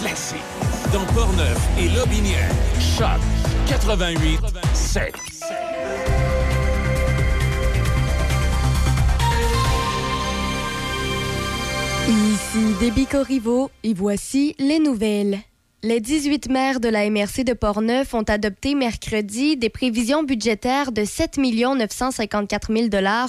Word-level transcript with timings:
classiques. 0.00 0.38
Dans 0.92 1.04
Portneuf 1.12 1.58
et 1.78 1.88
Lobinière. 1.88 2.50
Choc 2.78 3.20
88 3.66 4.40
7. 4.72 5.14
Ici 12.08 12.74
Déby 12.80 13.06
Corriveau 13.06 13.70
et 13.82 13.92
voici 13.92 14.54
les 14.58 14.78
nouvelles. 14.78 15.40
Les 15.84 16.00
18 16.00 16.48
maires 16.50 16.80
de 16.80 16.88
la 16.88 17.08
MRC 17.08 17.44
de 17.44 17.52
Portneuf 17.52 18.12
ont 18.12 18.24
adopté 18.24 18.74
mercredi 18.74 19.56
des 19.56 19.68
prévisions 19.68 20.24
budgétaires 20.24 20.90
de 20.90 21.04
7 21.04 21.38
954 21.38 22.74
000 22.76 22.88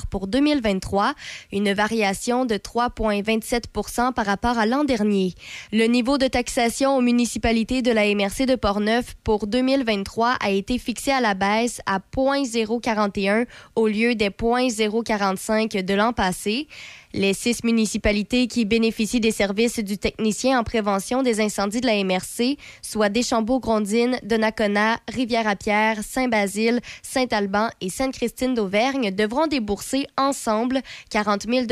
pour 0.09 0.25
2023, 0.25 1.13
une 1.53 1.71
variation 1.73 2.45
de 2.45 2.55
3,27% 2.55 4.13
par 4.13 4.25
rapport 4.25 4.57
à 4.57 4.65
l'an 4.65 4.83
dernier. 4.83 5.35
Le 5.71 5.85
niveau 5.85 6.17
de 6.17 6.25
taxation 6.25 6.97
aux 6.97 7.01
municipalités 7.01 7.83
de 7.83 7.91
la 7.91 8.11
MRC 8.15 8.47
de 8.47 8.55
Portneuf 8.55 9.13
pour 9.23 9.45
2023 9.45 10.37
a 10.41 10.49
été 10.49 10.79
fixé 10.79 11.11
à 11.11 11.21
la 11.21 11.35
baisse 11.35 11.81
à 11.85 11.99
0,041 11.99 13.45
au 13.75 13.87
lieu 13.87 14.15
des 14.15 14.31
0,045 14.31 15.85
de 15.85 15.93
l'an 15.93 16.13
passé. 16.13 16.67
Les 17.11 17.33
six 17.33 17.63
municipalités 17.63 18.45
qui 18.45 18.65
bénéficient 18.65 19.19
des 19.19 19.31
services 19.31 19.79
du 19.79 19.97
technicien 19.97 20.59
en 20.59 20.63
prévention 20.63 21.23
des 21.23 21.41
incendies 21.41 21.81
de 21.81 21.87
la 21.87 22.03
MRC, 22.03 22.57
soit 22.83 23.09
Deschambault-Grondines, 23.09 24.19
Donnacona, 24.21 24.99
Rivière-à-Pierre, 25.11 26.03
Saint-Basile, 26.03 26.81
Saint-Alban 27.01 27.69
et 27.81 27.89
Sainte-Christine 27.89 28.53
d'Auvergne, 28.53 29.09
devront 29.09 29.47
débourser 29.47 30.05
ensemble 30.17 30.81
40 31.09 31.47
000 31.49 31.65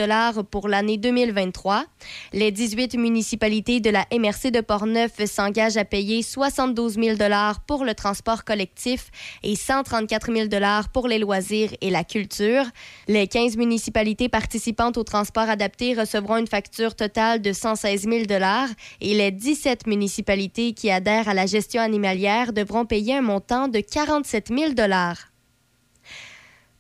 pour 0.50 0.68
l'année 0.68 0.98
2023. 0.98 1.86
Les 2.34 2.52
18 2.52 2.96
municipalités 2.98 3.80
de 3.80 3.92
la 3.92 4.08
MRC 4.12 4.50
de 4.50 4.62
Portneuf 4.62 5.24
s'engagent 5.26 5.78
à 5.78 5.86
payer 5.86 6.24
72 6.24 6.96
000 6.96 7.18
pour 7.68 7.86
le 7.86 7.94
transport 7.94 8.44
collectif 8.44 9.12
et 9.44 9.56
134 9.56 10.34
000 10.34 10.48
pour 10.92 11.08
les 11.08 11.20
loisirs 11.20 11.70
et 11.82 11.92
la 11.92 12.04
culture. 12.04 12.64
Les 13.08 13.28
15 13.28 13.56
municipalités 13.56 14.30
participantes 14.30 14.98
au 14.98 15.04
transport 15.04 15.27
transports 15.28 15.50
adaptés 15.50 15.94
recevront 15.94 16.38
une 16.38 16.48
facture 16.48 16.96
totale 16.96 17.42
de 17.42 17.52
116 17.52 18.04
000 18.04 18.24
et 19.02 19.14
les 19.14 19.32
17 19.32 19.86
municipalités 19.86 20.72
qui 20.72 20.90
adhèrent 20.90 21.28
à 21.28 21.34
la 21.34 21.46
gestion 21.46 21.82
animalière 21.82 22.54
devront 22.54 22.86
payer 22.86 23.18
un 23.18 23.22
montant 23.22 23.68
de 23.68 23.82
47 23.82 24.48
000 24.48 24.74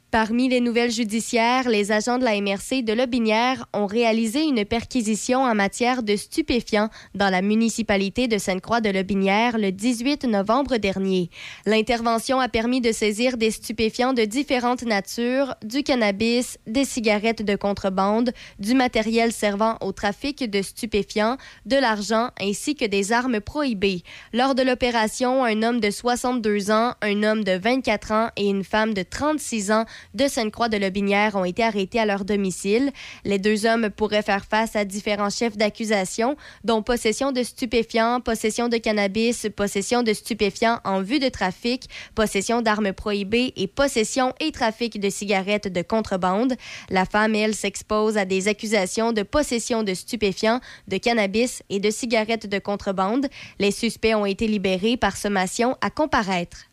Parmi 0.09 0.47
les 0.47 0.61
nouvelles 0.61 0.89
judiciaires, 0.89 1.67
les 1.67 1.91
agents 1.91 2.17
de 2.17 2.23
la 2.23 2.39
MRC 2.39 2.81
de 2.81 2.93
Lobinière 2.93 3.67
ont 3.73 3.87
réalisé 3.87 4.41
une 4.43 4.63
perquisition 4.63 5.43
en 5.43 5.53
matière 5.53 6.01
de 6.01 6.15
stupéfiants 6.15 6.87
dans 7.13 7.29
la 7.29 7.41
municipalité 7.41 8.29
de 8.29 8.37
Sainte-Croix 8.37 8.79
de 8.79 8.89
Lobinière 8.89 9.57
le 9.57 9.73
18 9.73 10.23
novembre 10.23 10.77
dernier. 10.77 11.29
L'intervention 11.65 12.39
a 12.39 12.47
permis 12.47 12.79
de 12.79 12.93
saisir 12.93 13.35
des 13.35 13.51
stupéfiants 13.51 14.13
de 14.13 14.23
différentes 14.23 14.83
natures, 14.83 15.55
du 15.61 15.83
cannabis, 15.83 16.57
des 16.67 16.85
cigarettes 16.85 17.43
de 17.43 17.57
contrebande, 17.57 18.31
du 18.59 18.75
matériel 18.75 19.33
servant 19.33 19.75
au 19.81 19.91
trafic 19.91 20.49
de 20.49 20.61
stupéfiants, 20.61 21.35
de 21.65 21.75
l'argent 21.75 22.29
ainsi 22.39 22.75
que 22.75 22.85
des 22.85 23.11
armes 23.11 23.41
prohibées. 23.41 24.03
Lors 24.31 24.55
de 24.55 24.63
l'opération, 24.63 25.43
un 25.43 25.63
homme 25.63 25.81
de 25.81 25.91
62 25.91 26.71
ans, 26.71 26.93
un 27.01 27.23
homme 27.23 27.43
de 27.43 27.57
24 27.57 28.11
ans 28.13 28.29
et 28.37 28.47
une 28.47 28.63
femme 28.63 28.93
de 28.93 29.03
36 29.03 29.71
ans 29.71 29.85
de 30.13 30.27
Sainte-Croix 30.27 30.69
de 30.69 30.77
Lobinière 30.77 31.35
ont 31.35 31.45
été 31.45 31.63
arrêtés 31.63 31.99
à 31.99 32.05
leur 32.05 32.25
domicile. 32.25 32.91
Les 33.25 33.39
deux 33.39 33.65
hommes 33.65 33.89
pourraient 33.89 34.21
faire 34.21 34.45
face 34.45 34.75
à 34.75 34.85
différents 34.85 35.29
chefs 35.29 35.57
d'accusation, 35.57 36.35
dont 36.63 36.81
possession 36.81 37.31
de 37.31 37.43
stupéfiants, 37.43 38.21
possession 38.21 38.69
de 38.69 38.77
cannabis, 38.77 39.47
possession 39.55 40.03
de 40.03 40.13
stupéfiants 40.13 40.79
en 40.83 41.01
vue 41.01 41.19
de 41.19 41.29
trafic, 41.29 41.89
possession 42.15 42.61
d'armes 42.61 42.93
prohibées 42.93 43.53
et 43.55 43.67
possession 43.67 44.33
et 44.39 44.51
trafic 44.51 44.99
de 44.99 45.09
cigarettes 45.09 45.71
de 45.71 45.81
contrebande. 45.81 46.53
La 46.89 47.05
femme, 47.05 47.35
elle, 47.35 47.55
s'expose 47.55 48.17
à 48.17 48.25
des 48.25 48.47
accusations 48.47 49.13
de 49.13 49.23
possession 49.23 49.83
de 49.83 49.93
stupéfiants, 49.93 50.61
de 50.87 50.97
cannabis 50.97 51.63
et 51.69 51.79
de 51.79 51.89
cigarettes 51.91 52.47
de 52.47 52.59
contrebande. 52.59 53.27
Les 53.59 53.71
suspects 53.71 54.15
ont 54.15 54.25
été 54.25 54.47
libérés 54.47 54.97
par 54.97 55.17
sommation 55.17 55.77
à 55.81 55.89
comparaître. 55.89 56.66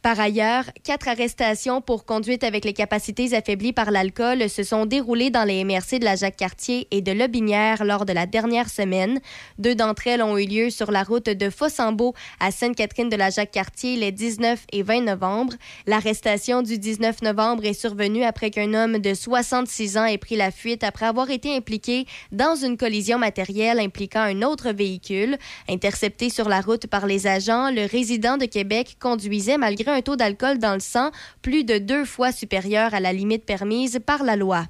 Par 0.00 0.20
ailleurs, 0.20 0.64
quatre 0.84 1.08
arrestations 1.08 1.80
pour 1.80 2.04
conduite 2.04 2.44
avec 2.44 2.64
les 2.64 2.72
capacités 2.72 3.34
affaiblies 3.34 3.72
par 3.72 3.90
l'alcool 3.90 4.48
se 4.48 4.62
sont 4.62 4.86
déroulées 4.86 5.30
dans 5.30 5.42
les 5.42 5.64
MRC 5.64 5.98
de 5.98 6.04
la 6.04 6.14
Jacques-Cartier 6.14 6.86
et 6.92 7.02
de 7.02 7.10
Lobinière 7.10 7.84
lors 7.84 8.06
de 8.06 8.12
la 8.12 8.26
dernière 8.26 8.70
semaine. 8.70 9.18
Deux 9.58 9.74
d'entre 9.74 10.06
elles 10.06 10.22
ont 10.22 10.38
eu 10.38 10.46
lieu 10.46 10.70
sur 10.70 10.92
la 10.92 11.02
route 11.02 11.26
de 11.26 11.50
Fossambeau 11.50 12.14
à 12.38 12.52
Sainte-Catherine 12.52 13.08
de 13.08 13.16
la 13.16 13.30
Jacques-Cartier 13.30 13.96
les 13.96 14.12
19 14.12 14.66
et 14.72 14.84
20 14.84 15.00
novembre. 15.00 15.54
L'arrestation 15.88 16.62
du 16.62 16.78
19 16.78 17.22
novembre 17.22 17.64
est 17.64 17.74
survenue 17.74 18.22
après 18.22 18.50
qu'un 18.50 18.74
homme 18.74 18.98
de 18.98 19.14
66 19.14 19.98
ans 19.98 20.04
ait 20.04 20.16
pris 20.16 20.36
la 20.36 20.52
fuite 20.52 20.84
après 20.84 21.06
avoir 21.06 21.28
été 21.28 21.56
impliqué 21.56 22.06
dans 22.30 22.54
une 22.54 22.76
collision 22.76 23.18
matérielle 23.18 23.80
impliquant 23.80 24.20
un 24.20 24.42
autre 24.42 24.70
véhicule. 24.70 25.36
Intercepté 25.68 26.30
sur 26.30 26.48
la 26.48 26.60
route 26.60 26.86
par 26.86 27.06
les 27.06 27.26
agents, 27.26 27.72
le 27.72 27.84
résident 27.84 28.36
de 28.36 28.46
Québec 28.46 28.96
conduisait 29.00 29.58
malgré 29.58 29.87
un 29.92 30.02
taux 30.02 30.16
d'alcool 30.16 30.58
dans 30.58 30.74
le 30.74 30.80
sang 30.80 31.10
plus 31.42 31.64
de 31.64 31.78
deux 31.78 32.04
fois 32.04 32.32
supérieur 32.32 32.94
à 32.94 33.00
la 33.00 33.12
limite 33.12 33.44
permise 33.44 34.00
par 34.04 34.22
la 34.22 34.36
loi. 34.36 34.64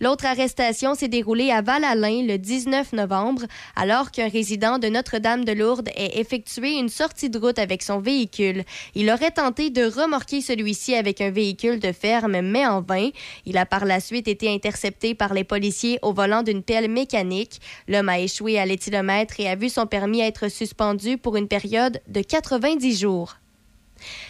L'autre 0.00 0.26
arrestation 0.26 0.94
s'est 0.94 1.08
déroulée 1.08 1.50
à 1.50 1.62
Val-Alain 1.62 2.22
le 2.26 2.38
19 2.38 2.92
novembre, 2.92 3.42
alors 3.76 4.10
qu'un 4.10 4.28
résident 4.28 4.78
de 4.78 4.88
Notre-Dame-de-Lourdes 4.88 5.88
ait 5.96 6.20
effectué 6.20 6.78
une 6.78 6.88
sortie 6.88 7.30
de 7.30 7.38
route 7.38 7.58
avec 7.58 7.82
son 7.82 8.00
véhicule. 8.00 8.64
Il 8.94 9.10
aurait 9.10 9.30
tenté 9.30 9.70
de 9.70 9.84
remorquer 9.84 10.40
celui-ci 10.40 10.94
avec 10.94 11.20
un 11.20 11.30
véhicule 11.30 11.80
de 11.80 11.92
ferme, 11.92 12.40
mais 12.40 12.66
en 12.66 12.80
vain. 12.80 13.10
Il 13.46 13.56
a 13.56 13.66
par 13.66 13.84
la 13.84 14.00
suite 14.00 14.28
été 14.28 14.52
intercepté 14.52 15.14
par 15.14 15.34
les 15.34 15.44
policiers 15.44 15.98
au 16.02 16.12
volant 16.12 16.42
d'une 16.42 16.62
pelle 16.62 16.90
mécanique. 16.90 17.60
L'homme 17.88 18.08
a 18.08 18.20
échoué 18.20 18.58
à 18.58 18.66
l'éthylomètre 18.66 19.40
et 19.40 19.48
a 19.48 19.56
vu 19.56 19.68
son 19.68 19.86
permis 19.86 20.20
être 20.20 20.48
suspendu 20.48 21.18
pour 21.18 21.36
une 21.36 21.48
période 21.48 22.00
de 22.08 22.22
90 22.22 22.98
jours. 23.00 23.41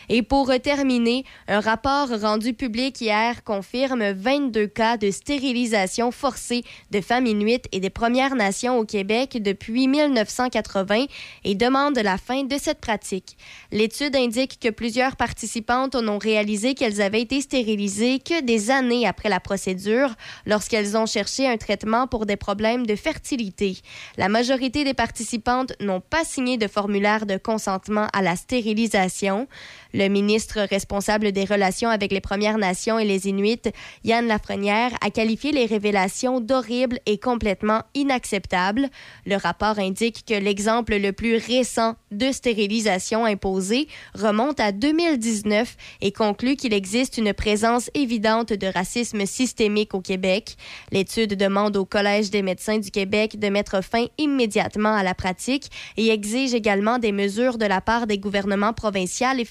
Et 0.09 0.23
pour 0.23 0.53
terminer, 0.63 1.25
un 1.49 1.61
rapport 1.61 2.09
rendu 2.21 2.55
public 2.55 3.01
hier 3.01 3.45
confirme 3.45 4.13
22 4.13 4.67
cas 4.67 4.97
de 4.97 5.11
stérilisation 5.11 6.11
forcée 6.11 6.65
de 6.91 7.01
femmes 7.01 7.27
inuites 7.27 7.67
et 7.73 7.81
des 7.81 7.91
Premières 7.91 8.35
Nations 8.35 8.79
au 8.79 8.85
Québec 8.85 9.39
depuis 9.41 9.89
1980 9.89 11.07
et 11.45 11.55
demande 11.55 11.99
la 11.99 12.19
fin 12.19 12.45
de 12.45 12.57
cette 12.59 12.81
pratique. 12.81 13.37
L'étude 13.71 14.17
indique 14.17 14.59
que 14.61 14.69
plusieurs 14.69 15.17
participantes 15.17 15.95
n'ont 15.95 16.19
réalisé 16.19 16.75
qu'elles 16.75 17.01
avaient 17.01 17.23
été 17.23 17.41
stérilisées 17.41 18.19
que 18.19 18.43
des 18.43 18.71
années 18.71 19.07
après 19.07 19.29
la 19.29 19.41
procédure 19.41 20.15
lorsqu'elles 20.47 20.97
ont 20.97 21.07
cherché 21.07 21.49
un 21.49 21.57
traitement 21.57 22.07
pour 22.07 22.27
des 22.27 22.37
problèmes 22.37 22.87
de 22.87 22.97
fertilité. 22.97 23.79
La 24.17 24.29
majorité 24.29 24.85
des 24.85 24.95
participantes 24.95 25.73
n'ont 25.81 26.01
pas 26.01 26.25
signé 26.25 26.57
de 26.57 26.69
formulaire 26.69 27.27
de 27.27 27.37
consentement 27.37 28.09
à 28.13 28.23
la 28.23 28.37
stérilisation. 28.37 29.49
Le 29.95 30.09
ministre 30.09 30.61
responsable 30.61 31.33
des 31.33 31.45
relations 31.45 31.91
avec 31.91 32.13
les 32.13 32.23
Premières 32.23 32.57
Nations 32.57 32.99
et 32.99 33.05
les 33.05 33.29
Inuits, 33.29 33.61
Yann 34.05 34.27
Lafrenière, 34.27 34.91
a 35.03 35.11
qualifié 35.11 35.53
les 35.53 35.67
révélations 35.67 36.41
d'horribles 36.41 36.99
et 37.05 37.19
complètement 37.19 37.83
inacceptables. 37.95 38.89
Le 39.27 39.37
rapport 39.37 39.79
indique 39.79 40.25
que 40.27 40.35
l'exemple 40.35 40.97
le 40.97 41.13
plus 41.13 41.37
récent 41.37 41.95
de 42.11 42.33
stérilisation 42.33 43.27
imposée 43.27 43.87
remonte 44.15 44.61
à 44.61 44.73
2019 44.73 45.77
et 46.01 46.13
conclut 46.13 46.57
qu'il 46.57 46.73
existe 46.73 47.19
une 47.19 47.35
présence 47.35 47.91
évidente 47.93 48.55
de 48.55 48.67
racisme 48.67 49.27
systémique 49.27 49.95
au 49.95 50.01
Québec. 50.01 50.57
L'étude 50.91 51.35
demande 51.35 51.77
au 51.77 51.85
Collège 51.85 52.31
des 52.31 52.43
médecins 52.43 52.79
du 52.79 52.91
Québec 52.91 53.39
de 53.39 53.49
mettre 53.49 53.85
fin 53.85 54.07
immédiatement 54.17 54.95
à 54.95 55.03
la 55.03 55.15
pratique 55.15 55.71
et 55.99 56.09
exige 56.09 56.55
également 56.55 56.99
des 56.99 57.13
mesures 57.13 57.59
de 57.59 57.67
la 57.67 57.83
part 57.83 58.07
des 58.07 58.19
gouvernements 58.19 58.73
provinciaux 58.73 59.03
et 59.39 59.45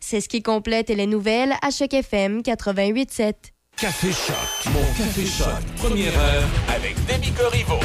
c'est 0.00 0.20
ce 0.20 0.28
qui 0.28 0.42
complète 0.42 0.90
les 0.90 1.06
nouvelles 1.06 1.54
à 1.62 1.70
Choc 1.70 1.94
FM 1.94 2.40
88.7. 2.40 3.34
Café 3.76 4.08
Choc, 4.10 4.72
mon 4.72 4.80
Café 4.96 5.26
Choc, 5.26 5.46
première 5.76 6.18
heure 6.18 6.48
avec 6.74 6.96
Demi 7.06 7.30
Corriveau. 7.32 7.78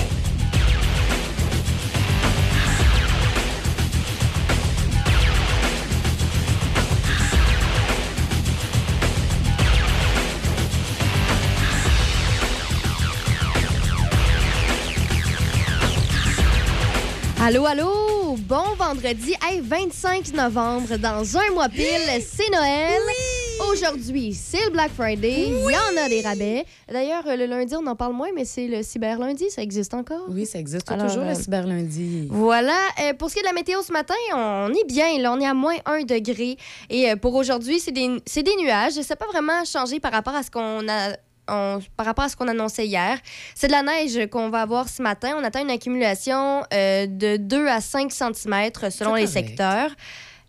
Allô, 17.43 17.65
allô! 17.65 18.10
Bon 18.51 18.75
vendredi, 18.77 19.33
hey, 19.41 19.61
25 19.61 20.33
novembre, 20.33 20.97
dans 20.97 21.37
un 21.37 21.51
mois 21.53 21.69
pile, 21.69 21.85
c'est 22.19 22.51
Noël. 22.51 22.99
Aujourd'hui, 23.71 24.33
c'est 24.33 24.65
le 24.65 24.71
Black 24.71 24.91
Friday. 24.91 25.45
Il 25.47 25.71
y 25.71 25.77
en 25.77 26.03
a 26.03 26.09
des 26.09 26.19
rabais. 26.19 26.65
D'ailleurs, 26.91 27.23
le 27.25 27.45
lundi, 27.45 27.73
on 27.77 27.87
en 27.87 27.95
parle 27.95 28.11
moins, 28.11 28.27
mais 28.35 28.43
c'est 28.43 28.67
le 28.67 28.83
cyber 28.83 29.19
lundi. 29.19 29.49
Ça 29.49 29.61
existe 29.61 29.93
encore? 29.93 30.25
Oui, 30.27 30.45
ça 30.45 30.59
existe 30.59 30.91
Alors, 30.91 31.07
toujours, 31.07 31.23
euh, 31.23 31.29
le 31.29 31.35
cyber 31.35 31.65
lundi. 31.65 32.27
Voilà. 32.29 32.75
Euh, 33.01 33.13
pour 33.13 33.29
ce 33.29 33.35
qui 33.35 33.39
est 33.39 33.43
de 33.43 33.47
la 33.47 33.53
météo 33.53 33.81
ce 33.83 33.93
matin, 33.93 34.15
on 34.35 34.73
est 34.73 34.85
bien. 34.85 35.17
Là, 35.19 35.31
on 35.31 35.39
est 35.39 35.47
à 35.47 35.53
moins 35.53 35.77
1 35.85 36.01
degré. 36.01 36.57
Et 36.89 37.09
euh, 37.09 37.15
pour 37.15 37.35
aujourd'hui, 37.35 37.79
c'est 37.79 37.93
des, 37.93 38.17
c'est 38.25 38.43
des 38.43 38.57
nuages. 38.57 38.95
Ça 38.95 39.13
n'a 39.13 39.15
pas 39.15 39.27
vraiment 39.27 39.63
changé 39.63 40.01
par 40.01 40.11
rapport 40.11 40.35
à 40.35 40.43
ce 40.43 40.51
qu'on 40.51 40.89
a. 40.89 41.15
on- 41.51 41.79
par 41.97 42.05
rapport 42.05 42.25
à 42.25 42.29
ce 42.29 42.35
qu'on 42.35 42.47
annonçait 42.47 42.87
hier. 42.87 43.17
C'est 43.55 43.67
de 43.67 43.71
la 43.73 43.83
neige 43.83 44.27
qu'on 44.29 44.49
va 44.49 44.61
avoir 44.61 44.87
ce 44.89 45.01
matin. 45.01 45.35
On 45.37 45.43
attend 45.43 45.61
une 45.61 45.69
accumulation 45.69 46.63
euh, 46.73 47.05
de 47.07 47.37
2 47.37 47.67
à 47.67 47.81
5 47.81 48.11
cm 48.11 48.71
selon 48.89 49.13
les 49.15 49.27
secteurs. 49.27 49.91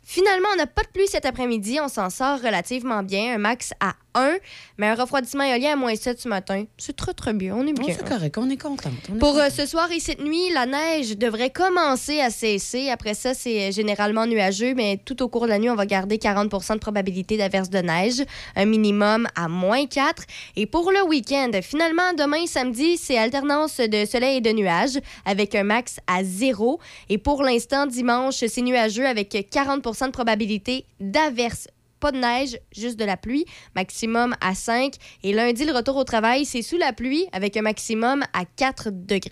Finalement, 0.05 0.49
on 0.53 0.57
n'a 0.57 0.67
pas 0.67 0.83
de 0.83 0.89
pluie 0.89 1.07
cet 1.07 1.25
après-midi. 1.27 1.79
On 1.81 1.89
s'en 1.89 2.11
sort 2.11 2.41
relativement 2.41 3.03
bien. 3.03 3.35
Un 3.35 3.39
max 3.39 3.73
à 3.81 3.93
1, 4.15 4.37
mais 4.79 4.89
un 4.89 4.95
refroidissement 4.95 5.45
éolien 5.45 5.73
à 5.73 5.77
moins 5.77 5.95
7 5.95 6.21
ce 6.21 6.29
matin. 6.29 6.65
C'est 6.79 6.97
très, 6.97 7.15
très 7.15 7.33
bien. 7.33 7.55
On 7.57 7.67
est 7.67 7.73
bien. 7.73 7.95
c'est 7.97 8.09
correct, 8.09 8.37
on 8.39 8.49
est 8.51 8.61
contente. 8.61 8.93
Pour 9.19 9.37
euh, 9.39 9.49
ce 9.51 9.67
soir 9.67 9.91
et 9.91 10.01
cette 10.01 10.23
nuit, 10.23 10.51
la 10.53 10.67
neige 10.67 11.17
devrait 11.17 11.51
commencer 11.51 12.21
à 12.21 12.31
cesser. 12.31 12.91
Après 12.91 13.15
ça, 13.15 13.35
c'est 13.35 13.69
euh, 13.69 13.73
généralement 13.73 14.27
nuageux, 14.27 14.75
mais 14.75 14.99
tout 15.05 15.23
au 15.23 15.29
cours 15.29 15.45
de 15.45 15.49
la 15.49 15.59
nuit, 15.59 15.71
on 15.71 15.75
va 15.75 15.87
garder 15.87 16.17
40% 16.17 16.75
de 16.75 16.79
probabilité 16.79 17.37
d'averse 17.37 17.71
de 17.71 17.79
neige, 17.79 18.23
un 18.57 18.65
minimum 18.65 19.27
à 19.35 19.49
moins 19.49 19.87
4. 19.87 20.25
Et 20.57 20.67
pour 20.67 20.91
le 20.91 21.03
week-end, 21.05 21.51
finalement, 21.63 22.13
demain, 22.17 22.47
samedi, 22.47 22.97
c'est 22.97 23.19
alternance 23.19 23.79
de 23.79 24.05
soleil 24.05 24.39
et 24.39 24.41
de 24.41 24.51
nuages 24.51 24.99
avec 25.25 25.55
un 25.55 25.65
max 25.65 25.99
à 26.07 26.25
0. 26.25 26.81
Et 27.09 27.19
pour 27.19 27.43
l'instant, 27.43 27.87
dimanche, 27.87 28.45
c'est 28.47 28.63
nuageux 28.63 29.07
avec 29.07 29.49
40 29.51 29.83
de 29.83 30.11
probabilité 30.11 30.85
d'averse. 31.01 31.69
Pas 32.03 32.11
de 32.11 32.19
neige, 32.19 32.59
juste 32.77 32.99
de 32.99 33.05
la 33.05 33.17
pluie, 33.17 33.45
maximum 33.77 34.35
à 34.41 34.57
5. 34.57 34.95
Et 35.23 35.33
lundi, 35.33 35.65
le 35.65 35.73
retour 35.73 35.97
au 35.97 36.03
travail, 36.03 36.45
c'est 36.45 36.63
sous 36.63 36.77
la 36.79 36.93
pluie 36.93 37.27
avec 37.33 37.57
un 37.57 37.63
maximum 37.63 38.25
à 38.33 38.45
4 38.57 38.91
degrés. 38.91 39.31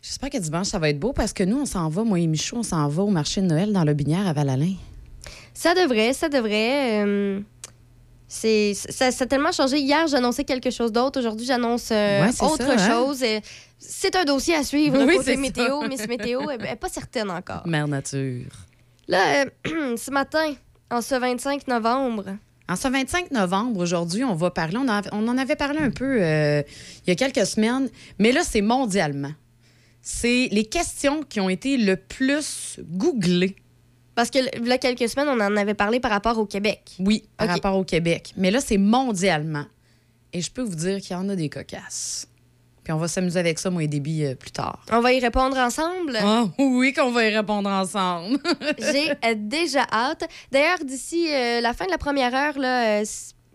J'espère 0.00 0.30
que 0.30 0.38
dimanche, 0.38 0.68
ça 0.68 0.78
va 0.78 0.90
être 0.90 1.00
beau 1.00 1.12
parce 1.12 1.32
que 1.32 1.42
nous, 1.42 1.58
on 1.60 1.66
s'en 1.66 1.88
va, 1.88 2.04
moi 2.04 2.20
et 2.20 2.28
Michaud, 2.28 2.58
on 2.58 2.62
s'en 2.62 2.86
va 2.88 3.02
au 3.02 3.08
marché 3.10 3.40
de 3.40 3.46
Noël 3.46 3.72
dans 3.72 3.82
le 3.82 3.94
Binière 3.94 4.28
à 4.28 4.32
Val-Alain. 4.32 4.74
Ça 5.54 5.74
devrait, 5.74 6.12
ça 6.12 6.28
devrait. 6.28 7.04
euh, 7.04 7.40
c'est, 8.28 8.74
ça, 8.74 9.10
ça 9.10 9.24
a 9.24 9.26
tellement 9.26 9.50
changé. 9.50 9.78
Hier, 9.80 10.06
j'annonçais 10.06 10.44
quelque 10.44 10.70
chose 10.70 10.92
d'autre. 10.92 11.18
Aujourd'hui, 11.18 11.46
j'annonce 11.46 11.88
euh, 11.90 12.22
Ouais, 12.26 12.30
autre 12.42 12.58
ça, 12.58 12.72
hein? 12.74 12.90
chose. 12.90 13.22
Euh, 13.24 13.40
C'est 13.78 14.14
un 14.14 14.24
dossier 14.24 14.54
à 14.54 14.62
suivre. 14.62 15.02
Oui, 15.04 15.16
côté 15.16 15.32
c'est 15.32 15.36
météo. 15.36 15.82
Miss 15.88 16.06
Météo, 16.06 16.42
elle 16.48 16.60
n'est 16.60 16.76
pas 16.76 16.88
certaine 16.88 17.30
encore. 17.30 17.66
Mère 17.66 17.88
Nature. 17.88 18.52
Là, 19.08 19.44
euh, 19.66 19.96
ce 19.96 20.10
matin, 20.10 20.54
en 20.90 21.00
ce 21.00 21.14
25 21.14 21.66
novembre, 21.68 22.36
En 22.68 22.76
ce 22.76 22.88
25 22.88 23.30
novembre, 23.30 23.80
aujourd'hui, 23.80 24.24
on 24.24 24.34
va 24.34 24.50
parler, 24.50 24.76
on, 24.76 24.88
en- 24.88 25.00
on 25.12 25.26
en 25.28 25.38
avait 25.38 25.56
parlé 25.56 25.78
un 25.80 25.90
peu 25.90 26.22
euh, 26.22 26.62
il 27.06 27.08
y 27.08 27.12
a 27.12 27.14
quelques 27.14 27.46
semaines, 27.46 27.88
mais 28.18 28.30
là, 28.32 28.42
c'est 28.44 28.60
mondialement. 28.62 29.32
C'est 30.02 30.48
les 30.52 30.64
questions 30.64 31.22
qui 31.22 31.40
ont 31.40 31.48
été 31.48 31.76
le 31.76 31.96
plus 31.96 32.78
googlées, 32.82 33.56
parce 34.14 34.30
que 34.30 34.38
a 34.70 34.78
quelques 34.78 35.08
semaines, 35.08 35.28
on 35.28 35.40
en 35.40 35.56
avait 35.56 35.74
parlé 35.74 36.00
par 36.00 36.10
rapport 36.10 36.38
au 36.38 36.46
Québec. 36.46 36.96
oui, 36.98 37.24
par 37.36 37.48
rapport 37.48 37.76
au 37.76 37.84
Québec. 37.84 38.32
Mais 38.36 38.50
là, 38.50 38.60
c'est 38.60 38.78
mondialement. 38.78 39.64
Et 40.32 40.40
je 40.42 40.50
peux 40.50 40.62
vous 40.62 40.74
dire 40.74 41.00
qu'il 41.00 41.12
y 41.12 41.14
en 41.14 41.28
a 41.30 41.36
des 41.36 41.48
cocasses. 41.48 42.26
Puis 42.88 42.94
on 42.94 42.98
va 42.98 43.06
s'amuser 43.06 43.38
avec 43.38 43.58
ça, 43.58 43.68
moi 43.68 43.82
et 43.82 43.86
Déby, 43.86 44.24
euh, 44.24 44.34
plus 44.34 44.50
tard. 44.50 44.82
On 44.90 45.00
va 45.00 45.12
y 45.12 45.20
répondre 45.20 45.58
ensemble. 45.58 46.16
Ah 46.22 46.46
oui, 46.58 46.94
qu'on 46.94 47.10
va 47.10 47.26
y 47.26 47.36
répondre 47.36 47.68
ensemble. 47.68 48.38
J'ai 48.78 49.10
euh, 49.10 49.34
déjà 49.36 49.86
hâte. 49.92 50.26
D'ailleurs, 50.50 50.78
d'ici 50.82 51.26
euh, 51.30 51.60
la 51.60 51.74
fin 51.74 51.84
de 51.84 51.90
la 51.90 51.98
première 51.98 52.34
heure, 52.34 52.58
là, 52.58 53.00
euh, 53.02 53.04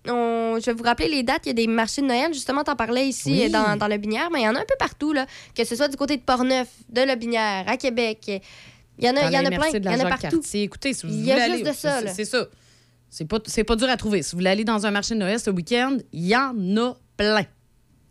on- 0.07 0.59
je 0.59 0.65
vais 0.67 0.73
vous 0.73 0.83
rappeler 0.83 1.07
les 1.09 1.23
dates. 1.23 1.41
Il 1.45 1.47
y 1.47 1.49
a 1.49 1.53
des 1.53 1.65
marchés 1.65 2.03
de 2.03 2.05
Noël. 2.05 2.31
Justement, 2.31 2.63
t'en 2.63 2.75
parlais 2.75 3.07
ici 3.07 3.31
Oui. 3.45 3.49
dans, 3.49 3.75
dans 3.75 3.87
le 3.87 3.97
Binière, 3.97 4.29
mais 4.31 4.41
il 4.41 4.43
y 4.43 4.47
en 4.47 4.53
a 4.53 4.59
un 4.59 4.65
peu 4.65 4.75
partout, 4.77 5.13
là, 5.13 5.25
que 5.57 5.63
ce 5.63 5.75
soit 5.75 5.87
du 5.87 5.97
côté 5.97 6.15
de 6.15 6.21
Portneuf, 6.21 6.67
de 6.89 7.01
le 7.01 7.15
Binière, 7.15 7.63
à 7.67 7.75
Québec. 7.75 8.19
Il 8.99 9.03
y 9.03 9.09
en 9.09 9.15
a, 9.15 9.31
il 9.31 9.33
y 9.33 9.37
en 9.39 9.45
a 9.45 9.49
plein. 9.49 9.67
Il 9.73 9.77
y 9.77 9.79
la 9.79 9.93
en 9.93 9.99
a 10.01 10.09
partout. 10.15 10.41
Écoutez, 10.53 10.93
si 10.93 11.07
vous 11.07 11.11
Il 11.11 11.25
y 11.25 11.31
a 11.31 11.37
juste 11.37 11.49
aller- 11.53 11.63
de 11.63 11.71
ça, 11.75 12.07
c'est- 12.13 12.25
ça. 12.25 12.45
C'est 13.09 13.25
pas, 13.25 13.39
c'est 13.47 13.63
pas 13.63 13.75
dur 13.75 13.89
à 13.89 13.97
trouver. 13.97 14.21
Si 14.21 14.33
vous 14.33 14.37
voulez 14.41 14.51
aller 14.51 14.63
dans 14.63 14.85
un 14.85 14.91
marché 14.91 15.15
de 15.15 15.19
Noël 15.19 15.39
ce 15.39 15.49
week-end, 15.49 15.97
il 16.11 16.27
y 16.27 16.35
en 16.35 16.53
a 16.77 16.93
plein. 17.17 17.45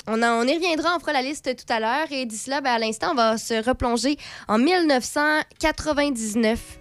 On, 0.08 0.16
y 0.46 0.54
reviendra, 0.54 0.96
on 0.96 1.00
fera 1.00 1.12
la 1.12 1.22
liste 1.22 1.54
tout 1.56 1.72
à 1.72 1.78
l'heure. 1.80 2.06
Et 2.10 2.26
d'ici 2.26 2.50
là, 2.50 2.60
ben, 2.60 2.72
à 2.72 2.78
l'instant, 2.78 3.12
on 3.12 3.14
va 3.14 3.38
se 3.38 3.54
replonger 3.64 4.16
en 4.48 4.58
1999. 4.58 6.78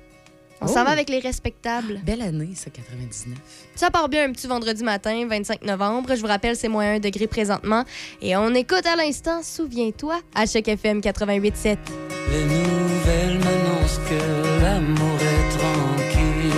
On 0.63 0.67
s'en 0.67 0.81
Oh. 0.81 0.85
va 0.85 0.91
avec 0.91 1.09
les 1.09 1.17
respectables. 1.19 1.99
Belle 2.03 2.21
année, 2.21 2.51
ça, 2.55 2.69
99. 2.69 3.35
Ça 3.75 3.89
part 3.89 4.09
bien 4.09 4.25
un 4.29 4.31
petit 4.31 4.45
vendredi 4.47 4.83
matin, 4.83 5.25
25 5.27 5.63
novembre. 5.63 6.13
Je 6.15 6.21
vous 6.21 6.27
rappelle, 6.27 6.55
c'est 6.55 6.67
moins 6.67 6.93
1 6.95 6.99
degré 6.99 7.25
présentement. 7.25 7.83
Et 8.21 8.35
on 8.37 8.53
écoute 8.53 8.85
à 8.85 8.95
l'instant, 8.95 9.41
souviens-toi, 9.43 10.19
à 10.35 10.45
chaque 10.45 10.67
FM 10.67 10.99
88.7. 11.01 11.77
Les 12.31 12.43
nouvelles 12.45 13.39
m'annoncent 13.39 14.01
que 14.07 14.61
l'amour 14.63 15.17
est 15.19 15.49
tranquille. 15.57 16.53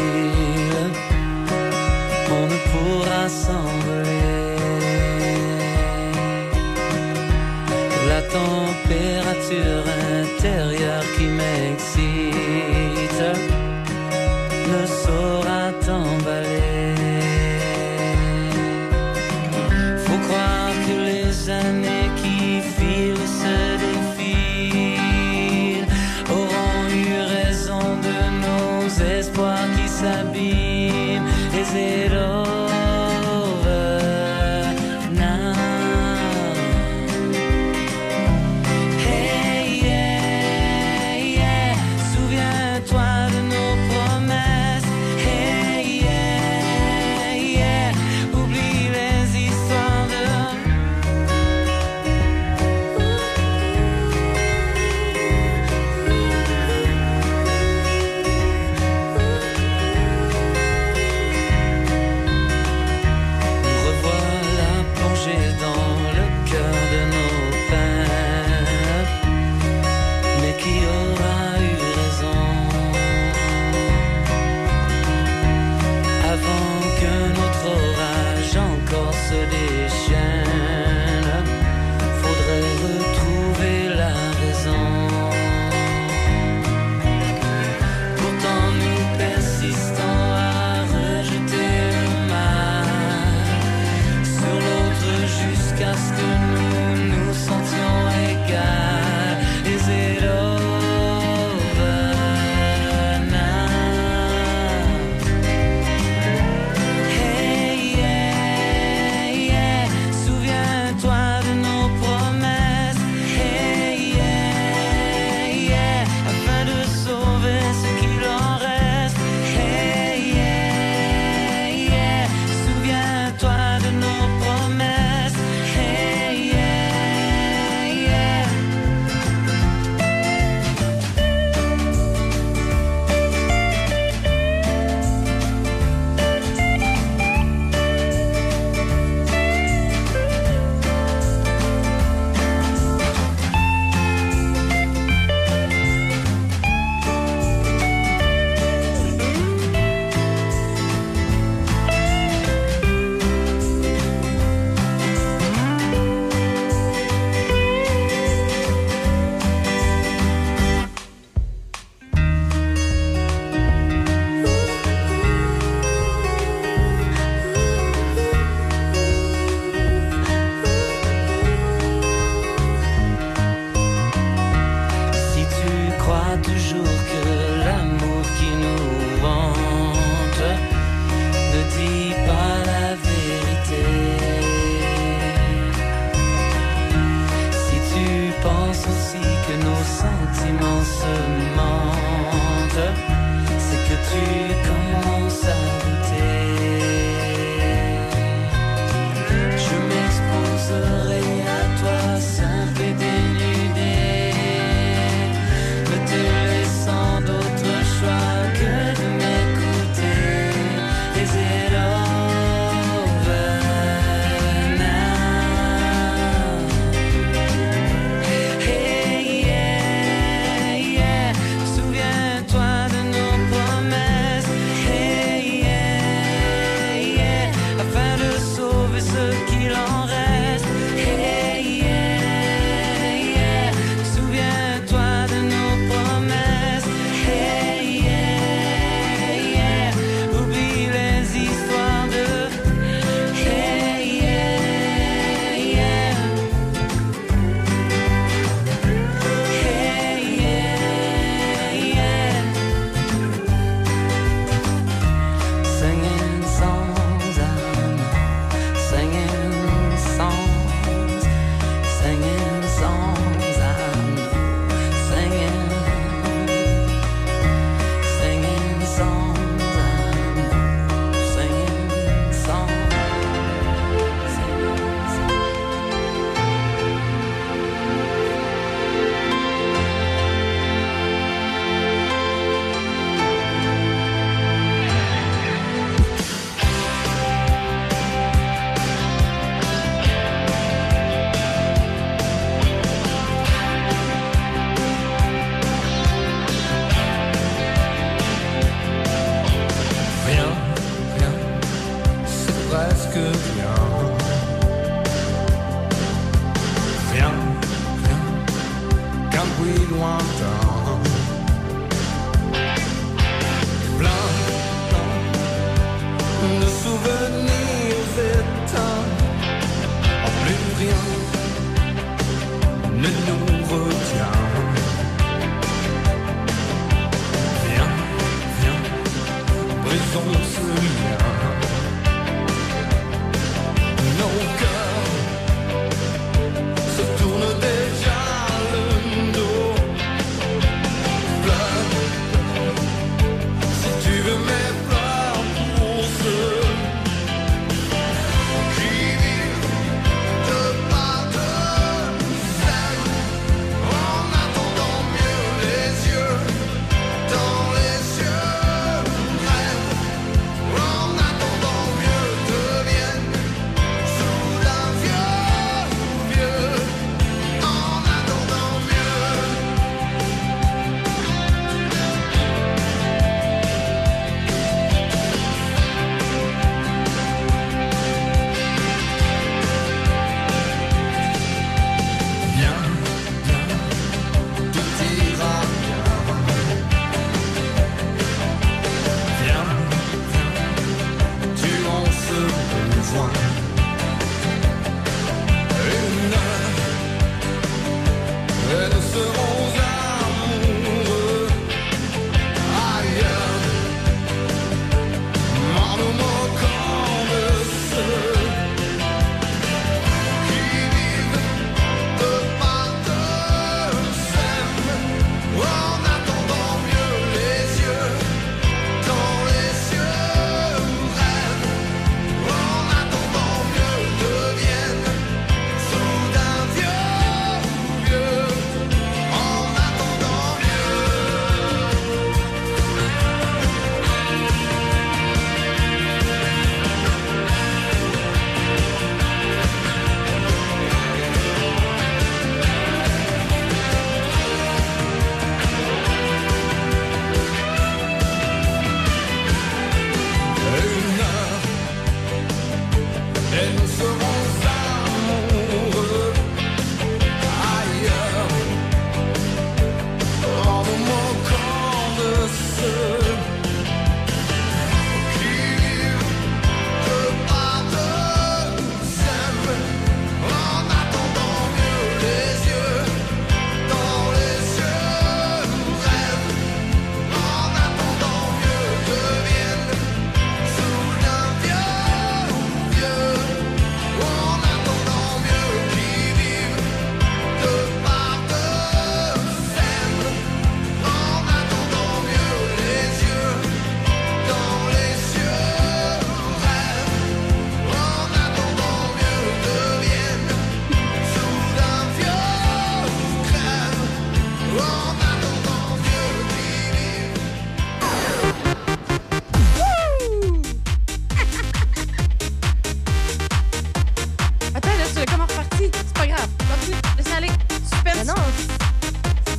On 2.30 2.46
ne 2.48 2.58
pourra 2.72 3.30
s'envoler. 3.30 4.13
La 8.14 8.22
température 8.22 9.86
intérieure 10.22 11.04
qui 11.18 11.26
m'excite 11.26 11.93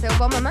C'est 0.06 0.10
au 0.10 0.18
bon 0.18 0.28
moment? 0.28 0.50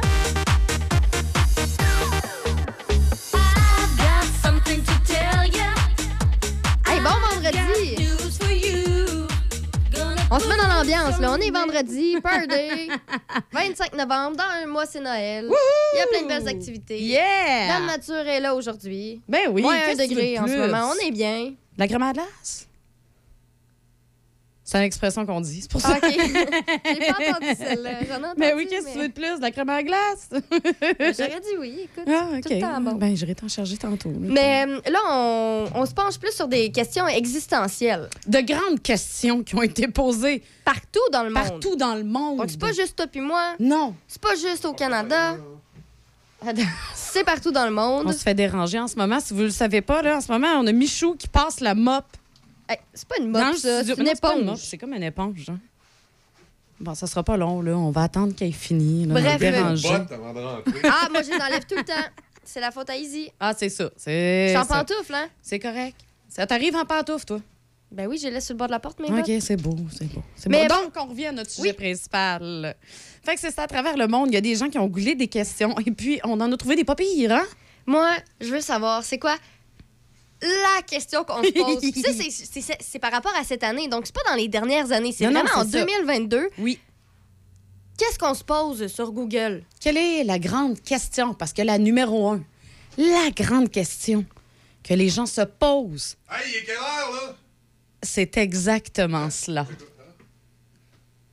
Hey, 6.88 7.00
bon 7.00 7.10
vendredi! 7.30 8.10
On 10.32 10.40
se 10.40 10.48
met 10.48 10.58
dans 10.58 10.68
l'ambiance, 10.68 11.20
là. 11.20 11.34
On 11.34 11.36
est 11.36 11.52
vendredi, 11.52 12.20
party. 12.20 12.90
25 13.52 13.94
novembre, 13.94 14.38
dans 14.38 14.64
un 14.64 14.66
mois, 14.66 14.88
c'est 14.88 15.00
Noël. 15.00 15.48
Il 15.94 16.00
y 16.00 16.02
a 16.02 16.08
plein 16.08 16.24
de 16.24 16.28
belles 16.28 16.48
activités. 16.48 17.00
Yeah! 17.00 17.80
La 17.80 17.86
nature 17.86 18.26
est 18.28 18.40
là 18.40 18.56
aujourd'hui. 18.56 19.22
Ben 19.30 19.50
oui, 19.52 19.62
Moins 19.62 19.78
un 19.88 19.94
degré 19.94 20.40
en 20.40 20.48
ce 20.48 20.56
moment. 20.56 20.94
On 20.96 21.08
est 21.08 21.12
bien. 21.12 21.54
La 21.78 21.88
crème 21.88 22.02
à 22.02 22.14
glace? 22.14 22.68
C'est 24.74 24.80
une 24.80 24.86
expression 24.86 25.24
qu'on 25.24 25.40
dit, 25.40 25.62
c'est 25.62 25.70
pour 25.70 25.82
ça. 25.82 25.98
OK. 25.98 26.02
J'ai 26.10 26.20
pas 26.26 27.14
entendu 27.30 27.46
celle-là. 27.56 27.92
J'en 28.08 28.16
ai 28.16 28.18
entendu. 28.18 28.34
Mais 28.38 28.56
oui, 28.56 28.66
qu'est-ce 28.68 28.88
que 28.88 28.94
tu 28.94 28.98
veux 28.98 29.08
de 29.08 29.14
plus? 29.14 29.38
De 29.38 29.42
la 29.42 29.52
crème 29.52 29.70
à 29.70 29.84
glace? 29.84 30.30
J'aurais 30.32 31.40
dit 31.42 31.58
oui, 31.60 31.82
écoute. 31.84 32.12
ah, 32.12 32.30
OK. 32.36 32.42
Tout 32.42 32.50
le 32.50 32.60
temps 32.60 32.82
bon. 32.82 32.94
Ben, 32.94 33.16
j'irai 33.16 33.36
t'en 33.36 33.48
charger 33.48 33.78
tantôt. 33.78 34.10
Mais 34.18 34.66
euh, 34.68 34.82
là, 34.90 35.00
on, 35.12 35.66
on 35.76 35.86
se 35.86 35.94
penche 35.94 36.18
plus 36.18 36.32
sur 36.32 36.48
des 36.48 36.72
questions 36.72 37.08
existentielles. 37.08 38.10
De 38.26 38.40
grandes 38.40 38.82
questions 38.82 39.44
qui 39.44 39.54
ont 39.54 39.62
été 39.62 39.88
posées 39.88 40.42
Partout 40.66 41.00
dans 41.12 41.22
le 41.24 41.30
monde. 41.30 41.44
partout 41.44 41.76
dans 41.76 41.94
le 41.94 42.04
monde. 42.04 42.38
Donc, 42.38 42.48
c'est 42.50 42.60
pas 42.60 42.72
juste 42.72 42.96
toi 42.96 43.06
puis 43.06 43.22
moi. 43.22 43.54
Non. 43.60 43.94
C'est 44.08 44.22
pas 44.24 44.34
juste 44.34 44.66
au 44.66 44.74
Canada. 44.74 45.38
C'est 46.96 47.24
partout 47.24 47.52
dans 47.52 47.66
le 47.66 47.72
monde. 47.72 48.06
On 48.08 48.12
se 48.12 48.18
fait 48.24 48.34
déranger 48.34 48.80
en 48.80 48.88
ce 48.88 48.96
moment. 48.96 49.20
Si 49.20 49.36
vous 49.36 49.42
ne 49.42 49.46
le 49.46 49.52
savez 49.52 49.82
pas, 49.82 50.02
là, 50.02 50.18
en 50.18 50.22
ce 50.22 50.32
moment, 50.32 50.48
on 50.58 50.66
a 50.66 50.72
Michou 50.72 51.14
qui 51.16 51.28
passe 51.28 51.60
la 51.60 51.76
mop. 51.76 52.06
Hey, 52.74 52.80
c'est 52.94 53.08
pas 53.08 53.16
une 53.20 53.30
mop, 53.30 53.56
ça. 53.56 53.84
C'est 53.84 53.98
une 53.98 54.08
éponge. 54.08 54.60
C'est 54.60 54.78
comme 54.78 54.94
une 54.94 55.04
éponge. 55.04 55.46
hein. 55.50 55.60
Bon, 56.80 56.96
ça 56.96 57.08
sera 57.08 57.24
pas 57.24 57.38
long, 57.38 57.62
là. 57.62 57.78
On 57.78 57.92
va 57.92 58.04
attendre 58.04 58.34
qu'elle 58.36 58.54
finisse. 58.54 59.08
Bref, 59.08 59.24
on 59.26 59.30
va 59.30 59.52
déranger. 59.52 59.90
Botte 59.90 60.12
avant 60.12 60.34
de 60.34 60.40
rentrer. 60.40 60.82
Ah, 60.84 61.08
moi, 61.12 61.22
je 61.22 61.30
les 61.30 61.36
enlève 61.42 61.66
tout 61.66 61.76
le 61.76 61.84
temps. 61.84 61.94
C'est 62.44 62.60
la 62.60 62.72
faute 62.72 62.90
à 62.90 62.96
Izzy. 62.98 63.30
Ah, 63.40 63.54
c'est 63.58 63.70
ça. 63.70 63.86
Je 63.86 63.90
C'est 63.98 64.48
suis 64.50 64.58
en 64.58 64.66
pantoufle, 64.66 65.14
hein? 65.14 65.28
C'est 65.42 65.60
correct. 65.60 65.96
Ça 66.28 66.46
t'arrive 66.46 66.76
en 66.76 66.84
pantoufle, 66.84 67.26
toi? 67.26 67.40
Ben 67.92 68.08
oui, 68.08 68.18
je 68.22 68.28
laisse 68.28 68.46
sur 68.46 68.56
le 68.56 68.58
bord 68.58 68.68
de 68.68 68.72
la 68.74 68.80
porte, 68.80 69.00
mais 69.00 69.08
OK, 69.20 69.32
c'est 69.40 69.56
beau, 69.56 69.76
c'est 69.92 70.12
beau. 70.12 70.24
Mais 70.50 70.68
beau. 70.68 70.74
bon- 70.76 70.84
Donc, 70.86 70.94
on 70.98 71.06
revient 71.12 71.28
à 71.28 71.32
notre 71.32 71.52
sujet 71.52 71.70
Oui. 71.70 71.74
principal. 71.74 72.76
Fait 73.24 73.36
que 73.36 73.40
c'est 73.40 73.52
ça, 73.52 73.64
à 73.64 73.68
travers 73.68 73.96
le 73.96 74.08
monde, 74.08 74.30
il 74.30 74.34
y 74.34 74.38
a 74.38 74.42
des 74.42 74.56
gens 74.56 74.68
qui 74.68 74.80
ont 74.80 74.88
goulé 74.88 75.14
des 75.14 75.28
questions 75.28 75.76
et 75.86 75.92
puis 75.92 76.20
on 76.24 76.42
en 76.42 76.52
a 76.52 76.58
trouvé 76.58 76.76
des 76.76 76.84
pas 76.84 76.96
pires, 76.96 77.32
hein? 77.34 77.46
Moi, 77.86 78.10
je 78.42 78.48
veux 78.48 78.62
savoir, 78.62 79.04
c'est 79.04 79.20
quoi 79.20 79.36
la 80.44 80.82
question 80.84 81.24
qu'on 81.24 81.42
se 81.44 81.52
pose? 81.52 81.80
Puis 81.80 82.02
ça, 82.62 82.76
c'est- 82.80 83.00
par 83.00 83.12
rapport 83.12 83.36
à 83.36 83.44
cette 83.44 83.64
année. 83.64 83.88
Donc, 83.88 84.06
c'est 84.06 84.16
pas 84.16 84.24
dans 84.30 84.36
les 84.36 84.48
dernières 84.48 84.92
années. 84.92 85.12
C'est 85.12 85.26
Non, 85.26 85.32
non, 85.32 85.42
vraiment 85.44 85.62
en 85.62 85.66
c'est 85.66 85.80
ça. 85.80 85.86
2022. 85.86 86.50
Oui. 86.60 86.80
Qu'est-ce 87.98 88.18
qu'on 88.20 88.34
se 88.34 88.44
pose 88.44 88.88
sur 88.88 89.12
Google? 89.12 89.64
Quelle 89.80 89.98
est 89.98 90.24
la 90.24 90.40
grande 90.40 90.82
question? 90.82 91.34
Parce 91.34 91.54
que 91.54 91.62
la 91.62 91.78
numéro 91.78 92.28
un, 92.30 92.44
la 92.98 93.30
grande 93.36 93.70
question 93.70 94.26
que 94.84 94.94
les 94.94 95.10
gens 95.10 95.26
se 95.28 95.42
posent, 95.42 96.18
Hey, 96.30 96.42
il 96.50 96.56
est 96.58 96.64
quelle 96.66 96.76
heure, 96.76 97.12
là? 97.14 97.36
c'est 98.02 98.36
exactement 98.38 99.30
cela. 99.30 99.66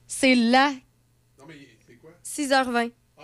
C'est 0.07 0.35
là. 0.35 0.71
Non, 1.39 1.45
mais 1.49 1.55
c'est 1.87 1.95
quoi? 1.97 2.11
6h20. 2.25 2.91
Ah. 3.19 3.23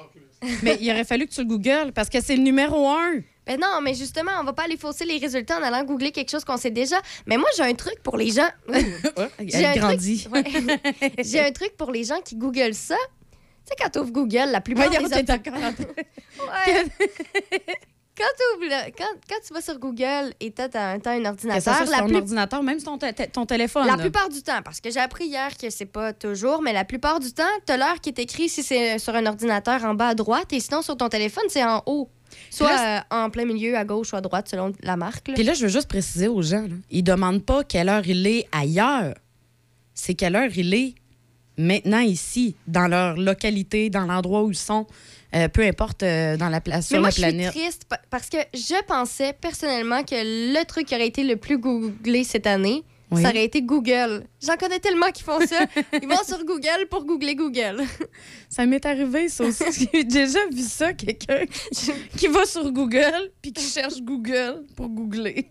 Mais 0.63 0.79
il 0.81 0.91
aurait 0.91 1.05
fallu 1.05 1.27
que 1.27 1.33
tu 1.33 1.41
le 1.43 1.47
googles 1.47 1.93
parce 1.95 2.09
que 2.09 2.21
c'est 2.21 2.37
le 2.37 2.43
numéro 2.43 2.89
un. 2.89 3.21
Ben 3.47 3.61
non, 3.61 3.81
mais 3.81 3.95
justement, 3.95 4.33
on 4.41 4.45
va 4.45 4.53
pas 4.53 4.65
aller 4.65 4.77
fausser 4.77 5.05
les 5.05 5.19
résultats 5.19 5.59
en 5.59 5.63
allant 5.63 5.85
googler 5.85 6.11
quelque 6.11 6.31
chose 6.31 6.45
qu'on 6.45 6.57
sait 6.57 6.71
déjà. 6.73 6.97
Mais 7.27 7.37
moi, 7.37 7.49
j'ai 7.57 7.63
un 7.63 7.75
truc 7.75 8.03
pour 8.03 8.17
les 8.17 8.31
gens. 8.31 8.49
J'ai 9.41 9.67
un. 9.67 9.73
Ouais. 10.33 10.45
j'ai 11.23 11.41
un 11.41 11.53
truc 11.53 11.77
pour 11.77 11.93
les 11.93 12.05
gens 12.05 12.21
qui 12.25 12.35
googlent 12.37 12.75
ça. 12.75 12.97
Tu 13.31 13.71
sais, 13.71 13.75
quand 13.81 13.91
tu 13.91 13.99
ouvres 14.01 14.11
Google, 14.13 14.51
la 14.51 14.61
plupart 14.61 14.87
Voyons, 14.89 15.07
des 15.09 15.15
op- 15.19 15.25
d'accord. 15.25 15.55
Ouais. 16.41 16.85
Quand, 18.17 19.37
tu 19.47 19.53
vas 19.53 19.61
sur 19.61 19.79
Google 19.79 20.33
et 20.41 20.53
tu 20.53 20.63
as, 20.63 20.91
un 20.91 21.25
ordinateur, 21.25 21.85
la, 21.91 21.99
ton 21.99 22.07
plus- 22.07 22.17
ordinateur, 22.17 22.63
même 22.63 22.83
ton, 22.83 22.99
ton 23.33 23.47
téléphone. 23.47 23.87
la 23.87 23.97
là. 23.97 24.03
plupart 24.03 24.29
du 24.29 24.43
temps, 24.43 24.63
parce 24.65 24.81
que 24.81 24.91
j'ai 24.91 25.01
appris 25.01 25.27
hier 25.27 25.57
que 25.57 25.71
c'est 25.71 25.87
pas 25.87 26.13
toujours, 26.13 26.63
mais 26.63 26.73
la 26.73 26.85
plupart 26.85 27.21
du 27.21 27.33
temps, 27.33 27.45
tu 27.67 27.73
as 27.73 27.77
l'heure 27.77 28.01
qui 28.01 28.09
est 28.11 28.19
écrite 28.19 28.51
si 28.51 28.63
c'est 28.63 28.99
sur 28.99 29.15
un 29.15 29.27
ordinateur 29.27 29.85
en 29.85 29.95
bas 29.95 30.09
à 30.09 30.15
droite 30.15 30.53
et 30.53 30.61
sinon 30.61 30.83
sur 30.83 30.97
ton 30.97 31.09
téléphone, 31.09 31.45
c'est 31.49 31.65
en 31.65 31.83
haut. 31.87 32.09
Soit 32.51 32.71
euh, 32.71 32.99
en 33.11 33.31
plein 33.31 33.45
milieu, 33.45 33.77
à 33.77 33.85
gauche 33.85 34.13
ou 34.13 34.17
à 34.17 34.21
droite, 34.21 34.49
selon 34.49 34.73
la 34.83 34.97
marque. 34.97 35.33
Puis 35.33 35.45
là, 35.45 35.55
je 35.55 35.63
veux 35.63 35.71
juste 35.71 35.89
préciser 35.89 36.29
aux 36.29 36.43
gens, 36.43 36.63
là, 36.63 36.75
ils 36.91 37.05
demandent 37.05 37.45
pas 37.45 37.65
quelle 37.65 37.89
heure 37.89 38.07
il 38.07 38.27
est 38.27 38.49
ailleurs. 38.53 39.15
C'est 39.95 40.15
quelle 40.15 40.37
heure 40.37 40.51
il 40.55 40.75
est 40.75 40.95
maintenant 41.59 42.01
ici, 42.01 42.57
dans 42.67 42.89
leur 42.89 43.17
localité, 43.17 43.91
dans 43.91 44.05
l'endroit 44.05 44.43
où 44.43 44.51
ils 44.51 44.57
sont, 44.57 44.87
euh, 45.35 45.49
peu 45.49 45.63
importe 45.63 46.03
euh, 46.03 46.37
dans 46.37 46.49
la 46.49 46.61
place, 46.61 46.87
sur 46.89 46.99
moi, 47.01 47.09
la 47.09 47.11
je 47.11 47.15
suis 47.15 47.23
planète. 47.23 47.51
triste 47.53 47.85
pa- 47.89 48.01
parce 48.11 48.29
que 48.29 48.39
je 48.55 48.83
pensais 48.87 49.33
personnellement 49.41 50.03
que 50.05 50.15
le 50.15 50.65
truc 50.65 50.87
qui 50.87 50.95
aurait 50.95 51.07
été 51.09 51.25
le 51.25 51.37
plus 51.37 51.59
googlé 51.59 52.23
cette 52.25 52.47
année, 52.47 52.85
Oui. 53.11 53.23
ça 53.23 53.31
aurait 53.31 53.45
été 53.45 53.63
Google. 53.63 54.25
J'en 54.45 54.57
connais 54.57 54.79
tellement 54.79 55.11
qui 55.13 55.23
font 55.23 55.41
ça. 55.47 55.67
Ils 56.03 56.09
vont 56.09 56.23
sur 56.27 56.45
Google 56.45 56.87
pour 56.91 57.05
googler 57.05 57.35
Google. 57.35 57.83
Ça 58.49 58.65
m'est 58.67 58.85
arrivé, 58.87 59.29
ça 59.29 59.45
aussi. 59.45 59.89
J'ai 59.93 60.05
déjà 60.05 60.39
vu 60.53 60.63
ça, 60.63 60.93
quelqu'un 60.93 61.45
qui 62.17 62.27
va 62.29 62.45
sur 62.47 62.71
Google 62.73 63.31
puis 63.43 63.53
qui 63.53 63.65
cherche 63.65 64.01
Google 64.01 64.65
pour 64.77 64.89
googler. 64.89 65.51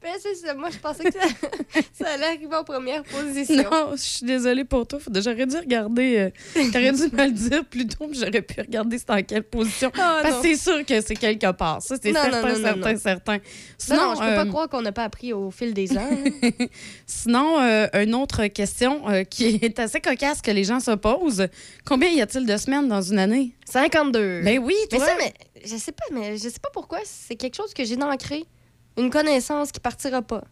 Ben, 0.00 0.12
c'est 0.22 0.34
ça. 0.36 0.54
Moi, 0.54 0.68
je 0.70 0.78
pensais 0.78 1.02
que 1.04 1.12
ça, 1.12 1.26
ça 1.92 2.08
allait 2.10 2.26
arriver 2.26 2.54
en 2.54 2.62
première 2.62 3.02
position. 3.02 3.68
Non, 3.68 3.90
je 3.96 4.00
suis 4.00 4.26
désolée 4.26 4.64
pour 4.64 4.86
toi. 4.86 5.00
J'aurais 5.12 5.44
dû 5.46 5.56
regarder. 5.56 6.30
euh, 6.56 6.62
T'aurais 6.72 6.92
dû 6.92 7.02
me 7.02 7.24
le 7.24 7.32
dire 7.32 7.64
plus 7.64 7.86
tôt, 7.88 8.08
j'aurais 8.12 8.42
pu 8.42 8.60
regarder 8.60 8.96
c'était 8.98 9.12
en 9.12 9.22
quelle 9.24 9.42
position. 9.42 9.90
Ah, 9.98 10.20
Parce 10.22 10.36
que 10.36 10.42
c'est 10.42 10.54
sûr 10.56 10.86
que 10.86 11.00
c'est 11.00 11.16
quelque 11.16 11.50
part. 11.50 11.82
Ça, 11.82 11.96
c'est 12.00 12.12
certain, 12.12 12.42
non, 12.42 12.48
non, 12.48 12.54
certain, 12.64 12.92
non. 12.92 12.98
certain. 12.98 13.34
Non, 13.34 13.40
Sinon, 13.76 13.96
non, 13.96 14.14
je 14.14 14.20
peux 14.20 14.34
pas 14.36 14.42
euh, 14.42 14.44
croire 14.46 14.68
qu'on 14.68 14.82
n'a 14.82 14.92
pas 14.92 15.04
appris 15.04 15.32
au 15.32 15.50
fil 15.50 15.74
des 15.74 15.90
ans. 15.98 16.08
hein. 16.08 16.50
Sinon, 17.06 17.60
euh, 17.60 17.88
une 17.94 18.14
autre 18.14 18.46
question 18.46 19.08
euh, 19.08 19.24
qui 19.24 19.58
est 19.62 19.78
assez 19.80 20.00
cocasse 20.00 20.40
que 20.42 20.52
les 20.52 20.62
gens 20.64 20.78
se 20.80 20.92
posent. 20.92 21.46
Combien 21.84 22.08
y 22.10 22.20
a-t-il 22.20 22.46
de 22.46 22.56
semaines 22.56 22.86
dans 22.86 23.02
une 23.02 23.18
année? 23.18 23.52
52. 23.66 24.42
Ben 24.44 24.58
oui, 24.60 24.74
mais 24.92 24.98
toi. 24.98 25.06
ça, 25.06 25.12
mais 25.18 25.32
je 25.64 25.76
sais 25.76 25.92
pas, 25.92 26.04
mais 26.12 26.36
je 26.36 26.48
sais 26.48 26.60
pas 26.62 26.70
pourquoi. 26.72 27.00
C'est 27.04 27.34
quelque 27.34 27.56
chose 27.56 27.74
que 27.74 27.84
j'ai 27.84 28.00
ancré. 28.00 28.44
Une 28.98 29.10
connaissance 29.10 29.70
qui 29.72 29.80
partira 29.80 30.20
pas. 30.22 30.44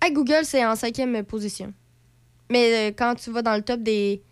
À 0.00 0.10
Google, 0.10 0.44
c'est 0.44 0.64
en 0.64 0.76
cinquième 0.76 1.24
position. 1.24 1.72
Mais 2.50 2.90
euh, 2.90 2.92
quand 2.96 3.14
tu 3.16 3.30
vas 3.32 3.42
dans 3.42 3.54
le 3.56 3.62
top 3.62 3.82
des. 3.82 4.22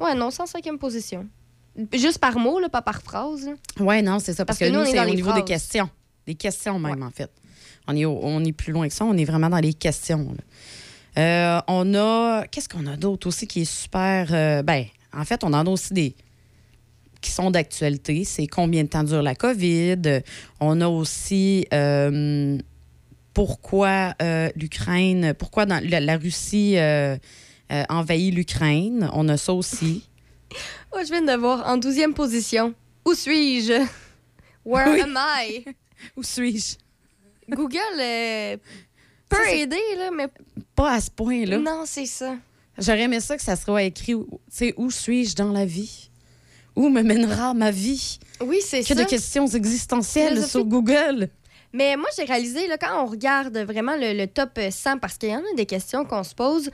Ouais, 0.00 0.14
non, 0.14 0.30
c'est 0.30 0.42
en 0.42 0.46
cinquième 0.46 0.78
position. 0.78 1.26
Juste 1.92 2.18
par 2.18 2.38
mot, 2.38 2.58
là, 2.60 2.68
pas 2.68 2.82
par 2.82 3.02
phrase. 3.02 3.46
là. 3.46 3.84
Ouais, 3.84 4.00
non, 4.02 4.18
c'est 4.18 4.32
ça. 4.32 4.44
Parce, 4.44 4.58
Parce 4.58 4.70
que, 4.70 4.74
nous, 4.74 4.80
nous, 4.80 4.84
on 4.86 4.88
est 4.88 4.90
c'est 4.92 4.96
dans 4.96 5.02
au 5.02 5.06
les 5.06 5.14
niveau 5.16 5.28
des 5.32 5.38
phrases. 5.40 5.44
questions. 5.48 5.90
Des 6.26 6.34
questions 6.34 6.78
même, 6.78 7.02
en 7.02 7.10
fait. 7.10 7.30
On 7.86 7.96
est, 7.96 8.04
au- 8.04 8.18
on 8.22 8.44
est 8.44 8.52
plus 8.52 8.72
loin 8.72 8.86
que 8.88 8.94
ça. 8.94 9.04
On 9.04 9.16
est 9.16 9.24
vraiment 9.24 9.48
dans 9.50 9.58
les 9.58 9.74
questions. 9.74 10.34
là. 10.36 10.42
Euh, 11.22 11.60
on 11.68 11.94
a... 11.94 12.46
Qu'est-ce 12.46 12.68
qu'on 12.68 12.86
a 12.86 12.96
d'autre 12.96 13.26
aussi 13.26 13.46
qui 13.46 13.62
est 13.62 13.64
super... 13.64 14.28
euh, 14.32 14.62
ben, 14.62 14.84
en 15.12 15.24
fait, 15.24 15.42
on 15.42 15.52
en 15.52 15.66
a 15.66 15.70
aussi 15.70 15.92
des 15.94 16.14
qui 17.20 17.30
sont 17.30 17.50
d'actualité. 17.50 18.24
C'est 18.24 18.46
combien 18.46 18.84
de 18.84 18.88
temps 18.88 19.04
dure 19.04 19.22
la 19.22 19.34
COVID. 19.34 20.20
On 20.60 20.80
a 20.80 20.88
aussi... 20.88 21.66
euh, 21.72 22.58
pourquoi 23.34 24.14
euh, 24.20 24.50
l'Ukraine... 24.56 25.32
Pourquoi 25.34 25.64
dans, 25.66 25.82
la, 25.88 26.00
la 26.00 26.16
Russie 26.16 26.74
euh, 26.76 27.16
envahit 27.88 28.34
l'Ukraine. 28.34 29.08
On 29.12 29.28
a 29.28 29.36
ça 29.36 29.52
aussi. 29.52 30.04
Oh, 30.94 30.98
je 31.04 31.10
viens 31.10 31.20
de 31.20 31.38
voir 31.38 31.68
en 31.68 31.76
douzième 31.76 32.14
position. 32.14 32.72
Où 33.04 33.12
suis-je? 33.12 33.84
Where 34.64 34.90
Oui. 34.94 35.00
am 35.02 35.18
I? 35.18 35.62
Où 36.16 36.22
suis-je? 36.22 36.76
Google 37.54 37.78
peut 39.28 39.36
Ça, 39.36 39.52
aider, 39.54 39.76
là, 39.98 40.10
mais 40.10 40.28
Pas 40.74 40.94
à 40.94 41.00
ce 41.02 41.10
point-là. 41.10 41.58
non, 41.58 41.82
c'est 41.84 42.06
ça. 42.06 42.34
J'aurais 42.78 43.02
aimé 43.02 43.20
ça 43.20 43.36
que 43.36 43.42
ça 43.42 43.56
soit 43.56 43.82
écrit, 43.82 44.14
tu 44.14 44.24
sais, 44.50 44.72
où 44.78 44.90
suis-je 44.90 45.34
dans 45.36 45.52
la 45.52 45.66
vie? 45.66 46.07
Où 46.78 46.88
me 46.90 47.02
mènera 47.02 47.54
ma 47.54 47.70
vie? 47.70 48.18
Oui, 48.40 48.58
c'est 48.64 48.80
Que 48.82 48.86
ça. 48.88 48.94
de 48.94 49.04
questions 49.04 49.46
existentielles 49.48 50.44
sur 50.46 50.64
Google. 50.64 51.28
Mais 51.72 51.96
moi, 51.96 52.06
j'ai 52.16 52.24
réalisé, 52.24 52.66
là, 52.68 52.78
quand 52.78 53.02
on 53.02 53.06
regarde 53.06 53.56
vraiment 53.58 53.96
le, 53.96 54.12
le 54.16 54.26
top 54.26 54.58
100, 54.70 54.98
parce 54.98 55.18
qu'il 55.18 55.30
y 55.30 55.34
en 55.34 55.40
a 55.40 55.54
des 55.56 55.66
questions 55.66 56.04
qu'on 56.04 56.22
se 56.22 56.34
pose, 56.34 56.70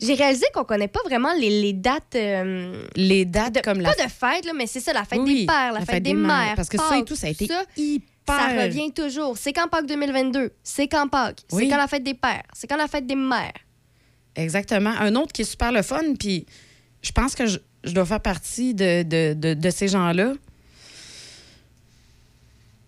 j'ai 0.00 0.14
réalisé 0.14 0.46
qu'on 0.54 0.64
connaît 0.64 0.88
pas 0.88 1.00
vraiment 1.04 1.32
les, 1.34 1.50
les 1.62 1.72
dates. 1.72 2.14
euh, 2.14 2.86
Les 2.96 3.24
dates 3.24 3.56
de- 3.56 3.60
comme 3.60 3.80
la 3.80 3.92
pas 3.92 4.04
de 4.04 4.08
fête, 4.10 4.44
là, 4.46 4.52
mais 4.54 4.66
c'est 4.66 4.80
ça, 4.80 4.92
la 4.92 5.04
fête 5.04 5.18
Oui, 5.18 5.40
des 5.40 5.46
pères, 5.46 5.72
la, 5.74 5.80
fête, 5.84 6.02
des 6.02 6.14
mères. 6.14 6.54
Parce 6.56 6.68
que 6.68 6.78
ça 6.78 6.96
et 6.96 7.04
tout, 7.04 7.16
ça 7.16 7.26
a 7.26 7.30
été 7.30 7.46
ça, 7.48 7.64
hyper... 7.76 8.06
ça 8.34 8.62
revient 8.62 8.92
toujours. 8.92 9.36
C'est 9.36 9.52
quand 9.52 9.68
Pâques 9.68 9.86
2022, 9.86 10.52
c'est 10.62 10.86
quand 10.88 11.08
Pâques, 11.08 11.40
Oui. 11.52 11.64
c'est 11.64 11.70
quand 11.70 11.76
la 11.76 11.88
fête 11.88 12.04
des 12.04 12.14
pères, 12.14 12.44
c'est 12.54 12.66
quand 12.68 12.76
la 12.76 12.88
fête 12.88 13.06
des 13.06 13.16
mères? 13.16 13.52
Exactement. 14.36 14.90
Un 15.00 15.14
autre 15.16 15.32
qui 15.32 15.42
est 15.42 15.44
super 15.44 15.72
le 15.72 15.82
fun, 15.82 16.14
puis 16.18 16.46
je 17.02 17.12
pense 17.12 17.34
que 17.34 17.46
je, 17.46 17.58
je 17.84 17.92
dois 17.92 18.04
faire 18.06 18.20
partie 18.20 18.74
de, 18.74 19.02
de, 19.02 19.34
de, 19.34 19.54
de 19.54 19.70
ces 19.70 19.88
gens-là. 19.88 20.34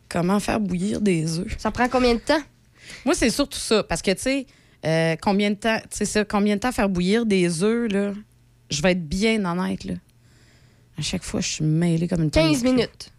Comment 0.08 0.40
faire 0.40 0.60
bouillir 0.60 1.00
des 1.00 1.38
œufs? 1.38 1.54
Ça 1.58 1.70
prend 1.70 1.88
combien 1.88 2.14
de 2.14 2.20
temps? 2.20 2.40
Moi, 3.04 3.14
c'est 3.14 3.30
surtout 3.30 3.58
ça. 3.58 3.82
Parce 3.82 4.02
que, 4.02 4.10
tu 4.10 4.20
sais, 4.22 4.46
euh, 4.84 5.16
combien 5.20 5.50
de 5.50 5.54
temps, 5.56 5.78
ça, 5.90 6.24
combien 6.24 6.56
de 6.56 6.60
temps 6.60 6.72
faire 6.72 6.88
bouillir 6.88 7.24
des 7.24 7.62
œufs, 7.62 7.90
là? 7.90 8.12
Je 8.70 8.82
vais 8.82 8.92
être 8.92 9.06
bien 9.08 9.44
honnête, 9.44 9.84
là. 9.84 9.94
À 10.98 11.02
chaque 11.02 11.22
fois, 11.22 11.40
je 11.40 11.48
suis 11.48 11.64
mêlée 11.64 12.08
comme 12.08 12.22
une 12.24 12.30
15 12.30 12.42
poignée 12.44 12.58
de 12.58 12.76
minutes. 12.76 13.12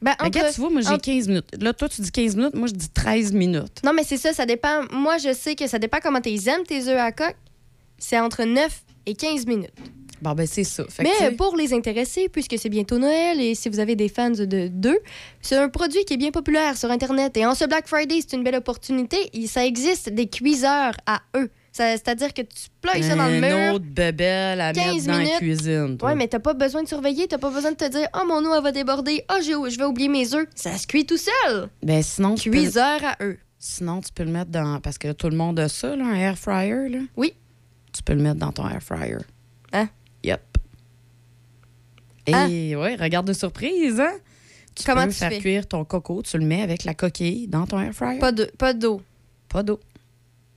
Ben, 0.00 0.14
clous. 0.14 0.26
Regarde, 0.26 0.46
entre- 0.46 0.54
tu 0.54 0.60
vois, 0.60 0.70
moi, 0.70 0.80
j'ai 0.80 0.88
entre- 0.88 1.04
15 1.04 1.28
minutes. 1.28 1.56
Là, 1.60 1.72
toi, 1.74 1.88
tu 1.88 2.00
dis 2.00 2.10
15 2.12 2.36
minutes. 2.36 2.54
Moi, 2.54 2.68
je 2.68 2.72
dis 2.74 2.88
13 2.88 3.32
minutes. 3.32 3.82
Non, 3.84 3.92
mais 3.92 4.04
c'est 4.04 4.16
ça, 4.16 4.32
ça 4.32 4.46
dépend. 4.46 4.84
Moi, 4.92 5.18
je 5.18 5.34
sais 5.34 5.54
que 5.54 5.66
ça 5.66 5.78
dépend 5.78 5.98
comment 6.02 6.20
tu 6.20 6.30
aimes, 6.48 6.62
tes 6.66 6.88
œufs 6.88 6.98
à 6.98 7.12
coque. 7.12 7.36
C'est 7.98 8.18
entre 8.18 8.44
9 8.44 8.82
et 9.06 9.14
15 9.14 9.44
minutes. 9.46 9.72
Bon, 10.22 10.32
ben, 10.32 10.46
c'est 10.46 10.64
ça. 10.64 10.84
Fait 10.88 11.02
Mais 11.04 11.30
pour 11.32 11.56
les 11.56 11.72
intéressés, 11.72 12.28
puisque 12.28 12.56
c'est 12.58 12.68
bientôt 12.68 12.98
Noël 12.98 13.40
et 13.40 13.54
si 13.54 13.68
vous 13.68 13.78
avez 13.80 13.94
des 13.96 14.08
fans 14.08 14.30
de 14.30 14.68
d'eux, 14.68 14.98
c'est 15.40 15.56
un 15.56 15.68
produit 15.68 16.04
qui 16.04 16.14
est 16.14 16.18
bien 16.18 16.30
populaire 16.30 16.76
sur 16.76 16.90
Internet. 16.90 17.36
Et 17.36 17.46
en 17.46 17.54
ce 17.54 17.64
Black 17.64 17.86
Friday, 17.86 18.18
c'est 18.20 18.36
une 18.36 18.42
belle 18.44 18.56
opportunité. 18.56 19.16
Il- 19.32 19.48
Ça 19.48 19.64
existe 19.64 20.08
des 20.10 20.28
cuiseurs 20.28 20.94
à 21.06 21.20
eux. 21.36 21.50
C'est-à-dire 21.72 22.34
que 22.34 22.42
tu 22.42 22.66
ploies 22.80 23.00
ça 23.02 23.14
dans 23.14 23.28
le 23.28 23.34
un 23.36 23.66
mur. 23.68 23.74
autre 23.74 23.84
bebelle 23.84 24.60
à 24.60 24.72
15 24.72 24.84
mettre 24.94 25.06
dans 25.06 25.12
la 25.12 25.18
minutes. 25.20 25.36
cuisine. 25.36 25.96
toi. 25.96 26.08
Ouais, 26.08 26.14
mais 26.16 26.26
t'as 26.26 26.40
pas 26.40 26.54
besoin 26.54 26.82
de 26.82 26.88
surveiller, 26.88 27.28
t'as 27.28 27.38
pas 27.38 27.50
besoin 27.50 27.70
de 27.70 27.76
te 27.76 27.88
dire 27.88 28.08
Oh 28.14 28.24
mon 28.26 28.44
eau, 28.44 28.52
elle 28.56 28.62
va 28.64 28.72
déborder, 28.72 29.24
oh 29.30 29.36
j'ai- 29.40 29.52
je 29.70 29.78
vais 29.78 29.84
oublier 29.84 30.08
mes 30.08 30.34
œufs. 30.34 30.46
Ça 30.56 30.76
se 30.76 30.88
cuit 30.88 31.06
tout 31.06 31.18
seul. 31.18 31.68
Ben, 31.84 32.02
sinon, 32.02 32.34
tu 32.34 32.50
peux, 32.50 32.56
Cuiseur 32.58 32.98
à 33.04 33.16
eux. 33.22 33.38
sinon, 33.60 34.00
tu 34.00 34.10
peux 34.12 34.24
le 34.24 34.30
mettre 34.32 34.50
dans. 34.50 34.80
Parce 34.80 34.98
que 34.98 35.12
tout 35.12 35.28
le 35.30 35.36
monde 35.36 35.60
a 35.60 35.68
ça, 35.68 35.94
là, 35.94 36.04
un 36.04 36.14
air 36.14 36.36
fryer. 36.36 36.88
Là. 36.88 36.98
Oui. 37.16 37.34
Tu 37.92 38.02
peux 38.02 38.14
le 38.14 38.22
mettre 38.22 38.40
dans 38.40 38.50
ton 38.52 38.68
air 38.68 38.82
fryer. 38.82 39.18
Hein? 39.72 39.88
Yep. 42.28 42.50
Et 42.50 42.74
Hein? 42.74 42.78
ouais, 42.80 42.96
regarde 42.96 43.26
de 43.26 43.32
surprise, 43.32 44.00
hein? 44.00 44.12
Tu 44.74 44.84
Comment 44.84 45.04
peux 45.06 45.08
tu 45.12 45.14
faire 45.18 45.30
fais? 45.30 45.38
cuire 45.40 45.66
ton 45.66 45.84
coco, 45.84 46.22
tu 46.22 46.38
le 46.38 46.44
mets 46.44 46.62
avec 46.62 46.84
la 46.84 46.94
coquille 46.94 47.48
dans 47.48 47.66
ton 47.66 47.80
air 47.80 47.92
fryer. 47.92 48.18
Pas 48.20 48.30
de- 48.32 48.50
pas 48.58 48.72
d'eau. 48.74 49.00
Pas 49.48 49.62
d'eau. 49.62 49.80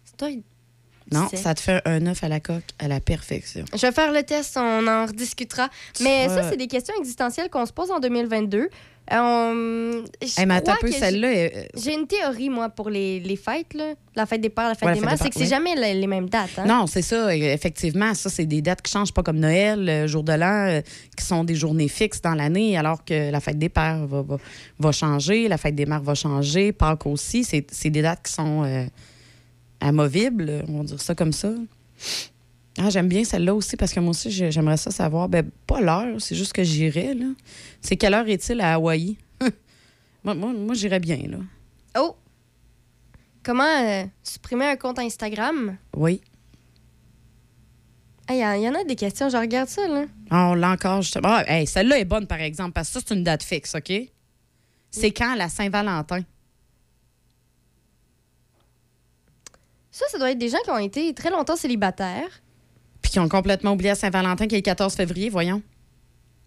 C'est 0.05 0.15
toi, 0.17 0.29
il- 0.29 0.43
Non, 1.11 1.27
ça 1.33 1.53
te 1.53 1.59
fait 1.61 1.81
un 1.85 2.05
œuf 2.07 2.23
à 2.23 2.27
la 2.29 2.39
coque 2.39 2.63
à 2.79 2.87
la 2.87 2.99
perfection. 2.99 3.65
Je 3.73 3.81
vais 3.85 3.91
faire 3.91 4.11
le 4.11 4.23
test, 4.23 4.55
on 4.57 4.87
en 4.87 5.05
rediscutera. 5.05 5.69
Mais 6.01 6.27
vas- 6.27 6.43
ça, 6.43 6.49
c'est 6.49 6.57
des 6.57 6.67
questions 6.67 6.93
existentielles 6.99 7.49
qu'on 7.49 7.65
se 7.65 7.73
pose 7.73 7.91
en 7.91 7.99
2022. 7.99 8.69
Euh, 9.11 10.03
Hey, 10.37 10.45
mais 10.45 10.55
attends 10.55 10.73
un 10.73 10.77
peu, 10.79 10.91
celle-là, 10.91 11.27
euh, 11.27 11.49
J'ai 11.75 11.93
une 11.95 12.07
théorie, 12.07 12.49
moi, 12.49 12.69
pour 12.69 12.89
les, 12.89 13.19
les 13.19 13.35
fêtes, 13.35 13.73
là. 13.73 13.93
la 14.15 14.25
fête 14.25 14.39
des 14.41 14.49
pères, 14.49 14.69
la 14.69 14.75
fête 14.75 14.87
Ouais, 14.89 14.93
des 14.95 15.01
mères, 15.01 15.17
c'est 15.17 15.29
que 15.29 15.35
c'est 15.35 15.41
oui. 15.41 15.47
jamais 15.49 15.75
les, 15.75 15.95
les 15.99 16.07
mêmes 16.07 16.29
dates. 16.29 16.51
hein. 16.57 16.65
Non, 16.65 16.87
c'est 16.87 17.01
ça. 17.01 17.35
Effectivement, 17.35 18.13
ça, 18.13 18.29
c'est 18.29 18.45
des 18.45 18.61
dates 18.61 18.81
qui 18.81 18.91
changent 18.91 19.11
pas 19.13 19.23
comme 19.23 19.39
Noël, 19.39 19.89
euh, 19.89 20.07
jour 20.07 20.23
de 20.23 20.33
l'an, 20.33 20.67
euh, 20.69 20.81
qui 21.17 21.25
sont 21.25 21.43
des 21.43 21.55
journées 21.55 21.87
fixes 21.89 22.21
dans 22.21 22.35
l'année, 22.35 22.77
alors 22.77 23.03
que 23.03 23.31
la 23.31 23.39
fête 23.39 23.57
des 23.59 23.69
pères 23.69 24.05
va, 24.07 24.21
va, 24.21 24.37
va 24.79 24.91
changer, 24.91 25.47
la 25.47 25.57
fête 25.57 25.75
des 25.75 25.85
mères 25.85 26.01
va 26.03 26.15
changer, 26.15 26.71
Pâques 26.71 27.05
aussi. 27.07 27.43
C'est 27.43 27.65
c'est 27.71 27.89
des 27.89 28.01
dates 28.03 28.21
qui 28.25 28.31
sont 28.31 28.63
euh, 28.63 28.85
amovibles, 29.81 30.63
on 30.67 30.77
va 30.79 30.83
dire 30.85 31.01
ça 31.01 31.13
comme 31.15 31.33
ça. 31.33 31.51
Ah, 32.77 32.89
j'aime 32.89 33.09
bien 33.09 33.23
celle-là 33.25 33.53
aussi 33.53 33.75
parce 33.75 33.91
que 33.93 33.99
moi 33.99 34.11
aussi, 34.11 34.31
j'ai- 34.31 34.51
j'aimerais 34.51 34.77
ça 34.77 34.91
savoir. 34.91 35.27
Ben, 35.27 35.49
pas 35.67 35.81
l'heure, 35.81 36.19
c'est 36.21 36.35
juste 36.35 36.53
que 36.53 36.63
j'irais, 36.63 37.13
là. 37.13 37.25
C'est 37.81 37.97
quelle 37.97 38.13
heure 38.13 38.27
est-il 38.27 38.61
à 38.61 38.75
Hawaï? 38.75 39.17
moi, 40.23 40.33
moi, 40.33 40.53
moi, 40.53 40.73
j'irais 40.73 40.99
bien, 41.01 41.17
là. 41.27 41.37
Oh! 41.99 42.15
Comment 43.43 43.63
euh, 43.63 44.05
supprimer 44.23 44.65
un 44.67 44.75
compte 44.77 44.99
Instagram? 44.99 45.75
Oui. 45.97 46.21
Il 48.29 48.37
y, 48.37 48.45
en- 48.45 48.53
y 48.53 48.69
en 48.69 48.75
a 48.75 48.83
des 48.85 48.95
questions, 48.95 49.27
je 49.29 49.35
regarde 49.35 49.67
ça, 49.67 49.85
là. 49.87 50.05
Ah, 50.29 50.49
on 50.51 50.53
l'a 50.53 50.71
encore 50.71 51.01
justement. 51.01 51.27
Ah, 51.29 51.43
hey, 51.47 51.67
celle-là 51.67 51.99
est 51.99 52.05
bonne, 52.05 52.27
par 52.27 52.39
exemple, 52.39 52.71
parce 52.71 52.87
que 52.87 52.93
ça, 52.93 53.05
c'est 53.05 53.13
une 53.15 53.23
date 53.23 53.43
fixe, 53.43 53.75
OK? 53.75 53.91
C'est 54.89 55.11
quand 55.11 55.35
la 55.35 55.49
Saint-Valentin? 55.49 56.21
Ça, 59.91 60.05
ça 60.09 60.17
doit 60.17 60.31
être 60.31 60.37
des 60.37 60.49
gens 60.49 60.57
qui 60.63 60.71
ont 60.71 60.77
été 60.77 61.13
très 61.13 61.29
longtemps 61.29 61.55
célibataires. 61.55 62.41
Puis 63.01 63.11
qui 63.11 63.19
ont 63.19 63.27
complètement 63.29 63.73
oublié 63.73 63.89
la 63.89 63.95
Saint-Valentin, 63.95 64.47
qui 64.47 64.55
est 64.55 64.59
le 64.59 64.63
14 64.63 64.93
février, 64.93 65.29
voyons. 65.29 65.61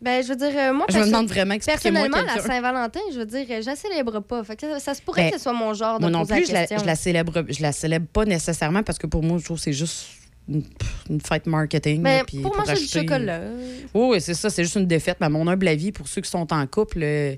Ben, 0.00 0.22
je 0.22 0.28
veux 0.28 0.36
dire, 0.36 0.52
euh, 0.54 0.72
moi, 0.72 0.86
Je 0.90 0.98
me 0.98 1.06
demande 1.06 1.28
vraiment, 1.28 1.56
personnellement, 1.58 2.18
la. 2.22 2.42
Saint-Valentin, 2.42 3.00
je 3.12 3.18
veux 3.18 3.26
dire, 3.26 3.46
je 3.48 3.66
la 3.66 3.76
célèbre 3.76 4.20
pas. 4.20 4.44
Fait 4.44 4.56
que 4.56 4.62
ça, 4.72 4.78
ça 4.78 4.94
se 4.94 5.00
pourrait 5.00 5.22
Ben, 5.22 5.30
que 5.30 5.36
ce 5.38 5.44
soit 5.44 5.52
mon 5.52 5.72
genre 5.72 5.98
de 5.98 6.04
Moi 6.04 6.10
non 6.10 6.20
poser 6.20 6.34
plus, 6.36 6.48
je 6.48 6.52
la 6.52 6.60
la, 6.60 6.66
question. 6.66 6.78
je 6.78 6.86
la 6.86 6.96
célèbre, 6.96 7.44
je 7.48 7.62
la 7.62 7.72
célèbre 7.72 8.06
pas 8.12 8.24
nécessairement 8.24 8.82
parce 8.82 8.98
que 8.98 9.06
pour 9.06 9.22
moi, 9.22 9.38
je 9.38 9.44
trouve 9.44 9.56
que 9.56 9.62
c'est 9.62 9.72
juste 9.72 10.08
une, 10.48 11.20
fête 11.20 11.46
marketing. 11.46 12.02
Ben, 12.02 12.18
là, 12.18 12.24
puis 12.24 12.40
pour 12.40 12.56
manger 12.56 12.74
du 12.74 12.86
chocolat. 12.86 13.40
Oui, 13.94 14.08
oui, 14.10 14.20
c'est 14.20 14.34
ça, 14.34 14.50
c'est 14.50 14.64
juste 14.64 14.76
une 14.76 14.86
défaite. 14.86 15.18
Mais 15.20 15.26
à 15.26 15.30
mon 15.30 15.46
humble 15.48 15.68
avis, 15.68 15.90
pour 15.90 16.06
ceux 16.06 16.20
qui 16.20 16.30
sont 16.30 16.52
en 16.52 16.66
couple, 16.66 17.00
euh, 17.02 17.34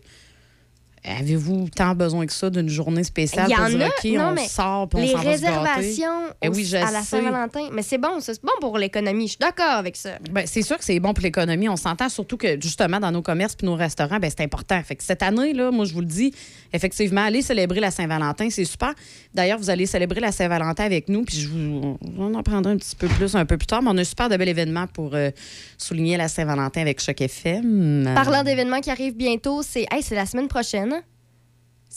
avez-vous 1.06 1.68
tant 1.74 1.94
besoin 1.94 2.26
que 2.26 2.32
ça 2.32 2.50
d'une 2.50 2.68
journée 2.68 3.04
spéciale 3.04 3.46
Il 3.48 3.52
y 3.52 3.54
pour 3.54 3.64
en 3.64 3.68
dire, 3.68 3.82
a, 3.82 3.86
OK, 3.88 4.04
non, 4.18 4.24
on 4.28 4.32
mais 4.32 4.48
sort 4.48 4.88
puis 4.88 4.98
on 4.98 5.02
Les 5.02 5.08
s'en 5.12 5.18
va 5.18 5.22
se 5.36 5.42
gâter? 5.42 5.46
réservations 5.46 6.20
Eh 6.42 6.48
au- 6.48 6.52
oui, 6.54 6.64
je 6.64 6.76
à 6.76 6.90
la 6.90 7.02
sais. 7.02 7.16
Saint-Valentin. 7.16 7.68
Mais 7.72 7.82
c'est 7.82 7.98
bon, 7.98 8.20
ça. 8.20 8.34
C'est 8.34 8.42
bon 8.42 8.52
pour 8.60 8.78
l'économie. 8.78 9.24
Je 9.26 9.30
suis 9.32 9.38
d'accord 9.38 9.70
avec 9.78 9.96
ça. 9.96 10.18
Ben, 10.30 10.44
c'est 10.46 10.62
sûr 10.62 10.76
que 10.78 10.84
c'est 10.84 10.98
bon 11.00 11.14
pour 11.14 11.22
l'économie. 11.22 11.68
On 11.68 11.76
s'entend 11.76 12.08
surtout 12.08 12.36
que, 12.36 12.60
justement, 12.60 12.98
dans 13.00 13.10
nos 13.12 13.22
commerces 13.22 13.54
puis 13.56 13.66
nos 13.66 13.74
restaurants, 13.74 14.18
ben, 14.18 14.30
c'est 14.30 14.42
important. 14.44 14.80
Fait 14.82 14.96
que 14.96 15.02
cette 15.04 15.22
année, 15.22 15.52
là, 15.52 15.70
moi, 15.70 15.84
je 15.84 15.92
vous 15.94 16.00
le 16.00 16.06
dis, 16.06 16.32
effectivement, 16.72 17.22
allez 17.22 17.42
célébrer 17.42 17.80
la 17.80 17.90
Saint-Valentin. 17.90 18.48
C'est 18.50 18.64
super. 18.64 18.92
D'ailleurs, 19.34 19.58
vous 19.58 19.70
allez 19.70 19.86
célébrer 19.86 20.20
la 20.20 20.32
Saint-Valentin 20.32 20.84
avec 20.84 21.08
nous. 21.08 21.24
Puis 21.24 21.38
je 21.40 21.48
vous, 21.48 21.98
on 22.18 22.34
en 22.34 22.42
prendra 22.42 22.70
un 22.72 22.76
petit 22.76 22.96
peu 22.96 23.08
plus 23.08 23.34
un 23.36 23.44
peu 23.46 23.56
plus 23.56 23.66
tard. 23.66 23.82
Mais 23.82 23.90
on 23.92 23.96
a 23.98 24.00
un 24.00 24.04
super 24.04 24.28
de 24.28 24.36
bel 24.36 24.48
événement 24.48 24.86
pour 24.86 25.14
euh, 25.14 25.30
souligner 25.78 26.16
la 26.16 26.28
Saint-Valentin 26.28 26.80
avec 26.80 27.00
Choc 27.00 27.20
FM. 27.20 28.10
Parlant 28.14 28.42
d'événements 28.42 28.80
qui 28.80 28.90
arrivent 28.90 29.16
bientôt, 29.16 29.62
c'est 29.62 29.86
hey, 29.90 30.02
c'est 30.02 30.14
la 30.14 30.26
semaine 30.26 30.48
prochaine. 30.48 30.95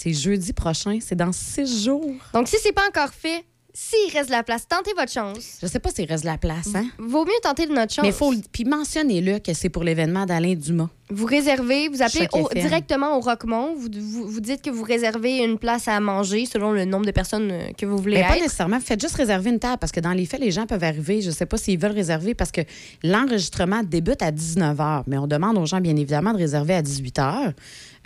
C'est 0.02 0.14
jeudi 0.14 0.54
prochain. 0.54 1.00
C'est 1.02 1.16
dans 1.18 1.34
six 1.34 1.84
jours. 1.84 2.14
Donc, 2.34 2.48
si 2.48 2.56
c'est 2.64 2.72
pas 2.72 2.88
encore 2.88 3.10
fait, 3.14 3.44
s'il 3.74 4.12
reste 4.14 4.28
de 4.30 4.34
la 4.34 4.44
place, 4.44 4.66
tentez 4.68 4.92
votre 4.98 5.12
chance. 5.12 5.58
Je 5.62 5.68
sais 5.68 5.80
pas 5.80 5.90
s'il 5.92 6.06
reste 6.06 6.24
de 6.24 6.30
la 6.30 6.38
place, 6.38 6.70
hein? 6.74 6.86
Vaut 6.98 7.26
mieux 7.26 7.32
tenter 7.44 7.66
de 7.66 7.74
notre 7.74 7.94
chance. 7.94 8.06
Mais 8.06 8.14
faut 8.14 8.34
Puis 8.54 8.64
mentionnez-le 8.64 9.40
que 9.40 9.54
c'est 9.54 9.68
pour 9.70 9.84
l'événement 9.84 10.26
d'Alain 10.26 10.56
Dumas. 10.56 10.88
Vous 11.10 11.26
réservez, 11.26 11.90
vous 11.90 12.02
appelez 12.02 12.28
au- 12.34 12.48
directement 12.54 13.18
au 13.18 13.20
Roquemont. 13.20 13.76
Vous, 13.76 13.90
vous, 14.00 14.28
vous 14.28 14.40
dites 14.40 14.62
que 14.62 14.70
vous 14.70 14.84
réservez 14.84 15.40
une 15.40 15.58
place 15.60 15.88
à 15.90 16.00
manger 16.00 16.46
selon 16.46 16.72
le 16.72 16.86
nombre 16.86 17.06
de 17.06 17.12
personnes 17.12 17.52
euh, 17.52 17.72
que 17.78 17.86
vous 17.86 17.98
voulez 17.98 18.18
Mais 18.18 18.28
pas 18.28 18.36
nécessairement. 18.36 18.80
Faites 18.80 19.02
juste 19.02 19.16
réserver 19.16 19.50
une 19.50 19.60
table 19.60 19.80
parce 19.80 19.92
que 19.92 20.00
dans 20.00 20.14
les 20.14 20.26
faits, 20.26 20.40
les 20.40 20.52
gens 20.52 20.66
peuvent 20.66 20.84
arriver. 20.84 21.22
Je 21.22 21.28
ne 21.30 21.34
sais 21.34 21.46
pas 21.46 21.58
s'ils 21.58 21.78
veulent 21.80 21.92
réserver 21.92 22.36
parce 22.36 22.52
que 22.52 22.62
l'enregistrement 23.04 23.84
débute 23.84 24.22
à 24.22 24.32
19 24.32 24.78
h. 24.78 25.04
Mais 25.08 25.18
on 25.18 25.28
demande 25.28 25.58
aux 25.58 25.66
gens, 25.66 25.82
bien 25.82 25.96
évidemment, 25.96 26.32
de 26.34 26.38
réserver 26.38 26.74
à 26.76 26.82
18 26.82 27.18
h. 27.18 27.54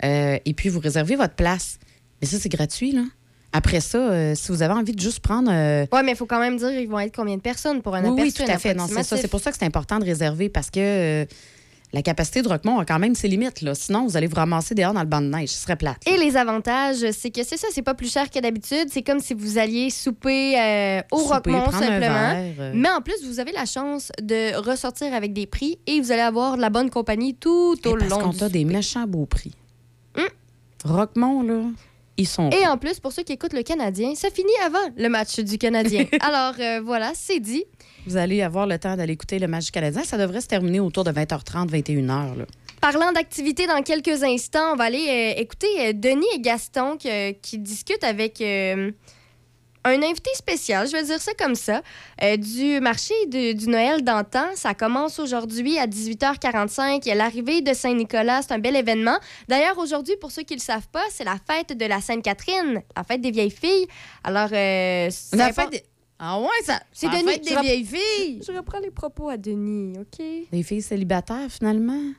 et 0.02 0.54
puis, 0.54 0.68
vous 0.68 0.80
réservez 0.80 1.16
votre 1.16 1.34
place. 1.34 1.78
Mais 2.24 2.30
ça, 2.30 2.38
c'est 2.40 2.48
gratuit, 2.48 2.92
là. 2.92 3.02
Après 3.52 3.80
ça, 3.80 3.98
euh, 3.98 4.34
si 4.34 4.48
vous 4.50 4.62
avez 4.62 4.72
envie 4.74 4.92
de 4.92 5.00
juste 5.00 5.20
prendre. 5.20 5.48
euh, 5.52 5.86
Ouais, 5.92 6.02
mais 6.02 6.12
il 6.12 6.16
faut 6.16 6.26
quand 6.26 6.40
même 6.40 6.56
dire 6.56 6.72
ils 6.72 6.88
vont 6.88 6.98
être 6.98 7.14
combien 7.14 7.36
de 7.36 7.40
personnes 7.42 7.82
pour 7.82 7.94
un 7.94 8.02
oui, 8.02 8.08
oui, 8.10 8.20
aperçu, 8.22 8.42
tout 8.44 8.50
un 8.50 8.54
à 8.54 8.58
fait. 8.58 8.74
Non, 8.74 8.84
c'est 8.88 8.94
ça. 8.94 9.00
approximatif. 9.00 9.22
C'est 9.22 9.28
pour 9.30 9.40
ça 9.40 9.52
que 9.52 9.58
c'est 9.58 9.64
important 9.66 9.98
de 10.00 10.04
réserver 10.04 10.48
parce 10.48 10.70
que 10.70 10.80
euh, 10.80 11.24
la 11.92 12.02
capacité 12.02 12.42
de 12.42 12.48
Roquemont 12.48 12.80
a 12.80 12.84
quand 12.84 12.98
même 12.98 13.14
ses 13.14 13.28
limites. 13.28 13.60
Là. 13.62 13.76
Sinon, 13.76 14.06
vous 14.08 14.16
allez 14.16 14.26
vous 14.26 14.34
ramasser 14.34 14.74
dehors 14.74 14.92
dans 14.92 15.02
le 15.02 15.06
banc 15.06 15.20
de 15.20 15.28
neige. 15.28 15.50
Ce 15.50 15.62
serait 15.62 15.76
plate. 15.76 15.98
Et 16.04 16.16
les 16.16 16.36
avantages, 16.36 17.08
c'est 17.12 17.30
que 17.30 17.44
c'est 17.44 17.56
ça, 17.56 17.68
c'est 17.70 17.82
pas 17.82 17.94
plus 17.94 18.10
cher 18.12 18.28
que 18.28 18.40
d'habitude. 18.40 18.88
C'est 18.90 19.02
comme 19.02 19.20
si 19.20 19.34
vous 19.34 19.56
alliez 19.56 19.88
souper 19.90 20.58
euh, 20.60 21.02
au 21.12 21.18
Souper, 21.20 21.34
Roquemont 21.34 21.70
simplement. 21.70 21.98
verre, 22.00 22.72
Mais 22.74 22.90
en 22.90 23.00
plus, 23.02 23.24
vous 23.24 23.38
avez 23.38 23.52
la 23.52 23.66
chance 23.66 24.10
de 24.20 24.56
ressortir 24.56 25.14
avec 25.14 25.32
des 25.32 25.46
prix 25.46 25.78
et 25.86 26.00
vous 26.00 26.10
allez 26.10 26.22
avoir 26.22 26.56
de 26.56 26.60
la 26.60 26.70
bonne 26.70 26.90
compagnie 26.90 27.36
tout 27.36 27.76
Et 27.84 27.88
au 27.88 27.96
parce 27.96 28.10
long 28.10 28.18
qu'on 28.18 28.28
du 28.30 28.42
a 28.42 28.48
des 28.48 28.64
méchants 28.64 29.06
beaux 29.06 29.26
prix. 29.26 29.52
Hum. 30.18 30.24
Roquemont, 30.84 31.42
là, 31.44 31.60
ils 32.16 32.28
sont. 32.28 32.50
Et 32.50 32.66
en 32.66 32.78
plus, 32.78 33.00
pour 33.00 33.12
ceux 33.12 33.22
qui 33.22 33.32
écoutent 33.32 33.52
le 33.52 33.62
Canadien, 33.62 34.14
ça 34.14 34.30
finit 34.30 34.48
avant 34.64 34.92
le 34.96 35.08
match 35.08 35.40
du 35.40 35.58
Canadien. 35.58 36.06
Alors 36.20 36.54
euh, 36.58 36.80
voilà, 36.84 37.12
c'est 37.14 37.40
dit. 37.40 37.64
Vous 38.06 38.16
allez 38.16 38.42
avoir 38.42 38.66
le 38.66 38.78
temps 38.78 38.96
d'aller 38.96 39.14
écouter 39.14 39.38
le 39.38 39.48
match 39.48 39.66
du 39.66 39.70
Canadien. 39.72 40.04
Ça 40.04 40.18
devrait 40.18 40.40
se 40.40 40.48
terminer 40.48 40.80
autour 40.80 41.04
de 41.04 41.10
20h30, 41.10 41.68
21h. 41.70 42.36
Là. 42.36 42.44
Parlant 42.84 43.12
d'activité, 43.12 43.66
dans 43.66 43.80
quelques 43.80 44.22
instants, 44.22 44.74
on 44.74 44.76
va 44.76 44.84
aller 44.84 45.06
euh, 45.08 45.40
écouter 45.40 45.66
euh, 45.80 45.92
Denis 45.94 46.26
et 46.34 46.40
Gaston 46.40 46.98
qui 46.98 47.58
discutent 47.58 48.04
avec 48.04 48.42
euh, 48.42 48.90
un 49.84 50.02
invité 50.02 50.30
spécial, 50.34 50.86
je 50.86 50.92
vais 50.92 51.02
dire 51.04 51.20
ça 51.20 51.32
comme 51.38 51.54
ça, 51.54 51.82
euh, 52.22 52.36
du 52.36 52.80
marché 52.80 53.14
de- 53.26 53.52
du 53.52 53.68
Noël 53.68 54.02
d'antan. 54.02 54.46
Ça 54.54 54.74
commence 54.74 55.18
aujourd'hui 55.18 55.78
à 55.78 55.86
18h45. 55.86 57.02
Il 57.04 57.08
y 57.08 57.12
a 57.12 57.14
l'arrivée 57.14 57.60
de 57.60 57.74
Saint-Nicolas. 57.74 58.42
C'est 58.42 58.52
un 58.52 58.58
bel 58.58 58.76
événement. 58.76 59.18
D'ailleurs, 59.48 59.78
aujourd'hui, 59.78 60.14
pour 60.20 60.30
ceux 60.30 60.42
qui 60.42 60.54
ne 60.54 60.58
le 60.58 60.64
savent 60.64 60.88
pas, 60.88 61.02
c'est 61.10 61.24
la 61.24 61.36
fête 61.50 61.76
de 61.76 61.84
la 61.86 62.00
Sainte-Catherine, 62.00 62.82
la 62.96 63.04
fête 63.04 63.20
des 63.20 63.30
vieilles 63.30 63.50
filles. 63.50 63.86
Alors, 64.22 64.48
euh, 64.52 65.08
c'est 65.10 65.36
La 65.36 65.52
fête 65.52 65.70
des- 65.70 65.82
Ah 66.18 66.40
ouais, 66.40 66.46
ça. 66.62 66.80
C'est 66.92 67.08
Denis, 67.08 67.24
fête 67.24 67.44
des 67.44 67.60
vieilles 67.60 67.84
filles. 67.84 68.40
Je 68.46 68.52
reprends 68.52 68.78
les 68.78 68.90
propos 68.92 69.28
à 69.28 69.36
Denis, 69.36 69.98
OK? 69.98 70.24
Des 70.50 70.62
filles 70.62 70.80
célibataires, 70.80 71.48
finalement. 71.50 72.12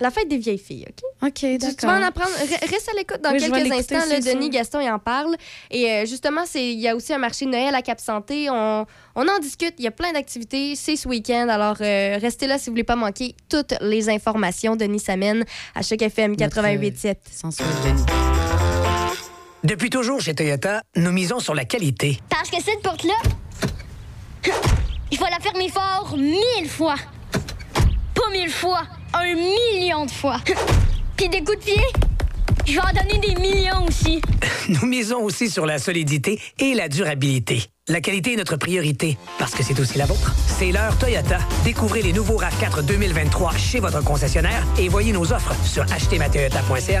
La 0.00 0.10
fête 0.12 0.28
des 0.28 0.38
vieilles 0.38 0.58
filles, 0.58 0.86
OK? 0.88 1.28
OK, 1.28 1.58
d'accord. 1.58 1.76
tu 1.76 1.86
vas 1.86 1.98
en 1.98 2.02
apprendre. 2.02 2.30
Re- 2.36 2.70
Reste 2.70 2.88
à 2.88 2.96
l'écoute 2.96 3.20
dans 3.20 3.32
Oui, 3.32 3.38
quelques 3.40 3.72
instants. 3.72 3.96
Là, 3.96 4.04
c'est 4.20 4.32
Denis 4.32 4.44
sûr. 4.44 4.50
Gaston, 4.52 4.80
il 4.80 4.88
en 4.90 5.00
parle. 5.00 5.34
Et 5.72 5.90
euh, 5.90 6.06
justement, 6.06 6.42
c'est 6.46 6.64
il 6.72 6.78
y 6.78 6.86
a 6.86 6.94
aussi 6.94 7.12
un 7.12 7.18
marché 7.18 7.46
de 7.46 7.50
Noël 7.50 7.74
à 7.74 7.82
Cap 7.82 7.98
Santé. 7.98 8.48
On, 8.48 8.86
on 9.16 9.28
en 9.28 9.38
discute. 9.40 9.74
Il 9.78 9.84
y 9.84 9.88
a 9.88 9.90
plein 9.90 10.12
d'activités. 10.12 10.76
C'est 10.76 10.94
ce 10.94 11.08
week-end. 11.08 11.48
Alors, 11.50 11.76
euh, 11.80 12.16
restez 12.20 12.46
là 12.46 12.58
si 12.58 12.66
vous 12.66 12.72
voulez 12.74 12.84
pas 12.84 12.94
manquer 12.94 13.34
toutes 13.48 13.74
les 13.80 14.08
informations. 14.08 14.76
Denis 14.76 15.00
s'amène 15.00 15.44
à 15.74 15.82
chaque 15.82 16.02
FM 16.02 16.36
Notre, 16.38 16.60
88.7. 16.62 17.16
Sans 17.32 17.50
souhait, 17.50 17.66
Denis. 17.84 18.04
Depuis 19.64 19.90
toujours 19.90 20.20
chez 20.20 20.34
Toyota, 20.34 20.82
nous 20.94 21.10
misons 21.10 21.40
sur 21.40 21.54
la 21.56 21.64
qualité. 21.64 22.20
Parce 22.30 22.48
que 22.50 22.62
cette 22.62 22.80
porte-là, 22.82 23.14
il 25.10 25.18
faut 25.18 25.24
la 25.24 25.40
fermer 25.40 25.68
fort 25.68 26.14
mille 26.16 26.68
fois. 26.68 26.94
Pour 28.14 28.26
pas 28.26 28.30
mille 28.30 28.50
fois, 28.50 28.82
un 29.14 29.34
million 29.34 30.06
de 30.06 30.10
fois. 30.10 30.38
Puis 31.16 31.28
des 31.28 31.42
coups 31.42 31.58
de 31.58 31.64
pied, 31.64 31.82
je 32.66 32.72
vais 32.74 32.80
en 32.80 32.92
donner 32.92 33.18
des 33.18 33.34
millions 33.40 33.86
aussi. 33.86 34.20
Nous 34.68 34.86
misons 34.86 35.20
aussi 35.22 35.50
sur 35.50 35.66
la 35.66 35.78
solidité 35.78 36.40
et 36.58 36.74
la 36.74 36.88
durabilité. 36.88 37.64
La 37.88 38.00
qualité 38.00 38.34
est 38.34 38.36
notre 38.36 38.56
priorité 38.56 39.16
parce 39.38 39.54
que 39.54 39.62
c'est 39.62 39.78
aussi 39.80 39.96
la 39.96 40.04
vôtre. 40.04 40.34
C'est 40.46 40.72
l'heure 40.72 40.96
Toyota. 40.98 41.38
Découvrez 41.64 42.02
les 42.02 42.12
nouveaux 42.12 42.38
RAV4 42.38 42.84
2023 42.84 43.56
chez 43.56 43.80
votre 43.80 44.04
concessionnaire 44.04 44.62
et 44.78 44.88
voyez 44.88 45.12
nos 45.12 45.32
offres 45.32 45.54
sur 45.64 45.84
achetermatoyota.ca. 45.90 47.00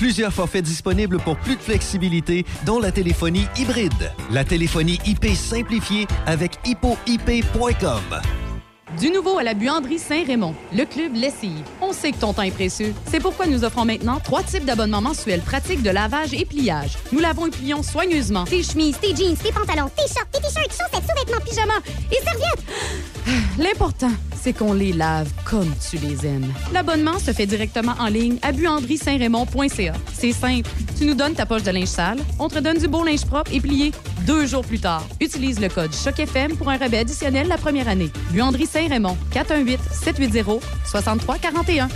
Plusieurs 0.00 0.32
forfaits 0.32 0.64
disponibles 0.64 1.18
pour 1.18 1.36
plus 1.36 1.56
de 1.56 1.60
flexibilité, 1.60 2.46
dont 2.64 2.80
la 2.80 2.90
téléphonie 2.90 3.44
hybride. 3.58 4.14
La 4.30 4.44
téléphonie 4.44 4.98
IP 5.04 5.26
simplifiée 5.34 6.06
avec 6.24 6.58
hippoip.com. 6.64 8.00
Du 8.98 9.10
nouveau 9.10 9.38
à 9.38 9.44
la 9.44 9.54
buanderie 9.54 10.00
Saint-Raymond, 10.00 10.54
le 10.72 10.84
club 10.84 11.14
Lessive. 11.14 11.62
On 11.80 11.92
sait 11.92 12.10
que 12.10 12.18
ton 12.18 12.32
temps 12.32 12.42
est 12.42 12.50
précieux. 12.50 12.92
C'est 13.06 13.20
pourquoi 13.20 13.46
nous 13.46 13.62
offrons 13.62 13.84
maintenant 13.84 14.18
trois 14.18 14.42
types 14.42 14.64
d'abonnements 14.64 15.00
mensuels 15.00 15.42
pratiques 15.42 15.82
de 15.82 15.90
lavage 15.90 16.34
et 16.34 16.44
pliage. 16.44 16.98
Nous 17.12 17.20
lavons 17.20 17.46
et 17.46 17.50
plions 17.50 17.84
soigneusement 17.84 18.44
tes 18.44 18.64
chemises, 18.64 18.98
tes 18.98 19.14
jeans, 19.14 19.36
tes 19.36 19.52
pantalons, 19.52 19.90
tes 19.96 20.12
shorts, 20.12 20.26
tes 20.32 20.40
t-shirts, 20.40 20.70
chaussettes, 20.70 21.08
sous-vêtements, 21.08 21.44
pyjamas 21.44 21.80
et 22.10 22.16
serviettes. 22.16 22.64
L'important, 23.58 24.12
c'est 24.40 24.52
qu'on 24.52 24.72
les 24.72 24.92
lave 24.92 25.30
comme 25.44 25.72
tu 25.88 25.98
les 25.98 26.26
aimes. 26.26 26.52
L'abonnement 26.72 27.18
se 27.18 27.32
fait 27.32 27.46
directement 27.46 27.94
en 27.98 28.06
ligne 28.06 28.38
à 28.42 28.52
buanderie-saint-raymond.ca. 28.52 29.92
C'est 30.12 30.32
simple. 30.32 30.68
Tu 30.98 31.04
nous 31.04 31.14
donnes 31.14 31.34
ta 31.34 31.46
poche 31.46 31.62
de 31.62 31.70
linge 31.70 31.88
sale, 31.88 32.18
on 32.38 32.48
te 32.48 32.58
donne 32.58 32.78
du 32.78 32.88
beau 32.88 33.04
linge 33.04 33.24
propre 33.26 33.52
et 33.52 33.60
plié 33.60 33.92
deux 34.26 34.46
jours 34.46 34.64
plus 34.64 34.78
tard. 34.78 35.06
Utilise 35.20 35.60
le 35.60 35.68
code 35.68 35.92
CHOCFM 35.92 36.56
pour 36.56 36.68
un 36.70 36.76
rabais 36.76 36.98
additionnel 36.98 37.48
la 37.48 37.58
première 37.58 37.88
année. 37.88 38.10
Buanderie 38.30 38.66
Saint-Raymond, 38.80 39.16
418-780-6341. 39.32 41.88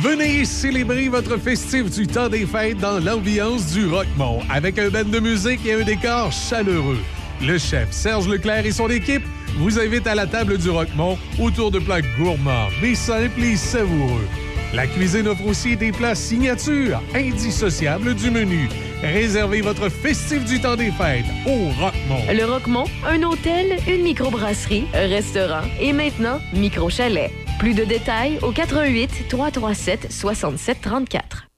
Venez 0.00 0.44
célébrer 0.46 1.08
votre 1.08 1.36
festif 1.36 1.90
du 1.90 2.06
temps 2.06 2.30
des 2.30 2.46
fêtes 2.46 2.78
dans 2.78 2.98
l'ambiance 2.98 3.72
du 3.72 3.86
Rockmont 3.86 4.40
avec 4.50 4.78
un 4.78 4.88
band 4.88 5.04
de 5.04 5.20
musique 5.20 5.66
et 5.66 5.74
un 5.74 5.84
décor 5.84 6.32
chaleureux. 6.32 7.00
Le 7.42 7.58
chef 7.58 7.90
Serge 7.90 8.26
Leclerc 8.28 8.64
et 8.64 8.72
son 8.72 8.88
équipe 8.88 9.24
vous 9.58 9.78
invitent 9.78 10.06
à 10.06 10.14
la 10.14 10.26
table 10.26 10.56
du 10.56 10.70
Roquemont 10.70 11.18
autour 11.38 11.70
de 11.70 11.78
plats 11.78 12.00
gourmands, 12.18 12.68
mais 12.80 12.94
simples 12.94 13.42
et 13.42 13.56
savoureux. 13.56 14.26
La 14.72 14.86
cuisine 14.86 15.28
offre 15.28 15.46
aussi 15.46 15.76
des 15.76 15.92
plats 15.92 16.14
signatures, 16.14 17.02
indissociables 17.14 18.14
du 18.14 18.30
menu. 18.30 18.70
Réservez 19.02 19.60
votre 19.62 19.88
festif 19.88 20.44
du 20.44 20.60
temps 20.60 20.76
des 20.76 20.90
fêtes 20.90 21.24
au 21.46 21.70
Roquemont. 21.70 22.24
Le 22.32 22.44
Roquemont, 22.44 22.84
un 23.06 23.22
hôtel, 23.22 23.78
une 23.88 24.02
microbrasserie, 24.02 24.86
un 24.94 25.08
restaurant 25.08 25.62
et 25.80 25.92
maintenant 25.92 26.38
micro-chalet. 26.52 27.30
Plus 27.58 27.74
de 27.74 27.84
détails 27.84 28.38
au 28.42 28.52
88 28.52 29.28
337 29.28 30.12
67 30.12 30.80
34. 30.82 31.49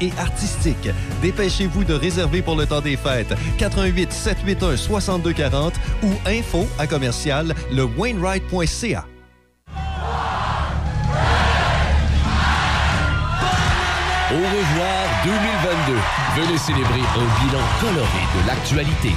et 0.00 0.12
artistique. 0.18 0.88
Dépêchez-vous 1.20 1.84
de 1.84 1.94
réserver 1.94 2.42
pour 2.42 2.56
le 2.56 2.66
temps 2.66 2.80
des 2.80 2.96
fêtes. 2.96 3.34
88 3.58 4.12
781 4.12 4.76
6240 4.76 5.74
ou 6.02 6.10
info 6.26 6.66
à 6.78 6.86
commercial 6.86 7.54
le 7.72 7.84
Wainwright.ca. 7.84 9.06
Au 14.32 14.34
revoir 14.34 15.02
2022. 15.24 15.92
Venez 16.36 16.56
célébrer 16.56 17.00
un 17.00 17.44
bilan 17.44 17.64
coloré 17.80 18.22
de 18.34 18.46
l'actualité. 18.46 19.10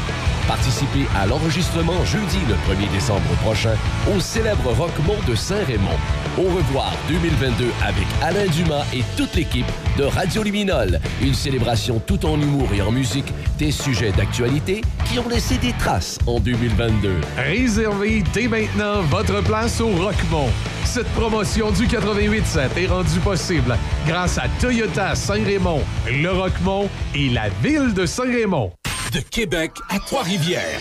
Participez 0.48 1.08
à 1.16 1.26
l'enregistrement 1.26 2.06
jeudi 2.06 2.38
le 2.48 2.56
1er 2.72 2.92
décembre 2.92 3.36
prochain 3.42 3.76
au 4.16 4.20
célèbre 4.20 4.72
Rockmont 4.74 5.18
de 5.28 5.34
Saint-Raymond. 5.34 5.98
Au 6.38 6.44
revoir 6.44 6.94
2022 7.08 7.72
avec 7.84 8.06
Alain 8.22 8.46
Dumas 8.48 8.86
et 8.94 9.04
toute 9.18 9.34
l'équipe 9.36 9.66
de 9.98 10.04
Radio 10.04 10.44
Luminol. 10.44 11.00
Une 11.22 11.34
célébration 11.34 12.00
tout 12.06 12.26
en 12.26 12.40
humour 12.40 12.68
et 12.76 12.82
en 12.82 12.92
musique 12.92 13.34
des 13.58 13.72
sujets 13.72 14.12
d'actualité 14.12 14.82
qui 15.06 15.18
ont 15.18 15.28
laissé 15.28 15.58
des 15.58 15.74
traces 15.74 16.20
en 16.28 16.40
2022. 16.40 17.16
Réservez 17.38 18.24
dès 18.34 18.48
maintenant 18.48 19.02
votre 19.02 19.42
place 19.42 19.82
au 19.82 19.88
Roquemont. 19.88 20.50
Cette 20.84 21.10
promotion 21.14 21.72
du 21.72 21.88
88.7 21.88 22.78
est 22.78 22.88
rendue 22.88 23.20
possible 23.24 23.76
grâce 24.08 24.38
à 24.38 24.44
Toyota 24.62 25.16
Saint-Raymond, 25.16 25.82
le 26.08 26.30
Roquemont 26.30 26.88
et 27.16 27.30
la 27.30 27.50
ville 27.64 27.94
de 27.96 28.06
Saint-Raymond. 28.06 28.72
De 29.16 29.22
Québec 29.32 29.72
à 29.90 29.98
Trois-Rivières. 30.00 30.78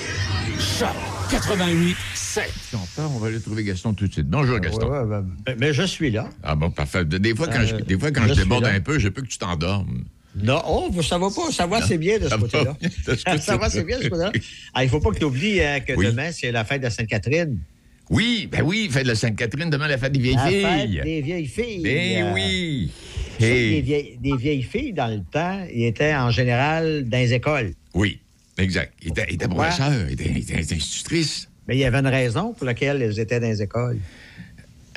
Choc 0.59 0.89
88 1.31 1.97
7. 2.15 2.51
On 2.99 3.19
va 3.19 3.29
aller 3.29 3.39
trouver 3.41 3.63
Gaston 3.63 3.95
tout 3.95 4.09
de 4.09 4.13
suite. 4.13 4.27
Bonjour, 4.29 4.59
Gaston. 4.59 4.89
Ouais, 4.91 4.99
ouais, 4.99 5.21
ben, 5.47 5.57
mais 5.57 5.73
je 5.73 5.85
suis 5.85 6.11
là. 6.11 6.29
Ah 6.43 6.57
bon, 6.57 6.69
parfait. 6.73 7.05
Des 7.05 7.33
fois, 7.33 7.47
quand 7.47 7.61
Euh, 7.61 7.67
je, 7.79 7.85
des 7.85 7.97
fois, 7.97 8.11
quand 8.11 8.25
je 8.27 8.35
je, 8.35 8.41
déborde 8.43 8.65
un 8.65 8.81
peu, 8.81 8.99
j'ai 8.99 9.13
peur 9.13 9.23
que 9.23 9.29
tu 9.29 9.39
t'endormes. 9.39 10.03
Non, 10.35 10.61
oh, 10.67 10.91
ça 11.01 11.17
va 11.17 11.29
pas. 11.31 11.53
Ça 11.53 11.69
va, 11.69 11.81
c'est 11.87 11.97
bien 11.97 12.19
de 12.19 12.29
ce 12.29 12.35
côté-là. 12.35 12.77
ça 13.39 13.57
va, 13.57 13.71
c'est 13.71 13.85
bien 13.87 13.99
de 14.01 14.03
ce 14.03 14.09
côté-là. 14.09 14.33
Ah, 14.75 14.83
il 14.83 14.91
faut 14.91 14.99
pas 14.99 15.11
que 15.13 15.19
tu 15.19 15.25
oublies 15.27 15.61
euh, 15.61 15.79
que 15.79 15.93
Oui. 15.93 16.07
demain, 16.07 16.33
c'est 16.33 16.51
la 16.51 16.65
fête 16.65 16.83
de 16.83 16.89
Sainte-Catherine. 16.89 17.57
Oui, 18.11 18.49
ben 18.51 18.63
oui, 18.63 18.89
fête 18.91 19.05
de 19.05 19.09
la 19.11 19.15
Sainte-Catherine, 19.15 19.71
demain, 19.71 19.87
la 19.87 19.97
fête 19.97 20.11
des 20.13 20.19
vieilles 20.19 20.35
La 20.35 20.49
filles. 20.49 20.97
fête 20.97 21.05
des 21.05 21.23
vieilles 21.23 21.47
filles. 21.47 21.83
Ben 21.85 22.25
Euh, 22.25 22.35
oui. 22.35 22.91
Hey. 23.39 23.71
Des, 23.77 23.81
vieilles, 23.81 24.19
des 24.21 24.37
vieilles 24.37 24.63
filles, 24.63 24.93
dans 24.93 25.07
le 25.07 25.21
temps, 25.23 25.65
ils 25.73 25.85
étaient 25.87 26.15
en 26.15 26.31
général 26.31 27.09
dans 27.09 27.19
les 27.19 27.33
écoles. 27.33 27.73
Oui, 27.95 28.19
exact. 28.59 28.93
Il 29.03 29.09
était, 29.09 29.27
il 29.29 29.35
était 29.35 29.49
professeur, 29.49 29.93
il 30.09 30.13
était, 30.13 30.31
il 30.31 30.39
était 30.39 30.75
institutrice. 30.75 31.49
Mais 31.67 31.77
il 31.77 31.81
y 31.81 31.85
avait 31.85 31.99
une 31.99 32.07
raison 32.07 32.53
pour 32.53 32.67
laquelle 32.67 33.01
elles 33.01 33.19
étaient 33.19 33.41
dans 33.41 33.49
les 33.49 33.63
écoles. 33.63 33.99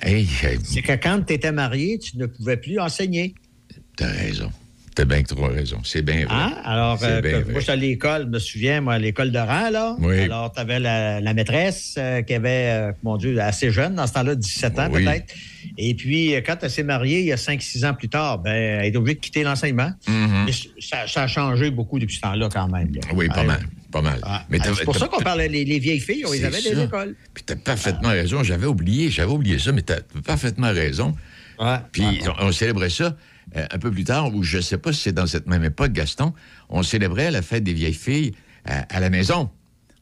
Hey, 0.02 0.28
C'est 0.64 0.82
que 0.82 0.94
quand 0.94 1.24
tu 1.26 1.34
étais 1.34 1.52
marié, 1.52 1.98
tu 1.98 2.18
ne 2.18 2.28
pouvais 2.28 2.58
plus 2.58 2.80
enseigner. 2.80 3.34
t'as 3.96 4.12
raison. 4.12 4.52
T'as 4.98 5.06
bien 5.06 5.22
que 5.22 5.28
trop 5.28 5.46
raison. 5.46 5.78
C'est 5.84 6.02
bien 6.02 6.26
vrai. 6.26 6.36
Hein? 6.36 6.54
Alors, 6.66 6.98
euh, 7.04 7.22
bien 7.22 7.44
moi, 7.52 7.60
j'étais 7.60 7.72
à 7.72 7.76
l'école, 7.76 8.24
je 8.24 8.28
me 8.30 8.40
souviens, 8.40 8.82
moi, 8.82 8.96
à 8.96 8.98
l'école 8.98 9.32
de 9.32 9.38
rang, 9.38 9.70
là. 9.70 9.96
Oui. 10.00 10.22
Alors, 10.22 10.52
tu 10.52 10.60
avais 10.60 10.80
la, 10.80 11.22
la 11.22 11.34
maîtresse 11.36 11.94
euh, 12.00 12.24
qui 12.24 12.34
avait, 12.34 12.72
euh, 12.72 12.92
mon 13.04 13.16
Dieu, 13.18 13.40
assez 13.40 13.70
jeune, 13.70 13.94
dans 13.94 14.08
ce 14.08 14.14
temps-là, 14.14 14.34
17 14.34 14.80
ans 14.80 14.90
Oui. 14.92 15.06
peut-être. 15.06 15.32
Et 15.78 15.94
puis, 15.94 16.34
quand 16.44 16.56
elle 16.64 16.72
s'est 16.72 16.82
mariée, 16.82 17.20
il 17.20 17.26
y 17.28 17.32
a 17.32 17.36
5-6 17.36 17.86
ans 17.86 17.94
plus 17.94 18.10
tard, 18.10 18.40
ben, 18.40 18.56
elle 18.56 18.86
est 18.92 18.98
obligée 18.98 19.14
de 19.14 19.20
quitter 19.20 19.44
l'enseignement. 19.44 19.92
Mhm. 20.08 20.46
Mais 20.48 20.52
ça, 20.82 21.08
ça 21.08 21.22
a 21.22 21.28
changé 21.28 21.70
beaucoup 21.70 22.00
depuis 22.00 22.16
ce 22.16 22.22
temps-là, 22.22 22.50
quand 22.52 22.68
même. 22.68 22.92
là. 22.96 23.02
Oui, 23.14 23.28
pas 23.28 23.44
mal. 23.44 23.60
Pas 23.92 24.02
mal. 24.02 24.20
Ah, 24.24 24.46
c'est 24.50 24.84
pour 24.84 24.98
ça 24.98 25.08
qu'on 25.08 25.22
parlait 25.22 25.48
des 25.48 25.64
les 25.64 25.78
vieilles 25.78 26.00
filles, 26.00 26.24
on 26.28 26.32
les 26.32 26.40
C'est 26.40 26.46
avait 26.46 26.60
ça. 26.60 26.74
des 26.74 26.82
écoles. 26.86 27.16
Puis 27.36 27.44
t'as 27.46 27.56
parfaitement 27.56 28.10
raison. 28.10 28.42
J'avais 28.42 28.66
oublié, 28.66 29.12
j'avais 29.12 29.32
oublié 29.32 29.60
ça, 29.60 29.72
mais 29.72 29.84
t'as 29.84 30.00
parfaitement 30.26 30.72
raison. 30.74 31.16
Puis 31.92 32.04
on, 32.42 32.48
on 32.48 32.52
célébrait 32.52 32.90
ça 32.90 33.16
euh, 33.56 33.66
un 33.72 33.78
peu 33.80 33.92
plus 33.92 34.04
tard, 34.04 34.34
où 34.36 34.44
je 34.44 34.60
sais 34.60 34.78
pas 34.78 34.92
si 34.94 35.02
c'est 35.02 35.12
dans 35.14 35.28
cette 35.28 35.48
même 35.48 35.64
époque, 35.64 35.94
Gaston, 35.94 36.34
on 36.70 36.84
célébrait 36.84 37.32
la 37.32 37.42
fête 37.42 37.64
des 37.64 37.74
vieilles 37.74 37.94
filles 37.94 38.34
euh, 38.70 38.82
à 38.90 39.00
la 39.00 39.10
maison. 39.10 39.50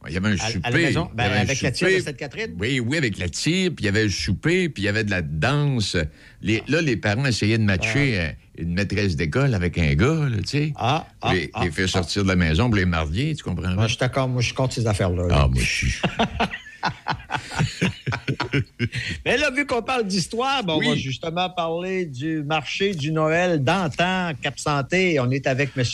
Il 0.08 0.14
y 0.14 0.16
avait 0.18 0.28
un 0.28 0.36
À- 0.36 0.44
à 0.44 0.46
la 0.46 0.52
souper. 0.52 0.70
maison? 0.84 1.10
Ben, 1.14 1.32
un 1.32 1.36
avec 1.40 1.60
la 1.62 1.72
tire 1.72 1.88
souper. 1.88 1.98
de 2.00 2.04
Sainte-Catherine? 2.04 2.54
Oui, 2.60 2.78
oui, 2.78 2.96
avec 2.96 3.18
la 3.18 3.28
tire, 3.28 3.72
puis 3.74 3.82
il 3.82 3.86
y 3.86 3.88
avait 3.88 4.04
le 4.04 4.10
souper, 4.10 4.68
puis 4.68 4.84
il 4.84 4.86
y 4.86 4.88
avait 4.88 5.02
de 5.02 5.10
la 5.10 5.20
danse. 5.20 5.96
Les- 6.42 6.62
là, 6.68 6.80
les 6.80 6.96
parents 6.96 7.24
essayaient 7.26 7.58
de 7.58 7.64
matcher 7.64 8.20
euh, 8.20 8.28
une 8.58 8.72
maîtresse 8.74 9.16
d'école 9.16 9.52
avec 9.52 9.78
un 9.78 9.94
gars, 9.94 10.28
tu 10.42 10.46
sais. 10.46 10.72
Ah, 10.76 11.08
ah, 11.22 11.34
les, 11.34 11.50
ah, 11.54 11.64
les 11.64 11.72
faire 11.72 11.88
sortir 11.88 12.22
de 12.22 12.28
la 12.28 12.36
maison 12.36 12.66
pour 12.68 12.76
les 12.76 12.84
marier, 12.84 13.34
tu 13.34 13.42
comprends? 13.42 13.70
Moi, 13.74 13.84
je 13.86 13.92
suis 13.92 13.98
d'accord, 13.98 14.28
moi, 14.28 14.42
je 14.42 14.54
compte 14.54 14.72
ces 14.72 14.86
affaires-là. 14.86 15.26
là. 15.26 15.38
Ah, 15.42 15.48
moi, 15.48 15.60
je 15.60 15.66
suis. 15.86 16.00
Mais 19.24 19.36
là, 19.36 19.50
vu 19.50 19.66
qu'on 19.66 19.82
parle 19.82 20.06
d'histoire, 20.06 20.62
ben, 20.64 20.74
on 20.74 20.80
va 20.80 20.94
justement 20.94 21.50
parler 21.50 22.06
du 22.06 22.42
marché 22.42 22.94
du 22.94 23.12
Noël 23.12 23.62
d'antan, 23.62 24.32
Cap 24.40 24.58
Santé. 24.58 25.18
On 25.20 25.30
est 25.30 25.46
avec 25.46 25.70
M. 25.76 25.84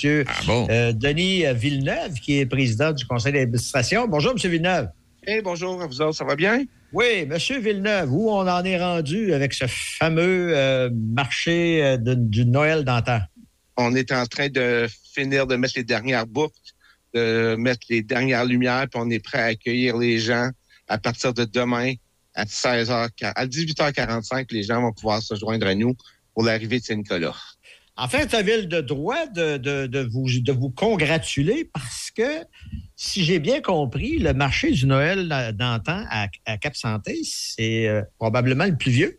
euh, 0.49 0.93
Denis 0.93 1.45
Villeneuve, 1.55 2.15
qui 2.15 2.39
est 2.39 2.47
président 2.47 2.93
du 2.93 3.05
conseil 3.07 3.33
d'administration. 3.33 4.07
Bonjour, 4.09 4.33
M. 4.33 4.51
Villeneuve. 4.51 4.89
Hey, 5.27 5.41
bonjour 5.41 5.81
à 5.83 5.87
vous 5.87 6.01
autres, 6.03 6.17
ça 6.17 6.25
va 6.25 6.37
bien? 6.37 6.65
Oui, 6.93 7.27
M. 7.31 7.37
Villeneuve, 7.61 8.13
où 8.13 8.31
on 8.31 8.47
en 8.49 8.65
est 8.65 8.79
rendu 8.79 9.33
avec 9.33 9.55
ce 9.55 9.65
fameux 9.69 10.53
euh, 10.55 10.91
marché 10.93 11.83
euh, 11.83 11.97
de- 11.97 12.15
du 12.15 12.45
Noël 12.45 12.85
d'antan? 12.85 13.21
On 13.77 13.95
est 13.95 14.13
en 14.13 14.27
train 14.27 14.49
de 14.49 14.87
finir 15.15 15.47
de 15.47 15.57
mettre 15.57 15.75
les 15.77 15.85
dernières 15.85 16.27
boucles, 16.27 16.55
de 17.15 17.55
mettre 17.57 17.87
les 17.89 18.03
dernières 18.03 18.45
lumières, 18.45 18.87
puis 18.91 19.01
on 19.03 19.09
est 19.11 19.25
prêt 19.25 19.39
à 19.39 19.45
accueillir 19.47 19.97
les 19.97 20.19
gens 20.19 20.51
à 20.89 20.99
partir 20.99 21.33
de 21.35 21.45
demain 21.45 21.95
à 22.35 22.45
16h, 22.45 23.11
à 23.23 23.47
18h45, 23.47 24.47
les 24.53 24.63
gens 24.63 24.81
vont 24.81 24.93
pouvoir 24.93 25.23
se 25.23 25.35
joindre 25.35 25.67
à 25.67 25.75
nous 25.75 25.95
pour 26.35 26.43
l'arrivée 26.45 26.81
de 26.81 26.85
Saint-Nicolas. 26.85 27.37
En 27.95 28.09
fait, 28.09 28.29
tu 28.29 28.37
avais 28.37 28.63
le 28.63 28.83
droit 28.83 29.27
de, 29.27 29.59
de- 29.59 29.87
de 29.87 29.99
vous, 30.11 30.27
de 30.41 30.53
vous 30.53 30.71
congratuler 30.71 31.69
parce 31.75 32.11
que, 32.11 32.45
si 32.97 33.23
j'ai 33.23 33.39
bien 33.39 33.61
compris, 33.61 34.19
le 34.19 34.33
marché 34.33 34.71
du 34.71 34.87
Noël 34.87 35.29
d'antan 35.55 36.07
à, 36.09 36.27
à 36.47 36.57
Cap 36.57 36.75
Santé, 36.75 37.21
c'est 37.23 37.87
euh, 37.89 38.03
probablement 38.19 38.65
le 38.65 38.77
plus 38.79 38.93
vieux. 38.93 39.19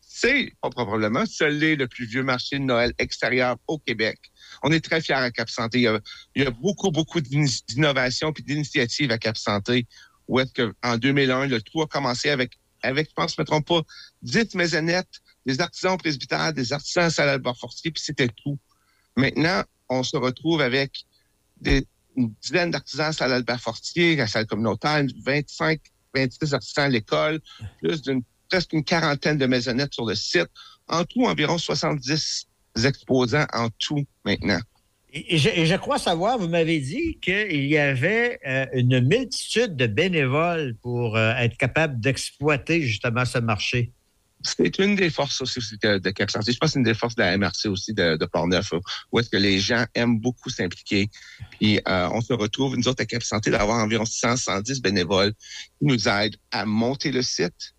C'est, 0.00 0.52
pas 0.62 0.70
probablement, 0.70 1.26
seul 1.26 1.62
est 1.62 1.76
le 1.76 1.88
plus 1.88 2.06
vieux 2.06 2.22
marché 2.22 2.58
de 2.58 2.64
Noël 2.64 2.92
extérieur 2.98 3.56
au 3.66 3.78
Québec. 3.78 4.18
On 4.62 4.70
est 4.70 4.82
très 4.82 5.02
fiers 5.02 5.14
à 5.16 5.30
Cap 5.30 5.50
Santé. 5.50 5.78
Il 5.78 5.82
y 5.82 5.88
a, 5.88 5.98
il 6.36 6.44
y 6.44 6.46
a 6.46 6.50
beaucoup, 6.50 6.90
beaucoup 6.90 7.20
d'in- 7.20 7.44
d'innovations 7.68 8.32
puis 8.32 8.44
d'initiatives 8.44 9.10
à 9.10 9.18
Cap 9.18 9.36
Santé. 9.36 9.86
Où 10.28 10.40
est-ce 10.40 10.52
qu'en 10.52 10.96
2001, 10.96 11.46
le 11.46 11.60
tout 11.60 11.82
a 11.82 11.86
commencé 11.86 12.30
avec, 12.30 12.58
avec, 12.82 13.08
je 13.08 13.14
pense, 13.14 13.34
je 13.36 13.42
ne 13.42 13.56
me 13.56 13.60
pas, 13.62 13.82
10 14.22 14.54
maisonnettes, 14.54 15.20
des 15.46 15.60
artisans 15.60 15.98
presbytères, 15.98 16.52
des 16.52 16.72
artisans 16.72 17.04
à 17.04 17.10
salle 17.10 17.42
Fortier, 17.58 17.90
puis 17.90 18.02
c'était 18.02 18.28
tout. 18.28 18.58
Maintenant, 19.16 19.62
on 19.88 20.02
se 20.02 20.16
retrouve 20.16 20.60
avec 20.60 21.04
des, 21.60 21.86
une 22.16 22.32
dizaine 22.42 22.70
d'artisans 22.70 23.08
à 23.08 23.12
salle 23.12 23.32
Albert 23.32 23.60
Fortier, 23.60 24.20
à 24.20 24.26
salle 24.26 24.46
communautaire, 24.46 24.98
une 24.98 25.12
25, 25.24 25.80
26 26.14 26.54
artisans 26.54 26.84
à 26.84 26.88
l'école, 26.88 27.40
plus 27.80 28.02
d'une 28.02 28.22
presque 28.48 28.72
une 28.72 28.84
quarantaine 28.84 29.38
de 29.38 29.46
maisonnettes 29.46 29.94
sur 29.94 30.06
le 30.06 30.14
site. 30.14 30.48
En 30.88 31.04
tout, 31.04 31.24
environ 31.24 31.58
70 31.58 32.46
exposants 32.84 33.46
en 33.52 33.68
tout 33.78 34.04
maintenant. 34.24 34.60
Et, 35.16 35.38
je, 35.38 35.76
crois 35.76 35.98
savoir, 35.98 36.38
vous 36.38 36.48
m'avez 36.48 36.80
dit 36.80 37.18
qu'il 37.22 37.66
y 37.66 37.78
avait 37.78 38.40
euh, 38.48 38.66
une 38.72 38.98
multitude 38.98 39.76
de 39.76 39.86
bénévoles 39.86 40.74
pour 40.82 41.16
euh, 41.16 41.32
être 41.36 41.56
capable 41.56 42.00
d'exploiter 42.00 42.82
justement 42.82 43.24
ce 43.24 43.38
marché. 43.38 43.92
C'est 44.42 44.80
une 44.80 44.96
des 44.96 45.10
forces 45.10 45.40
aussi 45.40 45.60
de, 45.80 45.98
de 45.98 46.10
Cap. 46.10 46.28
Je 46.30 46.34
pense 46.34 46.46
que 46.46 46.66
c'est 46.66 46.78
une 46.78 46.84
des 46.84 46.94
forces 46.94 47.14
de 47.14 47.22
la 47.22 47.38
MRC 47.38 47.66
aussi 47.66 47.94
de, 47.94 48.16
de 48.16 48.26
Portneuf, 48.26 48.74
où 49.12 49.20
est-ce 49.20 49.30
que 49.30 49.36
les 49.36 49.60
gens 49.60 49.86
aiment 49.94 50.18
beaucoup 50.18 50.50
s'impliquer. 50.50 51.08
Puis 51.60 51.80
euh, 51.86 52.08
on 52.12 52.20
se 52.20 52.32
retrouve, 52.32 52.76
nous 52.76 52.88
autres, 52.88 53.02
à 53.02 53.06
Cap 53.06 53.22
Santé, 53.22 53.52
d'avoir 53.52 53.78
environ 53.78 54.04
100, 54.04 54.36
110 54.36 54.82
bénévoles 54.82 55.32
qui 55.78 55.86
nous 55.86 56.08
aident 56.08 56.36
à 56.50 56.66
monter 56.66 57.12
le 57.12 57.22
site, 57.22 57.74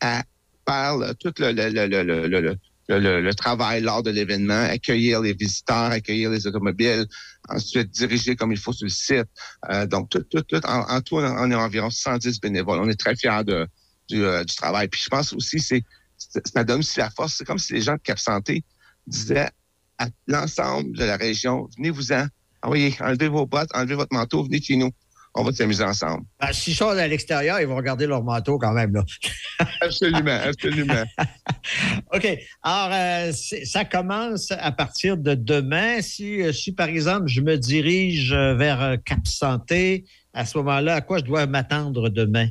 à 0.00 0.24
faire 0.68 1.14
tout 1.18 1.32
le, 1.38 1.52
le, 1.52 1.70
le, 1.70 2.26
le, 2.28 2.58
le, 2.88 3.20
le- 3.20 3.34
travail 3.34 3.80
lors 3.82 4.02
de 4.02 4.10
l'événement, 4.10 4.62
accueillir 4.62 5.20
les 5.20 5.34
visiteurs, 5.34 5.90
accueillir 5.90 6.30
les 6.30 6.46
automobiles, 6.46 7.06
ensuite 7.48 7.90
diriger 7.90 8.36
comme 8.36 8.52
il 8.52 8.58
faut 8.58 8.72
sur 8.72 8.86
le 8.86 8.90
site. 8.90 9.26
Euh, 9.70 9.86
donc, 9.86 10.08
tout, 10.10 10.22
tout, 10.30 10.42
tout, 10.42 10.60
en, 10.66 11.00
tout, 11.00 11.16
on 11.16 11.50
est 11.50 11.54
environ 11.54 11.90
110 11.90 12.40
bénévoles. 12.40 12.78
On 12.80 12.88
est 12.88 12.98
très 12.98 13.16
fiers 13.16 13.42
de, 13.44 13.66
du, 14.08 14.24
euh, 14.24 14.44
du 14.44 14.54
travail. 14.54 14.88
Puis 14.88 15.00
je 15.04 15.08
pense 15.08 15.32
aussi, 15.32 15.58
c'est- 15.58 15.84
ça 16.18 16.64
donne 16.64 16.80
aussi 16.80 16.98
la 16.98 17.10
force. 17.10 17.34
C'est 17.36 17.44
comme 17.44 17.58
si 17.58 17.72
les 17.72 17.82
gens 17.82 17.94
de 17.94 18.00
Cap 18.02 18.18
Santé 18.18 18.64
disaient 19.06 19.50
à 19.98 20.08
l'ensemble 20.26 20.96
de 20.96 21.04
la 21.04 21.16
région, 21.16 21.68
venez-vous-en, 21.76 22.26
envoyez, 22.62 22.94
enlevez 23.00 23.28
vos 23.28 23.46
bottes, 23.46 23.70
enlevez 23.74 23.94
votre 23.94 24.14
manteau, 24.14 24.44
venez 24.44 24.60
chez 24.62 24.76
nous. 24.76 24.90
On 25.38 25.42
va 25.44 25.52
s'amuser 25.52 25.84
ensemble. 25.84 26.24
Ben, 26.40 26.50
S'ils 26.52 26.74
sont 26.74 26.88
à 26.88 27.06
l'extérieur, 27.06 27.60
ils 27.60 27.66
vont 27.66 27.76
regarder 27.76 28.06
leur 28.06 28.24
manteau 28.24 28.58
quand 28.58 28.72
même. 28.72 28.94
Là. 28.94 29.04
Absolument, 29.82 30.40
absolument. 30.42 31.04
OK. 32.14 32.38
Alors, 32.62 32.90
euh, 32.92 33.32
ça 33.64 33.84
commence 33.84 34.50
à 34.50 34.72
partir 34.72 35.16
de 35.18 35.34
demain. 35.34 36.00
Si, 36.00 36.40
euh, 36.42 36.52
si, 36.52 36.72
par 36.72 36.88
exemple, 36.88 37.28
je 37.28 37.40
me 37.42 37.56
dirige 37.58 38.32
euh, 38.32 38.54
vers 38.54 38.96
Cap 39.04 39.26
Santé, 39.26 40.06
à 40.32 40.46
ce 40.46 40.56
moment-là, 40.58 40.94
à 40.96 41.00
quoi 41.02 41.18
je 41.18 41.24
dois 41.24 41.46
m'attendre 41.46 42.08
demain? 42.08 42.48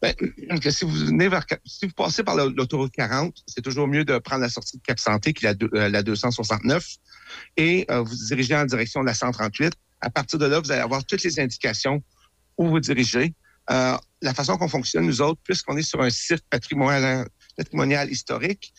Ben, 0.00 0.14
que 0.60 0.70
si 0.70 0.84
vous 0.84 0.90
venez 0.90 1.28
vers 1.28 1.44
si 1.64 1.86
vous 1.86 1.92
passez 1.92 2.24
par 2.24 2.34
la- 2.34 2.46
l'autoroute 2.46 2.90
40, 2.92 3.36
c'est 3.46 3.62
toujours 3.62 3.86
mieux 3.86 4.04
de 4.04 4.18
prendre 4.18 4.42
la 4.42 4.48
sortie 4.48 4.76
de 4.78 4.82
Cap 4.82 4.98
Santé, 4.98 5.32
qui 5.32 5.44
est 5.44 5.48
la, 5.50 5.54
deux- 5.54 5.70
euh, 5.74 5.88
la 5.88 6.02
269, 6.02 6.84
et 7.56 7.86
euh, 7.88 8.00
vous 8.02 8.14
dirigez 8.26 8.56
en 8.56 8.64
direction 8.64 9.00
de 9.02 9.06
la 9.06 9.14
138. 9.14 9.72
À 10.02 10.10
partir 10.10 10.38
de 10.38 10.46
là, 10.46 10.60
vous 10.60 10.70
allez 10.70 10.80
avoir 10.82 11.04
toutes 11.04 11.22
les 11.22 11.38
indications 11.40 12.02
où 12.58 12.68
vous 12.68 12.80
dirigez. 12.80 13.32
Euh, 13.70 13.96
la 14.20 14.34
façon 14.34 14.56
qu'on 14.58 14.68
fonctionne, 14.68 15.06
nous 15.06 15.22
autres, 15.22 15.40
puisqu'on 15.44 15.76
est 15.76 15.82
sur 15.82 16.02
un 16.02 16.10
site 16.10 16.42
patrimonial, 16.50 18.10
historique, 18.10 18.74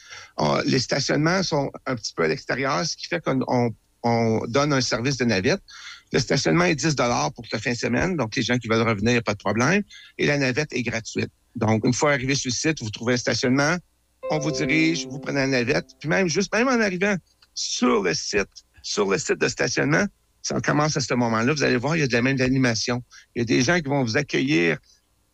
les 0.66 0.80
stationnements 0.80 1.42
sont 1.42 1.72
un 1.86 1.96
petit 1.96 2.14
peu 2.14 2.24
à 2.24 2.28
l'extérieur, 2.28 2.86
ce 2.86 2.96
qui 2.98 3.08
fait 3.08 3.24
qu'on 3.24 3.40
on- 3.48 3.74
on 4.04 4.46
donne 4.48 4.74
un 4.74 4.82
service 4.82 5.16
de 5.18 5.24
navette. 5.26 5.62
Le 6.12 6.20
stationnement 6.20 6.66
est 6.66 6.76
10 6.76 6.96
pour 7.34 7.46
la 7.54 7.60
fin 7.60 7.72
de 7.72 7.78
semaine, 7.78 8.18
donc 8.18 8.36
les 8.36 8.42
gens 8.44 8.58
qui 8.58 8.68
veulent 8.68 8.88
revenir, 8.88 9.24
pas 9.24 9.34
de 9.34 9.38
problème. 9.38 9.82
Et 10.18 10.26
la 10.28 10.38
navette 10.38 10.74
est 10.74 10.84
gratuite. 10.84 11.32
Donc, 11.56 11.86
une 11.86 11.94
fois 11.94 12.12
arrivé 12.12 12.36
sur 12.36 12.50
le 12.50 12.54
site, 12.56 12.82
vous 12.84 12.90
trouvez 12.90 13.14
un 13.14 13.18
stationnement, 13.18 13.78
on 14.30 14.40
vous 14.40 14.52
dirige, 14.52 15.08
vous 15.08 15.20
prenez 15.20 15.40
la 15.42 15.48
navette, 15.48 15.88
puis 16.00 16.10
même 16.10 16.28
juste 16.28 16.54
même 16.54 16.68
en 16.68 16.80
arrivant 16.82 17.16
sur 17.54 18.04
le 18.04 18.14
site, 18.14 18.50
sur 18.82 19.10
le 19.10 19.18
site 19.18 19.40
de 19.40 19.48
stationnement, 19.48 20.06
ça 20.44 20.60
commence 20.62 20.96
à 20.98 21.00
ce 21.02 21.14
moment-là. 21.16 21.54
Vous 21.54 21.64
allez 21.64 21.78
voir, 21.78 21.96
il 21.96 22.02
y 22.02 22.04
a 22.04 22.08
de 22.08 22.14
la 22.14 22.22
même 22.22 22.40
animation. 22.42 23.02
Il 23.34 23.40
y 23.40 23.42
a 23.42 23.46
des 23.46 23.62
gens 23.64 23.78
qui 23.80 23.90
vont 23.90 24.04
vous 24.04 24.18
accueillir, 24.18 24.78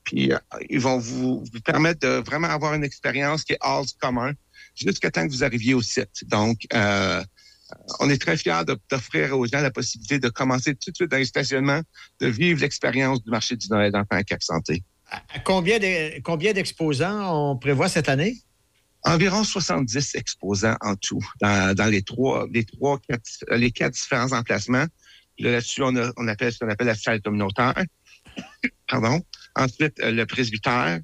puis 0.05 0.31
euh, 0.31 0.37
ils 0.69 0.79
vont 0.79 0.97
vous, 0.99 1.43
vous 1.51 1.61
permettre 1.65 1.99
de 2.07 2.23
vraiment 2.25 2.47
avoir 2.47 2.73
une 2.75 2.83
expérience 2.83 3.43
qui 3.43 3.53
est 3.53 3.57
hors 3.61 3.85
du 3.85 3.93
commun, 3.99 4.31
jusqu'à 4.75 5.11
temps 5.11 5.27
que 5.27 5.31
vous 5.33 5.43
arriviez 5.43 5.73
au 5.73 5.81
site. 5.81 6.23
Donc, 6.27 6.59
euh, 6.73 7.21
on 7.99 8.09
est 8.09 8.19
très 8.21 8.37
fiers 8.37 8.61
d'offrir 8.89 9.37
aux 9.37 9.45
gens 9.45 9.61
la 9.61 9.71
possibilité 9.71 10.19
de 10.19 10.29
commencer 10.29 10.73
tout 10.75 10.91
de 10.91 10.95
suite 10.95 11.11
dans 11.11 11.17
les 11.17 11.25
stationnements, 11.25 11.81
de 12.21 12.27
vivre 12.27 12.61
l'expérience 12.61 13.23
du 13.23 13.29
marché 13.29 13.55
du 13.55 13.67
Noël 13.69 13.91
d'enfants 13.91 14.07
à 14.11 14.23
Cap 14.23 14.41
Santé. 14.43 14.83
À 15.11 15.39
combien 15.39 15.79
de- 15.79 16.19
combien 16.21 16.53
d'exposants 16.53 17.51
on 17.51 17.57
prévoit 17.57 17.89
cette 17.89 18.09
année? 18.09 18.37
Environ 19.03 19.43
70 19.43 20.15
exposants 20.15 20.75
en 20.81 20.95
tout 20.95 21.23
dans, 21.41 21.73
dans 21.73 21.85
les 21.85 22.01
trois, 22.01 22.47
les 22.51 22.65
trois, 22.65 22.99
quatre, 23.07 23.23
les 23.55 23.71
quatre 23.71 23.93
différents 23.93 24.31
emplacements. 24.33 24.85
Là, 25.39 25.51
Là-dessus, 25.51 25.81
on, 25.83 25.95
a- 25.95 26.11
on 26.17 26.27
appelle 26.27 26.51
ce 26.53 26.59
qu'on 26.59 26.69
appelle 26.69 26.87
la 26.87 26.95
salle 26.95 27.21
communautaire. 27.21 27.73
Pardon. 28.87 29.21
Ensuite, 29.55 29.99
euh, 30.01 30.11
le 30.11 30.25
presbytère, 30.25 30.99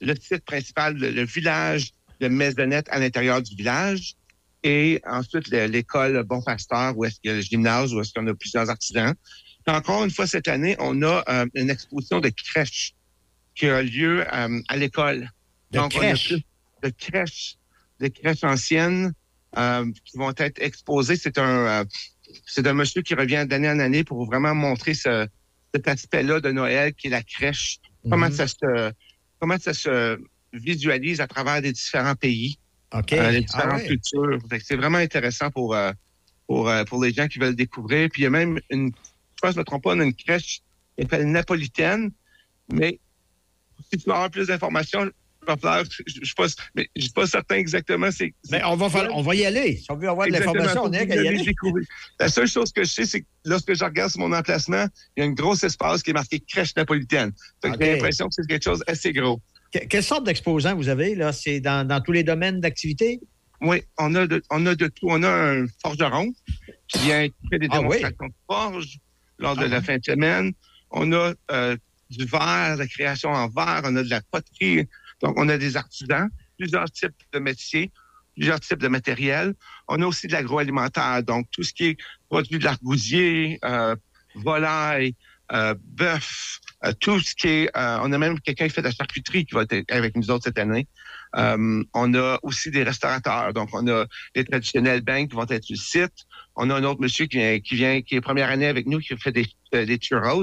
le 0.00 0.14
site 0.14 0.44
principal, 0.44 0.96
le, 0.96 1.10
le 1.10 1.24
village 1.24 1.90
de 2.20 2.28
maisonnette 2.28 2.86
à 2.90 2.98
l'intérieur 2.98 3.42
du 3.42 3.54
village. 3.56 4.14
Et 4.62 5.00
ensuite, 5.06 5.48
le- 5.48 5.66
l'école 5.66 6.22
Bon 6.24 6.42
Pasteur, 6.42 6.96
où 6.96 7.04
est-ce 7.04 7.20
qu'il 7.20 7.30
y 7.30 7.32
a 7.32 7.36
le 7.36 7.42
gymnase, 7.42 7.94
où 7.94 8.00
est-ce 8.00 8.12
qu'on 8.12 8.26
a 8.26 8.34
plusieurs 8.34 8.68
artisans. 8.70 9.14
Puis 9.66 9.74
encore 9.74 10.04
une 10.04 10.10
fois, 10.10 10.26
cette 10.26 10.48
année, 10.48 10.76
on 10.78 11.02
a 11.02 11.22
euh, 11.28 11.46
une 11.54 11.70
exposition 11.70 12.20
de 12.20 12.30
crèches 12.30 12.94
qui 13.54 13.66
a 13.66 13.82
lieu 13.82 14.24
euh, 14.32 14.60
à 14.68 14.76
l'école. 14.76 15.30
De 15.70 15.78
on 15.78 15.84
a 15.84 15.88
crèches? 15.88 16.34
de 16.82 16.88
crèches, 16.90 17.56
de 18.00 18.08
crèches 18.08 18.44
anciennes 18.44 19.12
euh, 19.56 19.84
qui 20.04 20.16
vont 20.16 20.32
être 20.36 20.60
exposées. 20.62 21.16
C'est 21.16 21.38
un, 21.38 21.82
euh, 21.82 21.84
c'est 22.46 22.66
un 22.66 22.74
monsieur 22.74 23.02
qui 23.02 23.14
revient 23.14 23.44
d'année 23.48 23.68
en 23.70 23.78
année 23.78 24.04
pour 24.04 24.24
vraiment 24.26 24.54
montrer 24.54 24.94
ce, 24.94 25.26
cet 25.74 25.88
aspect-là 25.88 26.40
de 26.40 26.50
Noël 26.50 26.94
qui 26.94 27.08
est 27.08 27.10
la 27.10 27.22
crèche. 27.22 27.78
Comment 28.10 28.28
Mhm. 28.28 28.32
ça 28.32 28.46
se, 28.46 28.92
comment 29.38 29.58
ça 29.58 29.74
se 29.74 30.18
visualise 30.52 31.20
à 31.20 31.26
travers 31.26 31.60
des 31.60 31.72
différents 31.72 32.14
pays, 32.14 32.58
euh, 32.94 33.00
les 33.08 33.16
Ah 33.18 33.40
différentes 33.40 33.80
ouais. 33.82 33.86
cultures. 33.86 34.38
C'est 34.64 34.76
vraiment 34.76 34.98
intéressant 34.98 35.50
pour, 35.50 35.74
euh, 35.74 35.92
pour, 36.46 36.68
euh, 36.68 36.84
pour 36.84 37.02
les 37.04 37.12
gens 37.12 37.28
qui 37.28 37.38
veulent 37.38 37.54
découvrir. 37.56 38.08
Puis 38.10 38.22
il 38.22 38.24
y 38.24 38.26
a 38.26 38.30
même 38.30 38.58
une, 38.70 38.88
je 38.88 39.40
pense 39.42 39.52
je 39.52 39.56
ne 39.56 39.60
me 39.60 39.64
trompe 39.64 39.84
pas, 39.84 39.94
on 39.94 40.00
a 40.00 40.04
une 40.04 40.14
crèche 40.14 40.60
qui 40.96 41.02
s'appelle 41.02 41.30
Napolitaine, 41.30 42.10
mais 42.72 42.98
si 43.92 43.98
tu 43.98 44.06
veux 44.06 44.14
avoir 44.14 44.30
plus 44.30 44.46
d'informations, 44.48 45.10
il 45.42 45.46
va 45.46 45.56
falloir- 45.56 45.84
je 45.84 46.02
je- 46.06 46.20
je 46.20 46.24
suis 46.24 46.34
pas, 46.34 46.48
suis 47.26 47.30
certain 47.30 47.56
exactement. 47.56 48.10
C'est, 48.10 48.34
Mais 48.50 48.62
on 48.64 48.76
va, 48.76 48.88
falloir- 48.90 49.16
on 49.16 49.22
va 49.22 49.34
y 49.34 49.44
aller. 49.44 49.76
Si 49.76 49.90
on 49.90 49.96
veut 49.96 50.08
avoir 50.08 50.26
de 50.26 50.32
l'information, 50.32 50.82
on 50.84 50.92
est 50.92 51.00
vous 51.00 51.06
qu'à 51.06 51.14
y 51.14 51.18
allez 51.18 51.28
aller. 51.28 51.44
découvrir. 51.44 51.86
La 52.20 52.28
seule 52.28 52.48
chose 52.48 52.72
que 52.72 52.82
je 52.84 52.90
sais, 52.90 53.06
c'est 53.06 53.20
que 53.22 53.26
lorsque 53.44 53.74
je 53.74 53.84
regarde 53.84 54.10
sur 54.10 54.20
mon 54.20 54.32
emplacement, 54.36 54.86
il 55.16 55.22
y 55.22 55.26
a 55.26 55.28
un 55.28 55.32
gros 55.32 55.54
espace 55.54 56.02
qui 56.02 56.10
est 56.10 56.14
marqué 56.14 56.40
crèche 56.40 56.74
napolitaine. 56.76 57.32
J'ai 57.64 57.70
l'impression 57.70 58.26
que 58.28 58.34
c'est 58.34 58.46
quelque 58.46 58.64
chose 58.64 58.82
d'assez 58.86 59.12
gros. 59.12 59.40
Que- 59.72 59.84
quelle 59.86 60.02
sorte 60.02 60.24
d'exposants 60.24 60.74
vous 60.74 60.88
avez? 60.88 61.14
là? 61.14 61.32
C'est 61.32 61.60
dans, 61.60 61.86
dans 61.86 62.00
tous 62.00 62.12
les 62.12 62.24
domaines 62.24 62.60
d'activité? 62.60 63.20
Oui, 63.60 63.82
on 63.98 64.14
a 64.14 64.26
de, 64.26 64.42
on 64.50 64.64
a 64.66 64.74
de 64.74 64.86
tout. 64.86 65.06
On 65.08 65.22
a 65.22 65.28
un 65.30 65.66
forgeron 65.82 66.32
qui 66.88 66.98
vient 67.00 67.26
fait 67.50 67.58
des 67.58 67.66
Ah 67.70 67.80
oui? 67.80 67.96
démonstrations 67.98 68.26
de 68.28 68.32
forge 68.46 68.98
lors 69.38 69.56
de 69.56 69.64
Ah 69.64 69.68
la 69.68 69.78
oui. 69.78 69.84
fin 69.84 69.96
de 69.98 70.04
semaine. 70.04 70.52
On 70.90 71.12
a 71.12 71.32
euh, 71.50 71.76
du 72.08 72.24
verre, 72.24 72.76
la 72.76 72.86
création 72.86 73.30
en 73.30 73.48
verre, 73.48 73.82
on 73.84 73.96
a 73.96 74.02
de 74.02 74.08
la 74.10 74.20
poterie. 74.30 74.86
Donc, 75.22 75.34
on 75.36 75.48
a 75.48 75.58
des 75.58 75.76
artisans, 75.76 76.28
plusieurs 76.58 76.90
types 76.90 77.14
de 77.32 77.38
métiers, 77.38 77.90
plusieurs 78.36 78.60
types 78.60 78.78
de 78.78 78.88
matériel. 78.88 79.54
On 79.88 80.00
a 80.00 80.06
aussi 80.06 80.28
de 80.28 80.32
l'agroalimentaire, 80.32 81.22
donc 81.22 81.46
tout 81.50 81.62
ce 81.62 81.72
qui 81.72 81.86
est 81.86 81.96
produit 82.28 82.58
de 82.58 82.64
l'argousier, 82.64 83.58
euh, 83.64 83.96
volaille, 84.36 85.14
euh, 85.52 85.74
bœuf, 85.82 86.60
euh, 86.84 86.92
tout 87.00 87.18
ce 87.20 87.34
qui 87.34 87.48
est... 87.48 87.76
euh, 87.76 87.98
on 88.02 88.12
a 88.12 88.18
même 88.18 88.38
quelqu'un 88.38 88.68
qui 88.68 88.74
fait 88.74 88.82
de 88.82 88.86
la 88.86 88.92
charcuterie 88.92 89.44
qui 89.46 89.54
va 89.54 89.62
être 89.68 89.90
avec 89.90 90.14
nous 90.14 90.30
autres 90.30 90.44
cette 90.44 90.58
année. 90.58 90.86
Euh, 91.36 91.82
on 91.94 92.14
a 92.14 92.38
aussi 92.42 92.70
des 92.70 92.82
restaurateurs. 92.84 93.52
Donc, 93.52 93.70
on 93.72 93.88
a 93.88 94.06
les 94.34 94.44
traditionnels 94.44 95.00
banks 95.00 95.30
qui 95.30 95.36
vont 95.36 95.46
être 95.48 95.64
sur 95.64 95.76
site. 95.76 96.26
On 96.60 96.70
a 96.70 96.74
un 96.74 96.84
autre 96.84 97.00
monsieur 97.00 97.26
qui 97.26 97.38
vient, 97.38 97.60
qui 97.60 97.74
vient, 97.76 98.02
qui 98.02 98.16
est 98.16 98.20
première 98.20 98.50
année 98.50 98.66
avec 98.66 98.86
nous, 98.86 98.98
qui 98.98 99.16
fait 99.16 99.32
des, 99.32 99.46
euh, 99.74 99.86
des 99.86 99.96
churros, 99.98 100.42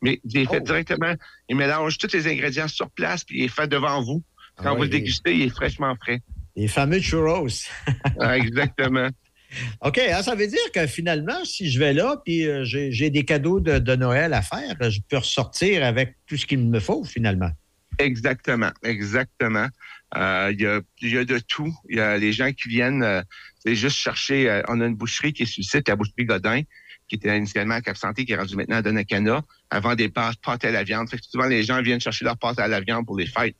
mais 0.00 0.20
il 0.24 0.38
est 0.38 0.46
fait 0.46 0.60
directement. 0.60 1.12
Il 1.48 1.56
mélange 1.56 1.98
tous 1.98 2.12
les 2.12 2.28
ingrédients 2.28 2.68
sur 2.68 2.88
place, 2.90 3.24
puis 3.24 3.40
il 3.40 3.44
est 3.44 3.48
fait 3.48 3.66
devant 3.66 4.00
vous. 4.00 4.22
Quand 4.56 4.70
Ah 4.70 4.74
vous 4.74 4.82
oui, 4.82 4.86
le 4.86 4.90
dégustez, 4.92 5.34
il 5.34 5.42
est 5.42 5.48
fraîchement 5.50 5.94
frais. 5.96 6.20
Les 6.54 6.68
fameux 6.68 7.00
churros. 7.00 7.48
Ah, 8.20 8.38
exactement. 8.38 9.08
OK, 9.82 9.98
hein, 9.98 10.22
ça 10.22 10.34
veut 10.34 10.46
dire 10.46 10.72
que 10.72 10.86
finalement, 10.86 11.44
si 11.44 11.70
je 11.70 11.78
vais 11.78 11.92
là 11.92 12.16
puis 12.24 12.46
euh, 12.46 12.64
j'ai 12.64 12.90
j'ai 12.92 13.10
des 13.10 13.24
cadeaux 13.24 13.60
de, 13.60 13.78
de 13.78 13.96
Noël 13.96 14.32
à 14.32 14.42
faire, 14.42 14.76
je 14.90 15.00
peux 15.08 15.18
ressortir 15.18 15.84
avec 15.84 16.16
tout 16.26 16.36
ce 16.36 16.46
qu'il 16.46 16.58
me 16.58 16.80
faut 16.80 17.04
finalement. 17.04 17.50
Exactement, 17.98 18.70
exactement. 18.82 19.68
Euh, 20.14 20.52
Il 20.52 20.60
y, 20.60 20.66
a, 20.66 20.80
y 21.02 21.18
a 21.18 21.24
de 21.24 21.38
tout. 21.38 21.74
Il 21.88 21.96
y 21.96 22.00
a 22.00 22.16
les 22.16 22.32
gens 22.32 22.52
qui 22.52 22.68
viennent, 22.68 23.02
euh, 23.02 23.22
juste 23.64 23.96
chercher. 23.96 24.48
euh, 24.48 24.62
on 24.68 24.80
a 24.80 24.86
une 24.86 24.94
boucherie 24.94 25.32
qui 25.32 25.42
est 25.42 25.46
sur 25.46 25.60
le 25.60 25.64
site, 25.64 25.88
la 25.88 25.96
boucherie 25.96 26.24
Godin, 26.24 26.62
qui 27.08 27.16
était 27.16 27.36
initialement 27.36 27.74
à 27.74 27.80
Cap 27.80 27.96
Santé, 27.96 28.24
qui 28.24 28.32
est 28.32 28.36
rendue 28.36 28.56
maintenant 28.56 28.76
à 28.76 28.82
Donnacana, 28.82 29.42
avant 29.70 29.94
des 29.94 30.08
pâtes, 30.08 30.36
pâtes 30.42 30.64
à 30.64 30.70
la 30.70 30.84
viande. 30.84 31.08
Fait 31.10 31.18
que 31.18 31.24
souvent, 31.24 31.46
les 31.46 31.62
gens 31.64 31.82
viennent 31.82 32.00
chercher 32.00 32.24
leurs 32.24 32.38
pâtes 32.38 32.58
à 32.60 32.68
la 32.68 32.80
viande 32.80 33.04
pour 33.04 33.18
les 33.18 33.26
fêtes. 33.26 33.56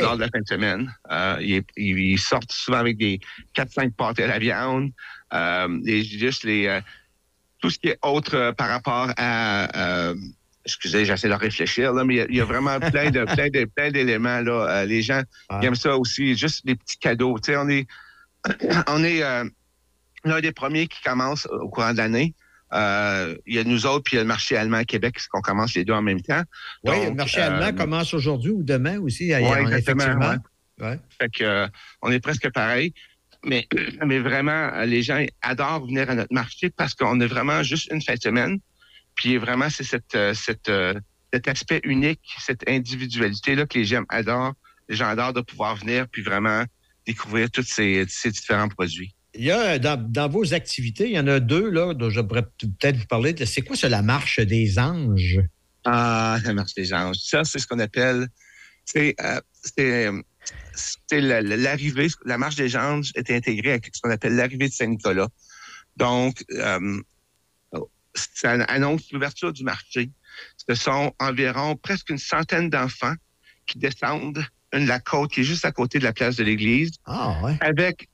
Lors 0.00 0.16
de 0.16 0.20
la 0.20 0.28
fin 0.28 0.40
de 0.40 0.46
semaine. 0.46 0.94
Euh, 1.10 1.36
ils, 1.40 1.64
ils 1.76 2.18
sortent 2.18 2.52
souvent 2.52 2.78
avec 2.78 2.98
des 2.98 3.18
4-5 3.56 3.92
pâtes 3.92 4.20
à 4.20 4.26
la 4.26 4.38
viande. 4.38 4.90
Euh, 5.32 5.78
juste 6.02 6.44
les, 6.44 6.66
euh, 6.66 6.80
tout 7.60 7.70
ce 7.70 7.78
qui 7.78 7.88
est 7.88 7.98
autre 8.02 8.52
par 8.58 8.68
rapport 8.68 9.10
à... 9.16 10.12
excusez, 10.70 11.04
j'essaie 11.04 11.28
de 11.28 11.34
réfléchir, 11.34 11.92
là, 11.92 12.04
mais 12.04 12.14
il 12.14 12.16
y 12.18 12.20
a- 12.20 12.26
il 12.30 12.36
y, 12.36 12.40
a 12.40 12.44
vraiment 12.44 12.78
plein 12.80 13.10
de 13.10 13.24
plein 13.24 13.48
de 13.50 13.64
plein 13.64 13.90
d'éléments. 13.90 14.40
Là. 14.40 14.66
Euh, 14.68 14.84
les 14.86 15.02
gens 15.02 15.22
aiment 15.62 15.74
ça 15.74 15.96
aussi, 15.96 16.36
juste 16.36 16.64
des 16.66 16.74
petits 16.76 16.98
cadeaux. 16.98 17.38
Tu 17.38 17.52
sais, 17.52 17.56
on 17.56 17.68
est 17.68 17.86
on 18.88 19.04
est 19.04 19.22
euh, 19.22 19.44
l'un 20.24 20.40
des 20.40 20.52
premiers 20.52 20.86
qui 20.86 21.00
commence 21.02 21.46
au 21.46 21.68
courant 21.68 21.92
de 21.92 21.98
l'année. 21.98 22.34
Euh, 22.72 23.34
il 23.46 23.56
y 23.56 23.58
a 23.58 23.64
nous 23.64 23.84
autres, 23.86 24.04
puis 24.04 24.14
il 24.14 24.16
y 24.16 24.20
a 24.20 24.22
le 24.22 24.28
marché 24.28 24.56
allemand 24.56 24.76
à 24.78 24.84
Québec, 24.84 25.16
qu'on 25.30 25.40
commence 25.40 25.74
les 25.74 25.84
deux 25.84 25.92
en 25.92 26.02
même 26.02 26.20
temps. 26.22 26.42
Oui, 26.84 26.92
le 27.06 27.14
marché 27.14 27.40
allemand 27.40 27.76
commence 27.76 28.14
aujourd'hui 28.14 28.50
ou 28.52 28.62
demain 28.62 28.98
aussi. 29.00 29.34
En- 29.34 29.38
exactement, 29.66 30.04
ouais. 30.80 30.98
Fait 31.20 31.28
que 31.30 31.66
on 32.02 32.10
est 32.12 32.20
presque 32.20 32.48
pareil. 32.52 32.94
Mais, 33.44 33.66
mais 34.06 34.20
vraiment, 34.20 34.70
les 34.84 35.02
gens 35.02 35.24
adorent 35.42 35.84
venir 35.86 36.08
à 36.10 36.14
notre 36.14 36.32
marché 36.32 36.70
parce 36.70 36.94
qu'on 36.94 37.20
est 37.20 37.26
vraiment 37.26 37.62
juste 37.64 37.90
une 37.92 38.00
fin 38.02 38.14
de 38.14 38.20
semaine. 38.20 38.58
Puis 39.20 39.36
vraiment, 39.36 39.68
c'est 39.68 39.84
cette, 39.84 40.14
euh, 40.14 40.32
cette, 40.32 40.70
euh, 40.70 40.94
cet 41.30 41.46
aspect 41.46 41.82
unique, 41.84 42.22
cette 42.38 42.66
individualité-là 42.66 43.66
que 43.66 43.78
les 43.78 43.84
gens 43.84 44.04
adorent. 44.08 44.54
Les 44.88 44.96
gens 44.96 45.08
adorent 45.08 45.34
de 45.34 45.42
pouvoir 45.42 45.76
venir 45.76 46.08
puis 46.08 46.22
vraiment 46.22 46.64
découvrir 47.06 47.50
tous 47.50 47.62
ces, 47.76 48.06
ces 48.08 48.30
différents 48.30 48.68
produits. 48.68 49.14
Il 49.34 49.44
y 49.44 49.50
a 49.50 49.78
dans, 49.78 50.00
dans 50.02 50.28
vos 50.30 50.54
activités, 50.54 51.04
il 51.10 51.12
y 51.12 51.18
en 51.18 51.26
a 51.26 51.38
deux 51.38 51.68
là, 51.68 51.92
dont 51.92 52.08
je 52.08 52.20
pourrais 52.22 52.46
peut-être 52.58 52.96
vous 52.96 53.06
parler. 53.06 53.34
C'est 53.44 53.60
quoi 53.60 53.76
ça, 53.76 53.90
la 53.90 54.00
marche 54.00 54.40
des 54.40 54.78
anges? 54.78 55.38
Ah, 55.84 56.38
la 56.42 56.54
marche 56.54 56.72
des 56.74 56.94
anges. 56.94 57.18
Ça, 57.18 57.44
c'est 57.44 57.58
ce 57.58 57.66
qu'on 57.66 57.78
appelle. 57.78 58.26
C'est 58.86 59.14
euh, 59.20 59.38
c'est, 59.62 60.06
euh, 60.06 60.22
c'est 60.74 61.20
la- 61.20 61.42
la- 61.42 61.58
l'arrivée. 61.58 62.08
La 62.24 62.38
marche 62.38 62.56
des 62.56 62.74
anges 62.74 63.12
est 63.16 63.30
intégrée 63.30 63.74
à 63.74 63.78
ce 63.92 64.00
qu'on 64.00 64.10
appelle 64.10 64.34
l'arrivée 64.34 64.68
de 64.68 64.72
Saint-Nicolas. 64.72 65.28
Donc, 65.96 66.42
euh, 66.52 67.00
ça 68.14 68.52
annonce 68.52 69.10
l'ouverture 69.12 69.52
du 69.52 69.64
marché. 69.64 70.10
Ce 70.68 70.74
sont 70.74 71.12
environ 71.18 71.76
presque 71.76 72.10
une 72.10 72.18
centaine 72.18 72.70
d'enfants 72.70 73.14
qui 73.66 73.78
descendent 73.78 74.44
une, 74.72 74.86
la 74.86 75.00
côte 75.00 75.32
qui 75.32 75.40
est 75.40 75.44
juste 75.44 75.64
à 75.64 75.72
côté 75.72 75.98
de 75.98 76.04
la 76.04 76.12
place 76.12 76.36
de 76.36 76.44
l'église. 76.44 76.92
Avec 77.60 78.08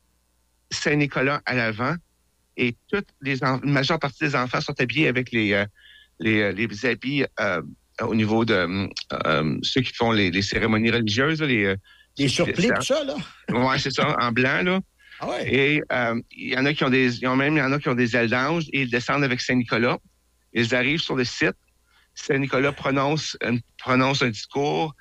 Saint-Nicolas 0.70 1.40
à 1.46 1.54
l'avant. 1.54 1.94
Et 2.56 2.74
toutes 2.90 3.08
les 3.20 3.42
une 3.42 3.70
majeure 3.70 3.98
partie 3.98 4.24
des 4.24 4.34
enfants 4.34 4.60
sont 4.62 4.80
habillés 4.80 5.08
avec 5.08 5.30
les, 5.30 5.52
euh, 5.52 5.66
les, 6.18 6.40
euh, 6.40 6.52
les 6.52 6.86
habits 6.86 7.24
euh, 7.38 7.60
au 8.00 8.14
niveau 8.14 8.46
de 8.46 8.88
euh, 9.26 9.58
ceux 9.62 9.82
qui 9.82 9.92
font 9.92 10.10
les, 10.10 10.30
les 10.30 10.42
cérémonies 10.42 10.90
religieuses. 10.90 11.42
Les 11.42 12.28
surplis, 12.28 12.68
tout 12.68 12.82
ça, 12.82 13.04
là? 13.04 13.14
Oui, 13.50 13.78
c'est 13.78 13.90
ça, 13.90 14.16
en 14.18 14.32
blanc, 14.32 14.62
là. 14.62 14.80
Et 15.46 15.82
euh, 15.92 16.20
il 16.30 16.48
y 16.52 16.56
en 16.58 16.66
a 16.66 16.74
qui 16.74 16.84
ont 16.84 16.90
des. 16.90 17.26
ont 17.26 17.36
même 17.36 17.54
il 17.56 17.60
y 17.60 17.62
en 17.62 17.72
a 17.72 17.78
qui 17.78 17.88
ont 17.88 17.94
des 17.94 18.14
ailes 18.16 18.28
d'ange 18.30 18.64
et 18.72 18.82
ils 18.82 18.90
descendent 18.90 19.24
avec 19.24 19.40
Saint-Nicolas. 19.40 19.98
Ils 20.52 20.74
arrivent 20.74 21.00
sur 21.00 21.16
le 21.16 21.24
site. 21.24 21.56
Saint-Nicolas 22.14 22.72
prononce, 22.72 23.36
un- 23.42 23.58
prononce 23.78 24.22
un 24.22 24.28
discours 24.30 24.94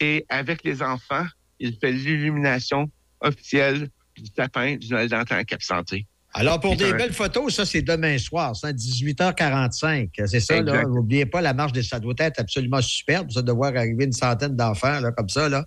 et 0.00 0.24
avec 0.28 0.64
les 0.64 0.82
enfants, 0.82 1.26
il 1.58 1.76
fait 1.78 1.92
l'illumination 1.92 2.90
officielle 3.20 3.88
du 4.16 4.24
sapin 4.36 4.76
du 4.76 4.88
Noël 4.88 5.08
d'antan 5.08 5.36
à 5.36 5.44
Cap 5.44 5.62
Santé. 5.62 6.06
Alors, 6.34 6.60
pour 6.60 6.76
des 6.76 6.90
belles 6.98 7.12
photos, 7.12 7.54
ça, 7.54 7.66
c'est 7.66 7.82
demain 7.82 8.16
soir, 8.18 8.56
c'est 8.56 8.68
à 8.68 8.72
18h45. 8.72 10.10
C'est 10.26 10.40
ça, 10.40 10.54
là. 10.62 10.82
N'oubliez 10.84 11.26
pas, 11.26 11.40
la 11.40 11.52
marche 11.54 11.72
des 11.72 11.82
ça 11.82 12.00
doit 12.00 12.14
être 12.18 12.40
absolument 12.40 12.80
superbe, 12.80 13.30
ça, 13.30 13.42
de 13.42 13.52
voir 13.52 13.76
arriver 13.76 14.04
une 14.04 14.12
centaine 14.12 14.56
d'enfants, 14.56 15.00
là, 15.00 15.12
comme 15.12 15.28
ça, 15.28 15.48
là. 15.48 15.66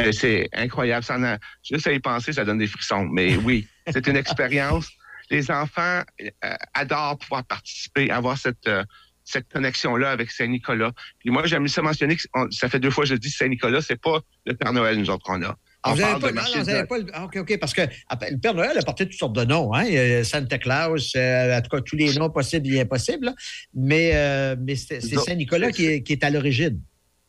Euh, 0.00 0.12
C'est 0.12 0.48
incroyable. 0.52 1.04
Ça 1.04 1.16
en 1.16 1.24
a- 1.24 1.38
juste 1.68 1.86
à 1.86 1.92
y 1.92 1.98
penser, 2.00 2.32
ça 2.32 2.44
donne 2.44 2.58
des 2.58 2.66
frissons. 2.66 3.04
Mais 3.06 3.36
oui, 3.36 3.66
c'est 3.92 4.06
une 4.06 4.16
expérience. 4.16 4.88
Les 5.30 5.50
enfants 5.50 6.02
euh, 6.22 6.54
adorent 6.74 7.18
pouvoir 7.18 7.44
participer, 7.44 8.10
avoir 8.10 8.38
cette, 8.38 8.66
euh, 8.68 8.84
cette 9.24 9.50
connexion-là 9.52 10.10
avec 10.10 10.30
Saint-Nicolas. 10.30 10.92
Puis 11.18 11.30
moi, 11.30 11.46
j'aime 11.46 11.66
ça 11.66 11.80
mentionner 11.82 12.16
que 12.16 12.22
ça 12.50 12.68
fait 12.68 12.78
deux 12.78 12.90
fois 12.90 13.04
que 13.04 13.10
je 13.10 13.14
dis 13.16 13.30
Saint-Nicolas, 13.30 13.80
c'est 13.80 14.00
pas 14.00 14.20
le 14.44 14.54
Père 14.54 14.72
Noël, 14.72 14.98
nous 14.98 15.10
autres, 15.10 15.24
qu'on 15.24 15.42
a. 15.42 15.56
Ah, 15.86 15.92
On 15.92 15.96
parle 15.98 16.18
pas, 16.20 16.28
de 16.28 16.32
non, 16.34 16.40
marché 16.40 16.54
non, 16.56 16.60
vous 16.64 16.70
de- 16.70 16.74
avez 16.76 16.86
pas 16.86 16.98
le- 16.98 17.06
ah, 17.12 17.24
OK, 17.24 17.36
OK, 17.36 17.58
parce 17.60 17.74
que 17.74 17.82
après, 18.08 18.30
le 18.30 18.38
Père 18.38 18.54
Noël 18.54 18.76
a 18.78 18.82
porté 18.82 19.04
toutes 19.06 19.18
sortes 19.18 19.36
de 19.36 19.44
noms, 19.44 19.74
hein. 19.74 20.24
Santa 20.24 20.56
Claus, 20.56 21.12
euh, 21.14 21.58
en 21.58 21.60
tout 21.60 21.68
cas, 21.68 21.82
tous 21.82 21.96
les 21.96 22.14
noms 22.14 22.30
possibles 22.30 22.68
et 22.68 22.80
impossibles, 22.80 23.26
là. 23.26 23.34
Mais, 23.74 24.12
euh, 24.14 24.56
mais 24.58 24.76
c'est 24.76 25.00
Saint-Nicolas 25.02 25.70
qui 25.72 25.84
est, 25.86 26.02
qui 26.02 26.14
est 26.14 26.24
à 26.24 26.30
l'origine. 26.30 26.80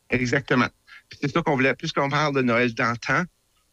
Exactement. 0.10 0.68
C'est 1.22 1.30
ça 1.30 1.42
qu'on 1.42 1.56
voulait. 1.56 1.74
Puisqu'on 1.76 2.10
parle 2.10 2.34
de 2.34 2.42
Noël 2.42 2.74
d'antan, 2.74 3.24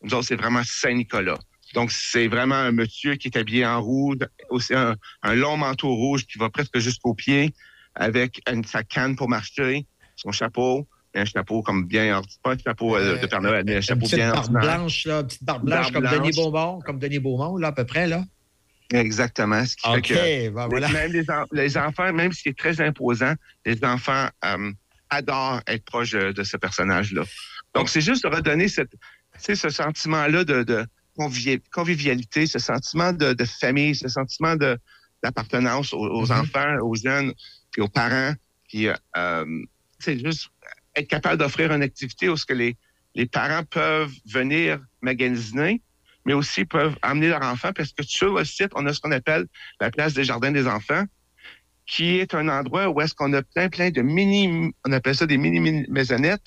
nous 0.02 0.14
autres, 0.14 0.26
c'est 0.26 0.36
vraiment 0.36 0.62
Saint-Nicolas. 0.64 1.38
Donc, 1.74 1.92
c'est 1.92 2.26
vraiment 2.26 2.56
un 2.56 2.72
monsieur 2.72 3.14
qui 3.14 3.28
est 3.28 3.36
habillé 3.38 3.64
en 3.64 3.80
rouge, 3.80 4.18
aussi 4.50 4.74
un, 4.74 4.96
un 5.22 5.34
long 5.36 5.56
manteau 5.56 5.94
rouge 5.94 6.26
qui 6.26 6.38
va 6.38 6.50
presque 6.50 6.78
jusqu'aux 6.78 7.14
pieds, 7.14 7.54
avec 7.94 8.40
une, 8.50 8.64
sa 8.64 8.82
canne 8.82 9.14
pour 9.14 9.28
marcher, 9.28 9.86
son 10.16 10.32
chapeau, 10.32 10.88
un 11.14 11.24
chapeau 11.24 11.62
comme 11.62 11.84
bien 11.86 12.20
pas 12.42 12.52
un 12.52 12.58
chapeau 12.58 12.96
euh, 12.96 13.18
de 13.18 13.26
Père 13.26 13.40
Noël, 13.42 13.64
mais 13.66 13.74
un 13.74 13.76
Une 13.76 13.82
chapeau 13.82 14.00
petite 14.00 14.14
bien 14.16 14.32
barbe 14.32 14.52
blanche, 14.52 15.06
là, 15.06 15.22
petite 15.24 15.44
barbe 15.44 15.64
blanche 15.64 15.80
Barbe 15.80 15.92
comme 15.92 16.02
blanche. 16.02 16.16
Denis 16.18 16.32
Beaumont, 16.36 16.80
comme 16.80 16.98
Denis 16.98 17.18
Beaumont, 17.18 17.56
là, 17.58 17.68
à 17.68 17.72
peu 17.72 17.84
près, 17.84 18.06
là. 18.06 18.24
Exactement. 18.92 19.64
Ce 19.64 19.76
qui 19.76 19.88
OK, 19.88 20.06
fait 20.08 20.14
que 20.14 20.50
ben 20.50 20.68
voilà. 20.68 20.88
même 20.88 21.12
les, 21.12 21.30
en- 21.30 21.46
les 21.52 21.76
enfants, 21.78 22.12
même 22.12 22.32
si 22.32 22.42
c'est 22.44 22.56
très 22.56 22.80
imposant, 22.80 23.34
les 23.64 23.82
enfants 23.84 24.28
euh, 24.44 24.70
adorent 25.10 25.60
être 25.66 25.84
proches 25.84 26.12
de, 26.12 26.32
de 26.32 26.42
ce 26.42 26.56
personnage-là. 26.56 27.22
Donc, 27.74 27.88
c'est 27.88 28.02
juste 28.02 28.24
de 28.24 28.28
redonner 28.28 28.68
cette, 28.68 28.92
ce 29.38 29.54
sentiment-là 29.70 30.44
de, 30.44 30.62
de 30.62 30.84
convivi- 31.18 31.62
convivialité, 31.72 32.46
ce 32.46 32.58
sentiment 32.58 33.12
de, 33.14 33.32
de 33.32 33.44
famille, 33.44 33.94
ce 33.94 34.08
sentiment 34.08 34.56
d'appartenance 35.22 35.92
aux, 35.94 35.98
aux 36.06 36.30
enfants, 36.32 36.76
aux 36.82 36.94
jeunes, 36.94 37.32
puis 37.70 37.80
aux 37.82 37.88
parents. 37.88 38.34
Puis, 38.68 38.88
euh, 38.88 38.94
euh, 39.16 39.44
c'est 39.98 40.18
juste 40.22 40.48
être 40.96 41.08
capable 41.08 41.38
d'offrir 41.38 41.72
une 41.72 41.82
activité 41.82 42.28
où 42.28 42.36
ce 42.36 42.44
que 42.46 42.52
les, 42.54 42.76
les 43.14 43.26
parents 43.26 43.64
peuvent 43.64 44.12
venir 44.26 44.80
magasiner, 45.00 45.80
mais 46.24 46.34
aussi 46.34 46.64
peuvent 46.64 46.96
amener 47.02 47.28
leur 47.28 47.42
enfant 47.42 47.72
parce 47.72 47.92
que 47.92 48.02
sur 48.02 48.34
le 48.38 48.44
site, 48.44 48.70
on 48.74 48.86
a 48.86 48.92
ce 48.92 49.00
qu'on 49.00 49.12
appelle 49.12 49.46
la 49.80 49.90
place 49.90 50.14
des 50.14 50.24
jardins 50.24 50.52
des 50.52 50.66
enfants, 50.66 51.04
qui 51.86 52.18
est 52.18 52.34
un 52.34 52.48
endroit 52.48 52.88
où 52.88 53.00
est-ce 53.00 53.14
qu'on 53.14 53.32
a 53.32 53.42
plein, 53.42 53.68
plein 53.68 53.90
de 53.90 54.02
mini, 54.02 54.72
on 54.86 54.92
appelle 54.92 55.16
ça 55.16 55.26
des 55.26 55.36
mini, 55.36 55.60
mini 55.60 55.84
maisonnettes, 55.88 56.44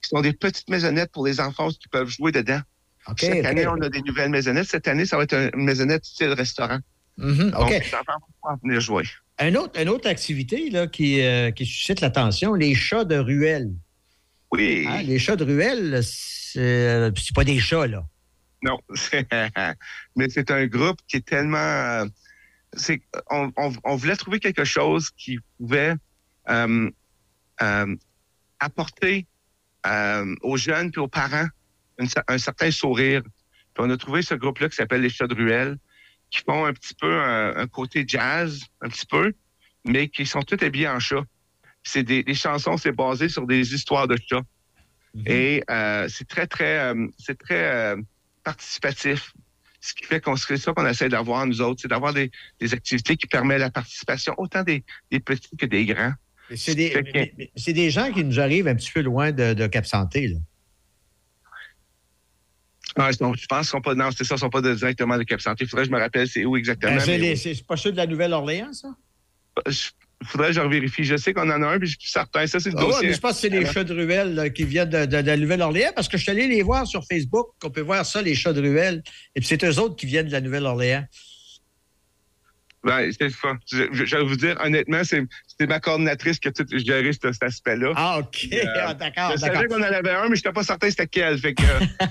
qui 0.00 0.08
sont 0.08 0.20
des 0.22 0.32
petites 0.32 0.68
maisonnettes 0.70 1.12
pour 1.12 1.26
les 1.26 1.40
enfants 1.40 1.68
qui 1.70 1.88
peuvent 1.88 2.08
jouer 2.08 2.32
dedans. 2.32 2.60
OK, 3.08 3.18
Chaque 3.20 3.44
année, 3.44 3.66
on 3.66 3.80
a 3.82 3.88
des 3.88 4.00
nouvelles 4.02 4.30
maisonnettes. 4.30 4.68
Cette 4.68 4.88
année, 4.88 5.06
ça 5.06 5.16
va 5.16 5.24
être 5.24 5.34
un- 5.34 5.50
une 5.54 5.64
maisonnette 5.64 6.04
style 6.04 6.28
restaurant. 6.32 6.78
Mhm, 7.16 7.50
Donc, 7.50 7.70
les 7.70 7.94
enfants 7.94 8.12
vont 8.20 8.32
pouvoir 8.40 8.58
venir 8.62 8.80
jouer. 8.80 9.04
Un 9.38 9.54
autre, 9.56 9.80
une 9.80 9.88
autre 9.88 10.08
activité 10.08 10.70
là, 10.70 10.86
qui, 10.86 11.20
euh, 11.20 11.50
qui 11.50 11.64
suscite 11.66 12.00
l'attention, 12.00 12.54
les 12.54 12.74
chats 12.74 13.04
de 13.04 13.16
ruelle. 13.16 13.70
Oui. 14.52 14.86
Hein, 14.88 15.02
les 15.02 15.18
chats 15.18 15.36
de 15.36 15.44
ruelle, 15.44 16.00
c'est 16.02 17.10
pas 17.34 17.44
des 17.44 17.58
chats, 17.58 17.86
là. 17.86 18.04
Non, 18.62 18.78
mais 20.16 20.28
c'est 20.28 20.50
un 20.50 20.66
groupe 20.66 20.98
qui 21.06 21.16
est 21.18 21.26
tellement. 21.26 21.56
euh, 21.58 22.06
on, 23.30 23.52
on- 23.56 23.72
on 23.84 23.96
voulait 23.96 24.16
trouver 24.16 24.40
quelque 24.40 24.64
chose 24.64 25.10
qui 25.16 25.38
pouvait 25.58 25.94
euh, 26.48 26.90
euh, 27.62 27.96
apporter 28.58 29.26
euh, 29.86 30.34
aux 30.42 30.56
jeunes 30.56 30.90
et 30.94 30.98
aux 30.98 31.08
parents 31.08 31.46
une 31.98 32.08
un 32.26 32.38
certain 32.38 32.70
sourire. 32.70 33.22
Puis 33.22 33.84
on 33.86 33.90
a 33.90 33.96
trouvé 33.96 34.22
ce 34.22 34.34
groupe-là 34.34 34.68
qui 34.68 34.76
s'appelle 34.76 35.02
les 35.02 35.08
Chats 35.10 35.26
de 35.28 35.34
Ruelle, 35.34 35.76
qui 36.30 36.42
font 36.44 36.64
un 36.66 36.72
petit 36.72 36.94
peu 36.94 37.12
un, 37.12 37.56
un 37.56 37.66
côté 37.68 38.04
jazz, 38.06 38.60
un 38.80 38.88
petit 38.88 39.06
peu, 39.06 39.32
mais 39.84 40.08
qui 40.08 40.26
sont 40.26 40.42
tous 40.42 40.62
habillés 40.64 40.88
en 40.88 40.98
chat. 41.00 41.22
C'est 41.90 42.02
des, 42.02 42.22
les 42.22 42.34
chansons, 42.34 42.76
c'est 42.76 42.92
basé 42.92 43.30
sur 43.30 43.46
des 43.46 43.74
histoires 43.74 44.06
de 44.06 44.16
chats. 44.28 44.42
Et 45.24 45.64
euh, 45.70 46.06
c'est 46.08 46.28
très, 46.28 46.46
très, 46.46 46.78
euh, 46.78 47.06
c'est 47.18 47.38
très 47.38 47.64
euh, 47.64 47.96
participatif. 48.44 49.32
Ce 49.80 49.94
qui 49.94 50.04
fait 50.04 50.20
qu'on 50.20 50.36
c'est 50.36 50.58
ça 50.58 50.74
qu'on 50.74 50.86
essaie 50.86 51.08
d'avoir, 51.08 51.46
nous 51.46 51.62
autres, 51.62 51.80
c'est 51.80 51.88
d'avoir 51.88 52.12
des, 52.12 52.30
des 52.60 52.74
activités 52.74 53.16
qui 53.16 53.26
permettent 53.26 53.60
la 53.60 53.70
participation 53.70 54.34
autant 54.36 54.62
des, 54.62 54.84
des 55.10 55.18
petits 55.18 55.56
que 55.56 55.64
des 55.64 55.86
grands. 55.86 56.12
C'est 56.54 56.74
des, 56.74 56.92
des 57.56 57.90
gens 57.90 58.12
qui 58.12 58.22
nous 58.22 58.38
arrivent 58.38 58.68
un 58.68 58.74
petit 58.74 58.92
peu 58.92 59.00
loin 59.00 59.32
de, 59.32 59.54
de 59.54 59.66
Cap 59.66 59.86
Santé. 59.86 60.28
Là. 60.28 60.36
Ah, 62.96 63.10
non, 63.20 63.32
je 63.34 63.46
pense 63.46 63.60
qu'ils 63.60 63.70
sont 63.70 63.80
pas, 63.80 63.94
non, 63.94 64.10
c'est 64.10 64.24
ça, 64.24 64.34
ils 64.34 64.38
sont 64.38 64.50
pas 64.50 64.60
directement 64.60 65.16
de 65.16 65.22
Cap 65.22 65.40
Santé. 65.40 65.64
Il 65.64 65.68
faudrait 65.68 65.84
que 65.84 65.90
je 65.90 65.94
me 65.94 66.00
rappelle 66.00 66.28
c'est 66.28 66.44
où 66.44 66.54
exactement. 66.56 66.96
Ben, 66.96 67.36
c'est 67.36 67.50
oui. 67.50 67.64
pas 67.66 67.76
ceux 67.76 67.92
de 67.92 67.96
la 67.96 68.06
Nouvelle-Orléans, 68.06 68.72
ça? 68.72 68.88
Faudrait 70.24 70.48
que 70.48 70.54
je 70.54 70.60
revérifie. 70.60 71.04
Je 71.04 71.16
sais 71.16 71.32
qu'on 71.32 71.48
en 71.50 71.62
a 71.62 71.66
un, 71.66 71.78
puis 71.78 71.88
je 71.88 71.96
suis 71.98 72.10
certain. 72.10 72.46
Ça, 72.46 72.58
c'est 72.60 72.70
le 72.70 72.76
Ah 72.78 72.84
ouais, 72.84 72.90
dossier. 72.92 73.08
mais 73.08 73.14
je 73.14 73.20
pense 73.20 73.32
que 73.34 73.38
c'est 73.38 73.48
les 73.48 73.64
chats 73.66 73.84
de 73.84 73.94
ruelle 73.94 74.34
là, 74.34 74.50
qui 74.50 74.64
viennent 74.64 74.90
de, 74.90 75.04
de- 75.06 75.36
Nouvelle-Orléans 75.36 75.92
parce 75.94 76.08
que 76.08 76.16
je 76.16 76.22
suis 76.22 76.30
allé 76.32 76.48
les 76.48 76.62
voir 76.62 76.86
sur 76.86 77.04
Facebook. 77.04 77.48
On 77.64 77.70
peut 77.70 77.80
voir 77.82 78.04
ça, 78.04 78.20
les 78.22 78.34
chats 78.34 78.52
de 78.52 78.60
ruelle. 78.60 79.02
Et 79.36 79.40
puis 79.40 79.48
c'est 79.48 79.62
eux 79.64 79.78
autres 79.78 79.96
qui 79.96 80.06
viennent 80.06 80.26
de 80.26 80.32
la 80.32 80.40
Nouvelle-Orléans. 80.40 81.04
Ben, 82.84 83.10
c'est 83.12 83.30
ça. 83.30 83.52
Je, 83.70 83.84
je- 83.92 84.04
je 84.04 84.16
vais 84.16 84.24
vous 84.24 84.36
dire, 84.36 84.56
honnêtement, 84.64 85.02
c'est 85.04 85.66
ma 85.66 85.80
coordinatrice 85.80 86.38
qui 86.38 86.48
a 86.48 86.52
tout 86.52 86.64
géré 86.70 87.12
ce- 87.12 87.32
cet 87.32 87.42
aspect-là. 87.42 87.92
Ah, 87.96 88.18
OK. 88.20 88.48
Ah, 88.76 88.94
d'accord, 88.94 89.32
Je 89.32 89.38
savais 89.38 89.66
qu'on 89.66 89.80
en 89.80 89.82
avait 89.82 90.10
un, 90.10 90.22
mais 90.28 90.36
je 90.36 90.40
n'étais 90.40 90.52
pas 90.52 90.62
certain 90.62 90.88
c'était 90.88 91.08
quel. 91.08 91.38
Fait 91.38 91.54
que, 91.54 91.62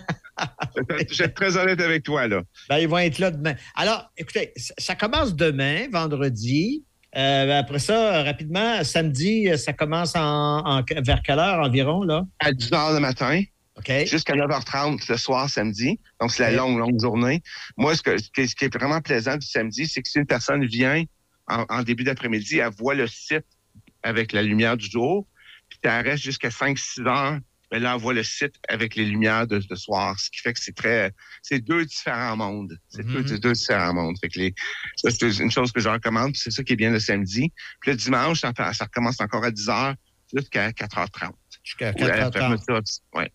je 0.77 1.05
je 1.13 1.17
vais 1.19 1.23
être 1.25 1.33
très 1.35 1.55
honnête 1.57 1.79
avec 1.79 2.03
toi, 2.03 2.27
là. 2.27 2.41
Ben, 2.69 2.77
ils 2.79 2.87
vont 2.87 2.97
être 2.97 3.17
là 3.19 3.31
demain. 3.31 3.55
Alors, 3.75 4.11
écoutez, 4.17 4.51
ça- 4.57 4.73
ça 4.77 4.95
commence 4.95 5.35
demain, 5.35 5.87
vendredi. 5.91 6.83
Euh, 7.15 7.59
après 7.59 7.79
ça, 7.79 8.23
rapidement, 8.23 8.83
samedi, 8.83 9.47
ça 9.57 9.73
commence 9.73 10.15
en, 10.15 10.59
en- 10.65 10.83
vers 11.03 11.21
quelle 11.23 11.39
heure 11.39 11.59
environ, 11.65 12.03
là? 12.03 12.25
À 12.39 12.51
10 12.51 12.69
h 12.71 12.93
le 12.93 12.99
matin. 12.99 13.41
Jusqu'à 14.05 14.33
9h30 14.35 15.09
le 15.09 15.17
soir, 15.17 15.49
samedi. 15.49 15.99
Donc, 16.19 16.31
c'est 16.31 16.43
la 16.43 16.51
longue, 16.57 16.79
longue 16.79 16.99
journée. 16.99 17.41
Moi, 17.77 17.95
ce, 17.95 18.01
que, 18.01 18.15
qui 18.17 18.41
est- 18.41 18.47
ce 18.47 18.55
qui 18.55 18.65
est 18.65 18.73
vraiment 18.75 19.01
plaisant 19.01 19.37
du 19.37 19.45
samedi, 19.47 19.85
c'est 19.87 20.01
que 20.01 20.09
si 20.09 20.17
une 20.17 20.25
personne 20.25 20.65
vient 20.65 21.03
en, 21.47 21.63
en 21.69 21.83
début 21.83 22.03
d'après-midi, 22.03 22.57
elle 22.57 22.71
voit 22.77 22.95
le 22.95 23.07
site 23.07 23.45
avec 24.03 24.31
la 24.33 24.41
lumière 24.43 24.77
du 24.77 24.89
jour, 24.89 25.27
puis 25.69 25.79
elle 25.83 26.05
reste 26.07 26.23
jusqu'à 26.23 26.49
5-6 26.49 27.07
heures, 27.07 27.39
mais 27.71 27.79
là, 27.79 27.93
elle 27.95 28.01
voit 28.01 28.13
le 28.13 28.23
site 28.23 28.55
avec 28.69 28.95
les 28.95 29.05
lumières 29.05 29.47
de, 29.47 29.59
de 29.59 29.75
soir, 29.75 30.19
ce 30.19 30.29
qui 30.29 30.39
fait 30.39 30.53
que 30.53 30.59
c'est 30.59 30.75
très... 30.75 31.11
C'est 31.41 31.59
deux 31.59 31.85
différents 31.85 32.35
mondes. 32.35 32.77
C'est 32.89 33.05
deux, 33.05 33.23
deux 33.23 33.53
différents 33.53 33.93
mondes. 33.93 34.15
Fait 34.19 34.29
que 34.29 34.39
les, 34.39 34.55
ça, 34.95 35.09
c'est 35.11 35.37
une 35.39 35.51
chose 35.51 35.71
que 35.71 35.79
je 35.79 35.89
recommande, 35.89 36.35
c'est 36.35 36.51
ça 36.51 36.63
qui 36.63 36.73
est 36.73 36.77
bien 36.77 36.91
le 36.91 36.99
samedi. 36.99 37.51
Puis 37.81 37.91
le 37.91 37.97
dimanche, 37.97 38.41
ça, 38.41 38.53
ça 38.73 38.85
recommence 38.85 39.19
encore 39.19 39.43
à 39.43 39.51
10 39.51 39.69
heures 39.69 39.95
jusqu'à 40.33 40.69
4h30. 40.71 41.31
Jusqu'à 41.63 41.91
Ou 41.91 42.03
à 42.03 42.07
la 42.07 42.29
4h30. 42.29 42.33
fermeture, 42.33 42.81
ouais. 43.15 43.31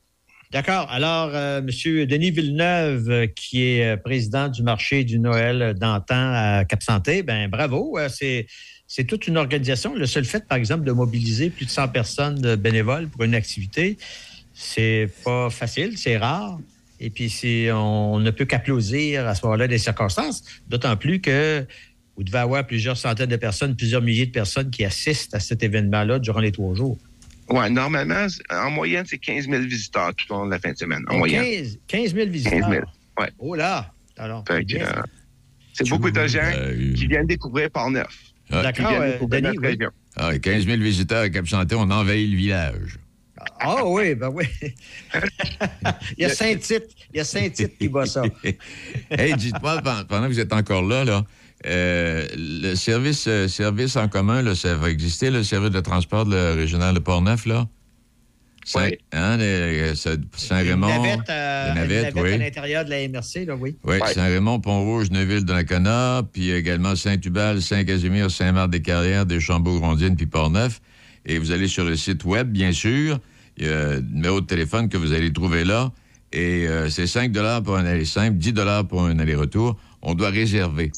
D'accord. 0.53 0.87
Alors, 0.91 1.31
euh, 1.33 1.61
M. 1.61 2.07
Denis 2.07 2.31
Villeneuve, 2.31 3.09
euh, 3.09 3.27
qui 3.27 3.65
est 3.65 3.87
euh, 3.87 3.97
président 3.97 4.49
du 4.49 4.63
marché 4.63 5.03
du 5.03 5.19
Noël 5.19 5.73
d'antan 5.79 6.33
à 6.35 6.67
Cap-Santé, 6.67 7.23
ben 7.23 7.49
bravo. 7.49 7.99
Euh, 7.99 8.11
c'est, 8.11 8.47
c'est 8.95 9.05
toute 9.05 9.27
une 9.27 9.39
organisation. 9.39 9.95
Le 9.95 10.05
seul 10.05 10.27
fait, 10.27 10.47
par 10.47 10.59
exemple, 10.59 10.85
de 10.85 10.93
mobiliser 10.93 11.49
plus 11.49 11.65
de 11.65 11.71
100 11.71 11.89
personnes 11.89 12.57
bénévoles 12.57 13.09
pour 13.09 13.23
une 13.25 13.35
activité, 13.35 13.97
c'est 14.53 15.09
pas 15.25 15.49
facile, 15.49 15.97
c'est 15.97 16.19
rare. 16.19 16.61
Et 17.01 17.09
puis, 17.09 17.33
on 17.73 18.19
ne 18.19 18.31
peut 18.31 18.45
qu'applaudir 18.45 19.27
à 19.27 19.35
ce 19.35 19.47
moment-là 19.47 19.67
des 19.67 19.79
circonstances, 19.79 20.45
d'autant 20.69 20.95
plus 20.99 21.23
que 21.23 21.65
vous 22.19 22.23
devez 22.23 22.37
avoir 22.37 22.67
plusieurs 22.67 22.99
centaines 22.99 23.31
de 23.31 23.37
personnes, 23.37 23.77
plusieurs 23.77 24.03
milliers 24.03 24.27
de 24.27 24.31
personnes 24.31 24.69
qui 24.69 24.85
assistent 24.85 25.35
à 25.35 25.41
cet 25.41 25.63
événement-là 25.63 26.19
durant 26.19 26.41
les 26.41 26.53
trois 26.53 26.75
jours. 26.75 26.99
Ouais, 27.49 27.71
normalement, 27.71 28.27
en 28.51 28.71
moyenne, 28.71 29.07
c'est 29.09 29.17
15 29.17 29.49
000 29.49 29.63
visiteurs 29.63 30.15
tout 30.15 30.31
au 30.35 30.37
long 30.37 30.47
de 30.47 30.51
la 30.51 30.59
fin 30.59 30.71
de 30.71 30.77
semaine. 30.77 31.03
En 31.09 31.15
Oh, 31.15 31.19
moyenne. 31.21 31.43
15, 31.43 31.79
15 31.89 32.15
000 32.15 32.29
visiteurs? 32.29 32.61
15 32.61 32.71
000. 32.71 32.85
Ouais. 33.19 33.31
Oh 33.39 33.55
là! 33.55 33.91
Alors, 34.19 34.45
euh, 34.51 34.63
c'est 35.73 35.89
beaucoup 35.89 36.11
de 36.11 36.27
gens 36.27 36.53
qui 36.95 37.07
viennent 37.07 37.27
découvrir 37.27 37.71
Port-Neuf. 37.71 38.07
Ah, 38.07 38.32
Qui 38.75 38.83
viennent 38.83 39.13
découvrir 39.13 39.43
notre 39.43 39.61
région. 39.63 39.91
Ah, 40.17 40.39
15 40.39 40.67
000 40.67 40.79
visiteurs 40.79 41.23
à 41.23 41.31
Cap-Santé, 41.31 41.75
on 41.75 41.91
envahit 41.91 42.31
le 42.31 42.37
village. 42.37 42.99
Ah 43.61 43.85
oui, 43.85 44.15
ben 44.15 44.29
oui. 44.29 44.45
il 46.17 46.23
y 46.23 46.25
a 46.25 46.29
Saint-Tite. 46.29 46.85
Il 47.13 47.17
y 47.17 47.21
a 47.21 47.25
Saint-Tite 47.25 47.79
qui 47.79 47.89
bat 47.89 48.07
ça. 48.07 48.23
hey, 49.11 49.35
dites-moi, 49.35 49.81
pen- 49.83 50.05
pendant 50.09 50.29
que 50.29 50.33
vous 50.33 50.41
êtes 50.41 50.53
encore 50.53 50.83
là, 50.83 51.05
là 51.05 51.25
euh, 51.67 52.27
le 52.37 52.75
service, 52.75 53.27
euh, 53.29 53.49
service 53.49 53.97
en 53.97 54.09
commun, 54.09 54.43
là, 54.43 54.55
ça 54.55 54.77
va 54.77 54.91
exister, 54.91 55.31
le 55.31 55.43
service 55.43 55.71
de 55.71 55.81
transport 55.81 56.27
de 56.27 56.35
la 56.35 56.55
régionale 56.55 56.95
de 56.95 56.99
Portneuf, 57.01 57.47
là? 57.47 57.69
Hein, 59.13 59.37
les- 59.39 59.95
ça- 59.95 60.11
Saint-Raymond. 60.37 60.87
Une 60.89 61.03
navette, 61.03 61.31
euh, 61.31 61.73
à 62.35 62.39
l'intérieur 62.39 62.85
de 62.85 62.91
la 62.91 63.03
MRC, 63.09 63.45
là, 63.45 63.57
oui. 63.57 63.77
Oui, 63.85 63.97
Saint-Raymond, 64.15 64.61
Pont-Rouge, 64.61 65.11
Neuville, 65.11 65.45
Donnacona, 65.45 66.23
puis 66.33 66.51
également 66.51 66.95
Saint-Hubal, 66.95 67.61
Saint-Casimir, 67.61 68.31
Saint-Marc-des-Carrières, 68.31 69.27
Deschambault-Grondines, 69.27 70.17
puis 70.17 70.27
Portneuf. 70.27 70.81
Et 71.27 71.39
vous 71.39 71.51
allez 71.53 71.69
sur 71.69 71.85
le 71.85 71.97
site 71.97 72.25
web, 72.25 72.51
bien 72.51 72.73
sûr. 72.73 73.19
Il 73.59 73.67
y 73.67 73.69
a 73.69 73.95
le 73.95 74.01
numéro 74.01 74.41
de 74.41 74.47
téléphone 74.47 74.89
que 74.89 74.97
vous 74.97 75.13
allez 75.13 75.33
trouver 75.33 75.65
là. 75.65 75.93
Et 76.33 76.67
euh, 76.67 76.89
c'est 76.89 77.07
5 77.07 77.33
pour 77.63 77.77
un 77.77 77.85
aller 77.85 78.05
simple, 78.07 78.39
10 78.39 78.55
pour 78.89 79.05
un 79.05 79.19
aller-retour. 79.19 79.79
On 80.01 80.15
doit 80.15 80.31
réserver. 80.31 80.91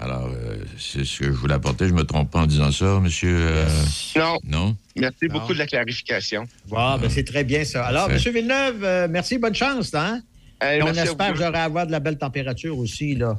Alors, 0.00 0.28
euh, 0.28 0.56
c'est 0.78 1.04
ce 1.04 1.18
que 1.18 1.24
je 1.26 1.30
voulais 1.30 1.54
apporter. 1.54 1.86
Je 1.86 1.92
me 1.92 2.04
trompe 2.04 2.30
pas 2.30 2.40
en 2.40 2.46
disant 2.46 2.72
ça, 2.72 2.98
monsieur? 3.00 3.36
euh, 3.38 3.68
Non. 4.16 4.36
Non? 4.44 4.76
Merci 4.96 5.28
beaucoup 5.28 5.52
de 5.52 5.58
la 5.58 5.66
clarification. 5.66 6.46
Ah, 6.74 6.96
ben 7.00 7.10
c'est 7.10 7.24
très 7.24 7.44
bien 7.44 7.64
ça. 7.64 7.84
Alors, 7.86 8.08
Parfait. 8.08 8.28
M. 8.28 8.34
Villeneuve, 8.34 8.82
euh, 8.84 9.08
merci, 9.10 9.36
bonne 9.36 9.54
chance. 9.54 9.94
Hein? 9.94 10.22
Et 10.62 10.82
on 10.82 10.88
espère 10.88 11.32
que 11.32 11.38
j'aurai 11.38 11.58
à 11.58 11.64
avoir 11.64 11.86
de 11.86 11.92
la 11.92 12.00
belle 12.00 12.16
température 12.18 12.78
aussi. 12.78 13.14
Là. 13.14 13.36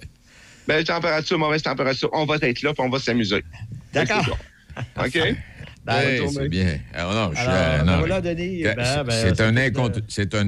Belle 0.67 0.83
température, 0.83 1.39
mauvaise 1.39 1.63
température. 1.63 2.09
On 2.13 2.25
va 2.25 2.35
être 2.41 2.61
là, 2.61 2.73
puis 2.73 2.83
on 2.85 2.89
va 2.89 2.99
s'amuser. 2.99 3.43
D'accord. 3.91 4.37
OK? 5.03 5.19
Hey, 5.87 6.21
c'est 6.31 6.47
bien. 6.47 6.77
Alors, 6.93 7.13
non, 7.13 7.31
je 7.33 7.39
suis- 7.39 7.47
Alors, 7.47 7.85
ben 7.85 7.91
non, 7.91 7.97
voilà, 7.99 8.21
Denis. 8.21 8.61
c'est- 8.63 8.75
Ben, 8.75 9.03
ben, 9.03 9.41
un, 9.41 9.57
incontour- 9.57 10.01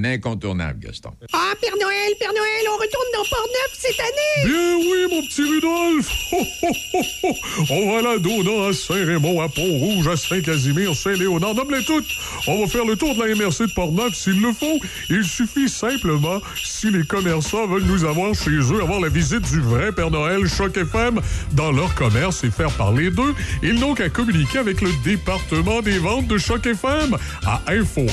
incontournable, 0.05 0.79
Gaston. 0.79 1.09
Ah, 1.33 1.53
Père 1.59 1.73
Noël, 1.81 2.11
Père 2.19 2.29
Noël, 2.33 2.65
on 2.69 2.77
retourne 2.77 3.07
dans 3.15 3.23
Port-Neuf 3.29 3.71
cette 3.73 3.99
année! 3.99 4.45
Bien 4.45 4.75
oui, 4.77 5.07
mon 5.09 5.21
petit 5.27 5.41
Rudolph! 5.41 6.11
Ho, 6.33 6.37
ho, 6.61 6.67
ho, 6.93 7.03
ho. 7.23 7.35
On 7.71 7.91
va 7.91 7.97
à 8.09 8.13
la 8.13 8.19
Dona, 8.19 8.67
à 8.69 8.73
Saint-Raymond, 8.73 9.41
à 9.41 9.49
Pont-Rouge, 9.49 10.07
à 10.07 10.15
Saint-Casimir, 10.17 10.95
Saint-Léonard, 10.95 11.55
nomme-les 11.55 11.83
toutes! 11.83 12.05
On 12.47 12.61
va 12.61 12.67
faire 12.67 12.85
le 12.85 12.95
tour 12.95 13.15
de 13.15 13.19
la 13.23 13.33
MRC 13.33 13.65
de 13.67 13.73
Port-Neuf 13.73 14.13
s'il 14.13 14.39
le 14.39 14.53
faut. 14.53 14.79
Il 15.09 15.23
suffit 15.23 15.67
simplement, 15.67 16.41
si 16.63 16.91
les 16.91 17.03
commerçants 17.05 17.65
veulent 17.67 17.83
nous 17.85 18.03
avoir 18.05 18.33
chez 18.35 18.51
eux, 18.51 18.81
avoir 18.81 18.99
la 18.99 19.09
visite 19.09 19.41
du 19.51 19.61
vrai 19.61 19.91
Père 19.91 20.11
Noël 20.11 20.47
Choc 20.47 20.77
FM 20.77 21.19
dans 21.53 21.71
leur 21.71 21.95
commerce 21.95 22.43
et 22.43 22.51
faire 22.51 22.71
parler 22.71 23.09
d'eux, 23.09 23.33
ils 23.63 23.75
n'ont 23.79 23.93
qu'à 23.95 24.09
communiquer 24.09 24.59
avec 24.59 24.81
le 24.81 24.89
département 25.23 25.81
des 25.81 25.99
ventes 25.99 26.27
de 26.27 26.37
Choc 26.37 26.65
FM 26.65 27.15
à 27.45 27.61
info 27.67 28.05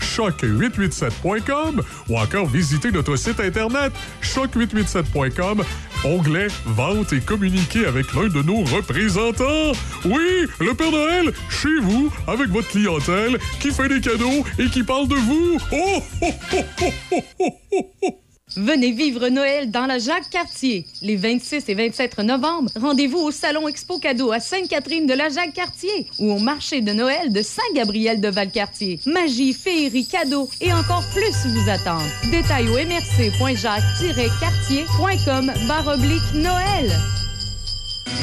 choc887.com 0.00 1.82
ou 2.08 2.18
encore 2.18 2.46
visiter 2.46 2.90
notre 2.90 3.16
site 3.16 3.40
internet 3.40 3.92
choc887.com, 4.22 5.62
onglet 6.04 6.48
Vente 6.64 7.12
et 7.12 7.20
communiquer 7.20 7.84
avec 7.84 8.14
l'un 8.14 8.28
de 8.28 8.40
nos 8.42 8.64
représentants. 8.64 9.72
Oui, 10.06 10.46
le 10.60 10.72
Père 10.72 10.92
Noël, 10.92 11.30
chez 11.50 11.78
vous, 11.82 12.10
avec 12.26 12.48
votre 12.48 12.68
clientèle, 12.68 13.38
qui 13.60 13.70
fait 13.70 13.88
des 13.88 14.00
cadeaux 14.00 14.44
et 14.58 14.66
qui 14.66 14.82
parle 14.82 15.08
de 15.08 15.16
vous. 15.16 15.58
Oh, 15.72 16.02
oh, 16.22 16.32
oh, 16.52 16.64
oh, 16.80 16.92
oh, 17.12 17.24
oh, 17.40 17.54
oh, 17.72 17.92
oh. 18.02 18.17
Venez 18.56 18.92
vivre 18.92 19.28
Noël 19.28 19.70
dans 19.70 19.84
la 19.86 19.98
Jacques-Cartier. 19.98 20.86
Les 21.02 21.16
26 21.16 21.68
et 21.68 21.74
27 21.74 22.18
novembre, 22.18 22.70
rendez-vous 22.76 23.18
au 23.18 23.30
Salon 23.30 23.68
Expo 23.68 23.98
Cadeau 23.98 24.32
à 24.32 24.40
Sainte-Catherine 24.40 25.06
de 25.06 25.12
la 25.14 25.28
Jacques-Cartier 25.28 26.06
ou 26.18 26.32
au 26.32 26.38
marché 26.38 26.80
de 26.80 26.92
Noël 26.92 27.30
de 27.32 27.42
Saint-Gabriel 27.42 28.20
de 28.20 28.28
Valcartier. 28.28 29.00
Magie, 29.06 29.52
féerie, 29.52 30.06
cadeaux 30.06 30.48
et 30.60 30.72
encore 30.72 31.04
plus 31.14 31.34
vous 31.46 31.70
attendent. 31.70 32.02
Détails 32.30 32.68
au 32.68 32.78
mrc.jacques-cartier.com 32.78 35.52
baroblique 35.66 36.34
Noël. 36.34 36.92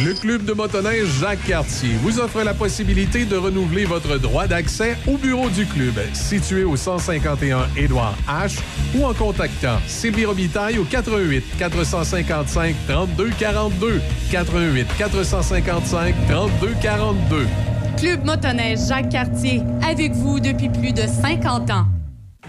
Le 0.03 0.13
Club 0.13 0.43
de 0.43 0.53
motoneige 0.53 1.07
Jacques 1.19 1.45
Cartier 1.47 1.91
vous 2.01 2.19
offre 2.19 2.41
la 2.43 2.53
possibilité 2.53 3.23
de 3.25 3.38
renouveler 3.38 3.86
votre 3.86 4.17
droit 4.17 4.47
d'accès 4.47 4.97
au 5.07 5.17
bureau 5.17 5.49
du 5.49 5.65
club, 5.65 5.93
situé 6.13 6.63
au 6.63 6.75
151 6.75 7.67
Édouard 7.77 8.15
H, 8.27 8.59
ou 8.95 9.05
en 9.05 9.13
contactant 9.13 9.77
Sylvie 9.88 10.25
Robitaille 10.25 10.79
au 10.79 10.83
88 10.83 11.43
455 11.57 12.75
32 12.88 13.29
42 13.39 14.01
88 14.31 14.88
455 14.97 16.15
32 16.27 16.73
42. 16.81 17.47
Club 17.97 18.25
Motoneige 18.25 18.79
Jacques 18.89 19.09
Cartier, 19.09 19.61
avec 19.88 20.11
vous 20.11 20.39
depuis 20.39 20.69
plus 20.69 20.91
de 20.93 21.03
50 21.03 21.71
ans. 21.71 21.86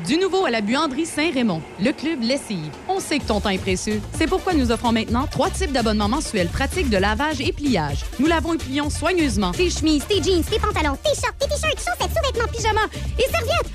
Du 0.07 0.19
nouveau 0.19 0.45
à 0.45 0.51
la 0.51 0.61
buanderie 0.61 1.07
Saint-Raymond, 1.07 1.63
le 1.81 1.93
club 1.93 2.23
Lessive 2.23 2.71
on 2.97 3.01
sait 3.01 3.19
que 3.19 3.27
ton 3.27 3.41
temps 3.41 3.51
est 3.51 3.59
précieux. 3.59 4.01
C'est 4.17 4.27
pourquoi 4.27 4.55
nous 4.55 4.73
offrons 4.73 4.93
maintenant 4.93 5.27
trois 5.31 5.51
types 5.51 5.73
d'abonnements 5.73 6.09
mensuels 6.09 6.49
pratiques 6.49 6.89
de 6.89 6.97
lavage 6.97 7.41
et 7.41 7.53
pliage. 7.53 8.05
Nous 8.19 8.27
lavons 8.27 8.55
et 8.55 8.59
plions 8.59 8.89
soigneusement 8.89 9.53
tes 9.53 9.69
chemises, 9.69 10.07
tes 10.07 10.23
jeans, 10.23 10.43
tes 10.43 10.59
pantalons, 10.59 10.97
tes 11.05 11.11
shorts, 11.11 11.37
tes 11.39 11.47
t-shirts, 11.47 11.79
chaussettes, 11.79 12.17
sous-vêtements, 12.17 12.51
pyjamas 12.51 12.89
et 13.19 13.31
serviettes. 13.31 13.71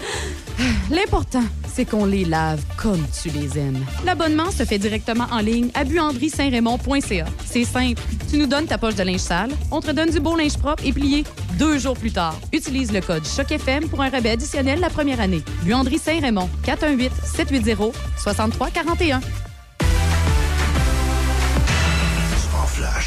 Ah, 0.59 0.63
l'important, 0.89 1.43
c'est 1.74 1.86
qu'on 1.86 2.05
les 2.05 2.26
lave 2.26 2.61
comme 2.78 3.03
tu 3.22 3.30
les 3.30 3.57
aimes. 3.57 3.84
L'abonnement 4.05 4.51
se 4.51 4.63
fait 4.63 4.80
directement 4.80 5.26
en 5.32 5.39
ligne 5.39 5.69
à 5.74 5.84
buanderie-saint-raymond.ca. 5.84 7.26
C'est 7.45 7.65
simple. 7.65 8.01
Tu 8.30 8.38
nous 8.38 8.47
donnes 8.47 8.65
ta 8.65 8.78
poche 8.78 8.95
de 8.95 9.03
linge 9.03 9.19
sale, 9.19 9.51
on 9.72 9.82
te 9.82 9.91
donne 9.91 10.09
du 10.09 10.19
beau 10.19 10.36
linge 10.36 10.57
propre 10.57 10.84
et 10.86 10.93
plié 10.93 11.24
deux 11.57 11.78
jours 11.78 11.95
plus 11.95 12.11
tard. 12.11 12.36
Utilise 12.53 12.91
le 12.91 13.01
code 13.01 13.26
CHOCFM 13.26 13.88
pour 13.89 14.01
un 14.01 14.09
rabais 14.09 14.32
additionnel 14.32 14.80
la 14.80 14.89
première 14.89 15.19
année. 15.19 15.43
Buanderie-Saint-Raymond, 15.63 16.49
418-780-6341. 16.65 19.11
Hein. 19.12 19.22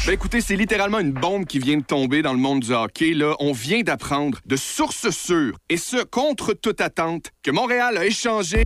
Ben, 0.05 0.13
écoutez, 0.13 0.39
c'est 0.39 0.55
littéralement 0.55 0.99
une 0.99 1.13
bombe 1.13 1.45
qui 1.45 1.57
vient 1.57 1.77
de 1.77 1.83
tomber 1.83 2.21
dans 2.21 2.33
le 2.33 2.37
monde 2.37 2.59
du 2.59 2.71
hockey. 2.73 3.15
Là. 3.15 3.35
On 3.39 3.53
vient 3.53 3.81
d'apprendre 3.81 4.37
de 4.45 4.55
sources 4.55 5.09
sûres, 5.09 5.57
et 5.67 5.77
ce, 5.77 6.03
contre 6.03 6.53
toute 6.53 6.79
attente, 6.79 7.31
que 7.41 7.49
Montréal 7.49 7.97
a 7.97 8.05
échangé... 8.05 8.63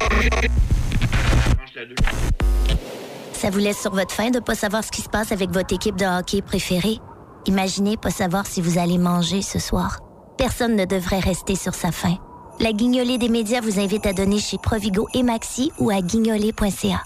Ça 3.31 3.49
vous 3.49 3.59
laisse 3.59 3.79
sur 3.79 3.93
votre 3.93 4.13
faim 4.13 4.31
de 4.31 4.39
ne 4.39 4.43
pas 4.43 4.55
savoir 4.55 4.83
ce 4.83 4.91
qui 4.91 5.01
se 5.01 5.07
passe 5.07 5.31
avec 5.31 5.51
votre 5.51 5.73
équipe 5.73 5.95
de 5.95 6.05
hockey 6.05 6.41
préférée? 6.41 6.97
Imaginez 7.45 7.95
pas 7.95 8.11
savoir 8.11 8.45
si 8.45 8.61
vous 8.61 8.77
allez 8.77 8.97
manger 8.97 9.41
ce 9.41 9.59
soir. 9.59 9.99
Personne 10.37 10.75
ne 10.75 10.83
devrait 10.83 11.19
rester 11.19 11.55
sur 11.55 11.73
sa 11.73 11.93
faim. 11.93 12.17
La 12.59 12.73
guignolée 12.73 13.17
des 13.17 13.29
médias 13.29 13.61
vous 13.61 13.79
invite 13.79 14.05
à 14.05 14.11
donner 14.11 14.39
chez 14.39 14.57
Provigo 14.57 15.07
et 15.13 15.23
Maxi 15.23 15.71
ou 15.79 15.89
à 15.89 16.01
guignolée.ca. 16.01 17.01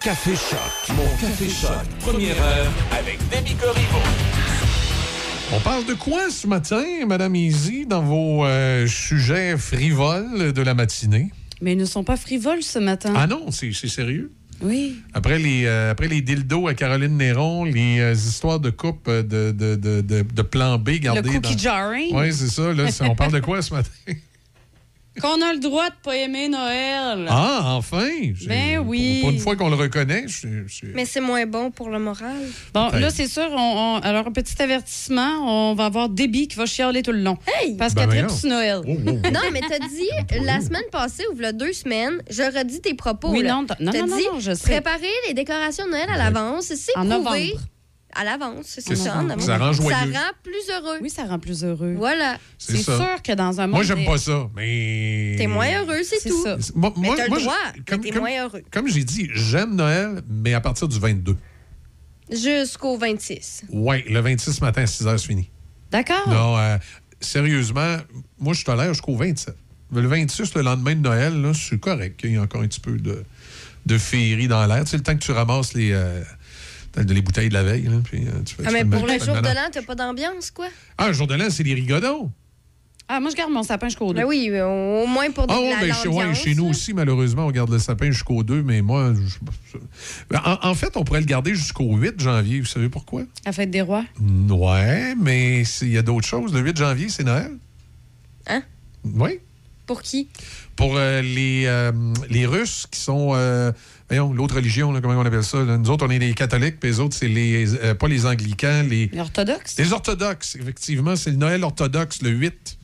Café 0.00 0.30
Choc, 0.34 0.96
mon 0.96 1.04
Café 1.20 1.48
Choc, 1.48 1.70
première 2.00 2.40
heure 2.42 2.72
avec 2.98 3.18
Demi 3.30 3.54
Corriveau. 3.54 3.98
On 5.52 5.60
parle 5.60 5.84
de 5.84 5.92
quoi 5.94 6.30
ce 6.30 6.46
matin, 6.46 6.82
Madame 7.06 7.34
Easy, 7.34 7.84
dans 7.86 8.00
vos 8.02 8.46
euh, 8.46 8.86
sujets 8.86 9.58
frivoles 9.58 10.52
de 10.54 10.62
la 10.62 10.72
matinée? 10.74 11.30
Mais 11.60 11.72
ils 11.72 11.78
ne 11.78 11.84
sont 11.84 12.02
pas 12.04 12.16
frivoles 12.16 12.62
ce 12.62 12.78
matin. 12.78 13.12
Ah 13.14 13.26
non, 13.26 13.50
c'est 13.50 13.72
c'est 13.72 13.88
sérieux? 13.88 14.32
Oui. 14.62 14.96
Après 15.12 15.38
les, 15.38 15.64
euh, 15.66 15.90
après 15.90 16.08
les 16.08 16.22
dildos 16.22 16.68
à 16.68 16.74
Caroline 16.74 17.16
Néron, 17.18 17.64
les 17.64 18.00
euh, 18.00 18.12
histoires 18.14 18.60
de 18.60 18.70
coupe 18.70 19.08
de, 19.10 19.22
de, 19.22 19.52
de, 19.52 20.00
de, 20.00 20.22
de 20.22 20.42
plan 20.42 20.78
B 20.78 20.92
gardées. 20.92 21.30
cookie 21.30 21.58
jarring. 21.58 22.14
Oui, 22.14 22.32
c'est 22.32 22.48
ça. 22.48 22.72
Là, 22.72 22.84
on 23.02 23.14
parle 23.14 23.32
de 23.32 23.40
quoi 23.40 23.60
ce 23.60 23.74
matin? 23.74 23.90
Qu'on 25.20 25.40
a 25.42 25.52
le 25.52 25.58
droit 25.60 25.88
de 25.88 25.94
pas 26.02 26.16
aimer 26.16 26.48
Noël. 26.48 27.26
Ah, 27.28 27.74
enfin! 27.76 28.08
Ben 28.46 28.78
oui. 28.78 29.18
Pour, 29.20 29.28
pour 29.28 29.30
une 29.30 29.38
fois 29.40 29.56
qu'on 29.56 29.68
le 29.68 29.76
reconnaît, 29.76 30.26
Mais 30.94 31.04
c'est 31.04 31.20
moins 31.20 31.46
bon 31.46 31.70
pour 31.70 31.90
le 31.90 31.98
moral. 31.98 32.36
Bon, 32.74 32.88
là, 32.90 33.10
c'est 33.10 33.26
sûr. 33.26 33.48
On, 33.50 33.96
on- 33.96 34.00
alors, 34.00 34.26
un 34.28 34.32
petit 34.32 34.60
avertissement. 34.62 35.70
On 35.70 35.74
va 35.74 35.86
avoir 35.86 36.08
Déby 36.08 36.48
qui 36.48 36.56
va 36.56 36.66
chialer 36.66 37.02
tout 37.02 37.12
le 37.12 37.20
long. 37.22 37.36
Parce 37.78 37.94
Ben 37.94 38.08
qu'elle 38.08 38.26
tripe 38.26 38.44
Noël. 38.44 38.80
Non, 38.86 39.40
mais 39.52 39.60
t'as 39.68 39.78
dit 39.78 40.08
la 40.44 40.60
semaine 40.60 40.82
passée 40.90 41.24
ou 41.32 41.36
il 41.40 41.52
deux 41.52 41.72
semaines, 41.72 42.20
je 42.30 42.42
redis 42.42 42.80
tes 42.80 42.94
propos. 42.94 43.30
Oui, 43.30 43.42
là. 43.42 43.54
non, 43.54 43.66
non, 43.80 43.92
T'as 43.92 44.00
non, 44.00 44.06
non, 44.06 44.16
dit 44.16 44.24
non, 44.32 44.40
je 44.40 44.54
sais. 44.54 44.70
préparer 44.70 45.08
les 45.28 45.34
décorations 45.34 45.84
de 45.86 45.90
Noël 45.90 46.08
à 46.12 46.16
l'avance, 46.16 46.66
c'est 46.74 46.96
En 46.96 47.00
prouvé. 47.06 47.08
novembre. 47.16 47.60
À 48.14 48.24
l'avance, 48.24 48.64
c'est 48.66 48.80
C'est 48.80 48.96
ça. 48.96 49.04
ça. 49.04 49.16
en 49.18 49.22
novembre. 49.22 49.42
Ça 49.42 49.58
rend 49.58 49.72
joyeux. 49.72 50.12
Ça 50.12 50.18
rend 50.20 50.32
plus 50.42 50.70
heureux. 50.74 50.98
Oui, 51.00 51.10
ça 51.10 51.24
rend 51.24 51.38
plus 51.38 51.64
heureux. 51.64 51.94
Voilà. 51.96 52.38
C'est 52.58 52.76
ça. 52.78 52.96
sûr 52.96 53.22
que 53.22 53.32
dans 53.32 53.60
un 53.60 53.66
monde. 53.68 53.76
Moi, 53.76 53.82
j'aime 53.84 54.04
pas 54.04 54.18
ça, 54.18 54.48
mais. 54.56 55.34
T'es 55.38 55.46
moins 55.46 55.68
heureux, 55.80 56.02
c'est 56.02 56.28
tout. 56.28 56.42
ça. 56.42 56.56
Moi, 56.74 56.92
Mais 56.96 57.06
moi- 57.06 57.16
t'as 57.16 57.28
le 57.28 57.40
droit, 57.40 57.54
comme- 57.86 58.00
t'es 58.00 58.10
comme- 58.10 58.20
moins 58.20 58.42
heureux. 58.44 58.62
Comme 58.70 58.88
j'ai 58.88 59.04
dit, 59.04 59.28
j'aime 59.32 59.76
Noël, 59.76 60.22
mais 60.28 60.54
à 60.54 60.60
partir 60.60 60.88
du 60.88 60.98
22. 60.98 61.36
Jusqu'au 62.30 62.96
26. 62.96 63.62
Oui, 63.70 64.04
le 64.08 64.20
26 64.20 64.60
matin 64.60 64.82
à 64.82 64.86
6 64.86 65.04
h, 65.04 65.18
c'est 65.18 65.26
fini. 65.26 65.50
D'accord. 65.90 66.28
Non, 66.28 66.56
euh, 66.58 66.78
sérieusement, 67.20 67.96
moi, 68.38 68.54
je 68.54 68.64
tolère 68.64 68.92
jusqu'au 68.94 69.16
27. 69.16 69.56
Le 69.92 70.06
26, 70.06 70.54
le 70.54 70.62
lendemain 70.62 70.94
de 70.94 71.00
Noël, 71.00 71.40
là, 71.42 71.52
c'est 71.54 71.80
correct. 71.80 72.20
Il 72.22 72.32
y 72.34 72.36
a 72.36 72.42
encore 72.42 72.62
un 72.62 72.68
petit 72.68 72.78
peu 72.78 72.96
de, 72.96 73.24
de 73.86 73.98
féerie 73.98 74.46
dans 74.46 74.64
l'air. 74.66 74.84
Tu 74.84 74.90
sais, 74.90 74.96
le 74.96 75.02
temps 75.02 75.14
que 75.16 75.22
tu 75.22 75.32
ramasses 75.32 75.74
les, 75.74 75.90
euh, 75.92 76.22
les 76.96 77.22
bouteilles 77.22 77.48
de 77.48 77.54
la 77.54 77.62
veille. 77.62 77.84
Là, 77.84 77.98
puis, 78.04 78.26
euh, 78.26 78.42
tu 78.44 78.54
fais- 78.54 78.62
Ah, 78.64 78.68
tu 78.68 78.72
mais 78.74 78.78
fais 78.80 78.84
pour 78.86 79.06
le 79.06 79.18
jour 79.18 79.36
de 79.36 79.48
l'an, 79.48 79.68
t'as 79.72 79.82
pas 79.82 79.94
d'ambiance, 79.94 80.50
quoi? 80.50 80.66
Ah, 80.98 81.08
le 81.08 81.12
jour 81.12 81.26
de 81.26 81.34
l'an, 81.34 81.46
c'est 81.50 81.62
les 81.62 81.74
rigodons. 81.74 82.30
Ah, 83.12 83.18
moi, 83.18 83.28
je 83.32 83.34
garde 83.36 83.50
mon 83.50 83.64
sapin 83.64 83.88
jusqu'au 83.88 84.12
deux. 84.12 84.20
Ben 84.20 84.24
oui, 84.28 84.50
au 84.60 85.04
moins 85.06 85.28
pour 85.32 85.48
de 85.48 85.52
Ah, 85.52 85.58
ouais, 85.60 85.70
la 85.70 85.80
ben, 85.80 85.92
chez, 85.94 86.08
ouais, 86.08 86.32
chez 86.32 86.54
nous 86.54 86.66
aussi, 86.66 86.94
malheureusement, 86.94 87.44
on 87.46 87.50
garde 87.50 87.70
le 87.70 87.80
sapin 87.80 88.06
jusqu'au 88.12 88.44
2, 88.44 88.62
mais 88.62 88.82
moi, 88.82 89.12
je- 89.14 90.36
en, 90.36 90.68
en 90.70 90.74
fait, 90.76 90.96
on 90.96 91.02
pourrait 91.02 91.18
le 91.18 91.26
garder 91.26 91.52
jusqu'au 91.56 91.96
8 91.96 92.20
janvier. 92.20 92.60
Vous 92.60 92.66
savez 92.66 92.88
pourquoi? 92.88 93.22
La 93.44 93.50
fête 93.50 93.72
des 93.72 93.80
rois. 93.80 94.04
Ouais, 94.48 95.16
mais 95.20 95.62
il 95.82 95.88
y 95.90 95.98
a 95.98 96.02
d'autres 96.02 96.28
choses. 96.28 96.52
Le 96.54 96.60
8 96.60 96.76
janvier, 96.76 97.08
c'est 97.08 97.24
Noël. 97.24 97.50
Hein? 98.46 98.62
Oui. 99.04 99.40
Pour 99.86 100.02
qui? 100.02 100.28
Pour 100.76 100.96
euh, 100.96 101.20
les, 101.20 101.64
euh, 101.66 101.90
les 102.28 102.46
Russes 102.46 102.86
qui 102.88 103.00
sont. 103.00 103.32
euh, 103.34 103.72
l'autre 104.18 104.56
religion, 104.56 104.92
là, 104.92 105.00
comment 105.00 105.14
on 105.14 105.24
appelle 105.24 105.44
ça? 105.44 105.62
là? 105.64 105.76
Nous 105.78 105.90
autres, 105.90 106.06
on 106.06 106.10
est 106.10 106.18
les 106.18 106.34
catholiques, 106.34 106.80
puis 106.80 106.90
les 106.90 107.00
autres, 107.00 107.14
c'est 107.16 107.28
les. 107.28 107.74
euh, 107.82 107.94
pas 107.94 108.08
les 108.08 108.26
anglicans, 108.26 108.82
les. 108.88 109.06
Les 109.12 109.20
orthodoxes? 109.20 109.76
Les 109.78 109.92
orthodoxes, 109.92 110.56
effectivement. 110.56 111.16
C'est 111.16 111.30
le 111.30 111.36
Noël 111.36 111.62
orthodoxe, 111.64 112.22
le 112.22 112.30
8. 112.30 112.76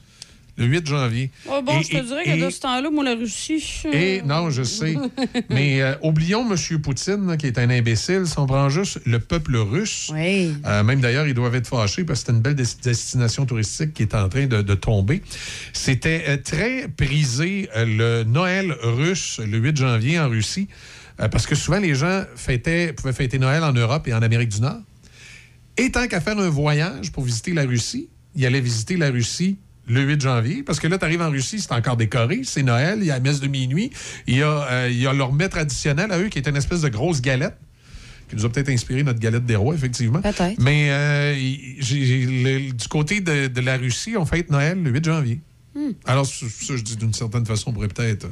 Le 0.59 0.65
8 0.65 0.87
janvier. 0.87 1.31
Oh, 1.51 1.61
bon, 1.63 1.79
Et- 1.79 1.83
je 1.83 1.91
te 1.91 1.97
et- 1.99 2.01
dirais 2.01 2.23
et- 2.25 2.33
que 2.39 2.41
dans 2.41 2.51
ce 2.51 2.61
temps-là, 2.61 2.89
moi, 2.91 3.05
la 3.05 3.15
Russie. 3.15 3.63
euh, 3.85 3.91
et 3.93 4.23
non, 4.23 4.49
je 4.49 4.63
sais. 4.63 4.97
Mais 5.51 5.83
euh, 5.83 5.97
oublions 6.01 6.51
M. 6.51 6.79
Poutine, 6.81 7.27
là, 7.27 7.37
qui 7.37 7.47
est 7.47 7.59
un 7.59 7.69
imbécile. 7.69 8.23
Si 8.27 8.39
on 8.39 8.47
prend 8.47 8.71
juste 8.71 8.99
le 9.05 9.19
peuple 9.19 9.55
russe, 9.59 10.11
Oui. 10.15 10.55
euh, 10.65 10.83
même 10.83 11.03
d'ailleurs, 11.03 11.27
ils 11.29 11.35
doivent 11.35 11.57
être 11.57 11.67
fâchés 11.69 12.05
parce 12.05 12.21
que 12.21 12.29
c'est 12.29 12.33
une 12.33 12.41
belle 12.41 12.55
des- 12.55 12.65
destination 12.83 13.45
touristique 13.45 13.93
qui 13.93 14.05
est 14.05 14.15
en 14.15 14.31
train 14.31 14.47
de, 14.47 14.63
de 14.63 14.75
tomber. 14.75 15.23
C'était 15.75 16.25
euh, 16.29 16.37
très 16.43 16.89
prisé 16.89 17.69
euh, 17.77 17.85
le 17.85 18.25
Noël 18.25 18.75
russe 18.83 19.41
le 19.47 19.59
8 19.59 19.77
janvier 19.77 20.19
en 20.19 20.31
Russie 20.31 20.69
euh, 21.21 21.29
parce 21.29 21.47
que 21.47 21.55
souvent 21.55 21.79
les 21.79 21.95
gens 21.95 22.25
fêtaient, 22.37 22.93
pouvaient 22.93 23.13
fêter 23.13 23.39
Noël 23.39 23.63
en 23.65 23.73
Europe 23.73 24.07
et 24.09 24.15
en 24.15 24.23
Amérique 24.23 24.51
du 24.51 24.61
Nord. 24.61 24.81
Et 25.77 25.91
tant 25.91 26.07
qu'à 26.09 26.21
faire 26.21 26.39
un 26.39 26.49
voyage 26.49 27.13
pour 27.13 27.25
visiter 27.25 27.53
la 27.53 27.65
Russie, 27.65 28.09
il 28.35 28.45
allait 28.47 28.61
visiter 28.61 28.97
la 28.97 29.11
Russie 29.11 29.59
le 29.89 30.01
8 30.03 30.21
janvier, 30.21 30.63
parce 30.65 30.81
que 30.81 30.89
là, 30.89 30.99
tu 30.99 31.05
arrives 31.05 31.23
en 31.23 31.31
Russie, 31.31 31.61
c'est 31.61 31.71
encore 31.73 31.97
décoré, 31.97 32.41
c'est 32.43 32.65
Noël, 32.65 32.99
il 33.01 33.07
y 33.07 33.11
a 33.13 33.15
la 33.15 33.21
messe 33.21 33.39
de 33.39 33.47
minuit, 33.47 33.91
il 34.27 34.39
y 34.39 34.43
a, 34.43 34.67
euh, 34.69 34.89
il 34.91 34.99
y 35.01 35.07
a 35.07 35.13
leur 35.13 35.33
mets 35.33 35.49
traditionnel 35.49 36.11
à 36.11 36.19
eux 36.19 36.29
qui 36.29 36.39
est 36.39 36.49
une 36.49 36.57
espèce 36.57 36.81
de 36.81 36.89
grosse 36.89 37.21
galette 37.23 37.57
qui 38.29 38.35
nous 38.35 38.45
a 38.45 38.49
peut-être 38.51 38.71
inspiré 38.71 39.05
notre 39.05 39.21
galette 39.21 39.47
des 39.47 39.55
rois, 39.55 39.75
effectivement. 39.77 40.21
Peut-être. 40.21 40.59
Mais 40.59 40.89
euh, 40.91 41.35
le- 41.37 42.73
du 42.73 42.89
côté 42.89 43.21
de, 43.21 43.47
de 43.47 43.61
la 43.61 43.77
Russie, 43.77 44.17
on 44.19 44.27
fête 44.27 44.51
Noël 44.51 44.83
le 44.83 44.91
8 44.91 45.05
janvier. 45.05 45.41
Hmm. 45.77 45.91
Alors, 46.05 46.27
ça, 46.27 46.47
je 46.75 46.83
dis 46.83 46.97
d'une 46.97 47.15
certaine 47.15 47.47
façon, 47.47 47.71
on 47.71 47.73
pourrait 47.73 47.87
peut-être... 47.87 48.27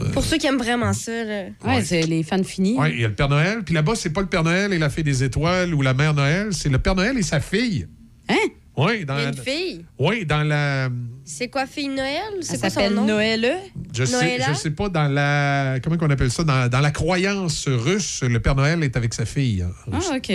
euh, 0.00 0.10
Pour 0.12 0.24
ceux 0.24 0.38
qui 0.38 0.46
aiment 0.46 0.58
vraiment 0.58 0.92
ça, 0.92 1.24
là. 1.24 1.44
Ouais, 1.64 1.82
c'est 1.84 2.02
les 2.02 2.22
fans 2.22 2.42
finis. 2.44 2.76
Oui, 2.78 2.88
il 2.94 3.00
y 3.00 3.04
a 3.04 3.08
le 3.08 3.14
Père 3.14 3.28
Noël. 3.28 3.62
Puis 3.64 3.74
là-bas, 3.74 3.94
c'est 3.94 4.10
pas 4.10 4.20
le 4.20 4.26
Père 4.28 4.44
Noël 4.44 4.72
et 4.72 4.78
la 4.78 4.90
Fée 4.90 5.02
des 5.02 5.22
Étoiles 5.24 5.74
ou 5.74 5.82
la 5.82 5.94
Mère 5.94 6.14
Noël, 6.14 6.48
c'est 6.52 6.68
le 6.68 6.78
Père 6.78 6.94
Noël 6.94 7.16
et 7.18 7.22
sa 7.22 7.40
fille. 7.40 7.86
Hein? 8.28 8.34
Oui, 8.76 9.04
dans, 9.04 9.16
Il 9.18 9.22
y 9.22 9.26
a 9.26 9.28
une 9.28 9.36
fille? 9.36 9.84
oui, 9.98 10.24
dans 10.24 10.42
la. 10.42 10.88
C'est 11.24 11.48
quoi, 11.48 11.66
fille 11.66 11.88
Noël? 11.88 12.22
C'est 12.40 12.58
quoi 12.58 12.70
son 12.70 12.76
s'appelle 12.76 12.94
nom? 12.94 13.04
Noël. 13.04 13.58
Je 13.92 14.04
sais, 14.04 14.12
Noëlla? 14.38 14.52
je 14.52 14.54
sais 14.58 14.70
pas, 14.70 14.88
dans 14.88 15.08
la. 15.08 15.78
Comment 15.82 15.96
on 16.00 16.10
appelle 16.10 16.30
ça? 16.30 16.44
Dans, 16.44 16.68
dans 16.68 16.80
la 16.80 16.90
croyance 16.92 17.66
russe, 17.68 18.22
le 18.22 18.40
Père 18.40 18.54
Noël 18.54 18.82
est 18.82 18.96
avec 18.96 19.12
sa 19.12 19.26
fille. 19.26 19.62
hein, 19.62 19.72
Ah. 19.92 20.16
OK. 20.16 20.32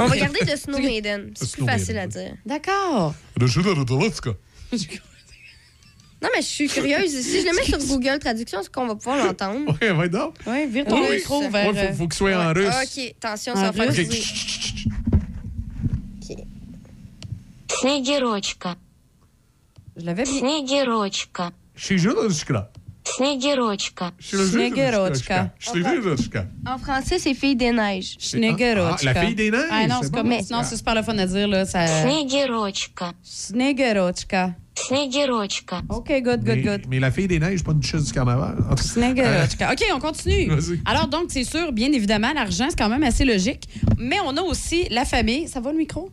va 0.08 0.18
garder 0.18 0.40
de 0.46 0.56
Snow 0.56 0.80
Maiden. 0.80 1.32
C'est 1.36 1.52
plus 1.52 1.58
Snow 1.62 1.66
facile 1.68 1.96
Maiden. 1.96 2.04
à 2.04 2.08
dire. 2.08 2.34
D'accord. 2.46 3.14
De 3.38 3.48
chez 3.48 3.62
la 3.62 3.74
vodka. 3.74 4.32
Non, 6.22 6.28
mais 6.36 6.42
je 6.42 6.48
suis 6.48 6.68
curieuse. 6.68 7.12
Si 7.22 7.42
je 7.42 7.46
le 7.48 7.56
mets 7.56 7.64
sur 7.64 7.78
Google 7.80 8.20
Traduction, 8.20 8.60
est-ce 8.60 8.70
qu'on 8.70 8.88
va 8.88 8.96
pouvoir 8.96 9.26
l'entendre? 9.26 9.78
Ouais, 9.82 9.94
va 9.94 10.08
donc. 10.10 10.36
Oui, 10.48 10.68
vire 10.68 10.86
ton 10.86 11.02
Oui. 11.02 11.16
micro 11.18 11.40
Ouais, 11.42 11.50
vers... 11.50 11.74
Ouais, 11.74 11.88
faut, 11.88 11.94
faut 11.94 12.04
qu'il 12.08 12.14
soit 12.14 12.36
en 12.36 12.54
Ouais. 12.54 12.66
russe. 12.66 12.76
OK, 12.98 13.16
attention, 13.24 13.54
En 13.54 13.56
ça 13.56 13.72
va 13.72 13.74
faire 13.74 13.88
russe. 13.88 13.96
du 13.96 14.02
Ok. 14.04 14.08
bruit. 14.08 14.86
Снегирочка. 17.80 18.76
Je 19.98 20.06
l'avais 20.06 20.24
bien. 20.24 20.40
Снегирочка. 20.40 21.52
Chez 21.76 21.98
Jodorchka. 23.06 23.12
Снегирочка. 23.16 24.12
Chez 24.20 24.38
le 24.38 24.46
Снегирочка. 24.46 25.52
Chez 25.60 25.74
le 25.80 25.84
Jodorchka. 25.84 26.46
En 26.68 26.78
français, 26.78 27.18
c'est 27.20 27.34
Fille 27.34 27.56
des 27.56 27.72
neiges. 27.72 28.16
Schnegerochka. 28.20 28.98
Ah, 29.02 29.14
la 29.14 29.16
fille 29.26 29.36
des 29.36 29.52
neiges, 29.52 29.62
Ah 29.72 29.88
non, 29.88 29.96
c'est 30.00 30.06
c'est 30.06 30.12
bon. 30.12 30.18
comme... 30.20 30.28
Mais- 30.30 30.44
Sinon, 30.44 30.62
c'est 30.64 30.78
super 30.78 30.96
le 30.96 31.02
fun 31.02 31.18
à 31.18 31.26
dire, 31.26 31.48
là. 31.48 31.66
Ça... 31.66 31.88
Снегирочка. 31.88 33.14
Snegerochka. 33.24 34.54
Снегирочка. 34.76 35.82
OK, 35.90 36.08
good, 36.22 36.44
good, 36.44 36.46
Mais, 36.46 36.62
good. 36.62 36.82
mais 36.90 37.00
la 37.00 37.12
fille 37.12 37.28
des 37.28 37.40
neiges, 37.40 37.64
pas 37.64 37.72
une 37.72 37.80
duchesse 37.80 38.06
du 38.06 38.14
carnaval. 38.14 38.56
En 38.70 38.76
tout 38.76 38.76
cas, 38.76 38.82
Snegerochka. 38.84 39.72
OK, 39.74 39.84
on 39.96 40.00
continue. 40.00 40.48
Vas-y. 40.50 40.80
Alors, 40.86 41.08
donc, 41.08 41.26
c'est 41.30 41.44
sûr, 41.44 41.72
bien 41.72 41.92
évidemment, 41.92 42.32
l'argent, 42.34 42.68
c'est 42.70 42.78
quand 42.78 42.90
même 42.90 43.04
assez 43.04 43.26
logique. 43.26 43.68
Mais 43.98 44.18
on 44.26 44.36
a 44.38 44.42
aussi 44.42 44.88
la 44.90 45.06
famille. 45.06 45.48
Ça 45.48 45.60
va, 45.60 45.72
le 45.72 45.78
micro? 45.78 46.12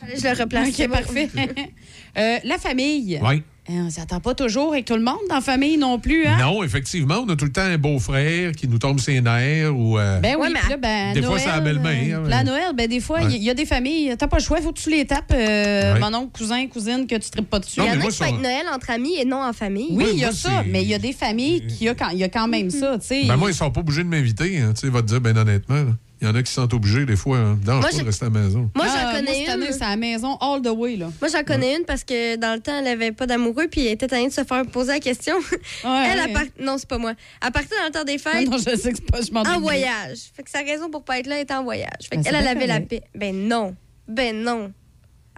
Fallait 0.00 0.14
que 0.14 0.20
Je 0.20 0.26
le 0.26 0.42
replace. 0.42 0.70
c'est 0.72 0.84
OK, 0.84 0.90
bon. 0.90 0.96
parfait. 0.96 1.28
Euh, 2.18 2.38
la 2.44 2.58
famille. 2.58 3.20
Oui. 3.22 3.42
Euh, 3.67 3.73
on 3.87 3.89
s'attend 3.89 4.19
pas 4.19 4.35
toujours 4.35 4.73
avec 4.73 4.85
tout 4.85 4.93
le 4.93 5.01
monde 5.01 5.17
dans 5.27 5.35
la 5.35 5.41
famille 5.41 5.77
non 5.77 5.97
plus, 5.97 6.27
hein? 6.27 6.37
Non, 6.39 6.63
effectivement, 6.63 7.23
on 7.25 7.29
a 7.29 7.35
tout 7.35 7.45
le 7.45 7.51
temps 7.51 7.61
un 7.63 7.79
beau-frère 7.79 8.51
qui 8.51 8.67
nous 8.67 8.77
tombe 8.77 8.99
ses 8.99 9.21
nerfs 9.21 9.75
ou. 9.75 9.97
euh, 9.97 10.19
Ben 10.19 10.35
oui, 10.39 10.49
mais 10.53 10.69
là, 10.69 10.77
ben, 10.77 11.13
Des 11.13 11.23
fois, 11.23 11.39
c'est 11.39 11.47
la 11.47 11.61
belle-mère, 11.61 12.19
euh, 12.19 12.25
hein, 12.25 12.29
La 12.29 12.43
Noël, 12.43 12.73
ben 12.75 12.87
des 12.87 12.99
fois, 12.99 13.21
il 13.21 13.27
Ouais. 13.27 13.33
y, 13.39 13.43
y 13.45 13.49
a 13.49 13.55
des 13.55 13.65
familles, 13.65 14.13
t'as 14.19 14.27
pas 14.27 14.37
le 14.37 14.43
choix, 14.43 14.61
faut 14.61 14.71
que 14.71 14.79
tu 14.79 14.91
les 14.91 15.05
tapes, 15.05 15.31
euh, 15.33 15.93
Ouais. 15.95 15.99
mon 15.99 16.13
oncle, 16.13 16.37
cousin, 16.37 16.67
cousine, 16.67 17.07
que 17.07 17.15
tu 17.15 17.27
tripes 17.31 17.49
pas 17.49 17.57
dessus. 17.57 17.79
Il 17.79 17.85
y 17.85 17.89
en 17.89 17.99
a 18.01 18.05
qui 18.05 18.11
ça- 18.11 18.25
fêtent 18.25 18.39
Noël 18.39 18.65
entre 18.71 18.91
amis 18.91 19.15
et 19.19 19.25
non 19.25 19.41
en 19.43 19.51
famille. 19.51 19.87
Oui, 19.89 20.05
il 20.13 20.19
y 20.19 20.25
a 20.25 20.31
ça, 20.31 20.63
mais 20.67 20.83
il 20.83 20.87
y 20.89 20.93
a 20.93 20.99
des 20.99 21.13
familles 21.13 21.65
qui 21.65 21.89
a 21.89 21.95
quand, 21.95 22.09
il 22.09 22.19
y 22.19 22.23
a 22.23 22.29
quand 22.29 22.47
même 22.47 22.69
ça, 22.69 22.99
tu 22.99 23.07
sais. 23.07 23.23
Ben 23.27 23.35
moi, 23.35 23.49
ils 23.49 23.55
sont 23.55 23.71
pas 23.71 23.79
obligés 23.81 24.03
de 24.03 24.09
m'inviter. 24.09 24.59
Hein, 24.59 24.73
tu 24.75 24.81
sais, 24.81 24.89
va 24.93 25.01
te 25.01 25.07
dire, 25.07 25.21
ben 25.21 25.35
honnêtement, 25.35 25.75
là. 25.75 25.91
Il 26.25 26.29
y 26.29 26.31
en 26.31 26.35
a 26.35 26.43
qui 26.43 26.51
sont 26.51 26.73
obligés, 26.73 27.05
des 27.05 27.15
fois. 27.15 27.37
Hein, 27.37 27.59
je- 27.63 27.99
de 27.99 28.05
rester 28.05 28.25
à 28.25 28.29
la 28.29 28.39
maison. 28.39 28.69
Moi, 28.75 28.85
Ah, 28.87 28.93
j'en 28.95 29.03
moi, 29.03 29.11
connais 29.19 29.39
cette 29.39 29.49
année, 29.49 29.65
une. 29.67 29.73
c'est 29.73 29.83
à 29.83 29.89
la 29.89 29.95
maison 29.97 30.37
all 30.41 30.61
the 30.61 30.67
way, 30.69 30.95
là. 30.95 31.09
Moi, 31.21 31.29
j'en 31.31 31.43
connais 31.43 31.75
une 31.77 31.85
parce 31.85 32.03
que 32.03 32.35
dans 32.37 32.53
le 32.55 32.59
temps, 32.59 32.77
elle 32.79 32.87
avait 32.87 33.11
pas 33.11 33.25
d'amoureux 33.27 33.67
puis 33.69 33.85
elle 33.85 33.93
était 33.93 34.07
tannée 34.07 34.27
de 34.29 34.33
se 34.33 34.43
faire 34.43 34.65
poser 34.65 34.93
la 34.93 34.99
question. 34.99 35.35
Ouais, 35.83 36.07
elle, 36.11 36.19
ouais. 36.19 36.31
a 36.31 36.33
part... 36.33 36.43
non, 36.59 36.77
c'est 36.77 36.87
pas 36.89 36.97
moi. 36.97 37.13
Elle 37.45 37.51
partait 37.51 37.75
dans 37.79 37.85
le 37.85 37.91
temps 37.91 38.03
des 38.03 38.17
Ah 38.25 38.31
fêtes 38.31 38.49
non, 38.49 38.57
je 38.57 38.75
sais 38.75 38.91
que 38.91 38.97
c'est 38.97 39.11
pas, 39.11 39.21
je 39.21 39.31
m'en 39.31 39.41
en 39.41 39.43
bien. 39.43 39.59
voyage. 39.59 40.17
Fait 40.35 40.43
que 40.43 40.49
sa 40.49 40.59
raison 40.59 40.89
pour 40.89 41.03
pas 41.03 41.19
être 41.19 41.27
là 41.27 41.39
était 41.39 41.53
en 41.53 41.63
voyage. 41.63 41.91
Fait 42.09 42.17
Ben, 42.17 42.23
qu'elle, 42.23 42.35
elle 42.35 42.47
avait 42.47 42.67
la 42.67 42.79
paix. 42.81 43.03
Ben 43.13 43.35
non. 43.47 43.75
Ben 44.07 44.35
non. 44.35 44.71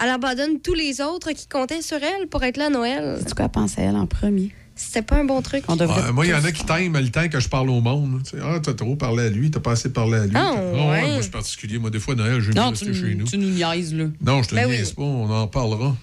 Elle 0.01 0.09
abandonne 0.09 0.59
tous 0.59 0.73
les 0.75 1.01
autres 1.01 1.31
qui 1.31 1.47
comptaient 1.47 1.81
sur 1.81 1.97
elle 2.01 2.27
pour 2.27 2.43
être 2.43 2.57
là 2.57 2.67
à 2.67 2.69
Noël. 2.69 3.19
C'est 3.25 3.33
quoi 3.35 3.45
à 3.45 3.65
elle 3.77 3.95
en 3.95 4.05
premier? 4.05 4.51
C'était 4.77 5.01
pas 5.01 5.15
un 5.17 5.23
bon 5.25 5.41
truc. 5.41 5.63
On 5.67 5.75
devrait 5.75 6.03
Ouais, 6.03 6.11
moi, 6.13 6.25
il 6.25 6.29
y 6.31 6.33
en 6.33 6.43
a 6.45 6.51
qui 6.51 6.63
t'aiment 6.63 6.97
le 6.97 7.09
temps 7.09 7.27
que 7.27 7.39
je 7.39 7.49
parle 7.49 7.69
au 7.69 7.81
monde. 7.81 8.21
Tu 8.23 8.37
sais, 8.37 8.43
ah, 8.43 8.59
t'as 8.61 8.73
trop 8.73 8.95
parlé 8.95 9.25
à 9.25 9.29
lui, 9.29 9.49
t'as 9.51 9.59
pas 9.59 9.71
assez 9.71 9.91
parlé 9.91 10.17
à 10.19 10.25
lui. 10.25 10.33
Ah, 10.35 10.53
ouais, 10.53 10.71
ouais. 10.71 11.01
moi, 11.01 11.15
je 11.17 11.21
suis 11.23 11.31
particulier. 11.31 11.77
Moi, 11.79 11.89
des 11.89 11.99
fois, 11.99 12.15
Noël, 12.15 12.39
je 12.39 12.51
vais 12.51 12.59
rester 12.59 12.93
chez 12.93 13.15
nous. 13.15 13.25
tu 13.27 13.37
nous 13.37 13.49
niaises, 13.49 13.93
là. 13.93 14.05
Non, 14.21 14.43
je 14.43 14.49
te 14.49 14.55
Ben 14.55 14.69
niaise 14.69 14.89
oui. 14.89 15.03
pas, 15.03 15.09
on 15.09 15.29
en 15.29 15.47
parlera. 15.47 15.95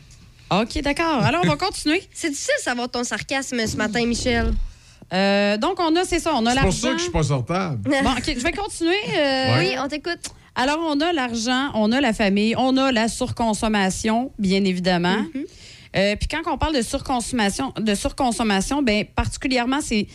OK, 0.50 0.82
d'accord. 0.82 1.22
Alors, 1.22 1.42
on 1.44 1.48
va 1.48 1.56
continuer. 1.68 2.02
C'est 2.12 2.30
difficile 2.30 2.54
de 2.58 2.62
savoir 2.64 2.90
ton 2.90 3.04
sarcasme 3.04 3.66
ce 3.66 3.76
matin, 3.76 4.04
Michel. 4.06 4.52
Euh, 5.12 5.56
donc, 5.58 5.78
on 5.80 5.94
a, 5.96 6.04
c'est 6.04 6.18
ça, 6.18 6.32
on 6.34 6.44
a 6.46 6.54
C'est 6.54 6.60
pour 6.60 6.72
ça 6.72 6.86
l'argent. 6.88 6.92
que 6.92 6.98
je 6.98 7.02
suis 7.04 7.12
pas 7.12 7.22
sortable. 7.22 7.90
Bon, 8.04 8.10
OK, 8.10 8.24
je 8.36 8.42
vais 8.42 8.52
continuer. 8.52 8.94
euh, 9.16 9.58
Oui, 9.58 9.68
on 9.82 9.88
t'écoute. 9.88 10.20
Alors, 10.56 10.78
on 10.88 11.00
a 11.00 11.12
l'argent, 11.12 11.70
on 11.74 11.90
a 11.92 12.00
la 12.00 12.12
famille, 12.12 12.54
on 12.56 12.76
a 12.76 12.92
la 12.92 13.08
surconsommation, 13.08 14.32
bien 14.38 14.64
évidemment. 14.64 15.16
Mm-hmm. 15.16 15.44
Euh, 15.96 16.16
Puis 16.16 16.28
quand 16.28 16.42
on 16.52 16.58
parle 16.58 16.74
de 16.74 16.82
surconsommation, 16.82 17.72
de 17.78 17.94
surconsommation, 17.94 18.82
ben 18.82 19.04
particulièrement, 19.04 19.80
c'est 19.80 20.06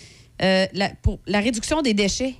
euh, 0.41 0.65
la, 0.73 0.89
pour 1.01 1.19
la 1.25 1.39
réduction 1.39 1.81
des 1.81 1.93
déchets. 1.93 2.35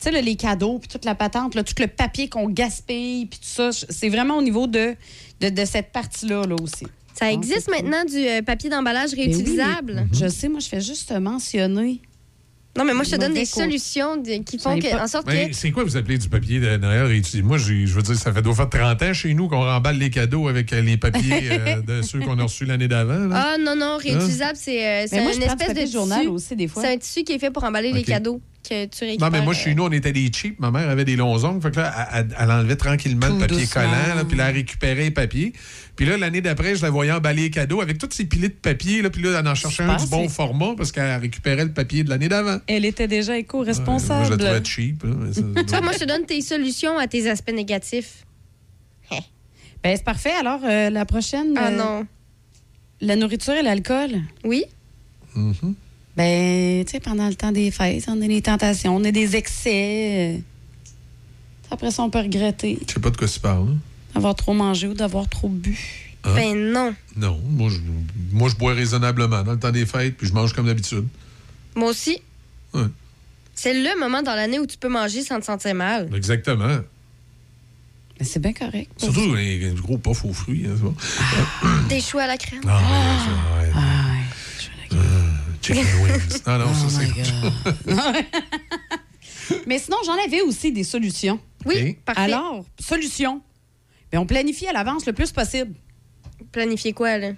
Tu 0.00 0.10
sais, 0.10 0.22
les 0.22 0.36
cadeaux, 0.36 0.78
puis 0.78 0.88
toute 0.88 1.04
la 1.04 1.14
patente, 1.14 1.54
là, 1.54 1.62
tout 1.62 1.74
le 1.78 1.86
papier 1.86 2.28
qu'on 2.28 2.48
gaspille, 2.48 3.26
puis 3.26 3.38
tout 3.38 3.46
ça, 3.46 3.70
c'est 3.72 4.08
vraiment 4.08 4.36
au 4.36 4.42
niveau 4.42 4.66
de, 4.66 4.96
de, 5.40 5.48
de 5.48 5.64
cette 5.64 5.92
partie-là 5.92 6.44
là, 6.44 6.56
aussi. 6.60 6.86
Ça 7.14 7.30
existe 7.30 7.70
maintenant 7.70 8.04
du 8.04 8.16
euh, 8.16 8.42
papier 8.42 8.70
d'emballage 8.70 9.12
Ben 9.12 9.18
oui. 9.18 9.24
réutilisable? 9.26 10.08
Je 10.12 10.26
sais, 10.28 10.48
moi, 10.48 10.60
je 10.60 10.68
fais 10.68 10.80
juste 10.80 11.08
te 11.10 11.14
mentionner. 11.14 12.00
Non, 12.76 12.84
mais 12.86 12.94
moi, 12.94 13.04
je 13.04 13.10
te 13.10 13.16
donne 13.16 13.34
des 13.34 13.44
solutions 13.44 14.16
de- 14.16 14.42
qui 14.42 14.58
font 14.58 14.78
que, 14.78 14.96
en 15.02 15.06
sorte 15.06 15.26
Mais 15.26 15.50
que. 15.50 15.54
c'est 15.54 15.70
quoi 15.72 15.84
vous 15.84 15.98
appelez 15.98 16.16
du 16.16 16.30
papier 16.30 16.58
de 16.58 16.76
Noël 16.78 17.02
réutilisé? 17.04 17.42
Moi, 17.42 17.58
j'ai- 17.58 17.86
je 17.86 17.94
veux 17.94 18.00
dire, 18.02 18.16
ça 18.16 18.32
fait 18.32 18.40
doit 18.40 18.54
faire 18.54 18.70
30 18.70 19.02
ans 19.02 19.12
chez 19.12 19.34
nous 19.34 19.46
qu'on 19.48 19.60
remballe 19.60 19.98
les 19.98 20.08
cadeaux 20.08 20.48
avec 20.48 20.72
euh, 20.72 20.80
les 20.80 20.96
papiers 20.96 21.20
euh, 21.50 21.82
de 21.82 22.00
ceux 22.00 22.20
qu'on 22.20 22.38
a 22.38 22.44
reçus 22.44 22.64
l'année 22.64 22.88
d'avant. 22.88 23.28
Ah 23.34 23.56
non, 23.60 23.76
non, 23.76 23.98
réutilisable, 23.98 24.56
c'est 24.56 25.04
euh, 25.04 25.06
une 25.34 25.42
espèce 25.42 25.74
de 25.74 25.86
journal 25.92 26.26
aussi, 26.28 26.56
des 26.56 26.66
fois. 26.66 26.82
C'est 26.82 26.94
un 26.94 26.96
tissu 26.96 27.24
qui 27.24 27.32
est 27.34 27.38
fait 27.38 27.50
pour 27.50 27.64
emballer 27.64 27.92
les 27.92 28.04
cadeaux 28.04 28.40
que 28.62 28.86
tu 28.86 29.04
récupères. 29.04 29.30
Non, 29.30 29.36
mais 29.36 29.42
moi, 29.44 29.54
euh, 29.54 29.56
chez 29.56 29.74
nous, 29.74 29.84
on 29.84 29.90
était 29.92 30.12
des 30.12 30.30
cheap. 30.32 30.58
Ma 30.60 30.70
mère 30.70 30.88
avait 30.88 31.04
des 31.04 31.16
longs 31.16 31.44
ongles. 31.44 31.60
Fait 31.62 31.70
que 31.70 31.76
là, 31.80 32.08
elle, 32.38 32.50
enlevait 32.50 32.76
tranquillement 32.76 33.26
Tout 33.28 33.34
le 33.34 33.40
papier 33.40 33.58
doucement. 33.58 33.82
collant, 33.82 34.14
là, 34.16 34.24
puis 34.24 34.36
là, 34.36 34.48
elle 34.50 34.54
récupérait 34.56 34.94
les 35.04 35.10
papiers. 35.10 35.52
Puis 35.96 36.06
là, 36.06 36.16
l'année 36.16 36.40
d'après, 36.40 36.74
je 36.74 36.82
la 36.82 36.90
voyais 36.90 37.12
emballer 37.12 37.42
les 37.42 37.50
cadeaux 37.50 37.80
avec 37.80 37.98
tous 37.98 38.08
ces 38.12 38.24
pilés 38.24 38.48
de 38.48 38.54
papier. 38.54 39.02
Là, 39.02 39.10
puis 39.10 39.22
là, 39.22 39.38
elle 39.40 39.48
en 39.48 39.54
cherchait 39.54 39.82
un 39.82 39.96
du 39.96 40.06
bon 40.06 40.28
format 40.28 40.74
parce 40.76 40.90
qu'elle 40.92 41.20
récupérait 41.20 41.64
le 41.64 41.72
papier 41.72 42.04
de 42.04 42.08
l'année 42.10 42.28
d'avant. 42.28 42.58
Elle 42.66 42.84
était 42.84 43.08
déjà 43.08 43.32
Moi, 43.32 43.40
éco-responsable. 43.40 44.24
je 44.26 44.30
la 44.30 44.36
trouvais 44.38 44.64
cheap. 44.64 45.02
là, 45.02 45.10
mais 45.18 45.32
ça- 45.32 45.42
Tu 45.54 45.64
vois, 45.70 45.80
moi, 45.80 45.92
je 45.92 45.98
te 45.98 46.04
donne 46.04 46.24
tes 46.24 46.40
solutions 46.40 46.96
à 46.98 47.06
tes 47.06 47.28
aspects 47.30 47.52
négatifs. 47.52 48.24
Ben, 49.84 49.96
c'est 49.96 50.04
parfait. 50.04 50.30
Alors, 50.38 50.60
euh, 50.64 50.90
la 50.90 51.04
prochaine. 51.04 51.54
Ah 51.56 51.66
euh, 51.66 51.76
non. 51.76 52.06
La 53.00 53.16
nourriture 53.16 53.54
et 53.54 53.62
l'alcool. 53.62 54.10
Oui? 54.44 54.64
Mhm. 55.34 55.74
Ben, 56.16 56.84
tu 56.84 56.92
sais, 56.92 57.00
pendant 57.00 57.26
le 57.28 57.34
temps 57.34 57.52
des 57.52 57.70
fêtes, 57.70 58.04
on 58.08 58.20
a 58.20 58.26
des 58.26 58.42
tentations, 58.42 58.96
on 58.96 59.04
a 59.04 59.10
des 59.10 59.34
excès. 59.36 60.42
Après 61.70 61.90
ça, 61.90 62.02
on 62.02 62.10
peut 62.10 62.18
regretter 62.20 62.78
Je 62.86 62.92
sais 62.92 63.00
pas 63.00 63.08
de 63.10 63.16
quoi 63.16 63.26
tu 63.28 63.40
parles. 63.40 63.68
hein. 63.70 63.76
d'avoir 64.14 64.34
trop 64.34 64.52
mangé 64.52 64.86
ou 64.88 64.94
d'avoir 64.94 65.26
trop 65.28 65.48
bu. 65.48 65.78
Hein? 66.24 66.34
Ben 66.34 66.72
non. 66.72 66.94
Non, 67.16 67.40
moi 67.48 67.70
je, 67.70 67.78
moi, 68.30 68.48
je 68.50 68.56
bois 68.56 68.74
raisonnablement 68.74 69.42
dans 69.42 69.52
le 69.52 69.58
temps 69.58 69.70
des 69.72 69.86
fêtes, 69.86 70.16
puis 70.18 70.26
je 70.28 70.34
mange 70.34 70.52
comme 70.52 70.66
d'habitude. 70.66 71.06
Moi 71.74 71.88
aussi. 71.88 72.18
Ouais. 72.74 72.84
C'est 73.54 73.72
le 73.74 73.98
moment 73.98 74.22
dans 74.22 74.34
l'année 74.34 74.58
où 74.58 74.66
tu 74.66 74.76
peux 74.76 74.88
manger 74.90 75.22
sans 75.22 75.40
te 75.40 75.46
sentir 75.46 75.74
mal. 75.74 76.10
Exactement. 76.14 76.78
Ben, 78.18 78.24
c'est 78.26 78.38
bien 78.40 78.52
correct. 78.52 78.90
Surtout 78.98 79.34
les, 79.34 79.58
les 79.58 79.70
gros 79.74 79.96
puffs 79.96 80.24
aux 80.26 80.32
fruits. 80.34 80.66
Hein, 80.66 80.74
c'est 80.76 80.82
bon. 80.82 80.94
Des 81.88 82.00
choux 82.02 82.18
à 82.18 82.26
la 82.26 82.36
crème. 82.36 82.60
Non, 82.64 82.72
mais 82.74 83.72
ça, 83.72 83.78
ouais. 83.80 83.82
Euh, 84.92 85.31
chicken 85.62 85.84
wings. 86.02 86.42
Non, 86.46 86.58
non, 86.58 86.66
Oh 86.70 86.88
ça, 86.88 87.00
c'est. 87.00 88.42
Mais 89.66 89.78
sinon, 89.78 89.96
j'en 90.04 90.16
avais 90.24 90.40
aussi 90.42 90.72
des 90.72 90.84
solutions. 90.84 91.38
Oui, 91.64 91.90
Ok. 91.90 91.96
parfait. 92.04 92.20
Alors, 92.22 92.64
solution. 92.80 93.40
Ben, 94.10 94.18
on 94.18 94.26
planifie 94.26 94.66
à 94.66 94.72
l'avance 94.72 95.06
le 95.06 95.12
plus 95.12 95.32
possible. 95.32 95.74
Planifier 96.52 96.92
quoi, 96.92 97.18
là? 97.18 97.32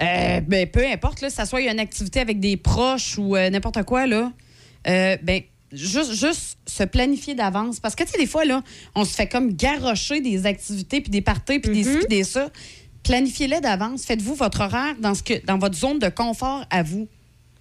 Euh, 0.00 0.40
ben, 0.40 0.68
peu 0.68 0.86
importe, 0.86 1.20
là, 1.20 1.28
que 1.28 1.34
ça 1.34 1.46
soit 1.46 1.62
une 1.62 1.80
activité 1.80 2.20
avec 2.20 2.38
des 2.40 2.56
proches 2.56 3.16
ou 3.18 3.36
euh, 3.36 3.48
n'importe 3.50 3.82
quoi, 3.84 4.06
là. 4.06 4.32
Euh, 4.88 5.16
ben, 5.22 5.42
juste, 5.72 6.12
juste 6.12 6.58
se 6.66 6.84
planifier 6.84 7.34
d'avance. 7.34 7.80
Parce 7.80 7.94
que, 7.94 8.04
tu 8.04 8.10
sais, 8.10 8.18
des 8.18 8.26
fois, 8.26 8.44
là, 8.44 8.62
on 8.94 9.04
se 9.04 9.14
fait 9.14 9.26
comme 9.26 9.52
garrocher 9.54 10.20
des 10.20 10.44
activités, 10.46 11.00
puis 11.00 11.10
des 11.10 11.22
parties, 11.22 11.58
puis 11.60 11.72
des 11.72 11.84
ci, 11.84 11.96
puis 11.98 12.06
des 12.08 12.24
ça. 12.24 12.50
Planifiez-les 13.02 13.60
d'avance. 13.60 14.04
Faites-vous 14.04 14.34
votre 14.34 14.60
horaire 14.62 14.96
dans, 15.00 15.14
ce 15.14 15.22
que, 15.22 15.44
dans 15.46 15.58
votre 15.58 15.76
zone 15.76 15.98
de 15.98 16.08
confort 16.08 16.64
à 16.70 16.82
vous. 16.82 17.08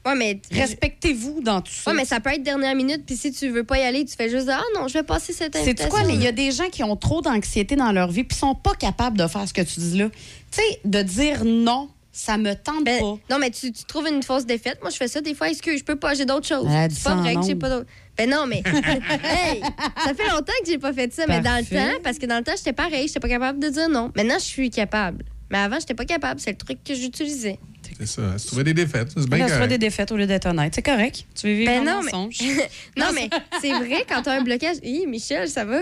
Ouais, 0.06 0.16
mais. 0.16 0.39
Respectez-vous 0.51 1.41
dans 1.41 1.62
tout 1.62 1.72
ça. 1.74 1.91
Ouais, 1.91 1.97
mais 1.97 2.06
ça 2.06 2.20
peut 2.20 2.32
être 2.32 2.43
dernière 2.43 2.76
minute, 2.76 3.03
puis 3.06 3.16
si 3.18 3.32
tu 3.32 3.49
veux 3.49 3.64
pas 3.64 3.78
y 3.80 3.82
aller, 3.82 4.06
tu 4.06 4.16
fais 4.16 4.30
juste 4.30 4.49
Ah 4.49 4.62
non, 4.76 4.88
je 4.88 4.93
vais 4.93 5.03
passer 5.03 5.34
cette 5.34 5.56
C'est 5.56 5.62
invitation. 5.64 5.89
quoi, 5.89 6.03
mais 6.03 6.14
il 6.14 6.22
y 6.22 6.28
a 6.28 6.32
des 6.32 6.51
gens 6.51 6.70
qui 6.70 6.84
ont 6.84 6.95
trop 6.95 7.22
d'anxiété 7.22 7.76
dans 7.76 7.91
leur 7.91 8.12
vie 8.12 8.24
puis 8.24 8.38
sont 8.38 8.56
pas 8.56 8.74
capables 8.76 9.18
de 9.18 9.28
faire 9.28 9.47
ce 9.47 9.53
que 9.53 9.62
tu 9.62 9.80
dis 9.80 9.97
là. 9.97 10.10
Tu 10.51 10.62
sais, 10.62 10.80
de 10.86 11.01
dire 11.01 11.43
non, 11.45 11.89
Ça 12.12 12.38
me 12.38 12.53
tente 12.53 12.86
Ben, 12.86 12.99
pas. 13.01 13.18
Non, 13.30 13.39
mais 13.39 13.49
tu, 13.51 13.72
tu 13.74 13.84
trouves 13.84 14.08
une 14.08 14.24
fausse 14.24 14.45
défaite. 14.45 14.78
Moi, 14.82 14.89
je 14.89 14.95
fais 14.95 15.08
ça 15.10 15.20
des 15.22 15.34
fois. 15.34 15.49
Excuse, 15.49 15.80
je 15.80 15.84
peux 15.84 15.97
pas, 15.97 16.14
j'ai 16.14 16.26
d'autres 16.26 16.47
choses. 16.47 16.66
Dit 16.66 16.95
C'est 16.95 17.03
pas 17.03 17.16
vrai 17.16 17.36
que 17.36 17.41
j'ai 17.43 17.56
pas 17.56 17.70
d'autres. 17.70 17.89
Ben 18.18 18.30
non, 18.30 18.45
mais. 18.47 18.64
hey, 19.24 19.62
ça 20.03 20.14
fait 20.14 20.30
longtemps 20.30 20.53
que 20.64 20.68
j'ai 20.68 20.78
pas 20.78 20.93
fait 20.93 21.12
ça. 21.14 21.26
Mais 21.28 21.41
dans 21.41 21.58
le 21.58 21.66
temps, 21.66 21.99
parce 22.03 22.18
que 22.18 22.26
dans 22.26 22.38
le 22.38 22.43
temps, 22.43 22.53
j'étais 22.56 22.72
pareil. 22.72 23.08
J'étais 23.08 23.20
pas 23.20 23.28
capable 23.28 23.60
de 23.60 23.68
dire 23.68 23.89
non. 23.89 24.12
Maintenant, 24.16 24.36
je 24.39 24.45
suis 24.45 24.70
capable. 24.70 25.26
Mais 25.51 25.58
avant, 25.58 25.78
j'étais 25.80 25.93
pas 25.93 26.06
capable. 26.06 26.39
C'est 26.39 26.51
le 26.51 26.58
truc 26.58 26.82
que 26.84 26.93
j'utilisais. 26.95 27.60
C'est 27.97 28.05
ça. 28.07 28.38
Se 28.38 28.47
trouver 28.47 28.63
des 28.63 28.73
défaites. 28.73 29.09
C'est 29.15 29.27
bien 29.29 29.38
Là, 29.39 29.45
tu 29.45 29.49
fais 29.51 29.55
correct. 29.57 29.69
des 29.69 29.77
défaites 29.77 30.11
au 30.11 30.17
lieu 30.17 30.27
d'être 30.27 30.45
honnête. 30.47 30.73
C'est 30.75 30.81
correct. 30.81 31.25
Tu 31.36 31.47
veux 31.47 31.53
vivre 31.53 31.71
Ben 31.71 31.83
dans 31.86 31.91
non, 31.91 31.99
le 31.99 32.05
mais- 32.05 32.11
mensonge. 32.11 32.38
non, 32.97 33.05
mais 33.13 33.29
c'est 33.61 33.71
vrai, 33.73 34.05
quand 34.07 34.21
t'as 34.23 34.39
un 34.39 34.43
blocage. 34.43 34.77
Hi, 34.83 35.05
Michel, 35.07 35.47
ça 35.49 35.65
va? 35.65 35.79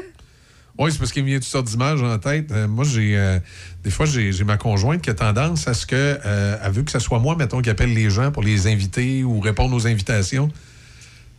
Oui, 0.80 0.92
c'est 0.92 0.98
parce 0.98 1.12
qu'il 1.12 1.22
me 1.24 1.28
vient 1.30 1.38
toutes 1.38 1.48
sortes 1.48 1.68
d'images 1.68 2.02
en 2.02 2.18
tête. 2.18 2.52
Euh, 2.52 2.68
moi, 2.68 2.84
j'ai 2.84 3.16
euh, 3.16 3.38
des 3.84 3.92
fois, 3.92 4.08
j'ai 4.08 4.32
j'ai 4.32 4.44
ma 4.44 4.58
conjointe 4.58 5.02
qui 5.04 5.10
a 5.12 5.14
tendance 5.14 5.68
à 5.68 5.76
ce 5.76 5.86
que, 5.86 5.96
euh, 6.26 6.58
elle 6.64 6.72
veut 6.72 6.82
que 6.82 6.90
ce 6.92 6.98
soit 6.98 7.20
moi, 7.20 7.36
mettons, 7.36 7.62
qui 7.62 7.70
appelle 7.70 7.94
les 7.94 8.10
gens 8.10 8.32
pour 8.32 8.42
les 8.42 8.66
inviter 8.66 9.24
ou 9.24 9.40
répondre 9.40 9.76
aux 9.76 9.86
invitations. 9.86 10.50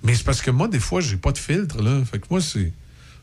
Mais 0.05 0.15
c'est 0.15 0.23
parce 0.25 0.41
que 0.41 0.53
moi, 0.53 0.69
des 0.69 0.79
fois, 0.79 1.01
j'ai 1.01 1.17
pas 1.17 1.33
de 1.33 1.39
filtre, 1.39 1.83
là. 1.83 2.01
Fait 2.05 2.19
que 2.21 2.27
moi, 2.31 2.41
c'est. 2.41 2.73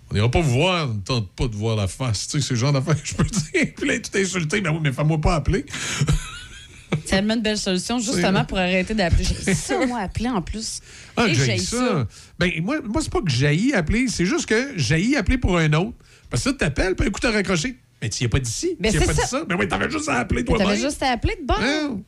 On 0.09 0.15
n'ira 0.15 0.29
pas 0.29 0.41
vous 0.41 0.51
voir, 0.51 0.89
on 0.89 0.95
ne 0.95 0.99
tente 0.99 1.29
pas 1.31 1.47
de 1.47 1.55
voir 1.55 1.77
la 1.77 1.87
face. 1.87 2.27
Tu 2.27 2.41
sais, 2.41 2.45
c'est 2.45 2.53
le 2.55 2.59
genre 2.59 2.73
d'affaire 2.73 3.01
que 3.01 3.07
je 3.07 3.13
peux 3.15 3.23
dire. 3.53 3.67
Puis 3.77 3.87
là, 3.87 3.93
tu 3.95 4.09
t'es 4.11 4.23
insulté, 4.23 4.59
mais 4.59 4.67
oui, 4.67 4.79
mais 4.81 4.91
fais-moi 4.91 5.17
pas 5.21 5.35
appeler. 5.35 5.65
C'est 7.05 7.15
tellement 7.15 7.35
une 7.35 7.41
belle 7.41 7.57
solution, 7.57 7.99
justement, 7.99 8.45
pour 8.45 8.57
arrêter 8.57 8.93
d'appeler. 8.93 9.23
J'ai 9.23 9.53
ça, 9.55 9.85
moi, 9.85 9.99
appeler 9.99 10.29
en 10.29 10.41
plus. 10.41 10.79
Ah, 11.15 11.27
Et 11.27 11.33
j'ai 11.33 11.45
j'haïs 11.45 11.65
ça. 11.65 12.07
Ben, 12.37 12.51
moi, 12.61 12.79
moi 12.83 13.01
c'est 13.01 13.11
pas 13.11 13.21
que 13.21 13.29
j'haïs 13.29 13.73
appeler, 13.73 14.07
c'est 14.07 14.25
juste 14.25 14.45
que 14.45 14.73
j'haïs 14.75 15.15
appeler 15.15 15.37
pour 15.37 15.57
un 15.57 15.71
autre. 15.73 15.93
Parce 16.29 16.43
que 16.43 16.49
là, 16.49 16.55
t'appelles, 16.59 16.95
puis 16.95 17.07
écoute, 17.07 17.21
t'as 17.21 17.31
raccroché. 17.31 17.77
Mais 18.01 18.09
tu 18.09 18.23
y 18.23 18.25
as 18.25 18.29
pas 18.29 18.39
d'ici. 18.39 18.75
Ben, 18.79 18.91
tu 18.91 18.99
pas 18.99 19.05
ça. 19.05 19.13
dit 19.13 19.27
ça. 19.27 19.43
Ben 19.45 19.55
oui, 19.59 19.67
t'avais 19.67 19.89
juste 19.89 20.09
à 20.09 20.19
appeler 20.19 20.43
toi-même. 20.43 20.67
T'avais 20.67 20.79
juste 20.79 21.03
à 21.03 21.11
appeler 21.11 21.35
de 21.39 21.45
bon. 21.45 22.03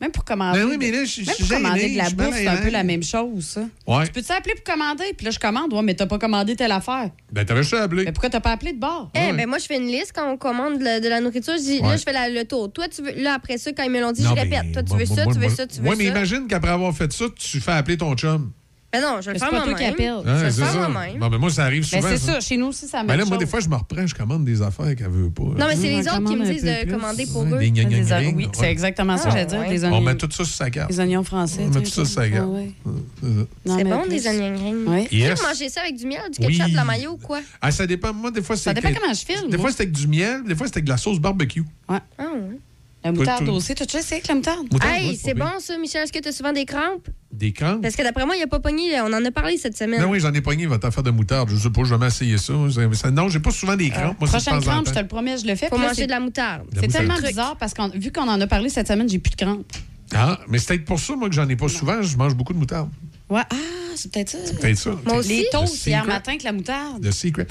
Même 0.00 0.10
pour 0.10 0.24
commander. 0.24 0.58
Ben 0.58 0.66
oui, 0.68 0.76
mais 0.78 0.90
là, 0.90 1.04
je- 1.04 1.20
Même 1.20 1.30
je 1.30 1.36
pour 1.36 1.46
suis 1.46 1.54
commander 1.54 1.90
de 1.92 1.96
la 1.96 2.10
bouffe, 2.10 2.34
c'est 2.34 2.46
un 2.48 2.56
peu 2.56 2.68
la 2.70 2.82
même 2.82 3.02
chose, 3.02 3.44
ça. 3.44 3.60
Ouais. 3.86 4.04
Tu 4.06 4.12
peux-tu 4.12 4.32
appeler 4.32 4.54
pour 4.56 4.64
commander? 4.74 5.04
Puis 5.16 5.24
là, 5.24 5.30
je 5.30 5.38
commande. 5.38 5.72
Ouais, 5.72 5.82
mais 5.82 5.94
t'as 5.94 6.06
pas 6.06 6.18
commandé 6.18 6.56
telle 6.56 6.72
affaire. 6.72 7.10
Ben, 7.32 7.44
t'avais 7.44 7.62
juste 7.62 7.74
à 7.74 7.82
appeler. 7.84 8.04
Mais 8.04 8.12
pourquoi 8.12 8.28
t'as 8.28 8.40
pas 8.40 8.50
appelé 8.52 8.72
de 8.72 8.80
bord? 8.80 9.10
Eh, 9.14 9.32
ben 9.32 9.48
moi, 9.48 9.58
je 9.58 9.66
fais 9.66 9.76
une 9.76 9.86
liste 9.86 10.12
quand 10.14 10.30
on 10.30 10.36
commande 10.36 10.78
de 10.80 10.84
la, 10.84 11.00
de 11.00 11.08
la 11.08 11.20
nourriture. 11.20 11.54
Je 11.56 11.62
dis, 11.62 11.80
là, 11.80 11.88
Ouais. 11.90 11.98
je 11.98 12.02
fais 12.02 12.12
la- 12.12 12.28
le 12.28 12.44
tour. 12.44 12.70
Toi, 12.72 12.88
tu 12.88 13.02
veux. 13.02 13.12
Là, 13.22 13.34
après 13.34 13.56
ça, 13.56 13.72
quand 13.72 13.84
ils 13.84 13.90
me 13.90 14.00
l'ont 14.00 14.12
dit, 14.12 14.22
Non, 14.22 14.30
je 14.30 14.34
mais 14.34 14.40
répète. 14.42 14.72
Toi, 14.72 14.82
tu 14.82 14.90
moi, 14.90 14.98
veux 14.98 15.06
ça, 15.06 15.14
moi, 15.24 15.32
tu 15.32 15.38
veux 15.40 15.46
moi- 15.46 15.54
ça, 15.56 15.66
tu 15.66 15.80
veux 15.80 15.88
Ouais, 15.88 15.96
mais 15.96 16.04
ça. 16.06 16.10
imagine 16.10 16.46
qu'après 16.48 16.70
avoir 16.72 16.94
fait 16.94 17.12
ça, 17.12 17.26
tu 17.36 17.60
fais 17.60 17.72
appeler 17.72 17.96
ton 17.96 18.14
chum. 18.16 18.52
Ben 18.94 19.00
non, 19.02 19.20
je 19.20 19.26
vais 19.30 19.32
le 19.32 19.32
Mais 19.32 19.38
faire 19.38 19.38
c'est 19.38 19.38
pas 19.40 19.48
toi 19.48 19.58
moi-même. 19.58 19.76
qui 19.76 19.84
appelle. 19.84 20.22
Je 20.24 20.44
le 20.44 20.50
ça. 20.66 20.88
moi-même. 20.88 21.18
Bon, 21.18 21.28
ben, 21.28 21.38
moi, 21.38 21.50
ça 21.50 21.64
arrive 21.64 21.82
Ben, 21.90 22.00
souvent. 22.00 22.08
c'est 22.14 22.18
ça. 22.18 22.40
Chez 22.40 22.56
nous 22.56 22.66
aussi, 22.66 22.86
ça 22.86 22.98
Ben 23.02 23.08
même 23.08 23.18
là, 23.20 23.24
moi, 23.24 23.36
des 23.38 23.46
fois, 23.46 23.60
je 23.60 23.68
me 23.68 23.74
reprends, 23.74 24.06
je 24.06 24.14
commande 24.14 24.44
des 24.44 24.62
affaires 24.62 24.94
qu'elle 24.96 25.08
veut 25.08 25.30
pas. 25.30 25.42
Non, 25.42 25.66
mais 25.68 25.76
c'est 25.76 25.88
les 25.88 26.06
autres 26.08 26.24
qui 26.24 26.36
me 26.36 26.44
disent 26.44 26.62
de 26.62 26.90
commander 26.90 27.26
pour 27.26 27.42
eux. 27.44 27.58
Des 27.58 27.70
oui, 27.70 28.44
ouais. 28.44 28.48
c'est 28.52 28.70
exactement 28.70 29.16
ça, 29.16 29.24
Ah, 29.26 29.30
j'allais 29.30 29.46
dire. 29.46 29.58
ouais. 29.60 29.68
Des 29.68 29.84
On 29.84 29.88
oignons, 29.88 30.00
met 30.00 30.14
tout 30.16 30.30
ça 30.30 30.44
sur 30.44 30.54
sa 30.54 30.70
carte. 30.70 30.90
des 30.90 31.00
oignons 31.00 31.24
français. 31.24 31.62
On 31.64 31.68
met 31.74 31.80
tout 31.82 31.86
ça 31.90 32.04
sur 32.04 32.06
sa 32.06 32.28
carte. 32.28 32.48
Ah. 32.48 32.88
Non, 33.24 33.46
C'est 33.66 33.84
mais 33.84 33.90
bon, 33.90 34.06
des 34.06 34.26
oignons. 34.26 34.74
Oui. 34.86 35.08
Tu 35.10 35.18
peux 35.20 35.42
manger 35.42 35.68
ça 35.68 35.80
avec 35.82 35.96
du 35.96 36.06
miel, 36.06 36.20
du 36.30 36.38
ketchup, 36.46 36.70
de 36.70 36.76
la 36.76 36.84
mayo 36.84 37.12
ou 37.12 37.16
quoi? 37.16 37.40
Ah, 37.60 37.70
ça 37.70 37.86
dépend. 37.86 38.12
Moi, 38.12 38.30
des 38.30 38.42
fois, 38.42 38.56
c'est. 38.56 38.64
Ça 38.64 38.74
dépend 38.74 38.88
comment 39.00 39.12
je 39.12 39.24
file, 39.24 39.50
Des 39.50 39.58
fois, 39.58 39.70
c'est 39.72 39.82
avec 39.82 39.92
du 39.92 40.06
miel, 40.06 40.42
des 40.46 40.54
fois, 40.54 40.66
c'est 40.66 40.76
avec 40.76 40.84
de 40.84 40.90
la 40.90 40.96
sauce 40.96 41.18
barbecue. 41.18 41.64
Ouais. 41.88 41.98
Ah, 42.18 42.22
ouais. 42.34 42.58
La 43.04 43.12
moutarde 43.12 43.44
tout- 43.44 43.52
aussi. 43.52 43.74
T'as 43.74 43.84
déjà 43.84 43.98
essayé 43.98 44.16
avec 44.16 44.28
la 44.28 44.34
moutarde? 44.34 44.66
Hey, 44.82 45.14
c'est 45.22 45.34
bon 45.34 45.50
ça, 45.60 45.76
Michel. 45.78 46.02
Est-ce 46.04 46.12
que 46.12 46.18
tu 46.20 46.28
as 46.28 46.32
souvent 46.32 46.52
des 46.52 46.64
crampes? 46.64 47.06
Des 47.30 47.52
crampes? 47.52 47.82
Parce 47.82 47.96
que 47.96 48.02
d'après 48.02 48.24
moi, 48.24 48.34
il 48.34 48.38
n'y 48.38 48.44
a 48.44 48.46
pas 48.46 48.60
pogné. 48.60 48.92
là. 48.92 49.04
On 49.06 49.12
en 49.12 49.24
a 49.24 49.30
parlé 49.30 49.58
cette 49.58 49.76
semaine. 49.76 50.00
Ben 50.00 50.06
oui, 50.08 50.20
j'en 50.20 50.32
ai 50.32 50.40
pogné 50.40 50.66
votre 50.66 50.86
affaire 50.86 51.02
de 51.02 51.10
moutarde. 51.10 51.50
Je 51.50 51.56
sais 51.56 51.70
pas, 51.70 51.82
j'ai 51.82 51.90
jamais 51.90 52.06
essayé 52.06 52.38
ça. 52.38 52.54
Ça- 52.94 53.10
Non, 53.10 53.28
j'ai 53.28 53.40
pas 53.40 53.50
souvent 53.50 53.76
des 53.76 53.90
crampes. 53.90 54.18
Moi, 54.20 54.28
Prochaine 54.28 54.60
crampe, 54.60 54.86
je 54.88 54.92
te 54.92 54.98
le 54.98 55.06
promets, 55.06 55.36
je 55.36 55.46
le 55.46 55.54
fais. 55.54 55.68
Faut 55.68 55.76
manger 55.78 56.06
de 56.06 56.10
la 56.12 56.20
moutarde. 56.20 56.62
C'est 56.80 56.88
tellement 56.88 57.14
Truc. 57.16 57.26
bizarre 57.28 57.56
parce 57.58 57.74
que 57.74 57.98
vu 57.98 58.10
qu'on 58.10 58.28
en 58.28 58.40
a 58.40 58.46
parlé 58.46 58.68
cette 58.68 58.88
semaine, 58.88 59.08
j'ai 59.08 59.18
plus 59.18 59.30
de 59.32 59.36
crampes. 59.44 59.72
Ah, 60.14 60.38
mais 60.48 60.58
c'est 60.58 60.68
peut-être 60.68 60.84
pour 60.84 61.00
ça, 61.00 61.14
moi, 61.16 61.28
que 61.28 61.34
j'en 61.34 61.48
ai 61.48 61.56
pas 61.56 61.68
souvent. 61.68 62.00
Je 62.02 62.16
mange 62.16 62.34
beaucoup 62.34 62.52
de 62.52 62.58
moutarde. 62.58 62.88
Ouais. 63.30 63.40
Ah, 63.50 63.56
c'est 63.96 64.12
peut-être 64.12 64.28
ça. 64.30 64.38
C'est 64.44 64.60
peut-être 64.60 64.76
ça. 64.78 64.90
Moi 65.06 65.16
aussi. 65.16 65.28
Les 65.30 65.38
Le 65.44 65.50
toasts 65.50 65.86
hier 65.86 66.04
matin 66.04 66.32
avec 66.32 66.42
la 66.42 66.52
moutarde. 66.52 67.02
The 67.02 67.10
Secret. 67.10 67.46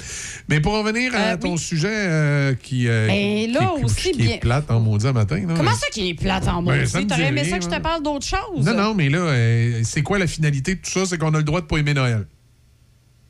Mais 0.48 0.62
pour 0.62 0.74
revenir 0.74 1.14
à 1.16 1.32
Euh, 1.34 1.38
ton 1.38 1.54
oui. 1.54 1.58
sujet 1.58 1.88
euh, 1.92 2.54
qui, 2.54 2.88
euh, 2.88 3.08
Ben 3.08 3.52
là 3.52 3.74
qui, 3.78 3.84
aussi, 3.86 4.12
qui 4.12 4.18
bien- 4.20 4.36
est 4.36 4.40
plate 4.40 4.70
en 4.70 4.80
maudit 4.80 5.08
à 5.08 5.14
matin. 5.14 5.44
là. 5.48 5.54
Comment 5.58 5.74
ça 5.74 5.88
qui 5.92 6.10
est 6.10 6.14
plate 6.14 6.48
en 6.48 6.62
Ben, 6.62 6.86
ça 6.86 7.02
me 7.02 7.08
T'aurais 7.08 7.24
aimé 7.28 7.42
rien, 7.42 7.50
ça 7.50 7.58
que 7.58 7.64
je 7.64 7.70
te 7.70 7.74
moi. 7.74 7.80
parle 7.82 8.04
d'autre 8.04 8.26
chose? 8.26 8.64
Non, 8.66 8.76
non, 8.76 8.94
mais 8.94 9.10
là, 9.10 9.18
euh, 9.20 9.82
c'est 9.84 10.04
quoi 10.04 10.20
la 10.20 10.28
finalité 10.28 10.76
de 10.76 10.82
tout 10.82 10.92
ça? 10.92 11.06
C'est 11.08 11.18
qu'on 11.18 11.34
a 11.34 11.38
le 11.38 11.44
droit 11.44 11.62
de 11.62 11.66
pas 11.66 11.78
aimer 11.78 11.94
Noël. 11.96 12.28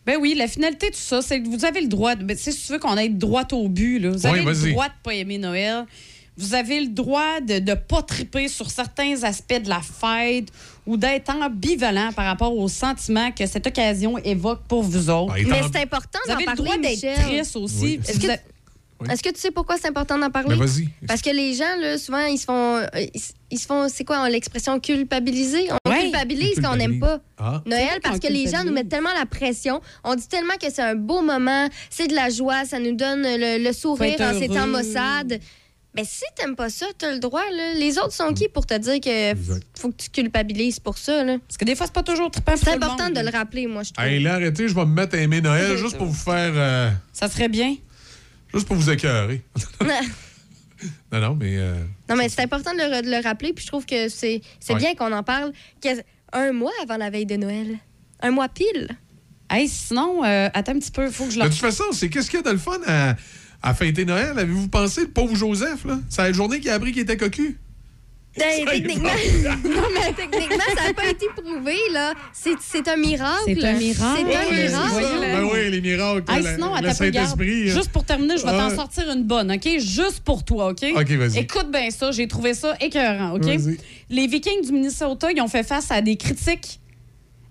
Ben 0.05 0.17
oui, 0.19 0.35
la 0.37 0.49
finalité 0.49 0.87
de 0.89 0.95
tout 0.95 0.99
ça, 1.01 1.21
c'est 1.21 1.41
que 1.41 1.47
vous 1.47 1.63
avez 1.63 1.79
le 1.79 1.87
droit. 1.87 2.15
de- 2.15 2.25
ben, 2.25 2.35
tu 2.35 2.43
sais, 2.43 2.51
si 2.51 2.65
tu 2.67 2.73
veux 2.73 2.79
qu'on 2.79 2.97
aille 2.97 3.09
droit 3.11 3.45
au 3.53 3.69
but, 3.69 3.99
là, 3.99 4.09
vous 4.09 4.17
Oui, 4.27 4.39
avez 4.39 4.43
le 4.43 4.71
droit 4.71 4.87
de 4.89 4.93
pas 5.01 5.13
aimer 5.13 5.37
Noël. 5.37 5.85
Vous 6.38 6.55
avez 6.55 6.79
le 6.81 6.88
droit 6.88 7.39
de 7.41 7.59
ne 7.59 7.75
pas 7.75 8.01
triper 8.01 8.47
sur 8.47 8.71
certains 8.71 9.23
aspects 9.23 9.61
de 9.61 9.69
la 9.69 9.81
fête 9.81 10.47
ou 10.88 10.97
d'être 10.97 11.29
ambivalent 11.29 12.11
par 12.13 12.25
rapport 12.25 12.57
aux 12.57 12.67
sentiments 12.67 13.31
que 13.31 13.45
cette 13.45 13.67
occasion 13.67 14.17
évoque 14.17 14.61
pour 14.67 14.81
vous 14.84 15.09
autres. 15.09 15.34
Ah, 15.36 15.39
est 15.39 15.43
Mais 15.45 15.61
c'est 15.71 15.81
important 15.81 16.19
Vous 16.25 16.29
d'en 16.29 16.36
avez 16.36 16.45
le 16.45 16.55
parler, 16.55 16.63
droit 16.63 16.77
d'être 16.77 17.21
triste 17.27 17.55
aussi. 17.55 17.75
Oui. 17.84 17.99
Est-ce 18.07 18.19
Vous 18.19 18.27
que, 18.27 18.34
Oui. 19.01 19.07
est-ce 19.11 19.21
que 19.23 19.29
tu 19.29 19.39
sais 19.39 19.51
pourquoi 19.51 19.77
c'est 19.77 19.88
important 19.89 20.17
d'en 20.17 20.31
parler? 20.31 20.55
Ben, 20.55 20.65
vas-y. 20.65 20.89
Parce 21.07 21.21
que 21.21 21.29
les 21.29 21.53
gens, 21.53 21.75
là, 21.79 21.97
souvent, 21.99 22.25
ils 22.25 22.38
se 22.39 22.45
font. 22.45 22.77
euh, 22.77 22.86
Ils, 23.13 23.19
se- 23.19 23.34
ils 23.51 23.59
se 23.59 23.65
font. 23.67 23.88
C'est 23.89 24.03
quoi 24.03 24.27
l'expression 24.29 24.79
culpabiliser? 24.79 25.67
On 25.86 25.89
Ouais. 25.91 26.01
culpabilise 26.01 26.59
quand 26.61 26.73
on 26.73 26.77
n'aime 26.77 26.99
pas. 26.99 27.19
Ah. 27.38 27.61
Noël 27.67 27.99
parce 28.01 28.19
que 28.19 28.27
les 28.27 28.47
gens 28.49 28.63
nous 28.63 28.71
mettent 28.73 28.89
tellement 28.89 29.13
la 29.17 29.25
pression. 29.27 29.81
On 30.03 30.15
dit 30.15 30.27
tellement 30.27 30.55
que 30.59 30.71
c'est 30.71 30.81
un 30.81 30.95
beau 30.95 31.21
moment, 31.21 31.67
c'est 31.91 32.07
de 32.07 32.15
la 32.15 32.29
joie, 32.29 32.65
ça 32.65 32.79
nous 32.79 32.95
donne 32.95 33.21
le, 33.23 33.63
le 33.63 33.73
sourire 33.73 34.19
en 34.19 34.38
ces 34.39 34.47
temps 34.47 34.65
maussades. 34.67 35.39
Mais 35.95 36.03
si 36.05 36.23
t'aimes 36.35 36.55
pas 36.55 36.69
ça, 36.69 36.87
t'as 36.97 37.11
le 37.11 37.19
droit. 37.19 37.43
Là. 37.51 37.73
Les 37.75 37.97
autres 37.99 38.13
sont 38.13 38.33
qui 38.33 38.47
pour 38.49 38.65
te 38.65 38.73
dire 38.77 38.99
que 38.99 39.39
faut 39.79 39.89
que 39.91 39.95
tu 40.03 40.09
culpabilises 40.09 40.79
pour 40.79 40.97
ça? 40.97 41.23
là? 41.23 41.37
Parce 41.47 41.57
que 41.57 41.65
des 41.65 41.75
fois, 41.75 41.85
c'est 41.85 41.93
pas 41.93 42.01
toujours 42.03 42.31
trippant 42.31 42.53
pour 42.53 42.61
C'est 42.61 42.71
le 42.71 42.77
important 42.77 43.03
monde, 43.05 43.13
de 43.13 43.19
le 43.21 43.29
rappeler, 43.29 43.67
moi, 43.67 43.83
je 43.83 43.91
trouve. 43.93 44.05
Hey, 44.05 44.19
là, 44.21 44.35
arrêtez, 44.35 44.67
je 44.67 44.73
vais 44.73 44.85
me 44.85 44.93
mettre 44.93 45.15
à 45.15 45.19
aimer 45.19 45.41
Noël 45.41 45.77
juste 45.77 45.97
pour 45.97 46.07
vous 46.07 46.13
faire. 46.13 46.51
euh, 46.55 46.89
Ça 47.13 47.29
serait 47.29 47.49
bien. 47.49 47.75
juste 48.53 48.67
pour 48.67 48.75
vous 48.75 48.89
écœurer. 48.89 49.41
non, 51.11 51.19
non, 51.21 51.35
mais. 51.39 51.57
euh, 51.57 51.75
Non, 52.09 52.15
mais 52.15 52.27
c'est 52.29 52.41
important 52.41 52.73
de 52.73 52.79
le, 52.79 53.01
de 53.03 53.09
le 53.11 53.21
rappeler, 53.23 53.53
puis 53.53 53.63
je 53.63 53.67
trouve 53.69 53.85
que 53.85 54.09
c'est 54.09 54.41
c'est 54.59 54.73
Ouais. 54.73 54.79
bien 54.79 54.95
qu'on 54.95 55.11
en 55.11 55.23
parle 55.23 55.51
un 56.33 56.51
mois 56.51 56.71
avant 56.81 56.97
la 56.97 57.09
veille 57.11 57.27
de 57.27 57.35
Noël. 57.35 57.77
Un 58.21 58.31
mois 58.31 58.49
pile. 58.49 58.89
Hey, 59.49 59.67
sinon, 59.67 60.23
euh, 60.23 60.49
attends 60.53 60.71
un 60.71 60.79
petit 60.79 60.89
peu, 60.89 61.05
il 61.05 61.11
faut 61.11 61.25
que 61.25 61.31
je 61.31 61.37
De 61.39 61.43
le. 61.43 61.49
toute 61.51 61.59
façon, 61.59 61.83
c'est 61.91 62.09
qu'est-ce 62.09 62.29
qu'il 62.31 62.39
y 62.39 62.41
a 62.41 62.45
de 62.45 62.51
le 62.51 62.57
fun 62.57 62.79
à, 62.87 63.15
à 63.64 63.74
fêter 63.74 64.05
Noël? 64.05 64.38
Avez-vous 64.38 64.68
pensé, 64.68 65.01
le 65.01 65.07
pauvre 65.07 65.36
Joseph, 65.36 65.86
là? 65.86 65.97
C'est 66.09 66.22
la 66.22 66.32
journée 66.34 66.59
qu'il 66.59 66.70
a 66.70 66.76
appris 66.76 66.91
qu'il 66.91 67.01
était 67.01 67.18
cocu. 67.18 67.57
Ben, 68.36 68.66
techniquement, 68.66 69.09
non, 69.64 69.82
mais 69.93 70.11
techniquement, 70.14 70.64
ça 70.76 70.88
n'a 70.88 70.93
pas 70.95 71.07
été 71.07 71.28
prouvé, 71.36 71.76
là. 71.91 72.14
C'est 72.34 72.55
c'est 72.61 72.88
un 72.88 72.95
miracle. 72.97 73.43
C'est 73.45 73.64
un 73.64 73.74
miracle. 73.74 73.95
C'est 73.95 74.03
un 74.03 74.49
Oui, 74.49 75.03
miracle. 75.03 75.20
Ben 75.22 75.43
oui, 75.53 75.70
les 75.70 75.82
miracles. 75.82 76.24
Hey, 76.32 76.41
la- 76.41 76.55
sinon, 76.55 76.74
regarde. 76.74 76.95
Saint-Esprit. 76.97 77.70
hein. 77.70 77.74
Juste 77.76 77.91
pour 77.91 78.03
terminer, 78.03 78.38
je 78.38 78.43
vais 78.43 78.49
t'en 78.51 78.70
Ouais. 78.70 78.76
sortir 78.76 79.11
une 79.11 79.24
bonne, 79.24 79.51
OK? 79.51 79.70
Juste 79.78 80.22
pour 80.26 80.43
toi, 80.43 80.70
OK? 80.70 80.84
OK, 80.95 81.11
vas-y. 81.11 81.38
Écoute 81.41 81.70
bien 81.72 81.91
ça, 81.91 82.09
j'ai 82.11 82.28
trouvé 82.28 82.55
ça 82.55 82.76
écœurant, 82.82 83.34
OK? 83.36 83.43
Vas-y. 83.45 83.78
Les 84.09 84.26
Vikings 84.26 84.66
du 84.66 84.72
Minnesota, 84.72 85.32
ils 85.32 85.39
ont 85.39 85.47
fait 85.47 85.61
face 85.64 85.91
à 85.91 86.01
des 86.01 86.16
critiques 86.16 86.80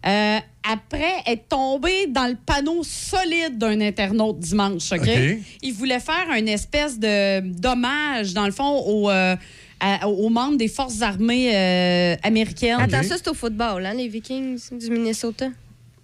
euh, 0.06 0.38
après 0.64 1.12
être 1.26 1.48
tombés 1.48 2.06
dans 2.08 2.26
le 2.28 2.36
panneau 2.46 2.82
solide 2.82 3.58
d'un 3.58 3.80
internaute 3.80 4.38
dimanche, 4.38 4.92
OK? 4.92 5.00
OK. 5.00 5.38
Ils 5.62 5.72
voulaient 5.72 6.00
faire 6.00 6.28
une 6.36 6.48
espèce 6.48 6.98
de 6.98 7.40
d'hommage, 7.40 8.32
dans 8.34 8.46
le 8.46 8.52
fond, 8.52 8.80
aux, 8.86 9.10
euh, 9.10 9.36
à- 9.80 10.08
aux 10.08 10.28
membres 10.28 10.56
des 10.56 10.68
forces 10.68 11.02
armées 11.02 11.50
euh, 11.54 12.16
américaines. 12.22 12.78
Attends, 12.80 13.02
ça, 13.02 13.16
c'est 13.16 13.28
au 13.28 13.34
football, 13.34 13.84
hein, 13.86 13.94
les 13.94 14.08
Vikings 14.08 14.60
du 14.78 14.90
Minnesota? 14.90 15.48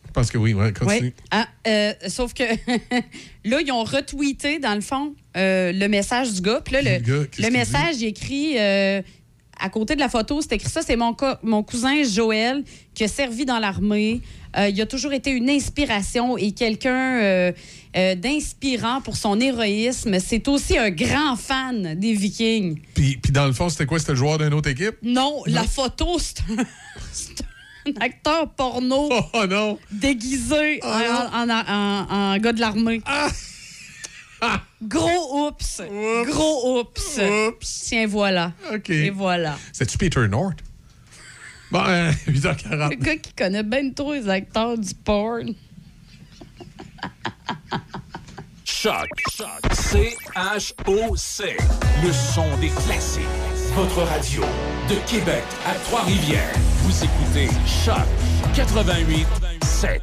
Je 0.07 0.13
pense 0.13 0.31
que 0.31 0.39
oui, 0.39 0.55
ouais, 0.55 0.73
continue. 0.73 1.09
Oui. 1.09 1.13
Ah, 1.31 1.47
euh, 1.67 1.93
sauf 2.09 2.33
que 2.35 2.43
là, 3.45 3.61
ils 3.61 3.71
ont 3.71 3.85
retweeté, 3.85 4.59
dans 4.59 4.75
le 4.75 4.81
fond, 4.81 5.15
euh, 5.37 5.71
le 5.71 5.87
message 5.87 6.33
du 6.33 6.41
gars. 6.41 6.61
Puis 6.65 6.75
là, 6.75 6.83
le, 6.83 6.91
Le 6.93 6.99
gars, 6.99 7.27
le 7.39 7.51
message, 7.51 7.97
il 8.01 8.07
écrit 8.09 8.55
euh, 8.59 9.01
à 9.61 9.69
côté 9.69 9.95
de 9.95 10.01
la 10.01 10.09
photo, 10.09 10.41
c'est 10.41 10.53
écrit 10.55 10.69
ça 10.71 10.83
c'est 10.83 10.97
mon, 10.97 11.15
co- 11.15 11.37
mon 11.43 11.63
cousin 11.63 12.03
Joël 12.05 12.65
qui 12.95 13.05
a 13.05 13.09
servi 13.09 13.45
dans 13.45 13.59
l'armée. 13.59 14.21
Euh, 14.57 14.69
il 14.71 14.81
a 14.81 14.87
toujours 14.87 15.13
été 15.13 15.31
une 15.31 15.51
inspiration 15.51 16.39
et 16.39 16.53
quelqu'un 16.53 17.21
euh, 17.21 17.53
euh, 17.97 18.15
d'inspirant 18.15 19.01
pour 19.03 19.17
son 19.17 19.39
héroïsme. 19.41 20.19
C'est 20.21 20.49
aussi 20.49 20.79
un 20.79 20.91
grand 20.91 21.37
fan 21.37 21.95
des 21.99 22.15
Vikings. 22.15 22.81
Puis, 22.95 23.19
puis 23.19 23.31
dans 23.33 23.47
le 23.47 23.53
fond, 23.53 23.69
c'était 23.69 23.87
quoi? 23.87 23.99
C'était 23.99 24.13
le 24.13 24.19
joueur 24.19 24.39
d'une 24.39 24.55
autre 24.55 24.71
équipe? 24.71 24.97
Non, 25.03 25.43
la 25.47 25.65
photo, 25.65 26.19
c'est 26.19 26.41
un, 26.51 26.63
un 27.91 28.01
acteur 28.01 28.51
porno 28.55 29.11
Oh 29.35 29.47
non! 29.49 29.79
déguisé 29.93 30.81
Oh 30.83 30.87
en, 30.87 31.49
en- 31.49 31.51
en- 31.51 32.07
en 32.35 32.39
gars 32.39 32.53
de 32.53 32.61
l'armée. 32.61 33.01
Gros 34.82 35.47
oups. 35.49 35.82
Gros 36.26 36.78
oups. 36.80 37.18
Oups. 37.18 37.82
Tiens, 37.86 38.07
voilà. 38.07 38.53
OK. 38.72 38.91
Et 38.91 39.11
voilà. 39.11 39.57
C'est-tu 39.72 39.99
Peter 39.99 40.26
North? 40.28 40.59
Bon, 41.70 41.84
euh, 41.86 42.11
8h40. 42.28 42.91
Le 42.91 42.97
gars 42.97 43.16
qui 43.16 43.32
connaît 43.34 43.62
bien 43.62 43.91
trop 43.91 44.14
les 44.14 44.28
acteurs 44.28 44.78
du 44.78 44.95
porn. 44.95 45.55
Choc. 48.64 49.09
C-H-O-C. 49.72 51.57
Le 52.05 52.12
son 52.12 52.57
des 52.59 52.68
classiques. 52.68 53.22
votre 53.74 54.03
radio. 54.03 54.43
De 54.89 54.95
Québec 55.11 55.43
à 55.66 55.74
Trois-Rivières, 55.74 56.55
vous 56.82 57.05
écoutez 57.05 57.49
Choc 57.66 58.07
88 58.55 59.26
7. 59.64 60.01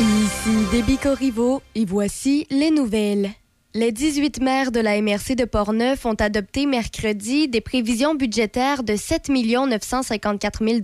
Ici 0.00 0.66
Déby 0.70 0.96
Corriveau 0.96 1.62
et 1.74 1.84
voici 1.84 2.46
les 2.50 2.70
nouvelles. 2.70 3.30
Les 3.74 3.90
18 3.90 4.42
maires 4.42 4.70
de 4.70 4.80
la 4.80 5.00
MRC 5.00 5.34
de 5.34 5.46
Portneuf 5.46 6.04
ont 6.04 6.12
adopté 6.12 6.66
mercredi 6.66 7.48
des 7.48 7.62
prévisions 7.62 8.14
budgétaires 8.14 8.82
de 8.82 8.96
7 8.96 9.30
954 9.30 10.62
000 10.62 10.80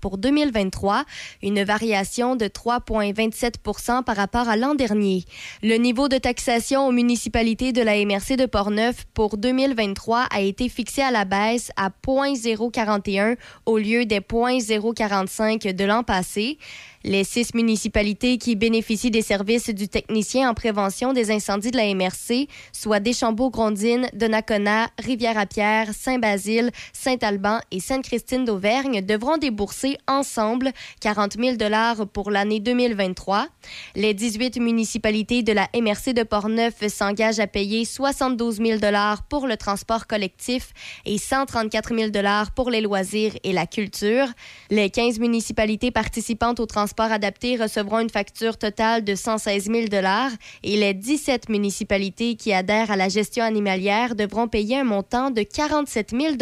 pour 0.00 0.18
2023, 0.18 1.04
une 1.44 1.62
variation 1.62 2.34
de 2.34 2.46
3,27% 2.46 4.02
par 4.02 4.16
rapport 4.16 4.48
à 4.48 4.56
l'an 4.56 4.74
dernier. 4.74 5.24
Le 5.62 5.76
niveau 5.76 6.08
de 6.08 6.18
taxation 6.18 6.88
aux 6.88 6.92
municipalités 6.92 7.70
de 7.72 7.80
la 7.80 7.94
MRC 8.04 8.36
de 8.36 8.46
Portneuf 8.46 9.04
pour 9.14 9.36
2023 9.36 10.26
a 10.28 10.40
été 10.40 10.68
fixé 10.68 11.00
à 11.00 11.12
la 11.12 11.24
baisse 11.24 11.70
à 11.76 11.90
0,041 11.90 13.36
au 13.66 13.78
lieu 13.78 14.04
des 14.04 14.18
0,045 14.18 15.62
de 15.62 15.84
l'an 15.84 16.02
passé. 16.02 16.58
Les 17.04 17.24
six 17.24 17.52
municipalités 17.54 18.38
qui 18.38 18.54
bénéficient 18.54 19.10
des 19.10 19.22
services 19.22 19.70
du 19.70 19.88
technicien 19.88 20.48
en 20.48 20.54
prévention 20.54 21.12
des 21.12 21.32
incendies 21.32 21.72
de 21.72 21.76
la 21.76 21.92
MRC, 21.92 22.46
soit 22.72 23.00
Deschambault-Grondines, 23.00 24.08
Donnacona, 24.12 24.88
Rivière-à-Pierre, 25.00 25.92
Saint-Basile, 25.94 26.70
Saint-Alban 26.92 27.58
et 27.72 27.80
Sainte-Christine 27.80 28.44
d'Auvergne, 28.44 29.04
devront 29.04 29.36
débourser 29.36 29.98
ensemble 30.06 30.70
40 31.00 31.38
000 31.40 31.56
pour 32.12 32.30
l'année 32.30 32.60
2023. 32.60 33.48
Les 33.96 34.14
18 34.14 34.60
municipalités 34.60 35.42
de 35.42 35.52
la 35.52 35.68
MRC 35.74 36.14
de 36.14 36.22
Portneuf 36.22 36.86
s'engagent 36.86 37.40
à 37.40 37.48
payer 37.48 37.84
72 37.84 38.58
000 38.58 38.78
pour 39.28 39.48
le 39.48 39.56
transport 39.56 40.06
collectif 40.06 40.72
et 41.04 41.18
134 41.18 41.96
000 41.96 42.10
pour 42.54 42.70
les 42.70 42.80
loisirs 42.80 43.32
et 43.42 43.52
la 43.52 43.66
culture. 43.66 44.28
Les 44.70 44.88
15 44.88 45.18
municipalités 45.18 45.90
participantes 45.90 46.60
au 46.60 46.66
transport 46.66 46.91
transports 46.92 47.12
adaptés 47.12 47.56
recevront 47.56 48.00
une 48.00 48.10
facture 48.10 48.58
totale 48.58 49.02
de 49.02 49.14
116 49.14 49.64
000 49.64 49.86
et 50.62 50.76
les 50.76 50.92
17 50.92 51.48
municipalités 51.48 52.34
qui 52.34 52.52
adhèrent 52.52 52.90
à 52.90 52.96
la 52.96 53.08
gestion 53.08 53.44
animalière 53.44 54.14
devront 54.14 54.46
payer 54.46 54.76
un 54.76 54.84
montant 54.84 55.30
de 55.30 55.42
47 55.42 56.10
000 56.10 56.34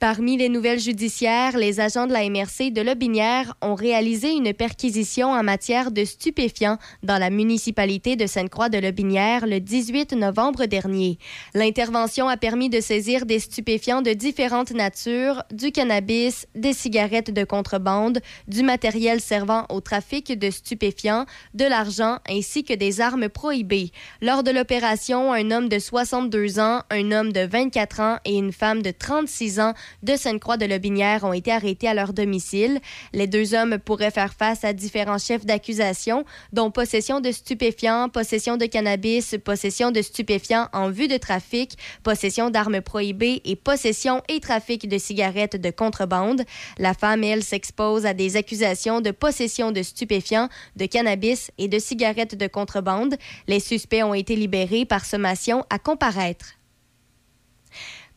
Parmi 0.00 0.36
les 0.36 0.48
nouvelles 0.48 0.78
judiciaires, 0.78 1.58
les 1.58 1.80
agents 1.80 2.06
de 2.06 2.12
la 2.12 2.28
MRC 2.30 2.70
de 2.70 2.82
Lobinière 2.82 3.54
ont 3.60 3.74
réalisé 3.74 4.30
une 4.30 4.54
perquisition 4.54 5.32
en 5.32 5.42
matière 5.42 5.90
de 5.90 6.04
stupéfiants 6.04 6.78
dans 7.02 7.18
la 7.18 7.30
municipalité 7.30 8.14
de 8.14 8.28
Sainte-Croix 8.28 8.68
de 8.68 8.78
Lobinière 8.78 9.44
le 9.44 9.58
18 9.58 10.12
novembre 10.12 10.66
dernier. 10.66 11.18
L'intervention 11.52 12.28
a 12.28 12.36
permis 12.36 12.68
de 12.68 12.80
saisir 12.80 13.26
des 13.26 13.40
stupéfiants 13.40 14.00
de 14.00 14.12
différentes 14.12 14.70
natures, 14.70 15.42
du 15.50 15.72
cannabis, 15.72 16.46
des 16.54 16.74
cigarettes 16.74 17.32
de 17.32 17.42
contrebande, 17.42 18.20
du 18.46 18.62
matériel 18.62 19.20
servant 19.20 19.66
au 19.68 19.80
trafic 19.80 20.38
de 20.38 20.50
stupéfiants, 20.50 21.26
de 21.54 21.64
l'argent 21.64 22.18
ainsi 22.30 22.62
que 22.62 22.74
des 22.74 23.00
armes 23.00 23.28
prohibées. 23.28 23.90
Lors 24.22 24.44
de 24.44 24.52
l'opération, 24.52 25.32
un 25.32 25.50
homme 25.50 25.68
de 25.68 25.80
62 25.80 26.60
ans, 26.60 26.82
un 26.88 27.10
homme 27.10 27.32
de 27.32 27.44
24 27.44 28.00
ans 28.00 28.18
et 28.24 28.36
une 28.36 28.52
femme 28.52 28.82
de 28.82 28.92
36 28.92 29.58
ans 29.58 29.74
de 30.02 30.16
Sainte-Croix 30.16 30.56
de 30.56 30.66
Lobinière 30.66 31.24
ont 31.24 31.32
été 31.32 31.52
arrêtés 31.52 31.88
à 31.88 31.94
leur 31.94 32.12
domicile. 32.12 32.80
Les 33.12 33.26
deux 33.26 33.54
hommes 33.54 33.78
pourraient 33.78 34.10
faire 34.10 34.34
face 34.34 34.64
à 34.64 34.72
différents 34.72 35.18
chefs 35.18 35.44
d'accusation, 35.44 36.24
dont 36.52 36.70
possession 36.70 37.20
de 37.20 37.32
stupéfiants, 37.32 38.08
possession 38.08 38.56
de 38.56 38.66
cannabis, 38.66 39.36
possession 39.44 39.90
de 39.90 40.02
stupéfiants 40.02 40.68
en 40.72 40.90
vue 40.90 41.08
de 41.08 41.16
trafic, 41.16 41.76
possession 42.02 42.50
d'armes 42.50 42.80
prohibées 42.80 43.40
et 43.44 43.56
possession 43.56 44.22
et 44.28 44.40
trafic 44.40 44.88
de 44.88 44.98
cigarettes 44.98 45.60
de 45.60 45.70
contrebande. 45.70 46.42
La 46.78 46.94
femme, 46.94 47.24
elle, 47.24 47.42
s'expose 47.42 48.06
à 48.06 48.14
des 48.14 48.36
accusations 48.36 49.00
de 49.00 49.10
possession 49.10 49.72
de 49.72 49.82
stupéfiants, 49.82 50.48
de 50.76 50.86
cannabis 50.86 51.50
et 51.58 51.68
de 51.68 51.78
cigarettes 51.78 52.36
de 52.36 52.46
contrebande. 52.46 53.16
Les 53.46 53.60
suspects 53.60 54.02
ont 54.02 54.14
été 54.14 54.36
libérés 54.36 54.84
par 54.84 55.04
sommation 55.04 55.64
à 55.70 55.78
comparaître. 55.78 56.57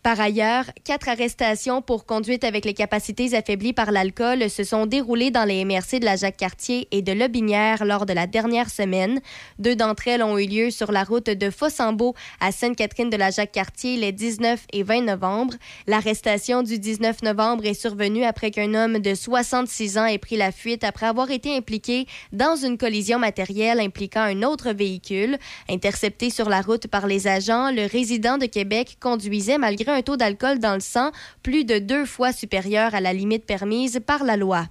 Par 0.03 0.19
ailleurs, 0.19 0.65
quatre 0.83 1.09
arrestations 1.09 1.83
pour 1.83 2.07
conduite 2.07 2.43
avec 2.43 2.65
les 2.65 2.73
capacités 2.73 3.35
affaiblies 3.35 3.71
par 3.71 3.91
l'alcool 3.91 4.49
se 4.49 4.63
sont 4.63 4.87
déroulées 4.87 5.29
dans 5.29 5.43
les 5.43 5.63
MRC 5.63 5.99
de 5.99 6.05
la 6.05 6.15
Jacques-Cartier 6.15 6.87
et 6.89 7.03
de 7.03 7.11
Lobinière 7.11 7.85
lors 7.85 8.07
de 8.07 8.13
la 8.13 8.25
dernière 8.25 8.71
semaine. 8.71 9.21
Deux 9.59 9.75
d'entre 9.75 10.07
elles 10.07 10.23
ont 10.23 10.39
eu 10.39 10.47
lieu 10.47 10.71
sur 10.71 10.91
la 10.91 11.03
route 11.03 11.29
de 11.29 11.51
Fossambeau 11.51 12.15
à 12.39 12.51
Sainte-Catherine 12.51 13.11
de 13.11 13.15
la 13.15 13.29
Jacques-Cartier 13.29 13.95
les 13.97 14.11
19 14.11 14.65
et 14.73 14.81
20 14.81 15.01
novembre. 15.01 15.53
L'arrestation 15.85 16.63
du 16.63 16.79
19 16.79 17.21
novembre 17.21 17.67
est 17.67 17.75
survenue 17.75 18.23
après 18.23 18.49
qu'un 18.49 18.73
homme 18.73 18.97
de 18.97 19.13
66 19.13 19.99
ans 19.99 20.05
ait 20.05 20.17
pris 20.17 20.35
la 20.35 20.51
fuite 20.51 20.83
après 20.83 21.05
avoir 21.05 21.29
été 21.29 21.55
impliqué 21.55 22.07
dans 22.33 22.55
une 22.55 22.79
collision 22.79 23.19
matérielle 23.19 23.79
impliquant 23.79 24.21
un 24.21 24.41
autre 24.41 24.71
véhicule. 24.71 25.37
Intercepté 25.69 26.31
sur 26.31 26.49
la 26.49 26.61
route 26.61 26.87
par 26.87 27.05
les 27.05 27.27
agents, 27.27 27.69
le 27.69 27.85
résident 27.85 28.39
de 28.39 28.47
Québec 28.47 28.97
conduisait 28.99 29.59
malgré 29.59 29.90
un 29.91 30.01
taux 30.01 30.17
d'alcool 30.17 30.59
dans 30.59 30.73
le 30.73 30.79
sang 30.79 31.11
plus 31.43 31.65
de 31.65 31.79
deux 31.79 32.05
fois 32.05 32.31
supérieur 32.31 32.95
à 32.95 33.01
la 33.01 33.13
limite 33.13 33.45
permise 33.45 33.99
par 34.05 34.23
la 34.23 34.37
loi. 34.37 34.67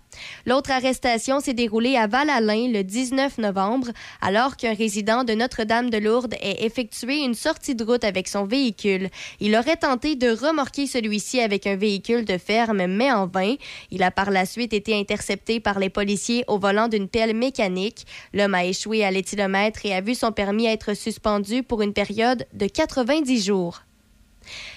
L'autre 0.47 0.71
arrestation 0.71 1.41
s'est 1.41 1.55
déroulée 1.55 1.97
à 1.97 2.07
Val-Alain 2.07 2.69
le 2.73 2.83
19 2.83 3.39
novembre, 3.39 3.89
alors 4.21 4.57
qu'un 4.57 4.75
résident 4.75 5.25
de 5.25 5.35
Notre-Dame-de-Lourdes 5.35 6.35
ait 6.41 6.65
effectué 6.65 7.19
une 7.25 7.35
sortie 7.35 7.75
de 7.75 7.85
route 7.85 8.05
avec 8.05 8.29
son 8.29 8.45
véhicule. 8.45 9.09
Il 9.41 9.57
aurait 9.57 9.77
tenté 9.77 10.17
de 10.17 10.31
remorquer 10.31 10.87
celui-ci 10.87 11.41
avec 11.41 11.67
un 11.67 11.77
véhicule 11.77 12.25
de 12.25 12.39
ferme, 12.39 12.87
mais 12.87 13.13
en 13.13 13.27
vain. 13.27 13.55
Il 13.91 14.03
a 14.03 14.11
par 14.11 14.31
la 14.31 14.47
suite 14.47 14.73
été 14.73 14.99
intercepté 14.99 15.61
par 15.61 15.79
les 15.79 15.91
policiers 15.91 16.45
au 16.49 16.59
volant 16.59 16.89
d'une 16.89 17.09
pelle 17.09 17.37
mécanique. 17.37 18.07
L'homme 18.33 18.55
a 18.55 18.65
échoué 18.65 19.05
à 19.05 19.11
l'éthylomètre 19.11 19.85
et 19.85 19.95
a 19.95 20.01
vu 20.01 20.15
son 20.15 20.33
permis 20.33 20.67
être 20.67 20.95
suspendu 20.95 21.63
pour 21.63 21.83
une 21.83 21.93
période 21.93 22.47
de 22.53 22.67
90 22.67 23.45
jours. 23.45 23.81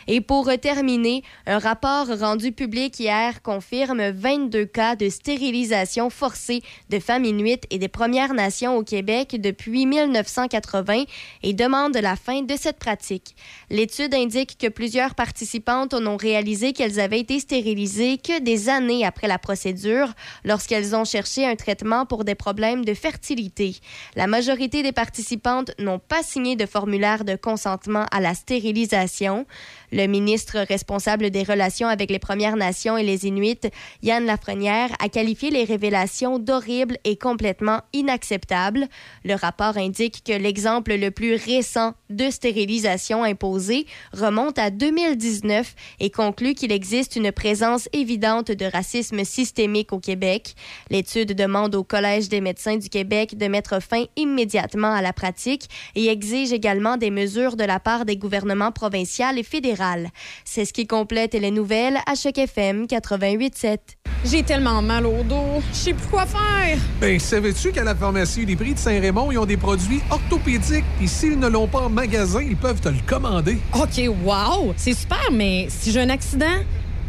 Et 0.08 0.22
pour 0.22 0.50
terminer, 0.62 1.24
un 1.46 1.60
rapport 1.60 2.08
rendu 2.08 2.52
public 2.52 3.00
hier 3.00 3.42
confirme 3.42 4.10
22 4.10 4.66
cas 4.66 4.96
de 4.96 5.10
stérilisation 5.10 6.10
forcée 6.10 6.62
de 6.90 7.00
femmes 7.00 7.26
inuites 7.26 7.66
et 7.70 7.80
des 7.80 7.88
Premières 7.88 8.34
Nations 8.34 8.78
au 8.78 8.84
Québec 8.84 9.40
depuis 9.40 9.86
1980 9.86 11.04
et 11.44 11.54
demande 11.54 11.96
la 11.98 12.16
fin 12.16 12.42
de 12.42 12.56
cette 12.58 12.80
pratique. 12.80 13.36
L'étude 13.70 14.14
indique 14.14 14.58
que 14.58 14.68
plusieurs 14.68 15.16
participantes 15.16 15.94
ont 15.94 16.18
réalisé 16.18 16.74
qu'elles 16.74 17.00
avaient 17.00 17.20
été 17.20 17.40
stérilisées 17.40 18.18
que 18.18 18.40
des 18.40 18.70
années 18.70 19.06
après 19.06 19.28
la 19.28 19.40
procédure 19.40 20.14
lorsqu'elles 20.44 20.96
ont 20.96 21.06
cherché 21.06 21.46
un 21.46 21.56
traitement 21.56 22.06
pour 22.06 22.24
des 22.24 22.36
problèmes 22.36 22.86
de 22.86 22.94
fertilité. 22.94 23.78
La 24.16 24.28
majorité 24.28 24.84
des 24.84 24.92
participantes 24.92 25.72
n'ont 25.80 26.00
pas 26.00 26.24
signé 26.24 26.56
de 26.56 26.66
formulaire 26.66 27.24
de 27.24 27.36
consentement 27.36 28.06
à 28.12 28.20
la 28.20 28.34
stérilisation. 28.34 29.46
Le 29.94 30.08
ministre 30.08 30.58
responsable 30.58 31.30
des 31.30 31.44
relations 31.44 31.88
avec 31.88 32.10
les 32.10 32.18
Premières 32.18 32.56
Nations 32.56 32.98
et 32.98 33.04
les 33.04 33.28
Inuits, 33.28 33.60
Yann 34.02 34.26
Lafrenière, 34.26 34.90
a 35.00 35.08
qualifié 35.08 35.52
les 35.52 35.66
révélations 35.66 36.40
d'horribles 36.40 36.98
et 37.04 37.16
complètement 37.16 37.82
inacceptables. 37.94 38.88
Le 39.24 39.36
rapport 39.36 39.78
indique 39.78 40.24
que 40.24 40.34
l'exemple 40.34 40.96
le 40.96 41.12
plus 41.12 41.36
récent 41.36 41.94
de 42.10 42.32
stérilisation 42.32 43.24
imposée 43.24 43.86
remonte 44.14 44.58
à 44.58 44.72
2019 44.72 45.76
et 46.00 46.10
conclut 46.10 46.56
qu'il 46.56 46.72
existe 46.72 47.16
une 47.16 47.32
présence 47.32 47.88
évidente 47.94 48.50
de 48.50 48.66
racisme 48.66 49.24
systémique 49.24 49.94
au 49.94 50.00
Québec. 50.00 50.56
L'étude 50.90 51.34
demande 51.34 51.76
au 51.76 51.84
Collège 51.84 52.30
des 52.30 52.42
médecins 52.42 52.78
du 52.78 52.90
Québec 52.90 53.38
de 53.38 53.46
mettre 53.46 53.80
fin 53.80 54.06
immédiatement 54.16 54.92
à 54.92 55.04
la 55.04 55.14
pratique 55.14 55.70
et 55.94 56.08
exige 56.08 56.52
également 56.52 56.98
des 56.98 57.12
mesures 57.12 57.58
de 57.58 57.64
la 57.64 57.80
part 57.80 58.06
des 58.06 58.18
gouvernements 58.18 58.72
provinciaux 58.72 59.04
et 59.38 59.44
fédéraux 59.44 59.83
c'est 60.46 60.66
ce 60.66 60.74
qui 60.74 60.88
complète 60.88 61.34
les 61.34 61.52
nouvelles 61.52 61.98
à 62.06 62.16
chaque 62.16 62.38
FM 62.38 62.86
88.7. 62.86 63.78
J'ai 64.26 64.44
tellement 64.44 64.82
mal 64.82 65.06
au 65.06 65.22
dos, 65.24 65.62
je 65.72 65.78
sais 65.78 65.94
plus 65.94 66.08
quoi 66.08 66.26
faire. 66.26 66.78
Ben, 67.02 67.20
savais-tu 67.20 67.72
qu'à 67.72 67.84
la 67.84 67.94
pharmacie 67.94 68.46
des 68.46 68.56
prix 68.56 68.74
de 68.74 68.80
Saint-Raymond, 68.80 69.32
ils 69.32 69.38
ont 69.38 69.46
des 69.46 69.58
produits 69.58 70.02
orthopédiques, 70.10 70.86
et 71.02 71.08
s'ils 71.08 71.38
ne 71.38 71.48
l'ont 71.48 71.68
pas 71.68 71.82
en 71.82 71.90
magasin, 71.90 72.42
ils 72.42 72.56
peuvent 72.56 72.80
te 72.80 72.88
le 72.88 73.00
commander. 73.06 73.58
OK, 73.74 74.10
wow! 74.24 74.74
C'est 74.78 74.94
super, 74.94 75.30
mais 75.32 75.68
si 75.70 75.92
j'ai 75.92 76.00
un 76.00 76.10
accident, 76.10 76.64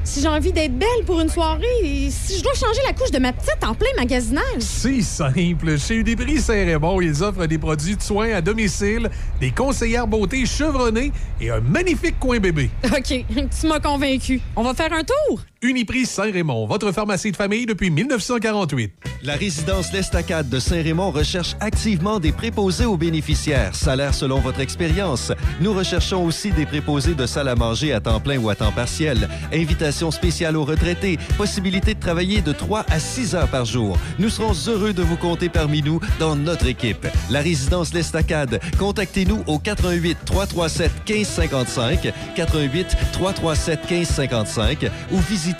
si 0.04 0.20
j'ai 0.20 0.28
envie 0.28 0.52
d'être 0.52 0.78
belle 0.78 1.04
pour 1.06 1.20
une 1.20 1.28
soirée, 1.28 2.08
si 2.10 2.38
je 2.38 2.42
dois 2.42 2.54
changer 2.54 2.80
la 2.86 2.92
couche 2.92 3.10
de 3.10 3.18
ma 3.18 3.32
petite 3.32 3.64
en 3.64 3.74
plein 3.74 3.88
magasinage. 3.96 4.60
C'est 4.60 5.02
simple. 5.02 5.78
Chez 5.78 5.96
Uniprix 5.96 6.40
Saint-Raymond, 6.40 7.00
ils 7.00 7.22
offrent 7.22 7.46
des 7.46 7.58
produits 7.58 7.96
de 7.96 8.02
soins 8.02 8.34
à 8.34 8.40
domicile, 8.40 9.10
des 9.40 9.50
conseillères 9.50 10.06
beauté 10.06 10.44
chevronnées 10.46 11.12
et 11.40 11.50
un 11.50 11.60
magnifique 11.60 12.18
coin 12.20 12.38
bébé. 12.38 12.70
OK, 12.84 13.24
tu 13.60 13.66
m'as 13.66 13.80
convaincu. 13.80 14.40
On 14.54 14.62
va 14.62 14.74
faire 14.74 14.92
un 14.92 15.02
tour? 15.02 15.40
Uniprix 15.64 16.04
Saint-Raymond, 16.04 16.66
votre 16.66 16.92
pharmacie 16.92 17.32
de 17.32 17.36
famille 17.36 17.64
depuis 17.64 17.88
1948. 17.88 18.92
La 19.22 19.32
résidence 19.32 19.94
L'Estacade 19.94 20.50
de 20.50 20.58
Saint-Raymond 20.58 21.10
recherche 21.10 21.56
activement 21.58 22.20
des 22.20 22.32
préposés 22.32 22.84
aux 22.84 22.98
bénéficiaires, 22.98 23.74
salaire 23.74 24.12
selon 24.12 24.40
votre 24.40 24.60
expérience. 24.60 25.32
Nous 25.62 25.72
recherchons 25.72 26.22
aussi 26.26 26.50
des 26.50 26.66
préposés 26.66 27.14
de 27.14 27.24
salle 27.24 27.48
à 27.48 27.54
manger 27.54 27.94
à 27.94 28.00
temps 28.00 28.20
plein 28.20 28.36
ou 28.36 28.50
à 28.50 28.54
temps 28.54 28.72
partiel, 28.72 29.26
invitation 29.54 30.10
spéciale 30.10 30.58
aux 30.58 30.66
retraités, 30.66 31.18
possibilité 31.38 31.94
de 31.94 32.00
travailler 32.00 32.42
de 32.42 32.52
3 32.52 32.84
à 32.90 32.98
6 32.98 33.34
heures 33.34 33.48
par 33.48 33.64
jour. 33.64 33.96
Nous 34.18 34.28
serons 34.28 34.52
heureux 34.68 34.92
de 34.92 35.02
vous 35.02 35.16
compter 35.16 35.48
parmi 35.48 35.80
nous 35.80 35.98
dans 36.20 36.36
notre 36.36 36.66
équipe. 36.66 37.06
La 37.30 37.40
résidence 37.40 37.94
L'Estacade, 37.94 38.60
contactez-nous 38.78 39.42
au 39.46 39.58
88 39.58 40.18
337 40.26 40.90
1555, 41.08 42.12
88 42.36 42.96
337 43.12 43.90
1555 43.90 44.90
ou 45.10 45.18
visitez 45.20 45.53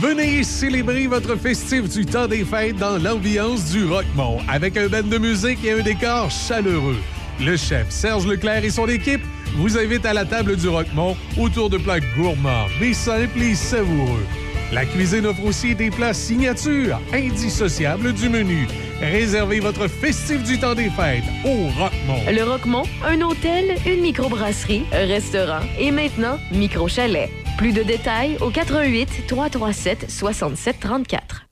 Venez 0.00 0.42
célébrer 0.42 1.06
votre 1.06 1.36
festif 1.36 1.88
du 1.88 2.04
temps 2.06 2.26
des 2.26 2.44
fêtes 2.44 2.76
dans 2.76 2.98
l'ambiance 2.98 3.70
du 3.70 3.84
Rockmont 3.84 4.40
avec 4.48 4.76
un 4.76 4.88
band 4.88 5.02
de 5.02 5.18
musique 5.18 5.64
et 5.64 5.72
un 5.72 5.82
décor 5.82 6.30
chaleureux. 6.30 6.98
Le 7.40 7.56
chef 7.56 7.90
Serge 7.90 8.26
Leclerc 8.26 8.64
et 8.64 8.70
son 8.70 8.88
équipe 8.88 9.22
vous 9.56 9.76
invitent 9.76 10.06
à 10.06 10.14
la 10.14 10.24
table 10.24 10.56
du 10.56 10.68
Rockmont 10.68 11.16
autour 11.38 11.70
de 11.70 11.78
plats 11.78 12.00
gourmands, 12.16 12.66
mais 12.80 12.94
simples 12.94 13.42
et 13.42 13.54
savoureux. 13.54 14.26
La 14.72 14.84
cuisine 14.84 15.26
offre 15.26 15.44
aussi 15.44 15.74
des 15.74 15.90
plats 15.90 16.12
signatures, 16.12 17.00
indissociables 17.12 18.12
du 18.12 18.28
menu. 18.28 18.66
Réservez 19.00 19.60
votre 19.60 19.86
festif 19.86 20.42
du 20.42 20.58
temps 20.58 20.74
des 20.74 20.90
fêtes 20.90 21.22
au 21.44 21.68
Rockmont. 21.78 22.22
Le 22.28 22.42
Roquemont, 22.42 22.82
un 23.06 23.20
hôtel, 23.20 23.76
une 23.86 24.00
microbrasserie, 24.00 24.84
un 24.92 25.06
restaurant 25.06 25.60
et 25.78 25.90
maintenant 25.92 26.38
micro-chalet. 26.50 27.30
Plus 27.58 27.72
de 27.72 27.82
détails 27.82 28.36
au 28.40 28.50
88 28.50 29.26
337 29.28 30.10
67 30.10 30.80
34. 30.80 31.46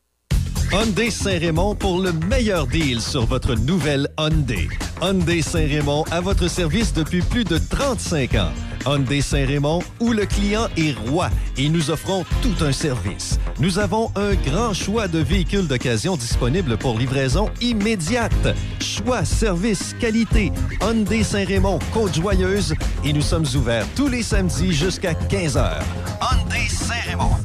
Hyundai 0.72 1.10
Saint-Raymond 1.10 1.76
pour 1.76 2.00
le 2.00 2.12
meilleur 2.12 2.66
deal 2.66 3.00
sur 3.00 3.26
votre 3.26 3.54
nouvelle 3.54 4.08
Hyundai. 4.18 4.68
Hyundai 5.00 5.40
Saint-Raymond 5.40 6.04
à 6.10 6.20
votre 6.20 6.48
service 6.48 6.92
depuis 6.92 7.22
plus 7.22 7.44
de 7.44 7.58
35 7.58 8.34
ans. 8.34 8.52
Hyundai 8.86 9.20
Saint-Raymond 9.20 9.82
où 10.00 10.12
le 10.12 10.26
client 10.26 10.68
est 10.76 10.96
roi 11.08 11.30
et 11.56 11.68
nous 11.68 11.90
offrons 11.90 12.24
tout 12.42 12.64
un 12.64 12.72
service. 12.72 13.38
Nous 13.58 13.78
avons 13.78 14.10
un 14.16 14.34
grand 14.34 14.72
choix 14.72 15.08
de 15.08 15.18
véhicules 15.18 15.66
d'occasion 15.66 16.16
disponibles 16.16 16.76
pour 16.76 16.98
livraison 16.98 17.50
immédiate. 17.60 18.32
Choix, 18.80 19.24
service, 19.24 19.94
qualité. 20.00 20.52
Hyundai 20.80 21.22
Saint-Raymond, 21.22 21.78
Côte-Joyeuse 21.92 22.74
et 23.04 23.12
nous 23.12 23.22
sommes 23.22 23.46
ouverts 23.54 23.86
tous 23.94 24.08
les 24.08 24.22
samedis 24.22 24.72
jusqu'à 24.72 25.12
15h. 25.12 25.80
Hyundai 26.20 26.68
Saint-Raymond. 26.68 27.36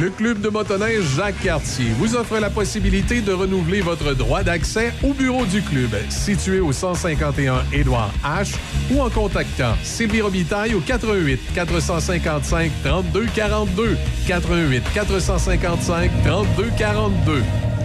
Le 0.00 0.08
club 0.08 0.40
de 0.40 0.48
motoneige 0.48 1.02
Jacques 1.16 1.40
Cartier 1.42 1.90
vous 1.98 2.16
offre 2.16 2.38
la 2.38 2.48
possibilité 2.48 3.20
de 3.20 3.30
renouveler 3.30 3.82
votre 3.82 4.14
droit 4.14 4.42
d'accès 4.42 4.90
au 5.02 5.12
bureau 5.12 5.44
du 5.44 5.60
club, 5.60 5.90
situé 6.08 6.60
au 6.60 6.72
151 6.72 7.62
Édouard 7.74 8.10
H, 8.24 8.54
ou 8.90 9.02
en 9.02 9.10
contactant 9.10 9.74
Sylvie 9.82 10.22
Robitaille 10.22 10.74
au 10.74 10.80
88 10.80 11.38
455 11.54 12.72
32 12.82 13.26
42 13.34 13.98
88 14.26 14.82
455 14.94 16.10
32 16.24 16.70
42. 16.78 17.42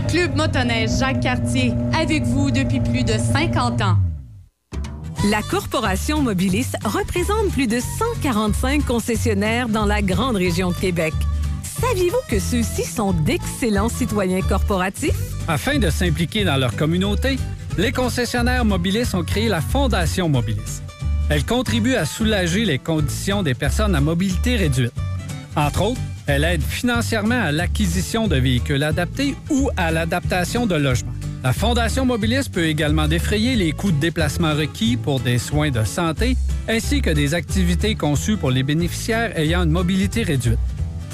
Club 0.07 0.35
motoneige 0.37 0.91
Jacques 0.97 1.19
Cartier, 1.19 1.73
avec 1.93 2.23
vous 2.23 2.51
depuis 2.51 2.79
plus 2.79 3.03
de 3.03 3.13
50 3.17 3.81
ans. 3.81 3.97
La 5.29 5.41
Corporation 5.41 6.21
Mobilis 6.21 6.71
représente 6.85 7.51
plus 7.51 7.67
de 7.67 7.79
145 7.79 8.85
concessionnaires 8.85 9.67
dans 9.67 9.85
la 9.85 10.01
grande 10.01 10.37
région 10.37 10.69
de 10.69 10.75
Québec. 10.75 11.13
Saviez-vous 11.79 12.17
que 12.27 12.39
ceux-ci 12.39 12.83
sont 12.83 13.13
d'excellents 13.13 13.89
citoyens 13.89 14.41
corporatifs? 14.41 15.13
Afin 15.47 15.77
de 15.77 15.91
s'impliquer 15.91 16.43
dans 16.43 16.57
leur 16.57 16.75
communauté, 16.75 17.37
les 17.77 17.91
concessionnaires 17.91 18.65
Mobilis 18.65 19.13
ont 19.13 19.23
créé 19.23 19.47
la 19.47 19.61
Fondation 19.61 20.27
Mobilis. 20.27 20.81
Elle 21.29 21.45
contribue 21.45 21.93
à 21.93 22.05
soulager 22.05 22.65
les 22.65 22.79
conditions 22.79 23.43
des 23.43 23.53
personnes 23.53 23.93
à 23.93 24.01
mobilité 24.01 24.55
réduite. 24.55 24.93
Entre 25.55 25.83
autres, 25.83 26.01
elle 26.25 26.43
aide 26.45 26.63
financièrement 26.63 27.41
à 27.41 27.51
l'acquisition 27.51 28.27
de 28.27 28.37
véhicules 28.37 28.83
adaptés 28.83 29.35
ou 29.51 29.69
à 29.77 29.91
l'adaptation 29.91 30.65
de 30.65 30.75
logements. 30.75 31.13
La 31.43 31.53
Fondation 31.53 32.05
Mobilis 32.05 32.49
peut 32.51 32.65
également 32.65 33.07
défrayer 33.07 33.55
les 33.55 33.71
coûts 33.71 33.91
de 33.91 33.99
déplacement 33.99 34.55
requis 34.55 34.97
pour 34.97 35.19
des 35.19 35.37
soins 35.37 35.69
de 35.69 35.83
santé 35.83 36.35
ainsi 36.67 37.01
que 37.01 37.11
des 37.11 37.35
activités 37.35 37.93
conçues 37.93 38.37
pour 38.37 38.49
les 38.49 38.63
bénéficiaires 38.63 39.37
ayant 39.37 39.63
une 39.63 39.69
mobilité 39.69 40.23
réduite. 40.23 40.57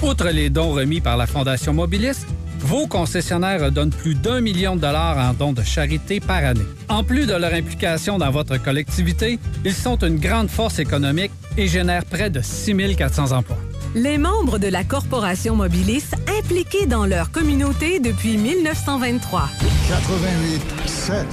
Outre 0.03 0.27
les 0.27 0.49
dons 0.49 0.73
remis 0.73 0.99
par 0.99 1.15
la 1.15 1.25
Fondation 1.25 1.73
Mobilis, 1.73 2.25
vos 2.59 2.87
concessionnaires 2.87 3.71
donnent 3.71 3.89
plus 3.89 4.15
d'un 4.15 4.41
million 4.41 4.75
de 4.75 4.81
dollars 4.81 5.17
en 5.17 5.33
dons 5.33 5.53
de 5.53 5.63
charité 5.63 6.19
par 6.19 6.43
année. 6.43 6.65
En 6.89 7.05
plus 7.05 7.25
de 7.25 7.33
leur 7.33 7.53
implication 7.53 8.17
dans 8.17 8.29
votre 8.29 8.61
collectivité, 8.61 9.39
ils 9.63 9.73
sont 9.73 9.97
une 10.03 10.19
grande 10.19 10.49
force 10.49 10.79
économique 10.79 11.31
et 11.57 11.67
génèrent 11.67 12.05
près 12.05 12.29
de 12.29 12.41
6 12.41 12.95
400 12.97 13.31
emplois. 13.31 13.57
Les 13.95 14.17
membres 14.17 14.57
de 14.57 14.67
la 14.67 14.83
Corporation 14.83 15.55
Mobilis 15.55 16.11
impliqués 16.37 16.85
dans 16.85 17.05
leur 17.05 17.31
communauté 17.31 17.99
depuis 17.99 18.37
1923. 18.37 19.49
88 19.87 20.61
7. 20.85 21.25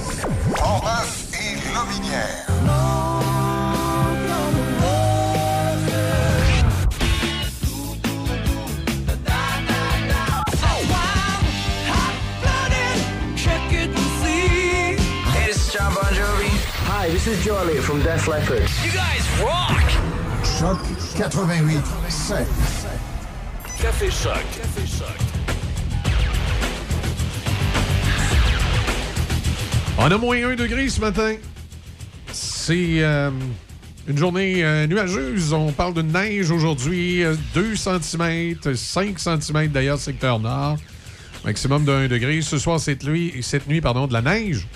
Portneuf 0.55 1.27
et 1.33 1.55
Lobinière. 1.75 2.60
Elliott 17.47 17.83
from 17.83 18.01
Def 18.03 18.27
Leppard. 18.27 18.69
You 18.83 18.91
guys 18.91 19.25
rock! 19.41 19.81
Choc 20.59 20.79
88 21.17 21.81
7. 22.09 22.47
Café 23.81 24.11
Choc. 24.11 24.43
Café 24.55 24.85
Choc. 24.85 25.07
On 29.97 30.11
a 30.11 30.17
moins 30.17 30.37
1 30.51 30.55
degré 30.55 30.87
ce 30.89 31.01
matin. 31.01 31.35
C'est 32.31 33.01
euh, 33.03 33.31
une 34.07 34.17
journée 34.17 34.63
euh, 34.63 34.85
nuageuse. 34.85 35.51
On 35.51 35.71
parle 35.71 35.95
de 35.95 36.03
neige 36.03 36.51
aujourd'hui. 36.51 37.23
euh, 37.23 37.35
2 37.55 37.75
cm, 37.75 38.75
5 38.75 39.19
cm 39.19 39.67
d'ailleurs, 39.69 39.97
secteur 39.99 40.39
nord. 40.39 40.77
Maximum 41.43 41.85
de 41.85 41.91
1 41.91 42.07
degré. 42.07 42.41
Ce 42.41 42.59
soir, 42.59 42.79
cette 42.79 43.03
nuit, 43.03 43.33
cette 43.41 43.67
nuit 43.67 43.81
pardon, 43.81 44.05
de 44.05 44.13
la 44.13 44.21
neige 44.21 44.67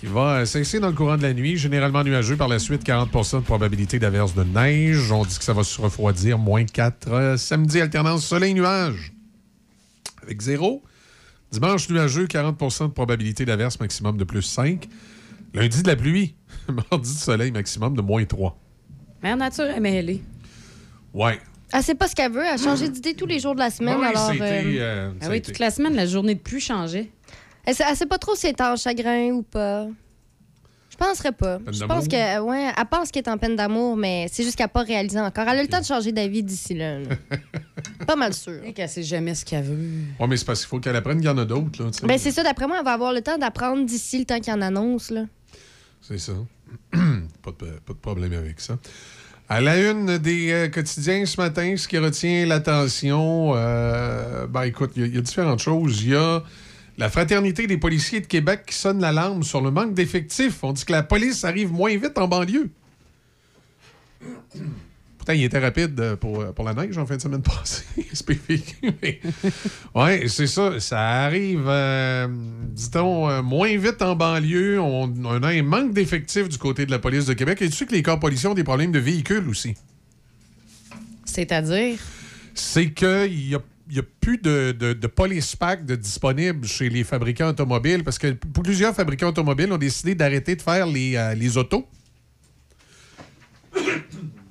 qui 0.00 0.06
va 0.06 0.46
cesser 0.46 0.80
dans 0.80 0.88
le 0.88 0.94
courant 0.94 1.18
de 1.18 1.22
la 1.22 1.34
nuit. 1.34 1.58
Généralement 1.58 2.02
nuageux 2.02 2.36
par 2.36 2.48
la 2.48 2.58
suite, 2.58 2.86
40% 2.86 3.40
de 3.40 3.44
probabilité 3.44 3.98
d'averse 3.98 4.34
de 4.34 4.44
neige. 4.44 5.12
On 5.12 5.26
dit 5.26 5.36
que 5.36 5.44
ça 5.44 5.52
va 5.52 5.62
se 5.62 5.78
refroidir, 5.78 6.38
moins 6.38 6.64
4. 6.64 7.08
Euh, 7.12 7.36
samedi, 7.36 7.82
alternance 7.82 8.24
soleil-nuage 8.24 9.12
avec 10.22 10.40
0. 10.40 10.82
Dimanche 11.52 11.90
nuageux, 11.90 12.26
40% 12.26 12.88
de 12.88 12.92
probabilité 12.92 13.44
d'averse, 13.44 13.78
maximum 13.78 14.16
de 14.16 14.24
plus 14.24 14.42
5. 14.42 14.88
Lundi 15.52 15.82
de 15.82 15.88
la 15.88 15.96
pluie. 15.96 16.34
Mardi 16.90 17.12
du 17.12 17.18
soleil, 17.18 17.50
maximum 17.50 17.94
de 17.94 18.00
moins 18.00 18.24
3. 18.24 18.58
Mère 19.22 19.36
Nature 19.36 19.64
est 19.64 19.80
mêlée. 19.80 20.22
Ouais. 21.12 21.38
Elle 21.72 21.82
sait 21.82 21.94
pas 21.94 22.08
ce 22.08 22.14
qu'elle 22.14 22.32
veut. 22.32 22.40
Elle 22.40 22.54
a 22.54 22.56
changé 22.56 22.88
d'idée 22.88 23.14
tous 23.14 23.26
les 23.26 23.38
jours 23.38 23.54
de 23.54 23.60
la 23.60 23.70
semaine. 23.70 23.98
Ouais, 23.98 24.06
alors, 24.06 24.30
euh, 24.30 24.34
euh, 24.40 25.10
Ah 25.20 25.26
oui, 25.28 25.42
toute 25.42 25.58
la 25.58 25.70
semaine, 25.70 25.94
la 25.94 26.06
journée 26.06 26.34
de 26.34 26.40
pluie 26.40 26.60
changeait. 26.60 27.10
Elle, 27.64 27.74
sait, 27.74 27.84
elle 27.88 27.96
sait 27.96 28.06
pas 28.06 28.18
trop 28.18 28.34
si 28.34 28.46
elle 28.46 28.52
est 28.52 28.60
en 28.60 28.76
chagrin 28.76 29.30
ou 29.32 29.42
pas. 29.42 29.86
Je 30.90 30.96
penserais 30.96 31.32
pas. 31.32 31.58
Peine 31.58 31.72
Je 31.72 31.84
pense 31.84 32.08
que, 32.08 32.40
ouais, 32.40 32.72
elle 32.76 32.84
pense 32.86 33.10
qu'elle 33.10 33.24
est 33.24 33.30
en 33.30 33.38
peine 33.38 33.56
d'amour, 33.56 33.96
mais 33.96 34.26
c'est 34.30 34.42
juste 34.42 34.56
qu'elle 34.56 34.64
n'a 34.64 34.68
pas 34.68 34.82
réalisé 34.82 35.18
encore. 35.18 35.46
Elle 35.48 35.58
a 35.58 35.62
le 35.62 35.68
temps 35.68 35.80
de 35.80 35.84
changer 35.86 36.12
d'avis 36.12 36.42
d'ici 36.42 36.74
là. 36.74 36.98
là. 36.98 37.16
pas 38.06 38.16
mal 38.16 38.34
sûr. 38.34 38.62
Et 38.64 38.72
qu'elle 38.72 38.88
sait 38.88 39.02
jamais 39.02 39.34
ce 39.34 39.44
qu'elle 39.44 39.64
veut. 39.64 39.88
Ouais, 40.18 40.26
mais 40.26 40.36
c'est 40.36 40.44
parce 40.44 40.60
qu'il 40.60 40.68
faut 40.68 40.80
qu'elle 40.80 40.96
apprenne 40.96 41.18
qu'il 41.18 41.26
y 41.26 41.30
en 41.30 41.38
a 41.38 41.44
d'autres. 41.44 41.82
là. 41.82 41.90
Ben, 42.02 42.18
c'est 42.18 42.32
ça, 42.32 42.42
d'après 42.42 42.66
moi, 42.66 42.78
elle 42.78 42.84
va 42.84 42.92
avoir 42.92 43.12
le 43.12 43.22
temps 43.22 43.38
d'apprendre 43.38 43.86
d'ici 43.86 44.18
le 44.18 44.24
temps 44.24 44.40
qu'il 44.40 44.52
en 44.52 44.60
annonce. 44.60 45.10
Là. 45.10 45.24
C'est 46.00 46.18
ça. 46.18 46.32
pas, 46.92 47.50
de, 47.50 47.66
pas 47.80 47.92
de 47.92 47.98
problème 47.98 48.32
avec 48.32 48.60
ça. 48.60 48.78
À 49.48 49.60
la 49.60 49.90
une 49.90 50.18
des 50.18 50.52
euh, 50.52 50.68
quotidiens 50.68 51.26
ce 51.26 51.40
matin, 51.40 51.74
ce 51.76 51.88
qui 51.88 51.98
retient 51.98 52.46
l'attention, 52.46 53.52
euh, 53.56 54.46
ben 54.46 54.62
écoute, 54.62 54.92
il 54.96 55.06
y 55.06 55.10
y, 55.10 55.18
a 55.18 55.20
différentes 55.20 55.58
choses. 55.58 56.02
Il 56.02 56.10
y 56.10 56.14
a 56.14 56.44
la 57.00 57.08
Fraternité 57.08 57.66
des 57.66 57.78
policiers 57.78 58.20
de 58.20 58.26
Québec 58.26 58.64
qui 58.66 58.74
sonne 58.74 59.00
l'alarme 59.00 59.42
sur 59.42 59.62
le 59.62 59.70
manque 59.70 59.94
d'effectifs. 59.94 60.62
On 60.62 60.72
dit 60.74 60.84
que 60.84 60.92
la 60.92 61.02
police 61.02 61.44
arrive 61.44 61.72
moins 61.72 61.96
vite 61.96 62.18
en 62.18 62.28
banlieue. 62.28 62.68
Pourtant, 65.16 65.32
il 65.32 65.44
était 65.44 65.58
rapide 65.58 65.98
euh, 65.98 66.16
pour, 66.16 66.44
pour 66.52 66.64
la 66.64 66.74
neige 66.74 66.98
en 66.98 67.06
fin 67.06 67.16
de 67.16 67.22
semaine 67.22 67.42
passée, 67.42 67.84
mais- 69.02 69.20
ouais, 69.94 70.28
c'est 70.28 70.46
ça. 70.46 70.78
Ça 70.78 71.00
arrive, 71.00 71.64
euh, 71.66 72.28
dit-on, 72.72 73.30
euh, 73.30 73.42
moins 73.42 73.74
vite 73.78 74.02
en 74.02 74.14
banlieue. 74.14 74.78
On, 74.78 75.10
on 75.24 75.42
a 75.42 75.48
un 75.48 75.62
manque 75.62 75.94
d'effectifs 75.94 76.50
du 76.50 76.58
côté 76.58 76.84
de 76.84 76.90
la 76.90 76.98
police 76.98 77.24
de 77.24 77.32
Québec. 77.32 77.62
Et 77.62 77.70
tu 77.70 77.76
sais 77.76 77.86
que 77.86 77.92
les 77.94 78.02
corps 78.02 78.20
policiers 78.20 78.48
ont 78.50 78.54
des 78.54 78.64
problèmes 78.64 78.92
de 78.92 78.98
véhicules 78.98 79.48
aussi. 79.48 79.74
C'est-à-dire? 81.24 81.98
c'est 82.52 82.90
qu'il 82.90 83.30
n'y 83.48 83.54
a, 83.54 83.60
il 83.90 83.96
y 83.96 84.00
a 84.00 84.02
plus 84.20 84.38
de, 84.38 84.72
de, 84.72 84.92
de 84.92 85.06
police 85.06 85.56
pack 85.56 85.84
de 85.84 85.96
disponibles 85.96 86.66
chez 86.66 86.88
les 86.88 87.04
fabricants 87.04 87.48
automobiles 87.48 88.04
parce 88.04 88.18
que 88.18 88.28
plusieurs 88.32 88.94
fabricants 88.94 89.28
automobiles 89.28 89.72
ont 89.72 89.78
décidé 89.78 90.14
d'arrêter 90.14 90.56
de 90.56 90.62
faire 90.62 90.86
les, 90.86 91.16
euh, 91.16 91.34
les 91.34 91.56
autos. 91.56 91.86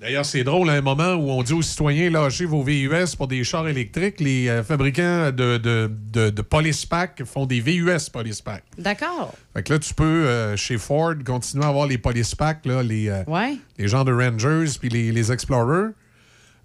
D'ailleurs, 0.01 0.25
c'est 0.25 0.45
drôle, 0.45 0.69
à 0.69 0.73
un 0.73 0.81
moment 0.81 1.15
où 1.15 1.29
on 1.29 1.43
dit 1.43 1.51
aux 1.51 1.61
citoyens 1.61 2.09
lâchez 2.09 2.45
vos 2.45 2.63
VUS 2.63 3.15
pour 3.17 3.27
des 3.27 3.43
chars 3.43 3.67
électriques, 3.67 4.21
les 4.21 4.47
euh, 4.47 4.63
fabricants 4.63 5.29
de, 5.31 5.57
de, 5.57 5.91
de, 6.13 6.29
de 6.29 6.41
police 6.41 6.85
pack 6.85 7.21
font 7.25 7.45
des 7.45 7.59
VUS 7.59 8.09
police 8.11 8.41
pack. 8.41 8.63
D'accord. 8.77 9.33
Fait 9.53 9.61
que 9.63 9.73
là, 9.73 9.79
tu 9.79 9.93
peux, 9.93 10.03
euh, 10.05 10.55
chez 10.55 10.77
Ford, 10.77 11.15
continuer 11.25 11.65
à 11.65 11.67
avoir 11.67 11.85
les 11.85 11.97
police 11.97 12.33
là, 12.63 12.81
les, 12.81 13.09
euh, 13.09 13.23
Ouais. 13.27 13.57
les 13.77 13.89
gens 13.89 14.05
de 14.05 14.13
Rangers 14.13 14.71
puis 14.79 14.87
les, 14.87 15.11
les 15.11 15.31
Explorers. 15.33 15.89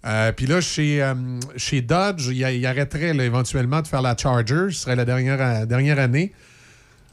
Euh, 0.05 0.31
puis 0.31 0.45
là, 0.45 0.61
chez, 0.61 1.01
euh, 1.01 1.13
chez 1.57 1.81
Dodge, 1.81 2.27
il, 2.27 2.37
il 2.37 2.65
arrêterait 2.65 3.13
là, 3.13 3.23
éventuellement 3.25 3.81
de 3.81 3.87
faire 3.87 4.01
la 4.03 4.15
Charger. 4.15 4.67
Ce 4.71 4.81
serait 4.81 4.95
la 4.95 5.05
dernière, 5.05 5.41
euh, 5.41 5.65
dernière 5.65 5.97
année. 5.99 6.31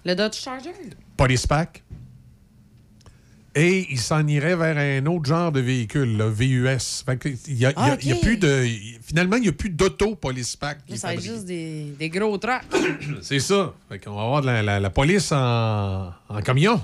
Le 0.04 0.14
Dodge 0.14 0.34
Charger? 0.34 0.72
Police 1.16 1.46
Pack. 1.46 1.82
Et 3.54 3.86
il 3.90 3.98
s'en 3.98 4.26
irait 4.26 4.56
vers 4.56 4.78
un 4.78 5.04
autre 5.06 5.26
genre 5.26 5.52
de 5.52 5.60
véhicule, 5.60 6.16
là, 6.16 6.28
VUS. 6.28 7.02
Fait 7.04 7.20
il 7.48 7.66
a, 7.66 7.68
a- 7.68 7.72
Ah, 7.76 7.92
a 7.92 7.96
plus 7.96 8.38
de, 8.38 8.66
finalement, 9.02 9.36
il 9.36 9.42
n'y 9.42 9.48
a 9.48 9.52
plus 9.52 9.68
d'auto 9.68 10.14
Police 10.16 10.56
Pack. 10.56 10.78
Là, 10.88 10.96
ça 10.96 11.14
juste 11.16 11.44
des, 11.44 11.92
des 11.98 12.08
gros 12.08 12.38
trucks. 12.38 12.62
C'est 13.22 13.40
ça. 13.40 13.74
Fait 13.90 13.98
qu'on 13.98 14.14
va 14.14 14.22
avoir 14.22 14.40
de 14.40 14.46
la, 14.46 14.62
la- 14.62 14.80
la 14.80 14.90
police 14.90 15.32
en, 15.32 16.10
en 16.30 16.40
camion. 16.42 16.80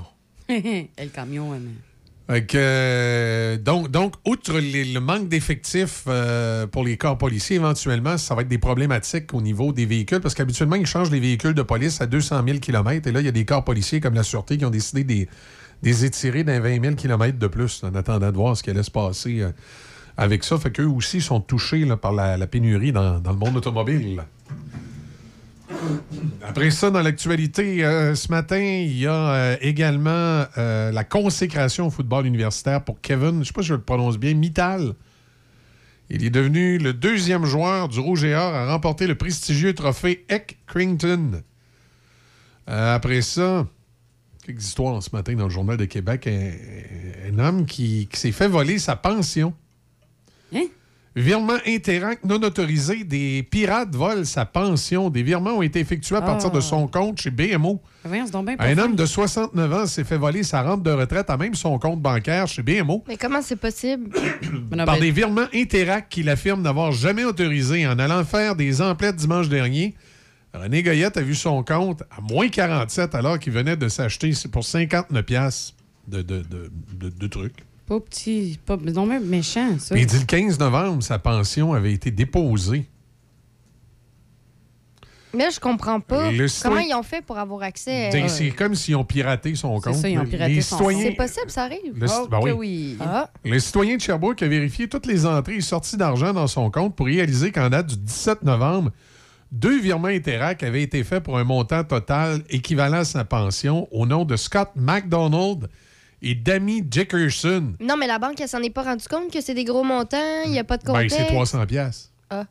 Et 0.50 0.90
le 0.98 1.06
camion, 1.08 1.50
ouais, 1.50 1.58
mais- 1.58 1.70
Fait 1.70 1.87
euh, 2.30 3.56
donc, 3.56 3.90
donc, 3.90 4.14
outre 4.26 4.52
le 4.54 4.98
manque 5.00 5.28
d'effectifs 5.28 6.04
euh, 6.08 6.66
pour 6.66 6.84
les 6.84 6.96
corps 6.98 7.16
policiers, 7.16 7.56
éventuellement, 7.56 8.18
ça 8.18 8.34
va 8.34 8.42
être 8.42 8.48
des 8.48 8.58
problématiques 8.58 9.32
au 9.32 9.40
niveau 9.40 9.72
des 9.72 9.86
véhicules, 9.86 10.20
parce 10.20 10.34
qu'habituellement, 10.34 10.76
ils 10.76 10.86
changent 10.86 11.10
les 11.10 11.20
véhicules 11.20 11.54
de 11.54 11.62
police 11.62 12.00
à 12.00 12.06
200 12.06 12.42
000 12.46 12.58
km, 12.58 13.06
et 13.08 13.12
là, 13.12 13.20
il 13.20 13.26
y 13.26 13.28
a 13.28 13.32
des 13.32 13.46
corps 13.46 13.64
policiers 13.64 14.00
comme 14.00 14.14
la 14.14 14.22
Sûreté 14.22 14.58
qui 14.58 14.64
ont 14.64 14.70
décidé 14.70 15.04
de 15.04 15.12
les- 15.12 15.24
de 15.24 15.88
les 15.88 16.04
étirer 16.04 16.44
d'un 16.44 16.60
20 16.60 16.82
000 16.82 16.94
km 16.96 17.38
de 17.38 17.46
plus, 17.46 17.82
en 17.84 17.94
attendant 17.94 18.30
de 18.30 18.36
voir 18.36 18.56
ce 18.56 18.62
qui 18.62 18.70
allait 18.70 18.82
se 18.82 18.90
passer 18.90 19.40
euh, 19.40 19.50
avec 20.16 20.44
ça. 20.44 20.58
Fait 20.58 20.72
qu'eux 20.72 20.84
aussi 20.84 21.20
sont 21.20 21.40
touchés 21.40 21.86
par 21.96 22.12
la, 22.12 22.46
pénurie 22.46 22.92
dans 22.92 23.22
le 23.24 23.36
monde 23.36 23.56
automobile. 23.56 24.20
Après 26.42 26.70
ça, 26.70 26.90
dans 26.90 27.02
l'actualité, 27.02 27.84
euh, 27.84 28.14
ce 28.14 28.30
matin, 28.30 28.60
il 28.60 28.98
y 28.98 29.06
a 29.06 29.12
euh, 29.12 29.56
également 29.60 30.44
euh, 30.56 30.90
la 30.90 31.04
consécration 31.04 31.86
au 31.86 31.90
football 31.90 32.26
universitaire 32.26 32.82
pour 32.82 33.00
Kevin, 33.00 33.34
je 33.34 33.38
ne 33.38 33.44
sais 33.44 33.52
pas 33.52 33.62
si 33.62 33.68
je 33.68 33.74
le 33.74 33.80
prononce 33.80 34.18
bien, 34.18 34.34
Mittal. 34.34 34.94
Il 36.10 36.24
est 36.24 36.30
devenu 36.30 36.78
le 36.78 36.94
deuxième 36.94 37.44
joueur 37.44 37.88
du 37.88 38.00
Rouge 38.00 38.24
et 38.24 38.34
Or 38.34 38.54
à 38.54 38.72
remporter 38.72 39.06
le 39.06 39.14
prestigieux 39.14 39.74
trophée 39.74 40.24
Eck 40.30 40.58
Crington. 40.66 41.42
Après 42.66 43.20
ça, 43.20 43.66
quelques 44.44 44.64
histoires 44.64 45.02
ce 45.02 45.10
matin 45.12 45.34
dans 45.34 45.44
le 45.44 45.50
Journal 45.50 45.76
de 45.76 45.84
Québec. 45.84 46.26
Un, 46.26 47.38
homme 47.38 47.66
qui, 47.66 48.08
qui 48.10 48.18
s'est 48.18 48.32
fait 48.32 48.48
voler 48.48 48.78
sa 48.78 48.96
pension. 48.96 49.52
Virement 51.20 51.58
Interac 51.66 52.24
non 52.24 52.36
autorisé, 52.42 53.02
des 53.02 53.42
pirates 53.42 53.94
volent 53.94 54.24
sa 54.24 54.44
pension. 54.44 55.10
Des 55.10 55.22
virements 55.22 55.54
ont 55.54 55.62
été 55.62 55.80
effectués 55.80 56.16
à 56.16 56.22
partir 56.22 56.50
de 56.50 56.58
Ah. 56.58 56.62
son 56.62 56.86
compte 56.86 57.20
chez 57.20 57.30
BMO. 57.30 57.80
Bien 58.08 58.24
Un 58.60 58.78
homme 58.78 58.94
de 58.94 59.04
69 59.04 59.72
ans 59.72 59.86
s'est 59.86 60.04
fait 60.04 60.16
voler 60.16 60.42
sa 60.44 60.62
rente 60.62 60.82
de 60.82 60.90
retraite 60.90 61.28
à 61.28 61.36
même 61.36 61.54
son 61.54 61.78
compte 61.78 62.00
bancaire 62.00 62.46
chez 62.46 62.62
BMO 62.62 63.04
Mais 63.08 63.16
comment 63.16 63.42
c'est 63.42 63.56
possible? 63.56 64.10
par 64.86 64.98
des 64.98 65.10
virements 65.10 65.46
Interac 65.52 66.08
qu'il 66.08 66.28
affirme 66.28 66.62
n'avoir 66.62 66.92
jamais 66.92 67.24
autorisés 67.24 67.86
en 67.86 67.98
allant 67.98 68.24
faire 68.24 68.54
des 68.54 68.80
emplettes 68.80 69.16
dimanche 69.16 69.48
dernier. 69.48 69.94
René 70.54 70.82
Goyette 70.82 71.16
a 71.16 71.22
vu 71.22 71.34
son 71.34 71.62
compte 71.62 72.02
à 72.16 72.20
moins 72.22 72.48
47 72.48 73.14
alors 73.14 73.38
qu'il 73.38 73.52
venait 73.52 73.76
de 73.76 73.88
s'acheter 73.88 74.32
pour 74.50 74.64
59 74.64 75.22
pièces 75.24 75.74
de, 76.06 76.22
de, 76.22 76.38
de, 76.42 76.70
de- 76.94 77.10
de 77.10 77.26
trucs. 77.26 77.64
Pas 77.88 78.00
petit, 78.00 78.58
pas 78.66 78.76
non, 78.76 79.06
même 79.06 79.24
méchant, 79.24 79.78
ça. 79.78 79.94
Puis 79.94 80.02
il 80.04 80.06
dit 80.06 80.18
le 80.18 80.24
15 80.26 80.58
novembre, 80.58 81.02
sa 81.02 81.18
pension 81.18 81.72
avait 81.72 81.92
été 81.92 82.10
déposée. 82.10 82.86
Mais 85.34 85.44
là, 85.44 85.50
je 85.50 85.60
comprends 85.60 86.00
pas. 86.00 86.30
Le 86.32 86.46
Comment 86.62 86.78
ils 86.80 86.94
ont 86.94 87.02
fait 87.02 87.20
pour 87.22 87.36
avoir 87.38 87.62
accès? 87.62 88.08
C'est- 88.10 88.22
à- 88.22 88.28
C'est 88.28 88.50
comme 88.50 88.74
s'ils 88.74 88.96
ont 88.96 89.04
piraté 89.04 89.54
son 89.54 89.78
compte. 89.78 89.94
ça, 89.94 90.08
ils 90.08 90.18
ont 90.18 90.24
piraté 90.24 90.54
les 90.54 90.62
son 90.62 90.76
citoyens, 90.76 91.02
C'est 91.02 91.12
possible, 91.16 91.50
ça 91.50 91.64
arrive. 91.64 91.92
Le- 91.98 92.06
Oh, 92.10 92.26
ben 92.30 92.40
oui. 92.42 92.52
oui. 92.52 92.96
Ah. 93.00 93.30
Le 93.44 93.58
citoyen 93.60 93.96
de 93.96 94.00
Sherbrooke 94.00 94.42
a 94.42 94.48
vérifié 94.48 94.88
toutes 94.88 95.04
les 95.06 95.26
entrées 95.26 95.56
et 95.56 95.60
sorties 95.60 95.98
d'argent 95.98 96.32
dans 96.32 96.46
son 96.46 96.70
compte 96.70 96.96
pour 96.96 97.06
réaliser 97.06 97.52
qu'en 97.52 97.68
date 97.68 97.88
du 97.88 97.96
17 97.96 98.42
novembre, 98.42 98.90
deux 99.52 99.78
virements 99.80 100.08
Interac 100.08 100.62
avaient 100.62 100.82
été 100.82 101.04
faits 101.04 101.22
pour 101.22 101.36
un 101.38 101.44
montant 101.44 101.84
total 101.84 102.42
équivalent 102.48 102.98
à 102.98 103.04
sa 103.04 103.24
pension 103.24 103.86
au 103.92 104.06
nom 104.06 104.24
de 104.24 104.34
Scott 104.36 104.70
McDonald 104.76 105.68
et 106.22 106.34
d'Amy 106.34 106.82
Dickerson. 106.82 107.74
Non, 107.80 107.96
mais 107.96 108.06
la 108.06 108.18
banque, 108.18 108.40
elle 108.40 108.48
s'en 108.48 108.62
est 108.62 108.70
pas 108.70 108.82
rendu 108.82 109.06
compte 109.08 109.32
que 109.32 109.40
c'est 109.40 109.54
des 109.54 109.64
gros 109.64 109.84
montants, 109.84 110.42
il 110.46 110.50
n'y 110.52 110.58
a 110.58 110.64
pas 110.64 110.76
de 110.76 110.84
Ben, 110.84 110.92
contexte. 110.94 111.16
c'est 111.18 111.26
300 111.26 111.66
pièces. 111.66 112.10
Ah. 112.30 112.44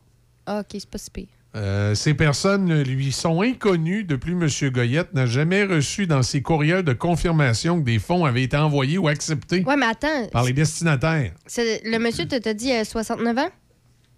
Ah, 0.46 0.60
OK, 0.62 0.68
c'est 0.74 0.90
pas 0.90 0.98
si 0.98 1.10
pire. 1.12 1.28
Euh, 1.56 1.96
ces 1.96 2.14
personnes 2.14 2.84
lui 2.84 3.12
sont 3.12 3.42
inconnues. 3.42 4.04
De 4.04 4.16
plus, 4.16 4.34
M. 4.34 4.72
Goyette 4.72 5.14
n'a 5.14 5.26
jamais 5.26 5.64
reçu 5.64 6.06
dans 6.06 6.22
ses 6.22 6.42
courriels 6.42 6.84
de 6.84 6.94
confirmation 6.94 7.80
que 7.80 7.86
des 7.86 8.00
fonds 8.00 8.26
avaient 8.26 8.44
été 8.44 8.56
envoyés 8.58 8.98
ou 8.98 9.08
acceptés 9.08 9.64
Ouais, 9.66 9.76
mais 9.76 9.88
attends. 9.88 10.28
par 10.32 10.44
les 10.44 10.54
destinataires. 10.54 11.32
c'est- 11.48 11.82
Le 11.84 11.98
monsieur 12.00 12.26
te 12.28 12.36
t'a 12.38 12.54
dit 12.54 12.72
euh, 12.72 12.84
69 12.84 13.38
ans? 13.40 13.50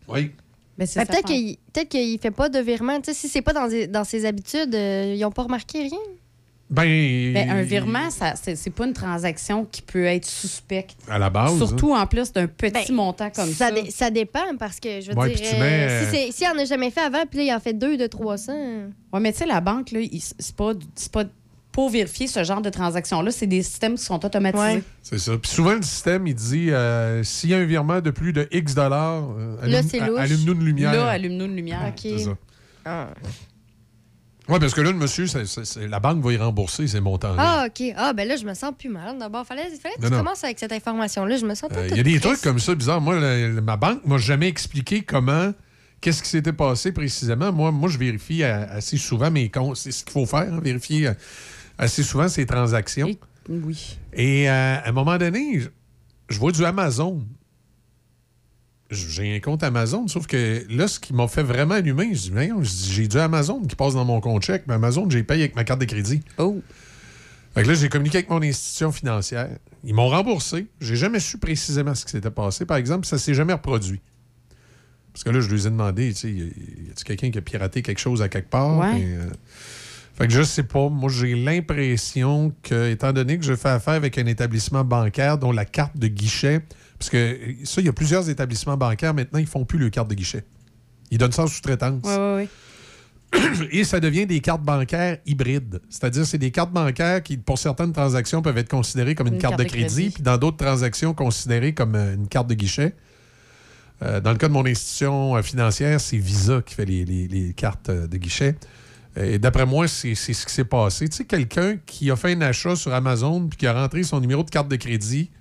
Oui. 0.10 0.32
Ben, 0.78 0.88
Ben, 0.96 1.06
peut-être 1.06 1.26
qu'il 1.28 1.58
peut 1.74 1.84
qu'il 1.84 2.20
fait 2.20 2.32
pas 2.32 2.50
de 2.50 2.60
virement. 2.60 2.98
Tu 3.00 3.06
sais, 3.06 3.14
si 3.14 3.28
c'est 3.30 3.42
pas 3.42 3.54
dans, 3.54 3.70
ses- 3.70 3.88
dans 3.88 4.04
ses 4.04 4.26
habitudes, 4.26 4.74
euh, 4.76 5.14
ils 5.16 5.24
ont 5.26 5.32
pas 5.32 5.44
remarqué 5.44 5.84
rien. 5.84 6.00
Ben, 6.70 7.34
Ben, 7.34 7.50
un 7.50 7.62
virement, 7.64 8.12
ça, 8.12 8.34
c'est, 8.36 8.56
c'est 8.56 8.70
pas 8.70 8.86
une 8.86 8.94
transaction 8.94 9.66
qui 9.66 9.82
peut 9.82 10.04
être 10.06 10.26
suspecte. 10.26 10.96
à 11.10 11.18
la 11.18 11.30
base. 11.32 11.58
Surtout 11.58 11.94
en 11.96 12.06
plus 12.06 12.32
d'un 12.32 12.46
petit 12.46 12.92
montant 12.92 13.32
comme 13.32 13.52
ça. 13.52 13.72
Ben, 13.72 13.76
Ça, 13.78 13.82
dé- 13.82 13.92
ça 13.92 14.10
dépend 14.12 14.56
parce 14.60 14.80
que, 14.80 15.02
je 15.02 15.10
veux 15.12 15.18
Ouais, 15.18 15.30
dire, 15.30 15.40
puis 15.40 15.50
tu 15.50 15.56
euh, 15.56 15.60
mets, 15.60 16.06
si 16.06 16.12
c'est- 16.12 16.32
s'il 16.32 16.48
en 16.48 16.60
a 16.62 16.66
jamais 16.66 16.92
fait 16.92 17.02
avant, 17.02 17.26
puis 17.28 17.40
là, 17.40 17.44
il 17.46 17.54
en 17.56 17.60
fait 17.60 17.74
deux 17.74 17.98
de 17.98 18.06
300. 18.06 18.54
Oui, 19.12 19.20
mais 19.20 19.32
tu 19.32 19.40
sais, 19.40 19.46
la 19.48 19.62
banque, 19.62 19.92
là, 19.92 20.00
il- 20.00 20.22
c'est 20.22 20.56
pas, 20.56 20.74
c'est 20.94 21.12
pas 21.12 21.24
pour 21.72 21.90
vérifier 21.90 22.28
ce 22.28 22.44
genre 22.44 22.62
de 22.62 22.70
transaction-là, 22.70 23.32
c'est 23.32 23.48
des 23.48 23.64
systèmes 23.64 23.96
qui 23.96 24.04
sont 24.04 24.24
automatisés. 24.24 24.64
Ouais. 24.64 24.84
C'est 25.02 25.18
ça. 25.20 25.38
Puis 25.38 25.50
souvent, 25.52 25.74
le 25.74 25.82
système, 25.82 26.28
il 26.28 26.36
dit 26.36 26.70
euh, 26.72 27.24
s'il 27.24 27.50
y 27.52 27.54
a 27.54 27.58
un 27.58 27.66
virement 27.66 28.02
de 28.02 28.12
plus 28.12 28.34
de 28.34 28.48
X 28.52 28.76
dollars, 28.76 29.24
euh, 29.38 29.56
allume- 29.64 30.18
allume-nous 30.18 30.54
une 30.54 30.66
lumière. 30.66 30.94
Là, 30.94 31.08
allume-nous 31.10 31.46
une 31.46 31.56
lumière. 31.56 31.94
C'est 31.98 32.20
ça. 32.20 32.32
Ah. 32.86 33.08
Oui, 34.50 34.60
parce 34.60 34.74
que 34.74 34.82
là, 34.82 34.92
le 34.92 34.98
monsieur, 34.98 35.26
la 35.88 36.00
banque 36.00 36.24
va 36.24 36.34
y 36.34 36.38
rembourser 36.38 36.88
ces 36.88 37.00
montants-là. 37.00 37.36
Ah, 37.38 37.66
OK. 37.68 37.94
Ah, 37.96 38.14
ben 38.14 38.28
là, 38.28 38.36
je 38.36 38.46
me 38.46 38.54
sens 38.54 38.74
plus 38.78 38.90
mal. 38.90 39.18
D'abord, 39.18 39.46
fallait, 39.46 39.70
fallait 39.82 39.96
que 39.96 40.02
Non, 40.02 40.08
tu 40.08 40.14
non. 40.14 40.20
commences 40.24 40.44
avec 40.44 40.58
cette 40.60 40.72
information-là. 40.72 41.38
Je 41.38 41.46
me 41.46 41.54
sens 41.56 41.70
Euh, 41.72 41.88
tout 41.88 41.94
Il 41.94 41.98
y 41.98 42.00
a 42.00 42.04
des 42.04 42.20
trucs 42.20 42.42
comme 42.42 42.60
ça 42.60 42.74
bizarres. 42.76 43.02
Moi, 43.02 43.20
ma 43.62 43.78
banque 43.78 44.04
m'a 44.06 44.18
jamais 44.18 44.48
expliqué 44.48 45.02
comment, 45.02 45.54
qu'est-ce 46.02 46.24
qui 46.24 46.30
s'était 46.30 46.54
passé 46.54 46.92
précisément. 46.92 47.52
Moi, 47.54 47.72
moi, 47.72 47.90
je 47.90 47.98
vérifie 47.98 48.44
assez 48.44 48.98
souvent 48.98 49.30
mes 49.30 49.50
comptes. 49.50 49.78
C'est 49.78 49.92
ce 49.92 50.04
qu'il 50.04 50.14
faut 50.14 50.26
faire, 50.26 50.52
hein, 50.52 50.60
vérifier 50.64 51.12
assez 51.78 52.02
souvent 52.04 52.28
ces 52.28 52.46
transactions. 52.46 53.16
Oui. 53.48 53.98
Et 54.14 54.50
euh, 54.50 54.78
à 54.84 54.90
un 54.90 54.92
moment 54.92 55.18
donné, 55.18 55.60
je, 55.60 55.70
je 56.30 56.40
vois 56.40 56.52
du 56.52 56.64
Amazon. 56.66 57.24
J'ai 58.90 59.36
un 59.36 59.40
compte 59.40 59.62
Amazon, 59.64 60.08
sauf 60.08 60.26
que 60.26 60.66
là, 60.70 60.88
ce 60.88 61.00
qui 61.00 61.14
m'a 61.14 61.28
fait 61.28 61.44
vraiment 61.44 61.76
allumer, 61.76 62.10
je 62.16 62.32
dis, 62.32 62.92
j'ai 62.92 63.08
du 63.08 63.18
Amazon 63.18 63.62
qui 63.62 63.76
passe 63.76 63.94
dans 63.94 64.06
mon 64.06 64.20
compte 64.20 64.44
chèque, 64.44 64.64
mais 64.68 64.74
Amazon, 64.74 65.08
j'ai 65.10 65.22
payé 65.24 65.44
avec 65.44 65.56
ma 65.56 65.64
carte 65.64 65.80
de 65.80 65.86
crédit. 65.86 66.22
Oh. 66.40 66.60
Fait 67.54 67.64
que 67.64 67.68
là, 67.68 67.74
j'ai 67.76 67.90
communiqué 67.90 68.18
avec 68.18 68.30
mon 68.30 68.42
institution 68.42 68.92
financière. 68.92 69.50
Ils 69.84 69.94
m'ont 69.94 70.08
remboursé. 70.08 70.68
J'ai 70.82 70.96
jamais 70.96 71.20
su 71.20 71.38
précisément 71.38 71.94
ce 71.94 72.06
qui 72.06 72.12
s'était 72.12 72.32
passé. 72.32 72.66
Par 72.66 72.78
exemple, 72.78 73.06
ça 73.06 73.18
s'est 73.18 73.34
jamais 73.34 73.54
reproduit. 73.54 74.02
Parce 75.14 75.24
que 75.24 75.30
là, 75.30 75.40
je 75.40 75.50
lui 75.50 75.62
ai 75.62 75.70
demandé, 75.70 76.14
tu 76.14 76.20
sais, 76.20 76.32
y 76.32 76.42
a-t-il 76.42 77.04
quelqu'un 77.04 77.32
qui 77.32 77.38
a 77.38 77.42
piraté 77.42 77.82
quelque 77.82 78.00
chose 78.00 78.22
à 78.22 78.30
quelque 78.30 78.50
part? 78.50 78.78
Ouais. 78.78 79.04
Euh, 79.04 79.30
fait 80.20 80.28
que 80.28 80.34
je 80.34 80.44
sais 80.44 80.64
pas. 80.64 80.90
Moi, 80.90 81.10
j'ai 81.10 81.36
l'impression 81.36 82.54
que, 82.62 82.90
étant 82.92 83.14
donné 83.14 83.38
que 83.40 83.46
je 83.46 83.56
fais 83.56 83.70
affaire 83.70 83.94
avec 83.96 84.18
un 84.18 84.26
établissement 84.26 84.84
bancaire 84.84 85.38
dont 85.38 85.52
la 85.52 85.66
carte 85.66 85.98
de 85.98 86.08
guichet, 86.08 86.62
parce 86.98 87.10
que 87.10 87.38
ça, 87.64 87.82
il 87.82 87.86
y 87.86 87.90
a 87.90 87.94
plusieurs 87.94 88.30
établissements 88.30 88.78
bancaires 88.78 89.14
maintenant, 89.14 89.40
ils 89.40 89.48
font 89.48 89.66
plus 89.66 89.80
le 89.80 89.90
carte 89.90 90.10
de 90.10 90.16
guichet. 90.16 90.44
Ils 91.12 91.18
donnent 91.18 91.32
ça 91.32 91.44
en 91.44 91.48
sous-traitance. 91.48 92.02
Oui, 92.04 92.12
oui, 92.18 92.44
oui. 92.44 92.50
Et 93.72 93.84
ça 93.84 94.00
devient 94.00 94.26
des 94.26 94.40
cartes 94.40 94.64
bancaires 94.64 95.18
hybrides. 95.26 95.82
C'est-à-dire, 95.90 96.26
c'est 96.26 96.38
des 96.40 96.50
cartes 96.52 96.72
bancaires 96.72 97.22
qui, 97.22 97.38
pour 97.38 97.60
certaines 97.60 97.94
transactions, 97.94 98.42
peuvent 98.42 98.58
être 98.58 98.70
considérées 98.70 99.14
comme 99.16 99.28
une, 99.28 99.38
carte, 99.38 99.58
de 99.58 99.64
crédit, 99.64 100.10
puis 100.10 100.24
dans 100.24 100.38
d'autres 100.38 100.58
transactions, 100.58 101.14
considérées 101.14 101.74
comme 101.74 101.96
euh, 101.96 102.16
une 102.16 102.28
carte 102.28 102.48
de 102.50 102.56
guichet. 102.56 102.96
Euh, 104.02 104.20
dans 104.20 104.32
le 104.32 104.38
cas 104.38 104.48
de 104.48 104.54
mon 104.54 104.66
institution 104.66 105.36
euh, 105.36 105.42
financière, 105.44 106.02
c'est 106.02 106.18
Visa 106.18 106.62
qui 106.66 106.74
fait 106.74 106.86
les, 106.86 107.06
les- 107.06 107.28
les 107.28 107.54
cartes 107.54 107.92
de 107.92 108.18
guichet. 108.18 108.56
Et 109.16 109.40
d'après 109.40 109.66
moi, 109.66 109.88
c'est 109.88 110.16
ce 110.16 110.46
qui 110.46 110.54
s'est 110.54 110.66
passé. 110.66 111.10
Tu 111.10 111.18
sais, 111.18 111.26
quelqu'un 111.26 111.78
qui 111.86 112.12
a 112.12 112.16
fait 112.16 112.34
un 112.34 112.42
achat 112.42 112.76
sur 112.76 112.94
Amazon 112.94 113.48
puis 113.48 113.58
qui 113.58 113.68
a 113.68 113.74
rentré 113.74 114.04
son 114.04 114.20
numéro 114.20 114.44
de 114.44 114.50
carte 114.50 114.68
de 114.68 114.76
crédit, 114.76 115.32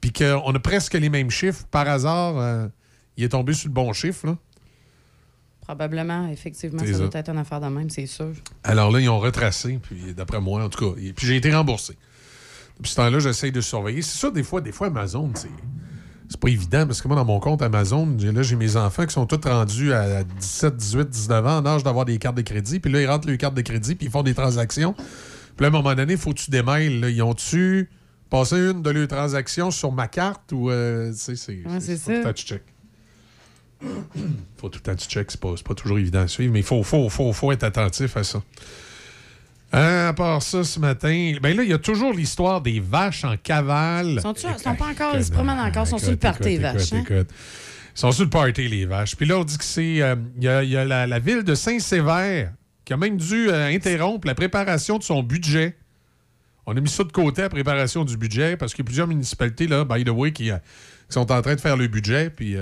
puis 0.00 0.12
qu'on 0.12 0.54
a 0.54 0.58
presque 0.60 0.94
les 0.94 1.08
mêmes 1.08 1.30
chiffres, 1.30 1.64
par 1.70 1.88
hasard, 1.88 2.38
euh, 2.38 2.68
il 3.16 3.24
est 3.24 3.30
tombé 3.30 3.52
sur 3.52 3.68
le 3.68 3.74
bon 3.74 3.92
chiffre. 3.92 4.26
Là. 4.26 4.36
Probablement, 5.62 6.28
effectivement, 6.28 6.78
ça 6.78 6.92
ça. 6.92 6.98
doit 6.98 7.10
être 7.12 7.28
une 7.28 7.38
affaire 7.38 7.60
de 7.60 7.66
même, 7.66 7.90
c'est 7.90 8.06
sûr. 8.06 8.32
Alors 8.62 8.90
là, 8.90 9.00
ils 9.00 9.08
ont 9.08 9.18
retracé, 9.18 9.78
puis 9.82 10.14
d'après 10.14 10.40
moi, 10.40 10.64
en 10.64 10.68
tout 10.68 10.94
cas, 10.94 11.00
puis 11.14 11.26
j'ai 11.26 11.36
été 11.36 11.52
remboursé. 11.54 11.96
Depuis 12.76 12.90
ce 12.90 12.96
temps-là, 12.96 13.18
j'essaye 13.18 13.50
de 13.52 13.60
surveiller. 13.60 14.02
C'est 14.02 14.18
ça, 14.18 14.30
des 14.30 14.44
fois, 14.44 14.60
des 14.60 14.72
fois, 14.72 14.86
Amazon, 14.86 15.30
c'est. 15.34 15.50
C'est 16.28 16.38
pas 16.38 16.48
évident 16.48 16.86
parce 16.86 17.00
que 17.00 17.08
moi, 17.08 17.16
dans 17.16 17.24
mon 17.24 17.40
compte 17.40 17.62
Amazon, 17.62 18.06
j'ai- 18.18 18.32
là, 18.32 18.42
j'ai 18.42 18.54
mes 18.56 18.76
enfants 18.76 19.06
qui 19.06 19.14
sont 19.14 19.24
tous 19.26 19.40
rendus 19.48 19.92
à 19.94 20.24
17, 20.24 20.76
18, 20.76 21.08
19 21.08 21.46
ans 21.46 21.58
en 21.58 21.66
âge 21.66 21.82
d'avoir 21.82 22.04
des 22.04 22.18
cartes 22.18 22.36
de 22.36 22.42
crédit. 22.42 22.80
Puis 22.80 22.92
là, 22.92 23.00
ils 23.00 23.06
rentrent 23.06 23.26
leurs 23.26 23.38
cartes 23.38 23.54
de 23.54 23.62
crédit, 23.62 23.94
puis 23.94 24.06
ils 24.06 24.10
font 24.12 24.22
des 24.22 24.34
transactions. 24.34 24.92
Puis 24.92 25.04
là, 25.60 25.66
à 25.66 25.68
un 25.68 25.70
moment 25.70 25.94
donné, 25.94 26.12
il 26.12 26.18
faut 26.18 26.32
que 26.32 26.38
tu 26.38 26.50
démêles. 26.50 27.00
là. 27.00 27.08
Ils 27.08 27.22
ont-tu 27.22 27.88
passé 28.28 28.56
une 28.56 28.82
de 28.82 28.90
leurs 28.90 29.08
transactions 29.08 29.70
sur 29.70 29.90
ma 29.90 30.06
carte 30.06 30.52
ou. 30.52 30.70
euh, 30.70 31.12
c'est. 31.14 31.32
Ouais, 31.32 31.80
c'est 31.80 31.96
faut 31.96 32.10
tout 32.10 32.10
le 32.10 32.16
ça. 32.16 32.22
temps 32.24 32.32
que 32.32 32.38
tu 32.38 32.46
checkes. 32.46 32.62
faut 34.58 34.68
tout 34.68 34.78
le 34.78 34.82
temps 34.82 34.94
que 34.94 35.00
tu 35.00 35.08
checkes. 35.08 35.30
C'est 35.30 35.40
pas, 35.40 35.54
pas 35.64 35.74
toujours 35.74 35.98
évident 35.98 36.20
à 36.20 36.28
suivre, 36.28 36.52
mais 36.52 36.60
il 36.60 36.64
faut, 36.64 36.82
faut, 36.82 37.08
faut, 37.08 37.32
faut 37.32 37.52
être 37.52 37.64
attentif 37.64 38.16
à 38.16 38.24
ça. 38.24 38.42
Euh, 39.74 40.08
à 40.08 40.12
part 40.14 40.42
ça, 40.42 40.64
ce 40.64 40.80
matin, 40.80 41.34
ben 41.42 41.54
là, 41.54 41.62
il 41.62 41.68
y 41.68 41.74
a 41.74 41.78
toujours 41.78 42.12
l'histoire 42.14 42.62
des 42.62 42.80
vaches 42.80 43.24
en 43.24 43.36
cavale. 43.36 44.20
Sont-tu 44.22 44.42
sont 44.42 44.74
pas 44.74 44.86
encore, 44.86 45.14
ils 45.14 45.24
se 45.24 45.30
promènent 45.30 45.58
encore, 45.58 45.84
ils 45.84 45.90
sont 45.90 45.98
sur 45.98 46.10
le 46.10 46.16
party, 46.16 46.44
les 46.44 46.54
Écoute, 46.54 46.62
vaches. 46.62 46.92
hein? 46.94 47.04
écoute. 47.08 47.28
Ils 47.94 48.00
sont 48.00 48.12
sur 48.12 48.24
le 48.24 48.30
party, 48.30 48.68
les 48.68 48.86
vaches. 48.86 49.14
Puis 49.14 49.26
là, 49.26 49.38
on 49.38 49.44
dit 49.44 49.58
que 49.58 49.64
c'est. 49.64 50.00
euh, 50.00 50.16
Il 50.38 50.44
y 50.44 50.48
a, 50.48 50.62
il 50.62 50.70
y 50.70 50.76
a 50.76 50.84
la, 50.86 51.06
la 51.06 51.18
ville 51.18 51.42
de 51.42 51.54
Saint-Sévère 51.54 52.52
qui 52.86 52.94
a 52.94 52.96
même 52.96 53.18
dû 53.18 53.50
euh, 53.50 53.66
interrompre 53.68 54.26
la 54.26 54.34
préparation 54.34 54.96
de 54.96 55.02
son 55.02 55.22
budget. 55.22 55.76
On 56.64 56.74
a 56.74 56.80
mis 56.80 56.88
ça 56.88 57.04
de 57.04 57.12
côté, 57.12 57.42
la 57.42 57.50
préparation 57.50 58.04
du 58.06 58.16
budget, 58.16 58.56
parce 58.56 58.72
qu'il 58.72 58.82
y 58.84 58.86
a 58.86 58.88
plusieurs 58.88 59.06
municipalités, 59.06 59.66
là, 59.66 59.84
by 59.84 60.02
the 60.04 60.08
way, 60.10 60.32
qui, 60.32 60.50
euh, 60.50 60.56
qui 61.08 61.12
sont 61.14 61.30
en 61.30 61.42
train 61.42 61.54
de 61.54 61.60
faire 61.60 61.76
le 61.76 61.86
budget. 61.88 62.30
Puis 62.30 62.56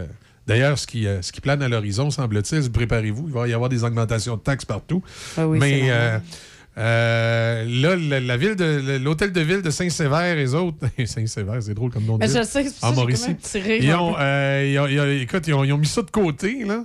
d'ailleurs, 0.48 0.76
ce 0.76 0.88
qui, 0.88 1.06
ce 1.20 1.30
qui 1.30 1.40
plane 1.40 1.62
à 1.62 1.68
l'horizon, 1.68 2.10
semble-t-il, 2.10 2.70
préparez-vous, 2.72 3.28
il 3.28 3.32
va 3.32 3.46
y 3.46 3.52
avoir 3.52 3.68
des 3.68 3.84
augmentations 3.84 4.36
de 4.36 4.40
taxes 4.42 4.64
partout. 4.64 5.02
Ah 5.36 5.46
oui, 5.46 5.58
c'est 5.60 5.82
Mais 5.82 6.20
euh, 6.78 7.64
là, 7.66 7.96
la, 7.96 8.20
la 8.20 8.36
ville 8.36 8.54
de 8.56 8.98
l'hôtel 8.98 9.32
de 9.32 9.40
ville 9.40 9.62
de 9.62 9.70
Saint-Sévère, 9.70 10.34
les 10.36 10.54
autres. 10.54 10.78
Saint-Sévère, 11.06 11.62
c'est 11.62 11.74
drôle 11.74 11.90
comme 11.90 12.04
nom 12.04 12.18
de 12.18 12.26
ville. 12.26 12.36
je 12.36 12.42
sais, 12.42 12.64
c'est 12.64 12.84
En 12.84 12.90
ça 12.90 12.94
Mauricie. 12.94 13.36
Ils 13.80 13.94
ont, 13.94 14.14
euh, 14.18 14.68
ils 14.70 14.78
ont- 14.78 14.86
ils 14.86 15.00
ont- 15.00 15.20
écoute, 15.22 15.46
ils 15.46 15.54
ont, 15.54 15.64
ils 15.64 15.72
ont 15.72 15.78
mis 15.78 15.86
ça 15.86 16.02
de 16.02 16.10
côté, 16.10 16.64
là. 16.64 16.84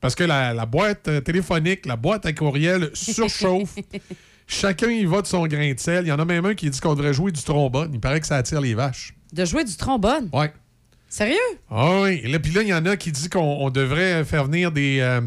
Parce 0.00 0.14
que 0.14 0.24
la, 0.24 0.52
la 0.52 0.66
boîte 0.66 1.08
euh, 1.08 1.20
téléphonique, 1.20 1.86
la 1.86 1.96
boîte 1.96 2.26
à 2.26 2.32
courriel 2.32 2.90
surchauffe. 2.94 3.76
Chacun 4.46 4.88
y 4.90 5.04
va 5.04 5.22
de 5.22 5.26
son 5.26 5.46
grain 5.46 5.72
de 5.72 5.78
sel. 5.80 6.04
Il 6.04 6.08
y 6.08 6.12
en 6.12 6.18
a 6.18 6.24
même 6.24 6.44
un 6.44 6.54
qui 6.54 6.70
dit 6.70 6.78
qu'on 6.80 6.94
devrait 6.94 7.14
jouer 7.14 7.32
du 7.32 7.42
trombone. 7.42 7.90
Il 7.94 7.98
paraît 8.00 8.20
que 8.20 8.26
ça 8.26 8.36
attire 8.36 8.60
les 8.60 8.74
vaches. 8.74 9.14
De 9.32 9.44
jouer 9.44 9.64
du 9.64 9.74
trombone? 9.76 10.28
Ouais. 10.32 10.52
Sérieux? 11.08 11.34
Ah 11.70 12.02
oui. 12.02 12.20
Et 12.22 12.28
là, 12.28 12.38
puis 12.38 12.52
là, 12.52 12.62
il 12.62 12.68
y 12.68 12.74
en 12.74 12.84
a 12.86 12.96
qui 12.96 13.10
dit 13.10 13.28
qu'on 13.28 13.40
on 13.40 13.70
devrait 13.70 14.24
faire 14.24 14.44
venir 14.44 14.70
des. 14.70 14.98
euh, 15.00 15.20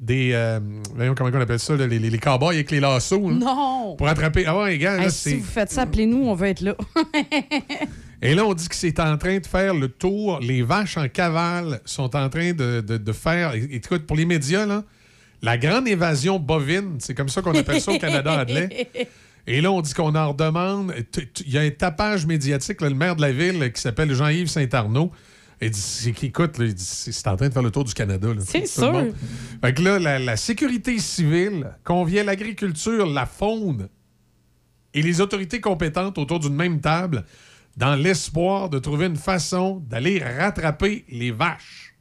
des 0.00 0.30
euh, 0.32 0.58
voyons 0.96 1.14
comment 1.14 1.30
on 1.32 1.40
appelle 1.40 1.58
ça, 1.58 1.76
là, 1.76 1.86
les, 1.86 1.98
les, 1.98 2.18
cowboys 2.18 2.54
avec 2.54 2.70
les 2.70 2.80
lassos. 2.80 3.28
là, 3.30 3.36
Non! 3.36 3.94
Pour 3.96 4.08
attraper. 4.08 4.44
Ah 4.46 4.58
ouais, 4.58 4.78
gars, 4.78 4.96
là, 4.96 5.04
Hey, 5.04 5.10
c'est. 5.10 5.30
si 5.30 5.36
vous 5.36 5.44
faites 5.44 5.70
ça, 5.70 5.82
appelez-nous, 5.82 6.24
on 6.26 6.34
veut 6.34 6.48
être 6.48 6.62
là. 6.62 6.74
Et 8.22 8.34
là, 8.34 8.44
on 8.44 8.52
dit 8.54 8.68
que 8.68 8.74
c'est 8.74 8.98
en 9.00 9.16
train 9.16 9.38
de 9.38 9.46
faire 9.46 9.74
le 9.74 9.88
tour. 9.88 10.40
Les 10.40 10.62
vaches 10.62 10.96
en 10.98 11.08
cavale 11.08 11.80
sont 11.84 12.14
en 12.16 12.28
train 12.28 12.52
de, 12.52 12.80
de- 12.80 12.96
de 12.98 13.12
faire. 13.12 13.54
Écoute, 13.54 14.06
pour 14.06 14.16
les 14.16 14.26
médias, 14.26 14.66
là, 14.66 14.84
la 15.42 15.56
grande 15.56 15.88
évasion 15.88 16.38
bovine, 16.38 16.96
c'est 16.98 17.14
comme 17.14 17.28
ça 17.30 17.40
qu'on 17.40 17.54
appelle 17.54 17.80
ça 17.80 17.92
au 17.92 17.98
Canada, 17.98 18.40
Adelaide. 18.40 18.72
Et 19.46 19.60
là, 19.62 19.72
on 19.72 19.80
dit 19.80 19.94
qu'on 19.94 20.14
en 20.14 20.28
redemande. 20.32 20.92
Il 21.46 21.52
y 21.52 21.56
a 21.58 21.62
un 21.62 21.70
tapage 21.70 22.26
médiatique, 22.26 22.80
là, 22.82 22.90
le 22.90 22.94
maire 22.94 23.16
de 23.16 23.22
la 23.22 23.32
ville, 23.32 23.72
qui 23.72 23.80
s'appelle 23.80 24.12
Jean-Yves 24.14 24.48
Saint-Arnaud. 24.48 25.10
Il 25.62 25.70
dit, 25.70 25.78
c'est 25.80 26.10
là, 26.12 26.46
il 26.60 26.74
dit, 26.74 26.82
c'est 26.84 27.12
c'est 27.12 27.28
en 27.28 27.36
train 27.36 27.48
de 27.48 27.52
faire 27.52 27.62
le 27.62 27.70
tour 27.70 27.84
du 27.84 27.92
Canada. 27.92 28.28
là. 28.28 28.40
C'est 28.44 28.60
Tout 28.60 28.64
le 28.64 28.66
sûr. 28.66 28.92
monde. 28.92 29.14
Fait 29.62 29.74
que 29.74 29.82
là, 29.82 29.98
la, 29.98 30.18
la 30.18 30.36
sécurité 30.36 30.98
civile 30.98 31.76
convient 31.84 32.24
l'agriculture, 32.24 33.04
la 33.06 33.26
faune 33.26 33.88
et 34.94 35.02
les 35.02 35.20
autorités 35.20 35.60
compétentes 35.60 36.16
autour 36.18 36.40
d'une 36.40 36.54
même 36.54 36.80
table 36.80 37.24
dans 37.76 37.94
l'espoir 37.94 38.68
de 38.70 38.78
trouver 38.78 39.06
une 39.06 39.16
façon 39.16 39.82
d'aller 39.86 40.22
rattraper 40.22 41.04
les 41.10 41.30
vaches. 41.30 41.94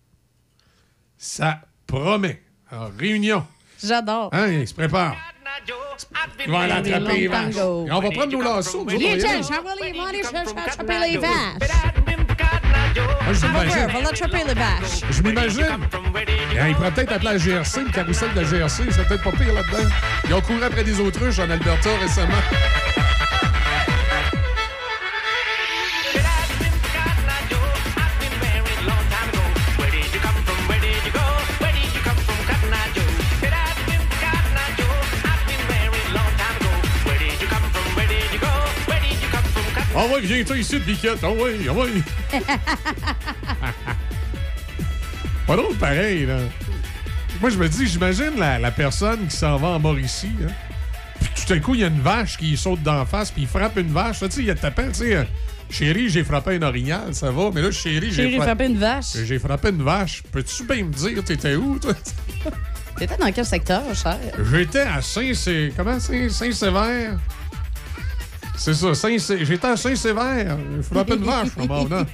Ça 1.18 1.62
promet. 1.86 2.42
Alors, 2.72 2.92
réunion. 2.98 3.46
J'adore. 3.84 4.30
Hein, 4.34 4.48
il 4.48 4.68
se 4.68 4.74
prépare. 4.74 5.16
Il 6.46 6.52
va 6.52 6.60
aller 6.62 6.92
attraper 6.92 7.20
les 7.20 7.28
vaches. 7.28 7.56
Et 7.56 7.62
on 7.62 8.00
va 8.00 8.12
prendre 8.12 8.32
nos 8.32 8.42
lassos. 8.42 8.86
nous 8.86 8.96
autres, 8.96 8.96
on 10.80 10.84
va 10.86 11.08
y 11.08 11.18
aller. 11.18 11.20
Moi, 13.52 13.64
vaches. 14.54 15.02
Je 15.12 15.22
m'imagine. 15.22 15.66
Il 16.68 16.76
pourrait 16.76 16.92
peut-être 16.92 17.14
appeler 17.14 17.32
la 17.34 17.38
GRC, 17.38 17.84
le 17.84 17.92
carrousel 17.92 18.34
de 18.34 18.42
la 18.42 18.48
GRC. 18.48 18.84
C'est 18.92 19.08
peut-être 19.08 19.24
pas 19.24 19.32
pire 19.32 19.54
là-dedans. 19.54 19.90
Ils 20.28 20.34
ont 20.34 20.42
couru 20.42 20.64
après 20.64 20.84
des 20.84 21.00
autruches 21.00 21.40
en 21.40 21.50
Alberta 21.50 21.90
récemment. 22.02 22.34
Ah 40.02 40.06
ouais, 40.14 40.22
viens-toi 40.22 40.58
ici 40.58 40.76
de 40.76 40.84
biquette. 40.86 41.18
Ah 41.24 41.30
ouais, 41.32 41.58
ah 41.68 41.74
ouais. 41.74 41.90
Pas 45.48 45.56
drôle 45.58 45.76
pareil, 45.76 46.26
là. 46.26 46.38
Moi, 47.42 47.50
je 47.50 47.58
me 47.58 47.68
dis, 47.68 47.88
j'imagine 47.88 48.32
la, 48.38 48.60
la 48.60 48.72
personne 48.72 49.28
qui 49.28 49.36
s'en 49.36 49.58
va 49.58 49.70
en 49.70 49.80
Mauricie, 49.80 50.32
hein. 50.44 50.52
Puis 51.20 51.46
tout 51.46 51.54
à 51.54 51.60
coup, 51.60 51.74
il 51.76 51.82
y 51.82 51.84
a 51.84 51.88
une 51.88 52.00
vache 52.02 52.38
qui 52.38 52.56
saute 52.56 52.82
d'en 52.84 53.06
face, 53.06 53.32
puis 53.32 53.42
il 53.44 53.48
frappe 53.48 53.78
une 53.78 53.92
vache. 53.92 54.20
Tu 54.20 54.32
sais, 54.32 54.44
il 54.44 54.56
t'appelle, 54.56 54.92
tu 54.92 55.00
sais, 55.00 55.16
euh, 55.18 55.24
chérie, 55.70 56.08
j'ai 56.10 56.24
frappé 56.24 56.56
un 56.56 56.62
orignal, 56.62 57.14
ça 57.14 57.30
va. 57.32 57.50
Mais 57.54 57.62
là, 57.62 57.72
chérie, 57.72 58.12
j'ai 58.12 58.36
fra- 58.38 58.44
frappé 58.46 58.66
une 58.68 58.78
vache. 58.78 59.18
J'ai 59.26 59.40
frappé 59.40 59.70
une 59.70 59.84
vache. 59.84 60.24
Peux-tu 60.32 60.64
bien 60.64 60.86
me 60.86 60.94
dire, 60.94 61.22
t'étais 61.24 61.56
où, 61.56 61.78
toi? 61.80 61.94
T'étais 62.98 63.18
dans 63.18 63.32
quel 63.32 63.46
secteur, 63.46 63.82
cher? 63.96 64.18
J'étais 64.52 64.82
à 64.82 65.02
Saint... 65.02 65.34
c'est- 65.34 65.72
Comment 65.76 66.00
c'est? 66.00 66.30
Saint-Sévère? 66.30 67.18
C'est 68.60 68.74
ça, 68.74 68.94
Saint 68.94 69.16
j'étais 69.18 69.68
à 69.68 69.78
Saint-Sévère. 69.78 70.58
J'ai 70.76 70.84
frappé 70.84 71.14
une 71.16 71.24
vache, 71.24 71.48
en 71.58 71.66
m'en. 71.66 71.88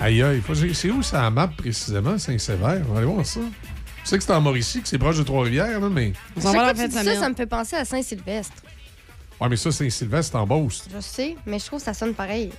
Aïe, 0.00 0.22
aïe. 0.22 0.40
faut- 0.40 0.54
C'est 0.54 0.72
c'est 0.72 0.90
où 0.90 1.02
ça 1.02 1.28
map 1.30 1.48
précisément, 1.48 2.16
Saint-Sévère? 2.18 2.82
On 2.88 2.92
va 2.92 2.98
aller 3.00 3.06
voir 3.06 3.26
ça. 3.26 3.40
Je 4.02 4.08
sais 4.08 4.16
que 4.16 4.24
c'est 4.24 4.32
en 4.32 4.40
Mauricie, 4.40 4.80
que 4.80 4.88
c'est 4.88 4.98
proche 4.98 5.18
de 5.18 5.22
Trois-Rivières, 5.24 5.78
là, 5.78 5.88
mais. 5.90 6.14
On 6.36 6.40
ça, 6.40 6.52
ça? 7.20 7.28
me 7.28 7.34
fait 7.34 7.46
penser 7.46 7.76
à 7.76 7.84
Saint-Sylvestre. 7.84 8.54
Ouais, 9.40 9.48
mais 9.50 9.56
ça, 9.56 9.70
Saint-Sylvestre, 9.70 10.32
c'est 10.32 10.38
en 10.38 10.46
Beauce. 10.46 10.84
Je 10.94 11.00
sais, 11.00 11.36
mais 11.44 11.58
je 11.58 11.66
trouve 11.66 11.80
que 11.80 11.84
ça 11.84 11.92
sonne 11.92 12.14
pareil. 12.14 12.50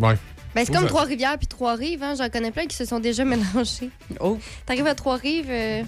Ouais. 0.00 0.16
Ben, 0.54 0.64
c'est 0.64 0.72
comme 0.72 0.82
ça- 0.82 0.88
Trois-Rivières 0.88 1.38
puis 1.38 1.46
Trois-Rives. 1.46 2.02
Hein? 2.02 2.14
J'en 2.18 2.28
connais 2.28 2.50
plein 2.50 2.66
qui 2.66 2.76
se 2.76 2.84
sont 2.84 2.98
déjà 3.00 3.24
mélangés. 3.24 3.90
Oh. 4.18 4.38
T'arrives 4.66 4.86
à 4.88 4.94
Trois-Rives, 4.96 5.50
euh, 5.50 5.82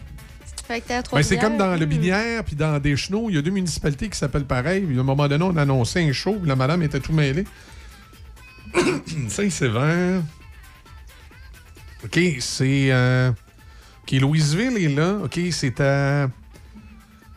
Ben, 1.17 1.23
c'est 1.23 1.37
comme 1.39 1.57
dans 1.59 1.77
le. 1.77 1.87
Binière 1.87 2.45
puis 2.45 2.57
dans 2.57 2.79
Deschenaux, 2.81 3.29
il 3.31 3.37
y 3.37 3.39
a 3.39 3.43
deux 3.43 3.51
municipalités 3.51 4.09
qui 4.09 4.19
s'appellent 4.19 4.45
pareil. 4.47 4.83
Puis 4.83 4.97
à 4.97 5.01
un 5.01 5.05
moment 5.05 5.29
donné, 5.29 5.45
on 5.45 5.57
annonçait 5.57 6.03
un 6.09 6.13
show, 6.13 6.35
puis 6.35 6.49
la 6.49 6.57
madame 6.57 6.83
était 6.83 7.01
tout 7.01 7.13
mêlée. 7.13 7.45
Saint-Sévère. 9.29 10.23
OK, 12.05 12.21
c'est. 12.41 12.89
euh, 12.93 13.31
OK, 14.03 14.13
Louisville 14.21 14.77
est 14.79 14.95
là. 14.95 15.19
OK, 15.25 15.39
c'est 15.51 15.81
à. 15.81 16.29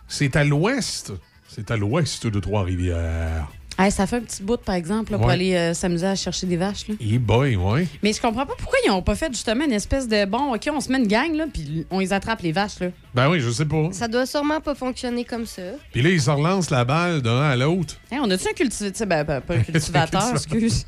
C'est 0.08 0.36
à 0.36 0.44
l'ouest. 0.44 1.14
C'est 1.48 1.72
à 1.72 1.78
l'ouest 1.78 2.26
de 2.28 2.40
Trois-Rivières. 2.40 3.48
Hey, 3.82 3.92
ça 3.94 4.06
fait 4.06 4.18
un 4.18 4.22
petit 4.22 4.44
bout, 4.44 4.58
par 4.58 4.76
exemple, 4.76 5.14
là, 5.14 5.18
pour 5.18 5.28
Ouais. 5.28 5.34
aller 5.36 5.56
euh, 5.56 5.74
s'amuser 5.74 6.06
à 6.06 6.14
chercher 6.16 6.46
des 6.48 6.58
vaches. 6.58 6.90
Là. 6.90 6.96
Et 7.00 7.18
boy, 7.18 7.56
ouais. 7.56 7.88
Mais 8.04 8.12
je 8.12 8.20
comprends 8.22 8.46
pas 8.46 8.56
pourquoi 8.58 8.78
ils 8.86 8.92
ont 8.92 9.02
pas 9.02 9.16
fait 9.16 9.32
justement 9.32 9.64
une 9.64 9.72
espèce 9.72 10.06
de 10.06 10.26
bon, 10.26 10.54
OK, 10.54 10.70
on 10.70 10.82
se 10.82 10.92
met 10.92 10.98
une 11.00 11.08
gang, 11.08 11.34
là, 11.34 11.46
puis 11.52 11.88
on 11.90 12.00
les 12.00 12.12
attrape, 12.12 12.42
les 12.42 12.52
vaches. 12.52 12.82
Là. 12.82 12.88
Ben 13.16 13.30
oui, 13.30 13.40
je 13.40 13.50
sais 13.50 13.64
pas. 13.64 13.88
Ça 13.94 14.10
doit 14.10 14.26
sûrement 14.26 14.60
pas 14.60 14.76
fonctionner 14.76 15.24
comme 15.24 15.46
ça. 15.46 15.62
Puis 15.94 16.02
là, 16.02 16.10
ils 16.10 16.22
se 16.22 16.30
relancent 16.30 16.72
la 16.72 16.84
balle 16.84 17.22
d'un 17.22 17.40
à 17.42 17.56
l'autre. 17.56 17.96
Hey, 18.12 18.20
on 18.22 18.30
a-tu 18.30 18.50
un 18.50 18.54
cultivateur? 18.54 19.08
Ben, 19.08 19.24
ben, 19.24 19.40
pas 19.40 19.54
un 19.56 19.60
cultivateur, 19.64 20.32
excuse. 20.32 20.86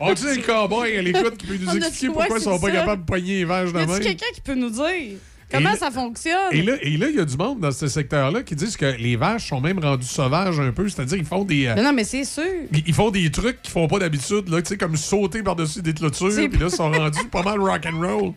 On 0.00 0.12
dit 0.14 0.24
le 0.24 0.42
cowboy 0.42 0.96
à 0.96 1.02
l'écoute 1.02 1.36
qui 1.36 1.46
peut 1.46 1.56
nous 1.60 1.70
expliquer 1.76 2.06
pourquoi 2.08 2.38
ils 2.38 2.42
sont 2.42 2.58
pas 2.58 2.70
capables 2.72 3.02
de 3.02 3.06
poigner 3.06 3.38
les 3.40 3.44
vaches 3.44 3.72
de 3.72 3.78
même? 3.78 4.00
quelqu'un 4.00 4.26
qui 4.34 4.40
peut 4.40 4.54
nous 4.54 4.70
dire? 4.70 5.18
Comment 5.50 5.72
Et 5.72 5.76
ça 5.76 5.90
fonctionne? 5.90 6.52
Et 6.52 6.62
là, 6.62 6.74
et 6.80 6.96
là, 6.96 7.08
il 7.08 7.16
y 7.16 7.20
a 7.20 7.24
du 7.24 7.36
monde 7.36 7.58
dans 7.60 7.72
ce 7.72 7.88
secteur-là 7.88 8.42
qui 8.42 8.54
disent 8.54 8.76
que 8.76 8.86
les 8.86 9.16
vaches 9.16 9.48
sont 9.48 9.60
même 9.60 9.78
rendues 9.80 10.06
sauvages 10.06 10.60
un 10.60 10.70
peu. 10.70 10.88
C'est-à-dire 10.88 11.18
qu'ils 11.18 11.26
font 11.26 11.44
des. 11.44 11.66
euh, 11.66 11.74
non, 11.74 11.92
mais 11.92 12.04
c'est 12.04 12.24
sûr. 12.24 12.44
ils 12.72 12.82
ils 12.86 12.94
font 12.94 13.10
des 13.10 13.30
trucs 13.30 13.60
qu'ils 13.62 13.72
font 13.72 13.88
pas 13.88 13.98
d'habitude, 13.98 14.48
là, 14.48 14.62
tu 14.62 14.68
sais, 14.68 14.76
comme 14.76 14.96
sauter 14.96 15.42
par-dessus 15.42 15.82
des 15.82 15.92
clôtures, 15.92 16.28
puis 16.28 16.58
là, 16.58 16.66
ils 16.66 16.70
sont 16.70 16.90
rendus 16.90 17.26
pas 17.30 17.42
mal 17.42 17.60
rock'n'roll. 17.60 18.26
Ils 18.28 18.32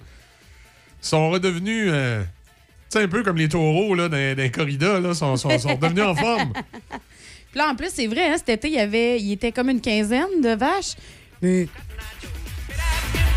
sont 1.08 1.30
redevenus, 1.30 1.90
euh, 1.92 2.24
tu 2.24 2.98
sais, 2.98 3.04
un 3.04 3.08
peu 3.08 3.24
comme 3.24 3.38
les 3.38 3.50
taureaux, 3.50 3.94
là, 3.94 4.10
dans, 4.10 4.18
dans 4.36 4.42
les 4.42 4.52
corridas, 4.52 5.00
là, 5.00 5.14
sont, 5.14 5.36
sont, 5.36 5.58
sont 5.60 5.76
redevenus 5.76 6.04
en 6.04 6.16
forme. 6.16 6.54
Puis 7.52 7.60
là, 7.60 7.70
en 7.70 7.76
plus, 7.76 7.90
c'est 7.94 8.08
vrai, 8.08 8.32
hein, 8.32 8.36
cet 8.38 8.50
été, 8.50 8.68
il 8.70 8.74
y 8.74 8.80
avait, 8.80 9.20
il 9.20 9.32
était 9.34 9.52
comme 9.52 9.70
une 9.70 9.82
quinzaine 9.82 10.42
de 10.42 10.56
vaches. 10.56 10.96
Mais. 11.42 11.68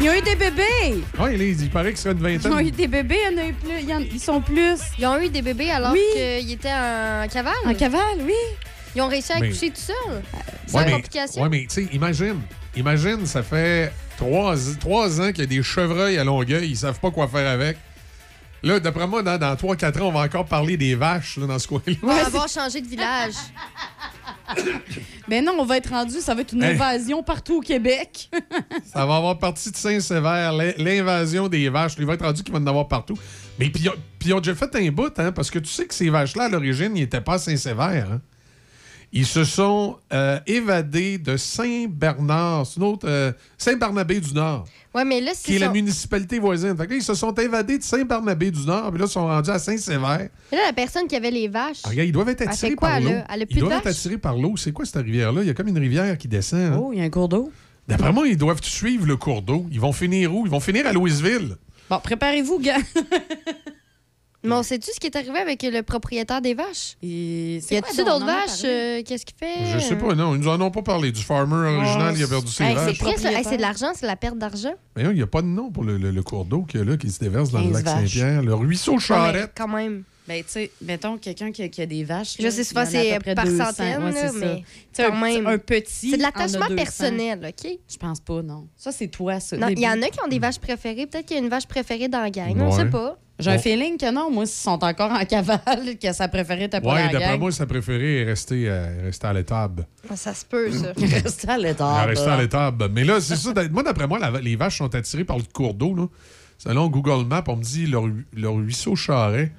Ils 0.01 0.11
ont 0.11 0.13
eu 0.13 0.21
des 0.21 0.37
bébés! 0.37 1.03
Oui, 1.19 1.31
il, 1.35 1.43
il 1.63 1.71
paraît 1.71 1.93
que 1.93 1.99
c'est 1.99 2.11
une 2.13 2.19
Ils 2.19 2.47
ont 2.47 2.51
vingtaine. 2.51 2.67
eu 2.67 2.71
des 2.71 2.87
bébés, 2.87 3.19
il 3.31 3.37
y 3.37 3.41
en 3.41 3.43
a 3.43 3.47
eu 3.49 3.53
plus. 3.55 3.81
il 3.81 3.89
y 3.89 3.95
en- 3.95 4.01
ils 4.01 4.21
sont 4.21 4.41
plus. 4.43 4.79
Ils 4.99 5.07
ont 5.07 5.19
eu 5.19 5.29
des 5.31 5.41
bébés 5.43 5.71
alors 5.71 5.93
Oui. 5.93 6.01
qu'ils 6.13 6.53
étaient 6.53 6.69
en 6.71 7.27
cavale. 7.33 7.55
En 7.65 7.75
cavale, 7.75 8.19
oui. 8.23 8.35
Ils 8.95 9.01
ont 9.03 9.09
réussi 9.09 9.33
à 9.33 9.41
Mais- 9.41 9.47
accoucher 9.49 9.71
tout 9.71 9.81
seuls. 9.81 10.23
Sans 10.67 10.79
Ouais, 10.79 10.85
mais, 10.87 10.93
complication. 10.93 11.43
ouais, 11.43 11.49
mais 11.49 11.61
tu 11.69 11.87
sais, 11.87 11.89
imagine, 11.95 12.41
imagine, 12.77 13.25
ça 13.27 13.43
fait 13.43 13.91
trois, 14.19 14.55
trois 14.81 15.21
ans 15.21 15.29
qu'il 15.29 15.41
y 15.41 15.43
a 15.43 15.47
des 15.47 15.63
chevreuils 15.63 16.19
à 16.19 16.25
Longueuil, 16.25 16.69
ils 16.69 16.77
savent 16.77 17.01
pas 17.01 17.11
quoi 17.11 17.27
faire 17.29 17.49
avec. 17.51 17.79
Là, 18.63 18.81
d'après 18.81 19.07
moi, 19.07 19.23
dans, 19.23 19.39
dans 19.39 19.55
3-4 19.55 20.01
ans, 20.03 20.09
on 20.09 20.13
va 20.13 20.21
encore 20.21 20.47
parler 20.47 20.77
des 20.77 20.95
vaches 20.95 21.37
là, 21.39 21.47
dans 21.47 21.59
ce 21.59 21.69
coin-là. 21.69 21.95
On 22.03 22.07
va 22.07 22.27
avoir 22.27 22.49
changé 22.49 22.81
de 22.81 22.87
village. 22.89 23.35
Mais 25.29 25.43
non, 25.43 25.55
on 25.59 25.65
va 25.65 25.77
être 25.79 25.91
rendu, 25.91 26.21
ça 26.21 26.35
va 26.35 26.43
être 26.43 26.53
une 26.53 26.63
Hey. 26.63 26.75
invasion 26.75 27.23
partout 27.23 27.57
au 27.57 27.61
Québec. 27.61 28.31
Ça 28.93 29.05
va 29.07 29.17
avoir 29.17 29.39
partie 29.39 29.71
de 29.71 29.77
Saint-Sévère, 29.77 30.53
l'in- 30.53 30.73
l'invasion 30.79 31.49
des 31.49 31.69
vaches. 31.69 31.95
Il 31.99 32.07
va 32.07 32.15
être 32.15 32.25
rendu 32.25 32.43
qu'il 32.43 32.53
va 32.53 32.61
en 32.61 32.67
avoir 32.67 32.87
partout. 32.89 33.19
Mais 33.59 33.69
puis, 33.71 33.83
ils 33.85 33.89
ont- 33.89 33.95
puis 34.19 34.29
ils 34.31 34.35
ont 34.35 34.39
déjà 34.41 34.55
fait 34.55 34.75
un 34.77 34.91
bout, 34.91 35.13
hein, 35.19 35.33
parce 35.33 35.51
que 35.51 35.59
tu 35.59 35.69
sais 35.71 35.87
que 35.87 35.95
ces 35.95 36.09
vaches-là, 36.11 36.45
à 36.45 36.49
l'origine, 36.49 36.97
ils 36.97 37.01
n'étaient 37.01 37.21
pas 37.21 37.35
à 37.35 37.39
Saint-Sévère. 37.39 38.09
hein. 38.13 38.21
Ils 39.13 39.27
se 39.27 39.45
sont 39.45 39.97
euh, 40.13 40.39
évadés 40.47 41.17
de 41.19 41.37
Saint-Bernard, 41.37 42.67
c'est 42.67 42.77
une 42.79 42.83
autre, 42.87 43.09
euh, 43.09 43.33
Saint-Barnabé 43.57 44.21
du 44.21 44.35
Nord, 44.35 44.67
Ouais, 44.95 45.05
mais 45.05 45.21
là, 45.21 45.33
qui 45.33 45.37
c'est 45.37 45.53
est 45.55 45.59
la 45.59 45.71
municipalité 45.71 46.39
voisine. 46.39 46.75
Fait 46.77 46.87
que 46.87 46.91
là, 46.93 46.97
ils 46.97 47.03
se 47.03 47.15
sont 47.15 47.33
évadés 47.35 47.77
de 47.79 47.83
Saint-Barnabé 47.83 48.51
du 48.51 48.65
Nord, 48.67 48.91
puis 48.91 48.99
là, 48.99 49.07
ils 49.07 49.11
sont 49.13 49.27
rendus 49.27 49.51
à 49.51 49.59
Saint-Sévère. 49.59 50.29
Mais 50.51 50.57
là, 50.59 50.65
la 50.67 50.73
personne 50.73 51.07
qui 51.07 51.15
avait 51.17 51.31
les 51.31 51.49
vaches. 51.49 51.81
Ah, 51.85 51.91
regarde, 51.91 52.09
ils 52.09 52.13
doivent 52.13 52.29
être 52.31 52.41
Elle 52.43 52.49
attirés 52.49 52.75
quoi, 52.75 52.89
par 52.89 53.01
l'eau. 53.01 53.11
là? 53.11 53.27
Elle 53.33 53.43
a 53.43 53.47
Ils 53.49 53.59
doivent 53.59 53.73
être 53.73 53.87
attirés 53.87 54.19
par 54.19 54.37
l'eau. 54.37 54.57
C'est 54.57 54.73
quoi 54.73 54.85
cette 54.87 54.97
rivière-là? 54.97 55.43
Il 55.43 55.47
y 55.47 55.51
a 55.51 55.55
comme 55.55 55.69
une 55.69 55.79
rivière 55.79 56.17
qui 56.19 56.29
descend. 56.29 56.61
hein? 56.61 56.81
Oh, 56.83 56.91
il 56.95 56.99
y 56.99 57.03
a 57.03 57.05
un 57.05 57.11
cours 57.11 57.29
d'eau. 57.29 57.53
D'après 57.89 58.13
moi, 58.13 58.27
ils 58.27 58.37
doivent 58.39 58.63
suivre 58.63 59.07
le 59.07 59.17
cours 59.17 59.43
d'eau. 59.43 59.67
Ils 59.71 59.81
vont 59.81 59.93
finir 59.93 60.35
où? 60.35 60.47
Ils 60.47 60.51
vont 60.51 60.61
finir 60.61 60.87
à 60.87 60.93
Louisville. 60.93 61.57
Bon, 61.91 62.01
préparez-vous, 62.01 62.59
gars. 62.59 62.79
Mais 64.47 64.55
on 64.55 64.63
sait-tu 64.63 64.91
ce 64.93 65.01
qui 65.01 65.07
est 65.07 65.17
arrivé 65.17 65.39
avec 65.39 65.63
le 65.63 65.83
propriétaire 65.83 66.41
des 66.41 66.55
vaches? 66.55 66.97
Y 67.03 67.61
Y 67.71 67.77
a-tu 67.77 67.97
d'autres 68.05 68.25
vaches? 68.27 68.65
euh, 68.65 69.03
Qu'est-ce 69.05 69.27
qu'il 69.27 69.37
fait? 69.37 69.73
Je 69.75 69.79
sais 69.81 69.97
pas, 69.97 70.15
non. 70.15 70.35
Ils 70.35 70.41
nous 70.41 70.49
en 70.49 70.61
ont 70.61 70.71
pas 70.71 70.83
parlé. 70.83 71.13
Du 71.13 71.23
farmer 71.23 71.77
original, 71.77 72.15
il 72.17 72.25
a 72.25 72.29
perdu 72.29 72.51
ses 72.51 72.65
Hey, 72.65 72.75
vaches. 72.75 73.03
Hey, 73.03 73.45
c'est 73.45 73.57
de 73.57 73.63
l'argent, 73.63 73.93
c'est 73.95 74.07
la 74.07 74.17
perte 74.17 74.39
d'argent. 74.39 74.75
Mais 74.97 75.03
non, 75.03 75.11
il 75.11 75.17
n'y 75.17 75.23
a 75.23 75.27
pas 75.27 75.43
de 75.43 75.47
nom 75.49 75.71
pour 75.71 75.85
le, 75.85 75.97
le- 75.99 76.11
le 76.11 76.23
cours 76.23 76.45
d'eau 76.45 76.63
qu'il 76.63 76.81
y 76.81 76.83
a 76.83 76.87
là, 76.87 76.97
qui 76.97 77.11
se 77.11 77.19
déverse 77.19 77.51
dans 77.51 77.61
le 77.61 77.73
15 77.73 77.85
lac. 77.85 77.99
Saint-Pierre. 77.99 78.43
Le 78.43 78.55
ruisseau 78.55 78.99
Charrette. 78.99 79.53
Quand 79.57 79.69
même. 79.69 80.05
Ben, 80.29 80.43
tu 80.43 80.51
sais, 80.51 80.73
mettons 80.83 81.19
quelqu'un 81.19 81.53
qui, 81.53 81.63
a- 81.63 81.69
qui 81.69 81.81
a 81.83 81.87
des 81.87 82.03
vaches. 82.03 82.35
Je 82.39 82.43
là, 82.43 82.51
sais 82.51 82.65
souvent, 82.65 82.85
c'est 82.85 83.17
par 83.35 83.45
200. 83.45 83.65
centaine, 83.67 84.03
Ouais, 84.03 84.11
là, 84.13 84.33
mais 84.35 84.65
quand 84.97 85.13
un, 85.13 85.21
même. 85.21 85.47
un 85.47 85.59
petit. 85.59 86.11
C'est 86.11 86.17
de 86.17 86.23
l'attachement 86.23 86.67
200. 86.69 86.75
personnel, 86.75 87.41
OK? 87.49 87.71
Je 87.89 87.97
pense 87.97 88.19
pas, 88.19 88.43
non. 88.43 88.67
Ça, 88.77 88.91
c'est 88.91 89.07
toi, 89.07 89.39
ça. 89.39 89.57
Non, 89.57 89.69
il 89.69 89.79
y 89.79 89.87
en 89.87 90.03
a 90.03 90.09
qui 90.09 90.19
ont 90.25 90.29
des 90.29 90.41
vaches 90.41 90.59
préférées. 90.59 91.07
Peut-être 91.07 91.27
qu'il 91.27 91.37
y 91.37 91.41
a 91.41 91.43
une 91.43 91.49
vache 91.49 91.69
préférée 91.69 92.09
dans 92.09 92.21
la 92.23 92.31
gang. 92.31 92.57
On 92.61 92.71
Ouais. 92.71 92.77
sait 92.77 92.87
pas. 92.91 93.17
J'ai 93.39 93.51
un 93.51 93.59
feeling 93.59 93.99
que 93.99 94.11
non. 94.13 94.31
Moi, 94.31 94.47
s'ils 94.47 94.63
sont 94.63 94.83
encore 94.83 95.11
en 95.13 95.25
cavale, 95.27 95.99
que 96.01 96.13
sa 96.13 96.27
préférée 96.29 96.65
était 96.65 96.81
pas 96.81 96.95
Ouais, 96.95 97.07
la 97.07 97.13
d'après 97.13 97.39
moi, 97.39 97.53
sa 97.53 97.67
préférée 97.67 98.23
est 98.23 98.25
restée, 98.25 98.65
euh, 98.69 99.03
restée 99.05 99.27
à 99.27 99.33
l'étable. 99.35 99.87
Ah, 100.09 100.17
Ça 100.17 100.33
se 100.33 100.45
peut, 100.45 100.71
ça. 100.73 100.93
Restez 100.97 101.49
à 101.49 101.59
l'état. 101.59 102.05
restée 102.05 102.29
à 102.31 102.41
l'étable. 102.41 102.89
Mais 102.93 103.05
là, 103.05 103.21
c'est 103.21 103.37
ça. 103.37 103.53
Moi, 103.71 103.83
d'après 103.83 104.07
moi, 104.07 104.19
la- 104.19 104.41
les 104.41 104.57
vaches 104.57 104.79
sont 104.79 104.95
attirées 104.95 105.25
par 105.25 105.37
le 105.37 105.45
cours 105.53 105.75
d'eau. 105.75 106.11
Selon 106.59 106.89
Google 106.89 107.27
Maps, 107.27 107.45
on 107.49 107.57
me 107.57 107.63
dit 107.63 107.87
leur, 107.87 108.05
leur 108.35 108.55
ruisseau 108.55 108.97
Charret 108.97 109.53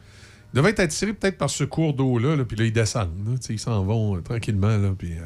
devait 0.54 0.72
être 0.72 0.80
attiré 0.80 1.14
peut-être 1.14 1.38
par 1.38 1.50
ce 1.52 1.64
cours 1.64 1.94
d'eau-là. 1.94 2.36
là, 2.36 2.46
puis 2.46 2.58
là, 2.58 2.66
ils 2.66 2.74
descendent. 2.74 3.12
là. 3.28 3.38
Tu 3.38 3.54
ils 3.54 3.60
s'en 3.60 3.84
vont 3.84 4.16
euh, 4.18 4.22
tranquillement. 4.22 4.76
Là, 4.76 4.90
puis 4.98 5.12
euh, 5.12 5.22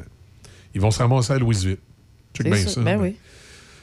ils 0.74 0.80
vont 0.80 0.90
se 0.90 0.98
ramasser 0.98 1.32
à 1.32 1.38
Louisville. 1.38 1.78
C'est 2.36 2.44
bien 2.44 2.56
ça. 2.56 2.68
ça. 2.68 2.80
Ben 2.82 3.00
oui. 3.00 3.16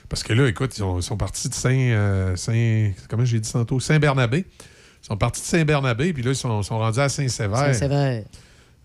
Parce 0.10 0.24
que 0.24 0.34
là, 0.34 0.48
écoute, 0.48 0.76
ils, 0.78 0.84
ont- 0.84 1.00
ils 1.00 1.04
sont 1.04 1.18
partis 1.18 1.48
de 1.50 1.54
Saint, 1.54 1.70
euh, 1.72 2.36
Saint. 2.36 2.92
Comment 3.08 3.26
j'ai 3.26 3.40
dit 3.40 3.52
tantôt? 3.52 3.80
Saint-Bernabé. 3.80 4.46
Ils 5.02 5.06
sont 5.06 5.16
partis 5.18 5.42
de 5.42 5.46
Saint-Bernabé, 5.46 6.12
puis 6.14 6.24
là, 6.24 6.32
ils 6.32 6.36
sont, 6.36 6.62
sont 6.64 6.78
rendus 6.80 7.00
à 7.00 7.08
Saint-Sévère. 7.10 7.58
Saint-Sévère. 7.74 8.24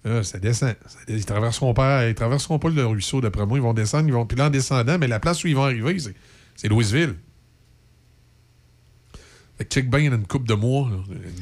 Là, 0.04 0.22
ça 0.22 0.38
descend. 0.38 0.74
Ils 1.08 1.24
traverseront 1.24 1.72
pas, 1.72 2.06
ils 2.08 2.14
traverseront 2.14 2.58
pas 2.58 2.68
le 2.68 2.84
ruisseau, 2.86 3.20
d'après 3.22 3.46
moi. 3.46 3.56
Ils 3.58 3.62
vont 3.62 3.72
descendre. 3.72 4.06
Ils 4.06 4.12
vont, 4.12 4.26
puis 4.26 4.36
là, 4.36 4.46
en 4.46 4.50
descendant, 4.50 4.98
mais 4.98 5.08
la 5.08 5.18
place 5.18 5.42
où 5.42 5.48
ils 5.48 5.56
vont 5.56 5.64
arriver, 5.64 5.98
c'est, 5.98 6.14
c'est 6.56 6.68
Louisville. 6.68 7.14
Fait 9.56 9.64
que 9.64 9.70
check 9.72 9.88
bien, 9.88 10.00
il 10.00 10.04
y 10.06 10.08
a 10.08 10.14
une 10.14 10.26
coupe 10.26 10.46
de 10.48 10.54
mois. 10.54 10.90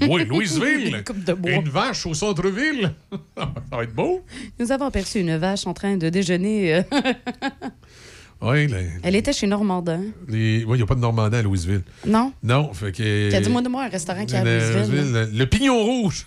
Oui, 0.02 0.24
Louisville! 0.26 0.94
Une 0.96 1.02
coupe 1.02 1.24
de 1.24 1.32
bois. 1.32 1.52
Une 1.52 1.68
vache 1.70 2.04
au 2.04 2.12
centre-ville! 2.12 2.92
ça 3.36 3.52
va 3.70 3.84
être 3.84 3.94
beau! 3.94 4.22
Nous 4.60 4.70
avons 4.70 4.84
aperçu 4.84 5.20
une 5.20 5.34
vache 5.38 5.66
en 5.66 5.72
train 5.72 5.96
de 5.96 6.10
déjeuner. 6.10 6.82
euh, 8.42 8.66
Oui, 8.66 8.74
Elle 9.02 9.16
était 9.16 9.32
chez 9.32 9.46
Normandin. 9.46 10.02
les- 10.28 10.64
ouais, 10.64 10.76
il 10.76 10.78
n'y 10.78 10.82
a 10.82 10.86
pas 10.86 10.94
de 10.94 11.00
Normandin 11.00 11.38
à 11.38 11.42
Louisville. 11.42 11.82
Non? 12.06 12.32
Non, 12.42 12.72
fait 12.72 12.92
que. 12.92 13.30
Qui 13.30 13.36
a 13.36 13.40
dit, 13.40 13.48
moi, 13.50 13.62
de 13.62 13.68
moi, 13.68 13.84
un 13.84 13.88
restaurant 13.88 14.24
qui 14.26 14.34
est 14.34 14.38
à 14.38 14.44
Le- 14.44 14.74
Louisville. 14.78 15.12
le, 15.12 15.38
le 15.38 15.46
Pignon 15.46 15.82
Rouge! 15.82 16.26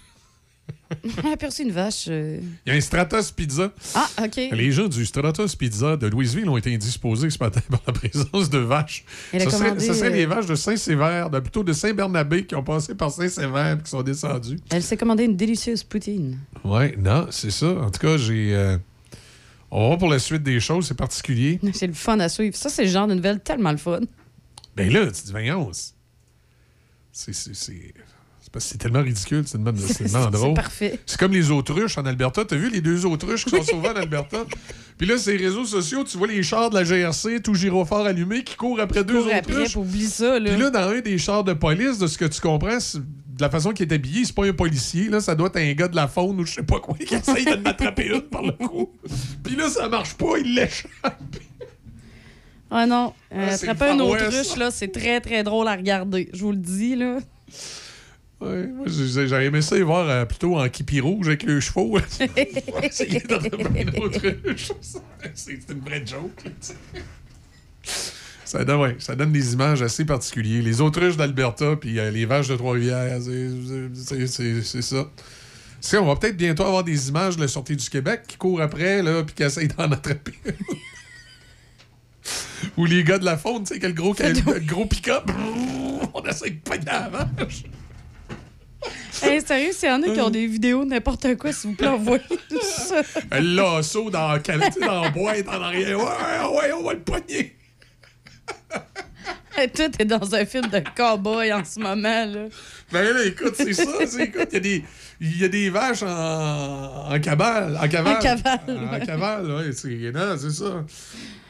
On 1.24 1.30
a 1.30 1.34
aperçu 1.34 1.64
une 1.64 1.72
vache. 1.72 2.06
euh, 2.10 2.40
Il 2.66 2.72
y 2.72 2.76
a 2.76 2.78
un 2.78 2.82
Stratos 2.82 3.32
Pizza. 3.32 3.72
Ah, 3.96 4.08
OK. 4.24 4.36
Les 4.52 4.72
gens 4.72 4.88
du 4.88 5.04
Stratos 5.06 5.56
Pizza 5.56 5.98
de 5.98 6.08
Louisville 6.08 6.48
ont 6.48 6.58
été 6.58 6.74
indisposés 6.74 7.30
ce 7.32 7.38
matin 7.40 7.60
par 7.70 7.82
la 7.88 7.94
présence 7.94 8.50
de 8.50 8.60
vaches. 8.60 9.04
Elle 9.34 9.42
a 9.42 9.46
Ce 9.46 9.52
serait, 9.52 9.64
commandé, 9.70 9.86
ce 9.86 9.94
serait 9.94 10.08
euh, 10.10 10.14
les 10.16 10.26
vaches 10.26 10.46
de 10.46 10.56
Saint-Sévère, 10.56 11.30
de- 11.30 11.40
plutôt 11.40 11.64
de 11.64 11.74
Saint-Bernabé, 11.74 12.46
qui 12.46 12.56
ont 12.56 12.64
passé 12.64 12.94
par 12.96 13.12
Saint-Sévère 13.12 13.78
et 13.80 13.84
qui 13.84 13.90
sont 13.90 14.04
descendues. 14.04 14.58
Elle 14.72 14.84
s'est 14.84 14.98
commandé 14.98 15.26
une 15.26 15.36
délicieuse 15.36 15.84
poutine. 15.84 16.38
Oui, 16.64 16.94
non, 16.98 17.28
c'est 17.32 17.52
ça. 17.52 17.68
En 17.68 17.90
tout 17.92 18.00
cas, 18.00 18.18
j'ai. 18.18 18.56
euh, 18.56 18.78
On 19.78 19.82
va 19.82 19.88
voir 19.88 19.98
pour 19.98 20.08
la 20.10 20.20
suite 20.20 20.42
des 20.42 20.62
choses, 20.62 20.88
c'est 20.88 20.94
particulier. 20.96 21.60
C'est 21.74 21.88
le 21.88 21.92
fun 21.94 22.18
à 22.22 22.30
suivre. 22.30 22.56
Ça, 22.56 22.70
c'est 22.70 22.84
le 22.86 22.90
genre 22.90 23.08
de 23.08 23.14
nouvelle 23.14 23.42
tellement 23.42 23.72
le 23.72 23.78
fun. 23.78 24.00
Ben 24.74 24.90
là, 24.90 25.06
tu 25.12 25.24
dis, 25.26 25.32
voyons, 25.32 25.70
c'est- 27.12 27.94
parce 28.56 28.66
que 28.66 28.72
c'est 28.72 28.78
tellement 28.78 29.02
ridicule, 29.02 29.44
c'est 29.46 29.58
tellement, 29.62 29.74
c'est 29.78 30.04
tellement 30.06 30.24
C'est 30.26 30.32
drôle. 30.32 30.54
parfait. 30.54 31.00
C'est 31.06 31.20
comme 31.20 31.34
les 31.34 31.52
autruches 31.52 31.98
en 31.98 32.06
Alberta. 32.06 32.46
T'as 32.46 32.56
vu 32.56 32.70
les 32.70 32.80
deux 32.80 33.06
autruches 33.06 33.44
qui 33.44 33.50
sont 33.52 33.64
sauvées 33.64 33.90
en 33.90 33.96
Alberta? 33.98 34.46
Puis 34.98 35.06
là, 35.06 35.18
ces 35.18 35.36
réseaux 35.36 35.66
sociaux, 35.66 36.06
tu 36.06 36.18
vois 36.18 36.28
les 36.28 36.42
chars 36.42 36.70
de 36.70 36.76
la 36.76 36.86
GRC, 36.86 37.42
tout 37.42 37.54
gyrophare 37.54 38.06
allumé, 38.06 38.46
qui 38.46 38.56
courent 38.56 38.80
après 38.80 39.04
deux 39.04 39.28
après, 39.30 39.40
autruches. 39.54 39.76
oublie 39.76 40.06
ça, 40.08 40.40
là. 40.40 40.52
Puis 40.52 40.60
là, 40.62 40.70
dans 40.70 40.88
un 40.88 41.02
des 41.02 41.18
chars 41.18 41.44
de 41.44 41.52
police, 41.52 41.98
de 41.98 42.08
ce 42.08 42.18
que 42.18 42.24
tu 42.24 42.40
comprends, 42.40 42.78
de 42.78 43.42
la 43.42 43.50
façon 43.50 43.74
qu'il 43.74 43.92
est 43.92 43.94
habillé, 43.94 44.24
c'est 44.24 44.34
pas 44.34 44.46
un 44.46 44.54
policier, 44.54 45.10
là, 45.10 45.20
ça 45.20 45.36
doit 45.36 45.48
être 45.48 45.58
un 45.58 45.74
gars 45.74 45.90
de 45.90 45.96
la 45.98 46.08
faune 46.08 46.40
ou 46.40 46.46
je 46.46 46.54
sais 46.54 46.64
pas 46.64 46.80
quoi 46.80 46.96
qui 46.98 47.14
essaye 47.14 47.44
de 47.44 47.56
m'attraper 47.58 48.08
une 48.08 48.22
par 48.22 48.44
le 48.44 48.54
cou. 48.54 48.90
Puis 49.44 49.58
là, 49.58 49.68
ça 49.68 49.90
marche 49.90 50.14
pas, 50.14 50.38
il 50.40 50.56
l'échappe. 50.56 51.36
Ah 52.72 52.86
non, 52.86 53.14
euh, 53.34 53.48
Ah, 53.52 53.58
c'est 53.58 53.68
attraper 53.68 53.92
un 53.92 53.98
le 53.98 54.04
Far 54.18 54.28
autruche, 54.28 54.56
là, 54.56 54.72
c'est 54.72 54.88
très, 54.94 55.20
très 55.20 55.44
drôle 55.44 55.68
à 55.68 55.76
regarder. 55.76 56.30
Je 56.34 56.42
vous 56.42 56.52
le 56.52 56.58
dis, 56.58 56.96
là. 56.96 57.18
Ouais, 58.42 58.68
moi, 58.68 58.86
j'aurais 58.88 59.46
aimé 59.46 59.62
ça 59.62 59.78
y 59.78 59.82
voir 59.82 60.10
euh, 60.10 60.26
plutôt 60.26 60.60
en 60.60 60.68
kipi 60.68 61.00
rouge 61.00 61.28
avec 61.28 61.44
le 61.44 61.60
chevaux. 61.62 61.98
Essayer 62.84 63.20
d'attraper 63.30 63.82
une 63.82 63.98
autruche. 64.04 64.72
C'est 65.34 65.60
une 65.72 65.80
vraie 65.80 66.06
joke. 66.06 66.44
Ça 68.44 68.64
donne, 68.66 68.80
ouais, 68.82 68.96
ça 69.00 69.16
donne 69.16 69.32
des 69.32 69.54
images 69.54 69.82
assez 69.82 70.06
particulières. 70.06 70.64
Les 70.64 70.82
autruches 70.82 71.18
d'Alberta 71.18 71.76
puis 71.78 71.98
euh, 71.98 72.12
les 72.12 72.26
vaches 72.26 72.48
de 72.50 72.56
Trois-Rivières, 72.56 73.20
c'est- 73.22 74.82
ça. 74.82 75.10
On 76.02 76.06
va 76.06 76.16
peut-être 76.16 76.38
bientôt 76.38 76.64
avoir 76.64 76.84
des 76.84 77.10
images 77.10 77.38
de 77.38 77.42
la 77.42 77.48
sortie 77.48 77.76
du 77.76 77.90
Québec 77.90 78.22
qui 78.28 78.38
courent 78.38 78.62
après, 78.62 79.02
là, 79.02 79.24
puis 79.24 79.34
qui 79.36 79.44
essayent 79.44 79.68
d'en 79.68 79.92
attraper. 79.92 80.34
Ou 82.78 82.86
les 82.86 83.04
gars 83.04 83.18
de 83.20 83.26
la 83.26 83.38
faune, 83.38 83.64
tu 83.64 83.74
sais, 83.76 83.80
quel 83.80 83.94
gros, 83.94 84.14
quel, 84.14 84.42
gros 84.66 84.86
pick-up. 84.86 85.30
On 86.14 86.24
essaie 86.26 86.50
de 86.52 86.60
pogner 86.60 86.86
la 86.86 87.10
vache. 87.10 87.64
Hey, 89.24 89.42
sérieux, 89.42 89.72
s'il 89.72 89.90
y 89.90 89.92
en 89.92 90.04
a 90.04 90.10
qui 90.10 90.22
ont 90.22 90.30
des 90.30 90.46
vidéos, 90.46 90.84
n'importe 90.86 91.36
quoi, 91.38 91.52
s'il 91.54 91.70
vous 91.72 91.76
plaît, 91.76 91.88
envoyez 91.88 92.24
tout 92.50 92.60
ça. 92.62 93.02
Un 93.32 93.42
lasso 93.42 94.10
dans 94.10 94.34
la 94.34 94.44
sais, 94.44 94.80
dans 94.80 95.02
la 95.04 95.10
boîte 95.10 95.48
en 95.48 95.62
arrière. 95.62 95.98
Ouais, 95.98 96.58
ouais, 96.58 96.74
on 96.74 96.84
va 96.84 96.94
le 96.94 97.00
pogner. 97.00 97.56
Hey, 99.58 99.70
Toi, 99.70 99.88
t'es 99.88 100.04
dans 100.04 100.36
un 100.36 100.46
film 100.46 100.68
de 100.68 100.82
cowboy 100.98 101.54
en 101.54 101.64
ce 101.64 101.80
moment, 101.80 102.26
là. 102.26 102.48
Ben 102.92 103.04
là, 103.14 103.24
écoute, 103.24 103.54
c'est 103.56 103.72
ça. 103.72 103.84
il 104.20 104.34
y 104.52 104.56
a 104.58 104.60
des. 104.60 104.84
Il 105.22 105.42
y 105.42 105.46
a 105.46 105.48
des 105.48 105.70
vaches 105.70 106.04
en, 106.04 107.14
en 107.14 107.20
cabale. 107.22 107.80
En 107.82 107.88
cavale. 107.88 108.18
En 108.18 108.20
cavale, 108.20 108.60
En 108.68 108.94
ouais. 108.94 109.06
cavale, 109.06 109.46
oui. 109.50 109.74
C'est 109.74 110.52
ça. 110.52 110.84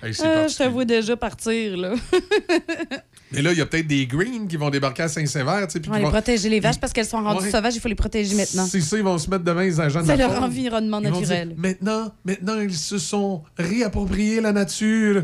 Hey, 0.04 0.14
Ah, 0.24 0.48
je 0.48 0.56
te 0.56 0.68
vois 0.70 0.86
déjà 0.86 1.18
partir, 1.18 1.78
là. 1.78 1.94
Mais 3.36 3.42
là, 3.42 3.52
il 3.52 3.58
y 3.58 3.62
a 3.62 3.66
peut-être 3.66 3.88
des 3.88 4.06
greens 4.08 4.48
qui 4.48 4.58
vont 4.58 4.70
débarquer 4.70 5.04
à 5.04 5.08
Saint-Sévère. 5.08 5.68
puis 5.68 5.82
On 5.88 5.90
va 5.92 5.96
qui 5.96 6.00
les 6.00 6.06
vont- 6.06 6.12
protéger 6.12 6.50
les 6.50 6.60
vaches 6.60 6.80
parce 6.80 6.94
qu'elles 6.94 7.06
sont 7.06 7.22
rendues 7.24 7.46
Ouais. 7.46 7.52
sauvages, 7.52 7.76
il 7.76 7.82
faut 7.82 7.88
les 7.88 7.96
protéger 7.96 8.36
maintenant. 8.36 8.66
C'est 8.66 8.82
ça, 8.82 8.98
ils 8.98 9.04
vont 9.04 9.18
se 9.18 9.30
mettre 9.30 9.44
devant 9.44 9.62
les 9.62 9.80
agents 9.80 10.02
de 10.02 10.06
C'est 10.08 10.18
leur 10.18 10.42
environnement 10.42 11.00
Ils 11.04 11.10
vont 11.10 11.20
naturel. 11.20 11.48
dire, 11.50 11.58
maintenant, 11.58 12.12
maintenant, 12.24 12.60
ils 12.62 12.74
se 12.74 12.98
sont 12.98 13.44
réappropriés 13.58 14.42
la 14.42 14.52
nature. 14.52 15.24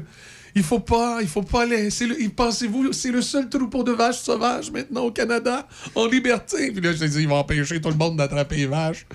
Il 0.53 0.63
faut 0.63 0.79
pas, 0.81 1.19
il 1.21 1.27
faut 1.29 1.43
pas 1.43 1.65
laisser. 1.65 2.07
le- 2.07 2.17
Pensez-vous, 2.35 2.91
c'est 2.91 3.11
le 3.11 3.21
seul 3.21 3.47
troupeau 3.47 3.83
de 3.83 3.93
vaches 3.93 4.19
sauvages 4.19 4.69
maintenant 4.69 5.03
au 5.03 5.11
Canada, 5.11 5.65
en 5.95 6.07
liberté? 6.07 6.71
Puis 6.71 6.81
là, 6.81 6.91
je 6.91 6.97
te 6.97 7.05
dis, 7.05 7.19
ils 7.21 7.27
vont 7.29 7.37
empêcher 7.37 7.79
tout 7.79 7.89
le 7.89 7.95
monde 7.95 8.17
d'attraper 8.17 8.57
les 8.57 8.65
vaches. 8.65 9.05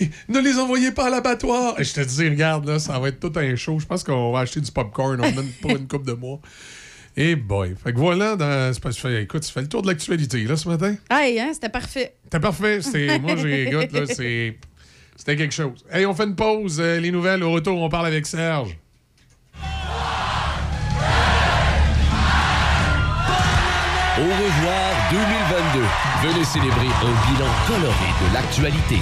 Et 0.00 0.08
ne 0.28 0.40
les 0.40 0.58
envoyez 0.58 0.90
pas 0.90 1.06
à 1.06 1.10
l'abattoir. 1.10 1.78
Et 1.78 1.84
je 1.84 1.92
te 1.92 2.00
dis, 2.00 2.28
regarde, 2.28 2.66
là, 2.66 2.78
ça 2.78 2.98
va 2.98 3.08
être 3.08 3.20
tout 3.20 3.32
un 3.38 3.54
show. 3.56 3.78
Je 3.78 3.86
pense 3.86 4.02
qu'on 4.02 4.32
va 4.32 4.40
acheter 4.40 4.60
du 4.60 4.72
popcorn 4.72 5.20
on 5.22 5.30
donne 5.30 5.50
pour 5.60 5.70
une 5.72 5.86
coupe 5.86 6.06
de 6.06 6.14
mois. 6.14 6.40
Et 7.16 7.36
boy. 7.36 7.74
Fait 7.82 7.92
que 7.92 7.98
voilà, 7.98 8.34
dans, 8.36 8.72
fait- 8.74 9.22
écoute, 9.22 9.42
tu 9.44 9.52
fais 9.52 9.60
le 9.62 9.68
tour 9.68 9.82
de 9.82 9.86
l'actualité, 9.86 10.42
là, 10.44 10.56
ce 10.56 10.68
matin? 10.68 10.96
Hey, 11.10 11.38
hein, 11.38 11.50
c'était 11.52 11.68
parfait. 11.68 12.14
C'était 12.24 12.40
parfait. 12.40 12.80
C'est, 12.82 13.18
moi, 13.20 13.36
j'ai 13.36 13.68
écoute, 13.68 13.92
là, 13.92 14.00
c'est, 14.06 14.56
c'était 15.16 15.36
quelque 15.36 15.54
chose. 15.54 15.84
Hey, 15.92 16.06
on 16.06 16.14
fait 16.14 16.24
une 16.24 16.34
pause. 16.34 16.80
euh, 16.80 16.98
les 16.98 17.12
nouvelles, 17.12 17.42
au 17.44 17.52
retour, 17.52 17.80
on 17.80 17.88
parle 17.88 18.06
avec 18.06 18.26
Serge. 18.26 18.76
Au 24.16 24.22
revoir 24.22 25.10
2022. 25.10 25.82
Venez 26.22 26.44
célébrer 26.44 26.86
un 26.86 27.32
bilan 27.32 27.50
coloré 27.66 28.10
de 28.28 28.34
l'actualité. 28.34 28.98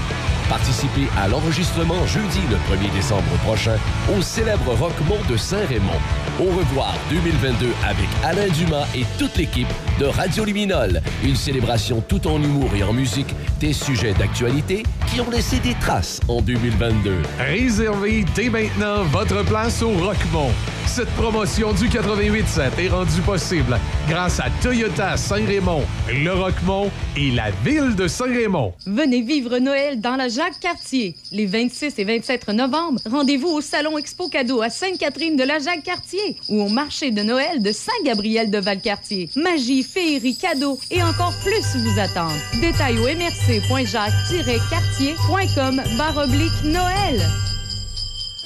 Participez 0.53 1.09
à 1.17 1.29
l'enregistrement 1.29 2.07
jeudi 2.07 2.41
le 2.51 2.57
1er 2.57 2.93
décembre 2.93 3.23
prochain 3.43 3.79
au 4.15 4.21
célèbre 4.21 4.75
Rockmont 4.75 5.17
de 5.27 5.35
Saint-Raymond. 5.39 5.99
Au 6.39 6.55
revoir 6.55 6.95
2022 7.09 7.69
avec 7.89 8.07
Alain 8.23 8.49
Dumas 8.49 8.87
et 8.95 9.07
toute 9.19 9.35
l'équipe 9.39 9.73
de 9.99 10.05
Radio 10.05 10.45
Liminol. 10.45 11.01
Une 11.25 11.37
célébration 11.37 12.03
tout 12.07 12.27
en 12.27 12.37
humour 12.43 12.69
et 12.77 12.83
en 12.83 12.93
musique 12.93 13.35
des 13.61 13.73
sujets 13.73 14.13
d'actualité 14.13 14.83
qui 15.07 15.23
ont 15.23 15.31
laissé 15.31 15.59
des 15.59 15.73
traces 15.81 16.21
en 16.29 16.43
2022. 16.43 17.23
Réservez 17.39 18.27
dès 18.35 18.51
maintenant 18.51 19.05
votre 19.05 19.43
place 19.47 19.81
au 19.81 19.93
Rockmont. 19.93 20.51
Cette 20.85 21.11
promotion 21.13 21.73
du 21.73 21.89
88.7 21.89 22.79
est 22.79 22.89
rendue 22.89 23.23
possible 23.23 23.79
grâce 24.07 24.39
à 24.39 24.51
Toyota 24.61 25.17
Saint-Raymond, 25.17 25.85
le 26.13 26.33
Rockmont 26.35 26.91
et 27.17 27.31
la 27.31 27.51
ville 27.65 27.95
de 27.95 28.09
Saint-Raymond. 28.09 28.75
Venez 28.87 29.23
vivre 29.23 29.59
Noël 29.59 30.01
dans 30.01 30.17
la 30.17 30.29
Jacques-Cartier. 30.29 31.15
Les 31.31 31.47
26 31.47 31.99
et 31.99 32.05
27 32.05 32.49
novembre, 32.49 33.01
rendez-vous 33.05 33.49
au 33.49 33.61
Salon 33.61 33.99
Expo 33.99 34.29
Cadeau 34.29 34.63
à 34.63 34.71
Sainte-Catherine 34.71 35.37
de 35.37 35.45
la 35.45 35.59
Jacques-Cartier 35.59 36.37
ou 36.49 36.63
au 36.63 36.69
marché 36.69 37.11
de 37.11 37.23
Noël 37.23 37.63
de 37.63 37.73
Saint-Gabriel 37.73 38.51
de 38.51 38.59
Valcartier. 38.59 39.29
Magie, 39.37 39.83
féerie, 39.83 40.37
cadeaux 40.37 40.79
et 40.91 41.03
encore 41.03 41.35
plus 41.43 41.77
vous 41.77 42.01
attendent. 42.01 42.41
Détails 42.61 42.99
au 42.99 43.07
mrc.jacques-cartier.com 43.07 45.83
barre 45.97 46.19
oblique 46.25 46.65
Noël. 46.65 47.23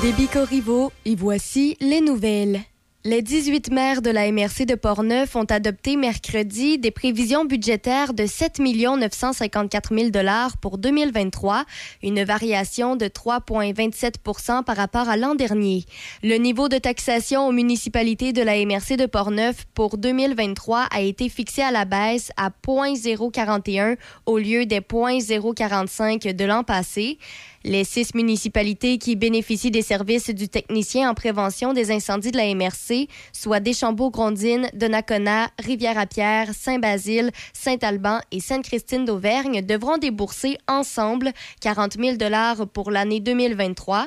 Déby 0.00 0.28
Corriveau 0.28 0.92
et 1.04 1.16
voici 1.16 1.76
les 1.80 2.00
nouvelles. 2.00 2.60
Les 3.04 3.20
18 3.20 3.72
maires 3.72 4.00
de 4.00 4.10
la 4.10 4.30
MRC 4.30 4.64
de 4.64 4.76
Portneuf 4.76 5.34
ont 5.34 5.44
adopté 5.44 5.96
mercredi 5.96 6.78
des 6.78 6.92
prévisions 6.92 7.44
budgétaires 7.44 8.12
de 8.12 8.26
7 8.26 8.60
954 8.60 9.92
000 9.92 10.10
pour 10.60 10.78
2023, 10.78 11.64
une 12.02 12.22
variation 12.22 12.94
de 12.94 13.06
3,27% 13.06 14.62
par 14.62 14.76
rapport 14.76 15.08
à 15.08 15.16
l'an 15.16 15.34
dernier. 15.34 15.84
Le 16.22 16.36
niveau 16.36 16.68
de 16.68 16.78
taxation 16.78 17.48
aux 17.48 17.52
municipalités 17.52 18.32
de 18.32 18.42
la 18.42 18.64
MRC 18.64 18.96
de 18.96 19.06
Portneuf 19.06 19.64
pour 19.74 19.96
2023 19.96 20.86
a 20.90 21.00
été 21.00 21.28
fixé 21.28 21.62
à 21.62 21.72
la 21.72 21.84
baisse 21.84 22.30
à 22.36 22.50
0,041 22.50 23.96
au 24.26 24.38
lieu 24.38 24.64
des 24.64 24.80
0,045 24.80 26.36
de 26.36 26.44
l'an 26.44 26.62
passé. 26.62 27.18
Les 27.68 27.84
six 27.84 28.14
municipalités 28.14 28.96
qui 28.96 29.14
bénéficient 29.14 29.70
des 29.70 29.82
services 29.82 30.30
du 30.30 30.48
technicien 30.48 31.10
en 31.10 31.12
prévention 31.12 31.74
des 31.74 31.90
incendies 31.90 32.30
de 32.30 32.38
la 32.38 32.54
MRC, 32.54 33.08
soit 33.34 33.60
Deschambault-Grondines, 33.60 34.70
Donnacona, 34.72 35.50
Rivière-à-Pierre, 35.58 36.54
Saint-Basile, 36.54 37.30
Saint-Alban 37.52 38.20
et 38.32 38.40
Sainte-Christine 38.40 39.04
d'Auvergne, 39.04 39.60
devront 39.60 39.98
débourser 39.98 40.56
ensemble 40.66 41.32
40 41.60 41.98
000 42.00 42.16
pour 42.72 42.90
l'année 42.90 43.20
2023. 43.20 44.06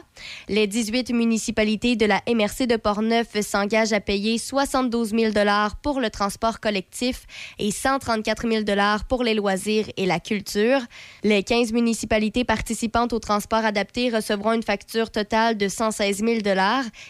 Les 0.49 0.65
18 0.65 1.11
municipalités 1.13 1.95
de 1.95 2.07
la 2.07 2.19
MRC 2.27 2.65
de 2.65 2.77
Portneuf 2.77 3.39
s'engagent 3.41 3.93
à 3.93 3.99
payer 3.99 4.39
72 4.39 5.11
000 5.11 5.33
pour 5.83 5.99
le 5.99 6.09
transport 6.09 6.59
collectif 6.61 7.27
et 7.59 7.69
134 7.69 8.49
000 8.49 8.63
pour 9.07 9.23
les 9.23 9.35
loisirs 9.35 9.85
et 9.97 10.07
la 10.07 10.19
culture. 10.19 10.79
Les 11.23 11.43
15 11.43 11.73
municipalités 11.73 12.43
participantes 12.43 13.13
au 13.13 13.19
transport 13.19 13.50
adapté 13.57 14.09
recevront 14.09 14.53
une 14.53 14.63
facture 14.63 15.11
totale 15.11 15.57
de 15.57 15.67
116 15.67 16.17
000 16.17 16.39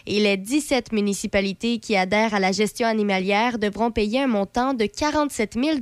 et 0.08 0.20
les 0.20 0.38
17 0.38 0.92
municipalités 0.92 1.80
qui 1.80 1.96
adhèrent 1.96 2.34
à 2.34 2.40
la 2.40 2.52
gestion 2.52 2.88
animalière 2.88 3.60
devront 3.60 3.92
payer 3.92 4.22
un 4.22 4.28
montant 4.28 4.74
de 4.74 4.86
47 4.86 5.54
000 5.54 5.80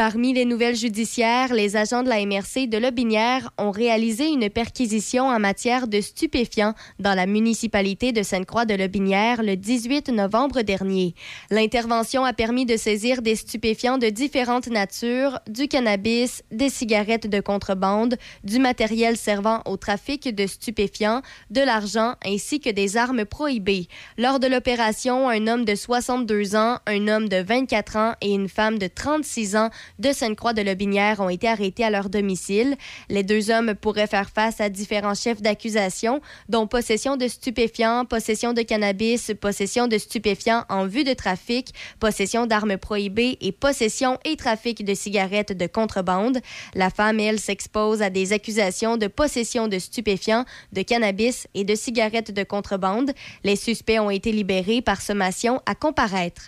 Parmi 0.00 0.32
les 0.32 0.46
nouvelles 0.46 0.76
judiciaires, 0.76 1.52
les 1.52 1.76
agents 1.76 2.02
de 2.02 2.08
la 2.08 2.24
MRC 2.24 2.66
de 2.68 2.78
Lobinière 2.78 3.50
ont 3.58 3.70
réalisé 3.70 4.28
une 4.28 4.48
perquisition 4.48 5.26
en 5.26 5.38
matière 5.38 5.88
de 5.88 6.00
stupéfiants 6.00 6.72
dans 6.98 7.12
la 7.12 7.26
municipalité 7.26 8.10
de 8.10 8.22
Sainte-Croix 8.22 8.64
de 8.64 8.72
Lobinière 8.72 9.42
le 9.42 9.56
18 9.56 10.08
novembre 10.08 10.62
dernier. 10.62 11.14
L'intervention 11.50 12.24
a 12.24 12.32
permis 12.32 12.64
de 12.64 12.78
saisir 12.78 13.20
des 13.20 13.36
stupéfiants 13.36 13.98
de 13.98 14.08
différentes 14.08 14.68
natures, 14.68 15.38
du 15.46 15.68
cannabis, 15.68 16.42
des 16.50 16.70
cigarettes 16.70 17.28
de 17.28 17.40
contrebande, 17.40 18.16
du 18.42 18.58
matériel 18.58 19.18
servant 19.18 19.60
au 19.66 19.76
trafic 19.76 20.34
de 20.34 20.46
stupéfiants, 20.46 21.20
de 21.50 21.60
l'argent 21.60 22.14
ainsi 22.24 22.58
que 22.58 22.70
des 22.70 22.96
armes 22.96 23.26
prohibées. 23.26 23.86
Lors 24.16 24.40
de 24.40 24.46
l'opération, 24.46 25.28
un 25.28 25.46
homme 25.46 25.66
de 25.66 25.74
62 25.74 26.56
ans, 26.56 26.78
un 26.86 27.06
homme 27.06 27.28
de 27.28 27.42
24 27.42 27.96
ans 27.96 28.14
et 28.22 28.32
une 28.32 28.48
femme 28.48 28.78
de 28.78 28.86
36 28.86 29.56
ans 29.56 29.68
de 29.98 30.12
Sainte-Croix 30.12 30.52
de 30.52 30.62
Lobinière 30.62 31.20
ont 31.20 31.28
été 31.28 31.48
arrêtés 31.48 31.84
à 31.84 31.90
leur 31.90 32.08
domicile. 32.08 32.76
Les 33.08 33.22
deux 33.22 33.50
hommes 33.50 33.74
pourraient 33.74 34.06
faire 34.06 34.30
face 34.30 34.60
à 34.60 34.68
différents 34.68 35.14
chefs 35.14 35.42
d'accusation, 35.42 36.20
dont 36.48 36.66
possession 36.66 37.16
de 37.16 37.28
stupéfiants, 37.28 38.04
possession 38.04 38.52
de 38.52 38.62
cannabis, 38.62 39.32
possession 39.40 39.88
de 39.88 39.98
stupéfiants 39.98 40.64
en 40.68 40.86
vue 40.86 41.04
de 41.04 41.14
trafic, 41.14 41.74
possession 41.98 42.46
d'armes 42.46 42.76
prohibées 42.76 43.38
et 43.40 43.52
possession 43.52 44.18
et 44.24 44.36
trafic 44.36 44.84
de 44.84 44.94
cigarettes 44.94 45.56
de 45.56 45.66
contrebande. 45.66 46.38
La 46.74 46.90
femme, 46.90 47.20
elle, 47.20 47.40
s'expose 47.40 48.02
à 48.02 48.10
des 48.10 48.32
accusations 48.32 48.96
de 48.96 49.06
possession 49.06 49.68
de 49.68 49.78
stupéfiants, 49.78 50.44
de 50.72 50.82
cannabis 50.82 51.46
et 51.54 51.64
de 51.64 51.74
cigarettes 51.74 52.32
de 52.32 52.44
contrebande. 52.44 53.12
Les 53.44 53.56
suspects 53.56 54.00
ont 54.00 54.10
été 54.10 54.32
libérés 54.32 54.82
par 54.82 55.00
sommation 55.00 55.60
à 55.66 55.74
comparaître. 55.74 56.42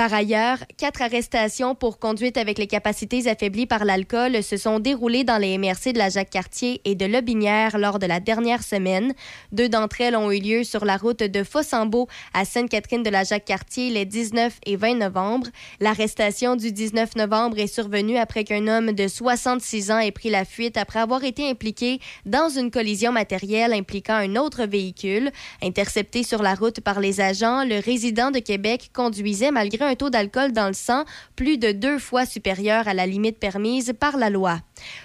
Par 0.00 0.14
ailleurs, 0.14 0.56
quatre 0.78 1.02
arrestations 1.02 1.74
pour 1.74 1.98
conduite 1.98 2.38
avec 2.38 2.56
les 2.56 2.66
capacités 2.66 3.28
affaiblies 3.28 3.66
par 3.66 3.84
l'alcool 3.84 4.42
se 4.42 4.56
sont 4.56 4.78
déroulées 4.78 5.24
dans 5.24 5.36
les 5.36 5.58
MRC 5.58 5.92
de 5.92 5.98
la 5.98 6.08
Jacques-Cartier 6.08 6.80
et 6.86 6.94
de 6.94 7.04
Lobinière 7.04 7.76
lors 7.76 7.98
de 7.98 8.06
la 8.06 8.18
dernière 8.18 8.62
semaine. 8.62 9.12
Deux 9.52 9.68
d'entre 9.68 10.00
elles 10.00 10.16
ont 10.16 10.32
eu 10.32 10.40
lieu 10.40 10.64
sur 10.64 10.86
la 10.86 10.96
route 10.96 11.22
de 11.22 11.44
Fossambeau 11.44 12.08
à 12.32 12.46
Sainte-Catherine 12.46 13.02
de 13.02 13.10
la 13.10 13.24
Jacques-Cartier 13.24 13.90
les 13.90 14.06
19 14.06 14.60
et 14.64 14.76
20 14.76 14.94
novembre. 14.94 15.48
L'arrestation 15.80 16.56
du 16.56 16.72
19 16.72 17.16
novembre 17.16 17.58
est 17.58 17.66
survenue 17.66 18.16
après 18.16 18.44
qu'un 18.44 18.68
homme 18.68 18.92
de 18.92 19.06
66 19.06 19.90
ans 19.90 19.98
ait 19.98 20.12
pris 20.12 20.30
la 20.30 20.46
fuite 20.46 20.78
après 20.78 21.00
avoir 21.00 21.24
été 21.24 21.46
impliqué 21.46 22.00
dans 22.24 22.48
une 22.48 22.70
collision 22.70 23.12
matérielle 23.12 23.74
impliquant 23.74 24.14
un 24.14 24.36
autre 24.36 24.64
véhicule. 24.64 25.30
Intercepté 25.62 26.22
sur 26.22 26.42
la 26.42 26.54
route 26.54 26.80
par 26.80 27.00
les 27.00 27.20
agents, 27.20 27.64
le 27.64 27.78
résident 27.84 28.30
de 28.30 28.38
Québec 28.38 28.88
conduisait 28.94 29.50
malgré 29.50 29.89
un 29.89 29.89
un 29.90 29.96
taux 29.96 30.08
d'alcool 30.08 30.52
dans 30.52 30.68
le 30.68 30.72
sang 30.72 31.04
plus 31.34 31.58
de 31.58 31.72
deux 31.72 31.98
fois 31.98 32.24
supérieur 32.24 32.86
à 32.86 32.94
la 32.94 33.06
limite 33.06 33.38
permise 33.38 33.92
par 33.98 34.16
la 34.16 34.30
loi. 34.30 34.60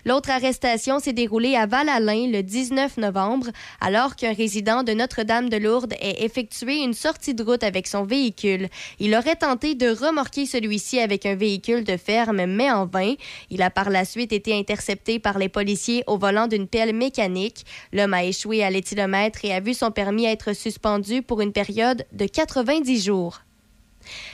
L'autre 0.05 0.29
arrestation 0.29 0.99
s'est 0.99 1.11
déroulée 1.11 1.55
à 1.55 1.65
Val-Alain 1.65 2.27
le 2.31 2.43
19 2.43 2.97
novembre, 2.97 3.47
alors 3.81 4.15
qu'un 4.15 4.33
résident 4.33 4.83
de 4.83 4.93
Notre-Dame-de-Lourdes 4.93 5.93
ait 5.99 6.23
effectué 6.23 6.83
une 6.83 6.93
sortie 6.93 7.33
de 7.33 7.43
route 7.43 7.63
avec 7.63 7.87
son 7.87 8.03
véhicule. 8.03 8.67
Il 8.99 9.15
aurait 9.15 9.35
tenté 9.35 9.73
de 9.73 9.89
remorquer 9.89 10.45
celui-ci 10.45 10.99
avec 10.99 11.25
un 11.25 11.35
véhicule 11.35 11.83
de 11.83 11.97
ferme, 11.97 12.45
mais 12.45 12.71
en 12.71 12.85
vain. 12.85 13.15
Il 13.49 13.63
a 13.63 13.71
par 13.71 13.89
la 13.89 14.05
suite 14.05 14.33
été 14.33 14.57
intercepté 14.57 15.17
par 15.19 15.39
les 15.39 15.49
policiers 15.49 16.03
au 16.05 16.17
volant 16.17 16.47
d'une 16.47 16.67
pelle 16.67 16.95
mécanique. 16.95 17.65
L'homme 17.91 18.13
a 18.13 18.23
échoué 18.23 18.63
à 18.63 18.69
l'éthylomètre 18.69 19.43
et 19.43 19.53
a 19.53 19.59
vu 19.59 19.73
son 19.73 19.89
permis 19.91 20.25
être 20.25 20.53
suspendu 20.53 21.23
pour 21.23 21.41
une 21.41 21.53
période 21.53 22.05
de 22.13 22.27
90 22.27 23.03
jours. 23.03 23.41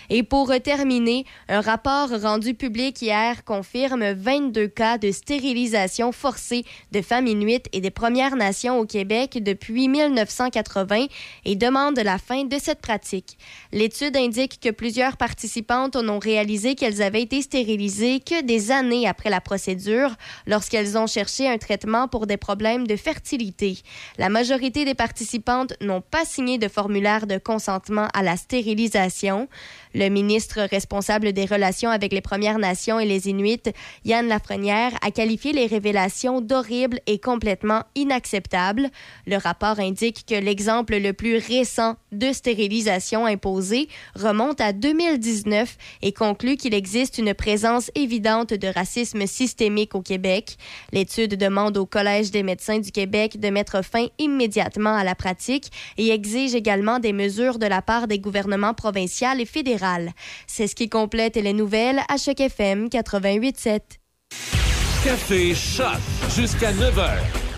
Et 0.10 0.24
pour 0.24 0.52
terminer, 0.64 1.26
un 1.48 1.62
rapport 1.62 2.10
rendu 2.10 2.54
public 2.54 3.02
hier 3.02 3.44
confirme 3.44 4.12
22 4.14 4.68
cas 4.68 4.98
de 4.98 5.12
stérilisation 5.12 6.12
forcée 6.12 6.66
de 6.92 7.02
femmes 7.02 7.28
inuites 7.28 7.68
et 7.74 7.82
des 7.82 7.92
Premières 7.92 8.36
Nations 8.36 8.80
au 8.80 8.86
Québec 8.86 9.40
depuis 9.42 9.88
1980 9.88 11.06
et 11.46 11.56
demande 11.56 12.00
la 12.00 12.18
fin 12.18 12.44
de 12.44 12.58
cette 12.60 12.82
pratique. 12.82 13.38
L'étude 13.72 14.18
indique 14.18 14.60
que 14.60 14.70
plusieurs 14.70 15.18
participantes 15.18 15.96
n'ont 15.96 16.20
réalisé 16.20 16.76
qu'elles 16.76 17.02
avaient 17.02 17.22
été 17.22 17.42
stérilisées 17.42 18.20
que 18.20 18.42
des 18.44 18.72
années 18.72 19.08
après 19.08 19.30
la 19.30 19.42
procédure 19.42 20.16
lorsqu'elles 20.48 20.98
ont 20.98 21.08
cherché 21.08 21.48
un 21.48 21.58
traitement 21.58 22.08
pour 22.08 22.28
des 22.28 22.38
problèmes 22.38 22.88
de 22.88 22.96
fertilité. 22.96 23.80
La 24.18 24.30
majorité 24.30 24.86
des 24.86 24.96
participantes 24.96 25.74
n'ont 25.82 26.02
pas 26.02 26.26
signé 26.26 26.58
de 26.58 26.68
formulaire 26.68 27.28
de 27.28 27.38
consentement 27.38 28.08
à 28.14 28.24
la 28.24 28.38
stérilisation. 28.38 29.48
Le 29.94 30.08
ministre 30.08 30.62
responsable 30.62 31.34
des 31.34 31.46
relations 31.46 31.90
avec 31.90 32.14
les 32.14 32.22
Premières 32.22 32.60
Nations 32.60 33.00
et 33.00 33.06
les 33.06 33.28
Inuits, 33.28 33.64
Yann 34.06 34.28
Lafrenière, 34.28 34.94
a 35.02 35.12
qualifié 35.12 35.52
les 35.52 35.66
révélations 35.66 36.40
d'horribles 36.40 37.02
et 37.08 37.20
complètement 37.20 37.84
inacceptables. 37.96 38.90
Le 39.28 39.36
rapport 39.36 39.80
indique 39.80 40.26
que 40.26 40.36
l'exemple 40.36 40.98
le 40.98 41.12
plus 41.12 41.38
récent 41.38 41.98
de 42.14 42.32
stérilisation 42.32 43.26
imposée 43.26 43.90
remonte 44.16 44.62
à 44.62 44.72
2019 44.72 45.78
et 46.02 46.14
conclut 46.14 46.56
qu'il 46.56 46.74
existe 46.74 47.18
une 47.18 47.34
présence 47.34 47.92
évidente 47.96 48.54
de 48.54 48.68
racisme 48.68 49.28
systémique 49.28 49.94
au 49.94 50.02
Québec. 50.02 50.58
L'étude 50.94 51.36
demande 51.36 51.78
au 51.78 51.86
Collège 51.86 52.32
des 52.32 52.44
médecins 52.44 52.80
du 52.80 52.92
Québec 52.92 53.40
de 53.40 53.50
mettre 53.50 53.84
fin 53.84 54.08
immédiatement 54.20 54.96
à 54.96 55.04
la 55.04 55.16
pratique 55.16 55.70
et 55.98 56.12
exige 56.12 56.56
également 56.56 57.00
des 57.00 57.14
mesures 57.14 57.60
de 57.60 57.66
la 57.66 57.82
part 57.82 58.08
des 58.08 58.20
gouvernements 58.20 58.74
provinciaux 58.74 59.02
et 59.38 59.46
C'est 60.48 60.68
ce 60.68 60.76
qui 60.76 60.90
complète 60.90 61.36
les 61.36 61.54
nouvelles 61.54 62.00
à 62.10 62.18
Choc 62.18 62.40
FM 62.40 62.88
88.7. 62.88 63.80
Café 65.04 65.56
Choc 65.56 65.98
jusqu'à 66.36 66.72
9h. 66.72 67.10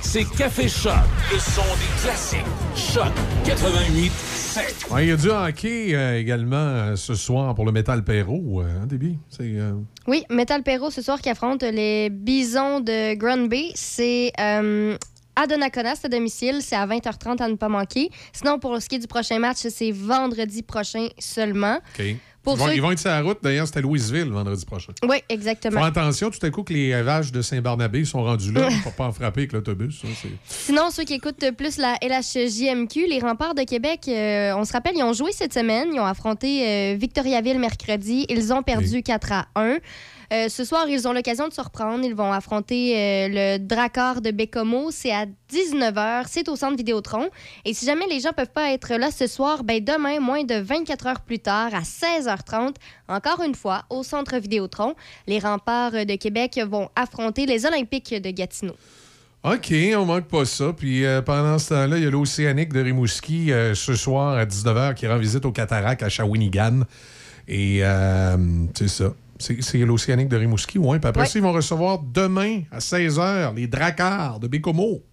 C'est 0.02 0.26
Café 0.38 0.68
Choc, 0.68 0.94
le 1.32 1.40
son 1.40 1.61
des 1.61 2.02
classiques. 2.02 2.40
Choc 2.76 3.11
88.7. 3.45 4.94
Ouais, 4.94 5.06
il 5.06 5.10
y 5.10 5.11
a 5.11 5.15
du 5.15 5.30
hockey 5.30 5.95
euh, 5.95 6.20
également 6.20 6.56
euh, 6.57 6.95
ce 6.95 7.15
soir 7.15 7.56
pour 7.56 7.65
le 7.65 7.72
Metal 7.72 8.03
Perrault, 8.03 8.61
euh, 8.61 8.65
hein? 8.84 8.88
C'est, 9.30 9.44
euh, 9.44 9.74
Oui, 10.07 10.24
Metal 10.30 10.61
Perro 10.64 10.91
ce 10.91 11.02
soir 11.02 11.20
qui 11.22 11.30
affronte 11.30 11.64
les 11.64 12.10
Bisons 12.10 12.80
de 12.80 13.15
Granby. 13.15 13.72
C'est 13.76 14.32
euh, 14.40 14.95
à 15.35 15.47
Donnacona, 15.47 15.95
c'est 15.95 16.05
à 16.05 16.10
domicile. 16.10 16.60
C'est 16.61 16.76
à 16.76 16.85
20h30 16.85 17.41
à 17.41 17.47
ne 17.47 17.55
pas 17.55 17.69
manquer. 17.69 18.10
Sinon, 18.34 18.60
pour 18.60 18.81
ce 18.81 18.88
qui 18.89 18.95
est 18.95 18.99
du 18.99 19.07
prochain 19.07 19.39
match, 19.39 19.57
c'est 19.69 19.91
vendredi 19.91 20.61
prochain 20.64 21.07
seulement. 21.19 21.80
OK. 21.99 22.05
Pour 22.43 22.55
ils, 22.55 22.60
vont, 22.60 22.65
ceux- 22.68 22.76
ils 22.76 22.81
vont 22.81 22.91
être 22.91 22.99
sur 22.99 23.10
la 23.10 23.22
route. 23.22 23.38
D'ailleurs, 23.41 23.65
c'était 23.68 23.80
Louisville 23.81 24.26
vendredi 24.30 24.65
prochain. 24.65 24.91
Oui, 25.07 25.15
exactement. 25.30 25.80
Fais 25.80 25.88
attention, 25.88 26.30
tout 26.30 26.45
à 26.45 26.49
coup, 26.49 26.64
que 26.64 26.73
les 26.73 27.01
vaches 27.01 27.31
de 27.31 27.41
Saint-Barnabé 27.41 28.03
sont 28.03 28.22
rendues 28.22 28.51
là 28.51 28.68
pour 28.84 28.91
pas 28.91 29.05
en 29.05 29.14
frapper 29.14 29.41
avec 29.41 29.53
l'autobus. 29.53 30.01
Sinon, 30.45 30.89
ceux 30.91 31.05
qui 31.05 31.14
écoutent 31.14 31.51
plus 31.57 31.77
la 31.77 31.95
LHJMQ, 32.01 33.07
les 33.07 33.19
remparts 33.19 33.55
de 33.55 33.64
Québec, 33.64 34.01
euh, 34.10 34.53
on 34.57 34.65
se 34.65 34.73
rappelle, 34.73 34.93
ils 34.97 35.03
ont 35.03 35.14
joué 35.14 35.31
cette 35.31 35.53
semaine. 35.53 35.89
Ils 35.93 35.99
ont 36.01 36.05
affronté 36.05 36.68
euh, 36.68 36.95
Victoriaville 36.99 37.60
mercredi. 37.60 38.26
Ils 38.27 38.51
ont 38.53 38.61
perdu 38.61 39.03
4 39.03 39.31
à 39.31 39.47
1. 39.55 39.77
Euh, 40.34 40.49
ce 40.49 40.64
soir, 40.64 40.88
ils 40.89 41.07
ont 41.07 41.14
l'occasion 41.14 41.47
de 41.47 41.53
se 41.53 41.61
reprendre. 41.61 42.03
Ils 42.03 42.15
vont 42.15 42.31
affronter 42.31 42.97
euh, 42.97 43.27
le 43.30 43.57
Drakkar 43.60 44.19
de 44.19 44.31
Bécomo. 44.31 44.89
C'est 44.89 45.11
à 45.11 45.26
19h. 45.51 46.23
C'est 46.27 46.49
au 46.49 46.55
centre 46.55 46.76
Vidéotron. 46.76 47.30
Et 47.65 47.73
si 47.76 47.85
jamais 47.85 48.07
les 48.07 48.19
gens 48.19 48.31
peuvent 48.35 48.51
pas 48.51 48.72
être 48.72 48.95
là 48.95 49.11
ce 49.11 49.27
soir, 49.27 49.64
ben 49.64 49.84
demain, 49.84 50.19
moins 50.19 50.43
de 50.43 50.55
24 50.55 51.07
heures 51.07 51.22
plus 51.22 51.38
tard, 51.38 51.76
à 51.76 51.81
16h30, 51.81 52.76
encore 53.07 53.43
une 53.43 53.53
fois, 53.53 53.84
au 53.91 54.01
centre 54.01 54.35
Vidéotron, 54.38 54.95
les 55.27 55.38
remparts 55.38 55.91
de 55.91 56.15
Québec 56.15 56.60
vont 56.68 56.89
affronter 56.95 57.45
les 57.45 57.68
Olympiques 57.68 58.15
de 58.19 58.31
Gatineau. 58.31 58.76
OK, 59.43 59.72
on 59.95 60.05
manque 60.05 60.30
pas 60.30 60.45
ça. 60.45 60.73
Puis 60.73 61.05
euh, 61.05 61.22
pendant 61.22 61.60
ce 61.60 61.69
temps-là, 61.69 61.97
il 61.97 62.05
y 62.05 62.07
a 62.07 62.10
l'Océanique 62.10 62.73
de 62.73 62.81
Rimouski 62.81 63.51
ce 63.76 63.93
soir 63.93 64.35
à 64.35 64.45
19h 64.45 64.95
qui 64.95 65.05
rend 65.05 65.18
visite 65.18 65.45
au 65.45 65.51
Cataract 65.51 66.01
à 66.01 66.10
Shawinigan. 66.10 66.85
Et 67.47 67.84
c'est 68.73 68.88
ça. 68.88 69.14
C'est 69.60 69.78
l'Océanique 69.80 70.30
de 70.30 70.38
Rimouski, 70.38 70.78
oui. 70.78 70.99
Puis 70.99 71.07
après 71.10 71.22
Ouais. 71.22 71.28
ça, 71.28 71.40
ils 71.40 71.41
vont 71.41 71.52
recevoir 71.52 71.99
demain 71.99 72.61
à 72.72 72.80
16h 72.80 73.53
les 73.56 73.68
Dracars 73.68 74.40
de 74.40 74.48
Bécomo. 74.48 75.03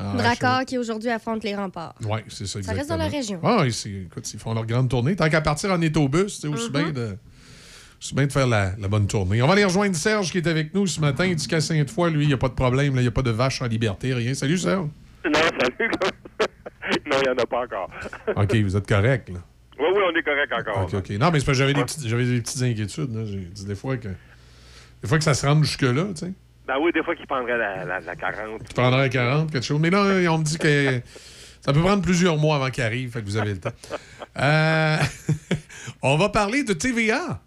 Ah, 0.00 0.14
Drakkar 0.16 0.64
qui 0.64 0.78
aujourd'hui 0.78 1.10
affronte 1.10 1.42
les 1.42 1.56
remparts. 1.56 1.94
Oui, 2.04 2.20
c'est 2.28 2.46
ça, 2.46 2.52
Ça 2.52 2.58
exactement. 2.60 2.76
reste 2.78 2.90
dans 2.90 2.96
la 2.96 3.08
région. 3.08 3.40
Ah, 3.42 3.64
écoute, 3.66 4.32
ils 4.32 4.38
font 4.38 4.54
leur 4.54 4.64
grande 4.64 4.88
tournée. 4.88 5.16
Tant 5.16 5.28
qu'à 5.28 5.40
partir 5.40 5.72
en 5.72 5.82
autobus, 5.82 6.38
c'est 6.40 6.46
aussi 6.46 6.66
Mhm. 6.66 6.72
bien 6.72 6.90
de... 6.92 7.16
C'est 8.00 8.14
bien 8.14 8.26
de 8.28 8.32
faire 8.32 8.46
la, 8.46 8.74
la 8.78 8.86
bonne 8.86 9.08
tournée. 9.08 9.42
On 9.42 9.48
va 9.48 9.54
aller 9.54 9.64
rejoindre 9.64 9.96
Serge 9.96 10.30
qui 10.30 10.38
est 10.38 10.46
avec 10.46 10.72
nous 10.72 10.86
ce 10.86 11.00
matin. 11.00 11.24
Il 11.26 11.34
dit 11.34 11.48
qu'à 11.48 11.60
Sainte-Foy, 11.60 12.12
lui, 12.12 12.26
il 12.26 12.28
n'y 12.28 12.32
a 12.34 12.36
pas 12.38 12.48
de 12.48 12.54
problème. 12.54 12.92
Il 12.94 13.00
n'y 13.02 13.08
a 13.08 13.10
pas 13.10 13.22
de 13.22 13.32
vache 13.32 13.60
en 13.60 13.66
liberté, 13.66 14.14
rien. 14.14 14.34
Salut, 14.34 14.56
Serge. 14.56 14.86
Non, 15.24 15.32
salut. 15.34 15.90
non, 17.10 17.16
il 17.20 17.22
n'y 17.22 17.28
en 17.30 17.42
a 17.42 17.46
pas 17.46 17.64
encore. 17.64 17.90
OK, 18.36 18.54
vous 18.54 18.76
êtes 18.76 18.86
correct, 18.86 19.30
là. 19.30 19.40
Oui, 19.78 19.86
oui, 19.94 20.02
on 20.12 20.16
est 20.16 20.22
correct 20.22 20.52
encore. 20.52 20.84
OK, 20.84 20.94
OK. 20.94 21.10
Non, 21.10 21.30
mais 21.30 21.38
c'est 21.40 21.46
parce 21.46 21.58
que 21.58 21.64
j'avais 21.64 21.74
des, 21.74 21.82
petites- 21.84 22.06
j'avais 22.06 22.24
des 22.24 22.40
petites 22.40 22.62
inquiétudes. 22.62 23.14
là. 23.14 23.24
J'ai 23.24 23.38
dit 23.38 23.64
des 23.64 23.74
fois 23.74 23.96
que... 23.96 24.08
Des 25.02 25.08
fois 25.08 25.18
que 25.18 25.24
ça 25.24 25.34
se 25.34 25.46
rende 25.46 25.62
jusque-là, 25.64 26.06
tu 26.14 26.26
sais. 26.26 26.32
Ben 26.66 26.74
oui, 26.80 26.90
des 26.92 27.02
fois 27.02 27.14
qu'il 27.14 27.26
prendrait 27.26 27.56
la, 27.56 27.84
la, 27.84 28.00
la 28.00 28.16
40. 28.16 28.62
Tu 28.68 28.74
prendrais 28.74 29.02
à 29.04 29.08
40, 29.08 29.50
quelque 29.52 29.64
chose. 29.64 29.80
Mais 29.80 29.90
là, 29.90 30.00
on 30.32 30.38
me 30.38 30.44
dit 30.44 30.58
que 30.58 31.00
ça 31.60 31.72
peut 31.72 31.80
prendre 31.80 32.02
plusieurs 32.02 32.36
mois 32.36 32.56
avant 32.56 32.68
qu'il 32.70 32.82
arrive. 32.84 33.12
Fait 33.12 33.20
que 33.20 33.24
vous 33.26 33.36
avez 33.36 33.52
le 33.52 33.60
temps. 33.60 33.72
Euh, 34.38 34.96
on 36.02 36.16
va 36.18 36.28
parler 36.28 36.64
de 36.64 36.72
TVA. 36.72 37.40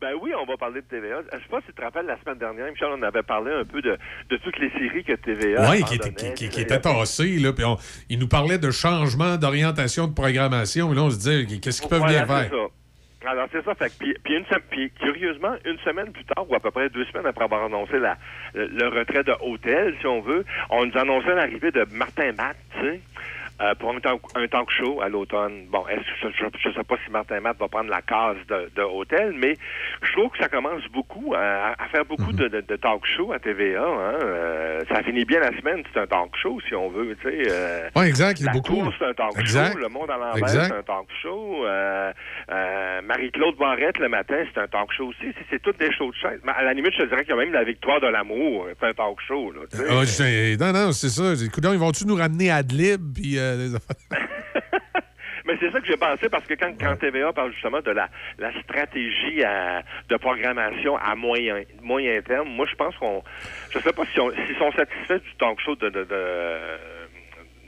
Ben 0.00 0.12
oui, 0.22 0.32
on 0.40 0.46
va 0.46 0.56
parler 0.56 0.80
de 0.80 0.86
TVA. 0.86 1.20
Je 1.30 1.36
sais 1.38 1.44
pas 1.50 1.60
si 1.60 1.66
tu 1.66 1.72
te 1.74 1.82
rappelles, 1.82 2.06
la 2.06 2.18
semaine 2.20 2.38
dernière, 2.38 2.70
Michel, 2.70 2.88
on 2.90 3.02
avait 3.02 3.22
parlé 3.22 3.52
un 3.52 3.64
peu 3.64 3.82
de, 3.82 3.98
de 4.30 4.36
toutes 4.38 4.58
les 4.58 4.70
séries 4.70 5.04
que 5.04 5.12
TVA 5.12 5.70
Oui, 5.70 5.82
qui, 5.84 5.96
était- 5.96 6.12
qui, 6.14 6.32
qui- 6.34 6.48
qui 6.48 6.60
était 6.62 6.80
tassé, 6.80 7.38
là. 7.38 7.52
Puis 7.52 7.64
on- 7.66 7.76
il 8.08 8.18
nous 8.18 8.28
parlait 8.28 8.56
de 8.58 8.70
changement 8.70 9.36
d'orientation 9.36 10.06
de 10.06 10.14
programmation. 10.14 10.90
Et 10.92 10.96
là, 10.96 11.02
on 11.02 11.10
se 11.10 11.16
disait, 11.18 11.58
qu'est-ce 11.60 11.82
qu'ils 11.82 11.90
peuvent 11.90 11.98
Voilà, 11.98 12.24
bien 12.24 12.26
faire? 12.26 12.50
ça. 12.50 13.28
Alors, 13.30 13.48
c'est 13.52 13.62
ça. 13.62 13.74
Fait 13.74 13.92
puis, 13.98 14.14
puis, 14.24 14.34
une 14.36 14.44
puis, 14.70 14.90
curieusement, 14.98 15.52
une 15.66 15.76
semaine 15.80 16.10
plus 16.10 16.24
tard, 16.24 16.50
ou 16.50 16.54
à 16.54 16.60
peu 16.60 16.70
près 16.70 16.88
deux 16.88 17.04
semaines 17.04 17.26
après 17.26 17.44
avoir 17.44 17.64
annoncé 17.66 17.98
la, 17.98 18.16
le, 18.54 18.68
le 18.68 18.88
retrait 18.88 19.22
de 19.24 19.34
Hôtel, 19.42 19.94
si 20.00 20.06
on 20.06 20.22
veut, 20.22 20.46
on 20.70 20.86
nous 20.86 20.96
annonçait 20.96 21.34
l'arrivée 21.34 21.70
de 21.72 21.84
Martin 21.92 22.32
Matt, 22.32 22.56
tu 22.72 22.86
sais. 22.86 23.00
Euh, 23.60 23.74
pour 23.74 23.90
un 23.94 24.00
talk, 24.00 24.20
un 24.34 24.46
talk 24.48 24.70
show 24.70 25.00
à 25.02 25.08
l'automne. 25.08 25.66
Bon, 25.70 25.86
est-ce 25.88 26.00
que 26.26 26.32
je, 26.38 26.44
je 26.58 26.74
sais 26.74 26.84
pas 26.84 26.96
si 27.04 27.10
Martin 27.10 27.40
Matt 27.40 27.58
va 27.58 27.68
prendre 27.68 27.90
la 27.90 28.02
case 28.02 28.36
de, 28.48 28.70
de 28.74 28.82
hôtel, 28.82 29.32
mais 29.36 29.54
je 30.02 30.12
trouve 30.12 30.30
que 30.30 30.38
ça 30.38 30.48
commence 30.48 30.82
beaucoup 30.92 31.34
à, 31.36 31.74
à 31.78 31.88
faire 31.88 32.04
beaucoup 32.04 32.32
de, 32.32 32.48
de, 32.48 32.60
de 32.60 32.76
talk 32.76 33.04
show 33.16 33.32
à 33.32 33.38
TVA. 33.38 33.82
Hein. 33.82 34.18
Euh, 34.22 34.80
ça 34.88 35.02
finit 35.02 35.24
bien 35.24 35.40
la 35.40 35.56
semaine, 35.58 35.82
c'est 35.92 36.00
un 36.00 36.06
talk 36.06 36.30
show 36.40 36.58
si 36.68 36.74
on 36.74 36.88
veut. 36.90 37.16
Tu 37.20 37.28
sais, 37.28 37.50
euh, 37.50 37.88
Ouais, 37.96 38.08
exact, 38.08 38.40
il 38.40 38.46
y 38.46 38.48
a 38.48 38.52
beaucoup. 38.52 38.82
c'est 38.98 39.04
un 39.06 39.14
talk 39.14 39.38
Exact. 39.38 39.72
show. 39.72 39.78
Le 39.78 39.88
monde 39.88 40.10
à 40.10 40.16
l'envers, 40.16 40.48
c'est 40.48 40.72
un 40.72 40.82
talk 40.82 41.06
show. 41.22 41.64
Euh, 41.66 42.12
euh, 42.50 43.00
Marie-Claude 43.02 43.56
Barrette 43.56 43.98
le 43.98 44.08
matin, 44.08 44.36
c'est 44.54 44.60
un 44.60 44.68
talk 44.68 44.90
show 44.96 45.08
aussi. 45.08 45.32
C'est, 45.50 45.60
toutes 45.60 45.78
des 45.78 45.92
shows 45.92 46.10
de 46.10 46.50
à 46.50 46.62
la 46.62 46.72
limite, 46.72 46.92
je 46.94 47.02
te 47.02 47.08
dirais 47.08 47.24
qu'il 47.24 47.34
y 47.34 47.38
a 47.38 47.40
même 47.44 47.52
la 47.52 47.64
victoire 47.64 48.00
de 48.00 48.06
l'amour. 48.06 48.66
C'est 48.80 48.86
un 48.88 48.92
talk 48.94 49.18
show. 49.26 49.52
Là, 49.52 49.60
tu 49.70 49.76
sais. 50.06 50.56
Ah, 50.60 50.72
non, 50.72 50.86
non, 50.86 50.92
c'est 50.92 51.08
ça. 51.08 51.32
Écoute, 51.44 51.64
ils 51.70 51.78
vont-tu 51.78 52.06
nous 52.06 52.16
ramener 52.16 52.50
à 52.50 52.56
Adlib? 52.56 53.00
Puis, 53.14 53.38
euh, 53.38 53.49
des 53.56 53.74
affaires? 53.74 53.96
Mais 55.46 55.56
c'est 55.58 55.70
ça 55.72 55.80
que 55.80 55.86
j'ai 55.86 55.96
pensé 55.96 56.28
parce 56.28 56.44
que 56.46 56.54
quand, 56.54 56.70
quand 56.78 56.96
TVA 56.96 57.32
parle 57.32 57.52
justement 57.52 57.80
de 57.80 57.90
la, 57.90 58.08
la 58.38 58.52
stratégie 58.62 59.42
à- 59.42 59.82
de 60.08 60.16
programmation 60.16 60.96
à 60.98 61.14
moyen, 61.16 61.62
moyen 61.82 62.20
terme, 62.22 62.48
moi 62.50 62.66
je 62.70 62.74
pense 62.76 62.94
qu'on. 62.98 63.22
Je 63.72 63.78
sais 63.78 63.92
pas 63.92 64.02
si 64.12 64.20
on- 64.20 64.30
s'ils 64.30 64.56
sont 64.58 64.70
satisfaits 64.72 65.18
du 65.24 65.34
talk 65.38 65.58
show 65.60 65.74
de, 65.76 65.88
de, 65.88 66.04
de, 66.04 66.56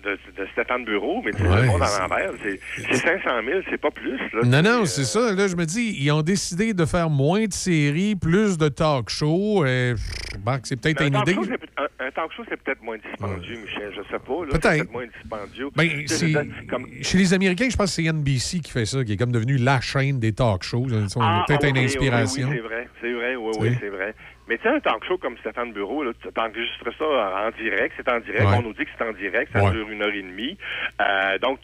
de, 0.05 0.19
de 0.43 0.47
Stéphane 0.53 0.85
Bureau, 0.85 1.23
mais 1.25 1.33
tu 1.33 1.39
sais, 1.39 1.49
Ouais, 1.49 1.61
le 1.63 1.67
monde 1.67 1.83
c'est- 1.85 1.97
à 1.97 2.01
l'envers, 2.09 2.31
c'est 2.43 2.61
c'est 2.77 2.95
500 2.97 3.31
000, 3.47 3.61
c'est 3.71 3.81
pas 3.81 3.91
plus. 3.91 4.19
Là, 4.19 4.41
Non, 4.45 4.63
non, 4.63 4.83
Euh, 4.83 4.85
c'est 4.85 5.05
ça. 5.05 5.33
Là, 5.33 5.49
je 5.49 5.57
me 5.57 5.65
dis, 5.65 5.97
ils 6.01 6.11
ont 6.11 6.23
décidé 6.23 6.75
de 6.75 6.85
faire 6.85 7.09
moins 7.11 7.45
de 7.47 7.53
séries, 7.53 8.15
plus 8.17 8.59
de 8.59 8.69
talk 8.69 9.09
shows. 9.11 9.65
Et, 9.67 9.95
bon, 10.41 10.59
c'est 10.65 10.81
peut-être 10.81 11.03
une 11.03 11.15
idée. 11.17 11.35
show, 11.35 11.45
un, 11.79 12.07
un 12.07 12.11
talk 12.11 12.33
show, 12.37 12.43
c'est 12.49 12.61
peut-être 12.63 12.83
moins 12.83 12.97
dispendieux, 12.99 13.57
Michel. 13.63 13.93
Je 13.97 14.03
sais 14.11 14.19
pas. 14.19 14.59
Peut-être. 14.59 14.93
Moins 14.93 15.07
dispendieux. 15.07 15.69
Ben, 15.77 15.89
c'est- 16.07 16.33
comme- 16.69 16.87
Chez 17.03 17.19
les 17.19 17.35
Américains, 17.35 17.69
je 17.71 17.77
pense 17.77 17.97
que 17.97 18.03
c'est 18.03 18.09
NBC 18.13 18.61
qui 18.61 18.71
fait 18.73 18.85
ça, 18.87 19.05
qui 19.05 19.13
est 19.13 19.17
comme 19.17 19.33
devenu 19.33 19.57
la 19.57 19.81
chaîne 19.81 20.19
des 20.19 20.33
talk 20.33 20.63
shows. 20.63 20.87
Ont 20.93 21.07
Ah, 21.21 21.45
peut-être 21.47 21.65
ah, 21.65 21.69
une 21.69 21.79
oui, 21.79 21.85
inspiration. 21.85 22.49
Oui, 22.49 22.57
c'est 22.57 22.63
vrai, 22.63 22.89
c'est 23.01 23.13
vrai, 23.13 23.37
oui, 23.37 23.53
oui, 23.61 23.77
c'est 23.81 23.89
vrai. 23.89 24.15
Mais 24.49 24.57
tu 24.59 24.65
sais, 24.65 24.71
un 24.71 24.81
talk 24.81 25.05
show 25.05 25.19
comme 25.19 25.37
Stéphane 25.39 25.73
Bureau, 25.73 26.03
là, 26.03 26.11
tu 26.21 26.29
enregistres 26.37 26.91
ça 26.99 27.05
en 27.05 27.51
direct, 27.63 27.95
c'est 27.97 28.09
en 28.11 28.19
direct, 28.21 28.43
Ouais. 28.45 28.57
on 28.59 28.63
nous 28.63 28.73
dit 28.73 28.85
que 28.85 28.91
c'est 28.99 29.05
en 29.09 29.13
direct, 29.13 29.53
ça 29.53 29.63
Ouais. 29.63 29.71
dure 29.71 29.89
une 29.89 30.03
heure 30.03 30.13
et 30.13 30.23
demie. 30.23 30.59
Euh, 31.01 31.39
donc, 31.39 31.61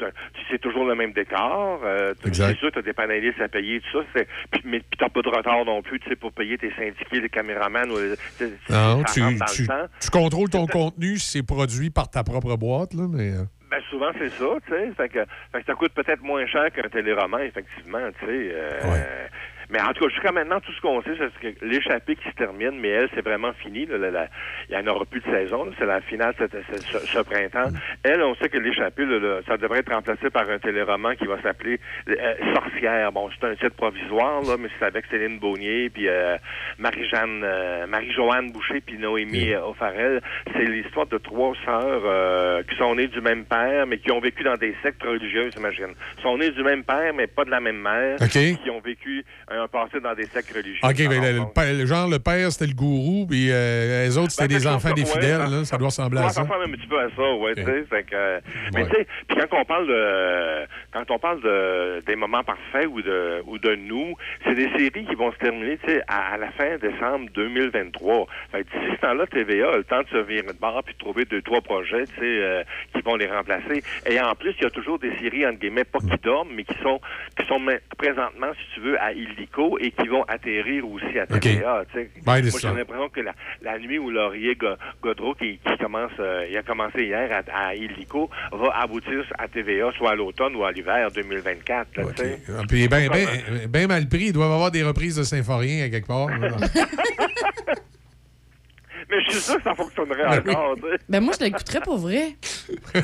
sais 0.50 0.58
toujours 0.58 0.86
le 0.86 0.94
même 0.94 1.12
décor. 1.12 1.80
Euh, 1.84 2.14
c'est 2.22 2.56
sûr, 2.56 2.70
tu 2.72 2.78
as 2.78 2.82
des 2.82 2.92
panélistes 2.92 3.40
à 3.40 3.48
payer, 3.48 3.80
tout 3.80 3.98
ça. 4.00 4.06
c'est- 4.14 4.28
Puis, 4.50 4.62
mais 4.64 4.78
puis 4.80 4.96
t'as 4.98 5.08
pas 5.08 5.20
de 5.22 5.28
retard 5.28 5.64
non 5.64 5.82
plus, 5.82 5.98
tu 6.00 6.08
sais, 6.08 6.16
pour 6.16 6.32
payer 6.32 6.56
tes 6.56 6.70
syndiqués, 6.72 7.20
les 7.20 7.28
caméramans. 7.28 7.90
Ou 7.90 7.96
c'est- 8.36 8.52
Non, 8.70 9.02
tu, 9.04 9.20
tu- 9.54 9.68
tu 10.00 10.10
contrôles 10.10 10.48
ton 10.48 10.66
contenu 10.66 11.16
si 11.18 11.38
c'est 11.38 11.46
produit 11.46 11.90
par 11.90 12.08
ta 12.10 12.22
propre 12.22 12.56
boîte. 12.56 12.94
Là, 12.94 13.06
mais, 13.10 13.32
euh, 13.32 13.42
Ben 13.70 13.82
souvent 13.90 14.10
c'est 14.18 14.30
ça, 14.30 14.46
tu 14.66 14.72
sais. 14.72 14.90
Fait 14.96 15.08
que, 15.10 15.18
fait 15.52 15.60
que 15.60 15.66
ça 15.66 15.74
coûte 15.74 15.92
peut-être 15.92 16.22
moins 16.22 16.46
cher 16.46 16.72
qu'un 16.72 16.88
téléroman, 16.88 17.40
effectivement, 17.40 17.98
tu 18.18 18.24
sais. 18.24 18.50
euh, 18.54 19.26
Mais 19.70 19.80
en 19.80 19.92
tout 19.92 20.04
cas, 20.04 20.10
jusqu'à 20.10 20.32
maintenant, 20.32 20.60
tout 20.60 20.72
ce 20.72 20.80
qu'on 20.80 21.02
sait, 21.02 21.10
c'est 21.40 21.54
que 21.54 21.64
l'échappée 21.64 22.16
qui 22.16 22.28
se 22.28 22.34
termine, 22.34 22.78
mais 22.80 22.88
elle, 22.88 23.08
c'est 23.14 23.24
vraiment 23.24 23.52
fini. 23.52 23.84
là, 23.86 23.98
la- 23.98 24.10
la- 24.10 24.28
il 24.70 24.76
n'y 24.76 24.82
en 24.82 24.92
aura 24.94 25.04
plus 25.04 25.20
de 25.20 25.26
saison. 25.26 25.70
C'est 25.78 25.84
la 25.86 26.00
finale 26.00 26.34
ce, 26.38 26.44
ce- 26.46 27.06
ce 27.06 27.18
printemps. 27.20 27.70
Elle, 28.02 28.22
on 28.22 28.34
sait 28.36 28.48
que 28.48 28.58
l'échappée, 28.58 29.04
ça 29.46 29.56
devrait 29.56 29.80
être 29.80 29.92
remplacé 29.92 30.30
par 30.30 30.48
un 30.48 30.58
téléroman 30.58 31.14
qui 31.16 31.26
va 31.26 31.40
s'appeler 31.42 31.78
euh, 32.08 32.34
Sorcière. 32.54 33.12
Bon, 33.12 33.28
c'est 33.38 33.46
un 33.46 33.54
titre 33.54 33.76
provisoire, 33.76 34.40
là, 34.42 34.56
mais 34.58 34.68
c'est 34.78 34.84
avec 34.86 35.04
Céline 35.10 35.38
Beaunier, 35.38 35.90
puis 35.90 36.08
euh, 36.08 36.36
Marie-Jeanne, 36.78 37.42
euh, 37.44 37.86
Marie-Joanne 37.86 38.50
Boucher, 38.52 38.80
puis 38.80 38.98
Noémie 38.98 39.54
O'Farrell. 39.56 40.20
C'est 40.52 40.64
l'histoire 40.64 41.06
de 41.06 41.18
trois 41.18 41.54
sœurs 41.64 42.02
euh, 42.04 42.62
qui 42.68 42.76
sont 42.76 42.94
nées 42.94 43.08
du 43.08 43.20
même 43.20 43.44
père, 43.44 43.86
mais 43.86 43.98
qui 43.98 44.10
ont 44.12 44.20
vécu 44.20 44.42
dans 44.44 44.56
des 44.56 44.74
sectes 44.82 45.02
religieuses, 45.02 45.54
imagine. 45.56 45.94
sont 46.22 46.38
nées 46.38 46.50
du 46.50 46.62
même 46.62 46.84
père, 46.84 47.12
mais 47.14 47.26
pas 47.26 47.44
de 47.44 47.50
la 47.50 47.60
même 47.60 47.80
mère. 47.80 48.16
OK. 48.20 48.28
Qui 48.62 48.70
ont 48.70 48.80
vécu 48.80 49.24
un 49.48 49.57
passé 49.66 49.98
dans 50.00 50.14
des 50.14 50.26
sectes 50.26 50.52
religieux. 50.54 50.80
OK, 50.84 50.98
mais 51.08 51.72
le, 51.72 51.86
genre, 51.86 52.08
le 52.08 52.18
père, 52.18 52.52
c'était 52.52 52.66
le 52.70 52.74
gourou, 52.76 53.26
puis 53.28 53.50
euh, 53.50 54.04
les 54.04 54.16
autres, 54.18 54.30
c'était 54.30 54.46
Ben, 54.48 54.58
des 54.58 54.66
enfants 54.68 54.92
des 54.92 55.04
fidèles. 55.04 55.40
ouais, 55.40 55.50
là, 55.50 55.64
ça 55.64 55.76
doit 55.76 55.88
ressembler 55.88 56.20
à 56.20 56.24
Ouais, 56.26 56.30
ça. 56.30 56.42
ressemble 56.42 56.64
un 56.64 56.70
petit 56.76 56.86
peu 56.86 57.00
à 57.00 57.08
ça, 57.16 57.22
ouais, 57.34 57.50
Ok. 57.52 57.56
tu 57.56 57.64
sais. 57.64 57.84
fait 57.90 58.02
que, 58.04 58.14
euh, 58.14 58.40
Mais 58.74 58.82
Ouais. 58.84 58.88
tu 58.90 58.96
sais, 58.96 59.06
puis 59.28 59.36
quand 59.38 59.58
on 59.58 59.64
parle 59.64 59.86
de, 59.88 60.66
quand 60.92 61.10
on 61.10 61.18
parle 61.18 61.42
de 61.42 62.02
des 62.06 62.14
moments 62.16 62.44
parfaits 62.44 62.86
ou 62.88 63.02
de 63.02 63.42
ou 63.46 63.58
de 63.58 63.74
nous, 63.74 64.14
c'est 64.44 64.54
des 64.54 64.68
séries 64.76 65.06
qui 65.06 65.14
vont 65.16 65.32
se 65.32 65.38
terminer, 65.38 65.78
à, 66.06 66.34
à 66.34 66.36
la 66.36 66.50
fin 66.52 66.76
décembre 66.78 67.28
2023. 67.34 68.26
Fait 68.52 68.64
que 68.64 68.68
d'ici 68.78 68.92
ce 68.96 69.00
temps-là, 69.00 69.26
TVA 69.26 69.72
a 69.72 69.76
le 69.78 69.84
temps 69.84 70.02
de 70.02 70.08
se 70.08 70.18
virer 70.18 70.42
de 70.46 70.52
bord 70.52 70.82
puis 70.84 70.94
de 70.94 70.98
trouver 70.98 71.24
deux 71.24 71.42
trois 71.42 71.60
projets, 71.60 72.04
euh, 72.22 72.62
qui 72.94 73.00
vont 73.02 73.16
les 73.16 73.26
remplacer. 73.26 73.82
Et 74.06 74.20
en 74.20 74.34
plus, 74.34 74.54
il 74.58 74.62
y 74.62 74.66
a 74.66 74.70
toujours 74.70 74.98
des 74.98 75.16
séries 75.18 75.46
entre 75.46 75.58
guillemets 75.58 75.84
pas 75.84 75.98
qui 76.00 76.16
dorment, 76.22 76.50
mais 76.54 76.64
qui 76.64 76.74
sont 76.82 77.00
qui 77.38 77.46
sont 77.46 77.58
présentement, 77.96 78.52
si 78.54 78.74
tu 78.74 78.80
veux, 78.80 79.00
à 79.00 79.12
Et 79.80 79.90
qui 79.90 80.08
vont 80.08 80.22
atterrir 80.24 80.86
aussi 80.88 81.18
à 81.18 81.26
TVA. 81.26 81.84
Ben, 81.94 82.06
moi, 82.24 82.40
j'ai 82.40 82.68
l'impression 82.68 83.08
que 83.08 83.20
la, 83.20 83.32
la 83.62 83.78
nuit 83.78 83.98
où 83.98 84.10
Laurier 84.10 84.54
Go- 84.54 84.76
Godreau, 85.02 85.34
qui, 85.34 85.58
qui 85.58 85.78
commence, 85.78 86.12
euh, 86.20 86.46
il 86.50 86.56
a 86.56 86.62
commencé 86.62 87.04
hier 87.04 87.42
à, 87.52 87.68
à 87.68 87.74
Illico, 87.74 88.30
va 88.52 88.70
aboutir 88.80 89.24
à 89.38 89.48
TVA, 89.48 89.90
soit 89.96 90.10
à 90.12 90.14
l'automne 90.14 90.54
ou 90.56 90.64
à 90.64 90.72
l'hiver 90.72 91.10
2024. 91.10 91.96
là, 91.96 92.04
sais. 92.16 92.38
Ah, 92.48 92.62
Puis 92.68 92.88
ben, 92.88 93.08
ben, 93.08 93.26
ben 93.68 93.86
mal 93.88 94.08
pris, 94.08 94.26
ils 94.26 94.32
doivent 94.32 94.52
avoir 94.52 94.70
des 94.70 94.82
reprises 94.82 95.16
de 95.16 95.22
Symphorien 95.22 95.84
à 95.84 95.88
quelque 95.88 96.06
part. 96.06 96.28
Mais 99.10 99.20
je 99.24 99.30
suis 99.30 99.40
sûr 99.40 99.56
que 99.56 99.62
ça 99.62 99.74
fonctionnerait 99.74 100.40
Ben 100.40 100.50
encore. 100.54 100.76
Ben 101.08 101.20
moi, 101.20 101.32
je 101.38 101.44
l'écouterais 101.44 101.80
pour 101.80 101.98
vrai. 101.98 102.36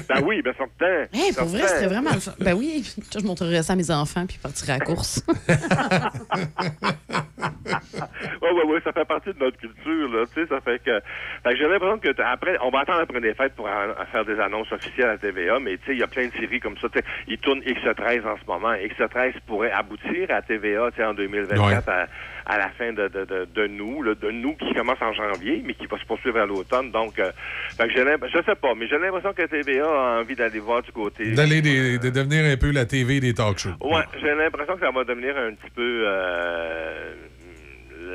Ben 0.09 0.23
oui, 0.23 0.43
ben 0.43 0.55
certain. 0.57 1.07
Hey, 1.13 1.33
pour 1.33 1.47
vrai, 1.47 1.67
c'était 1.67 1.87
vraiment 1.87 2.11
le 2.13 2.21
fun. 2.21 2.33
Ben 2.41 2.55
oui, 2.55 2.85
je 3.13 3.25
montrerais 3.25 3.63
ça 3.63 3.73
à 3.73 3.77
mes 3.77 3.91
enfants 3.91 4.27
puis 4.27 4.39
partirais 4.43 4.75
à 4.75 4.79
la 4.79 4.85
course. 4.85 5.23
Oui, 8.43 8.51
oui, 8.55 8.63
oui, 8.67 8.79
ça 8.85 8.93
fait 8.93 9.05
partie 9.05 9.33
de 9.33 9.39
notre 9.39 9.57
culture, 9.57 10.09
là, 10.09 10.25
tu 10.27 10.35
sais, 10.35 10.47
ça 10.49 10.61
fait 10.61 10.79
que... 10.85 11.01
Fait 11.43 11.51
que 11.51 11.57
j'ai 11.57 11.69
l'impression 11.69 11.99
que, 11.99 12.23
après, 12.23 12.57
on 12.63 12.71
va 12.71 12.81
attendre 12.81 13.01
après 13.01 13.21
les 13.21 13.35
fêtes 13.35 13.55
pour 13.55 13.69
faire 14.13 14.25
des 14.25 14.39
annonces 14.39 14.71
officielles 14.73 15.09
à 15.11 15.19
TVA, 15.19 15.59
mais 15.61 15.79
tu 15.79 15.87
sais, 15.87 15.93
il 15.93 15.99
y 15.99 16.03
a 16.03 16.07
plein 16.07 16.27
de 16.27 16.33
séries 16.33 16.61
comme 16.61 16.77
ça, 16.79 16.89
tu 16.89 16.99
sais, 16.99 17.05
ils 17.27 17.39
tournent 17.39 17.61
X13 17.61 18.27
en 18.27 18.37
ce 18.37 18.47
moment, 18.47 18.73
X13 18.75 19.35
pourrait 19.47 19.73
aboutir 19.73 20.31
à 20.31 20.43
TVA, 20.43 20.91
tu 20.91 20.99
sais, 20.99 21.05
en 21.05 21.15
2024, 21.15 21.89
à, 21.89 22.07
à 22.47 22.59
la 22.59 22.69
fin 22.71 22.93
de, 22.93 23.09
de, 23.09 23.25
de, 23.25 23.47
de 23.55 23.67
nous, 23.67 24.03
là, 24.03 24.15
de 24.15 24.31
nous 24.31 24.55
qui 24.57 24.73
commence 24.75 25.01
en 25.01 25.13
janvier, 25.13 25.63
mais 25.65 25.75
qui 25.75 25.87
va 25.87 25.99
se 25.99 26.05
poursuivre 26.05 26.39
à 26.41 26.47
l'automne, 26.47 26.91
donc, 26.91 27.19
euh, 27.19 27.33
fait 27.79 27.89
que 27.89 27.93
je 27.95 28.43
sais 28.45 28.55
pas, 28.57 28.75
mais 28.75 28.87
j'ai 28.89 28.99
l'impression 28.99 29.33
que 29.33 29.47
TVA 29.47 29.85
a 29.87 30.21
envie 30.21 30.35
d'aller 30.37 30.59
voir 30.61 30.83
du 30.83 30.93
côté... 30.93 31.33
D'aller 31.33 31.63
des- 31.63 31.99
de 31.99 32.11
devenir 32.11 32.45
un 32.45 32.57
peu 32.57 32.71
la 32.71 32.85
TV 32.85 33.21
des 33.21 33.33
talk 33.35 33.59
shows. 33.59 33.71
Ouais, 33.81 34.03
j'ai 34.21 34.35
l'impression 34.35 34.75
que 34.75 34.81
ça 34.81 34.91
va 34.91 35.05
devenir 35.05 35.37
un 35.37 35.55
petit 35.55 35.71
peu 35.75 36.05
euh, 36.07 37.15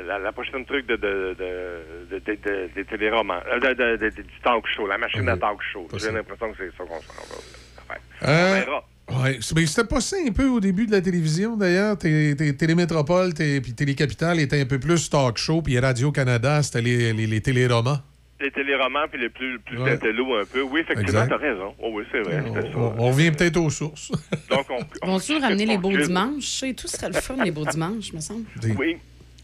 la, 0.06 0.18
la 0.18 0.32
prochaine 0.32 0.64
truc 0.64 0.86
de, 0.86 0.96
de, 0.96 1.36
de, 1.38 2.08
de, 2.10 2.18
de- 2.18 2.34
de- 2.34 2.70
des 2.74 2.84
téléromans, 2.84 3.40
euh, 3.52 3.58
de, 3.58 3.74
de- 3.74 3.96
de- 3.96 4.10
du 4.22 4.40
talk 4.42 4.64
show, 4.74 4.86
la 4.86 4.98
machine 4.98 5.28
à 5.28 5.36
talk 5.36 5.58
show. 5.72 5.88
J'ai 5.96 6.12
l'impression 6.12 6.50
que 6.52 6.56
c'est 6.58 6.70
ça 6.76 6.84
qu'on 6.84 7.00
s'en 7.00 7.12
va. 7.14 7.36
Enfin, 7.82 8.00
Euh, 8.22 8.50
on 8.50 8.54
verra. 8.66 8.84
Ouais, 9.22 9.38
c'est- 9.40 9.54
mais 9.54 9.66
c'était 9.66 9.84
pas 9.86 10.00
ça 10.00 10.16
un 10.26 10.32
peu 10.32 10.46
au 10.48 10.60
début 10.60 10.86
de 10.86 10.92
la 10.92 11.00
télévision, 11.00 11.56
d'ailleurs. 11.56 11.96
Té- 11.98 12.34
té- 12.36 12.56
Télémétropole 12.56 13.34
té- 13.34 13.60
puis 13.60 13.72
Télécapitale 13.74 14.40
étaient 14.40 14.60
un 14.60 14.66
peu 14.66 14.78
plus 14.78 15.08
talk 15.10 15.36
show, 15.38 15.62
puis 15.62 15.78
Radio-Canada, 15.78 16.62
c'était 16.62 16.82
les, 16.82 17.12
les, 17.12 17.26
les 17.26 17.40
téléromans. 17.40 17.98
Les 18.40 18.50
téléromans 18.50 19.06
puis 19.10 19.20
les 19.20 19.28
plus, 19.28 19.58
plus 19.58 19.76
Ouais. 19.78 19.92
un 19.92 20.44
peu. 20.50 20.62
Oui, 20.62 20.80
effectivement, 20.80 21.26
t'as 21.28 21.36
raison. 21.36 21.74
Oh 21.78 21.90
oui, 21.92 22.04
c'est 22.10 22.22
vrai. 22.22 22.42
On, 22.74 22.94
on 22.98 23.10
revient 23.10 23.30
peut-être 23.32 23.58
aux 23.58 23.68
sources. 23.68 24.10
Donc, 24.50 24.66
on, 25.02 25.06
Vont-tu 25.06 25.36
ramener 25.36 25.66
les 25.66 25.76
beaux 25.76 25.90
on- 25.92 25.98
dimanches? 26.06 26.62
Et 26.62 26.72
tout 26.74 26.88
serait 26.88 27.08
le 27.08 27.14
fun, 27.20 27.36
les 27.44 27.50
beaux 27.50 27.66
dimanches, 27.66 28.12
me 28.14 28.20
semble. 28.20 28.44
Oui. 28.78 28.96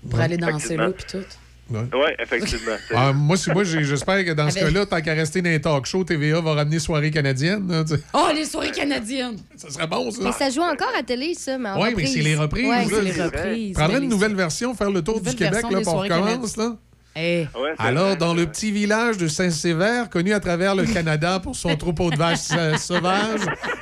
Pour 0.09 0.19
aller 0.21 0.39
danser 0.39 0.77
là, 0.79 0.91
puis 0.93 1.05
tout. 1.11 1.25
Ouais. 1.69 1.81
Oui, 1.93 2.11
effectivement. 2.21 2.77
Ah, 2.95 3.13
moi, 3.13 3.37
c'est- 3.37 3.53
moi 3.53 3.65
j'ai- 3.65 3.83
j'espère 3.83 4.25
que 4.25 4.31
dans 4.33 4.49
ce 4.51 4.59
Avec- 4.59 4.73
cas-là, 4.73 4.87
tant 4.87 5.01
qu'à 5.01 5.15
rester 5.15 5.43
dans 5.43 5.51
les 5.51 5.61
talk 5.61 5.85
shows, 5.87 6.05
TVA 6.05 6.41
va 6.41 6.55
ramener 6.55 6.79
soirée 6.79 7.11
canadienne. 7.11 7.67
là. 7.69 7.83
Oh, 8.15 8.29
les 8.33 8.45
soirées 8.45 8.71
canadiennes! 8.71 9.37
Ça 9.57 9.71
serait 9.71 9.87
bon, 9.89 10.11
ça. 10.13 10.21
Mais 10.23 10.31
ça 10.33 10.49
joue 10.49 10.61
encore 10.63 10.93
à 10.97 11.03
télé, 11.03 11.35
ça, 11.35 11.59
mais 11.59 11.71
en 11.71 11.83
Oui, 11.83 11.89
mais 11.97 12.07
c'est 12.07 12.21
les 12.21 12.37
reprises. 12.37 12.69
Ouais, 12.69 12.87
c'est 12.89 13.03
les 13.03 13.21
reprises. 13.23 13.75
Prendrait 13.75 13.99
une 13.99 14.09
nouvelle 14.09 14.37
version, 14.37 14.75
faire 14.75 14.91
le 14.93 15.03
tour 15.03 15.21
du 15.21 15.35
Québec, 15.35 15.65
là, 15.69 15.81
pour 15.81 15.95
on 15.95 16.05
soirées 16.05 16.09
recommence. 16.09 16.57
Là. 16.57 16.77
Hey. 17.19 17.49
Ouais, 17.55 17.71
Alors, 17.79 18.09
vrai. 18.09 18.17
dans 18.17 18.35
le 18.35 18.45
petit 18.47 18.71
village 18.71 19.17
de 19.17 19.27
Saint-Sévère, 19.27 20.11
connu 20.11 20.35
à 20.35 20.39
travers 20.41 20.75
le 20.75 20.85
Canada 20.85 21.41
pour 21.43 21.57
son 21.57 21.75
troupeau 21.75 22.11
de 22.11 22.17
vaches 22.17 22.51
euh, 22.57 22.77
sauvages, 22.77 23.41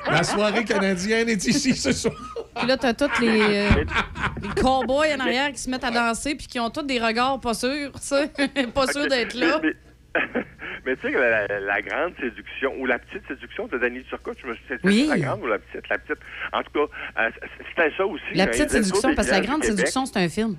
la 0.08 0.22
soirée 0.22 0.64
canadienne 0.64 1.28
est 1.28 1.44
ici 1.44 1.74
ce 1.74 1.90
soir. 1.92 2.14
Puis 2.56 2.66
là, 2.66 2.76
t'as 2.76 2.94
tous 2.94 3.20
les, 3.20 3.40
euh, 3.40 3.68
les 4.42 4.48
cowboys 4.60 5.14
en 5.14 5.20
arrière 5.20 5.50
qui 5.52 5.58
se 5.58 5.70
mettent 5.70 5.84
à 5.84 5.90
danser 5.90 6.34
puis 6.36 6.46
qui 6.46 6.58
ont 6.60 6.70
tous 6.70 6.82
des 6.82 6.98
regards 7.00 7.40
pas 7.40 7.54
sûrs, 7.54 7.92
tu 7.92 8.00
sais. 8.00 8.28
pas 8.74 8.86
sûrs 8.86 9.08
d'être 9.08 9.34
là. 9.34 9.60
Mais, 9.62 9.74
mais- 10.34 10.44
mais 10.86 10.96
tu 10.96 11.02
sais, 11.02 11.12
que 11.12 11.18
la, 11.18 11.46
la- 11.46 11.60
la 11.60 11.82
grande 11.82 12.12
séduction, 12.20 12.72
ou 12.78 12.86
la 12.86 12.98
petite 12.98 13.26
séduction 13.26 13.66
de 13.66 13.78
Danny 13.78 14.04
Turcotte, 14.04 14.36
je 14.42 14.46
me 14.46 14.54
suis 14.54 14.64
dit, 14.68 14.80
Oui. 14.84 15.06
la 15.08 15.18
grande 15.18 15.42
ou 15.42 15.46
la 15.46 15.58
petite? 15.58 15.88
La 15.88 15.98
petite. 15.98 16.18
En 16.52 16.62
tout 16.62 16.70
cas, 16.72 17.22
euh, 17.22 17.30
c'était 17.74 17.90
ça 17.96 18.04
aussi. 18.06 18.22
La 18.34 18.44
hein, 18.44 18.46
petite 18.48 18.68
tour 18.68 18.84
séduction, 18.84 19.14
parce 19.14 19.28
que 19.28 19.32
la 19.32 19.40
grande 19.40 19.64
séduction, 19.64 20.04
c'est 20.06 20.18
un 20.18 20.28
film. 20.28 20.56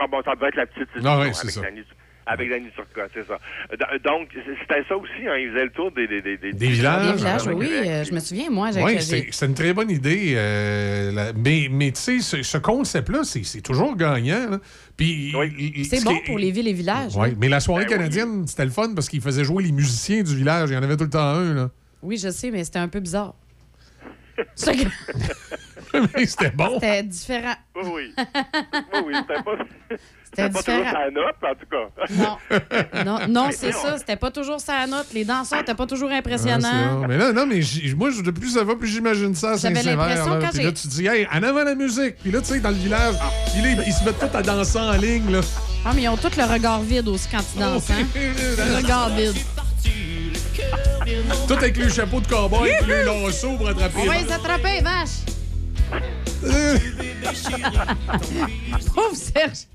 Ah 0.00 0.06
bon, 0.06 0.22
ça 0.24 0.34
doit 0.36 0.48
être 0.48 0.56
la 0.56 0.66
petite 0.66 0.88
séduction 0.88 1.10
Ah 1.10 1.16
c'est 1.32 1.40
avec, 1.42 1.50
ça. 1.50 1.60
Danny, 1.60 1.82
avec 2.26 2.48
Danny 2.50 2.68
Turcotte, 2.74 3.10
c'est 3.14 3.26
ça. 3.26 3.38
Donc, 4.04 4.28
c'était 4.60 4.82
ça 4.88 4.96
aussi, 4.96 5.26
hein, 5.28 5.36
ils 5.38 5.50
faisaient 5.50 5.64
le 5.64 5.70
tour 5.70 5.90
des... 5.92 6.06
Des, 6.06 6.22
des, 6.22 6.36
Des 6.36 6.68
villages. 6.68 7.10
Les 7.10 7.16
villages, 7.16 7.42
Ah, 7.46 7.52
oui, 7.54 7.68
euh, 7.70 8.04
je 8.04 8.12
me 8.14 8.20
souviens, 8.20 8.48
moi, 8.50 8.70
j'ai 8.70 8.82
Oui, 8.82 9.00
c'est 9.00 9.46
une 9.46 9.54
très 9.54 9.72
bonne 9.72 9.90
idée. 9.90 10.34
euh, 10.36 11.10
la- 11.12 11.32
mais 11.32 11.68
mais 11.70 11.90
tu 11.92 12.00
sais, 12.00 12.18
ce, 12.20 12.42
ce 12.42 12.58
concept-là, 12.58 13.24
c'est 13.24 13.42
c'est 13.44 13.60
toujours 13.60 13.96
gagnant. 13.96 14.50
là. 14.50 14.58
Puis, 14.96 15.34
C'est 15.88 15.96
ce 15.96 16.04
bon 16.04 16.18
pour 16.26 16.38
les 16.38 16.50
villes 16.52 16.68
et 16.68 16.72
villages. 16.72 17.12
Oui, 17.16 17.30
hein. 17.30 17.34
mais 17.40 17.48
la 17.48 17.60
soirée 17.60 17.84
Ben 17.86 17.90
oui. 17.92 17.96
canadienne, 17.98 18.46
c'était 18.46 18.64
le 18.66 18.70
fun 18.70 18.92
parce 18.94 19.08
qu'ils 19.08 19.20
faisaient 19.20 19.44
jouer 19.44 19.64
les 19.64 19.72
musiciens 19.72 20.22
du 20.22 20.36
village. 20.36 20.70
Il 20.70 20.74
y 20.74 20.76
en 20.76 20.82
avait 20.82 20.96
tout 20.96 21.04
le 21.04 21.10
temps 21.10 21.18
un. 21.20 21.54
Là. 21.54 21.70
Oui, 22.02 22.18
je 22.18 22.28
sais, 22.30 22.50
mais 22.50 22.62
c'était 22.64 22.78
un 22.78 22.88
peu 22.88 23.00
bizarre. 23.00 23.34
Mais 26.16 26.26
c'était 26.26 26.50
bon. 26.50 26.74
C'était 26.74 27.02
différent. 27.02 27.54
Oui, 27.76 27.82
oui. 27.94 28.14
Oui, 28.94 29.00
oui, 29.06 29.14
c'était 29.16 29.42
pas... 29.42 29.52
C'était 30.24 30.48
pas 30.48 30.62
toujours 30.62 30.84
sa 30.90 31.10
note, 31.10 31.36
en 31.42 31.54
tout 31.54 31.66
cas. 31.70 33.04
Non, 33.04 33.04
non, 33.04 33.28
non 33.28 33.48
c'est 33.52 33.72
ça. 33.72 33.98
C'était 33.98 34.16
pas 34.16 34.30
toujours 34.30 34.60
ça 34.60 34.76
à 34.78 34.86
note. 34.86 35.08
Les 35.12 35.24
danseurs 35.26 35.58
n'étaient 35.58 35.74
pas 35.74 35.86
toujours 35.86 36.08
Ah, 36.10 36.16
impressionnants. 36.16 37.00
bon. 37.00 37.06
mais 37.06 37.18
là, 37.18 37.32
non, 37.34 37.44
mais 37.46 37.60
moi, 37.96 38.10
je- 38.10 38.22
de 38.22 38.30
plus 38.30 38.54
ça 38.54 38.64
va, 38.64 38.74
plus 38.74 38.88
j'imagine 38.88 39.34
ça 39.34 39.50
à 39.50 39.58
Saint-Sévère. 39.58 39.94
l'impression 39.96 40.34
là. 40.34 40.40
quand 40.46 40.50
Puis 40.54 40.62
là, 40.64 40.72
tu 40.72 40.88
dis, 40.88 41.06
hey, 41.06 41.28
en 41.30 41.42
avant 41.42 41.64
la 41.64 41.74
musique. 41.74 42.16
Puis 42.22 42.30
là, 42.30 42.40
tu 42.40 42.46
sais, 42.46 42.60
dans 42.60 42.70
le 42.70 42.76
village, 42.76 43.14
là, 43.14 43.20
ils- 43.54 43.84
ils 43.86 43.92
se 43.92 44.04
mettent 44.04 44.18
tous 44.18 44.34
à 44.36 44.42
danser 44.42 44.78
en 44.78 44.92
ligne. 44.92 45.30
Là. 45.30 45.40
Ah, 45.84 45.90
mais 45.94 46.02
ils 46.02 46.08
ont 46.08 46.16
tous 46.16 46.34
le 46.36 46.44
regard 46.44 46.80
vide 46.80 47.08
aussi 47.08 47.28
quand 47.30 47.42
ils 47.54 47.60
dansent. 47.60 47.90
Hein? 47.90 48.06
le 48.16 48.76
regard 48.76 49.10
vide. 49.10 49.34
Tout 51.04 51.46
Tout 51.48 51.54
avec 51.54 51.76
le 51.76 51.88
chapeau 51.90 52.20
de 52.20 52.26
cowboy 52.26 52.70
et 52.70 52.84
le 52.86 53.04
lasso 53.04 53.56
pour 53.56 53.68
attraper. 53.68 53.98
On 53.98 54.06
va 54.06 54.18
les 54.18 54.32
attraper, 54.32 54.80
vache! 54.82 55.31
Pauvre 58.94 59.14
Serge! 59.14 59.66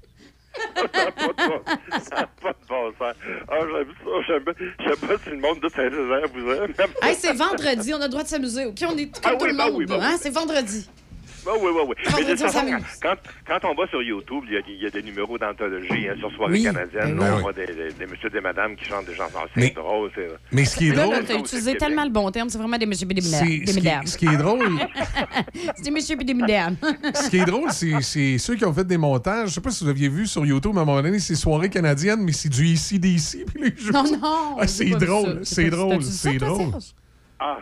Ça 0.74 2.16
n'a 2.16 2.28
pas 2.42 2.52
de 2.54 2.68
bon 2.68 2.92
sens. 2.98 3.16
Ah, 3.48 3.56
j'aime 3.62 3.94
ça. 4.04 4.12
J'aime 4.28 4.44
bien- 4.44 4.54
Je 4.80 4.90
sais 4.90 5.08
pas 5.08 5.14
si 5.24 5.30
le 5.30 5.38
monde 5.38 5.60
de 5.62 5.70
Saint-Césaire 5.70 6.28
vous 6.34 6.52
aime. 6.52 6.74
Hey, 7.04 7.16
c'est 7.16 7.34
vendredi, 7.34 7.94
on 7.94 7.98
a 8.02 8.06
le 8.06 8.10
droit 8.10 8.24
de 8.24 8.28
s'amuser. 8.28 8.66
OK, 8.66 8.78
on 8.88 8.98
est 8.98 9.06
comme 9.06 9.22
Ah 9.24 9.36
tout 9.38 9.44
oui, 9.46 9.52
le 9.52 9.58
bah 9.58 9.66
monde. 9.66 9.76
oui, 9.78 9.86
bah 9.86 10.00
hein? 10.02 10.10
oui. 10.14 10.18
C'est 10.20 10.32
vendredi. 10.32 10.90
Oui, 11.48 11.70
oui, 11.74 11.82
oui. 11.88 11.96
Mais 12.18 12.24
de 12.26 12.32
toute 12.32 12.42
on 12.44 12.48
façon, 12.52 12.66
quand, 13.02 13.16
quand 13.48 13.60
on 13.70 13.74
va 13.76 13.88
sur 13.88 14.02
YouTube, 14.02 14.44
il 14.48 14.54
y 14.54 14.58
a, 14.58 14.62
il 14.68 14.84
y 14.84 14.86
a 14.86 14.90
des 14.90 15.02
numéros 15.02 15.38
d'anthologie 15.38 16.08
hein, 16.10 16.16
sur 16.20 16.32
Soirée 16.34 16.54
Oui. 16.54 16.64
canadienne. 16.64 17.16
Ben 17.16 17.26
là, 17.26 17.32
on 17.34 17.36
oui. 17.38 17.42
voit 17.44 17.54
des, 17.54 17.66
des, 17.68 17.74
des 17.98 18.06
messieurs 18.06 18.28
et 18.30 18.34
des 18.34 18.42
madames 18.42 18.76
qui 18.76 18.86
chantent 18.86 19.06
des 19.06 19.16
chansons. 19.16 19.40
C'est 19.54 19.62
Mais- 19.62 19.70
drôle. 19.70 20.12
C'est... 20.16 20.28
Mais 20.52 20.66
ce 20.66 20.76
qui 20.78 20.90
est 20.90 20.92
drôle, 20.94 21.14
là, 21.14 21.20
t'as 21.26 21.38
utilisé 21.40 21.76
tellement 21.78 22.04
le 22.04 22.10
bon 22.12 22.30
terme, 22.32 22.50
c'est 22.50 22.58
vraiment 22.58 22.78
des 22.78 22.86
messieurs 22.86 23.08
et 23.10 23.14
des. 23.14 23.22
Des 23.22 23.28
ce, 23.28 24.18
qui, 24.18 24.26
est 24.26 24.38
drôle, 24.38 24.60
C'est 25.76 25.84
des 25.84 25.92
messieurs 25.92 26.18
et 26.20 26.24
des 26.24 26.34
mesdames. 26.34 26.76
ce 27.14 27.30
qui 27.30 27.38
est 27.38 27.46
drôle, 27.46 27.72
c'est 27.72 28.02
c'est 28.02 28.38
ceux 28.38 28.56
qui 28.56 28.66
ont 28.66 28.74
fait 28.74 28.86
des 28.86 28.98
montages. 28.98 29.50
Je 29.50 29.54
sais 29.56 29.62
pas 29.62 29.72
si 29.72 29.84
vous 29.84 29.90
aviez 29.90 30.10
vu 30.10 30.28
sur 30.28 30.46
YouTube 30.46 30.78
à 30.78 30.82
un 30.82 30.86
moment 30.86 31.02
donné, 31.02 31.20
c'est 31.20 31.36
soirée 31.36 31.70
canadienne, 31.70 32.22
mais 32.22 32.32
c'est 32.34 32.50
du 32.50 32.66
ici 32.66 33.00
d'ici. 33.00 33.46
puis 33.46 33.64
les 33.72 33.78
jouent. 33.78 33.92
Non, 33.94 34.04
non. 34.04 34.58
Ah, 34.60 34.68
c'est 34.68 34.86
drôle, 34.90 35.40
c'est 35.44 35.70
drôle, 35.70 36.04
c'est 36.04 36.38
drôle. 36.38 36.72
Ah. 37.40 37.58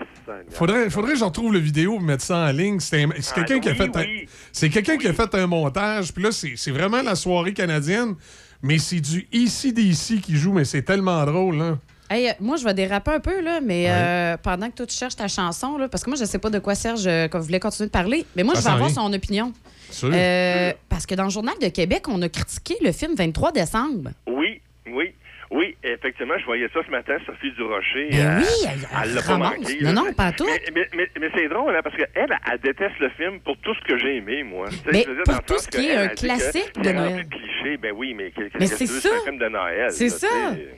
Faudrait, 0.52 0.90
faudrait 0.90 1.14
que 1.14 1.20
je 1.20 1.24
retrouve 1.26 1.52
le 1.52 1.60
vidéo 1.60 1.98
et 2.00 2.04
mettre 2.04 2.24
ça 2.24 2.38
en 2.38 2.52
ligne. 2.52 2.80
C'est 2.80 3.04
un- 3.04 3.10
c'est 3.20 3.34
quelqu'un 3.36 3.56
Ah, 3.58 3.60
qui 3.60 3.70
a 3.70 3.72
oui, 3.72 3.78
fait 3.78 3.96
un, 3.98 4.02
oui. 4.02 4.30
c'est 4.52 4.70
quelqu'un 4.70 4.98
qui 4.98 5.08
a 5.08 5.14
fait 5.14 5.36
un 5.36 5.48
montage. 5.48 6.14
Puis 6.14 6.24
là, 6.24 6.30
c'est 6.32 6.72
vraiment 6.72 7.02
la 7.02 7.16
soirée 7.16 7.54
canadienne, 7.54 8.16
mais 8.62 8.78
c'est 8.78 9.02
du 9.02 9.28
ici 9.34 9.74
d'ici 9.74 10.22
qui 10.22 10.38
joue, 10.38 10.54
mais 10.54 10.64
c'est 10.66 10.82
tellement 10.84 11.26
drôle. 11.26 11.58
Là. 11.58 11.78
Hey, 12.10 12.30
euh, 12.30 12.34
moi, 12.40 12.56
je 12.58 12.64
vais 12.64 12.74
déraper 12.76 13.12
un 13.12 13.20
peu, 13.20 13.42
là, 13.42 13.60
mais 13.62 13.88
euh, 13.90 14.38
pendant 14.38 14.70
que 14.70 14.76
toi, 14.76 14.86
tu 14.86 14.96
cherches 14.96 15.16
ta 15.16 15.28
chanson, 15.28 15.78
là, 15.78 15.90
parce 15.90 16.04
que 16.04 16.10
moi, 16.12 16.18
je 16.20 16.24
sais 16.26 16.38
pas 16.40 16.52
de 16.52 16.60
quoi 16.60 16.76
Serge 16.76 17.06
euh, 17.08 17.28
voulait 17.34 17.60
continuer 17.60 17.88
de 17.88 17.92
parler, 17.92 18.26
mais 18.36 18.44
moi, 18.44 18.54
Ça 18.56 18.62
je 18.62 18.66
vais 18.68 18.72
avoir 18.74 18.90
son 18.92 19.12
opinion. 19.12 19.52
Sûr. 19.90 20.12
Euh, 20.14 20.72
parce 20.88 21.06
que 21.06 21.16
dans 21.16 21.24
le 21.26 21.30
Journal 21.32 21.56
de 21.62 21.68
Québec, 21.68 22.04
on 22.08 22.22
a 22.22 22.30
critiqué 22.30 22.76
le 22.82 22.92
film 22.92 23.16
23 23.16 23.52
décembre. 23.52 24.12
Oui, 24.28 24.62
oui. 24.88 25.14
Oui, 25.56 25.76
effectivement, 25.84 26.34
je 26.38 26.46
voyais 26.46 26.68
ça 26.74 26.82
ce 26.86 26.92
matin, 26.92 27.14
Sophie 27.26 27.52
Durocher. 27.54 28.10
Ben 28.12 28.20
euh, 28.20 28.40
oui, 28.42 28.68
elle- 28.70 28.88
elle 29.04 29.14
l'a 29.14 29.22
pas 29.22 29.38
manqué. 29.38 29.78
Non, 29.82 29.94
non, 29.94 30.14
pas 30.14 30.32
tout. 30.34 30.46
Mais, 30.46 30.62
mais, 30.76 30.88
mais, 30.96 31.10
mais 31.20 31.30
c'est 31.34 31.48
drôle, 31.48 31.74
hein, 31.76 31.80
parce 31.82 31.96
qu'elle, 31.96 32.10
elle, 32.14 32.38
elle 32.52 32.60
déteste 32.60 33.00
le 33.00 33.10
film 33.12 33.40
pour 33.40 33.56
tout 33.60 33.74
ce 33.74 33.82
que 33.88 33.98
j'ai 33.98 34.18
aimé, 34.18 34.44
moi. 34.44 34.68
Mais 34.92 35.04
je 35.04 35.10
veux 35.12 35.24
dire, 35.24 35.24
pour 35.24 35.44
tout 35.46 35.58
ce 35.58 35.68
qui 35.70 35.88
est 35.88 35.92
elle 35.94 36.00
un 36.00 36.08
classique 36.10 36.74
de 36.78 36.84
c'est 36.84 36.94
Noël. 36.94 37.26
cliché, 37.30 37.78
ben 37.78 37.94
oui, 37.96 38.14
mais 38.14 38.34
Mais 38.60 38.68
c'est 38.68 38.86
ça. 38.86 39.10
un 39.16 39.24
film 39.24 39.38
de 39.38 39.48
Noël. 39.48 39.92
C'est 39.92 40.10
ça. 40.10 40.28
tu 40.28 40.58
sais? 40.58 40.78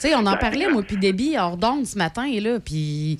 Tu 0.00 0.08
sais, 0.08 0.14
on 0.16 0.18
en 0.18 0.32
Ben, 0.32 0.36
parlait, 0.36 0.68
moi, 0.68 0.82
puis 0.82 0.96
Déby, 0.96 1.36
hors 1.38 1.56
d'onde 1.56 1.86
ce 1.86 1.96
matin, 1.96 2.24
et 2.24 2.40
là, 2.40 2.58
puis 2.58 3.18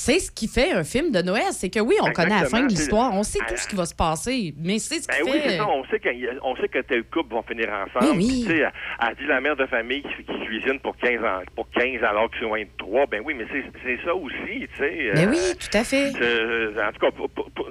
c'est 0.00 0.20
ce 0.20 0.30
qui 0.30 0.46
fait 0.46 0.70
un 0.72 0.84
film 0.84 1.10
de 1.10 1.20
Noël. 1.22 1.50
C'est 1.52 1.70
que 1.70 1.80
oui, 1.80 1.96
on 2.02 2.12
connaît 2.12 2.40
la 2.40 2.44
fin 2.46 2.62
de 2.62 2.68
l'histoire, 2.68 3.12
on 3.14 3.22
sait 3.24 3.38
c'est- 3.46 3.54
tout 3.54 3.60
ce 3.60 3.66
qui 3.68 3.74
va 3.76 3.84
se 3.86 3.94
passer, 3.94 4.54
mais 4.58 4.78
c'est 4.78 5.00
ce 5.02 5.08
qui 5.08 5.18
Ben 5.22 5.24
oui, 5.24 5.40
fait... 5.40 5.48
c'est 5.50 5.56
ça. 5.56 5.66
On 5.68 5.84
sait, 5.86 6.00
a- 6.08 6.44
on 6.46 6.56
sait 6.56 6.68
que 6.68 6.78
tel 6.80 7.02
couple 7.04 7.34
vont 7.34 7.42
finir 7.42 7.68
ensemble. 7.70 8.16
Oui, 8.16 8.26
oui. 8.30 8.44
Tu 8.46 8.56
sais, 8.56 8.62
elle, 9.00 9.14
dit 9.16 9.26
la 9.26 9.40
mère 9.40 9.56
de 9.56 9.66
famille 9.66 10.02
qui, 10.02 10.24
qui 10.24 10.38
cuisine 10.46 10.78
pour 10.80 10.96
15 10.96 11.24
ans, 11.24 11.40
pour 11.56 11.68
15 11.70 12.02
alors 12.04 12.30
qu'ils 12.30 12.42
sont 12.42 12.50
23. 12.54 13.06
Ben 13.06 13.22
oui, 13.24 13.34
mais 13.36 13.46
c'est 13.52 13.64
c'est 13.84 13.98
ça 14.04 14.14
aussi, 14.14 14.36
tu 14.72 14.76
sais. 14.78 15.10
Ben 15.14 15.28
euh, 15.28 15.30
oui, 15.32 15.56
tout 15.58 15.76
à 15.76 15.84
fait. 15.84 16.12
euh, 16.20 16.72
en 16.88 16.92
tout 16.92 17.00
cas, 17.00 17.10
pour- 17.10 17.30
pour- 17.30 17.50
pour- 17.50 17.68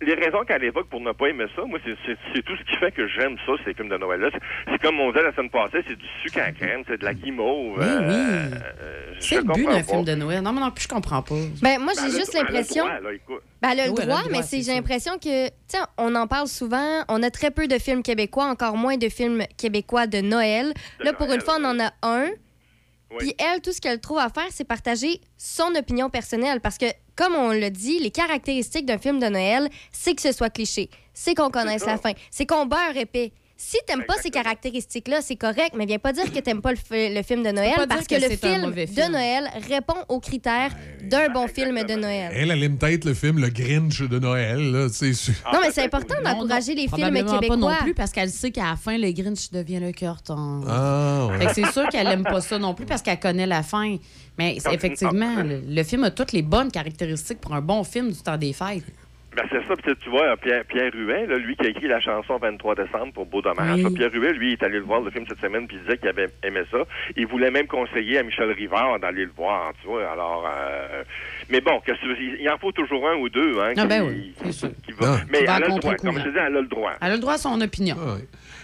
les 0.00 0.14
raisons 0.14 0.44
qu'elle 0.44 0.64
évoque 0.64 0.88
pour 0.88 1.00
ne 1.00 1.12
pas 1.12 1.26
aimer 1.28 1.46
ça, 1.54 1.62
moi, 1.64 1.78
c'est- 1.84 2.42
tout 2.42 2.56
ce 2.56 2.62
qui 2.70 2.76
fait 2.78 2.92
que 2.92 3.06
j'aime 3.08 3.36
ça, 3.46 3.52
ces 3.64 3.74
films 3.74 3.88
de 3.88 3.96
Noël-là. 3.96 4.28
C'est- 4.32 4.40
C'est 4.72 4.82
comme 4.82 4.98
on 5.00 5.10
disait 5.10 5.22
la 5.24 5.32
semaine 5.34 5.50
passée, 5.50 5.78
c'est 5.86 5.96
du 5.96 6.04
sucre 6.22 6.40
à 6.40 6.52
crème, 6.52 6.82
c'est 6.86 6.98
de 7.00 7.04
la 7.04 7.14
guimauve. 7.14 7.78
Oui, 7.78 7.84
oui. 7.84 8.14
euh, 8.14 8.50
je 9.14 9.20
C'est 9.20 9.36
le 9.36 9.42
but 9.42 9.48
comprends 9.48 9.72
d'un 9.72 9.76
pas. 9.80 9.82
film 9.84 10.04
de 10.04 10.14
Noël. 10.14 10.42
Non, 10.42 10.52
mais 10.52 10.60
non 10.60 10.70
plus, 10.70 10.82
je 10.84 10.88
comprends 10.88 11.22
pas. 11.22 11.34
Ben, 11.62 11.78
moi, 11.80 11.92
Ben, 11.96 12.02
j'ai 12.10 12.14
a- 12.14 12.18
juste 12.18 12.34
elle 12.34 12.40
a 12.40 12.42
le 12.42 12.52
l'impression. 12.54 12.84
droit, 12.84 13.00
là. 13.00 13.10
Ben, 13.62 13.68
elle 13.72 13.80
a 13.80 13.86
le 13.86 13.92
Oui, 13.92 14.04
droit, 14.04 14.22
le 14.26 14.30
mais 14.32 14.40
j'ai 14.50 14.72
l'impression 14.74 15.12
que, 15.18 15.48
tiens, 15.66 15.86
on 15.98 16.14
en 16.14 16.26
parle 16.26 16.46
souvent. 16.46 17.04
On 17.08 17.22
a 17.22 17.30
très 17.30 17.50
peu 17.50 17.66
de 17.68 17.78
films 17.78 18.02
québécois, 18.02 18.46
encore 18.46 18.76
moins 18.76 18.96
de 18.96 19.08
films 19.08 19.42
québécois 19.56 20.06
de 20.06 20.20
Noël. 20.20 20.72
Là, 21.00 21.12
pour 21.12 21.32
une 21.32 21.40
fois, 21.40 21.56
on 21.60 21.64
en 21.64 21.80
a 21.80 21.90
un. 22.02 22.26
Puis 23.18 23.34
elle, 23.38 23.60
tout 23.60 23.72
ce 23.72 23.80
qu'elle 23.80 24.00
trouve 24.00 24.18
à 24.18 24.28
faire, 24.28 24.48
c'est 24.50 24.64
partager 24.64 25.20
son 25.36 25.74
opinion 25.76 26.10
personnelle. 26.10 26.60
Parce 26.60 26.78
que, 26.78 26.86
comme 27.14 27.34
on 27.34 27.50
l'a 27.50 27.70
dit, 27.70 27.98
les 27.98 28.10
caractéristiques 28.10 28.86
d'un 28.86 28.98
film 28.98 29.18
de 29.20 29.26
Noël, 29.26 29.68
c'est 29.92 30.14
que 30.14 30.22
ce 30.22 30.32
soit 30.32 30.50
cliché, 30.50 30.90
c'est 31.14 31.34
qu'on 31.34 31.50
connaisse 31.50 31.86
la 31.86 31.98
fin, 31.98 32.12
c'est 32.30 32.46
qu'on 32.46 32.66
beurre 32.66 32.96
épais. 32.96 33.32
Si 33.58 33.78
t'aimes 33.86 34.04
pas 34.04 34.16
ces 34.22 34.28
caractéristiques-là, 34.30 35.22
c'est 35.22 35.36
correct, 35.36 35.72
mais 35.74 35.86
viens 35.86 35.98
pas 35.98 36.12
dire 36.12 36.30
que 36.30 36.38
t'aimes 36.40 36.60
pas 36.60 36.72
le, 36.72 36.76
fi- 36.76 37.14
le 37.14 37.22
film 37.22 37.42
de 37.42 37.50
Noël 37.50 37.72
parce 37.88 38.06
que, 38.06 38.14
que 38.16 38.20
le 38.20 38.28
c'est 38.28 38.36
film, 38.36 38.70
de. 38.70 39.10
Noël 39.10 39.48
répond 39.68 39.96
aux 40.08 40.20
critères 40.20 40.72
d'un 41.02 41.30
bon 41.30 41.46
film 41.48 41.82
de 41.82 41.94
Noël. 41.94 42.32
Elle, 42.34 42.50
elle 42.50 42.62
aime 42.62 42.76
peut-être 42.76 43.06
le 43.06 43.14
film 43.14 43.38
Le 43.38 43.48
Grinch 43.48 44.02
de 44.02 44.18
Noël. 44.18 44.70
Là, 44.72 44.88
tu 44.90 44.94
sais, 44.96 45.12
su- 45.14 45.32
Non, 45.50 45.60
mais 45.62 45.70
c'est 45.70 45.84
important 45.84 46.16
d'encourager 46.22 46.74
les 46.74 46.86
films 46.86 47.12
québécois. 47.14 47.40
pas 47.48 47.56
non 47.56 47.74
plus, 47.80 47.94
parce 47.94 48.12
qu'elle 48.12 48.28
sait 48.30 48.50
qu'à 48.50 48.64
la 48.64 48.76
fin, 48.76 48.98
le 48.98 49.10
Grinch 49.12 49.50
devient 49.50 49.80
le 49.80 49.92
cœur 49.92 50.20
tendre. 50.22 50.66
Ah, 50.68 51.26
ouais. 51.30 51.38
Fait 51.38 51.46
que 51.46 51.54
c'est 51.54 51.72
sûr 51.72 51.88
qu'elle 51.88 52.08
aime 52.08 52.24
pas 52.24 52.42
ça 52.42 52.58
non 52.58 52.74
plus 52.74 52.84
parce 52.84 53.00
qu'elle 53.00 53.18
connaît 53.18 53.46
la 53.46 53.62
fin. 53.62 53.96
Mais 54.38 54.58
c'est- 54.60 54.74
effectivement, 54.74 55.42
le, 55.42 55.62
le 55.66 55.82
film 55.82 56.04
a 56.04 56.10
toutes 56.10 56.32
les 56.32 56.42
bonnes 56.42 56.70
caractéristiques 56.70 57.40
pour 57.40 57.54
un 57.54 57.62
bon 57.62 57.82
film 57.84 58.10
du 58.12 58.18
temps 58.20 58.36
des 58.36 58.52
fêtes. 58.52 58.84
Ben 59.36 59.44
c'est 59.50 59.68
ça, 59.68 59.76
puis 59.76 59.92
tu 60.02 60.08
vois, 60.08 60.34
Pierre, 60.38 60.64
Pierre 60.64 60.90
Huet, 60.94 61.26
là, 61.26 61.36
lui 61.36 61.54
qui 61.56 61.66
a 61.66 61.68
écrit 61.68 61.88
la 61.88 62.00
chanson 62.00 62.38
23 62.38 62.74
décembre 62.74 63.12
pour 63.12 63.26
Beau 63.26 63.42
Dommage, 63.42 63.82
Oui. 63.84 63.94
Pierre 63.94 64.10
Huet, 64.14 64.32
lui, 64.32 64.48
il 64.48 64.52
est 64.54 64.62
allé 64.62 64.78
le 64.78 64.84
voir 64.84 65.00
le 65.02 65.10
film 65.10 65.26
cette 65.28 65.40
semaine, 65.40 65.66
puis 65.66 65.76
il 65.76 65.82
disait 65.84 65.98
qu'il 65.98 66.08
avait 66.08 66.28
aimé 66.42 66.62
ça. 66.70 66.78
Il 67.16 67.26
voulait 67.26 67.50
même 67.50 67.66
conseiller 67.66 68.18
à 68.18 68.22
Michel 68.22 68.50
Rivard 68.52 68.98
d'aller 68.98 69.24
le 69.26 69.32
voir, 69.36 69.72
tu 69.82 69.88
vois, 69.88 70.10
alors... 70.10 70.48
euh, 70.50 71.02
mais 71.50 71.60
bon, 71.60 71.78
que 71.80 71.92
il 72.40 72.48
en 72.48 72.56
faut 72.56 72.72
toujours 72.72 73.06
un 73.08 73.16
ou 73.16 73.28
deux, 73.28 73.60
hein, 73.60 73.72
Ah 73.76 73.82
qui- 73.82 73.86
ben 73.88 74.02
oui, 74.08 74.32
c'est 74.42 74.52
sûr. 74.52 74.70
qui 74.84 74.92
va- 74.92 75.18
Mais 75.30 75.40
Qui 75.40 75.44
va 75.44 75.52
à 75.52 75.56
elle 75.58 75.64
a 75.64 75.68
le 75.68 75.74
droit, 75.80 75.94
comme 75.96 76.18
je 76.18 76.28
disais, 76.28 76.40
elle 76.46 76.56
a 76.56 76.60
le 76.60 76.66
droit. 76.66 76.92
Elle 77.02 77.10
a 77.10 77.14
le 77.14 77.20
droit 77.20 77.34
à 77.34 77.38
son 77.38 77.60
opinion. 77.60 77.96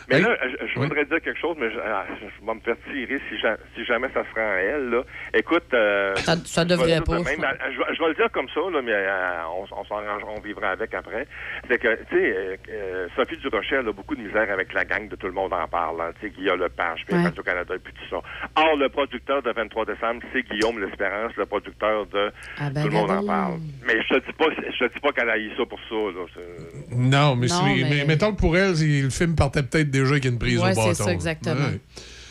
Mais 0.08 0.20
là, 0.20 0.36
je, 0.42 0.66
je 0.66 0.78
voudrais 0.78 1.04
dire 1.04 1.20
quelque 1.20 1.38
chose, 1.40 1.56
mais 1.60 1.70
je, 1.70 1.78
ah, 1.78 2.04
je 2.20 2.46
vais 2.46 2.54
me 2.54 2.60
faire 2.60 2.76
tirer 2.90 3.20
si, 3.28 3.38
ja- 3.38 3.56
si 3.76 3.84
jamais 3.84 4.08
ça 4.14 4.22
se 4.24 4.34
rend 4.34 4.46
à 4.46 4.60
elle. 4.60 4.90
Là. 4.90 5.02
Écoute... 5.34 5.64
euh, 5.74 6.14
Ça- 6.16 6.36
ça 6.44 6.62
je 6.62 6.68
vais 6.68 6.74
devrait 6.74 6.86
le 6.88 6.92
dire 6.94 7.04
pas. 7.04 7.18
de 7.18 7.24
même, 7.24 7.44
euh, 7.44 7.70
je, 7.72 7.78
vais- 7.78 7.94
je 7.94 8.02
vais 8.02 8.08
le 8.08 8.14
dire 8.14 8.30
comme 8.32 8.48
ça, 8.48 8.60
là, 8.72 8.80
mais 8.82 8.92
euh, 8.92 9.42
on, 9.56 9.64
on 9.80 9.84
s'arrangera, 9.84 10.28
on 10.36 10.40
vivra 10.40 10.68
avec 10.70 10.92
après. 10.94 11.26
C'est 11.68 11.78
que, 11.78 11.94
tu 12.10 12.16
sais, 12.16 12.58
euh, 12.70 13.06
Sophie 13.16 13.36
Durocher, 13.38 13.76
elle 13.76 13.88
a 13.88 13.92
beaucoup 13.92 14.14
de 14.16 14.22
misère 14.22 14.50
avec 14.50 14.72
la 14.72 14.84
gang 14.84 15.08
de 15.08 15.16
Tout 15.16 15.26
le 15.28 15.32
monde 15.34 15.52
en 15.52 15.68
parle. 15.68 16.00
hein, 16.00 16.10
tu 16.20 16.26
sais, 16.28 16.32
Guillaume 16.34 16.60
Lepage, 16.60 17.04
puis 17.06 17.16
Ouais. 17.16 17.22
Radio-Canada, 17.24 17.74
puis 17.82 17.92
tout 17.94 18.08
ça. 18.10 18.22
Or, 18.56 18.76
le 18.76 18.88
producteur 18.88 19.42
de 19.42 19.52
23 19.52 19.84
décembre, 19.86 20.22
c'est 20.32 20.42
Guillaume 20.42 20.80
L'Espérance, 20.80 21.32
le 21.36 21.46
producteur 21.46 22.06
de 22.06 22.32
Ah 22.58 22.70
ben, 22.70 22.82
Tout 22.82 22.88
le 22.88 22.94
monde 22.94 23.10
en 23.10 23.24
parle. 23.26 23.54
Mais 23.86 23.94
je 24.02 24.14
te 24.14 24.26
dis 24.26 24.32
pas, 24.32 24.46
je 24.50 24.84
te 24.86 24.92
dis 24.92 25.00
pas 25.00 25.12
qu'elle 25.12 25.30
a 25.30 25.38
eu 25.38 25.50
ça 25.56 25.64
pour 25.66 25.78
ça. 25.88 25.94
Là. 25.94 26.42
Non, 26.90 27.36
mais, 27.36 27.46
Non, 27.46 27.64
mais- 27.64 27.84
mais 27.88 28.04
mettons 28.04 28.32
que 28.34 28.40
pour 28.40 28.56
elle, 28.56 28.72
le 28.72 29.10
film 29.10 29.34
partait 29.36 29.62
peut-être 29.62 29.90
déjà 29.92 30.10
avec 30.12 30.24
une 30.24 30.38
prise 30.38 30.58
Ouais, 30.60 30.70
au 30.76 30.82
c'est 30.82 30.94
ça, 30.94 31.12
exactement. 31.12 31.54
Ouais. 31.54 31.80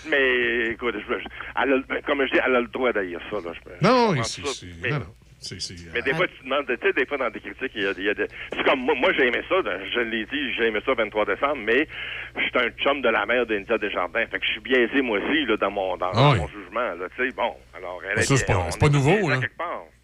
Mais 0.09 0.71
écoute, 0.71 0.95
je- 1.07 1.13
je- 1.19 1.27
elle 1.63 1.73
a- 1.73 2.01
comme 2.01 2.25
je 2.25 2.31
dis, 2.33 2.39
elle 2.45 2.55
a 2.55 2.61
le 2.61 2.67
droit 2.67 2.91
d'haïr 2.91 3.19
ça. 3.29 3.37
Là, 3.37 3.51
je- 3.53 3.87
Non, 3.87 4.23
ça. 4.23 4.41
Mais- 4.81 4.89
non, 4.89 4.99
non. 4.99 5.05
C'est- 5.43 5.59
c'est- 5.59 5.73
Mais 5.91 6.03
des 6.03 6.13
fois, 6.13 6.27
tu 6.27 6.37
te 6.37 6.43
demandes, 6.43 6.65
tu 6.67 6.75
sais, 6.85 6.93
des 6.93 7.03
fois, 7.07 7.17
dans 7.17 7.29
des 7.31 7.39
critiques, 7.39 7.71
il 7.73 7.81
y 7.81 7.85
a, 7.87 7.93
il 7.97 8.03
y 8.03 8.09
a 8.09 8.13
des... 8.13 8.27
C'est 8.55 8.63
comme, 8.63 8.81
moi, 8.81 8.93
moi 8.93 9.11
j'ai 9.13 9.25
aimé 9.25 9.41
ça, 9.49 9.55
je 9.91 9.99
l'ai 10.01 10.23
dit, 10.25 10.53
j'ai 10.55 10.67
aimé 10.67 10.79
ça 10.85 10.93
23 10.93 11.25
décembre, 11.25 11.57
mais 11.65 11.87
je 12.35 12.41
suis 12.41 12.51
un 12.59 12.69
chum 12.83 13.01
de 13.01 13.09
la 13.09 13.25
mère 13.25 13.47
d'India 13.47 13.75
Desjardins, 13.79 14.23
fait 14.27 14.37
que 14.39 14.45
je 14.45 14.51
suis 14.51 14.61
biaisé, 14.61 15.01
moi 15.01 15.17
aussi, 15.17 15.45
là, 15.47 15.57
dans 15.57 15.71
mon, 15.71 15.97
dans, 15.97 16.11
Ah 16.13 16.31
oui. 16.33 16.37
mon 16.41 16.47
jugement, 16.47 16.81
là, 16.93 17.07
tu 17.17 17.23
sais, 17.27 17.35
bon, 17.35 17.55
alors, 17.75 17.99
elle 18.11 18.19
est 18.19 18.21
ça, 18.21 18.37
c'est 18.37 18.45
pas- 18.45 18.69
pas 18.79 18.89
nouveau, 18.89 19.29
là. 19.31 19.39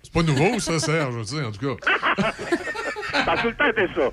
C'est 0.02 0.12
pas 0.14 0.24
nouveau, 0.24 0.58
ça, 0.58 0.80
Serge, 0.80 1.14
je 1.14 1.18
veux 1.20 1.24
dire, 1.24 1.48
en 1.48 1.52
tout 1.52 1.76
cas. 1.78 1.92
Ça 3.12 3.32
a 3.32 3.38
tout 3.38 3.48
le 3.48 3.56
temps 3.56 3.70
été 3.70 3.88
ça. 3.96 4.12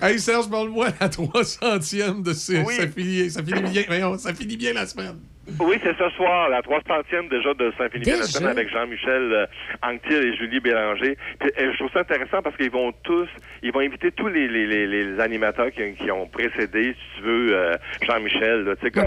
Hey, 0.02 0.18
Serge, 0.18 0.48
parle-moi 0.50 0.88
la 1.00 1.08
300e 1.08 2.22
de 2.22 2.32
ce, 2.32 2.64
Oui. 2.64 2.74
ça, 2.76 2.86
finit, 2.88 3.30
ça, 3.30 3.42
finit 3.42 3.62
bien, 3.70 3.84
voyons, 3.86 4.18
ça 4.18 4.34
finit 4.34 4.56
bien 4.56 4.72
la 4.72 4.86
semaine. 4.86 5.18
Oui, 5.60 5.76
c'est 5.82 5.96
ce 5.96 6.08
soir, 6.10 6.48
la 6.48 6.60
300e 6.62 7.28
déjà 7.28 7.52
de 7.54 7.72
Saint-Philippe 7.78 8.04
Déjà? 8.06 8.48
avec 8.50 8.70
Jean-Michel 8.70 9.32
euh, 9.32 9.46
Anctil 9.82 10.24
et 10.24 10.36
Julie 10.36 10.60
Bélanger. 10.60 11.16
Puis, 11.38 11.50
euh, 11.58 11.70
je 11.72 11.76
trouve 11.78 11.90
ça 11.92 12.00
intéressant 12.00 12.40
parce 12.42 12.56
qu'ils 12.56 12.70
vont 12.70 12.92
tous, 13.02 13.28
ils 13.62 13.70
vont 13.72 13.80
inviter 13.80 14.10
tous 14.10 14.28
les, 14.28 14.48
les, 14.48 14.66
les, 14.66 14.86
les 14.86 15.20
animateurs 15.20 15.70
qui, 15.70 15.94
qui 15.94 16.10
ont 16.10 16.26
précédé, 16.26 16.94
si 16.94 17.16
tu 17.18 17.22
veux, 17.22 17.54
euh, 17.56 17.74
Jean-Michel, 18.02 18.64
là, 18.64 18.76
tu 18.76 18.82
sais, 18.86 18.90
comme. 18.90 19.04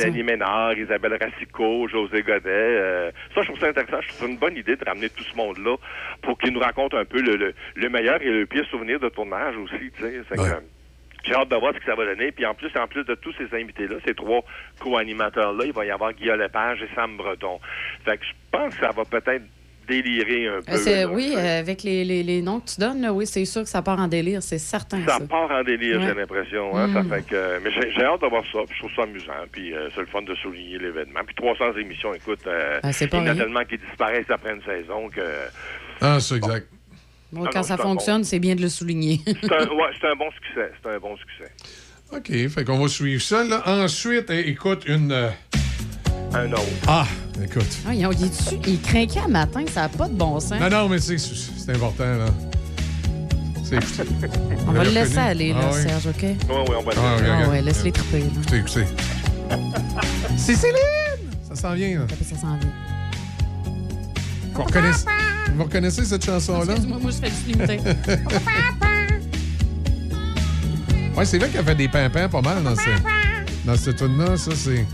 Mélanie 0.00 0.22
Ménard, 0.24 0.76
Isabelle 0.76 1.16
Racicot, 1.20 1.88
José 1.88 2.22
Godet. 2.22 2.48
euh, 2.48 3.10
ça, 3.34 3.42
je 3.42 3.46
trouve 3.46 3.60
ça 3.60 3.68
intéressant. 3.68 4.00
Je 4.00 4.08
trouve 4.08 4.20
ça 4.20 4.26
une 4.26 4.38
bonne 4.38 4.56
idée 4.56 4.76
de 4.76 4.84
ramener 4.84 5.08
tout 5.08 5.24
ce 5.24 5.36
monde-là 5.36 5.76
pour 6.22 6.36
qu'ils 6.38 6.52
nous 6.52 6.60
racontent 6.60 6.96
un 6.96 7.04
peu 7.04 7.20
le, 7.22 7.36
le, 7.36 7.54
le 7.76 7.88
meilleur 7.88 8.20
et 8.22 8.30
le 8.30 8.44
pire 8.46 8.66
souvenir 8.70 8.98
de 9.00 9.08
tournage 9.08 9.56
aussi, 9.56 9.90
tu 9.96 10.02
sais. 10.02 10.20
J'ai 11.24 11.34
hâte 11.34 11.48
de 11.50 11.56
voir 11.56 11.72
ce 11.74 11.78
que 11.78 11.84
ça 11.84 11.94
va 11.94 12.04
donner. 12.06 12.32
Puis 12.32 12.46
en 12.46 12.54
plus, 12.54 12.70
en 12.76 12.86
plus 12.86 13.04
de 13.04 13.14
tous 13.14 13.32
ces 13.38 13.54
invités-là, 13.56 13.96
ces 14.06 14.14
trois 14.14 14.42
co-animateurs-là, 14.80 15.64
il 15.66 15.72
va 15.72 15.84
y 15.84 15.90
avoir 15.90 16.12
Guillaume 16.12 16.38
Lepage 16.40 16.82
et 16.82 16.88
Sam 16.94 17.16
Breton. 17.16 17.60
Fait 18.04 18.16
que 18.18 18.24
je 18.24 18.32
pense 18.50 18.74
que 18.74 18.80
ça 18.80 18.90
va 18.90 19.04
peut-être 19.04 19.42
délirer 19.88 20.46
un 20.46 20.60
peu. 20.62 20.72
Euh, 20.72 20.76
c'est- 20.76 21.04
là. 21.04 21.08
oui, 21.10 21.34
euh, 21.36 21.58
avec 21.60 21.82
les, 21.82 22.04
les- 22.04 22.22
les 22.22 22.42
noms 22.42 22.60
que 22.60 22.68
tu 22.70 22.80
donnes, 22.80 23.00
là, 23.02 23.12
oui, 23.12 23.26
c'est 23.26 23.44
sûr 23.44 23.62
que 23.62 23.68
ça 23.68 23.82
part 23.82 23.98
en 23.98 24.06
délire, 24.06 24.40
c'est 24.40 24.58
certain. 24.58 25.04
Ça 25.04 25.18
Ça. 25.18 25.26
part 25.26 25.50
en 25.50 25.64
délire, 25.64 25.98
Ouais. 25.98 26.06
j'ai 26.06 26.14
l'impression. 26.14 26.76
Hein, 26.76 26.92
ça 26.92 27.02
Mm. 27.02 27.10
fait 27.10 27.26
que, 27.26 27.58
mais 27.64 27.70
j'ai 27.72 27.90
j'ai 27.92 28.04
hâte 28.04 28.20
de 28.22 28.26
voir 28.28 28.44
ça. 28.52 28.58
puis 28.68 28.74
je 28.76 28.78
trouve 28.80 28.94
ça 28.94 29.02
amusant. 29.02 29.32
Puis 29.50 29.74
euh, 29.74 29.88
c'est 29.94 30.00
le 30.02 30.06
fun 30.06 30.22
de 30.22 30.34
souligner 30.36 30.78
l'événement. 30.78 31.20
Puis 31.26 31.34
300 31.34 31.72
émissions, 31.76 32.14
écoute, 32.14 32.40
euh, 32.46 32.78
Ben, 32.82 32.92
c'est 32.92 33.08
pas 33.08 33.16
il 33.18 33.26
y 33.26 33.30
en 33.30 33.32
a 33.32 33.34
tellement 33.36 33.64
qui 33.64 33.78
disparaissent 33.78 34.30
après 34.30 34.52
une 34.54 34.62
saison 34.62 35.08
que... 35.08 35.20
Ah, 36.00 36.20
c'est 36.20 36.36
exact. 36.36 36.68
Bon, 37.32 37.44
Ah 37.46 37.50
quand 37.52 37.60
non, 37.60 37.64
ça 37.66 37.76
fonctionne, 37.76 38.24
c'est 38.24 38.38
bien 38.40 38.54
de 38.56 38.60
le 38.62 38.68
souligner. 38.68 39.20
C'est 39.26 39.52
un, 39.52 39.66
ouais, 39.68 39.90
c'est 40.00 40.06
un 40.08 40.16
bon 40.16 40.30
succès. 40.34 40.72
C'est 40.82 40.90
un 40.90 40.98
bon 40.98 41.16
succès. 41.16 41.50
OK, 42.12 42.48
fait 42.48 42.64
qu'on 42.64 42.78
va 42.78 42.88
suivre 42.88 43.22
ça. 43.22 43.44
Là. 43.44 43.62
Ensuite, 43.66 44.30
eh, 44.30 44.48
écoute, 44.48 44.82
une... 44.86 45.12
euh, 45.12 45.30
Un 46.34 46.50
autre. 46.52 46.62
Ah, 46.88 47.06
écoute. 47.42 47.62
Ah, 47.86 47.94
il, 47.94 48.00
il, 48.00 48.04
est 48.24 48.28
dessus, 48.28 48.56
il 48.66 48.80
craquait 48.80 49.20
à 49.20 49.28
matin, 49.28 49.64
ça 49.68 49.82
n'a 49.82 49.88
pas 49.88 50.08
de 50.08 50.14
bon 50.14 50.40
sens. 50.40 50.58
Non, 50.60 50.68
non, 50.68 50.88
mais 50.88 50.98
c'est 50.98 51.18
c'est 51.18 51.72
important, 51.74 52.04
là. 52.04 52.26
C'est- 53.62 53.78
On 54.66 54.72
va 54.72 54.82
le 54.82 54.90
laisser 54.90 55.10
reconnu? 55.10 55.26
aller, 55.28 55.52
là, 55.52 55.60
Ah 55.62 55.70
oui. 55.72 55.82
Serge, 55.82 56.06
OK? 56.08 56.22
Oui, 56.22 56.34
oui, 56.48 56.74
on 56.76 56.82
va 56.82 56.92
Ah, 56.96 57.16
regarde, 57.16 57.42
Ah 57.46 57.50
ouais, 57.50 57.62
laisse-les 57.62 57.92
triper. 57.92 58.18
Écoutez, 58.18 58.56
écoutez. 58.56 58.84
C'est 60.36 60.54
Céline! 60.56 61.30
Ça 61.48 61.54
s'en 61.54 61.74
vient, 61.74 62.00
là. 62.00 62.06
Ça 62.24 62.36
s'en 62.36 62.56
vient. 62.56 62.72
Vous 64.54 64.62
reconnaissez, 64.62 65.06
vous 65.56 65.64
reconnaissez 65.64 66.04
cette 66.04 66.24
chanson-là? 66.24 66.72
Excuse-moi, 66.72 66.98
moi, 67.00 67.10
je 67.10 67.16
fais 67.16 67.30
du 67.30 67.52
limité. 67.52 67.80
Ouais, 71.16 71.24
c'est 71.24 71.38
vrai 71.38 71.48
qu'elle 71.48 71.64
fait 71.64 71.74
des 71.74 71.88
pimpins 71.88 72.28
pas 72.28 72.40
mal 72.40 72.62
dans, 72.62 72.74
ce, 72.76 72.88
dans 73.66 73.76
cette 73.76 73.96
tune-là. 73.96 74.36
Ça, 74.36 74.52
c'est. 74.54 74.86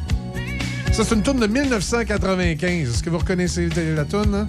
Ça, 0.93 1.05
c'est 1.05 1.15
une 1.15 1.23
tune 1.23 1.39
de 1.39 1.47
1995. 1.47 2.89
Est-ce 2.89 3.03
que 3.03 3.11
vous 3.11 3.19
reconnaissez 3.19 3.69
la 3.95 4.05
tune, 4.05 4.33
là? 4.33 4.47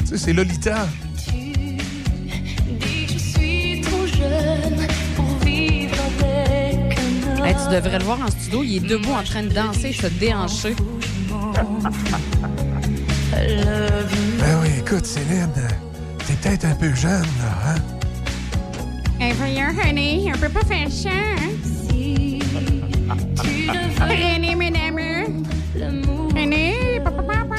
Tu 0.00 0.06
sais, 0.06 0.18
c'est 0.18 0.32
Lolita. 0.32 0.86
Dis 1.26 3.06
que 3.06 3.12
je 3.12 3.18
suis 3.18 3.80
trop 3.80 4.06
jeune 4.06 4.86
pour 5.16 5.38
vivre 5.46 5.96
avec 6.18 6.98
un 6.98 7.38
homme. 7.38 7.44
Hey, 7.46 7.54
tu 7.54 7.74
devrais 7.74 7.98
le 8.00 8.04
voir 8.04 8.20
en 8.20 8.30
studio, 8.30 8.62
il 8.64 8.76
est 8.76 8.80
debout 8.80 9.12
en 9.12 9.22
train 9.22 9.44
de 9.44 9.48
danser, 9.48 9.92
se 9.92 10.08
déhancher. 10.08 10.74
Ben 13.34 14.60
oui, 14.62 14.68
écoute, 14.78 15.06
Céline, 15.06 15.50
t'es 16.26 16.34
peut-être 16.34 16.64
un 16.66 16.74
peu 16.74 16.94
jeune, 16.94 17.26
là, 17.40 17.58
hein? 17.66 17.74
Hey, 19.20 19.32
voyons, 19.32 19.70
honey, 19.82 20.30
on 20.34 20.38
peut 20.38 20.48
pas 20.48 20.64
faire 20.64 20.90
ça, 20.90 21.10
hein? 21.10 21.50
René, 24.00 24.54
mesdames. 24.56 25.44
René, 26.34 27.00
papa, 27.02 27.22
papa. 27.22 27.56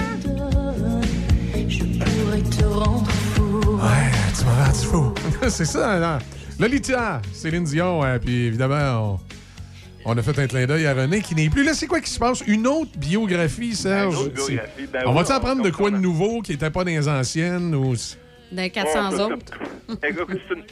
pourrais 2.25 2.41
te 2.41 2.63
rendre 2.63 3.09
fou. 3.09 3.59
Ouais, 3.77 4.11
tu 4.37 4.45
m'as 4.45 4.65
rendu 4.65 4.85
fou. 4.85 5.13
c'est 5.49 5.65
ça, 5.65 5.99
là. 5.99 6.19
Lolita, 6.59 7.21
Céline 7.33 7.65
Dion, 7.65 8.01
hein, 8.03 8.17
puis 8.19 8.45
évidemment, 8.45 9.19
on, 9.19 9.34
on 10.05 10.17
a 10.17 10.21
fait 10.21 10.37
un 10.39 10.47
clin 10.47 10.65
d'œil 10.67 10.85
à 10.85 10.93
René 10.93 11.21
qui 11.21 11.35
n'est 11.35 11.49
plus 11.49 11.63
là. 11.63 11.73
C'est 11.73 11.87
quoi 11.87 11.99
qui 11.99 12.09
se 12.09 12.19
passe? 12.19 12.41
Une 12.47 12.67
autre 12.67 12.91
biographie, 12.97 13.75
Serge? 13.75 14.13
Une 14.13 14.19
autre 14.21 14.33
biographie, 14.33 14.87
ben 14.91 15.03
on 15.05 15.09
oui, 15.11 15.15
va-tu 15.17 15.31
apprendre 15.31 15.63
de 15.63 15.69
quoi 15.71 15.91
de 15.91 15.97
nouveau 15.97 16.41
qui 16.41 16.51
n'était 16.53 16.69
pas 16.69 16.83
dans 16.83 16.91
les 16.91 17.07
anciennes? 17.07 17.73
Ou... 17.75 17.95
D'un 18.51 18.69
400 18.69 19.09
Ouais, 19.17 19.21
autres. 19.23 19.35
Une- 19.89 19.97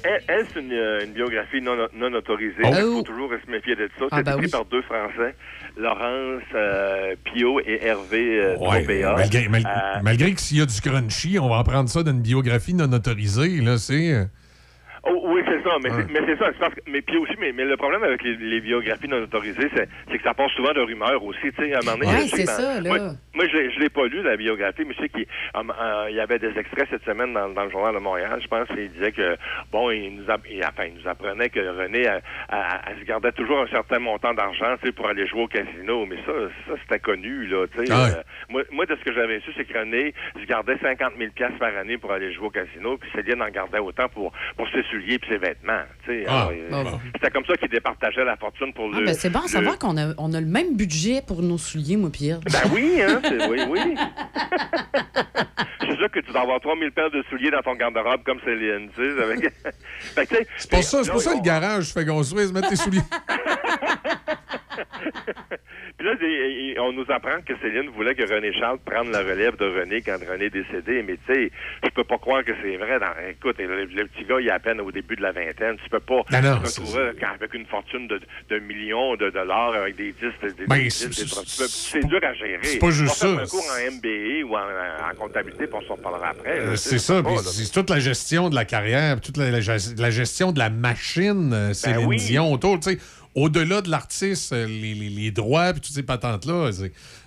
elle, 0.04 0.22
elle, 0.28 0.46
c'est 0.54 0.60
une, 0.60 0.72
euh, 0.72 1.06
une 1.06 1.14
biographie 1.14 1.60
non, 1.62 1.76
non 1.96 2.14
autorisée. 2.14 2.54
Oh. 2.64 2.70
Il 2.72 2.82
faut 2.82 3.02
toujours 3.02 3.32
se 3.46 3.52
méfier 3.52 3.76
de 3.76 3.90
ça. 4.00 4.06
Ah, 4.12 4.18
c'est 4.18 4.24
ben 4.24 4.34
écrit 4.34 4.46
oui. 4.46 4.52
par 4.52 4.66
deux 4.66 4.82
Français, 4.84 5.36
Laurence 5.76 6.44
euh, 6.56 7.16
Pio 7.26 7.60
et 7.60 7.80
Hervé 7.84 8.40
euh, 8.40 8.58
Ouais, 8.58 8.86
malgré, 8.88 9.48
mal- 9.50 9.66
Euh, 9.66 10.00
malgré 10.04 10.34
que 10.34 10.40
s'il 10.42 10.58
y 10.58 10.62
a 10.62 10.66
du 10.68 10.80
crunchy, 10.82 11.40
on 11.40 11.50
va 11.50 11.58
apprendre 11.58 11.90
ça 11.90 12.04
d'une 12.04 12.22
biographie 12.22 12.74
non 12.76 12.92
autorisée. 12.94 13.60
Là, 13.62 13.78
c'est... 13.80 14.28
euh, 15.06 15.10
Oh, 15.14 15.22
oui, 15.34 15.42
c'est 15.46 15.62
ça, 15.64 15.76
mais, 15.84 15.92
Ouais. 15.92 15.98
c'est- 16.08 16.12
mais 16.12 16.20
c'est 16.26 16.38
ça. 16.40 16.52
parce 16.60 16.74
que- 16.76 16.82
mais 16.88 17.02
puis 17.02 17.18
aussi, 17.18 17.34
mais, 17.40 17.52
mais 17.52 17.66
le 17.66 17.76
problème 17.78 18.04
avec 18.04 18.24
les, 18.24 18.36
les 18.38 18.62
biographies 18.62 19.08
non 19.08 19.18
autorisées, 19.22 19.70
c'est, 19.76 19.88
c'est 20.10 20.18
que 20.18 20.24
ça 20.24 20.34
passe 20.34 20.52
souvent 20.52 20.72
de 20.74 20.80
rumeurs 20.82 21.24
aussi. 21.24 21.40
Tu 21.42 21.56
sais, 21.58 21.74
à 21.74 21.80
un 21.80 21.82
moment 21.86 21.98
donné, 21.98 22.22
Ouais, 22.24 22.28
c'est 22.30 22.46
ça, 22.46 22.80
là. 22.82 22.90
Moi, 22.90 22.98
moi, 23.34 23.48
je, 23.48 23.58
l'ai- 23.58 23.72
je 23.72 23.80
l'ai 23.80 23.90
pas 23.90 24.06
lu 24.08 24.22
la 24.24 24.38
biographie, 24.38 24.84
mais 24.88 24.94
je 24.94 25.02
sais 25.02 25.10
qu'il 25.10 25.26
um, 25.56 25.72
euh, 25.78 26.08
il 26.10 26.16
y 26.16 26.20
avait 26.20 26.40
des 26.40 26.58
extraits 26.58 26.88
cette 26.90 27.04
semaine 27.04 27.34
dans, 27.34 27.50
dans 27.50 27.66
le 27.66 27.70
journal 27.72 27.94
de 27.94 28.00
Montréal. 28.00 28.40
Je 28.42 28.48
pense 28.48 28.68
qu'il 28.70 28.90
disait 28.92 29.12
que 29.12 29.36
bon, 29.72 29.92
il 29.92 30.16
nous, 30.16 30.30
app- 30.32 30.46
il, 30.50 30.64
enfin, 30.64 30.86
il 30.86 30.94
nous 31.02 31.08
apprenait 31.08 31.50
que 31.50 31.60
René, 31.60 32.02
elle, 32.04 32.22
elle- 32.50 32.58
elle 32.88 33.00
se 33.00 33.04
gardait 33.06 33.32
toujours 33.34 33.60
un 33.60 33.68
certain 33.68 34.00
montant 34.00 34.34
d'argent, 34.34 34.76
tu 34.82 34.88
sais, 34.88 34.92
pour 34.94 35.08
aller 35.08 35.28
jouer 35.28 35.42
au 35.44 35.48
casino. 35.48 36.06
Mais 36.06 36.18
ça, 36.26 36.32
ça 36.68 36.74
c'était 36.82 37.00
connu, 37.00 37.48
là. 37.48 37.66
Tu 37.68 37.86
sais, 37.86 37.92
Ah 37.92 38.04
ouais. 38.06 38.10
Euh, 38.18 38.22
moi, 38.50 38.62
moi, 38.72 38.86
de 38.86 38.96
ce 38.96 39.04
que 39.04 39.14
j'avais 39.14 39.40
su, 39.42 39.52
c'est 39.58 39.66
que 39.66 39.78
René 39.78 40.14
se 40.40 40.46
gardait 40.46 40.78
50 40.82 41.14
000 41.18 41.32
piastres 41.32 41.60
par 41.60 41.76
année 41.76 41.98
pour 41.98 42.12
aller 42.12 42.32
jouer 42.34 42.48
au 42.48 42.52
casino, 42.52 42.98
puis 42.98 43.10
Céline 43.14 43.42
en 43.42 43.50
gardait 43.50 43.80
autant 43.80 44.08
pour, 44.10 44.32
pour 44.58 44.68
ses 44.70 44.84
souliers 44.94 45.18
puis 45.20 45.30
ses 45.32 45.38
vêtements. 45.38 45.82
tu 46.06 46.12
sais. 46.12 46.26
Ah, 46.28 46.50
euh, 46.52 46.70
bon. 46.84 47.00
C'était 47.16 47.32
comme 47.32 47.46
ça 47.46 47.56
qu'il 47.58 47.70
départageait 47.70 48.24
la 48.24 48.38
fortune 48.38 48.74
pour 48.74 48.90
Ah, 48.94 49.00
le. 49.00 49.06
ben, 49.06 49.14
c'est 49.14 49.30
bon 49.30 49.42
le- 49.42 49.48
savoir 49.48 49.78
qu'on 49.80 49.98
a, 49.98 50.14
on 50.18 50.34
a 50.34 50.40
le 50.40 50.46
même 50.48 50.76
budget 50.76 51.22
pour 51.26 51.42
nos 51.42 51.58
souliers, 51.58 51.98
moi, 51.98 52.10
Pierre. 52.12 52.40
Ben 52.42 52.60
oui, 52.74 53.02
hein, 53.02 53.20
oui, 53.50 53.60
oui. 53.70 53.96
c'est 55.82 55.98
sûr 55.98 56.12
que 56.12 56.20
tu 56.20 56.32
dois 56.32 56.42
avoir 56.42 56.60
3000 56.60 56.92
paires 56.92 57.12
de 57.12 57.24
souliers 57.30 57.52
dans 57.52 57.62
ton 57.62 57.76
garde-robe 57.76 58.24
comme 58.26 58.40
Céline, 58.46 58.90
tu 58.96 59.02
sais. 59.04 59.22
Avec... 59.24 59.40
Que, 60.16 60.36
C'est 60.58 60.70
pour 60.70 60.84
ça, 60.84 61.04
c'est 61.04 61.12
pour 61.12 61.22
ça 61.22 61.32
on- 61.32 61.38
le 61.38 61.42
garage 61.44 61.94
fait 61.94 62.06
construire, 62.06 62.52
mettre 62.54 62.70
tes 62.70 62.76
souliers. 62.76 63.00
Puis 65.98 66.08
là, 66.08 66.14
on 66.82 66.92
nous 66.94 67.06
apprend 67.10 67.42
que 67.46 67.54
Céline 67.62 67.90
voulait 67.96 68.16
que 68.16 68.24
René 68.24 68.52
Charles 68.54 68.80
prenne 68.86 69.12
la 69.12 69.20
relève 69.20 69.56
de 69.58 69.66
René 69.66 70.02
quand 70.02 70.18
René 70.30 70.46
est 70.46 70.50
décédé. 70.50 71.04
Mais 71.04 71.18
tu 71.28 71.34
sais, 71.34 71.52
je 71.84 71.90
peux 71.90 72.04
pas 72.04 72.18
croire 72.18 72.44
que 72.44 72.52
c'est 72.62 72.78
vrai. 72.78 73.00
Dans, 73.00 73.14
écoute, 73.30 73.58
le, 73.60 73.86
le 73.86 74.08
petit 74.08 74.26
gars, 74.26 74.38
il 74.40 74.48
est 74.48 74.52
à 74.52 74.60
peine 74.60 74.82
au 74.82 74.92
début 74.92 75.16
de 75.16 75.22
la 75.22 75.32
vingtaine. 75.32 75.78
Tu 75.84 75.90
peux 75.90 76.00
pas 76.00 76.22
Non, 76.32 76.42
non, 76.42 76.60
retrouver 76.60 77.12
avec 77.34 77.54
une 77.54 77.66
fortune 77.68 78.08
de, 78.08 78.20
de 78.50 78.60
millions 78.60 79.16
de 79.16 79.30
dollars 79.30 79.74
avec 79.76 79.96
des 79.96 80.12
disques. 80.14 80.56
Des, 80.58 80.66
Ben, 80.68 80.78
des 80.84 80.90
c'est- 80.90 81.08
des 81.10 81.68
c'est- 81.68 82.08
dur 82.08 82.20
à 82.24 82.34
gérer. 82.34 82.60
c'est 82.64 82.80
pas 82.80 82.90
juste 82.92 83.16
ça. 83.16 83.28
un 83.30 83.46
cours 83.46 83.64
en 83.64 83.92
MBA 83.92 84.46
ou 84.46 84.56
en, 84.56 85.12
en 85.12 85.16
comptabilité, 85.18 85.68
puis 85.68 85.76
on 85.82 85.88
s'en 85.88 85.98
parlera 85.98 86.30
après. 86.30 86.60
Euh, 86.60 86.76
c'est 86.76 87.00
ça, 87.00 87.22
c'est 87.44 87.72
toute 87.72 87.90
la 87.90 88.00
gestion 88.00 88.50
de 88.50 88.56
la 88.56 88.66
carrière, 88.66 89.22
toute 89.22 89.38
la, 89.38 89.52
la 89.52 89.60
gest- 89.60 90.00
la 90.02 90.10
gestion 90.10 90.52
de 90.52 90.60
la 90.60 90.70
machine, 90.70 91.52
euh, 91.54 91.74
Céline 91.74 92.00
Ben 92.02 92.06
oui. 92.08 92.18
Dion 92.18 92.52
autour, 92.52 92.80
tu 92.80 92.92
sais. 92.92 92.98
Au-delà 93.36 93.82
de 93.82 93.90
l'artiste, 93.90 94.54
euh, 94.54 94.68
les, 94.68 95.32
droits, 95.32 95.74
puis 95.74 95.82
toutes 95.82 95.96
ces 95.96 96.04
patentes-là, 96.04 96.72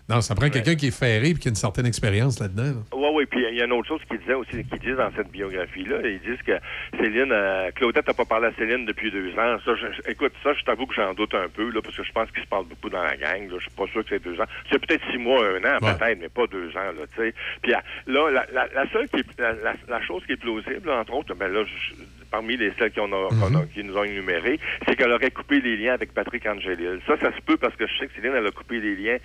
non, 0.08 0.20
ça 0.20 0.34
prend 0.34 0.48
quelqu'un 0.50 0.76
qui 0.76 0.86
est 0.88 0.96
ferré 0.98 1.32
puis 1.32 1.40
qui 1.40 1.48
a 1.48 1.50
une 1.50 1.56
certaine 1.56 1.86
expérience 1.86 2.38
là-dedans. 2.38 2.62
là. 2.62 2.82
Oui, 2.92 3.08
oui, 3.14 3.26
puis 3.26 3.44
il 3.50 3.56
y 3.56 3.60
a 3.60 3.64
une 3.64 3.72
autre 3.72 3.88
chose 3.88 4.00
qu'ils 4.08 4.18
disaient 4.20 4.34
aussi, 4.34 4.64
qu'ils 4.64 4.78
disent 4.78 4.96
dans 4.96 5.10
cette 5.16 5.30
biographie-là. 5.30 5.96
Ils 6.04 6.20
disent 6.20 6.42
que 6.46 6.52
Céline, 7.00 7.32
euh, 7.32 7.70
Claudette 7.74 8.06
n'a 8.06 8.14
pas 8.14 8.24
parlé 8.24 8.46
à 8.48 8.52
Céline 8.54 8.86
depuis 8.86 9.10
deux 9.10 9.30
ans. 9.32 9.58
Ça, 9.64 9.72
je- 9.74 10.10
écoute, 10.10 10.32
ça, 10.44 10.52
je 10.54 10.62
t'avoue 10.64 10.86
que 10.86 10.94
j'en 10.94 11.12
doute 11.14 11.34
un 11.34 11.48
peu, 11.48 11.70
là, 11.70 11.80
parce 11.82 11.96
que 11.96 12.04
je 12.04 12.12
pense 12.12 12.30
qu'ils 12.30 12.42
se 12.42 12.48
parlent 12.48 12.66
beaucoup 12.66 12.88
dans 12.90 13.02
la 13.02 13.16
gang. 13.16 13.48
Là. 13.50 13.56
Je 13.58 13.62
suis 13.66 13.76
pas 13.76 13.86
sûr 13.88 14.02
que 14.04 14.10
c'est 14.10 14.22
deux 14.22 14.40
ans. 14.40 14.46
C'est 14.70 14.78
peut-être 14.84 15.02
six 15.10 15.18
mois, 15.18 15.42
un 15.44 15.58
an, 15.64 15.78
Ouais. 15.82 15.94
peut-être, 15.98 16.18
mais 16.20 16.28
pas 16.28 16.46
deux 16.46 16.68
ans, 16.76 16.92
là, 16.96 17.06
tu 17.16 17.22
sais. 17.22 17.34
Puis 17.62 17.74
euh, 17.74 17.78
là, 18.06 18.30
la, 18.30 18.46
la, 18.52 18.68
la 18.84 18.90
seule 18.92 19.08
qui 19.08 19.16
est, 19.20 19.40
la, 19.88 20.02
chose 20.02 20.22
qui 20.26 20.32
est 20.32 20.36
plausible, 20.36 20.86
là, 20.86 21.00
entre 21.00 21.14
autres, 21.14 21.34
ben 21.34 21.48
là, 21.52 21.64
je- 21.64 21.94
parmi 22.30 22.56
les 22.56 22.72
celles 22.78 22.92
qu'on 22.92 23.12
a, 23.12 23.28
qui 23.72 23.82
nous 23.84 23.96
ont 23.96 24.04
énumérées, 24.04 24.58
c'est 24.86 24.96
qu'elle 24.96 25.12
aurait 25.12 25.30
coupé 25.30 25.60
les 25.60 25.76
liens 25.76 25.94
avec 25.94 26.12
Patrick 26.12 26.44
Angelil. 26.46 27.00
Ça, 27.06 27.16
ça 27.18 27.34
se 27.34 27.40
peut 27.40 27.56
parce 27.56 27.74
que 27.76 27.86
je 27.86 27.96
sais 27.98 28.06
que 28.08 28.14
Céline, 28.14 28.32
elle 28.36 28.46
a 28.46 28.50
coupé 28.50 28.80
les 28.80 28.94
liens 28.96 29.16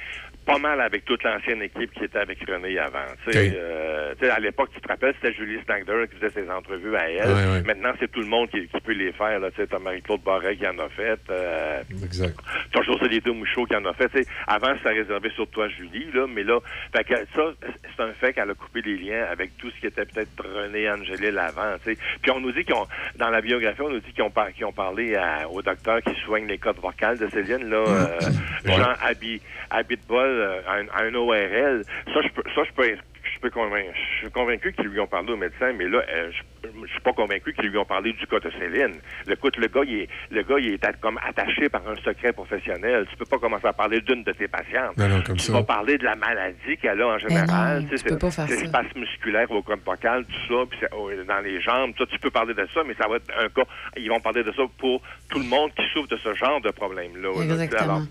pas 0.45 0.57
mal 0.57 0.81
avec 0.81 1.05
toute 1.05 1.23
l'ancienne 1.23 1.61
équipe 1.61 1.91
qui 1.93 2.03
était 2.03 2.18
avec 2.19 2.39
René 2.47 2.77
avant. 2.80 2.99
Tu 3.26 3.31
sais, 3.31 3.49
Ok. 3.49 3.55
euh, 3.57 4.13
à 4.31 4.39
l'époque, 4.39 4.69
tu 4.73 4.81
te 4.81 4.88
rappelles, 4.88 5.13
c'était 5.22 5.34
Julie 5.35 5.61
Stagder 5.63 6.05
qui 6.09 6.18
faisait 6.19 6.41
ses 6.43 6.49
entrevues 6.49 6.95
à 6.95 7.09
elle. 7.09 7.27
Ouais, 7.30 7.51
ouais. 7.53 7.61
Maintenant, 7.63 7.93
c'est 7.99 8.11
tout 8.11 8.19
le 8.22 8.26
monde 8.27 8.49
qui, 8.49 8.68
qui 8.68 8.80
peut 8.81 8.93
les 8.93 9.11
faire. 9.13 9.39
Tu 9.51 9.55
sais, 9.61 9.68
t'as 9.68 9.80
Marie-Claude 9.80 10.22
Barret 10.23 10.55
qui 10.57 10.68
en 10.68 10.77
a 10.80 10.89
fait. 10.89 11.19
Euh, 11.30 11.81
Exact. 12.03 12.35
T'as 12.72 12.81
José 12.84 13.07
Lito 13.07 13.34
Mouchot 13.34 13.65
qui 13.65 13.76
en 13.76 13.85
a 13.85 13.93
fait. 13.93 14.09
Tu 14.09 14.23
sais, 14.23 14.30
avant, 14.47 14.73
c'était 14.77 14.89
réservé 14.93 15.30
sur 15.31 15.47
toi, 15.49 15.68
Julie, 15.69 16.07
là, 16.13 16.26
mais 16.27 16.43
là, 16.43 16.59
fait 16.95 17.03
que 17.03 17.15
ça, 17.35 17.53
c'est 17.95 18.03
un 18.03 18.13
fait 18.13 18.34
qu'elle 18.34 18.49
a 18.49 18.53
coupé 18.55 18.81
les 18.81 18.97
liens 18.97 19.26
avec 19.31 19.57
tout 19.57 19.69
ce 19.72 19.80
qui 19.80 19.88
était 19.88 20.05
peut-être 20.05 20.30
René 20.43 20.89
Angélil 20.89 21.38
avant. 21.38 21.77
tu 21.84 21.93
sais. 21.93 21.97
Puis 22.22 22.31
on 22.31 22.39
nous 22.39 22.51
dit 22.51 22.63
qu'ils 22.65 22.76
ont, 22.76 22.88
dans 23.15 23.30
la 23.30 23.41
biographie, 23.41 23.81
on 23.81 23.89
nous 23.89 23.99
dit 23.99 24.11
qu'ils 24.11 24.23
ont, 24.23 24.31
par- 24.31 24.51
qu'ils 24.51 24.65
ont 24.65 24.72
parlé 24.73 25.15
à- 25.15 25.47
au 25.49 25.61
docteur 25.61 26.01
qui 26.01 26.13
soigne 26.26 26.47
les 26.47 26.57
codes 26.57 26.77
vocales 26.80 27.18
de 27.18 27.27
Céline, 27.30 27.69
là, 27.69 27.77
euh, 27.88 28.19
Jean 28.65 28.93
Abi, 29.01 29.41
Abitbol, 29.69 30.31
euh, 30.32 30.62
à 30.68 30.74
un, 30.76 30.88
à 30.90 31.03
un 31.03 31.14
ORL. 31.16 31.84
Ça, 32.14 32.22
je 32.22 32.30
peux, 32.30 32.44
ça, 32.56 32.62
je 32.64 32.72
peux, 32.74 32.84
je 33.24 33.40
peux 33.40 33.49
convaincre, 33.52 33.91
je 33.95 34.18
suis 34.20 34.32
convaincu 34.32 34.74
qu'ils 34.74 34.88
lui 34.88 34.99
ont 34.99 35.08
parlé 35.08 35.32
au 35.32 35.38
médecin, 35.38 35.72
mais 35.78 35.88
là, 35.88 36.02
euh, 36.10 36.32
je, 36.32 36.68
je 36.86 36.91
suis 36.91 36.99
pas 37.02 37.14
convaincu 37.14 37.53
qu'ils 37.53 37.70
lui 37.70 37.78
ont 37.78 37.86
parlé 37.86 38.14
du 38.14 38.26
cas 38.28 38.40
de 38.40 38.49
Céline. 38.52 38.99
Le, 39.28 39.34
écoute, 39.34 39.58
le 39.58 39.68
gars, 39.68 39.82
il 39.86 40.02
est, 40.02 40.10
le 40.32 40.41
gars, 40.44 40.56
il 40.60 40.74
est 40.74 40.99
comme 40.99 41.20
attaché 41.24 41.70
par 41.70 41.88
un 41.88 41.95
secret 41.98 42.34
professionnel. 42.34 43.06
Tu 43.10 43.16
peux 43.18 43.26
pas 43.26 43.38
commencer 43.40 43.68
à 43.68 43.74
parler 43.74 44.02
d'une 44.02 44.24
de 44.24 44.32
tes 44.32 44.48
patientes. 44.48 44.98
Non, 44.98 45.08
non, 45.08 45.22
comme 45.22 45.38
tu 45.38 45.45
ça. 45.45 45.53
vas 45.53 45.64
parler 45.64 45.98
de 45.98 46.03
la 46.03 46.16
maladie 46.16 46.78
qu'elle 46.82 47.02
a 47.02 47.08
en 47.08 47.18
général. 47.20 47.82
non, 47.84 47.88
tu 47.90 47.98
sais, 47.98 48.03
peux 48.03 48.10
c'est- 48.12 48.20
pas 48.20 48.32
faire 48.32 48.45
c'est 48.48 48.58
ça. 48.58 48.66
spasme 48.66 48.99
musculaire 48.99 49.52
au 49.52 49.62
code 49.62 49.80
vocal, 49.86 50.26
tout 50.26 50.53
ça, 50.56 50.66
puis 50.70 50.80
c'est- 50.82 50.90
oh, 50.95 51.10
dans 51.28 51.40
les 51.41 51.62
jambes. 51.62 51.94
Ça, 51.98 52.06
tu 52.08 52.20
peux 52.20 52.32
parler 52.32 52.53
de 52.53 52.68
ça, 52.74 52.82
mais 52.86 52.95
ça 52.95 53.08
va 53.08 53.18
être 53.18 53.32
un 53.40 53.49
cas. 53.49 53.64
Ils 53.98 54.10
vont 54.10 54.20
parler 54.20 54.44
de 54.44 54.52
ça 54.52 54.64
pour 54.78 55.02
tout 55.30 55.40
le 55.40 55.45
monde 55.45 55.72
qui 55.76 55.84
souffre 55.94 56.08
de 56.10 56.18
ce 56.18 56.34
genre 56.36 56.60
de 56.62 56.72
problème-là. 56.72 57.30
là, 57.30 57.34
tu 57.34 57.48
sais. 57.48 57.64
Exactement. 57.64 57.82
Alors, 57.95 58.02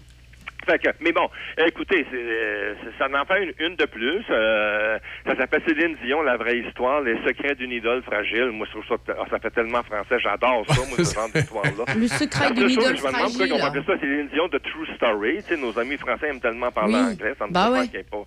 Fait 0.67 0.79
que, 0.79 0.89
mais 1.01 1.13
bon, 1.13 1.29
écoutez, 1.59 2.07
c'est, 2.11 2.17
euh, 2.17 2.75
ça 2.99 3.07
en 3.07 3.25
fait 3.25 3.45
une, 3.45 3.67
une 3.67 3.77
de 3.77 3.87
plus. 3.87 4.23
Euh, 4.31 4.99
ça 5.27 5.37
s'appelle 5.37 5.63
Céline 5.67 5.97
Dion, 6.05 6.23
la 6.23 6.37
vraie 6.37 6.59
histoire, 6.59 7.01
les 7.01 7.17
secrets 7.27 7.55
d'une 7.55 7.73
idole 7.73 8.03
fragile. 8.03 8.51
Moi, 8.53 8.67
je 8.67 8.79
trouve 8.79 8.99
ça, 9.07 9.15
ah, 9.19 9.25
ça 9.31 9.39
fait 9.39 9.51
tellement 9.51 9.83
français, 9.83 10.19
j'adore 10.19 10.65
ça, 10.69 10.75
moi, 10.89 10.99
ce 11.05 11.15
genre 11.15 11.29
d'histoire-là. 11.35 11.95
Le 11.97 12.07
secret 12.09 12.53
d'une 12.53 12.71
idole 12.71 12.97
Je 12.97 13.03
me 13.03 13.09
demande 13.13 13.33
pourquoi 13.37 13.57
on 13.59 13.65
appelle 13.69 13.85
ça 13.87 13.99
Céline 14.01 14.29
Dion 14.29 14.49
de 14.49 14.59
True 14.59 14.87
Story. 14.97 15.37
Tu 15.39 15.55
sais, 15.55 15.57
nos 15.57 15.79
amis 15.79 15.97
français 15.97 16.29
aiment 16.29 16.41
tellement 16.41 16.71
parler 16.71 16.95
Oui. 16.95 17.13
anglais, 17.13 17.35
ça 17.39 17.47
me 17.47 17.53
Bah 17.53 17.71
ouais. 17.71 17.87
pas 18.11 18.19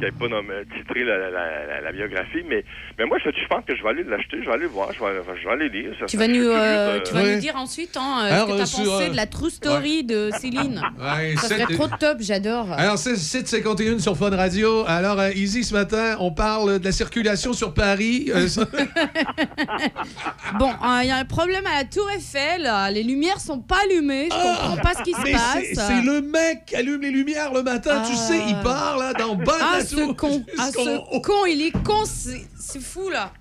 qui 0.00 0.06
n'avait 0.06 0.16
pas 0.18 0.28
nommé- 0.28 0.64
titré 0.76 1.04
la, 1.04 1.18
la, 1.18 1.30
la, 1.30 1.66
la- 1.66 1.80
la 1.82 1.92
biographie, 1.92 2.42
mais, 2.48 2.64
mais 2.98 3.04
moi, 3.04 3.18
je, 3.24 3.30
je 3.30 3.46
pense 3.48 3.64
que 3.66 3.76
je 3.76 3.82
vais 3.82 3.88
aller 3.90 4.04
l'acheter, 4.04 4.38
je 4.42 4.46
vais 4.46 4.52
aller 4.54 4.62
le 4.62 4.68
voir, 4.68 4.88
je 4.92 4.98
vais, 4.98 5.20
je 5.40 5.46
vais 5.46 5.52
aller 5.52 5.68
lire. 5.68 5.92
Ça, 6.00 6.06
Tu 6.06 6.16
vas 6.16 6.26
nous, 6.28 6.42
euh, 6.42 6.98
de- 6.98 7.04
tu 7.04 7.14
vas 7.14 7.22
nous 7.22 7.38
dire 7.40 7.56
ensuite 7.56 7.96
hein, 7.96 8.22
euh, 8.24 8.32
Alors, 8.32 8.46
ce 8.48 8.52
que 8.52 8.56
tu 8.56 8.62
as 8.62 8.66
sur, 8.66 8.84
pensé 8.92 9.04
euh, 9.06 9.10
de 9.10 9.16
la 9.16 9.26
true 9.26 9.50
story 9.50 10.04
de 10.04 10.30
Céline. 10.38 10.80
Ouais, 10.98 11.34
ça 11.36 11.48
serait 11.48 11.74
trop 11.74 11.88
top, 11.88 12.18
j'adore. 12.20 12.72
Alors, 12.72 12.98
c'est 12.98 13.16
751 13.16 13.98
sur 13.98 14.16
Fun 14.16 14.30
Radio. 14.30 14.84
Alors, 14.86 15.20
euh, 15.20 15.30
Easy, 15.34 15.62
ce 15.64 15.74
matin, 15.74 16.16
on 16.20 16.32
parle 16.32 16.78
de 16.78 16.84
la 16.84 16.92
circulation 16.92 17.52
sur 17.52 17.74
Paris. 17.74 18.30
Euh, 18.34 18.48
ça- 18.48 18.64
Bon, 20.58 20.70
il 21.02 21.08
y 21.08 21.10
a 21.10 21.16
un 21.16 21.24
problème 21.24 21.64
à 21.66 21.78
la 21.78 21.84
Tour 21.84 22.08
Eiffel. 22.10 22.66
euh, 22.66 22.90
Les 22.90 23.02
lumières 23.02 23.40
sont 23.40 23.58
pas 23.60 23.78
allumées. 23.84 24.28
Je 24.30 24.36
comprends 24.36 24.76
pas 24.76 24.94
ce 24.94 25.02
qui 25.02 25.12
se 25.12 25.18
Ah, 25.34 25.54
passe. 25.54 25.86
c'est- 25.86 26.02
le 26.02 26.20
mec 26.22 26.64
qui 26.66 26.76
allume 26.76 27.02
les 27.02 27.10
lumières 27.10 27.52
le 27.52 27.62
matin, 27.62 28.02
tu 28.08 28.14
sais, 28.16 28.38
il 28.48 28.56
part 28.62 28.96
là 28.98 29.12
dans 29.12 29.34
le 29.34 29.44
bas 29.44 29.58
de 29.58 29.62
Ah, 29.62 29.78
ce 29.96 30.12
con. 30.12 30.44
Ah, 30.58 30.66
jusqu'au- 30.66 30.84
ce 30.84 31.20
con, 31.20 31.46
il 31.46 31.62
est 31.62 31.82
con. 31.84 32.04
C'est 32.04 32.80
fou, 32.80 33.08
là. 33.10 33.32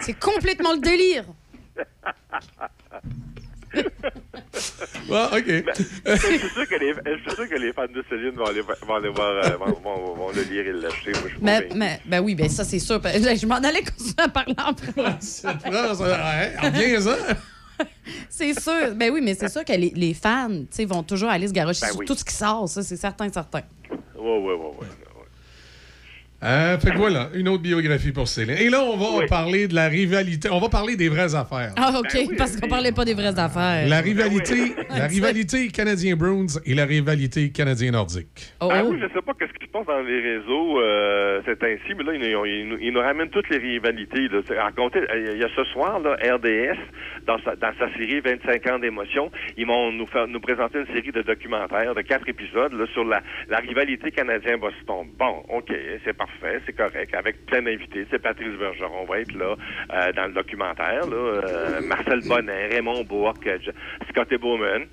C'est 0.00 0.18
complètement 0.18 0.72
le 0.74 0.80
délire. 0.80 1.24
OK. 5.10 5.44
je, 5.46 6.16
suis 6.16 6.38
sûr 6.50 6.68
que 6.68 6.74
les, 6.76 6.92
je 6.94 7.20
suis 7.22 7.34
sûr 7.36 7.48
que 7.48 7.54
les 7.54 7.72
fans 7.72 7.86
de 7.86 8.04
Céline 8.08 8.30
vont 8.30 8.46
aller, 8.46 8.60
vont 8.62 8.94
aller 8.94 9.08
voir, 9.08 9.44
euh, 9.44 9.56
vont, 9.56 9.72
vont- 9.82 10.14
vont 10.14 10.30
le 10.32 10.42
lire 10.42 10.66
et 10.66 10.72
l'acheter. 10.72 11.12
Mais, 11.40 11.68
mais, 11.74 12.00
ben 12.04 12.20
oui, 12.20 12.34
ben 12.34 12.48
ça, 12.48 12.64
c'est 12.64 12.78
sûr. 12.78 13.00
Je 13.04 13.46
m'en 13.46 13.56
allais 13.56 13.82
continuer 13.82 14.14
à 14.18 14.28
parler 14.28 14.54
en 14.58 14.74
France. 14.74 15.42
Ouais, 15.64 16.56
reviens-en. 16.60 17.34
C'est 18.28 18.58
sûr. 18.58 18.92
Ben 18.96 19.12
oui, 19.12 19.20
mais 19.22 19.34
c'est 19.34 19.48
sûr 19.48 19.64
que 19.64 19.72
les, 19.72 19.90
les 19.94 20.12
fans, 20.12 20.48
tu 20.50 20.66
sais, 20.70 20.84
vont 20.84 21.04
toujours 21.04 21.28
aller 21.28 21.46
se 21.46 21.52
garocher 21.52 21.82
Ben 21.82 21.90
sur 21.92 22.00
oui. 22.00 22.06
tout 22.06 22.16
ce 22.16 22.24
qui 22.24 22.34
sort. 22.34 22.68
Ça, 22.68 22.82
c'est 22.82 22.96
certain, 22.96 23.30
certain. 23.32 23.60
Ouais, 23.90 24.38
ouais, 24.38 24.54
ouais, 24.54 24.54
ouais. 24.80 24.86
Euh, 26.40 26.78
fait 26.78 26.92
que 26.92 26.96
voilà, 26.96 27.30
une 27.34 27.48
autre 27.48 27.62
biographie 27.62 28.12
pour 28.12 28.28
Céline. 28.28 28.56
Et 28.58 28.70
là, 28.70 28.80
on 28.84 28.96
va 28.96 29.26
parler 29.26 29.66
de 29.66 29.74
la 29.74 29.88
rivalité. 29.88 30.48
On 30.52 30.60
va 30.60 30.68
parler 30.68 30.94
des 30.94 31.08
vraies 31.08 31.34
affaires. 31.34 31.72
Ah, 31.76 31.92
OK, 31.98 32.36
parce 32.38 32.56
qu'on 32.56 32.68
parlait 32.68 32.92
pas 32.92 33.04
des 33.04 33.14
vraies 33.14 33.36
affaires. 33.36 33.88
La 33.88 34.00
rivalité, 34.00 34.72
la 34.96 35.08
rivalité 35.08 35.66
canadien-Bruins 35.68 36.46
et 36.64 36.74
la 36.74 36.84
rivalité 36.84 37.50
canadien-nordique. 37.50 38.52
Oh, 38.60 38.68
Ah 38.70 38.84
oui, 38.84 38.98
je 39.00 39.06
sais 39.12 39.20
pas 39.22 39.32
qu'est-ce 39.36 39.52
qui 39.58 39.66
se 39.66 39.70
passe 39.72 39.86
dans 39.86 40.00
les 40.00 40.20
réseaux 40.20 40.80
euh, 40.80 41.40
c'est 41.44 41.60
ainsi, 41.64 41.94
mais 41.96 42.04
là, 42.04 42.12
ils, 42.14 42.20
nous- 42.20 42.46
ils 42.46 42.68
nous- 42.68 42.78
ils 42.80 42.92
nous 42.92 43.00
ramènent 43.00 43.30
toutes 43.30 43.48
les 43.50 43.58
rivalités. 43.58 44.28
Là. 44.28 44.70
Compter- 44.76 45.06
il 45.32 45.38
y 45.38 45.44
a 45.44 45.48
ce 45.56 45.64
soir, 45.64 45.98
là, 45.98 46.14
RDS, 46.22 46.78
dans 47.26 47.38
sa, 47.42 47.56
dans 47.56 47.72
sa 47.80 47.92
série 47.94 48.20
25 48.20 48.64
ans 48.68 48.78
d'émotion, 48.78 49.32
ils 49.56 49.66
vont 49.66 49.90
nous 49.90 50.06
faire 50.06 50.28
nous 50.28 50.40
présenter 50.40 50.78
une 50.78 50.86
série 50.94 51.10
de 51.10 51.22
documentaires 51.22 51.96
de 51.96 52.02
quatre 52.02 52.28
épisodes 52.28 52.72
là, 52.74 52.86
sur 52.92 53.04
la, 53.04 53.22
la 53.48 53.58
rivalité 53.58 54.12
canadien-Boston. 54.12 55.08
Bon, 55.18 55.42
OK, 55.48 55.72
c'est 56.04 56.16
parfait, 56.40 56.60
c'est 56.66 56.72
correct, 56.76 57.14
avec 57.14 57.46
plein 57.46 57.62
d'invités. 57.62 58.06
C'est 58.10 58.18
Patrice 58.20 58.56
Bergeron 58.58 59.04
va 59.04 59.20
être 59.20 59.34
là 59.34 59.54
euh, 59.92 60.12
dans 60.12 60.26
le 60.26 60.32
documentaire. 60.32 61.06
Là, 61.06 61.16
euh, 61.16 61.80
Marcel 61.82 62.20
Bonnet, 62.26 62.68
Raymond 62.68 63.04
Bourque, 63.04 63.46
euh, 63.46 63.58
Scotty 64.10 64.36
Bowman. 64.36 64.84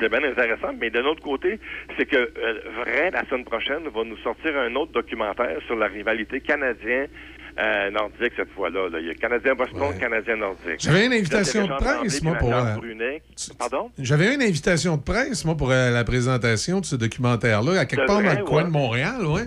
C'est- 0.00 0.08
bien 0.08 0.24
intéressant, 0.24 0.72
mais 0.80 0.90
d'un 0.90 1.04
autre 1.04 1.22
côté, 1.22 1.60
c'est 1.96 2.04
que 2.04 2.16
euh, 2.16 2.54
Vrai, 2.84 3.10
la 3.12 3.24
semaine 3.26 3.44
prochaine, 3.44 3.82
va 3.94 4.02
nous 4.04 4.16
sortir 4.18 4.56
un 4.58 4.74
autre 4.74 4.90
documentaire 4.90 5.58
sur 5.68 5.76
la 5.76 5.86
rivalité 5.86 6.40
canadien-nordique 6.40 8.32
cette 8.36 8.50
fois-là. 8.50 8.88
là. 8.88 8.98
Il 9.00 9.06
y 9.06 9.10
a 9.10 9.14
Canadien-Boston, 9.14 9.96
Canadien-Nordique. 10.00 10.80
J'avais 10.80 11.06
une 11.06 11.12
invitation 11.12 11.68
de 11.68 11.72
presse, 11.74 12.20
moi, 12.22 12.34
pour, 12.34 12.52
euh. 12.52 12.74
Pardon? 13.60 13.90
J'avais 13.98 14.34
une 14.34 14.42
invitation 14.42 14.96
de 14.96 15.02
presse, 15.02 15.44
moi, 15.44 15.56
pour 15.56 15.68
la 15.68 16.02
présentation 16.04 16.80
de 16.80 16.84
ce 16.86 16.96
documentaire-là, 16.96 17.78
à 17.80 17.84
quelque 17.86 18.06
part 18.06 18.20
vrai, 18.20 18.34
dans 18.34 18.40
le 18.40 18.44
coin 18.46 18.64
de 18.64 18.70
Montréal, 18.70 19.24
ouais. 19.24 19.42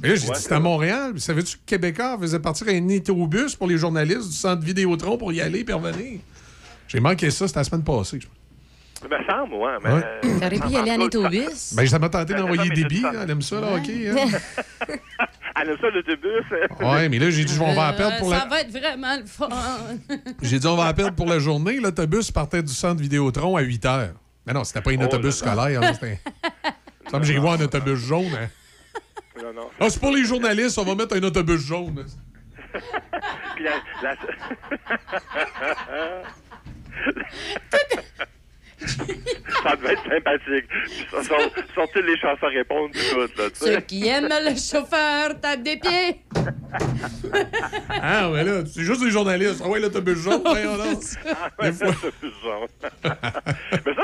Mais 0.00 0.08
là, 0.10 0.14
j'ai 0.14 0.28
Ouais, 0.28 0.34
dit, 0.34 0.40
c'était 0.42 0.54
à 0.54 0.60
Montréal. 0.60 1.10
Puis 1.12 1.20
Savais-tu 1.20 1.56
que 1.56 1.62
Québécois 1.66 2.16
faisait 2.20 2.38
partir 2.38 2.68
un 2.68 2.88
autobus 2.96 3.56
pour 3.56 3.66
les 3.66 3.78
journalistes 3.78 4.28
du 4.28 4.36
centre 4.36 4.62
Vidéotron 4.64 5.16
pour 5.18 5.32
y 5.32 5.40
aller 5.40 5.64
et 5.68 5.72
revenir? 5.72 6.20
J'ai 6.86 7.00
manqué 7.00 7.30
ça, 7.30 7.46
c'était 7.48 7.60
la 7.60 7.64
semaine 7.64 7.84
passée. 7.84 8.20
je 8.20 8.26
pense. 8.26 8.34
Ça 9.00 9.06
me 9.06 9.24
semble, 9.26 9.54
ouais. 9.54 9.72
Mais, 9.84 9.92
Ouais. 9.92 10.02
euh, 10.24 10.38
T'aurais 10.40 10.58
pu 10.58 10.68
y 10.70 10.76
aller 10.76 10.90
en 10.92 11.00
autobus. 11.00 11.74
Ben, 11.76 11.86
ça 11.86 11.98
m'a 12.00 12.08
tenté 12.08 12.32
Ben, 12.34 12.40
d'envoyer 12.40 12.68
des 12.70 12.82
c'est 12.82 12.88
billes. 12.88 13.02
ça. 13.02 13.12
Elle 13.22 13.30
aime 13.30 13.42
ça, 13.42 13.60
là, 13.60 13.68
OK. 13.76 13.88
hein? 13.88 14.38
Elle 15.60 15.70
aime 15.70 15.76
ça, 15.80 15.90
l'autobus. 15.90 16.44
Ouais, 16.80 17.08
mais 17.08 17.18
là, 17.18 17.30
j'ai 17.30 17.44
dit, 17.44 17.58
on 17.60 17.74
va 17.74 17.88
la 17.88 17.92
perdre 17.92 18.18
pour 18.18 18.28
Euh, 18.28 18.34
la... 18.34 18.40
Ça 18.40 18.46
va 18.46 18.60
être 18.60 18.70
vraiment 18.70 19.16
le 19.16 19.26
fun. 19.26 19.48
J'ai 20.42 20.58
dit, 20.58 20.66
on 20.66 20.76
va 20.76 20.84
la 20.86 20.94
perdre 20.94 21.14
pour 21.14 21.26
la 21.26 21.38
journée. 21.38 21.78
L'autobus 21.80 22.30
partait 22.30 22.62
du 22.62 22.72
centre 22.72 23.00
Vidéotron 23.00 23.56
à 23.56 23.60
8 23.62 23.84
heures. 23.86 24.14
Mais 24.46 24.52
non, 24.52 24.62
c'était 24.64 24.80
pas 24.80 24.90
un 24.92 24.96
Oh 25.00 25.04
autobus 25.04 25.34
scolaire. 25.36 25.80
c'était- 25.94 26.20
Comme 27.10 27.24
j'ai 27.24 27.34
vu 27.38 27.46
un 27.46 27.60
autobus 27.60 27.98
jaune. 27.98 28.26
hein. 28.40 28.48
Non, 29.42 29.52
non. 29.52 29.70
Ah, 29.78 29.88
c'est 29.90 30.00
pour 30.00 30.10
les 30.12 30.24
journalistes, 30.24 30.78
on 30.78 30.84
va 30.84 30.94
mettre 30.94 31.16
un 31.16 31.22
autobus 31.22 31.60
jaune. 31.66 32.04
Puis 33.54 33.64
la- 33.64 33.82
la- 34.02 34.16
ça 39.62 39.76
devait 39.76 39.92
être 39.92 40.02
sympathique. 40.08 40.68
Puis 40.68 41.06
ça, 41.10 41.22
sort- 41.24 41.38
Sortir 41.74 42.02
les 42.02 42.16
chansons 42.18 42.46
à 42.46 42.48
répondre, 42.48 42.90
tout, 42.92 43.18
là, 43.18 43.26
tu 43.36 43.42
Ceux 43.54 43.80
qui 43.80 44.06
aiment 44.08 44.28
le 44.28 44.50
chauffeur 44.56 45.40
tapent 45.40 45.62
des 45.62 45.76
pieds. 45.76 46.20
Ah, 48.02 48.30
ouais, 48.30 48.44
là, 48.44 48.62
c'est 48.66 48.82
juste 48.82 49.02
les 49.04 49.10
journalistes. 49.10 49.60
Ah 49.64 49.68
ouais, 49.68 49.80
l'autobus 49.80 50.16
jaune, 50.18 50.40
voyons 50.44 50.76
donc. 50.76 50.98
Ah, 51.26 51.50
ouais, 51.60 51.70
Des 51.70 51.76
fois. 51.76 51.86
l'autobus 51.88 52.34
jaune. 52.42 52.68
Mais 53.86 53.94
ça, 53.94 54.02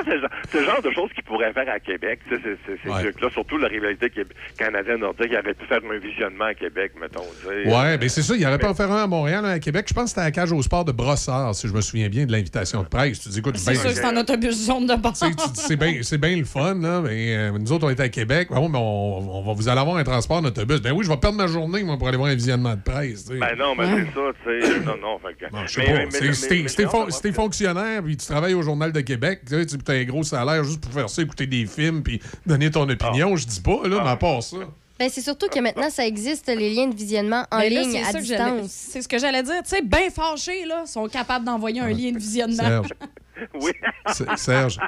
c'est 0.51 0.59
le 0.61 0.65
genre- 0.65 0.83
de 0.83 0.91
choses 0.91 1.11
qu'ils 1.15 1.25
pourraient 1.25 1.53
faire 1.53 1.69
à 1.69 1.79
Québec, 1.81 2.21
tu 2.29 2.37
sais, 2.37 2.43
ces 2.83 2.89
Ouais. 2.91 3.03
trucs-là. 3.03 3.31
Surtout 3.31 3.59
la 3.59 3.69
rivalité 3.69 4.11
canadienne-nordique, 4.59 5.29
il 5.31 5.37
aurait 5.39 5.55
pu 5.55 5.67
faire 5.67 5.81
un 5.91 5.99
visionnement 5.99 6.45
à 6.47 6.55
Québec, 6.55 6.93
mettons, 7.01 7.25
tu 7.41 7.47
sais. 7.49 7.69
Ouais, 7.75 7.97
ben 7.99 8.09
c'est 8.09 8.23
ça. 8.23 8.35
Il 8.35 8.41
n'y 8.41 8.47
aurait 8.47 8.59
pas 8.59 8.71
en 8.71 8.75
faire 8.75 8.91
un 8.93 9.05
à 9.05 9.07
Montréal, 9.07 9.45
un 9.45 9.51
à 9.51 9.59
Québec. 9.59 9.87
Je 9.89 9.95
pense 9.95 10.05
que 10.05 10.09
c'était 10.11 10.21
à 10.23 10.25
la 10.25 10.31
cage 10.33 10.53
au 10.53 10.61
sport 10.63 10.85
de 10.85 10.93
Brossard, 10.93 11.55
si 11.55 11.69
je 11.69 11.73
me 11.73 11.81
souviens 11.81 12.09
bien 12.09 12.27
de 12.27 12.33
l'invitation 12.33 12.83
de 12.83 12.89
presse. 12.89 13.21
Tu 13.21 13.29
dis, 13.29 13.39
écoute, 13.39 13.57
C'est 13.57 13.73
ben, 13.73 13.81
sûr 13.81 13.91
que 13.91 13.97
c'est 13.97 14.05
un 14.05 14.17
autobus 14.17 14.64
de 14.67 14.97
bord. 14.97 15.13
c'est 15.55 15.77
bien 15.77 16.01
c'est 16.03 16.19
bien 16.19 16.37
le 16.37 16.45
fun, 16.45 16.75
là, 16.75 17.01
mais 17.01 17.37
euh, 17.37 17.59
nous 17.59 17.73
autres, 17.73 17.87
on 17.87 17.91
est 17.91 18.01
à 18.01 18.09
Québec. 18.09 18.49
Ben 18.51 18.61
oui, 18.61 18.69
mais 18.71 18.79
on, 18.79 19.39
on 19.39 19.43
va 19.43 19.53
vous 19.53 19.69
allez 19.69 19.81
avoir 19.81 19.97
un 19.97 20.05
transport 20.05 20.43
d'autobus. 20.43 20.81
Ben 20.81 20.93
oui, 20.93 21.05
je 21.05 21.11
vais 21.11 21.17
perdre 21.17 21.37
ma 21.39 21.47
journée, 21.47 21.83
moi, 21.83 21.97
pour 21.97 22.09
aller 22.09 22.17
voir 22.17 22.31
un 22.31 22.35
visionnement 22.35 22.75
de 22.75 22.81
presse. 22.83 23.27
Ben 23.27 23.55
non, 23.59 23.75
mais 23.77 23.87
c'est 23.87 24.15
ça, 24.15 24.21
tu 24.45 24.61
sais. 24.63 24.81
Non, 24.81 24.97
non, 25.01 25.19
fait 25.19 25.35
que- 25.35 25.47
Je 25.67 25.73
sais 25.73 25.81
mais- 25.81 25.87
pas. 25.87 25.99
mais- 26.05 26.11
C'est- 26.35 26.51
mais- 26.51 26.69
Si 26.69 27.23
t'es- 27.23 27.33
fonctionnaire 27.33 28.03
puis 28.03 28.17
tu 28.17 28.27
travailles 28.27 28.55
au 28.55 28.63
Journal 28.63 28.93
de 28.93 29.01
Québec, 29.01 29.41
tu 29.47 29.55
as 29.55 29.93
un 29.93 30.05
gros 30.05 30.23
salaire 30.23 30.65
juste 30.65 30.81
pour 30.81 30.93
faire 30.93 31.09
ça, 31.09 31.23
écouter 31.23 31.47
des 31.47 31.67
films 31.67 32.03
puis 32.03 32.21
donner 32.47 32.71
ton 32.71 32.89
opinion, 32.89 33.37
je 33.37 33.47
dis 33.47 33.61
pas, 33.61 33.81
là, 33.89 34.01
mais 34.03 34.11
à 34.11 34.17
part 34.17 34.43
ça. 34.43 34.57
Ben, 34.97 35.09
c'est 35.11 35.23
surtout 35.23 35.49
que 35.49 35.59
maintenant, 35.59 35.91
ça 35.91 36.07
existe, 36.07 36.47
les 36.47 36.73
liens 36.73 36.87
de 36.87 36.95
visionnement 36.95 37.45
en 37.51 37.59
Ben 37.59 37.73
là, 37.75 37.81
ligne, 37.83 37.99
c'est 38.05 38.17
à 38.17 38.21
distance. 38.21 38.71
C'est 38.71 39.03
ce 39.03 39.09
que 39.09 39.19
j'allais 39.19 39.43
dire. 39.43 39.61
Tu 39.65 39.71
sais, 39.71 39.83
bien 39.83 40.09
fâchés, 40.15 40.65
là, 40.67 40.87
sont 40.87 41.09
capables 41.09 41.45
d'envoyer 41.45 41.81
un 41.81 41.89
lien 41.89 42.13
de 42.13 42.19
visionnement. 42.19 42.83
Serge. 44.37 44.79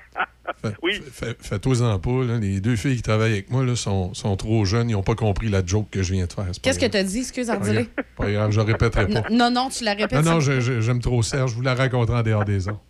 Oui. 0.83 0.93
Serge, 0.95 1.03
fais- 1.11 1.31
fais- 1.31 1.37
fais-toi-en 1.41 1.99
pas. 1.99 2.25
là. 2.25 2.39
Les 2.39 2.61
deux 2.61 2.77
filles 2.77 2.97
qui 2.97 3.03
travaillent 3.03 3.33
avec 3.33 3.51
moi 3.51 3.65
là, 3.65 3.75
sont, 3.77 4.15
sont 4.15 4.37
trop 4.37 4.65
jeunes. 4.65 4.91
Ils 4.91 4.95
n'ont 4.95 5.03
pas 5.03 5.15
compris 5.15 5.49
la 5.49 5.65
joke 5.65 5.91
que 5.91 6.03
je 6.03 6.13
viens 6.13 6.27
de 6.27 6.33
faire. 6.33 6.47
Qu'est-ce 6.63 6.79
que 6.79 6.87
grave. 6.87 6.91
t'as 6.93 7.03
dit? 7.03 7.19
Excuse, 7.21 7.51
Ardilé. 7.51 7.89
Pas 8.17 8.31
grave, 8.31 8.51
je 8.53 8.61
répéterai 8.61 9.09
pas. 9.09 9.23
Non, 9.31 9.51
non, 9.51 9.69
tu 9.69 9.85
la 9.85 9.95
répètes. 9.95 10.25
Non, 10.25 10.35
non, 10.35 10.41
j'aime 10.41 11.01
trop 11.01 11.23
Serge. 11.23 11.51
Je 11.51 11.57
vous 11.57 11.63
la 11.63 11.75
raconterai 11.75 12.19
en 12.19 12.23
dehors 12.23 12.45
des 12.45 12.69
ans. 12.69 12.81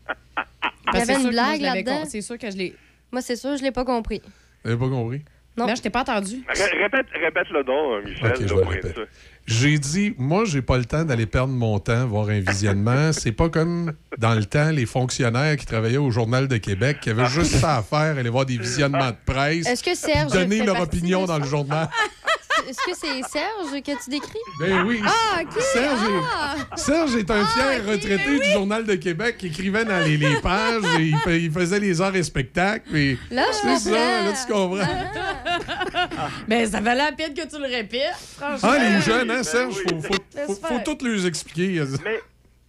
Il 0.92 0.98
y 0.98 1.02
avait 1.02 1.04
c'est 1.06 1.12
une 1.14 1.20
sûr 1.22 1.30
que 1.30 1.34
moi, 1.34 1.44
blague 1.56 1.60
là-dedans. 1.60 2.04
C'est 2.08 2.20
sûr 2.20 2.38
que 2.38 2.50
je 2.50 2.56
l'ai. 2.56 2.74
Moi, 3.12 3.20
c'est 3.22 3.36
sûr, 3.36 3.56
je 3.56 3.62
l'ai 3.62 3.72
pas 3.72 3.84
compris. 3.84 4.20
Vous 4.64 4.70
n'avez 4.70 4.78
pas 4.80 4.88
compris? 4.88 5.22
Non. 5.56 5.74
Je 5.74 5.80
t'ai 5.80 5.88
pas 5.90 6.02
entendu. 6.02 6.44
Ré- 6.48 6.82
Répète, 6.82 7.06
répète 7.14 7.48
le 7.50 7.64
don, 7.64 7.94
euh, 7.94 8.02
Michel. 8.04 8.26
Ok, 8.30 8.36
je 8.40 8.42
le 8.42 8.92
sûr. 8.92 9.06
J'ai 9.46 9.78
dit, 9.78 10.12
moi, 10.18 10.44
j'ai 10.44 10.60
pas 10.60 10.76
le 10.76 10.84
temps 10.84 11.04
d'aller 11.04 11.26
perdre 11.26 11.52
mon 11.52 11.78
temps, 11.78 12.04
voir 12.06 12.28
un 12.30 12.40
visionnement. 12.40 13.12
C'est 13.12 13.32
pas 13.32 13.48
comme 13.48 13.92
dans 14.18 14.34
le 14.34 14.44
temps, 14.44 14.70
les 14.70 14.86
fonctionnaires 14.86 15.56
qui 15.56 15.66
travaillaient 15.66 15.96
au 15.98 16.10
Journal 16.10 16.48
de 16.48 16.56
Québec, 16.56 16.98
qui 17.00 17.10
avaient 17.10 17.28
juste 17.28 17.56
ça 17.56 17.76
à 17.76 17.82
faire, 17.82 18.18
aller 18.18 18.28
voir 18.28 18.44
des 18.44 18.58
visionnements 18.58 19.10
de 19.10 19.16
presse, 19.24 19.66
Est-ce 19.66 19.84
que 19.84 19.94
Serge 19.94 20.32
donner 20.32 20.64
leur 20.64 20.80
opinion 20.80 21.26
dans 21.26 21.38
le 21.38 21.46
journal. 21.46 21.88
Est-ce 22.68 22.78
que 22.78 22.94
c'est 22.94 23.22
Serge 23.28 23.82
que 23.82 24.04
tu 24.04 24.10
décris? 24.10 24.38
Ben 24.60 24.84
oui. 24.86 25.00
Ah, 25.04 25.40
OK. 25.42 25.60
Serge 25.72 26.02
est, 26.02 26.22
Ah! 26.32 26.54
Serge 26.76 27.16
est 27.16 27.30
un 27.30 27.44
fier 27.46 27.84
retraité 27.86 28.38
du 28.38 28.50
Journal 28.52 28.84
de 28.84 28.94
Québec 28.94 29.36
qui 29.38 29.48
écrivait 29.48 29.84
dans 29.84 30.04
les, 30.04 30.16
les 30.16 30.36
pages, 30.42 30.82
et 30.98 31.36
il, 31.36 31.50
faisait 31.50 31.80
les 31.80 32.00
arts 32.00 32.16
et 32.16 32.22
spectacles. 32.22 32.96
et 32.96 33.18
Là, 33.30 33.44
je 33.52 33.56
c'est 33.78 33.90
ça, 33.90 33.90
comprends. 33.90 34.24
là, 34.24 34.32
tu 34.46 34.52
comprends. 34.52 36.16
Mais 36.48 36.66
ça 36.70 36.80
valait 36.80 37.04
la 37.04 37.12
peine 37.12 37.34
que 37.34 37.46
tu 37.46 37.58
le 37.60 37.66
répètes, 37.66 38.14
franchement. 38.36 38.70
Ah, 38.72 38.78
les 38.78 39.00
jeunes, 39.02 39.30
hein, 39.30 39.42
Serge, 39.42 39.74
faut, 39.74 40.00
faut, 40.00 40.54
faut, 40.54 40.78
tout 40.84 40.98
les 41.04 41.26
expliquer. 41.26 41.82
Mais, 42.04 42.20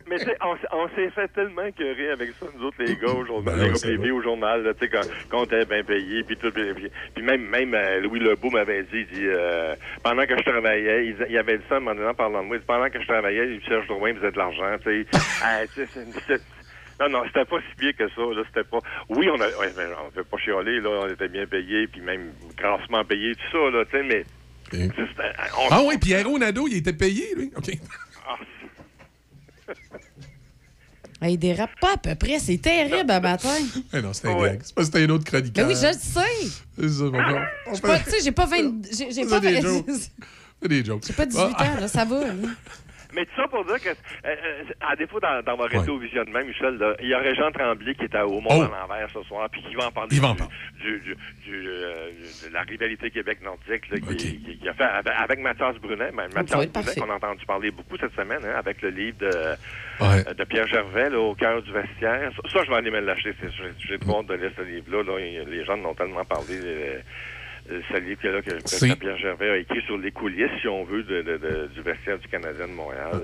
Mais 0.09 0.19
tu 0.19 0.25
sais, 0.25 0.37
on, 0.71 0.87
s'est 0.95 1.09
fait 1.09 1.27
tellement 1.29 1.63
écœurer 1.65 2.11
avec 2.11 2.29
ça, 2.39 2.45
nous 2.57 2.65
autres, 2.67 2.77
les 2.79 2.95
gars, 2.95 3.11
au 3.11 3.25
journal, 3.25 3.55
Ben 3.55 3.63
les 3.63 3.69
gars, 3.97 4.03
les 4.03 4.11
au 4.11 4.21
journal, 4.21 4.73
tu 4.79 4.85
sais, 4.85 4.89
quand, 4.91 5.03
quand 5.29 5.39
on 5.41 5.43
était 5.45 5.65
bien 5.65 5.83
payé, 5.83 6.23
puis 6.23 6.37
tout, 6.37 6.51
puis, 6.51 6.63
puis- 6.73 6.91
puis 7.13 7.23
même, 7.23 7.41
même 7.47 7.73
euh, 7.73 7.99
Louis 8.01 8.19
Lebeau 8.19 8.49
m'avait 8.49 8.83
dit, 8.83 8.89
il 8.93 9.07
dit, 9.07 9.25
euh, 9.25 9.75
pendant 10.03 10.25
que 10.25 10.37
je 10.37 10.43
travaillais, 10.43 11.07
il, 11.07 11.17
il 11.29 11.37
avait 11.37 11.57
dit 11.57 11.63
ça 11.67 11.77
en 11.77 11.81
m'en 11.81 12.13
parlant 12.13 12.41
de 12.41 12.47
moi, 12.47 12.55
il 12.55 12.59
dit, 12.59 12.65
pendant 12.65 12.89
que 12.89 13.01
je 13.01 13.07
travaillais, 13.07 13.47
il 13.51 13.59
dit, 13.59 13.65
Serge 13.67 13.87
Drouin 13.87 14.13
faisait 14.15 14.31
de 14.31 14.37
l'argent, 14.37 14.77
tu 14.83 15.03
sais. 15.03 15.19
Ah, 15.43 15.63
non, 17.01 17.09
non, 17.09 17.23
c'était 17.27 17.45
pas 17.45 17.57
si 17.59 17.75
pire 17.77 17.95
que 17.95 18.07
ça, 18.09 18.21
là, 18.21 18.43
c'était 18.47 18.67
pas... 18.67 18.79
Oui, 19.09 19.27
on 19.29 19.39
a, 19.39 19.47
ouais, 19.49 19.73
on 20.07 20.11
fait 20.11 20.23
pas 20.27 20.37
chialer, 20.37 20.79
là, 20.81 20.89
on 20.89 21.07
était 21.13 21.27
bien 21.27 21.45
payé, 21.45 21.85
puis 21.87 22.01
même 22.01 22.31
grassement 22.57 23.03
payé, 23.05 23.35
tout 23.35 23.51
ça, 23.51 23.69
là, 23.69 23.85
tu 23.85 23.91
sais, 23.97 24.03
mais... 24.03 24.25
on- 25.57 25.67
Ah 25.69 25.81
oui, 25.85 25.97
Pierrot 25.99 26.39
Nadeau, 26.39 26.67
il 26.67 26.77
était 26.77 26.93
payé, 26.93 27.35
lui? 27.35 27.51
OK. 27.55 27.69
Il 31.23 31.37
dérape 31.39 31.71
pas 31.81 31.93
à 31.95 31.97
peu 31.97 32.13
près. 32.15 32.37
C'est 32.39 32.59
terrible 32.59 33.09
à 33.09 33.19
matin. 33.19 33.49
Eh 33.93 34.01
non, 34.01 34.13
c'était 34.13 34.27
un 34.29 34.39
gag. 34.41 34.59
C'est 34.63 34.75
pas 34.75 34.85
c'était 34.85 35.03
un 35.03 35.09
autre 35.09 35.23
Mais 35.33 35.39
chroniqueur. 35.39 35.67
oui, 35.67 35.75
je 35.75 35.87
le 35.87 35.93
sais. 35.93 36.49
C'est 36.77 36.89
ça, 36.89 37.05
suis 37.73 37.81
pas- 37.81 37.99
Tu 37.99 38.09
sais, 38.11 38.17
j'ai 38.23 38.31
pas 38.31 38.45
20. 38.45 38.57
J'ai 38.91 39.25
pas 39.25 39.39
des 39.39 39.53
20 39.59 39.61
jokes. 39.61 39.85
C'est 40.61 40.67
des 40.69 40.85
jokes. 40.85 41.03
J'ai 41.07 41.13
pas 41.13 41.25
18 41.25 41.39
Ah, 41.57 41.63
ans, 41.63 41.79
là, 41.81 41.87
ça 41.87 42.05
va. 42.05 42.19
là. 42.19 42.33
Mais 43.13 43.25
tout 43.25 43.31
ça 43.37 43.47
pour 43.47 43.63
dire 43.65 43.79
que, 43.81 43.89
euh, 43.89 43.93
euh, 44.25 44.63
à 44.81 44.95
défaut 44.95 45.19
d'en- 45.19 45.41
d'avoir 45.41 45.73
été 45.73 45.89
au 45.89 45.97
visionnement, 45.97 46.39
Michel, 46.43 46.75
là, 46.77 46.95
il 47.01 47.07
y 47.09 47.13
a 47.13 47.19
Régent 47.19 47.51
Tremblay 47.51 47.95
qui 47.95 48.03
est 48.03 48.15
à- 48.15 48.27
au 48.27 48.39
Mont 48.41 48.49
Oh. 48.51 48.61
à 48.63 48.81
l'envers 48.81 49.09
ce 49.13 49.21
soir, 49.23 49.49
puis 49.49 49.61
qui 49.63 49.75
va 49.75 49.87
en 49.87 49.91
parler 49.91 50.09
Il 50.15 50.21
va 50.21 50.29
en 50.29 50.33
du- 50.33 50.37
parler. 50.39 50.53
du, 50.81 50.99
du- 50.99 51.15
du, 51.45 51.67
euh, 51.67 52.09
de 52.47 52.53
la 52.53 52.61
rivalité 52.61 53.09
Québec-Nordique, 53.11 53.89
là, 53.89 53.97
qui, 53.99 54.15
qui- 54.39 54.57
qui 54.59 54.69
a 54.69 54.73
fait 54.73 54.83
avec, 54.83 55.13
avec 55.17 55.39
Mathias 55.39 55.75
Brunet. 55.77 56.11
Va 56.11 56.27
Mathias 56.27 56.67
Brunet, 56.67 56.95
qu'on 56.95 57.09
a 57.09 57.15
entendu 57.15 57.45
parler 57.45 57.71
beaucoup 57.71 57.97
cette 57.97 58.13
semaine, 58.15 58.41
hein, 58.43 58.55
avec 58.57 58.81
le 58.81 58.89
livre 58.89 59.17
de, 59.19 59.31
Ouais. 60.03 60.23
de 60.33 60.43
Pierre 60.43 60.67
Gervais, 60.67 61.09
là, 61.09 61.19
au 61.19 61.33
cœur 61.35 61.61
du 61.61 61.71
vestiaire. 61.71 62.31
Ça, 62.35 62.49
ça, 62.51 62.63
je 62.65 62.69
vais 62.69 62.77
aller 62.77 62.91
me 62.91 62.99
l'acheter. 62.99 63.33
c'est 63.41 63.51
sûr. 63.51 63.65
J'ai 63.87 63.97
trop 63.99 64.19
hâte 64.19 64.27
de 64.27 64.33
lire 64.35 64.51
ce 64.55 64.61
livre-là. 64.61 65.03
Là. 65.03 65.43
Les 65.47 65.63
gens 65.65 65.73
en 65.79 65.85
ont 65.85 65.93
tellement 65.95 66.25
parlé. 66.25 66.59
euh, 66.61 66.99
euh, 67.69 67.81
ce 67.91 67.97
livre 67.99 68.19
que, 68.21 68.51
C'est- 68.65 68.95
Pierre 68.95 69.17
Gervais 69.17 69.49
a 69.49 69.57
écrit 69.57 69.81
sur 69.85 69.97
les 69.97 70.11
coulisses, 70.11 70.49
si 70.61 70.67
on 70.67 70.83
veut, 70.85 71.03
de, 71.03 71.21
de- 71.21 71.37
de- 71.37 71.69
du 71.73 71.81
vestiaire 71.81 72.17
du 72.19 72.27
Canadien 72.27 72.67
de 72.67 72.73
Montréal. 72.73 73.21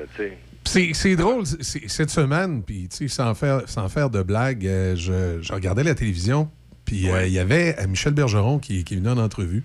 C'est 0.66 1.16
drôle, 1.16 1.46
cette 1.46 2.10
semaine, 2.10 2.64
puis 2.64 2.88
sans 3.08 3.34
faire, 3.36 3.62
sans 3.68 3.90
faire 3.90 4.10
de 4.10 4.22
blague, 4.24 4.66
euh, 4.66 4.96
je, 4.96 5.42
je 5.42 5.54
regardais 5.54 5.84
la 5.84 5.96
télévision, 5.96 6.50
puis 6.86 7.10
euh, 7.10 7.26
il 7.28 7.34
y 7.34 7.40
avait 7.40 7.76
euh, 7.80 7.88
Michel 7.88 8.14
Bergeron 8.14 8.60
qui, 8.60 8.84
qui 8.84 8.96
venait 8.96 9.10
en 9.10 9.18
entrevue. 9.18 9.64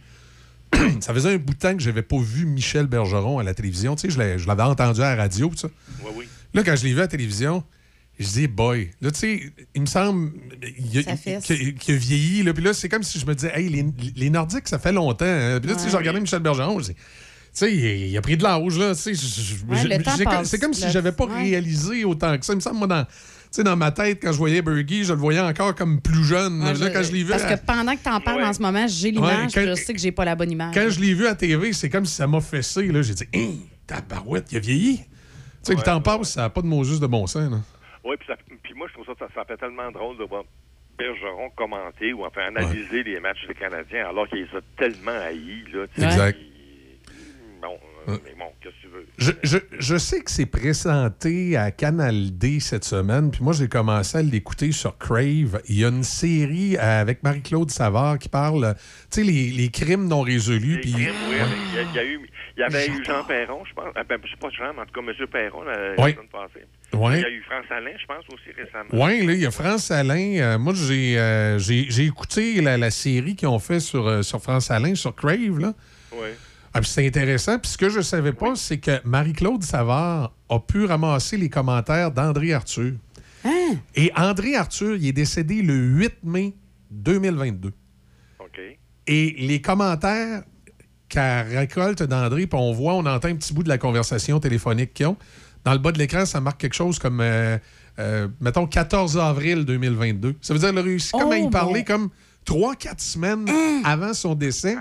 ça 1.01 1.15
faisait 1.15 1.35
un 1.35 1.39
bout 1.39 1.55
de 1.55 1.59
temps 1.59 1.75
que 1.75 1.83
j'avais 1.83 2.03
pas 2.03 2.19
vu 2.21 2.45
Michel 2.47 2.87
Bergeron 2.87 3.39
à 3.39 3.43
la 3.43 3.55
télévision. 3.55 3.97
Tu 3.97 4.11
sais, 4.11 4.39
je 4.39 4.47
l'avais 4.47 4.63
entendu 4.63 5.01
à 5.01 5.15
la 5.15 5.23
radio, 5.23 5.49
tout 5.49 5.57
ça. 5.57 5.69
Oui. 6.15 6.29
Là, 6.55 6.63
quand 6.63 6.77
je 6.77 6.85
l'ai 6.85 6.93
vu 6.93 6.99
à 6.99 7.03
la 7.03 7.09
télévision, 7.09 7.63
je 8.19 8.27
dis, 8.28 8.47
boy, 8.49 8.90
là, 9.01 9.11
tu 9.11 9.19
sais, 9.20 9.53
il 9.74 9.81
me 9.82 9.86
semble 9.86 10.32
a- 10.62 11.11
qu'il 11.40 11.95
a 11.95 11.97
vieilli. 11.97 12.43
Là, 12.43 12.53
puis 12.53 12.65
là, 12.65 12.74
c'est 12.74 12.89
comme 12.89 13.03
si 13.03 13.19
je 13.19 13.27
me 13.27 13.35
disais, 13.35 13.53
hey, 13.55 13.69
les, 13.69 13.85
les 14.16 14.31
Nordiques, 14.31 14.66
ça 14.69 14.78
fait 14.78 14.93
longtemps. 14.93 15.24
hein. 15.24 15.59
Puis 15.61 15.69
là, 15.70 15.74
tu 15.77 15.81
sais, 15.81 15.86
Ouais. 15.86 15.93
je 15.93 15.97
regardais 15.97 16.20
Michel 16.20 16.40
Bergeron, 16.40 16.78
je 16.81 16.86
dis, 16.86 16.95
tu 16.95 17.01
sais, 17.53 17.73
il, 17.74 18.09
il 18.11 18.16
a 18.16 18.20
pris 18.20 18.36
de 18.36 18.43
l'âge, 18.43 18.78
là. 18.78 18.95
tu 18.95 19.15
sais, 19.15 19.15
c'est 20.45 20.59
comme- 20.59 20.74
si 20.74 20.85
Le- 20.85 20.90
j'avais 20.90 21.12
pas 21.12 21.27
ouais. 21.27 21.43
réalisé 21.43 22.05
autant 22.05 22.36
que 22.39 22.45
ça. 22.45 22.53
Il 22.53 22.57
me 22.57 22.61
semble, 22.61 22.78
moi, 22.78 22.86
dans, 22.86 23.05
tu 23.05 23.11
sais, 23.53 23.62
dans 23.65 23.77
ma 23.77 23.90
tête, 23.93 24.19
quand 24.23 24.32
je 24.32 24.39
voyais 24.39 24.62
Bergie, 24.62 25.05
je 25.05 25.12
le 25.12 25.19
voyais 25.20 25.40
encore 25.40 25.74
comme 25.74 26.01
plus 26.01 26.24
jeune. 26.24 26.61
Ouais, 26.61 26.74
là, 26.74 26.89
je- 26.89 26.93
quand 26.93 27.03
je 27.03 27.12
l'ai 27.12 27.23
vu. 27.23 27.31
Parce 27.31 27.45
à- 27.45 27.57
que 27.57 27.65
pendant 27.65 27.95
que 27.97 28.03
t'en 28.03 28.20
parles 28.20 28.45
en 28.45 28.53
ce 28.53 28.61
moment, 28.61 28.86
j'ai 28.89 29.11
l'image, 29.12 29.47
Ouais, 29.57 29.65
quand- 29.65 29.74
je 29.77 29.82
sais 29.82 29.95
que 29.95 30.01
j'ai 30.01 30.12
pas 30.12 30.24
la 30.24 30.35
bonne 30.35 30.51
image. 30.51 30.74
quand 30.74 30.89
je 30.90 31.01
l'ai 31.01 31.15
vu 31.15 31.27
à 31.27 31.35
TV, 31.35 31.73
c'est 31.73 31.89
comme 31.89 32.05
si 32.05 32.15
ça 32.15 32.27
m'a 32.27 32.40
fessé. 32.40 32.86
là. 32.89 33.01
J'ai 33.03 33.15
dit, 33.15 33.24
hein, 33.35 33.51
tabarouette, 33.86 34.47
il 34.53 34.57
a 34.57 34.61
vieilli. 34.61 34.97
Tu 34.99 35.05
sais, 35.62 35.74
le 35.74 35.82
temps 35.82 36.01
passe, 36.01 36.32
ça 36.32 36.43
n'a 36.43 36.51
pas 36.51 36.62
de 36.62 36.66
mots 36.66 36.85
juste 36.85 37.01
de 37.01 37.07
bon 37.07 37.27
sens. 37.27 37.51
là. 37.51 37.61
Oui, 38.05 38.16
puis, 38.62 38.75
moi, 38.75 38.87
je 38.89 38.93
trouve 38.95 39.07
ça, 39.07 39.12
ça, 39.19 39.29
ça 39.35 39.45
fait 39.45 39.57
tellement 39.57 39.91
drôle 39.91 40.16
de 40.19 40.25
voir 40.25 40.45
Bergeron 40.97 41.51
commenter 41.51 42.12
ou 42.12 42.25
enfin 42.25 42.43
analyser 42.49 43.03
les 43.05 43.20
matchs 43.20 43.47
des 43.47 43.55
Canadiens 43.55 44.09
alors 44.09 44.29
qu'il 44.29 44.39
les 44.39 44.57
a 44.57 44.61
tellement 44.77 45.12
haïs. 45.12 45.65
Là. 45.73 45.85
Exact. 45.97 46.39
Bon, 47.61 47.77
euh, 48.09 48.16
mais 48.25 48.35
bon, 48.39 48.45
qu'est-ce 48.61 48.75
que 48.77 48.81
tu 48.83 48.87
veux? 48.89 49.07
Je, 49.19 49.33
je- 49.43 49.77
je 49.81 49.97
sais 49.97 50.20
que 50.20 50.31
c'est 50.31 50.47
présenté 50.47 51.57
à 51.57 51.73
Canal 51.73 52.31
D 52.39 52.61
cette 52.61 52.85
semaine, 52.85 53.33
puis 53.33 53.43
moi 53.43 53.53
j'ai 53.53 53.66
commencé 53.69 54.19
à 54.19 54.23
l'écouter 54.23 54.70
sur 54.70 54.97
Crave. 54.97 55.61
Il 55.69 55.79
y 55.81 55.85
a 55.85 55.89
une 55.89 56.05
série 56.05 56.77
euh, 56.77 57.01
avec 57.01 57.23
Marie-Claude 57.25 57.70
Savard 57.73 58.19
qui 58.20 58.29
parle, 58.29 58.75
tu 58.77 58.81
sais, 59.11 59.23
les, 59.25 59.51
les 59.51 59.69
crimes 59.70 60.07
non 60.07 60.20
résolus. 60.23 60.81
Puis, 60.81 60.95
Oui, 60.97 61.07
avec- 61.07 61.57
il 61.70 61.75
y, 61.75 61.79
a- 61.79 61.83
il 61.83 61.95
y 61.95 61.99
a 61.99 62.05
eu, 62.05 62.20
il 62.59 62.61
y 62.61 62.65
avait 62.65 62.89
eu 62.89 63.05
Jean 63.05 63.25
Perron, 63.25 63.65
je 63.65 63.73
pense. 63.73 63.87
Ah, 63.95 64.03
Ben, 64.05 64.19
je 64.25 64.31
sais 64.31 64.37
pas 64.37 64.51
Jean, 64.51 64.73
mais 64.75 64.83
en 64.83 64.87
tout 64.87 65.01
cas, 65.01 65.01
M. 65.01 65.27
Perron, 65.29 65.63
la, 65.63 65.97
semaine 65.97 66.29
passée. 66.31 66.67
Il 66.93 66.99
y 67.21 67.25
a 67.25 67.31
eu 67.31 67.43
France 67.43 67.67
Alain, 67.71 67.93
je 67.99 68.07
pense, 68.07 68.25
aussi 68.35 68.51
récemment. 68.57 68.89
Oui, 68.93 69.25
là, 69.25 69.33
il 69.33 69.41
y 69.41 69.47
a 69.47 69.51
France 69.51 69.91
Alain. 69.91 70.37
Euh, 70.39 70.59
moi, 70.59 70.73
j'ai 70.75 71.19
euh, 71.19 71.59
j'ai- 71.59 71.87
j'ai 71.89 72.05
écouté 72.07 72.61
la, 72.61 72.77
la 72.77 72.91
série 72.91 73.37
qu'ils 73.37 73.49
ont 73.49 73.59
fait 73.61 73.81
sur, 73.81 74.07
euh, 74.07 74.23
sur 74.23 74.43
France 74.43 74.71
Alain, 74.71 74.95
sur 74.95 75.15
Crave. 75.15 75.59
Là. 75.59 75.73
Oui. 76.13 76.29
Ah, 76.75 76.81
puis 76.81 76.91
c'est 76.91 77.07
intéressant. 77.07 77.59
Puis 77.59 77.71
ce 77.71 77.79
que 77.79 77.89
je 77.89 78.01
savais 78.01 78.33
pas, 78.33 78.55
c'est 78.55 78.79
que 78.79 79.01
Marie-Claude 79.07 79.63
Savard 79.63 80.33
a 80.51 80.59
pu 80.61 80.85
ramasser 80.85 81.37
les 81.37 81.49
commentaires 81.49 82.11
d'André 82.11 82.53
Arthur. 82.53 82.93
Et 83.95 84.11
André 84.17 84.57
Arthur, 84.57 84.97
il 84.97 85.07
est 85.09 85.13
décédé 85.13 85.63
le 85.63 85.75
8 85.75 86.17
mai 86.25 86.55
2022. 86.91 87.73
OK. 88.41 88.61
Et 89.07 89.35
les 89.39 89.61
commentaires 89.63 90.43
qu'elle 91.09 91.57
récolte 91.57 92.03
d'André, 92.03 92.47
puis 92.47 92.59
on 92.61 92.73
voit, 92.73 92.95
on 92.95 93.07
entend 93.07 93.29
un 93.29 93.37
petit 93.37 93.53
bout 93.53 93.63
de 93.63 93.69
la 93.69 93.79
conversation 93.79 94.41
téléphonique 94.41 94.95
qu'ils 94.95 95.07
ont. 95.07 95.17
Dans 95.65 95.73
le 95.73 95.79
bas 95.79 95.93
de 95.93 95.99
l'écran, 95.99 96.25
ça 96.27 96.41
marque 96.41 96.61
quelque 96.61 96.75
chose 96.75 96.99
comme, 96.99 97.21
euh, 97.21 97.59
euh, 97.99 98.29
mettons, 98.41 98.67
14 98.67 99.19
avril 99.19 99.65
2022. 99.65 100.37
Ça 100.41 100.55
veut 100.55 100.61
dire 100.61 100.71
qu'il 100.71 100.79
a 100.79 100.83
réussi 100.83 101.13
comme 101.13 101.33
à 101.33 101.37
Oh, 101.41 101.47
y 101.47 101.51
parler 101.51 101.85
comme 101.85 102.11
3-4 102.47 102.99
semaines 102.99 103.47
avant 103.85 104.15
son 104.15 104.35
décès. 104.35 104.77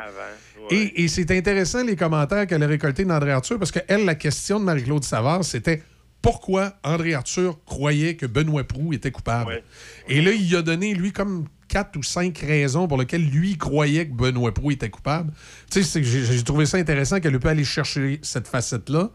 Et, 0.69 1.03
et 1.03 1.07
c'est 1.07 1.31
intéressant 1.31 1.83
les 1.83 1.95
commentaires 1.95 2.45
qu'elle 2.45 2.61
a 2.61 2.67
récoltés 2.67 3.05
d'André 3.05 3.31
Arthur 3.31 3.57
parce 3.57 3.71
que 3.71 3.79
elle, 3.87 4.05
la 4.05 4.15
question 4.15 4.59
de 4.59 4.65
Marie-Claude 4.65 5.03
Savard, 5.03 5.43
c'était 5.45 5.81
pourquoi 6.21 6.73
André 6.83 7.13
Arthur 7.13 7.57
croyait 7.65 8.15
que 8.15 8.25
Benoît 8.25 8.63
Proux 8.63 8.93
était 8.93 9.11
coupable. 9.11 9.63
Et 10.09 10.21
là, 10.21 10.31
il 10.31 10.55
a 10.55 10.61
donné, 10.61 10.93
lui, 10.93 11.11
comme 11.11 11.45
quatre 11.67 11.97
ou 11.97 12.03
cinq 12.03 12.37
raisons 12.39 12.87
pour 12.87 12.97
lesquelles 12.97 13.25
lui 13.25 13.57
croyait 13.57 14.07
que 14.07 14.13
Benoît 14.13 14.53
Proux 14.53 14.71
était 14.71 14.89
coupable. 14.89 15.33
Tu 15.71 15.83
sais, 15.83 16.03
j'ai 16.03 16.43
trouvé 16.43 16.65
ça 16.65 16.77
intéressant 16.77 17.19
qu'elle 17.19 17.35
ait 17.35 17.39
pu 17.39 17.47
aller 17.47 17.63
chercher 17.63 18.19
cette 18.23 18.47
facette-là. 18.47 19.11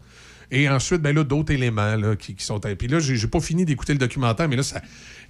Et 0.51 0.69
ensuite, 0.69 1.01
ben 1.01 1.15
là, 1.15 1.23
d'autres 1.23 1.51
éléments 1.53 1.95
là, 1.95 2.15
qui, 2.15 2.35
qui 2.35 2.43
sont. 2.45 2.59
Puis 2.59 2.87
là, 2.87 2.99
j'ai 2.99 3.27
pas 3.27 3.39
fini 3.39 3.65
d'écouter 3.65 3.93
le 3.93 3.99
documentaire, 3.99 4.47
mais 4.47 4.55
là, 4.55 4.63
ça, 4.63 4.81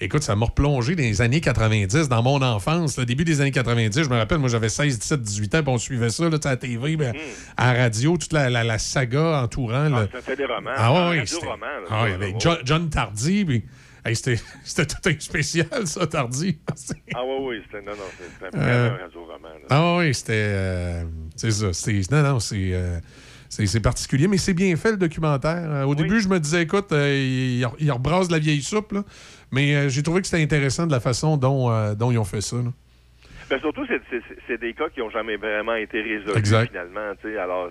écoute, 0.02 0.23
ça 0.23 0.35
m'a 0.35 0.45
replongé 0.48 0.95
dans 0.95 1.03
les 1.03 1.22
années 1.22 1.40
90, 1.41 2.10
dans 2.10 2.22
mon 2.23 2.41
enfance, 2.41 2.98
le 2.98 3.06
début 3.06 3.23
des 3.23 3.40
années 3.41 3.52
90. 3.52 4.03
Je 4.03 4.10
me 4.10 4.18
rappelle, 4.18 4.40
moi, 4.40 4.49
j'avais 4.49 4.69
16, 4.69 4.99
17, 4.99 5.22
18 5.22 5.56
ans, 5.56 5.64
puis 5.64 5.72
on 5.73 5.77
suivait 5.77 6.10
ça 6.10 6.27
là, 6.30 6.38
à 6.44 6.49
la 6.49 6.57
TV, 6.57 6.98
ben, 6.98 7.14
à 7.57 7.73
la 7.73 7.84
radio, 7.84 8.18
toute 8.18 8.34
la, 8.34 8.49
la- 8.49 8.64
la 8.64 8.77
saga 8.80 9.41
entourant. 9.44 9.90
Ah, 9.94 10.07
fait 10.22 10.35
des 10.35 10.45
romans. 10.45 10.72
Ah 10.76 11.10
ouais, 11.10 11.23
c'était- 11.26 11.45
roman, 11.45 11.65
là, 11.65 11.88
ah 11.90 12.03
ouais, 12.03 12.14
avec 12.14 12.40
John, 12.40 12.57
John 12.65 12.90
Tardy, 12.90 13.45
puis 13.45 13.64
hey, 14.06 14.15
c'était 14.15 14.40
c'était 14.65 14.85
tout 14.88 15.10
un 15.10 15.14
spécial, 15.19 15.85
ça, 15.88 16.06
Tardy. 16.07 16.57
Ah 17.15 17.22
oui, 17.23 17.35
oui, 17.41 17.56
c'était, 17.65 17.85
non, 17.85 17.91
non, 17.91 18.03
c'était 18.18 18.57
un 18.57 18.61
Euh, 18.61 18.90
un 18.90 19.03
radio 19.03 19.22
roman. 19.22 19.49
là. 19.49 19.65
Ah 19.69 19.95
oui, 19.98 20.14
c'était. 20.14 20.34
euh, 20.35 21.03
c'est 21.35 21.52
ça. 21.52 21.72
c'est- 21.72 22.11
Non, 22.11 22.23
non, 22.23 22.40
c'est. 22.40 22.72
euh, 22.73 22.99
c'est 23.66 23.82
particulier, 23.82 24.28
mais 24.28 24.38
c'est 24.38 24.54
bien 24.54 24.76
fait 24.76 24.92
le 24.92 24.98
documentaire. 24.98 25.70
Euh, 25.70 25.84
au 25.84 25.96
début, 25.96 26.20
je 26.20 26.28
me 26.28 26.40
disais, 26.40 26.64
écoute, 26.64 26.92
euh, 26.92 27.14
il, 27.14 27.68
il 27.80 27.92
rebrasse 27.92 28.28
de 28.28 28.34
la 28.34 28.40
vieille 28.40 28.62
soupe, 28.62 28.92
là. 28.94 29.04
mais 29.52 29.76
euh, 29.76 29.90
j'ai 29.90 30.02
trouvé 30.02 30.22
que 30.22 30.28
c'était 30.28 30.42
intéressant 30.42 30.88
de 30.88 30.92
la 30.92 31.00
façon 31.00 31.38
dont, 31.38 31.70
dont 31.96 32.12
ils 32.12 32.18
ont 32.18 32.24
fait 32.24 32.42
ça. 32.42 32.58
là. 32.58 32.72
Ben, 33.50 33.60
surtout, 33.60 33.86
c'est, 34.48 34.58
des 34.60 34.74
cas 34.74 34.90
qui 34.90 35.02
n'ont 35.02 35.12
jamais 35.12 35.36
vraiment 35.36 35.76
été 35.76 36.02
résolus 36.02 36.38
Exact. 36.38 36.70
finalement. 36.70 37.14
tu 37.22 37.30
sais. 37.30 37.38
Alors, 37.38 37.70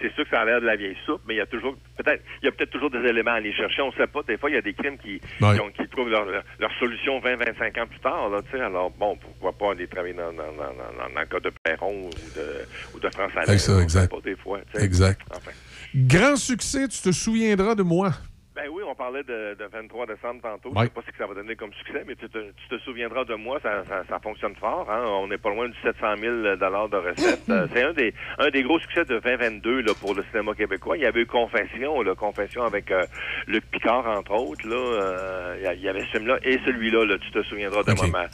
c'est, 0.00 0.12
sûr 0.14 0.24
que 0.24 0.30
ça 0.30 0.40
a 0.42 0.44
l'air 0.44 0.60
de 0.60 0.66
la 0.66 0.76
vieille 0.76 0.96
soupe, 1.06 1.20
mais 1.26 1.34
il 1.34 1.36
y 1.38 1.40
a 1.40 1.46
toujours 1.46 1.76
peut-être 1.96 2.22
il 2.42 2.46
y 2.46 2.48
a 2.48 2.52
peut-être 2.52 2.70
toujours 2.70 2.90
des 2.90 2.98
éléments 3.08 3.32
à 3.32 3.34
aller 3.34 3.52
chercher. 3.52 3.82
On 3.82 3.88
ne 3.88 3.92
sait 3.92 4.06
pas. 4.06 4.20
Des 4.26 4.36
fois, 4.38 4.50
il 4.50 4.54
y 4.54 4.58
a 4.58 4.62
des 4.62 4.74
crimes 4.74 4.98
qui, 4.98 5.20
qui, 5.20 5.44
ont- 5.44 5.70
qui 5.70 5.88
trouvent 5.88 6.08
leur, 6.08 6.24
leur, 6.26 6.42
leur 6.58 6.70
solution 6.78 7.20
20-25 7.20 7.80
ans 7.82 7.86
plus 7.86 8.00
tard. 8.00 8.28
Là. 8.30 8.40
Alors, 8.64 8.90
bon, 8.90 9.16
pourquoi 9.16 9.52
pas 9.52 9.72
aller 9.72 9.86
travailler 9.86 10.14
dans, 10.14 10.32
dans, 10.32 10.52
dans, 10.52 10.72
dans- 10.74 11.14
dans 11.14 11.20
le 11.20 11.26
cas 11.26 11.40
de 11.40 11.50
Perron 11.62 12.06
ou 12.06 12.10
de, 12.36 12.66
ou 12.94 13.00
de 13.00 13.08
France 13.10 13.32
Alain. 13.36 13.58
Sait 13.58 13.82
exact. 13.82 14.10
pas 14.10 14.20
des 14.20 14.36
fois. 14.36 14.60
Exact. 14.78 15.20
Enfin. 15.30 15.50
Grand 15.94 16.36
succès, 16.36 16.86
tu 16.88 17.00
te 17.00 17.12
souviendras 17.12 17.74
de 17.74 17.82
moi. 17.82 18.12
Ben 18.60 18.68
oui, 18.72 18.82
on 18.84 18.94
parlait 18.96 19.22
de, 19.22 19.54
de 19.54 19.64
23 19.72 20.06
décembre 20.06 20.40
tantôt. 20.42 20.70
Ouais. 20.70 20.80
Je 20.80 20.84
sais 20.86 20.90
pas 20.90 21.00
ce 21.06 21.12
que 21.12 21.16
ça 21.18 21.26
va 21.28 21.34
donner 21.34 21.54
comme 21.54 21.72
succès, 21.74 22.02
mais 22.04 22.16
tu 22.16 22.28
te, 22.28 22.38
tu 22.38 22.68
te 22.68 22.76
souviendras 22.78 23.24
de 23.24 23.36
moi, 23.36 23.60
ça, 23.62 23.84
ça, 23.84 24.02
ça 24.08 24.18
fonctionne 24.18 24.56
fort. 24.56 24.90
Hein? 24.90 25.04
On 25.06 25.28
n'est 25.28 25.38
pas 25.38 25.50
loin 25.50 25.68
du 25.68 25.76
700 25.80 26.16
000 26.18 26.34
de 26.56 26.96
recettes. 26.96 27.38
Euh, 27.50 27.66
C'est 27.72 27.82
un 27.84 27.92
des, 27.92 28.12
un 28.38 28.50
des 28.50 28.62
gros 28.64 28.78
succès 28.80 29.04
de 29.04 29.20
2022 29.20 29.82
là, 29.82 29.92
pour 30.00 30.12
le 30.14 30.24
cinéma 30.30 30.54
québécois. 30.54 30.96
Il 30.96 31.04
y 31.04 31.06
avait 31.06 31.20
eu 31.20 31.26
Confession, 31.26 32.02
là, 32.02 32.14
Confession 32.16 32.62
avec 32.64 32.90
euh, 32.90 33.04
Luc 33.46 33.64
Picard, 33.70 34.06
entre 34.06 34.32
autres. 34.32 34.66
Là, 34.68 34.76
Euh, 34.76 35.72
il 35.76 35.80
y 35.80 35.88
avait 35.88 36.00
ce 36.00 36.18
film-là 36.18 36.38
et 36.42 36.58
celui-là, 36.66 37.04
là, 37.06 37.16
tu 37.18 37.30
te 37.30 37.42
souviendras 37.44 37.84
de 37.84 37.92
moi. 37.92 38.24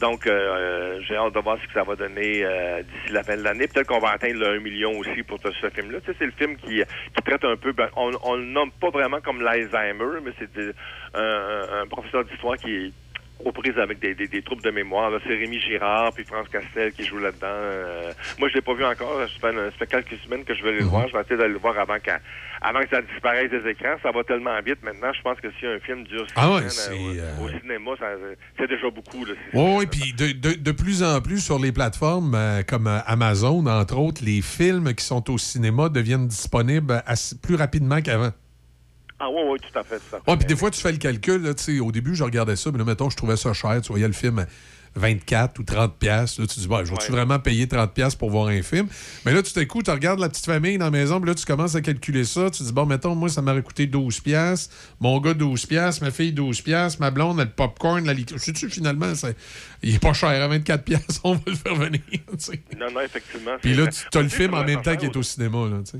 Donc, 0.00 0.26
euh, 0.26 1.00
j'ai 1.06 1.16
hâte 1.16 1.34
de 1.34 1.40
voir 1.40 1.58
ce 1.62 1.66
que 1.66 1.72
ça 1.74 1.82
va 1.84 1.94
donner 1.96 2.44
euh, 2.44 2.82
d'ici 2.82 3.12
la 3.12 3.22
fin 3.22 3.36
de 3.36 3.42
l'année. 3.42 3.68
Peut-être 3.68 3.86
qu'on 3.88 3.98
va 4.00 4.10
atteindre 4.12 4.40
le 4.40 4.46
1 4.56 4.60
million 4.60 4.92
aussi 4.98 5.22
pour 5.22 5.38
ce, 5.40 5.50
ce 5.52 5.68
film-là. 5.68 6.00
Tu 6.00 6.06
sais, 6.12 6.16
c'est 6.18 6.26
le 6.26 6.32
film 6.32 6.56
qui, 6.56 6.82
qui 7.14 7.22
traite 7.24 7.44
un 7.44 7.56
peu, 7.56 7.72
ben, 7.72 7.88
on, 7.96 8.10
on 8.24 8.36
le 8.36 8.44
nomme 8.44 8.70
pas 8.80 8.90
vraiment 8.90 9.20
comme 9.20 9.42
l'Alzheimer, 9.42 9.65
Mais 10.24 10.32
c'était 10.38 10.72
un, 11.14 11.86
professeur 11.88 12.24
d'histoire 12.24 12.56
qui 12.56 12.70
est 12.74 12.92
aux 13.44 13.52
prises 13.52 13.76
avec 13.78 13.98
des, 13.98 14.14
des, 14.14 14.28
des 14.28 14.40
troubles 14.40 14.62
de 14.62 14.70
mémoire. 14.70 15.10
C'est 15.26 15.34
Rémi 15.34 15.60
Girard 15.60 16.10
puis 16.14 16.24
France 16.24 16.48
Castel 16.48 16.90
qui 16.92 17.04
jouent 17.04 17.18
là-dedans. 17.18 17.46
Euh, 17.46 18.12
moi, 18.38 18.48
je 18.48 18.54
l'ai 18.54 18.62
pas 18.62 18.72
vu 18.72 18.82
encore. 18.84 19.20
Ça 19.20 19.26
fait, 19.50 19.54
ça 19.54 19.70
fait 19.78 19.86
quelques 19.86 20.18
semaines 20.24 20.42
que 20.44 20.54
je 20.54 20.62
vais 20.62 20.70
aller 20.70 20.78
le 20.78 20.86
voir. 20.86 21.06
Je 21.08 21.12
vais 21.12 21.20
essayer 21.20 21.36
d'aller 21.36 21.52
le 21.52 21.58
voir 21.58 21.78
avant, 21.78 21.98
que 21.98 22.10
ça 22.90 23.02
disparaisse 23.02 23.50
des 23.50 23.68
écrans. 23.70 23.96
Ça 24.02 24.10
va 24.10 24.24
tellement 24.24 24.58
vite 24.64 24.82
maintenant. 24.82 25.12
Je 25.12 25.20
pense 25.20 25.38
que 25.38 25.48
si 25.60 25.66
un 25.66 25.78
film 25.80 26.04
dure 26.04 26.26
six 26.26 26.32
Ah 26.34 26.50
ouais, 26.50 26.68
semaines, 26.70 26.70
c'est, 27.14 27.20
euh, 27.20 27.38
au, 27.42 27.44
au 27.44 27.60
cinéma, 27.60 27.90
c'est 28.58 28.68
déjà 28.68 28.88
beaucoup. 28.90 29.26
Là. 29.26 29.34
Oui, 29.52 29.74
oui, 29.80 29.86
puis 29.86 30.14
de, 30.14 30.32
de, 30.32 30.54
de 30.58 30.72
plus 30.72 31.02
en 31.02 31.20
plus 31.20 31.40
sur 31.40 31.58
les 31.58 31.72
plateformes 31.72 32.34
euh, 32.34 32.62
comme 32.66 32.86
euh, 32.86 33.00
Amazon, 33.06 33.66
entre 33.66 33.98
autres, 33.98 34.22
les 34.24 34.40
films 34.40 34.94
qui 34.94 35.04
sont 35.04 35.30
au 35.30 35.36
cinéma 35.36 35.90
deviennent 35.90 36.26
disponibles 36.26 37.02
assez- 37.06 37.36
plus 37.38 37.56
rapidement 37.56 38.00
qu'avant. 38.00 38.30
Ah 39.18 39.28
oui, 39.30 39.40
oui, 39.48 39.58
tout 39.60 39.78
à 39.78 39.82
fait. 39.82 39.98
fait. 39.98 40.16
Ouais, 40.30 40.36
puis 40.36 40.46
des 40.46 40.56
fois, 40.56 40.70
tu 40.70 40.80
fais 40.80 40.92
le 40.92 40.98
calcul. 40.98 41.42
Là, 41.42 41.54
tu 41.54 41.62
sais, 41.62 41.80
au 41.80 41.90
début, 41.90 42.14
je 42.14 42.22
regardais 42.24 42.56
ça, 42.56 42.70
mais 42.70 42.78
là, 42.78 42.84
mettons, 42.84 43.08
je 43.10 43.16
trouvais 43.16 43.36
ça 43.36 43.52
cher. 43.54 43.80
Tu 43.82 43.88
voyais 43.88 44.06
le 44.06 44.12
film 44.12 44.40
à 44.40 44.46
24 44.94 45.58
ou 45.58 45.62
30 45.62 45.96
pièces. 45.98 46.38
Là, 46.38 46.46
tu 46.46 46.60
dis, 46.60 46.68
bah, 46.68 46.82
je 46.84 46.90
vais-tu 46.90 47.12
vraiment 47.12 47.38
payer 47.38 47.66
30 47.66 47.92
pièces 47.94 48.14
pour 48.14 48.28
voir 48.30 48.48
un 48.48 48.62
film? 48.62 48.88
Mais 49.24 49.32
là, 49.32 49.42
tout 49.42 49.58
à 49.58 49.64
coup, 49.64 49.82
tu 49.82 49.90
regardes 49.90 50.20
la 50.20 50.28
petite 50.28 50.44
famille 50.46 50.76
dans 50.78 50.86
la 50.86 50.90
maison, 50.90 51.18
puis 51.20 51.28
là, 51.28 51.34
tu 51.34 51.44
commences 51.46 51.74
à 51.74 51.80
calculer 51.80 52.24
ça. 52.24 52.50
Tu 52.50 52.62
dis, 52.62 52.72
bon, 52.72 52.84
mettons, 52.86 53.14
moi, 53.14 53.28
ça 53.30 53.40
m'aurait 53.42 53.62
coûté 53.62 53.86
12 53.86 54.20
pièces. 54.20 54.68
Mon 55.00 55.18
gars, 55.20 55.32
12 55.34 55.64
pièces. 55.66 56.00
Ma 56.02 56.10
fille, 56.10 56.32
12 56.32 56.60
pièces. 56.60 56.98
Ma 57.00 57.10
blonde, 57.10 57.38
le 57.38 57.46
popcorn, 57.46 58.04
la 58.04 58.12
liqueur. 58.12 58.38
Sais-tu, 58.38 58.68
finalement, 58.68 59.14
ça- 59.14 59.30
il 59.82 59.94
est 59.94 59.98
pas 59.98 60.12
cher 60.12 60.28
à 60.28 60.48
24 60.48 60.84
pièces. 60.84 61.00
On 61.24 61.34
va 61.34 61.40
le 61.46 61.54
faire 61.54 61.74
venir. 61.74 62.00
tu 62.10 62.20
sais. 62.38 62.62
Non, 62.78 62.90
non, 62.92 63.00
effectivement. 63.00 63.52
Puis 63.62 63.74
c'est- 63.74 63.80
là, 63.80 63.86
tu 64.12 64.18
as 64.18 64.22
le 64.22 64.28
film 64.28 64.52
en 64.54 64.62
même 64.64 64.82
ça 64.84 64.92
temps 64.92 64.96
qu'il 64.96 65.08
est 65.08 65.16
au 65.16 65.22
cinéma. 65.22 65.58
Là, 65.70 65.78
tu 65.84 65.92
sais. 65.92 65.98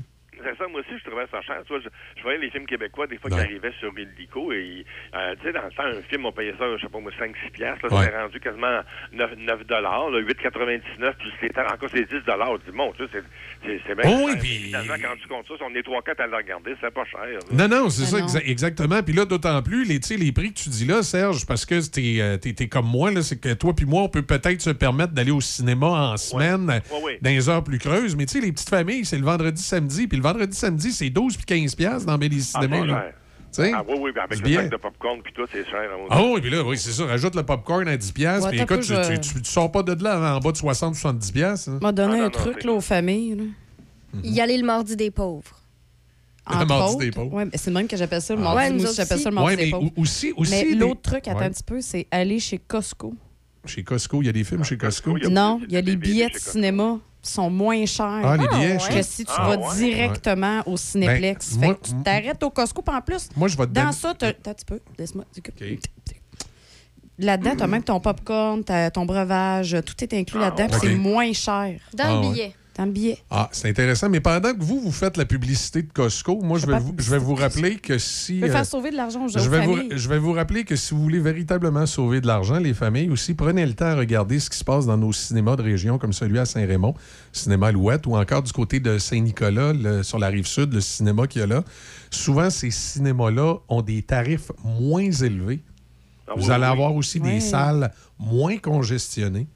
Ça, 0.57 0.67
moi 0.67 0.81
aussi, 0.81 0.97
je 0.97 1.03
trouvais 1.09 1.25
ça 1.31 1.41
cher. 1.41 1.57
Tu 1.65 1.73
vois, 1.73 1.81
je, 1.83 1.89
je 2.17 2.23
voyais 2.23 2.37
les 2.39 2.49
films 2.49 2.65
québécois, 2.65 3.07
des 3.07 3.17
fois, 3.17 3.29
qui 3.29 3.39
arrivaient 3.39 3.73
sur 3.79 3.91
Illico, 3.97 4.51
et, 4.53 4.85
euh, 5.15 5.35
tu 5.41 5.47
sais, 5.47 5.53
dans 5.53 5.63
le 5.65 5.71
temps, 5.71 5.83
un 5.97 6.01
film, 6.09 6.25
on 6.25 6.31
payait 6.31 6.53
ça, 6.57 6.65
je 6.77 6.81
sais 6.81 6.89
pas, 6.89 6.99
moi, 6.99 7.11
5-6 7.19 7.51
piastres, 7.51 7.87
là, 7.87 7.95
Ouais. 7.97 8.05
c'était 8.05 8.17
rendu 8.21 8.39
quasiment 8.39 8.79
9, 9.13 9.31
9 9.37 9.65
dollars, 9.65 10.09
là, 10.09 10.19
8,99, 10.19 11.15
plus 11.17 11.31
les 11.41 11.49
taxes, 11.49 11.73
encore, 11.73 11.89
c'est 11.93 12.07
10 12.07 12.23
dollars. 12.25 12.57
Dis, 12.59 12.71
bon, 12.75 12.91
tu 12.97 13.03
sais, 13.05 13.09
c'est- 13.13 13.23
c'est 13.65 13.81
c'est 13.87 13.95
bien 13.95 14.09
Oh 14.11 14.23
oui, 14.25 14.31
cher. 14.33 14.39
puis- 14.41 14.57
Finalement, 14.67 14.93
quand 15.01 15.15
tu 15.21 15.27
comptes 15.27 15.47
ça, 15.47 15.53
si 15.57 15.63
on 15.63 15.75
est 15.75 15.83
3-4 15.83 16.19
à 16.21 16.27
le 16.27 16.35
regarder, 16.35 16.75
c'est 16.81 16.93
pas 16.93 17.05
cher. 17.05 17.19
là. 17.25 17.39
Non, 17.51 17.67
non, 17.67 17.89
c'est 17.89 18.03
Ah 18.03 18.05
ça, 18.05 18.17
exa- 18.39 18.43
exactement. 18.49 19.01
Puis 19.03 19.13
là, 19.13 19.25
d'autant 19.25 19.61
plus, 19.61 19.85
les, 19.85 19.99
tu 19.99 20.07
sais, 20.07 20.17
les 20.17 20.31
prix 20.31 20.53
que 20.53 20.59
tu 20.59 20.69
dis 20.69 20.85
là, 20.85 21.03
Serge, 21.03 21.45
parce 21.45 21.65
que 21.65 21.79
t'es 21.89 22.17
euh, 22.21 22.37
t'es- 22.37 22.53
t'es 22.53 22.67
comme 22.67 22.87
moi, 22.87 23.11
là, 23.11 23.21
c'est 23.21 23.39
que 23.39 23.53
toi 23.53 23.73
puis 23.75 23.85
moi, 23.85 24.03
on 24.03 24.09
peut 24.09 24.21
peut-être 24.21 24.61
se 24.61 24.69
permettre 24.71 25.13
d'aller 25.13 25.31
au 25.31 25.41
cinéma 25.41 25.87
en 25.87 26.17
semaine, 26.17 26.67
Ouais, 26.91 27.01
ouais. 27.03 27.19
dans 27.21 27.29
les 27.29 27.49
heures 27.49 27.63
plus 27.63 27.79
creuses. 27.79 28.15
Mais 28.15 28.25
tu 28.25 28.39
sais, 28.39 28.45
les 28.45 28.51
petites 28.51 28.69
familles, 28.69 29.05
c'est 29.05 29.17
le 29.17 29.23
vendredi, 29.25 29.61
samedi. 29.61 30.07
Puis 30.07 30.17
le 30.17 30.23
vendredi, 30.23 30.36
samedi, 30.51 30.91
c'est 30.91 31.09
12 31.09 31.37
puis 31.37 31.45
15 31.45 31.75
piastres 31.75 32.05
dans 32.05 32.17
des 32.17 32.27
Ah, 32.27 32.61
cinémas. 32.61 32.81
c'est 32.81 32.87
là. 32.87 33.01
cher. 33.03 33.13
Tu 33.49 33.63
sais? 33.63 33.71
Ah 33.73 33.83
oui, 33.87 33.95
oui, 34.01 34.11
avec 34.21 34.41
Du 34.43 34.49
le 34.49 34.55
sac 34.55 34.69
de 34.71 34.75
popcorn, 34.77 35.21
puis 35.23 35.31
tout, 35.33 35.43
c'est 35.51 35.63
cher. 35.65 35.79
hein, 35.91 36.05
Ah 36.09 36.21
oui, 36.21 36.41
puis 36.41 36.49
là, 36.49 36.63
oui, 36.63 36.77
c'est 36.77 36.91
ça. 36.91 37.05
Rajoute 37.05 37.33
le 37.35 37.43
popcorn 37.43 37.87
à 37.87 37.95
10 37.97 38.11
piastres. 38.11 38.49
Puis 38.49 38.59
écoute, 38.59 38.81
tu, 38.81 38.93
peu, 38.93 39.01
tu, 39.01 39.13
je- 39.15 39.19
tu- 39.35 39.41
tu 39.41 39.49
sors 39.49 39.71
pas 39.71 39.83
de 39.83 40.03
là 40.03 40.35
en 40.35 40.39
bas 40.39 40.51
de 40.51 40.57
60-70 40.57 41.31
piastres. 41.31 41.69
hein. 41.69 41.79
m'a 41.81 41.91
donné 41.93 42.19
Ah, 42.19 42.25
un 42.25 42.29
truc 42.29 42.63
là, 42.65 42.73
aux 42.73 42.81
familles. 42.81 43.35
Là. 43.35 43.43
Y 44.23 44.41
aller 44.41 44.57
le 44.57 44.65
mardi 44.65 44.95
des 44.95 45.11
pauvres. 45.11 45.61
Le 46.49 46.65
mardi 46.65 46.93
autres. 46.93 46.97
des 46.99 47.11
pauvres. 47.11 47.33
Ouais, 47.33 47.45
mais 47.45 47.51
c'est 47.55 47.69
le 47.69 47.75
même 47.75 47.87
que 47.87 47.97
j'appelle 47.97 48.21
ça 48.21 48.33
le 48.35 48.41
Ah. 48.41 48.43
mardi. 48.53 48.73
Ouais, 48.77 48.83
autres 48.85 48.95
j'appelle 48.95 49.19
ça 49.19 49.29
le 49.29 49.35
mardi 49.35 49.49
Ouais, 49.49 49.55
des 49.57 49.65
mais 49.65 49.71
pauvres. 49.71 49.91
aussi- 49.97 50.33
aussi 50.37 50.51
mais 50.51 50.63
des- 50.63 50.75
l'autre 50.75 51.01
truc, 51.01 51.27
attends 51.27 51.39
Ouais. 51.39 51.45
un 51.45 51.49
petit 51.49 51.63
peu, 51.63 51.81
c'est 51.81 52.07
aller 52.11 52.39
chez 52.39 52.57
Costco. 52.57 53.13
Chez 53.65 53.83
Costco, 53.83 54.21
il 54.21 54.27
y 54.27 54.29
a 54.29 54.31
des 54.33 54.43
films 54.45 54.63
chez 54.63 54.77
Costco. 54.77 55.17
Non, 55.29 55.59
il 55.67 55.73
y 55.73 55.77
a 55.77 55.81
les 55.81 55.95
billets 55.97 56.29
de 56.29 56.37
cinéma 56.37 56.99
sont 57.29 57.49
moins 57.49 57.85
chers 57.85 58.05
Ah, 58.23 58.37
les 58.37 58.47
billets, 58.47 58.77
que 58.77 59.01
si 59.01 59.25
tu 59.25 59.31
Ah, 59.35 59.49
vas 59.49 59.57
ouais. 59.57 59.75
directement 59.75 60.61
au 60.65 60.77
Cinéplex. 60.77 61.53
Ben, 61.55 61.59
fait 61.59 61.65
moi- 61.67 61.75
que 61.75 61.87
tu 61.87 61.93
t'arrêtes 62.03 62.43
au 62.43 62.49
Costco, 62.49 62.81
puis 62.81 62.95
en 62.95 63.01
plus, 63.01 63.29
Moi, 63.35 63.47
je 63.47 63.57
vais 63.57 63.65
te 63.65 63.71
dans 63.71 63.81
donner- 63.81 63.93
ça, 63.93 64.13
t'as- 64.17 64.27
attends 64.27 64.51
un 64.51 64.53
petit 64.53 64.65
peu, 64.65 64.79
laisse-moi. 64.97 65.25
Là-dedans, 67.19 67.55
tu 67.57 67.63
as 67.63 67.67
même 67.67 67.83
ton 67.83 67.99
popcorn, 67.99 68.63
t'as 68.63 68.91
ton 68.91 69.05
breuvage, 69.05 69.75
tout 69.85 70.03
est 70.03 70.13
inclus 70.13 70.39
là-dedans, 70.39 70.67
puis 70.67 70.75
ok. 70.77 70.83
c'est 70.83 70.95
moins 70.95 71.33
cher. 71.33 71.79
Dans 71.95 72.03
Ah, 72.03 72.09
le 72.11 72.19
ouais. 72.19 72.29
billet. 72.33 72.55
Billet. 72.85 73.17
Ah, 73.31 73.49
c'est 73.51 73.69
intéressant. 73.69 74.07
Mais 74.09 74.19
pendant 74.19 74.53
que 74.53 74.61
vous, 74.63 74.79
vous 74.79 74.91
faites 74.91 75.17
la 75.17 75.25
publicité 75.25 75.81
de 75.81 75.91
Costco, 75.91 76.39
moi, 76.43 76.59
je 76.59 76.67
vais, 76.67 76.77
vous, 76.77 76.93
je 76.97 77.09
vais 77.09 77.17
vous 77.17 77.33
rappeler 77.33 77.77
que 77.77 77.97
si. 77.97 78.43
Euh, 78.43 78.51
faire 78.51 78.65
sauver 78.67 78.91
de 78.91 78.95
l'argent 78.97 79.25
aux 79.25 79.27
gens, 79.29 79.39
je 79.39 79.49
vais, 79.49 79.65
vous, 79.65 79.75
familles. 79.77 79.89
je 79.95 80.07
vais 80.09 80.19
vous 80.19 80.33
rappeler 80.33 80.63
que 80.63 80.75
si 80.75 80.93
vous 80.93 81.01
voulez 81.01 81.19
véritablement 81.19 81.87
sauver 81.87 82.21
de 82.21 82.27
l'argent, 82.27 82.59
les 82.59 82.75
familles 82.75 83.09
aussi, 83.09 83.33
prenez 83.33 83.65
le 83.65 83.73
temps 83.73 83.85
à 83.85 83.95
regarder 83.95 84.39
ce 84.39 84.49
qui 84.51 84.57
se 84.59 84.63
passe 84.63 84.85
dans 84.85 84.97
nos 84.97 85.11
cinémas 85.13 85.55
de 85.55 85.63
région, 85.63 85.97
comme 85.97 86.13
celui 86.13 86.37
à 86.37 86.45
Saint-Raymond, 86.45 86.93
cinéma 87.31 87.67
Alouette, 87.69 88.05
ou 88.05 88.15
encore 88.15 88.43
du 88.43 88.51
côté 88.51 88.79
de 88.79 88.99
Saint-Nicolas, 88.99 89.73
le- 89.73 90.03
sur 90.03 90.19
la 90.19 90.27
rive 90.27 90.45
sud, 90.45 90.73
le 90.73 90.81
cinéma 90.81 91.25
qu'il 91.25 91.41
y 91.41 91.43
a 91.43 91.47
là. 91.47 91.63
Souvent, 92.11 92.49
ces 92.51 92.69
cinémas-là 92.69 93.55
ont 93.69 93.81
des 93.81 94.03
tarifs 94.03 94.51
moins 94.63 95.09
élevés. 95.09 95.61
Ah 96.27 96.33
vous 96.35 96.47
oui, 96.47 96.51
allez 96.51 96.65
oui. 96.65 96.69
avoir 96.71 96.93
aussi 96.93 97.19
des 97.21 97.39
salles 97.39 97.91
moins 98.19 98.57
congestionnées. 98.57 99.47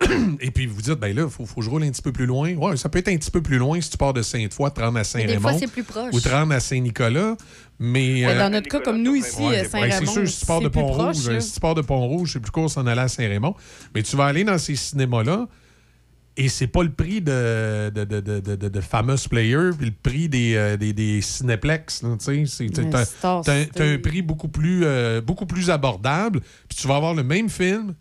Et 0.40 0.50
puis 0.50 0.66
vous 0.66 0.82
dites, 0.82 0.94
ben 0.94 1.14
là, 1.14 1.22
il 1.24 1.30
faut, 1.30 1.46
faut 1.46 1.60
que 1.60 1.62
je 1.64 1.70
roule 1.70 1.84
un 1.84 1.90
petit 1.90 2.02
peu 2.02 2.12
plus 2.12 2.26
loin. 2.26 2.54
Ouais, 2.54 2.76
ça 2.76 2.88
peut 2.88 2.98
être 2.98 3.08
un 3.08 3.16
petit 3.16 3.30
peu 3.30 3.42
plus 3.42 3.58
loin 3.58 3.80
si 3.80 3.90
tu 3.90 3.96
pars 3.96 4.12
de 4.12 4.22
Sainte-Foy, 4.22 4.70
te 4.72 4.80
rendre 4.80 4.98
à 4.98 5.04
Saint-Raymond. 5.04 5.48
Ou 6.12 6.20
te 6.20 6.28
rendre 6.28 6.52
à 6.52 6.60
Saint-Nicolas. 6.60 7.36
Mais. 7.78 8.26
Ouais, 8.26 8.32
euh, 8.32 8.38
dans 8.38 8.50
notre 8.50 8.68
cas, 8.68 8.80
comme 8.80 9.02
nous 9.02 9.14
ici, 9.14 9.40
Ouais, 9.42 9.64
Saint-Raymond, 9.64 10.06
c'est 10.06 10.12
sûr, 10.12 10.28
si 10.28 10.40
tu 10.40 10.46
pars 10.46 10.60
de 10.60 10.68
Pont-Rouge, 10.68 11.38
si 11.40 11.52
tu 11.54 11.60
pars 11.60 11.74
de 11.74 11.82
Pont-Rouge, 11.82 12.30
c'est 12.32 12.40
plus 12.40 12.50
court 12.50 12.70
s'en 12.70 12.86
aller 12.86 13.00
à 13.00 13.08
Saint-Raymond. 13.08 13.54
Mais 13.94 14.02
tu 14.02 14.16
vas 14.16 14.26
aller 14.26 14.44
dans 14.44 14.58
ces 14.58 14.76
cinémas-là 14.76 15.46
et 16.36 16.48
c'est 16.48 16.66
pas 16.66 16.82
le 16.82 16.90
prix 16.90 17.20
de, 17.20 17.90
de, 17.94 18.04
de, 18.04 18.20
de, 18.20 18.56
de- 18.68 18.80
famous 18.80 19.28
players 19.30 19.70
puis 19.78 19.86
le 19.86 19.92
prix 20.02 20.28
des, 20.28 20.54
euh, 20.56 20.76
des, 20.76 20.92
t'as 23.72 23.84
un 23.94 23.98
prix 23.98 24.22
beaucoup 24.22 24.48
plus, 24.48 24.80
euh, 24.84 25.20
beaucoup 25.20 25.46
plus 25.46 25.70
abordable. 25.70 26.40
Puis 26.68 26.76
tu 26.78 26.88
vas 26.88 26.96
avoir 26.96 27.14
le 27.14 27.22
même 27.22 27.48
film. 27.48 27.94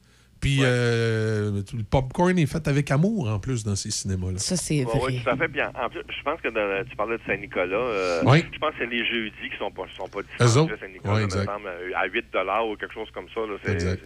Puis 0.43 0.59
euh, 0.61 1.61
le 1.73 1.83
popcorn 1.83 2.37
est 2.37 2.45
fait 2.45 2.67
avec 2.67 2.91
amour 2.91 3.29
en 3.29 3.39
plus 3.39 3.63
dans 3.63 3.75
ces 3.75 3.91
cinémas-là. 3.91 4.37
Ça, 4.39 4.55
c'est 4.57 4.83
Ouais, 4.85 5.01
ouais, 5.01 5.21
tout 5.23 5.29
à 5.29 5.37
fait. 5.37 5.47
Puis 5.47 5.61
en, 5.61 5.69
en 5.69 5.89
plus, 5.89 6.01
je 6.09 6.23
pense 6.23 6.41
que 6.41 6.49
dans- 6.49 6.85
tu 6.89 6.95
parlais 6.95 7.17
de 7.17 7.21
Saint-Nicolas. 7.25 7.75
euh, 7.75 8.21
Oui. 8.25 8.43
Je 8.51 8.59
pense 8.59 8.71
que 8.71 8.75
c'est 8.79 8.85
les 8.87 9.05
jeudis 9.05 9.49
qui 9.49 9.57
sont 9.57 9.71
pas, 9.71 9.83
sont 9.95 10.07
pas 10.09 10.21
disponibles 10.21 10.73
à 10.73 10.77
Saint-Nicolas, 10.77 11.13
Ouais, 11.13 11.19
me 11.21 11.25
exact. 11.25 11.45
semble, 11.45 11.67
euh, 11.67 11.91
à 11.95 12.05
8 12.07 12.25
ou 12.69 12.75
quelque 12.75 12.93
chose 12.93 13.09
comme 13.13 13.27
ça. 13.33 13.39
Là, 13.41 13.55
c'est, 13.63 13.71
Exact. 13.73 14.03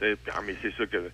c'est- 0.00 0.18
ah, 0.34 0.40
mais 0.46 0.54
c'est 0.60 0.72
sûr 0.74 0.88
que 0.90 1.10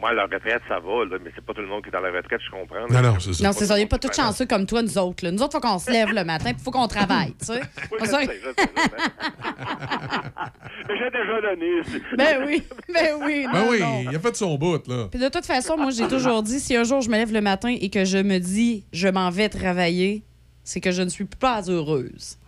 moi, 0.00 0.12
la 0.12 0.24
retraite, 0.24 0.62
ça 0.68 0.78
va, 0.78 1.04
là, 1.04 1.16
mais 1.22 1.30
c'est 1.34 1.44
pas 1.44 1.52
tout 1.54 1.60
le 1.62 1.66
monde 1.66 1.82
qui 1.82 1.88
est 1.88 1.92
dans 1.92 2.00
la 2.00 2.10
retraite, 2.10 2.40
je 2.44 2.50
comprends. 2.50 2.86
là. 2.88 3.02
Non, 3.02 3.18
c'est 3.18 3.32
ça. 3.66 3.74
On 3.74 3.76
n'est 3.76 3.86
pas 3.86 3.98
tous 3.98 4.12
chanceux 4.14 4.46
comme 4.46 4.66
toi, 4.66 4.82
nous 4.82 4.98
autres. 4.98 5.24
là. 5.24 5.30
Nous 5.32 5.42
autres, 5.42 5.56
il 5.58 5.60
faut 5.62 5.68
qu'on 5.68 5.78
se 5.78 5.90
lève 5.90 6.12
le 6.12 6.24
matin 6.24 6.50
il 6.56 6.62
faut 6.62 6.70
qu'on 6.70 6.86
travaille. 6.88 7.34
tu 7.38 7.46
sais. 7.46 7.60
Oui, 7.92 7.98
On 8.00 8.04
je 8.04 8.10
sait- 8.10 8.26
sais, 8.26 8.40
je 8.42 8.62
sais, 8.62 8.68
je 8.76 8.82
sais. 8.82 8.90
Mais 10.88 10.98
J'ai 10.98 11.10
déjà 11.10 11.40
donné. 11.40 11.82
Ben 12.16 12.44
oui, 12.46 12.62
ben 12.92 13.14
oui. 13.22 13.46
Ben 13.52 13.58
non, 13.58 13.70
oui, 13.70 13.80
non. 13.80 14.10
il 14.10 14.16
a 14.16 14.20
fait 14.20 14.36
son 14.36 14.56
bout, 14.56 14.86
là. 14.86 15.08
Puis 15.10 15.18
de 15.20 15.28
toute 15.28 15.46
façon, 15.46 15.76
moi, 15.76 15.90
j'ai 15.90 16.06
toujours 16.08 16.42
dit, 16.42 16.60
si 16.60 16.76
un 16.76 16.84
jour 16.84 17.00
je 17.00 17.08
me 17.08 17.16
lève 17.16 17.32
le 17.32 17.40
matin 17.40 17.74
et 17.80 17.88
que 17.90 18.04
je 18.04 18.18
me 18.18 18.38
dis, 18.38 18.84
je 18.92 19.08
m'en 19.08 19.30
vais 19.30 19.48
travailler, 19.48 20.22
c'est 20.62 20.80
que 20.80 20.90
je 20.90 21.02
ne 21.02 21.08
suis 21.08 21.24
pas 21.24 21.62
heureuse. 21.68 22.38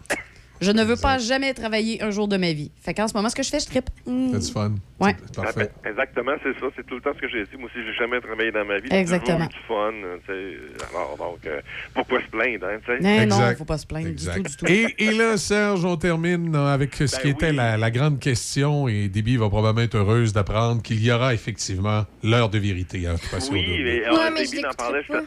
Je 0.61 0.71
ne 0.73 0.83
veux 0.85 0.97
pas 0.97 1.19
jamais 1.19 1.53
travailler 1.55 2.03
un 2.03 2.11
jour 2.11 2.29
de 2.29 2.37
ma 2.37 2.53
vie. 2.53 2.71
Fait 2.81 2.95
qu'en 2.95 3.09
ce 3.09 3.15
moment, 3.15 3.29
ce 3.29 3.37
que 3.37 3.43
je 3.43 3.51
fais, 3.51 3.61
je 3.61 3.67
trippe. 3.67 3.91
Mm. 4.07 4.31
C'est 4.33 4.47
du 4.47 4.53
fun. 4.53 4.73
Ouais. 4.99 5.15
C'est 5.27 5.35
parfait. 5.43 5.71
Exactement, 5.85 6.33
c'est 6.43 6.59
ça. 6.59 6.67
C'est 6.75 6.87
tout 6.87 6.95
le 6.95 7.01
temps 7.03 7.11
ce 7.15 7.21
que 7.21 7.29
j'ai 7.29 7.45
dit. 7.45 7.57
Moi 7.59 7.69
aussi, 7.75 7.85
j'ai 7.87 7.93
jamais 7.99 8.21
travaillé 8.21 8.51
dans 8.51 8.65
ma 8.65 8.79
vie. 8.79 8.89
Exactement. 8.91 9.45
eu 9.45 9.49
du 9.49 9.59
fun. 9.69 9.93
euh. 9.93 10.57
Alors, 10.91 11.17
donc, 11.19 11.39
euh, 11.47 11.61
pourquoi 11.95 12.21
se 12.23 12.27
plaindre, 12.29 12.67
hein, 12.67 12.79
tu 12.85 12.93
sais? 12.93 12.99
Mais 13.03 13.27
non, 13.27 13.37
il 13.47 13.51
ne 13.51 13.55
faut 13.57 13.65
pas 13.67 13.77
se 13.79 13.87
plaindre 13.87 14.09
du 14.09 14.25
tout, 14.25 14.43
du 14.43 14.57
tout. 14.57 14.67
Et, 14.67 14.95
et 14.99 15.11
là, 15.13 15.37
Serge, 15.37 15.85
on 15.85 15.97
termine 15.97 16.55
euh, 16.55 16.73
avec 16.73 16.95
ce 16.95 17.05
Ben 17.05 17.23
qui 17.23 17.29
était 17.29 17.53
la, 17.53 17.77
la 17.77 17.91
grande 17.91 18.19
question, 18.19 18.89
et 18.89 19.09
Déby 19.09 19.37
va 19.37 19.49
probablement 19.51 19.85
être 19.85 19.97
heureuse 19.97 20.33
d'apprendre 20.33 20.81
qu'il 20.83 21.05
y 21.05 21.13
aura 21.13 21.35
effectivement 21.35 22.05
l'heure 22.25 22.49
de 22.49 22.59
vérité. 22.59 23.07
Hein, 23.07 23.17
passer 23.31 23.51
au 23.51 23.55
Oui, 23.55 23.65
double. 23.67 23.83
mais, 23.85 24.01
Ouais, 24.09 24.27
euh, 24.27 24.31
mais 24.33 24.45
je 24.47 24.57
je 24.57 25.13
pas. 25.13 25.21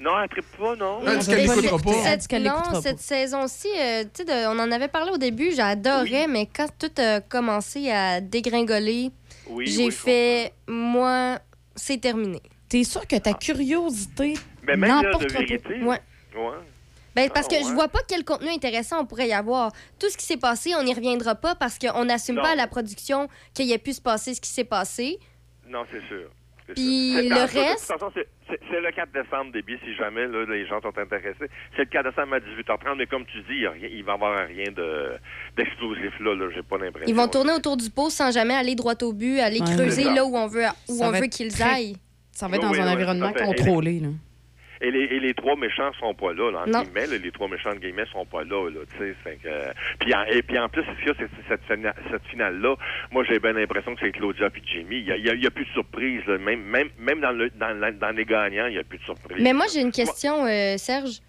Non, 0.00 0.12
elle 0.22 0.28
tripe 0.30 0.56
pas, 0.58 0.74
non. 0.76 1.00
Elle 1.06 1.18
dit 1.18 1.26
qu'elle 1.28 1.42
l'écoutera 1.42 1.78
pas. 1.78 1.90
Elle 2.06 2.18
dit 2.18 2.26
qu'elle 2.26 2.42
non, 2.42 2.54
l'écoutera 2.56 2.80
cette 2.82 3.00
saison-ci, 3.00 3.68
euh, 3.78 4.02
tu 4.04 4.08
sais, 4.14 4.24
de- 4.24 4.46
on 4.48 4.58
en 4.58 4.72
avait 4.72 4.88
parlé 4.88 5.10
au 5.12 5.18
début, 5.18 5.52
j'adorais, 5.54 6.26
mais 6.26 6.46
quand 6.46 6.68
tout 6.78 6.90
a 7.00 7.20
commencé 7.20 7.90
à 7.90 8.20
dégringoler, 8.22 9.10
Oui, 9.48 9.66
j'ai 9.66 9.84
oui, 9.84 9.90
je 9.90 9.96
fait, 9.96 10.54
moi, 10.66 11.38
c'est 11.76 11.98
terminé. 12.00 12.40
T'es 12.68 12.82
sûr 12.84 13.06
que 13.06 13.16
ta 13.16 13.34
curiosité 13.34 14.34
même 14.62 14.84
l'heure 14.84 15.02
de 15.02 15.06
n'emportera 15.08 15.42
pas? 15.42 15.68
Ouais. 15.70 16.00
Ouais. 16.34 16.56
Ben, 17.16 17.28
parce 17.28 17.48
Ah, 17.50 17.56
que 17.56 17.60
je 17.62 17.66
ouais. 17.68 17.74
vois 17.74 17.88
pas 17.88 17.98
quel 18.06 18.24
contenu 18.24 18.48
intéressant 18.50 19.00
on 19.00 19.04
pourrait 19.06 19.26
y 19.28 19.32
avoir. 19.32 19.72
Tout 19.98 20.08
ce 20.08 20.16
qui 20.16 20.24
s'est 20.24 20.36
passé, 20.36 20.72
on 20.76 20.82
n'y 20.84 20.94
reviendra 20.94 21.34
pas 21.34 21.56
parce 21.56 21.76
qu'on 21.78 22.04
n'assume 22.04 22.36
pas 22.36 22.50
à 22.52 22.54
la 22.54 22.68
production 22.68 23.28
qu'il 23.52 23.66
y 23.66 23.72
ait 23.72 23.78
pu 23.78 23.92
se 23.92 24.00
passer 24.00 24.32
ce 24.34 24.40
qui 24.40 24.48
s'est 24.48 24.64
passé. 24.64 25.18
Non, 25.68 25.82
c'est 25.90 26.06
sûr. 26.06 26.30
C'est 26.76 26.82
Puis 26.82 27.28
le 27.28 27.34
reste- 27.34 27.54
De 27.54 27.70
toute 27.70 28.00
façon, 28.00 28.10
c'est- 28.14 28.80
le 28.80 28.90
4 28.92 29.12
décembre, 29.12 29.52
début, 29.52 29.78
si 29.84 29.94
jamais 29.96 30.26
là, 30.26 30.44
les 30.48 30.66
gens 30.66 30.80
sont 30.80 30.96
intéressés. 30.98 31.50
C'est 31.76 31.82
le 31.82 31.90
4 31.90 32.10
décembre 32.10 32.34
à 32.34 32.40
18h30, 32.40 32.96
mais 32.96 33.06
comme 33.06 33.24
tu 33.26 33.38
dis, 33.42 33.64
il, 33.92 34.02
va 34.04 34.12
y 34.12 34.14
avoir 34.14 34.46
rien 34.46 34.70
de- 34.72 35.12
d'explosif 35.56 36.12
là, 36.20 36.34
là 36.34 36.46
j'ai 36.54 36.62
pas 36.62 36.78
l'impression. 36.78 37.08
Ils 37.08 37.14
vont 37.14 37.28
tourner 37.28 37.52
autour 37.52 37.76
du 37.76 37.90
pot 37.90 38.10
sans 38.10 38.30
jamais 38.30 38.54
aller 38.54 38.74
droit 38.74 38.94
au 39.02 39.12
but, 39.12 39.40
aller 39.40 39.60
Ouais. 39.60 39.74
creuser 39.74 40.04
là 40.04 40.24
où 40.24 40.36
on 40.36 40.46
veut, 40.46 40.64
où 40.88 40.94
Ça 40.94 41.08
on 41.08 41.12
veut 41.12 41.26
qu'ils 41.26 41.52
très- 41.52 41.64
aillent. 41.64 41.96
Ça 42.32 42.48
va 42.48 42.56
être 42.56 42.62
dans 42.62 42.70
oui, 42.70 42.80
un 42.80 42.86
oui, 42.86 42.92
environnement 42.92 43.32
contrôlé. 43.32 44.00
Là. 44.00 44.08
Et, 44.80 44.90
les, 44.90 45.00
et 45.04 45.20
les 45.20 45.34
trois 45.34 45.56
méchants 45.56 45.92
sont 46.00 46.14
pas 46.14 46.32
là, 46.32 46.50
là 46.50 46.60
en 46.66 46.66
guillemets, 46.82 47.06
là, 47.06 47.18
les 47.18 47.30
trois 47.32 47.48
méchants 47.48 47.74
de 47.74 47.78
guillemets 47.80 48.06
sont 48.12 48.24
pas 48.26 48.44
là, 48.44 48.68
là, 48.70 48.80
tu 48.90 48.98
sais, 49.24 49.38
que, 49.42 49.48
puis 49.98 50.14
en, 50.14 50.22
et 50.24 50.42
puis 50.42 50.58
en 50.58 50.68
plus, 50.68 50.82
c'est 51.04 51.14
cette, 51.48 51.60
cette 52.10 52.24
finale-là, 52.30 52.76
moi 53.10 53.24
j'ai 53.28 53.38
bien 53.38 53.52
l'impression 53.52 53.94
que 53.94 54.00
c'est 54.02 54.12
Claudia 54.12 54.50
puis 54.50 54.62
Jimmy, 54.66 54.96
il 54.98 55.06
y 55.06 55.12
a, 55.12 55.16
il 55.16 55.26
y 55.26 55.30
a- 55.30 55.34
il 55.34 55.42
y 55.42 55.46
a 55.46 55.50
plus 55.50 55.64
de 55.64 55.70
surprise, 55.70 56.22
là. 56.26 56.38
même, 56.38 56.62
même, 56.62 56.88
même 56.98 57.20
dans, 57.20 57.32
le, 57.32 57.50
dans, 57.50 57.78
la- 57.78 57.92
dans 57.92 58.10
les 58.10 58.24
gagnants, 58.24 58.66
il 58.66 58.74
y 58.74 58.78
a 58.78 58.84
plus 58.84 58.98
de 58.98 59.04
surprise. 59.04 59.38
Mais 59.40 59.52
moi, 59.52 59.66
j'ai 59.72 59.80
une 59.80 59.92
question, 59.92 60.46
euh, 60.46 60.76
Serge. 60.76 61.20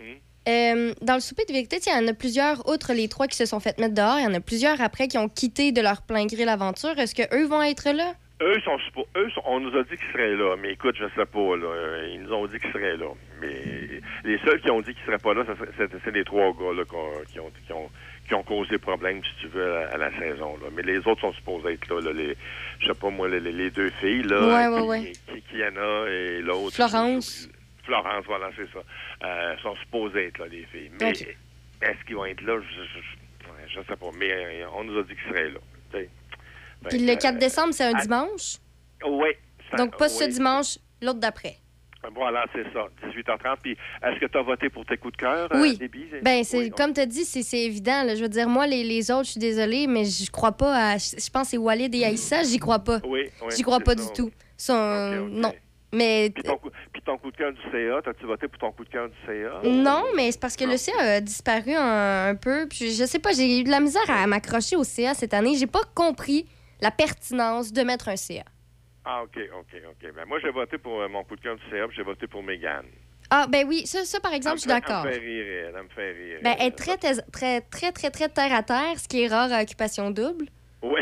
Hmm? 0.00 0.04
Euh, 0.46 0.92
dans 1.00 1.14
le 1.14 1.20
souper 1.20 1.44
de 1.48 1.52
vérité, 1.52 1.78
il 1.86 1.90
y 1.92 1.94
en 1.96 2.06
a 2.06 2.12
plusieurs, 2.14 2.68
outre 2.68 2.92
les 2.92 3.08
trois 3.08 3.26
qui 3.28 3.36
se 3.36 3.46
sont 3.46 3.60
fait 3.60 3.78
mettre 3.78 3.94
dehors, 3.94 4.18
il 4.18 4.24
y 4.24 4.26
en 4.26 4.34
a 4.34 4.40
plusieurs 4.40 4.80
après 4.80 5.08
qui 5.08 5.16
ont 5.18 5.28
quitté 5.28 5.72
de 5.72 5.80
leur 5.80 6.02
plein 6.02 6.26
gré 6.26 6.44
l'aventure. 6.44 6.98
Est-ce 6.98 7.14
qu'eux 7.14 7.46
vont 7.46 7.62
être 7.62 7.90
là? 7.90 8.12
Eux 8.42 8.60
sont, 8.62 8.76
eux 9.16 9.30
sont- 9.30 9.42
on 9.46 9.60
nous 9.60 9.76
a 9.78 9.84
dit 9.84 9.96
qu'ils 9.96 10.10
seraient 10.12 10.34
là, 10.34 10.56
mais 10.56 10.72
écoute, 10.72 10.96
je 10.98 11.04
sais 11.14 11.24
pas, 11.26 11.56
là, 11.56 11.66
euh, 11.66 12.08
ils 12.12 12.22
nous 12.22 12.32
ont 12.32 12.46
dit 12.46 12.58
qu'ils 12.58 12.72
seraient 12.72 12.96
là, 12.96 13.06
mais 13.40 14.00
les 14.24 14.38
seuls 14.38 14.60
qui 14.60 14.70
ont 14.70 14.80
dit 14.80 14.92
qu'ils 14.92 15.04
seraient 15.06 15.18
pas 15.20 15.34
là, 15.34 15.44
c'est 15.78 16.10
les 16.12 16.24
trois 16.24 16.52
gars 16.52 16.72
là, 16.74 16.84
qui, 17.30 17.38
ont, 17.38 17.52
qui, 17.64 17.72
ont, 17.72 17.90
qui 18.26 18.34
ont 18.34 18.42
causé 18.42 18.78
problème, 18.78 19.22
si 19.22 19.30
tu 19.40 19.46
veux, 19.48 19.76
à, 19.76 19.90
à 19.92 19.96
la 19.98 20.10
saison, 20.18 20.56
là. 20.56 20.66
Mais 20.72 20.82
les 20.82 20.98
autres 21.06 21.20
sont 21.20 21.32
supposés 21.32 21.74
être 21.74 21.88
là, 21.88 22.00
là 22.00 22.12
les, 22.12 22.36
je 22.80 22.86
sais 22.88 22.94
pas 22.94 23.10
moi, 23.10 23.28
les, 23.28 23.38
les 23.40 23.70
deux 23.70 23.90
filles, 24.00 24.24
là, 24.24 24.68
Ouais, 24.68 24.82
ouais, 24.82 25.16
qui- 25.26 25.32
ouais. 25.32 25.40
Kiana 25.50 26.04
et 26.08 26.40
l'autre. 26.42 26.74
Florence. 26.74 27.48
Florence, 27.84 28.24
voilà, 28.26 28.50
c'est 28.56 28.68
ça. 28.72 28.80
Euh, 29.24 29.56
sont 29.58 29.76
supposés 29.76 30.26
être 30.26 30.38
là, 30.38 30.46
les 30.48 30.64
filles. 30.72 30.90
Mais 30.98 31.12
est-ce 31.82 32.04
qu'ils 32.04 32.16
vont 32.16 32.24
être 32.26 32.40
là? 32.42 32.58
Je, 32.60 32.82
je, 32.82 33.00
je- 33.00 33.74
je 33.74 33.80
sais 33.86 33.96
pas, 33.96 34.10
mais 34.18 34.32
euh, 34.32 34.66
on 34.74 34.82
nous 34.84 34.98
a 34.98 35.02
dit 35.04 35.14
qu'ils 35.14 35.30
seraient 35.30 35.50
là. 35.50 35.60
Puis 36.88 36.98
le 37.06 37.14
4 37.16 37.34
euh, 37.34 37.38
décembre, 37.38 37.72
c'est 37.74 37.84
un 37.84 37.94
à- 37.94 38.02
dimanche? 38.02 38.56
Oui. 39.06 39.28
Donc 39.76 39.96
pas 39.96 40.08
ce 40.08 40.24
dimanche, 40.24 40.78
l'autre 41.02 41.20
d'après. 41.20 41.56
Voilà, 42.14 42.44
c'est 42.54 42.64
ça, 42.74 42.86
18h30. 43.02 43.56
Puis, 43.62 43.72
est-ce 44.02 44.20
que 44.20 44.26
tu 44.26 44.36
as 44.36 44.42
voté 44.42 44.68
pour 44.68 44.84
tes 44.84 44.98
coups 44.98 45.12
de 45.14 45.16
cœur, 45.16 45.48
Oui. 45.54 45.78
euh? 45.80 46.20
Ben, 46.22 46.44
c'est 46.44 46.58
Oui, 46.58 46.70
comme 46.70 46.92
tu 46.92 47.00
as 47.00 47.06
dit, 47.06 47.24
c'est 47.24 47.58
évident. 47.60 48.02
là. 48.04 48.14
Je 48.14 48.20
veux 48.20 48.28
dire, 48.28 48.46
moi, 48.46 48.66
les, 48.66 48.84
les 48.84 49.10
autres, 49.10 49.24
je 49.24 49.30
suis 49.32 49.40
désolée, 49.40 49.86
mais 49.86 50.04
je 50.04 50.30
crois 50.30 50.52
pas 50.52 50.92
à. 50.92 50.98
Je 50.98 51.30
pense 51.30 51.44
que 51.44 51.48
c'est 51.52 51.56
Walid 51.56 51.94
et 51.94 52.04
Aïssa, 52.04 52.42
j'y 52.42 52.58
crois 52.58 52.80
pas. 52.80 53.00
Oui, 53.06 53.30
oui, 53.42 53.48
J'y 53.56 53.62
crois 53.62 53.80
pas 53.80 53.96
ça. 53.96 54.04
du 54.04 54.12
tout. 54.12 54.30
Sont- 54.58 55.28
Non. 55.30 55.54
Mais. 55.94 56.30
Puis 56.34 56.42
ton, 56.42 56.56
coup, 56.58 56.68
puis 56.92 57.00
ton 57.02 57.16
coup 57.16 57.30
de 57.30 57.36
cœur 57.38 57.52
du 57.52 57.60
CA, 57.72 57.98
as-tu 58.10 58.26
voté 58.26 58.48
pour 58.48 58.58
ton 58.58 58.72
coup 58.72 58.84
de 58.84 58.90
cœur 58.90 59.08
du 59.08 59.14
CA? 59.26 59.62
Non, 59.66 60.04
mais 60.14 60.30
c'est 60.30 60.40
parce 60.40 60.56
que 60.56 60.64
le 60.64 60.76
CA 60.76 60.92
a 61.00 61.20
disparu 61.22 61.72
un, 61.72 62.28
un 62.28 62.34
peu. 62.34 62.66
Puis 62.68 62.92
je 62.92 63.04
sais 63.04 63.18
pas, 63.18 63.32
j'ai 63.32 63.60
eu 63.60 63.64
de 63.64 63.70
la 63.70 63.80
misère 63.80 64.02
à 64.10 64.26
m'accrocher 64.26 64.76
au 64.76 64.84
CA 64.84 65.14
cette 65.14 65.32
année. 65.32 65.56
J'ai 65.56 65.66
pas 65.68 65.82
compris 65.94 66.44
la 66.80 66.90
pertinence 66.90 67.72
de 67.72 67.82
mettre 67.82 68.08
un 68.08 68.16
CA. 68.16 68.44
Ah, 69.04 69.22
OK, 69.22 69.38
OK, 69.58 69.82
OK. 69.90 70.12
Ben, 70.14 70.24
moi, 70.26 70.38
j'ai 70.40 70.50
voté 70.50 70.78
pour 70.78 71.00
euh, 71.00 71.08
mon 71.08 71.24
coup 71.24 71.36
de 71.36 71.40
cœur 71.40 71.56
du 71.56 71.62
CA, 71.70 71.86
puis 71.86 71.96
j'ai 71.96 72.02
voté 72.02 72.26
pour 72.26 72.42
Mégane. 72.42 72.86
Ah, 73.30 73.46
ben 73.48 73.66
oui, 73.66 73.86
ça, 73.86 74.04
ça 74.04 74.20
par 74.20 74.32
exemple, 74.32 74.56
je 74.56 74.62
suis 74.62 74.68
d'accord. 74.68 75.06
Elle 75.06 75.14
me 75.14 75.20
fait 75.20 75.26
rire, 75.26 75.72
elle, 75.74 75.82
me 75.82 75.88
fait 75.88 76.12
rire. 76.12 76.38
Ben, 76.42 76.70
très, 76.72 76.96
très, 76.96 77.14
très, 77.32 77.60
très, 77.62 77.92
très, 77.92 78.10
très 78.10 78.28
terre 78.28 78.52
à 78.54 78.62
terre, 78.62 78.98
ce 78.98 79.08
qui 79.08 79.22
est 79.22 79.28
rare 79.28 79.52
à 79.52 79.62
Occupation 79.62 80.10
Double. 80.10 80.46
Oui, 80.82 81.00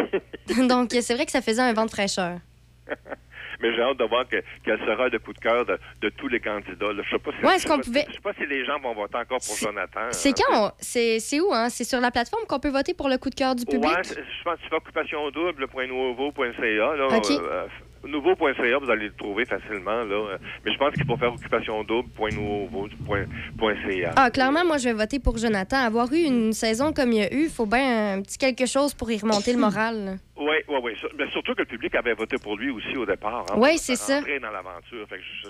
Donc, 0.68 0.92
c'est 0.92 1.14
vrai 1.14 1.26
que 1.26 1.32
ça 1.32 1.42
faisait 1.42 1.62
un 1.62 1.72
vent 1.72 1.86
de 1.86 1.90
fraîcheur. 1.90 2.38
mais 3.62 3.74
j'ai 3.74 3.80
hâte 3.82 3.96
de 3.98 4.04
voir 4.04 4.26
que- 4.28 4.42
quel 4.64 4.78
sera 4.80 5.08
le 5.08 5.18
coup 5.18 5.32
de 5.32 5.38
cœur 5.38 5.64
de, 5.64 5.78
de 6.00 6.08
tous 6.10 6.28
les 6.28 6.40
candidats. 6.40 6.92
là. 6.92 7.02
Je 7.04 7.10
sais 7.10 7.18
pas 7.18 7.30
si, 7.30 7.36
Ouais, 7.44 7.50
je 7.50 7.54
est-ce 7.54 7.62
sais 7.62 7.68
pas- 7.68 7.78
pouvait- 7.78 8.06
Je 8.08 8.14
sais 8.14 8.20
pas 8.20 8.32
si 8.34 8.46
les 8.46 8.64
gens 8.64 8.78
vont 8.80 8.94
voter 8.94 9.16
encore 9.16 9.38
pour 9.46 9.56
Jonathan. 9.56 10.00
C'est 10.10 10.30
hein. 10.30 10.44
quand? 10.48 10.72
C'est 10.78 11.20
c'est 11.20 11.40
où, 11.40 11.52
hein? 11.52 11.68
C'est 11.70 11.84
sur 11.84 12.00
la 12.00 12.10
plateforme 12.10 12.44
qu'on 12.46 12.58
peut 12.60 12.70
voter 12.70 12.92
pour 12.94 13.08
le 13.08 13.16
coup 13.18 13.30
de 13.30 13.34
cœur 13.34 13.54
du 13.54 13.64
public? 13.64 13.92
C'est- 14.02 14.16
je 14.16 14.42
pense 14.44 14.56
que 14.56 14.62
tu 14.62 14.68
fais 14.68 14.76
occupation 14.76 15.30
double.nouveau.ca. 15.30 16.96
Là, 16.96 17.06
OK. 17.06 17.30
euh, 17.30 17.66
nouveau.ca, 18.06 18.78
vous 18.78 18.90
allez 18.90 19.06
le 19.08 19.14
trouver 19.14 19.44
facilement. 19.44 20.02
Là. 20.04 20.14
Euh, 20.14 20.38
Mais 20.64 20.72
je 20.72 20.78
pense 20.78 20.92
qu'il 20.94 21.04
faut 21.06 21.16
faire 21.16 21.32
occupation 21.32 21.82
double.nouveau.ca. 21.84 24.12
Ah, 24.16 24.30
clairement, 24.30 24.64
moi, 24.64 24.78
je 24.78 24.84
vais 24.88 24.92
voter 24.94 25.18
pour 25.20 25.38
Jonathan. 25.38 25.76
Avoir 25.78 26.12
eu 26.12 26.22
une 26.22 26.52
saison 26.52 26.92
comme 26.92 27.12
il 27.12 27.18
y 27.18 27.22
a 27.22 27.32
eu, 27.32 27.44
il 27.44 27.50
faut 27.50 27.66
bien 27.66 28.14
un 28.14 28.22
petit 28.22 28.38
quelque 28.38 28.66
chose 28.66 28.94
pour 28.94 29.10
y 29.10 29.18
remonter 29.18 29.52
le 29.52 29.58
moral. 29.58 30.18
Oui, 30.36 30.56
oui, 30.68 30.76
oui. 30.82 30.92
Mais 31.18 31.30
surtout 31.30 31.54
que 31.54 31.60
le 31.60 31.66
public 31.66 31.94
avait 31.94 32.14
voté 32.14 32.36
pour 32.38 32.56
lui 32.56 32.70
aussi 32.70 32.96
au 32.96 33.06
départ. 33.06 33.44
hein, 33.50 33.54
pour 33.54 33.66
c'est 33.76 33.96
ça. 33.96 34.20
dans 34.20 34.50
l'aventure. 34.50 35.06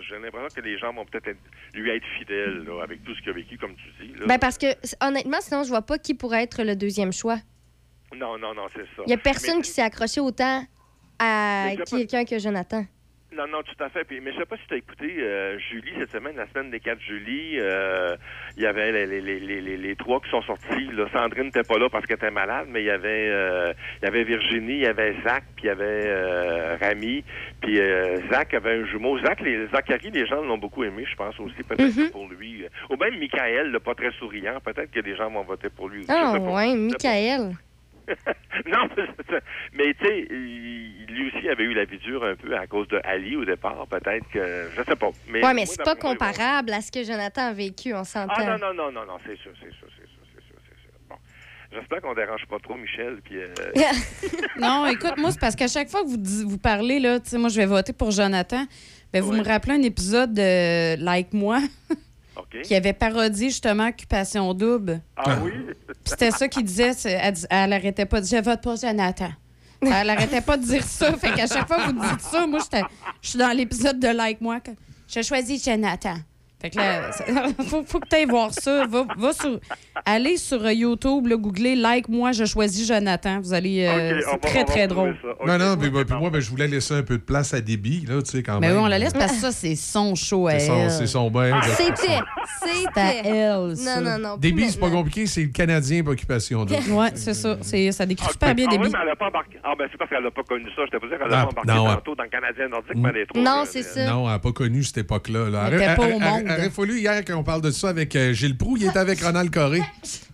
J'ai 0.09 0.19
l'impression 0.19 0.49
que 0.55 0.61
les 0.61 0.77
gens 0.79 0.93
vont 0.93 1.05
peut-être 1.07 1.29
être- 1.29 1.39
lui 1.75 1.91
être 1.91 2.05
fidèles 2.19 2.65
là, 2.67 2.83
avec 2.83 3.03
tout 3.05 3.15
ce 3.15 3.21
qu'il 3.21 3.31
a 3.31 3.33
vécu, 3.33 3.57
comme 3.57 3.75
tu 3.75 4.07
dis. 4.07 4.13
Là. 4.19 4.27
Ben, 4.27 4.39
parce 4.39 4.59
que, 4.59 4.67
honnêtement, 5.01 5.39
sinon, 5.41 5.63
je 5.65 5.69
vois 5.71 5.83
pas 5.83 5.99
qui 5.99 6.15
pourrait 6.15 6.43
être 6.43 6.63
le 6.63 6.77
deuxième 6.77 7.13
choix. 7.13 7.39
Non, 8.15 8.37
non, 8.39 8.53
non, 8.55 8.67
c'est 8.75 8.83
ça. 8.95 9.03
Il 9.07 9.11
y 9.11 9.15
a 9.15 9.17
personne 9.17 9.57
Mais- 9.57 9.63
qui 9.63 9.71
s'est 9.71 9.81
accroché 9.83 10.21
autant 10.21 10.63
à 11.23 11.71
quelqu'un 11.89 12.25
que 12.25 12.39
Jonathan. 12.39 12.85
Non, 13.35 13.47
non, 13.51 13.63
tout 13.63 13.83
à 13.83 13.89
fait. 13.89 14.05
Puis, 14.05 14.21
mais 14.21 14.31
je 14.33 14.37
sais 14.41 14.45
pas 14.45 14.59
si 14.59 14.63
tu 14.69 14.75
as 14.75 14.77
écouté 14.77 15.07
euh, 15.19 15.59
Julie 15.71 15.93
cette 15.99 16.11
semaine, 16.11 16.37
la 16.37 16.47
semaine 16.49 16.71
des 16.71 16.81
4 16.81 17.01
Julie. 17.01 17.57
euh, 17.61 18.15
Il 18.59 18.63
y 18.63 18.67
avait 18.67 18.93
les, 18.93 19.07
les, 19.07 19.23
les, 19.23 19.41
les, 19.41 19.61
les- 19.63 19.77
les 19.79 19.97
trois 19.97 20.21
qui 20.21 20.29
sont 20.29 20.43
sortis. 20.43 20.85
Là. 20.93 21.07
Sandrine 21.15 21.45
n'était 21.45 21.63
pas 21.63 21.79
là 21.79 21.89
parce 21.89 22.05
qu'elle 22.05 22.19
était 22.19 22.31
malade, 22.31 22.67
mais 22.69 22.83
il 22.83 22.87
y 22.89 22.91
avait 22.91 23.29
euh, 23.31 23.73
il 24.03 24.05
y 24.05 24.09
avait 24.09 24.25
Virginie, 24.25 24.75
il 24.75 24.83
y 24.83 24.87
avait 24.87 25.15
Zach, 25.27 25.45
puis 25.57 25.65
il 25.65 25.69
y 25.69 25.71
avait 25.71 26.77
Rami, 26.77 27.25
puis 27.63 27.79
Zach 28.31 28.53
avait 28.53 28.83
un 28.83 28.85
jumeau. 28.85 29.19
Zach, 29.25 29.41
les, 29.41 29.67
Zachary, 29.69 30.11
les 30.11 30.27
gens 30.27 30.43
l'ont 30.43 30.59
beaucoup 30.59 30.85
aimé, 30.85 31.07
je 31.11 31.17
pense 31.17 31.41
aussi, 31.41 31.63
peut-être 31.63 31.97
Mhm. 31.97 32.09
que 32.09 32.13
pour 32.13 32.29
lui. 32.29 32.67
Ou 32.91 32.97
même 32.97 33.19
Michael, 33.19 33.71
le 33.71 33.81
pas 33.81 33.95
très 33.95 34.11
souriant, 34.19 34.61
peut-être 34.63 34.91
que 34.91 35.01
les 35.01 35.17
gens 35.17 35.31
vont 35.31 35.43
voter 35.45 35.71
pour 35.71 35.89
lui. 35.89 36.01
aussi. 36.01 36.11
Ah, 36.13 36.35
pas. 36.37 36.39
ouais, 36.39 36.75
Michael. 36.77 37.53
non, 38.67 38.89
mais 39.75 39.95
tu 39.95 40.07
sais, 40.07 40.21
lui 40.31 41.31
aussi 41.35 41.49
avait 41.49 41.65
eu 41.65 41.75
la 41.75 41.85
vie 41.85 41.99
dure 41.99 42.25
un 42.25 42.35
peu 42.35 42.57
à 42.57 42.67
cause 42.67 42.89
de 42.89 43.01
Ali 43.05 43.37
au 43.37 43.45
départ, 43.45 43.87
peut-être 43.89 44.29
que 44.31 44.69
je 44.77 44.83
sais 44.83 44.97
pas. 44.97 45.11
Mais 45.29 45.45
ouais, 45.45 45.55
mais 45.55 45.67
c'est 45.67 45.83
pas 45.83 45.95
moi, 45.95 46.13
comparable 46.15 46.73
à 46.73 46.81
ce 46.81 46.91
que 46.91 47.05
Jonathan 47.05 47.43
a 47.49 47.53
vécu, 47.53 47.95
on 47.95 48.05
s'entend. 48.05 48.33
Ah 48.37 48.57
non 48.59 48.59
non 48.59 48.75
non 48.75 48.93
non 48.93 49.07
non, 49.07 49.17
c'est 49.27 49.37
sûr, 49.39 49.53
c'est 49.61 49.71
sûr, 49.71 49.87
c'est 49.97 50.07
sûr, 50.09 50.21
c'est 50.35 50.43
sûr, 50.47 50.57
c'est 50.69 50.81
sûr. 50.83 50.91
Bon, 51.09 51.17
j'espère 51.73 52.01
qu'on 52.01 52.15
dérange 52.15 52.47
pas 52.47 52.59
trop 52.59 52.75
Michel 52.75 53.21
puis. 53.25 53.37
euh, 53.37 53.55
Non, 54.59 54.87
écoute, 54.87 55.17
moi, 55.17 55.31
c'est 55.31 55.41
parce 55.41 55.57
qu'à 55.57 55.69
chaque 55.69 55.89
fois 55.89 56.03
que 56.03 56.09
vous, 56.09 56.49
vous 56.51 56.59
parlez, 56.59 57.01
là, 57.01 57.21
tu 57.21 57.31
sais, 57.31 57.39
moi, 57.39 57.49
je 57.49 57.57
vais 57.57 57.67
voter 57.67 57.93
pour 57.93 58.11
Jonathan. 58.11 58.65
Ben, 59.13 59.23
vous 59.23 59.33
me 59.33 59.43
rappelez 59.45 59.75
un 59.75 59.83
épisode 59.83 60.33
de 60.33 60.97
Like 61.03 61.33
Moi 61.35 61.59
qui 62.65 62.75
avait 62.75 62.93
parodié 62.93 63.49
justement 63.49 63.89
Occupation 63.89 64.53
Double. 64.55 65.01
Ah 65.17 65.39
oui? 65.43 65.53
Puis 65.87 65.95
c'était 66.05 66.31
ça 66.31 66.49
qu'il 66.49 66.65
disait. 66.65 66.93
Elle, 67.05 67.33
dis- 67.33 67.47
elle 67.51 67.73
arrêtait 67.73 68.07
pas 68.07 68.21
de 68.21 68.27
dire 68.27 68.39
Je 68.43 68.51
vote 68.51 68.61
pour 68.63 68.77
Jonathan. 68.77 69.31
Elle 69.81 70.11
arrêtait 70.11 70.41
pas 70.41 70.57
de 70.57 70.65
dire 70.65 70.85
ça. 70.85 71.13
Fait 71.17 71.33
qu'à 71.33 71.47
chaque 71.47 71.67
fois 71.67 71.79
que 71.87 71.93
vous 71.93 72.01
dites 72.11 72.21
ça, 72.21 72.47
moi, 72.47 72.61
je 73.21 73.29
suis 73.29 73.39
dans 73.39 73.51
l'épisode 73.57 73.99
de 73.99 74.09
Like 74.09 74.41
Moi. 74.41 74.59
Je 75.09 75.23
choisis 75.23 75.65
Jonathan. 75.65 76.17
Fait 76.63 76.71
que 76.71 76.77
là, 76.79 77.11
faut, 77.69 77.83
faut 77.85 77.99
que 78.01 78.09
tu 78.09 78.17
ailles 78.17 78.27
voir 78.27 78.53
ça. 78.55 78.87
Va, 78.87 79.05
va 79.19 79.33
sur, 79.33 79.59
allez 80.07 80.37
sur 80.37 80.65
euh, 80.65 80.73
YouTube, 80.73 81.27
là, 81.27 81.37
googlez 81.37 81.75
Like 81.75 82.09
Moi, 82.09 82.33
je 82.33 82.45
choisis 82.45 82.87
Jonathan. 82.87 83.41
Vous 83.41 83.53
allez. 83.53 83.85
euh, 83.85 84.21
c'est 84.31 84.39
très, 84.41 84.59
va 84.61 84.65
très 84.65 84.87
drôle. 84.87 85.17
Non, 85.47 85.59
non, 85.59 85.77
puis, 85.77 85.91
puis 85.91 86.15
moi, 86.19 86.31
ben, 86.31 86.41
je 86.41 86.49
voulais 86.51 86.69
laisser 86.69 86.95
un 86.95 87.03
peu 87.03 87.19
de 87.19 87.23
place 87.23 87.53
à 87.53 87.61
Déby, 87.61 88.07
là, 88.09 88.23
tu 88.23 88.31
sais, 88.31 88.43
quand 88.43 88.61
Mais 88.61 88.69
même. 88.69 88.77
oui, 88.79 88.83
on 88.85 88.87
la 88.89 88.99
laisse 88.99 89.13
parce 89.13 89.33
que 89.33 89.39
ça, 89.41 89.51
c'est 89.53 89.75
son 89.75 90.15
show 90.15 90.47
à 90.47 90.59
C'est 90.59 90.67
son- 90.69 90.77
elle. 90.77 90.91
c'est 90.91 91.07
son 91.07 91.31
bain. 91.31 91.59
de- 91.59 91.65
C'était. 91.65 91.93
C'est 92.63 92.87
à 93.01 93.09
C'était. 93.11 93.29
elle, 93.29 93.77
ça. 93.77 94.01
Non, 94.01 94.11
non, 94.19 94.19
non. 94.19 94.39
C'est 94.69 94.81
pas 94.81 94.91
compliqué, 94.91 95.27
c'est 95.27 95.43
le 95.43 95.49
Canadien 95.49 96.03
pour 96.03 96.13
occupation. 96.13 96.65
Ouais, 96.93 97.11
c'est 97.15 97.35
ça. 97.35 97.57
C'est, 97.63 97.91
ça 97.93 98.05
décrit 98.07 98.27
Ah, 98.29 98.33
super 98.33 98.55
bien 98.55 98.67
ah 98.71 98.75
oui, 98.79 98.89
mais 98.93 98.99
elle 99.03 99.09
a 99.11 99.17
pas 99.17 99.27
embarqué. 99.29 99.59
Ah 99.65 99.73
ben 99.79 99.89
c'est 99.91 99.97
parce 99.99 100.11
qu'elle 100.11 100.25
a 100.27 100.31
pas 100.31 100.43
connu 100.43 100.67
ça. 100.77 100.83
Je 100.87 100.97
te 100.99 101.07
dire 101.07 101.19
qu'elle 101.19 101.33
a 101.33 101.41
Ah, 101.41 101.47
pas 101.47 101.61
embarqué 101.61 101.95
tantôt 101.97 102.15
dans 102.15 102.23
le 102.25 102.29
Canadien 102.29 102.69
nordique, 102.69 102.93
mais 102.97 103.09
elle 103.11 103.17
est 103.23 103.27
trop. 103.27 103.41
Non, 103.41 103.63
c'est 103.67 103.83
ça. 103.83 104.05
Non, 104.11 104.25
elle 104.27 104.33
n'a 104.33 104.39
pas 104.39 104.53
connu 104.53 104.83
cette 104.83 104.99
époque-là. 104.99 105.49
là. 105.51 105.65
Elle 105.69 105.75
était 105.75 105.85
Aurait- 105.87 105.97
pas 105.97 106.03
au 106.17 106.19
monde. 106.19 106.45
Aurait 106.61 106.71
fallu 106.71 106.99
hier 107.01 107.25
qu'on 107.25 107.43
parle 107.45 107.61
de 107.63 107.71
ça 107.71 107.89
avec 107.89 108.15
euh, 108.17 108.33
Gilles 108.33 108.57
Proux. 108.57 108.77
Il 108.77 108.87
était 108.87 108.99
avec 108.99 109.21
Ronald 109.25 109.51
Coré. 109.53 109.83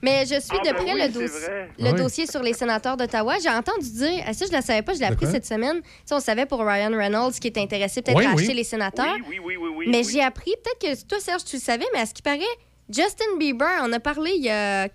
Mais 0.03 0.23
je 0.27 0.41
suis 0.41 0.51
Ah, 0.53 0.59
de 0.59 0.65
ben 0.65 0.75
près 0.75 0.93
oui, 0.95 1.01
le, 1.03 1.09
dossier- 1.09 1.29
vrai. 1.29 1.71
le 1.79 1.91
Oui. 1.93 1.99
dossier 2.01 2.27
sur 2.27 2.43
les 2.43 2.53
sénateurs 2.53 2.97
d'Ottawa. 2.97 3.37
J'ai 3.43 3.49
entendu 3.51 3.91
dire, 3.91 4.23
ah, 4.27 4.33
ça 4.33 4.47
je 4.47 4.53
ne 4.53 4.57
le 4.57 4.63
savais 4.63 4.83
pas, 4.83 4.95
je 4.95 4.99
l'ai 5.01 5.07
appris 5.07 5.27
cette 5.27 5.47
semaine. 5.47 5.81
Tu 5.83 5.89
sais, 6.07 6.15
on 6.15 6.21
savait 6.21 6.47
pour 6.47 6.61
Ryan 6.61 6.91
Reynolds 6.97 7.33
qui 7.41 7.49
est 7.49 7.59
intéressé 7.59 8.03
peut-être 8.03 8.17
Oui, 8.19 8.25
à 8.27 8.35
oui. 8.35 8.43
acheter 8.43 8.55
les 8.55 8.65
sénateurs. 8.65 9.17
Oui, 9.29 9.39
oui, 9.45 9.57
oui, 9.61 9.69
oui. 9.77 9.87
mais 9.89 10.05
oui. 10.07 10.13
j'ai 10.13 10.23
appris, 10.23 10.53
peut-être 10.63 11.01
que 11.03 11.07
toi 11.07 11.19
Serge 11.21 11.45
tu 11.45 11.57
le 11.57 11.63
savais, 11.63 11.87
mais 11.95 12.01
à 12.01 12.07
ce 12.07 12.15
qui 12.15 12.23
paraît, 12.23 12.39
Justin 12.89 13.37
Bieber 13.39 13.83
en 13.83 13.93
a 13.93 14.01
parlé 14.01 14.33
il 14.37 14.45
y 14.45 14.51
a 14.51 14.89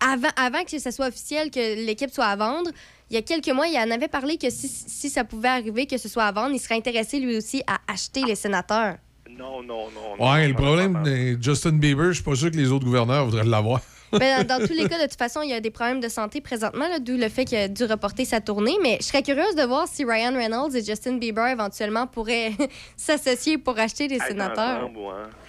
avant, 0.00 0.28
avant 0.36 0.64
que 0.64 0.78
ce 0.78 0.90
soit 0.90 1.08
officiel 1.08 1.50
que 1.50 1.84
l'équipe 1.84 2.10
soit 2.10 2.24
à 2.26 2.36
vendre. 2.36 2.70
Il 3.10 3.14
y 3.14 3.18
a 3.18 3.22
quelques 3.22 3.48
mois, 3.50 3.66
il 3.66 3.76
en 3.78 3.90
avait 3.90 4.08
parlé 4.08 4.36
que 4.38 4.50
si, 4.50 4.68
si 4.68 5.08
ça 5.10 5.24
pouvait 5.24 5.48
arriver 5.48 5.86
que 5.86 5.96
ce 5.98 6.08
soit 6.08 6.24
à 6.24 6.32
vendre, 6.32 6.52
il 6.54 6.58
serait 6.58 6.74
intéressé 6.76 7.18
lui 7.20 7.36
aussi 7.36 7.62
à 7.66 7.78
acheter 7.90 8.22
les 8.24 8.34
sénateurs. 8.34 8.96
Non, 9.38 9.62
non, 9.62 9.86
non. 9.94 10.16
non, 10.18 10.32
Ouais, 10.32 10.42
non, 10.42 10.48
le 10.48 10.54
problème 10.54 11.02
de 11.04 11.38
Justin 11.42 11.72
Bieber, 11.72 12.08
je 12.08 12.12
suis 12.14 12.22
pas 12.24 12.34
sûr 12.34 12.50
que 12.50 12.56
les 12.56 12.70
autres 12.72 12.84
gouverneurs 12.84 13.24
voudraient 13.26 13.44
l'avoir. 13.44 13.80
Ben, 14.10 14.42
dans, 14.42 14.58
dans 14.58 14.66
tous 14.66 14.72
les 14.72 14.88
cas, 14.88 14.96
de 14.96 15.02
toute 15.06 15.18
façon, 15.18 15.42
il 15.42 15.50
y 15.50 15.52
a 15.52 15.60
des 15.60 15.70
problèmes 15.70 16.00
de 16.00 16.08
santé 16.08 16.40
présentement, 16.40 16.86
d'où 16.98 17.18
le 17.18 17.28
fait 17.28 17.44
qu'il 17.44 17.58
a 17.58 17.68
dû 17.68 17.84
reporter 17.84 18.24
sa 18.24 18.40
tournée. 18.40 18.74
Mais 18.82 18.96
je 19.02 19.04
serais 19.06 19.22
curieuse 19.22 19.54
de 19.54 19.64
voir 19.64 19.86
si 19.86 20.02
Ryan 20.02 20.32
Reynolds 20.34 20.74
et 20.74 20.82
Justin 20.82 21.18
Bieber 21.18 21.46
éventuellement 21.48 22.06
pourraient 22.06 22.52
s'associer 22.96 23.58
pour 23.58 23.78
acheter 23.78 24.04
Hey, 24.10 24.18
sénateurs. 24.26 24.84
ouais, 24.84 24.90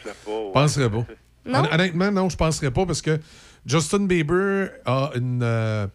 je 0.03 0.09
ouais. 0.09 0.13
Je 0.27 0.51
penserais 0.51 0.89
pas. 0.89 1.05
Non? 1.45 1.59
Hon- 1.59 1.73
Honnêtement, 1.73 2.11
non, 2.11 2.27
je 2.29 2.35
penserais 2.35 2.69
pas 2.71 2.85
parce 2.85 3.01
que 3.01 3.17
Justin 3.65 4.05
Bieber 4.07 4.71
a 4.85 5.11
une. 5.15 5.39
euh, 5.41 5.87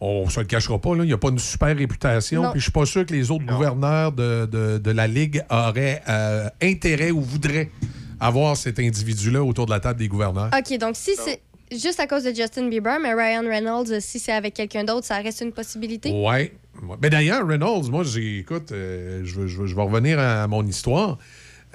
on 0.00 0.28
se 0.28 0.40
le 0.40 0.46
cachera 0.46 0.78
pas, 0.78 0.94
là, 0.96 1.04
il 1.04 1.10
n'a 1.10 1.18
pas 1.18 1.28
une 1.28 1.38
super 1.38 1.76
réputation. 1.76 2.42
Puis 2.52 2.60
je 2.60 2.64
suis 2.64 2.72
pas 2.72 2.86
sûr 2.86 3.04
que 3.04 3.12
les 3.12 3.30
autres 3.30 3.44
gouverneurs 3.44 4.12
de, 4.12 4.46
de- 4.46 4.78
de 4.78 4.90
la 4.90 5.06
Ligue 5.06 5.42
auraient 5.50 6.02
euh, 6.08 6.48
intérêt 6.62 7.10
ou 7.10 7.20
voudraient 7.20 7.70
avoir 8.18 8.56
cet 8.56 8.78
individu-là 8.78 9.42
autour 9.42 9.66
de 9.66 9.70
la 9.70 9.80
table 9.80 9.98
des 9.98 10.08
gouverneurs. 10.08 10.50
OK, 10.56 10.78
donc 10.78 10.96
si 10.96 11.12
c'est 11.16 11.40
juste 11.76 12.00
à 12.00 12.06
cause 12.06 12.24
de 12.24 12.34
Justin 12.34 12.68
Bieber, 12.68 12.98
mais 13.00 13.14
Ryan 13.14 13.42
Reynolds, 13.48 14.00
si 14.00 14.18
c'est 14.18 14.32
avec 14.32 14.54
quelqu'un 14.54 14.84
d'autre, 14.84 15.06
ça 15.06 15.16
reste 15.18 15.40
une 15.42 15.52
possibilité? 15.52 16.10
Ouais. 16.10 16.52
Ouais. 16.82 16.96
Ben 16.98 17.10
d'ailleurs, 17.10 17.46
Reynolds, 17.46 17.90
moi, 17.90 18.04
j'ai, 18.04 18.38
écoute, 18.38 18.72
euh, 18.72 19.20
je, 19.24 19.34
veux- 19.40 19.46
je 19.46 19.58
veux- 19.58 19.66
je 19.66 19.74
vais 19.76 19.82
revenir 19.82 20.18
à 20.18 20.46
mon 20.46 20.66
histoire. 20.66 21.18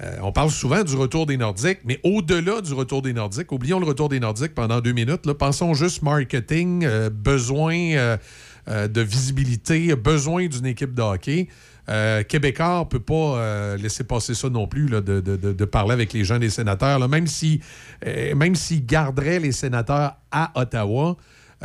Euh, 0.02 0.16
on 0.22 0.30
parle 0.30 0.50
souvent 0.50 0.84
du 0.84 0.94
retour 0.94 1.26
des 1.26 1.36
Nordiques, 1.36 1.78
mais 1.84 2.00
au-delà 2.04 2.60
du 2.60 2.74
retour 2.74 3.00
des 3.00 3.14
Nordiques, 3.14 3.50
oublions 3.50 3.80
le 3.80 3.86
retour 3.86 4.08
des 4.08 4.20
Nordiques 4.20 4.54
pendant 4.54 4.80
deux 4.80 4.92
minutes. 4.92 5.32
Pensons 5.32 5.72
juste 5.72 6.02
marketing, 6.02 6.84
euh, 6.84 7.08
besoin 7.08 7.74
euh, 7.74 8.16
de 8.66 9.00
visibilité, 9.00 9.94
besoin 9.96 10.48
d'une 10.48 10.66
équipe 10.66 10.94
de 10.94 11.02
hockey. 11.02 11.48
Euh, 11.88 12.24
Québécois 12.24 12.80
ne 12.80 12.84
peut 12.84 13.00
pas 13.00 13.76
laisser 13.76 14.04
passer 14.04 14.34
ça 14.34 14.50
non 14.50 14.66
plus, 14.66 14.90
de, 14.90 15.64
parler 15.64 15.92
avec 15.92 16.12
les 16.12 16.24
gens 16.24 16.38
des 16.38 16.50
sénateurs. 16.50 17.08
même 17.08 17.26
si, 17.26 17.60
s'ils 18.54 18.84
garderaient 18.84 19.38
les 19.38 19.52
sénateurs 19.52 20.16
à 20.30 20.50
Ottawa, 20.60 21.16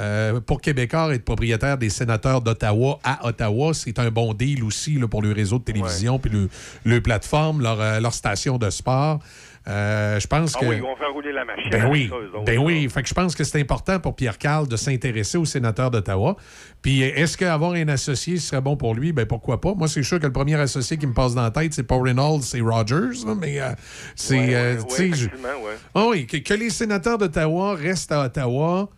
euh, 0.01 0.41
pour 0.41 0.59
Québécois 0.61 1.13
être 1.13 1.23
propriétaire 1.25 1.77
des 1.77 1.89
sénateurs 1.89 2.41
d'Ottawa 2.41 2.99
à 3.03 3.25
Ottawa, 3.27 3.73
c'est 3.73 3.99
un 3.99 4.09
bon 4.09 4.33
deal 4.33 4.63
aussi 4.63 4.95
là, 4.95 5.07
pour 5.07 5.21
le 5.21 5.31
réseau 5.31 5.59
de 5.59 5.63
télévision 5.63 6.17
puis 6.19 6.31
le, 6.31 6.49
le 6.85 7.01
plateforme, 7.01 7.61
leur, 7.61 7.79
euh, 7.79 7.99
leur 7.99 8.13
station 8.13 8.57
de 8.57 8.69
sport. 8.69 9.19
Euh, 9.67 10.19
je 10.19 10.25
pense 10.25 10.53
Ah 10.57 10.59
que. 10.59 10.65
oui, 10.65 10.75
ils 10.77 10.81
vont 10.81 10.95
faire 10.95 11.13
rouler 11.13 11.31
la 11.31 11.45
machine. 11.45 11.69
Ben 11.69 11.87
oui, 11.91 12.07
ça, 12.09 12.15
eux 12.15 12.29
autres, 12.35 12.45
ben 12.45 12.57
oui. 12.57 12.89
Fait 12.89 13.03
que 13.03 13.07
je 13.09 13.13
pense 13.13 13.35
que 13.35 13.43
c'est 13.43 13.61
important 13.61 13.99
pour 13.99 14.15
Pierre 14.15 14.39
Carl 14.39 14.67
de 14.67 14.75
s'intéresser 14.75 15.37
aux 15.37 15.45
sénateurs 15.45 15.91
d'Ottawa. 15.91 16.35
Puis 16.81 17.01
est-ce 17.01 17.37
qu'avoir 17.37 17.73
un 17.73 17.87
associé 17.89 18.37
serait 18.37 18.59
bon 18.61 18.75
pour 18.75 18.95
lui? 18.95 19.11
Ben 19.13 19.27
pourquoi 19.27 19.61
pas? 19.61 19.75
Moi, 19.75 19.87
c'est 19.87 20.01
sûr 20.01 20.19
que 20.19 20.25
le 20.25 20.31
premier 20.33 20.55
associé 20.55 20.97
qui 20.97 21.05
me 21.05 21.13
passe 21.13 21.35
dans 21.35 21.43
la 21.43 21.51
tête, 21.51 21.75
c'est 21.75 21.83
pas 21.83 22.01
Reynolds, 22.01 22.41
c'est 22.41 22.59
Rogers. 22.61 23.23
mais 23.39 23.61
euh, 23.61 23.69
c'est. 24.15 24.39
Ouais, 24.39 24.47
ouais, 24.47 24.77
ouais, 24.99 25.11
je- 25.13 25.27
ah 25.93 26.05
oui, 26.09 26.25
que, 26.25 26.37
que 26.37 26.53
les 26.55 26.71
sénateurs 26.71 27.19
d'Ottawa 27.19 27.75
restent 27.75 28.11
à 28.13 28.25
Ottawa, 28.25 28.89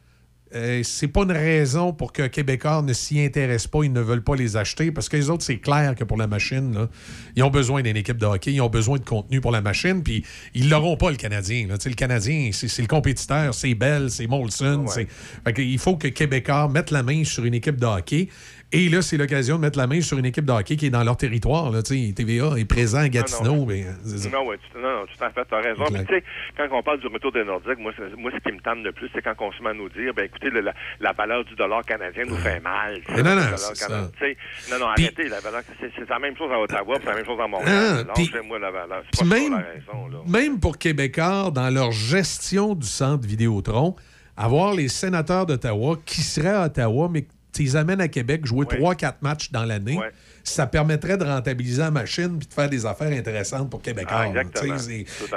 euh, 0.55 0.81
c'est 0.83 1.07
pas 1.07 1.23
une 1.23 1.31
raison 1.31 1.93
pour 1.93 2.13
que 2.13 2.27
Québécois 2.27 2.81
ne 2.81 2.93
s'y 2.93 3.19
intéressent 3.19 3.67
pas, 3.67 3.83
ils 3.83 3.91
ne 3.91 4.01
veulent 4.01 4.23
pas 4.23 4.35
les 4.35 4.55
acheter, 4.57 4.91
parce 4.91 5.09
que 5.09 5.17
les 5.17 5.29
autres, 5.29 5.43
c'est 5.43 5.57
clair 5.57 5.95
que 5.95 6.03
pour 6.03 6.17
la 6.17 6.27
machine, 6.27 6.73
là, 6.73 6.89
ils 7.35 7.43
ont 7.43 7.49
besoin 7.49 7.81
d'une 7.81 7.97
équipe 7.97 8.17
de 8.17 8.25
hockey, 8.25 8.53
ils 8.53 8.61
ont 8.61 8.69
besoin 8.69 8.97
de 8.97 9.03
contenu 9.03 9.41
pour 9.41 9.51
la 9.51 9.61
machine, 9.61 10.03
puis 10.03 10.23
ils 10.53 10.69
l'auront 10.69 10.97
pas, 10.97 11.09
le 11.09 11.17
Canadien. 11.17 11.67
là. 11.67 11.75
Le 11.83 11.93
Canadien, 11.93 12.49
c'est 12.51 12.81
le 12.81 12.87
compétiteur, 12.87 13.53
c'est 13.53 13.73
Bell, 13.73 14.09
c'est 14.09 14.27
Molson. 14.27 14.85
Fait 14.87 15.07
que 15.53 15.61
il 15.61 15.79
faut 15.79 15.97
que 15.97 16.07
Québécois 16.07 16.69
mettent 16.69 16.91
la 16.91 17.03
main 17.03 17.23
sur 17.23 17.45
une 17.45 17.53
équipe 17.53 17.77
de 17.77 17.85
hockey. 17.85 18.29
Et 18.73 18.89
là, 18.89 19.01
c'est 19.03 19.17
l'occasion 19.17 19.55
de 19.57 19.61
mettre 19.61 19.77
la 19.77 19.85
main 19.87 20.01
sur 20.01 20.17
une 20.17 20.25
équipe 20.25 20.45
de 20.45 20.51
hockey 20.51 20.75
qui 20.75 20.87
est 20.87 20.89
dans 20.89 21.03
leur 21.03 21.15
territoire. 21.15 21.69
Là, 21.71 21.83
Tu 21.83 22.13
TVA 22.13 22.57
est 22.57 22.65
présent 22.65 22.97
à 22.99 23.07
Gatineau. 23.09 23.55
Non, 23.55 23.65
ouais, 23.65 23.85
tu, 24.03 24.77
non, 24.81 24.89
non, 24.99 25.05
tout 25.05 25.23
à 25.23 25.29
fait, 25.29 25.45
tu 25.47 25.53
as 25.55 25.59
raison. 25.59 25.83
Puis, 25.85 26.05
tu 26.05 26.13
sais, 26.15 26.23
quand 26.57 26.67
on 26.71 26.81
parle 26.81 26.99
du 26.99 27.07
retour 27.07 27.31
des 27.31 27.43
Nordiques, 27.43 27.77
moi, 27.79 27.91
ce 27.95 28.39
qui 28.39 28.51
me 28.55 28.59
tente 28.61 28.83
le 28.83 28.91
plus, 28.91 29.09
c'est 29.13 29.21
quand 29.21 29.35
on 29.39 29.51
se 29.51 29.61
met 29.61 29.69
à 29.69 29.73
nous 29.73 29.89
dire, 29.89 30.11
ben 30.15 30.25
écoutez, 30.25 30.49
le- 30.49 30.61
la, 30.61 30.73
la 30.99 31.11
valeur 31.13 31.45
du 31.45 31.55
dollar 31.55 31.83
canadien 31.85 32.23
nous 32.27 32.37
fait 32.37 32.59
mal. 32.59 32.99
tu 33.05 33.11
non, 33.23 33.35
non, 33.35 33.41
c'est 33.55 33.79
canadien. 33.79 34.09
ça. 34.09 34.11
Tu 34.19 34.37
Non, 34.71 34.79
non, 34.79 34.87
arrêtez, 34.87 35.29
la 35.29 35.39
valeur, 35.39 35.61
c'est 35.79 35.91
c'est 35.95 36.09
la 36.09 36.19
même 36.19 36.35
chose 36.35 36.51
à 36.51 36.59
Ottawa, 36.59 36.95
c'est 36.99 37.09
la 37.09 37.15
même 37.15 37.25
chose 37.25 37.39
à 37.39 37.43
Ah, 37.43 37.47
Montréal. 37.47 38.07
puis- 38.15 38.25
Lâchez-moi 38.33 38.57
la 38.59 38.71
valeur. 38.71 39.03
C'est 39.13 39.19
pas 39.29 39.35
même, 39.35 39.51
la 39.51 39.57
raison, 39.57 40.07
là. 40.11 40.17
même 40.27 40.59
pour 40.59 40.77
Québécois, 40.79 41.51
dans 41.53 41.69
leur 41.69 41.91
gestion 41.91 42.73
du 42.73 42.87
centre 42.87 43.27
Vidéotron, 43.27 43.95
avoir 44.35 44.73
les 44.73 44.87
sénateurs 44.87 45.45
d'Ottawa 45.45 45.97
qui 46.05 46.21
seraient 46.21 46.49
à 46.55 46.65
Ottawa, 46.65 47.07
mais 47.11 47.25
qui 47.53 47.63
les 47.63 47.75
amènent 47.75 48.01
à 48.01 48.07
Québec 48.07 48.45
jouer 48.45 48.65
3-4 48.65 49.13
matchs 49.21 49.51
dans 49.51 49.63
l'année, 49.65 49.99
ça 50.43 50.67
permettrait 50.67 51.17
de 51.17 51.23
rentabiliser 51.23 51.81
la 51.81 51.91
machine 51.91 52.37
puis 52.37 52.47
de 52.47 52.53
faire 52.53 52.69
des 52.69 52.85
affaires 52.85 53.11
intéressantes 53.11 53.69
pour 53.69 53.81
Québécois. 53.81 54.25
Ah, 54.25 54.27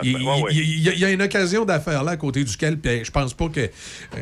Il 0.03 0.17
Ouais, 0.17 0.43
ouais. 0.43 0.55
y, 0.55 0.89
a- 0.89 0.93
il 0.93 0.99
y 0.99 1.05
a 1.05 1.11
une 1.11 1.23
occasion 1.23 1.65
d'affaires 1.65 2.03
là 2.03 2.13
à 2.13 2.17
côté 2.17 2.43
duquel 2.45 2.79
puis, 2.79 3.05
je 3.05 3.11
pense 3.11 3.33
pas 3.35 3.49
que, 3.49 3.61
euh, 3.61 3.69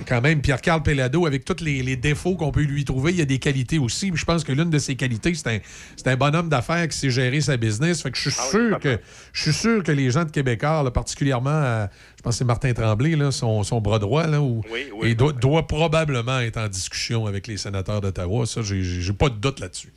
quand 0.06 0.20
même, 0.20 0.40
Pierre-Carl 0.40 0.82
Pellado, 0.82 1.26
avec 1.26 1.44
tous 1.44 1.62
les, 1.64 1.82
les 1.82 1.96
défauts 1.96 2.36
qu'on 2.36 2.52
peut 2.52 2.62
lui 2.62 2.84
trouver, 2.84 3.12
il 3.12 3.18
y 3.18 3.22
a 3.22 3.24
des 3.24 3.38
qualités 3.38 3.78
aussi. 3.78 4.10
Je 4.14 4.24
pense 4.24 4.44
que 4.44 4.52
l'une 4.52 4.70
de 4.70 4.78
ses 4.78 4.94
qualités, 4.94 5.34
c'est 5.34 5.48
un, 5.48 5.58
c'est 5.96 6.08
un 6.08 6.16
bonhomme 6.16 6.48
d'affaires 6.48 6.86
qui 6.88 6.96
sait 6.98 7.10
gérer 7.10 7.40
sa 7.40 7.56
business. 7.56 8.02
Fait 8.02 8.10
que 8.10 8.16
je 8.18 8.28
suis 8.30 8.38
Ah 8.38 8.50
sûr 8.50 8.78
que 8.78 8.98
je 9.32 9.42
suis 9.42 9.52
sûr 9.52 9.82
que 9.82 9.92
les 9.92 10.10
gens 10.10 10.24
de 10.24 10.30
Québécois, 10.30 10.82
là, 10.82 10.90
particulièrement, 10.90 11.50
euh, 11.50 11.86
je 12.18 12.22
pense 12.22 12.34
que 12.34 12.38
c'est 12.38 12.44
Martin 12.44 12.72
Tremblay, 12.74 13.16
là, 13.16 13.30
son, 13.30 13.62
son 13.62 13.80
bras 13.80 13.98
droit, 13.98 14.26
là, 14.26 14.40
où, 14.40 14.60
Oui, 14.70 14.86
oui, 14.94 15.08
et 15.10 15.14
doit, 15.14 15.32
doit 15.32 15.66
probablement 15.66 16.40
être 16.40 16.58
en 16.58 16.68
discussion 16.68 17.26
avec 17.26 17.46
les 17.46 17.56
sénateurs 17.56 18.00
d'Ottawa. 18.00 18.46
Ça, 18.46 18.60
j'ai 18.62 19.12
pas 19.12 19.28
de 19.30 19.36
doute 19.36 19.60
là-dessus. 19.60 19.92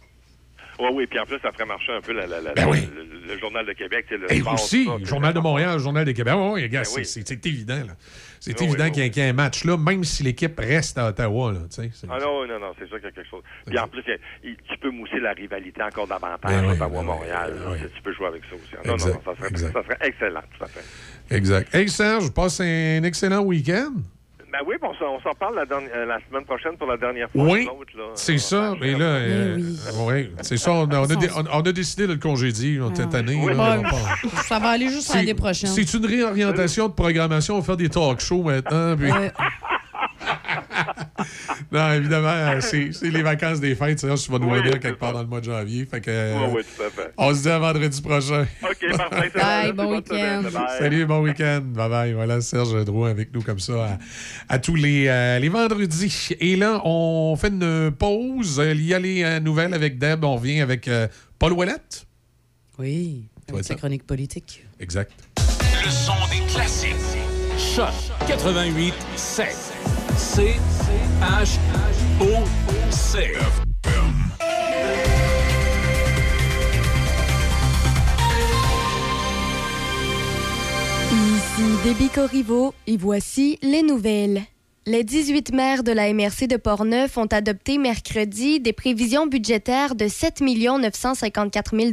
Oui, 0.79 0.87
oui, 0.93 1.07
puis 1.07 1.19
en 1.19 1.25
plus, 1.25 1.39
ça 1.39 1.51
ferait 1.51 1.65
marcher 1.65 1.91
un 1.93 2.01
peu 2.01 2.13
la- 2.13 2.27
la- 2.27 2.39
la- 2.41 2.53
Ben 2.53 2.67
oui. 2.69 2.87
le, 2.95 3.33
le 3.33 3.39
Journal 3.39 3.65
de 3.65 3.73
Québec. 3.73 4.05
Le 4.11 4.31
Et 4.31 4.39
sport, 4.41 4.53
aussi, 4.53 4.85
ça, 4.85 4.97
le 4.99 5.05
Journal 5.05 5.33
de 5.33 5.39
Montréal, 5.39 5.73
le 5.73 5.79
Journal 5.79 6.05
de 6.05 6.11
Québec. 6.11 6.33
Oui, 6.37 6.61
oui, 6.61 6.69
gars, 6.69 6.79
Ben 6.79 6.85
c'est- 6.85 6.99
oui. 6.99 7.05
c'est 7.05 7.27
c'est 7.27 7.45
évident. 7.45 7.77
là. 7.87 7.93
C'est 8.39 8.59
Oui, 8.61 8.67
évident 8.67 8.83
oui, 8.85 8.91
qu'il 8.91 9.03
y, 9.03 9.05
a- 9.07 9.09
qu'il 9.09 9.23
y 9.23 9.25
a 9.25 9.29
un 9.29 9.33
match 9.33 9.63
là, 9.65 9.75
même 9.77 10.03
si 10.03 10.21
l'équipe 10.21 10.57
reste 10.59 10.97
à 10.99 11.07
Ottawa. 11.07 11.53
Là, 11.53 11.59
Ah 12.09 12.19
non, 12.19 12.45
non, 12.45 12.59
non, 12.59 12.71
c'est 12.77 12.87
sûr 12.87 12.97
qu'il 12.97 13.05
y 13.05 13.07
a 13.07 13.11
quelque 13.11 13.29
chose. 13.29 13.41
Puis 13.65 13.79
en 13.79 13.87
plus, 13.87 14.03
il 14.43 14.55
tu 14.69 14.77
peux 14.77 14.91
mousser 14.91 15.19
la 15.19 15.33
rivalité 15.33 15.81
encore 15.81 16.05
davantage, 16.07 16.39
Ben 16.51 16.65
oui, 16.67 16.73
Ottawa-Montréal. 16.75 17.53
Tu- 17.81 17.89
Tu 17.97 18.01
peux 18.03 18.13
jouer 18.13 18.27
avec 18.27 18.43
ça 18.45 18.55
aussi. 18.55 18.75
Non, 18.85 18.91
non, 18.91 18.93
Exact, 18.93 19.13
non, 19.25 19.33
ça 19.33 19.35
serait, 19.49 19.57
ça 19.57 19.83
serait 19.83 19.97
excellent, 20.01 20.41
tout 20.57 20.63
à 20.63 20.67
fait. 20.67 21.35
Exact. 21.35 21.73
Hey 21.75 21.89
Serge, 21.89 22.29
passe 22.31 22.61
un 22.61 23.03
excellent 23.03 23.41
week-end. 23.41 23.93
Ben 24.51 24.59
oui, 24.65 24.75
on 24.81 24.93
s'en- 24.95 25.17
on 25.29 25.33
parle 25.35 25.55
la, 25.55 25.63
euh, 25.75 26.05
la 26.05 26.19
semaine 26.29 26.45
prochaine 26.45 26.77
pour 26.77 26.87
la 26.87 26.95
dernière 26.97 27.29
fois. 27.29 27.43
Oui, 27.43 27.67
c'est 28.15 28.37
ça. 28.37 28.73
Mais 28.79 28.93
là, 28.93 29.05
euh, 29.05 29.57
ouais, 30.07 30.31
c'est 30.41 30.55
ça. 30.57 30.71
On 30.71 30.89
a, 30.89 31.01
on 31.01 31.03
a 31.03 31.15
dé- 31.15 31.27
on- 31.35 31.57
on 31.59 31.61
a 31.61 31.71
décidé 31.73 32.07
de 32.07 32.13
le 32.13 32.19
congédier 32.19 32.77
là, 32.77 32.89
cette 32.93 33.13
année. 33.13 33.37
Oui. 33.43 33.53
là, 33.53 33.77
on 33.79 33.81
va 33.83 33.89
pas- 33.89 34.41
Ça 34.43 34.59
va 34.59 34.69
aller 34.69 34.87
juste 34.89 35.13
l'année 35.13 35.33
prochaine. 35.33 35.69
C'est 35.69 35.93
une 35.93 36.05
réorientation 36.05 36.87
de 36.87 36.93
programmation. 36.93 37.55
On 37.55 37.59
va 37.59 37.65
faire 37.65 37.77
des 37.77 37.89
talk 37.89 38.19
shows 38.21 38.43
maintenant. 38.43 38.95
puis- 38.95 39.11
Ouais. 39.11 39.31
non, 41.72 41.94
évidemment, 41.94 42.27
euh, 42.30 42.57
c'est 42.61 42.91
c'est 42.91 43.10
les 43.10 43.22
vacances 43.22 43.60
des 43.60 43.76
fêtes. 43.76 43.99
Ça, 43.99 44.15
tu 44.15 44.31
vas 44.31 44.39
nous 44.39 44.49
revenir 44.49 44.80
quelque 44.80 44.99
part 44.99 45.14
dans 45.14 45.22
le 45.22 45.27
mois 45.27 45.39
de 45.39 45.45
janvier. 45.45 45.85
Fait 45.85 46.02
que, 46.02 46.10
euh, 46.10 46.35
Oui, 46.48 46.53
oui, 46.57 46.61
tout 46.64 46.84
à 46.84 46.89
fait. 46.89 47.14
On 47.18 47.34
se 47.34 47.41
dit 47.44 47.49
à 47.49 47.60
vendredi 47.60 48.02
prochain. 48.02 48.45
OK, 48.64 48.98
parfait. 48.98 49.31
Bye, 49.35 49.73
bon, 49.73 49.95
week-end. 49.95 50.44
Salut, 50.80 51.06
bon 51.06 51.22
week-end. 51.22 51.61
Bye 51.64 51.89
bye. 51.89 52.14
Voilà, 52.14 52.41
Serge 52.41 52.85
Drouin 52.85 53.10
avec 53.10 53.34
nous 53.34 53.41
comme 53.41 53.60
ça 53.60 53.98
à, 54.49 54.56
à 54.56 54.60
tous 54.60 54.76
les, 54.76 55.07
euh, 55.07 55.39
les 55.39 55.49
vendredis. 55.49 56.35
Et 56.39 56.56
là, 56.56 56.81
on 56.85 57.35
fait 57.35 57.49
une 57.49 57.91
pause. 57.91 58.61
Il 58.64 58.84
y 58.85 58.94
a 58.94 58.99
les 58.99 59.23
euh, 59.23 59.39
nouvelles 59.39 59.73
avec 59.73 59.98
Deb. 59.98 60.23
On 60.23 60.35
revient 60.35 60.61
avec 60.61 60.88
euh, 60.88 61.07
Paul 61.39 61.53
Ouellette. 61.53 62.06
Oui, 62.80 63.30
avec 63.49 63.64
sa 63.64 63.76
chronique 63.76 64.06
politique. 64.06 64.65
Exact. 64.80 65.11
Le 65.84 65.89
son 65.89 66.14
des 66.30 66.45
classiques. 66.52 66.95
Choc 67.57 67.94
88 68.27 68.94
7. 69.15 69.48
C 70.18 70.56
H 71.22 71.60
O 72.19 72.44
C. 72.89 73.34
Ici 81.11 81.64
Déby 81.84 82.10
Corriveau 82.10 82.73
et 82.88 82.98
voici 82.98 83.60
les 83.61 83.84
nouvelles. 83.84 84.41
Les 84.89 85.03
18 85.03 85.51
maires 85.51 85.84
de 85.84 85.91
la 85.91 86.14
MRC 86.14 86.47
de 86.47 86.55
Portneuf 86.55 87.18
ont 87.18 87.26
adopté 87.26 87.77
mercredi 87.77 88.61
des 88.61 88.72
prévisions 88.72 89.27
budgétaires 89.27 89.95
de 89.95 90.07
7 90.07 90.39
954 90.39 91.77
000 91.77 91.91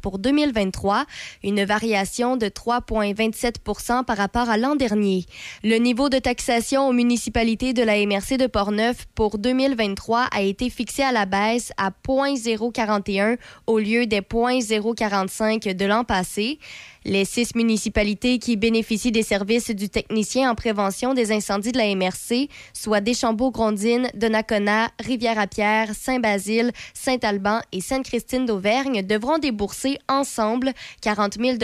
pour 0.00 0.20
2023, 0.20 1.06
une 1.42 1.64
variation 1.64 2.36
de 2.36 2.46
3,27% 2.46 4.04
par 4.04 4.16
rapport 4.16 4.48
à 4.48 4.58
l'an 4.58 4.76
dernier. 4.76 5.24
Le 5.64 5.78
niveau 5.78 6.08
de 6.08 6.20
taxation 6.20 6.86
aux 6.86 6.92
municipalités 6.92 7.72
de 7.72 7.82
la 7.82 7.96
MRC 8.06 8.36
de 8.38 8.46
Portneuf 8.46 9.06
pour 9.16 9.38
2023 9.38 10.28
a 10.30 10.42
été 10.42 10.70
fixé 10.70 11.02
à 11.02 11.10
la 11.10 11.26
baisse 11.26 11.72
à 11.78 11.90
0,041 11.90 13.38
au 13.66 13.80
lieu 13.80 14.06
des 14.06 14.20
0,045 14.20 15.64
de 15.74 15.84
l'an 15.84 16.04
passé. 16.04 16.60
Les 17.08 17.24
six 17.24 17.54
municipalités 17.54 18.40
qui 18.40 18.56
bénéficient 18.56 19.12
des 19.12 19.22
services 19.22 19.70
du 19.70 19.88
technicien 19.88 20.50
en 20.50 20.56
prévention 20.56 21.14
des 21.14 21.30
incendies 21.30 21.70
de 21.70 21.78
la 21.78 21.94
MRC, 21.94 22.48
soit 22.72 23.00
Deschambault-Grondines, 23.00 24.08
Donnacona, 24.14 24.90
Rivière-à-Pierre, 24.98 25.94
Saint-Basile, 25.94 26.72
Saint-Alban 26.94 27.60
et 27.70 27.80
Sainte-Christine 27.80 28.44
d'Auvergne, 28.44 29.06
devront 29.06 29.38
débourser 29.38 30.00
ensemble 30.08 30.72
40 31.00 31.34
000 31.40 31.58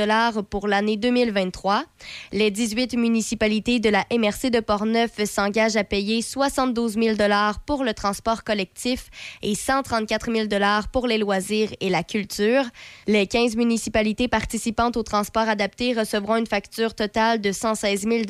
pour 0.49 0.69
l'année 0.69 0.97
2023. 0.97 1.87
Les 2.31 2.53
18 2.53 2.95
municipalités 2.97 3.81
de 3.81 3.89
la 3.89 4.05
MRC 4.17 4.49
de 4.51 4.61
Portneuf 4.61 5.25
s'engagent 5.25 5.75
à 5.75 5.83
payer 5.83 6.23
72 6.23 6.93
000 6.95 7.17
pour 7.67 7.83
le 7.83 7.95
transport 7.95 8.45
collectif 8.45 9.11
et 9.43 9.57
134 9.57 10.33
000 10.33 10.47
pour 10.93 11.09
les 11.09 11.19
loisirs 11.19 11.71
et 11.81 11.89
la 11.89 12.05
culture. 12.05 12.63
Les 13.09 13.27
15 13.27 13.57
municipalités 13.57 14.29
participantes 14.29 14.97
au 14.97 15.03
transport 15.03 15.32
adapté 15.41 15.93
recevront 15.93 16.37
une 16.37 16.47
facture 16.47 16.95
totale 16.95 17.41
de 17.41 17.53
116 17.53 18.03
000 18.03 18.23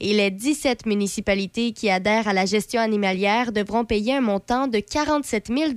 et 0.00 0.14
les 0.14 0.30
17 0.30 0.86
municipalités 0.86 1.72
qui 1.72 1.90
adhèrent 1.90 2.28
à 2.28 2.32
la 2.32 2.46
gestion 2.46 2.80
animalière 2.80 3.52
devront 3.52 3.84
payer 3.84 4.16
un 4.16 4.20
montant 4.20 4.66
de 4.66 4.80
47 4.80 5.48
000 5.48 5.72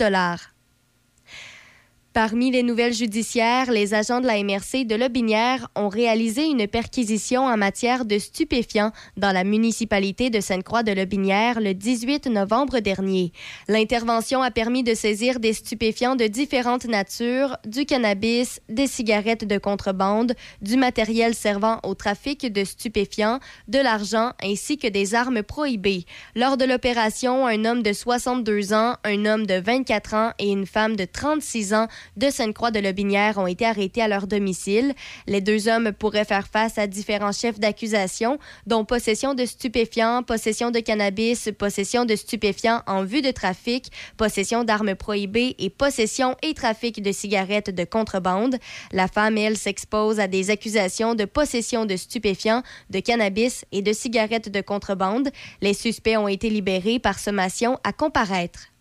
Parmi 2.16 2.50
les 2.50 2.64
nouvelles 2.64 2.94
judiciaires, 2.94 3.70
les 3.70 3.94
agents 3.94 4.22
de 4.22 4.26
la 4.26 4.42
MRC 4.42 4.86
de 4.86 4.96
Lobinière 4.96 5.68
ont 5.76 5.90
réalisé 5.90 6.46
une 6.46 6.66
perquisition 6.66 7.42
en 7.42 7.58
matière 7.58 8.06
de 8.06 8.18
stupéfiants 8.20 8.94
dans 9.18 9.34
la 9.34 9.44
municipalité 9.44 10.30
de 10.30 10.40
Sainte-Croix 10.40 10.84
de 10.84 10.94
Lobinière 10.94 11.60
le 11.60 11.74
18 11.74 12.28
novembre 12.28 12.80
dernier. 12.80 13.34
L'intervention 13.68 14.42
a 14.42 14.50
permis 14.50 14.82
de 14.82 14.94
saisir 14.94 15.42
des 15.42 15.52
stupéfiants 15.52 16.16
de 16.16 16.28
différentes 16.28 16.86
natures, 16.86 17.58
du 17.66 17.86
cannabis, 17.86 18.62
des 18.70 18.88
cigarettes 18.88 19.46
de 19.46 19.58
contrebande, 19.58 20.36
du 20.62 20.78
matériel 20.78 21.36
servant 21.36 21.82
au 21.84 21.96
trafic 21.96 22.50
de 22.50 22.64
stupéfiants, 22.64 23.42
de 23.68 23.80
l'argent 23.80 24.32
ainsi 24.42 24.78
que 24.78 24.88
des 24.88 25.16
armes 25.16 25.44
prohibées. 25.44 26.06
Lors 26.34 26.56
de 26.56 26.64
l'opération, 26.64 27.46
un 27.46 27.66
homme 27.66 27.84
de 27.84 27.92
62 27.92 28.72
ans, 28.72 28.96
un 29.04 29.26
homme 29.26 29.46
de 29.46 29.56
24 29.60 30.14
ans 30.14 30.32
et 30.40 30.50
une 30.50 30.66
femme 30.66 30.96
de 30.96 31.04
36 31.04 31.74
ans 31.74 31.88
de 32.18 32.30
Sainte-Croix-de-Lobinière 32.30 33.38
ont 33.38 33.48
été 33.48 33.66
arrêtés 33.66 34.02
à 34.02 34.08
leur 34.08 34.28
domicile. 34.28 34.94
Les 35.28 35.42
deux 35.42 35.68
hommes 35.68 35.92
pourraient 35.92 36.26
faire 36.26 36.48
face 36.48 36.78
à 36.78 36.88
différents 36.88 37.32
chefs 37.32 37.60
d'accusation, 37.60 38.40
dont 38.68 38.86
possession 38.86 39.34
de 39.34 39.46
stupéfiants, 39.46 40.24
possession 40.24 40.72
de 40.72 40.80
cannabis, 40.80 41.50
possession 41.58 42.06
de 42.06 42.16
stupéfiants 42.16 42.82
en 42.88 43.04
vue 43.04 43.22
de 43.22 43.32
trafic, 43.32 43.92
possession 44.18 44.64
d'armes 44.64 44.96
prohibées 44.96 45.56
et 45.60 45.70
possession 45.70 46.36
et 46.42 46.54
trafic 46.54 47.02
de 47.02 47.12
cigarettes 47.12 47.74
de 47.74 47.84
contrebande. 47.84 48.58
La 48.92 49.08
femme, 49.08 49.38
elle, 49.38 49.58
s'expose 49.58 50.20
à 50.20 50.28
des 50.28 50.50
accusations 50.50 51.16
de 51.16 51.26
possession 51.26 51.86
de 51.86 51.96
stupéfiants, 51.96 52.64
de 52.90 53.00
cannabis 53.00 53.66
et 53.72 53.82
de 53.82 53.94
cigarettes 53.94 54.50
de 54.50 54.62
contrebande. 54.62 55.30
Les 55.62 55.74
suspects 55.74 56.18
ont 56.18 56.28
été 56.28 56.50
libérés 56.50 57.00
par 57.00 57.20
sommation 57.20 57.80
à 57.84 57.94
comparaître. 57.94 58.75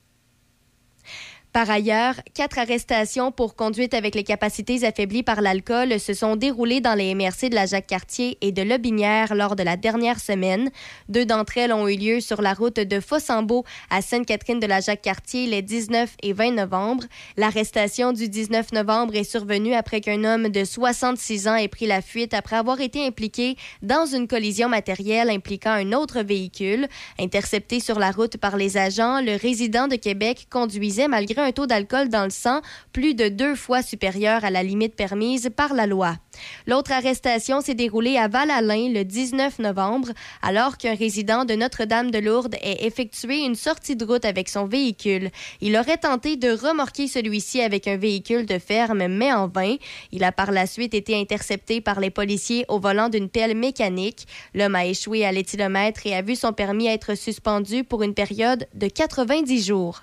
Par 1.55 1.71
ailleurs, 1.71 2.17
quatre 2.35 2.59
arrestations 2.59 3.31
pour 3.31 3.55
conduite 3.55 3.95
avec 3.95 4.17
les 4.17 4.25
capacités 4.25 4.85
affaiblies 4.85 5.23
par 5.23 5.41
l'alcool 5.41 6.01
se 6.01 6.13
sont 6.13 6.35
déroulées 6.35 6.81
dans 6.81 6.95
les 6.95 7.15
MRC 7.15 7.49
de 7.49 7.55
la 7.55 7.67
Jacques-Cartier 7.67 8.39
et 8.41 8.51
de 8.51 8.63
Lobinière 8.63 9.37
lors 9.37 9.55
de 9.55 9.63
la 9.63 9.77
dernière 9.77 10.19
semaine. 10.19 10.73
Deux 11.09 11.24
d'entre 11.24 11.57
elles 11.59 11.73
ont 11.73 11.87
eu 11.87 11.97
lieu 11.97 12.21
sur 12.21 12.43
la 12.43 12.55
route 12.55 12.81
de 12.81 12.99
Fossambeau 12.99 13.63
à 13.89 14.03
Sainte-Catherine 14.03 14.59
de 14.59 14.66
la 14.66 14.81
Jacques-Cartier 14.81 15.47
les 15.47 15.63
19 15.63 16.16
et 16.24 16.33
20 16.33 16.57
novembre. 16.57 17.05
L'arrestation 17.37 18.13
du 18.13 18.29
19 18.29 18.73
novembre 18.73 19.15
est 19.15 19.23
survenue 19.23 19.74
après 19.74 20.01
qu'un 20.01 20.24
homme 20.24 20.49
de 20.49 20.65
66 20.65 21.47
ans 21.47 21.55
ait 21.55 21.69
pris 21.69 21.87
la 21.87 22.03
fuite 22.03 22.35
après 22.35 22.57
avoir 22.57 22.81
été 22.81 23.07
impliqué 23.07 23.55
dans 23.81 24.07
une 24.07 24.27
collision 24.27 24.69
matérielle 24.69 25.31
impliquant 25.31 25.71
un 25.71 25.93
autre 25.93 26.21
véhicule. 26.23 26.89
Intercepté 27.21 27.79
sur 27.79 28.01
la 28.01 28.11
route 28.11 28.39
par 28.39 28.57
les 28.57 28.77
agents, 28.77 29.21
le 29.21 29.37
résident 29.37 29.87
de 29.87 29.95
Québec 29.95 30.49
conduisait 30.51 31.07
malgré 31.07 31.44
un 31.45 31.53
taux 31.53 31.66
d'alcool 31.66 32.09
dans 32.09 32.24
le 32.24 32.31
sang 32.31 32.61
plus 32.93 33.14
de 33.14 33.29
deux 33.29 33.55
fois 33.55 33.82
supérieur 33.82 34.45
à 34.45 34.51
la 34.51 34.63
limite 34.63 34.97
permise 34.97 35.51
par 35.55 35.74
la 35.74 35.87
loi. 35.87 36.16
L'autre 36.66 36.93
arrestation 36.93 37.61
s'est 37.61 37.74
déroulée 37.74 38.16
à 38.16 38.29
Val-Alain 38.29 38.89
le 38.93 39.05
19 39.05 39.61
novembre, 39.61 40.09
alors 40.43 40.79
qu'un 40.79 40.95
résident 40.95 41.45
de 41.45 41.55
Notre-Dame-de-Lourdes 41.55 42.56
ait 42.63 42.87
effectué 42.87 43.45
une 43.45 43.55
sortie 43.55 43.97
de 43.97 44.05
route 44.05 44.24
avec 44.24 44.48
son 44.48 44.66
véhicule. 44.66 45.31
Il 45.61 45.77
aurait 45.77 45.98
tenté 45.98 46.37
de 46.37 46.51
remorquer 46.51 47.06
celui-ci 47.06 47.61
avec 47.61 47.87
un 47.87 47.97
véhicule 47.97 48.47
de 48.47 48.59
ferme, 48.59 49.06
mais 49.06 49.32
en 49.32 49.48
vain. 49.48 49.77
Il 50.13 50.24
a 50.24 50.32
par 50.32 50.51
la 50.51 50.66
suite 50.66 50.95
été 50.95 51.19
intercepté 51.19 51.81
par 51.81 52.01
les 52.01 52.11
policiers 52.11 52.64
au 52.69 52.79
volant 52.79 53.09
d'une 53.09 53.29
pelle 53.29 53.56
mécanique. 53.56 54.27
L'homme 54.55 54.74
a 54.74 54.87
échoué 54.87 55.24
à 55.24 55.32
l'éthylomètre 55.32 56.06
et 56.06 56.14
a 56.14 56.23
vu 56.23 56.37
son 56.37 56.53
permis 56.53 56.87
être 56.87 57.14
suspendu 57.14 57.85
pour 57.85 58.03
une 58.03 58.14
période 58.14 58.66
de 58.74 58.89
90 58.89 59.66
jours. 59.66 60.03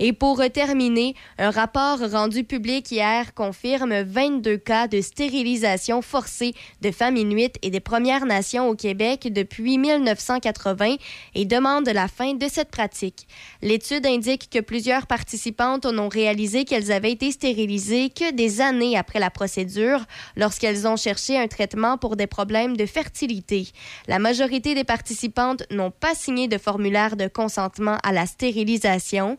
Et 0.00 0.12
pour 0.12 0.40
terminer, 0.52 1.14
un 1.38 1.50
rapport 1.50 1.98
rendu 1.98 2.44
public 2.44 2.90
hier 2.92 3.34
confirme 3.34 4.02
22 4.02 4.56
cas 4.56 4.86
de 4.86 5.00
stérilisation 5.00 6.02
forcée 6.02 6.54
de 6.82 6.92
femmes 6.92 7.16
inuites 7.16 7.56
et 7.62 7.70
des 7.70 7.80
Premières 7.80 8.24
Nations 8.24 8.68
au 8.68 8.76
Québec 8.76 9.28
depuis 9.32 9.76
1980 9.76 10.96
et 11.34 11.44
demande 11.44 11.88
la 11.88 12.06
fin 12.06 12.34
de 12.34 12.46
cette 12.48 12.70
pratique. 12.70 13.26
L'étude 13.60 14.06
indique 14.06 14.48
que 14.50 14.60
plusieurs 14.60 15.08
participantes 15.08 15.86
n'ont 15.86 16.08
réalisé 16.08 16.64
qu'elles 16.64 16.92
avaient 16.92 17.12
été 17.12 17.32
stérilisées 17.32 18.10
que 18.10 18.32
des 18.32 18.60
années 18.60 18.96
après 18.96 19.18
la 19.18 19.30
procédure, 19.30 20.04
lorsqu'elles 20.36 20.86
ont 20.86 20.96
cherché 20.96 21.36
un 21.36 21.48
traitement 21.48 21.98
pour 21.98 22.14
des 22.14 22.28
problèmes 22.28 22.76
de 22.76 22.86
fertilité. 22.86 23.68
La 24.06 24.20
majorité 24.20 24.76
des 24.76 24.84
participantes 24.84 25.64
n'ont 25.72 25.90
pas 25.90 26.14
signé 26.14 26.46
de 26.46 26.58
formulaire 26.58 27.16
de 27.16 27.26
consentement 27.26 27.98
à 28.04 28.12
la 28.12 28.26
stérilisation. 28.26 29.38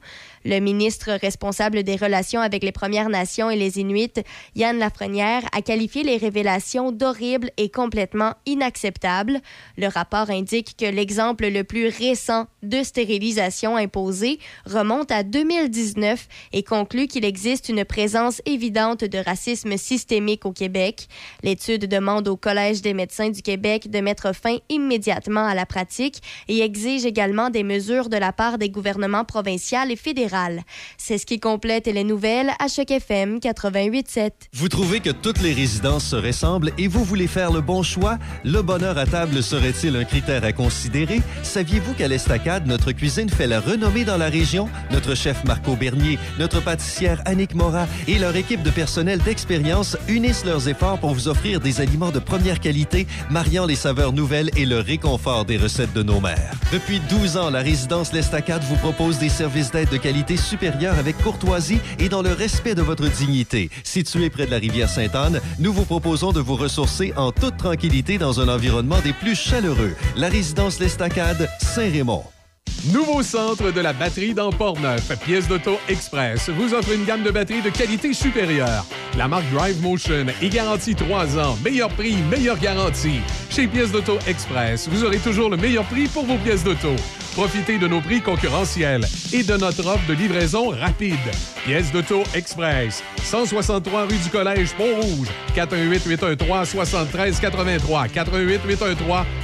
Le 0.50 0.60
ministre 0.60 1.12
responsable 1.12 1.84
des 1.84 1.96
relations 1.96 2.42
avec 2.42 2.64
les 2.64 2.72
Premières 2.72 3.10
Nations 3.10 3.52
et 3.52 3.56
les 3.56 3.78
Inuits, 3.78 4.24
Yann 4.56 4.80
Lafrenière, 4.80 5.44
a 5.56 5.62
qualifié 5.62 6.02
les 6.02 6.18
révélations 6.18 6.92
d'horribles 6.92 7.52
et 7.58 7.70
complètement 7.70 8.34
inacceptables. 8.48 9.42
Le 9.78 9.86
rapport 9.86 10.32
indique 10.32 10.76
que 10.76 10.88
l'exemple 10.88 11.48
le 11.50 11.64
plus 11.64 11.90
récent 11.90 12.48
de 12.64 12.82
stérilisation 12.82 13.78
imposée 13.78 14.40
remonte 14.66 15.12
à 15.12 15.22
2019 15.22 16.28
et 16.54 16.64
conclut 16.64 17.06
qu'il 17.06 17.26
existe 17.26 17.70
une 17.70 17.86
présence 17.86 18.42
évidente 18.48 19.04
de 19.04 19.20
racisme 19.20 19.78
systémique 19.78 20.48
au 20.48 20.52
Québec. 20.52 21.10
L'étude 21.44 21.86
demande 21.86 22.28
au 22.28 22.38
Collège 22.38 22.82
des 22.82 22.96
médecins 22.96 23.30
du 23.30 23.44
Québec 23.44 23.92
de 23.92 24.00
mettre 24.00 24.34
fin 24.34 24.58
immédiatement 24.70 25.46
à 25.46 25.54
la 25.54 25.68
pratique 25.68 26.24
et 26.48 26.62
exige 26.62 27.06
également 27.06 27.52
des 27.52 27.64
mesures 27.64 28.10
de 28.10 28.18
la 28.18 28.34
part 28.34 28.58
des 28.58 28.72
gouvernements 28.72 29.26
provincial 29.26 29.92
et 29.92 29.96
C'est 30.98 31.18
ce 31.18 31.26
qui 31.26 31.40
complète 31.40 31.88
les 31.88 32.04
nouvelles 32.04 32.52
à 32.60 32.68
Choc 32.68 32.92
FM 32.92 33.40
88.7. 33.40 34.32
Vous 34.54 34.70
trouvez 34.70 35.00
que 35.00 35.10
toutes 35.10 35.42
les 35.42 35.54
résidences 35.54 36.06
se 36.06 36.16
ressemblent 36.16 36.72
et 36.78 36.88
vous 36.88 37.04
voulez 37.04 37.28
faire 37.28 37.52
le 37.52 37.62
bon 37.62 37.84
choix? 37.84 38.18
Le 38.44 38.62
bonheur 38.62 38.98
à 38.98 39.06
table 39.06 39.42
serait-il 39.44 39.96
un 39.96 40.04
critère 40.04 40.44
à 40.44 40.52
considérer? 40.52 41.22
Saviez-vous 41.44 41.94
qu'à 41.94 42.08
l'Estacade, 42.08 42.68
notre 42.68 42.92
cuisine 42.92 43.30
fait 43.30 43.48
la 43.48 43.60
renommée 43.60 44.06
dans 44.06 44.18
la 44.18 44.30
région? 44.30 44.70
Notre 44.92 45.16
chef 45.16 45.44
Marco 45.46 45.76
Bernier, 45.76 46.18
notre 46.38 46.62
pâtissière 46.62 47.22
Annick 47.26 47.56
Morat 47.56 47.88
et 48.08 48.20
leur 48.20 48.36
équipe 48.36 48.64
de 48.64 48.70
personnel 48.70 49.20
d'expérience 49.20 49.98
unissent 50.08 50.46
leurs 50.46 50.68
efforts 50.68 51.00
pour 51.00 51.14
vous 51.14 51.28
offrir 51.28 51.60
des 51.60 51.82
aliments 51.82 52.12
de 52.12 52.20
première 52.20 52.60
qualité, 52.60 53.08
mariant 53.30 53.66
les 53.66 53.76
saveurs 53.76 54.14
nouvelles 54.14 54.52
et 54.58 54.66
le 54.66 54.80
réconfort 54.80 55.46
des 55.46 55.58
recettes 55.58 55.94
de 55.94 56.04
nos 56.04 56.20
mères. 56.20 56.54
Depuis 56.72 57.00
12 57.10 57.38
ans, 57.38 57.50
la 57.50 57.60
résidence 57.60 58.14
L'Estacade 58.14 58.64
vous 58.64 58.78
propose 58.78 59.20
des 59.20 59.30
services 59.30 59.72
d'aide 59.72 59.90
de 59.90 59.98
qualité 59.98 60.29
supérieure 60.38 60.98
avec 60.98 61.18
courtoisie 61.18 61.80
et 62.00 62.10
dans 62.10 62.22
le 62.22 62.34
respect 62.34 62.76
de 62.76 62.82
votre 62.82 63.08
dignité. 63.10 63.70
Situé 63.84 64.30
près 64.30 64.46
de 64.46 64.52
la 64.52 64.58
rivière 64.58 64.90
Sainte-Anne, 64.90 65.42
nous 65.60 65.74
vous 65.74 65.86
proposons 65.86 66.32
de 66.32 66.40
vous 66.40 66.56
ressourcer 66.56 67.14
en 67.16 67.32
toute 67.32 67.58
tranquillité 67.58 68.18
dans 68.18 68.40
un 68.40 68.48
environnement 68.48 69.00
des 69.04 69.14
plus 69.14 69.36
chaleureux. 69.36 69.96
La 70.16 70.30
résidence 70.30 70.80
L'Estacade, 70.80 71.50
Saint-Raymond. 71.60 72.24
Nouveau 72.94 73.22
centre 73.24 73.72
de 73.72 73.82
la 73.82 73.92
batterie 73.92 74.34
dans 74.34 74.52
Port-Neuf. 74.52 75.12
Pièces 75.26 75.50
d'auto 75.50 75.78
Express 75.90 76.50
vous 76.50 76.74
offre 76.74 76.94
une 76.94 77.04
gamme 77.04 77.24
de 77.24 77.32
batteries 77.32 77.62
de 77.62 77.70
qualité 77.70 78.14
supérieure. 78.14 78.86
La 79.18 79.28
marque 79.28 79.52
Drive 79.52 79.82
Motion 79.82 80.28
est 80.42 80.50
garantie 80.50 80.96
3 80.96 81.38
ans. 81.38 81.58
Meilleur 81.64 81.90
prix, 81.90 82.16
meilleure 82.32 82.58
garantie. 82.58 83.20
Chez 83.50 83.68
Pièces 83.68 83.92
d'auto 83.92 84.18
Express, 84.28 84.88
vous 84.88 85.04
aurez 85.04 85.18
toujours 85.18 85.50
le 85.50 85.58
meilleur 85.58 85.84
prix 85.86 86.08
pour 86.08 86.24
vos 86.26 86.38
pièces 86.38 86.64
d'auto. 86.64 86.96
Profitez 87.34 87.80
de 87.80 87.88
nos 87.88 88.00
prix 88.00 88.22
concurrentiels 88.22 89.04
et 89.34 89.42
de 89.44 89.58
notre 89.58 89.86
offre 89.88 90.08
de 90.08 90.14
livraison 90.14 90.70
rapide. 90.70 91.18
Pièces 91.66 91.92
d'auto 91.92 92.22
Express. 92.36 93.04
163 93.24 94.04
rue 94.04 94.18
du 94.18 94.30
Collège 94.30 94.72
Pont-Rouge. 94.74 95.30
418-813-7383. 95.56 98.08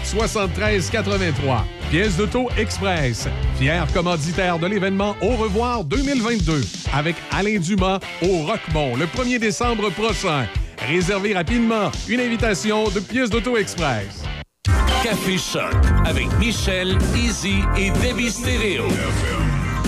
418-813-7383. 0.05 1.63
Pièces 1.89 2.17
d'auto 2.17 2.47
Express. 2.57 3.27
Fier 3.57 3.87
commanditaire 3.91 4.59
de 4.59 4.67
l'événement 4.67 5.15
Au 5.21 5.35
revoir 5.35 5.83
2022 5.83 6.61
avec 6.93 7.15
Alain 7.31 7.57
Dumas 7.57 7.99
au 8.21 8.43
Roquemont 8.43 8.95
le 8.97 9.05
1er 9.05 9.39
décembre 9.39 9.89
prochain. 9.89 10.45
Réservez 10.79 11.33
rapidement 11.33 11.91
une 12.07 12.19
invitation 12.19 12.89
de 12.89 12.99
Pièces 12.99 13.29
d'auto 13.29 13.57
Express. 13.57 14.23
Café 15.03 15.37
Choc 15.37 15.73
avec 16.05 16.27
Michel, 16.39 16.97
Izzy 17.15 17.59
et 17.77 17.91
Debbie 17.91 18.31
Stereo. 18.31 18.87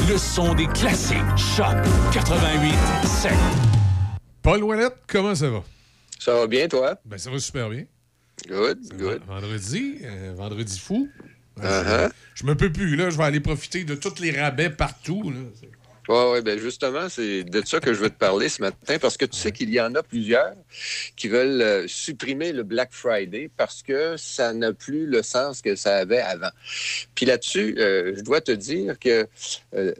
Le 0.10 0.18
son 0.18 0.54
des 0.54 0.68
classiques. 0.68 1.18
Choc 1.56 1.76
88 2.14 2.74
7. 3.06 3.32
Paul 4.42 4.64
Ouellette, 4.64 4.98
comment 5.08 5.36
ça 5.36 5.50
va? 5.50 5.64
Ça 6.20 6.34
va 6.34 6.48
bien, 6.48 6.68
toi? 6.68 6.96
Ben, 7.06 7.18
ça 7.18 7.30
va 7.30 7.40
super 7.40 7.70
bien. 7.70 7.84
Good, 8.48 8.94
good. 8.98 9.22
Vendredi, 9.28 9.98
euh, 10.04 10.34
vendredi 10.36 10.80
fou. 10.80 11.10
Uh-huh. 11.60 12.10
Je 12.36 12.46
me 12.46 12.56
peux 12.56 12.72
plus, 12.72 12.96
là. 12.96 13.10
Je 13.10 13.18
vais 13.18 13.24
aller 13.24 13.40
profiter 13.40 13.84
de 13.84 13.96
tous 13.96 14.20
les 14.20 14.32
rabais 14.32 14.70
partout. 14.70 15.32
là. 15.32 15.40
Oui, 16.10 16.42
ben 16.42 16.58
justement, 16.58 17.10
c'est 17.10 17.44
de 17.44 17.66
ça 17.66 17.82
que 17.82 17.94
je 17.94 18.00
veux 18.00 18.10
te 18.10 18.18
parler 18.18 18.48
ce 18.48 18.61
matin, 18.61 18.98
parce 18.98 19.18
que 19.18 19.26
tu 19.26 19.38
sais 19.38 19.52
qu'il 19.52 19.69
y 19.69 19.82
en 19.82 19.94
a 19.94 20.02
plusieurs 20.03 20.53
qui 21.18 21.27
veulent 21.27 21.61
euh, 21.61 21.86
supprimer 21.88 22.53
le 22.53 22.64
Black 22.64 22.94
Friday 22.94 23.50
parce 23.58 23.84
que 23.84 24.16
ça 24.16 24.53
n'a 24.53 24.72
plus 24.72 25.06
le 25.06 25.22
sens 25.22 25.61
que 25.61 25.76
ça 25.76 25.98
avait 25.98 26.22
avant. 26.22 26.52
Puis 27.14 27.26
là-dessus, 27.26 27.76
euh, 27.77 28.14
je 28.16 28.22
dois 28.22 28.40
te 28.40 28.53
dire 28.53 28.98
que 29.00 29.27
euh, 29.76 29.94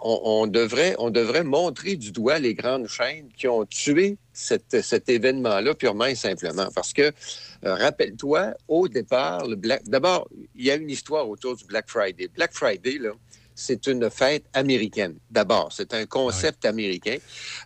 on, 0.00 0.46
devrait, 0.46 0.94
on 0.98 1.10
devrait 1.10 1.42
montrer 1.42 1.96
du 1.96 2.12
doigt 2.12 2.38
les 2.38 2.54
grandes 2.54 2.86
chaînes 2.86 3.28
qui 3.36 3.48
ont 3.48 3.64
tué 3.64 4.16
cet, 4.32 4.82
cet 4.82 5.08
événement-là 5.08 5.74
purement 5.74 6.06
et 6.06 6.14
simplement. 6.14 6.68
Parce 6.72 6.92
que, 6.92 7.12
rappelle-toi, 7.62 8.54
au 8.68 8.86
départ, 8.86 9.46
le 9.46 9.56
Black... 9.56 9.82
D'abord, 9.84 10.28
il 10.54 10.64
y 10.64 10.70
a 10.70 10.76
une 10.76 10.90
histoire 10.90 11.28
autour 11.28 11.56
du 11.56 11.64
Black 11.64 11.88
Friday. 11.88 12.28
Black 12.34 12.52
Friday, 12.52 12.98
là, 12.98 13.10
c'est 13.54 13.86
une 13.86 14.10
fête 14.10 14.44
américaine. 14.52 15.16
D'abord, 15.30 15.72
c'est 15.72 15.94
un 15.94 16.06
concept 16.06 16.64
américain 16.64 17.16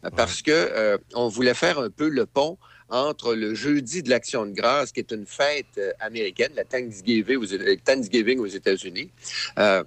euh, 0.04 0.10
parce 0.10 0.42
que 0.42 0.50
euh, 0.50 0.98
on 1.14 1.28
voulait 1.28 1.54
faire 1.54 1.78
un 1.78 1.90
peu 1.90 2.08
le 2.08 2.26
pont 2.26 2.58
entre 2.90 3.34
le 3.34 3.54
jeudi 3.54 4.02
de 4.02 4.10
l'Action 4.10 4.46
de 4.46 4.52
grâce, 4.52 4.92
qui 4.92 5.00
est 5.00 5.12
une 5.12 5.26
fête 5.26 5.66
euh, 5.78 5.92
américaine, 6.00 6.52
la 6.54 6.64
Thanksgiving 6.64 7.36
aux, 7.36 7.76
Thanksgiving 7.84 8.38
aux 8.38 8.46
États-Unis, 8.46 9.10
euh, 9.58 9.84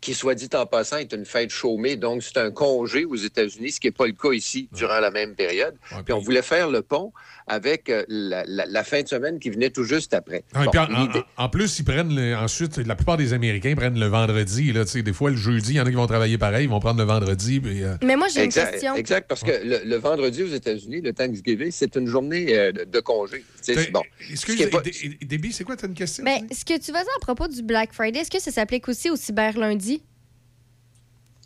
qui, 0.00 0.14
soit 0.14 0.34
dit 0.34 0.48
en 0.54 0.66
passant, 0.66 0.96
est 0.98 1.12
une 1.12 1.24
fête 1.24 1.50
chômée, 1.50 1.96
donc 1.96 2.22
c'est 2.22 2.36
un 2.38 2.50
congé 2.50 3.04
aux 3.04 3.16
États-Unis, 3.16 3.72
ce 3.72 3.80
qui 3.80 3.86
n'est 3.88 3.92
pas 3.92 4.06
le 4.06 4.12
cas 4.12 4.32
ici 4.32 4.68
durant 4.72 5.00
la 5.00 5.10
même 5.10 5.34
période. 5.34 5.74
Puis 6.04 6.12
on 6.12 6.18
voulait 6.18 6.42
faire 6.42 6.70
le 6.70 6.82
pont 6.82 7.12
avec 7.48 7.88
euh, 7.90 8.04
la, 8.08 8.42
la- 8.46 8.66
la 8.66 8.84
fin 8.84 9.02
de 9.02 9.08
semaine 9.08 9.38
qui 9.38 9.50
venait 9.50 9.70
tout 9.70 9.84
juste 9.84 10.14
après. 10.14 10.42
Bon, 10.52 10.62
en, 10.62 10.86
l'idée- 11.06 11.22
en- 11.36 11.44
en 11.44 11.48
plus, 11.48 11.78
ils 11.78 11.84
prennent 11.84 12.14
le- 12.14 12.34
ensuite, 12.36 12.76
la 12.78 12.96
plupart 12.96 13.16
des 13.16 13.32
Américains 13.32 13.74
prennent 13.76 13.98
le 14.00 14.06
vendredi. 14.06 14.72
Là, 14.72 14.84
tu 14.84 14.90
sais, 14.92 15.02
des 15.02 15.12
fois, 15.12 15.30
le 15.30 15.36
jeudi, 15.36 15.72
il 15.74 15.76
y 15.76 15.80
en 15.80 15.86
a 15.86 15.90
qui 15.90 15.94
vont 15.96 16.06
travailler 16.08 16.38
pareil, 16.38 16.64
ils 16.64 16.70
vont 16.70 16.80
prendre 16.80 16.98
le 16.98 17.06
vendredi. 17.06 17.60
Puis, 17.60 17.82
euh, 17.84 17.94
Mais 18.02 18.16
moi, 18.16 18.26
j'ai 18.28 18.44
une 18.44 18.52
question. 18.52 18.96
Exact, 18.96 19.28
parce 19.28 19.42
que 19.42 19.50
le, 19.64 19.80
le 19.84 19.96
vendredi 19.96 20.42
aux 20.42 20.48
États-Unis, 20.48 21.00
le 21.02 21.12
Thanksgiving, 21.12 21.70
c'est 21.70 21.94
une 21.96 22.06
journée 22.08 22.56
euh, 22.58 22.72
de, 22.72 22.84
de 22.84 23.00
congé. 23.00 23.44
Tu 23.64 23.74
bon. 23.92 24.02
Excuse, 24.30 24.40
Ce 24.40 24.56
qui 24.56 24.62
est 24.64 24.66
pas- 24.68 24.80
Dé- 24.80 25.18
Déby, 25.24 25.52
c'est 25.52 25.64
quoi, 25.64 25.76
t'as 25.76 25.86
une 25.86 25.94
question? 25.94 26.24
Ben, 26.24 26.40
ce 26.52 26.64
que 26.64 26.78
tu 26.78 26.92
vas 26.92 27.02
dire 27.02 27.12
à 27.16 27.20
propos 27.20 27.46
du 27.48 27.62
Black 27.62 27.92
Friday, 27.92 28.20
est-ce 28.20 28.30
que 28.30 28.40
ça 28.40 28.50
s'applique 28.50 28.88
aussi 28.88 29.08
au 29.10 29.16
cyber 29.16 29.56
lundi? 29.58 29.95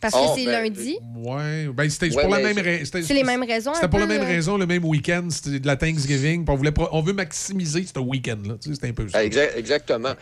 Parce 0.00 0.14
que 0.14 0.18
Oh, 0.22 0.32
c'est 0.34 0.46
ben, 0.46 0.62
lundi. 0.62 0.98
Ouais, 1.16 1.66
ben, 1.74 1.90
c'était 1.90 2.14
Ouais, 2.14 2.22
pour 2.22 2.30
la 2.34 2.40
même 2.40 2.58
raison. 2.58 2.90
c'est 3.02 3.12
les 3.14 3.22
mêmes 3.24 3.42
raisons, 3.44 3.74
C'était 3.74 3.88
pour 3.88 3.98
la 3.98 4.06
même 4.06 4.22
euh. 4.22 4.26
raison, 4.26 4.56
le 4.56 4.66
même 4.66 4.84
week-end. 4.84 5.28
C'était 5.30 5.58
de 5.60 5.66
la 5.66 5.76
Thanksgiving. 5.76 6.46
On, 6.48 6.54
voulait, 6.54 6.72
on 6.92 7.02
veut 7.02 7.12
maximiser 7.12 7.84
ce 7.84 7.98
week-end-là. 8.00 8.54
Tu 8.62 8.70
sais, 8.70 8.74
C'était 8.76 8.88
un 8.88 8.92
peu 8.94 9.06
ça. 9.08 9.18
Ah, 9.18 9.24
exa- 9.24 9.54
exactement. 9.56 10.12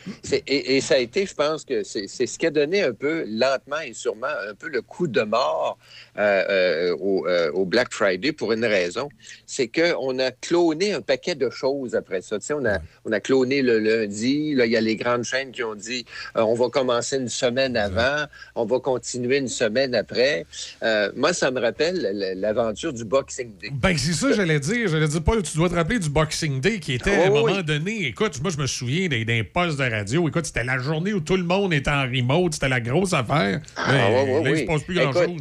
Et, 0.49 0.77
et 0.77 0.81
ça 0.81 0.95
a 0.95 0.99
été, 0.99 1.27
je 1.27 1.35
pense 1.35 1.65
que 1.65 1.85
c'est 1.85 2.09
c'est 2.09 2.27
ce 2.27 2.39
qui 2.41 2.47
a 2.47 2.51
donné 2.51 2.83
un 2.83 2.93
peu, 2.93 3.25
lentement 3.29 3.79
et 3.87 3.93
sûrement, 3.93 4.27
un 4.51 4.55
peu 4.55 4.69
le 4.69 4.83
coup 4.83 5.07
de 5.07 5.23
mort 5.23 5.79
euh, 6.19 6.45
euh, 6.51 6.97
au, 6.99 7.27
euh, 7.29 7.53
au 7.53 7.65
Black 7.65 7.93
Friday 7.93 8.33
pour 8.33 8.53
une 8.53 8.65
raison. 8.65 9.09
C'est 9.47 9.69
qu'on 9.69 10.19
a 10.19 10.33
cloné 10.33 10.93
un 10.93 11.03
paquet 11.03 11.37
de 11.37 11.51
choses 11.51 11.95
après 11.95 12.21
ça. 12.21 12.39
Tu 12.41 12.47
sais, 12.47 12.55
on, 12.55 12.65
a, 12.65 12.79
on 13.05 13.13
a 13.13 13.21
cloné 13.21 13.63
le 13.63 13.79
lundi. 13.79 14.55
Là, 14.55 14.67
il 14.67 14.73
y 14.73 14.77
a 14.77 14.81
les 14.81 14.97
grandes 14.97 15.23
chaînes 15.25 15.53
qui 15.53 15.63
ont 15.63 15.77
dit 15.77 16.05
euh, 16.37 16.43
on 16.43 16.55
va 16.55 16.69
commencer 16.69 17.17
une 17.17 17.29
semaine 17.29 17.77
avant, 17.77 18.25
on 18.57 18.65
va 18.65 18.81
continuer 18.81 19.37
une 19.39 19.47
semaine 19.47 19.68
après. 19.95 20.47
Euh, 20.83 21.11
moi, 21.17 21.33
ça 21.33 21.51
me 21.51 21.61
rappelle 21.61 22.35
l'aventure 22.37 22.93
du 22.93 23.05
Boxing 23.05 23.51
Day. 23.61 23.69
Ben, 23.73 23.97
c'est 23.97 24.13
ça, 24.13 24.33
j'allais 24.33 24.61
dire. 24.61 24.89
J'allais 24.89 25.09
dire, 25.09 25.23
Paul, 25.23 25.43
tu 25.43 25.57
dois 25.57 25.69
te 25.69 25.75
rappeler 25.75 25.99
du 25.99 26.09
Boxing 26.11 26.61
Day 26.61 26.79
qui 26.81 26.95
était, 26.95 27.11
Oh, 27.19 27.23
à 27.23 27.27
un 27.27 27.31
oui. 27.31 27.41
moment 27.53 27.63
donné, 27.63 28.07
écoute, 28.07 28.41
moi, 28.43 28.51
je 28.51 28.59
me 28.59 28.67
souviens 28.67 29.09
des 29.09 29.45
postes 29.45 29.79
de 29.79 29.85
radio. 29.91 30.29
Écoute, 30.29 30.47
c'était 30.47 30.65
la 30.65 30.79
journée 30.79 31.13
où 31.13 31.21
tout 31.21 31.37
le 31.37 31.45
monde 31.45 31.73
était 31.73 31.91
en 31.91 32.03
remote. 32.03 32.55
C'était 32.55 32.69
la 32.69 32.81
grosse 32.81 33.13
affaire. 33.13 33.61
Ah, 33.77 33.93
Mais 33.93 33.99
ouais, 33.99 34.33
ouais, 34.35 34.45
là, 34.45 34.51
il 34.51 34.53
oui. 34.55 34.61
se 34.61 34.65
passe 34.67 34.83
plus 34.83 34.95
grand-chose. 34.95 35.41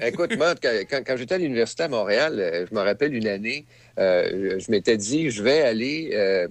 Écoute, 0.00 0.36
moi, 0.36 0.54
quand, 0.62 0.70
quand- 0.88 1.02
quand 1.04 1.16
j'étais 1.16 1.34
à 1.34 1.38
l'université 1.38 1.82
à 1.82 1.88
Montréal, 1.88 2.36
euh, 2.38 2.64
je 2.70 2.74
me 2.74 2.80
rappelle 2.80 3.12
une 3.12 3.26
année, 3.26 3.64
euh, 3.98 4.58
je 4.60 4.70
m'étais 4.70 4.96
dit, 4.96 5.30
je 5.30 5.42
vais 5.42 5.62
aller 5.62 6.10
euh, 6.14 6.46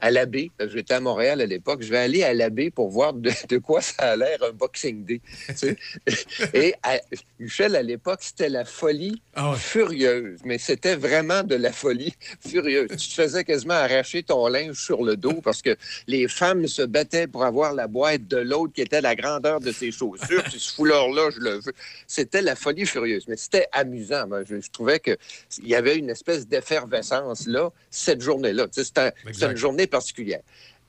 à, 0.00 0.10
l'abbé. 0.10 0.50
J'étais 0.68 0.94
à 0.94 1.00
Montréal 1.00 1.40
à 1.40 1.46
l'époque. 1.46 1.82
Je 1.82 1.90
vais 1.90 1.98
aller 1.98 2.22
à 2.22 2.34
l'abbé 2.34 2.70
pour 2.70 2.88
voir 2.88 3.12
de, 3.12 3.30
de 3.48 3.58
quoi 3.58 3.80
ça 3.80 4.12
a 4.12 4.16
l'air 4.16 4.38
un 4.42 4.52
Boxing 4.52 5.04
Day. 5.04 5.20
tu 5.48 5.54
sais. 5.56 5.76
Et 6.54 6.74
à- 6.82 7.00
Michel, 7.38 7.76
à 7.76 7.82
l'époque, 7.82 8.20
c'était 8.22 8.48
la 8.48 8.64
folie 8.64 9.20
furieuse. 9.56 10.38
Mais 10.44 10.58
c'était 10.58 10.96
vraiment 10.96 11.42
de 11.42 11.54
la 11.54 11.72
folie 11.72 12.14
furieuse. 12.46 12.88
Tu 12.90 13.08
te 13.08 13.14
faisais 13.14 13.44
quasiment 13.44 13.74
arracher 13.74 14.22
ton 14.22 14.46
linge 14.48 14.76
sur 14.78 15.02
le 15.04 15.16
dos 15.16 15.40
parce 15.42 15.62
que 15.62 15.76
les 16.06 16.28
femmes 16.28 16.66
se 16.66 16.82
battaient 16.82 17.26
pour 17.26 17.44
avoir 17.44 17.72
la 17.74 17.86
boîte 17.86 18.26
de 18.28 18.38
l'autre 18.38 18.72
qui 18.72 18.80
était 18.82 19.00
la 19.00 19.14
grandeur 19.14 19.60
de 19.60 19.72
ses 19.72 19.90
chaussures. 19.92 20.42
Puis 20.44 20.58
ce 20.60 20.74
foulard-là, 20.74 21.30
je 21.34 21.40
le 21.40 21.50
veux. 21.60 21.72
C'était 22.06 22.42
la 22.42 22.56
folie 22.56 22.86
furieuse. 22.86 23.24
Mais 23.28 23.36
c'était 23.36 23.66
amusant. 23.72 24.26
Moi, 24.26 24.44
je, 24.44 24.60
je 24.60 24.70
trouvais 24.70 25.00
qu'il 25.00 25.16
y 25.62 25.74
avait 25.74 25.96
une 25.96 26.10
espèce 26.10 26.46
d'effervescence 26.46 27.46
là, 27.46 27.70
cette 27.90 28.20
journée-là. 28.20 28.66
Tu 28.68 28.74
sais, 28.74 28.84
C'était 28.84 29.12
c'était 29.32 29.50
une 29.50 29.56
journée 29.56 29.85
particulière 29.86 30.40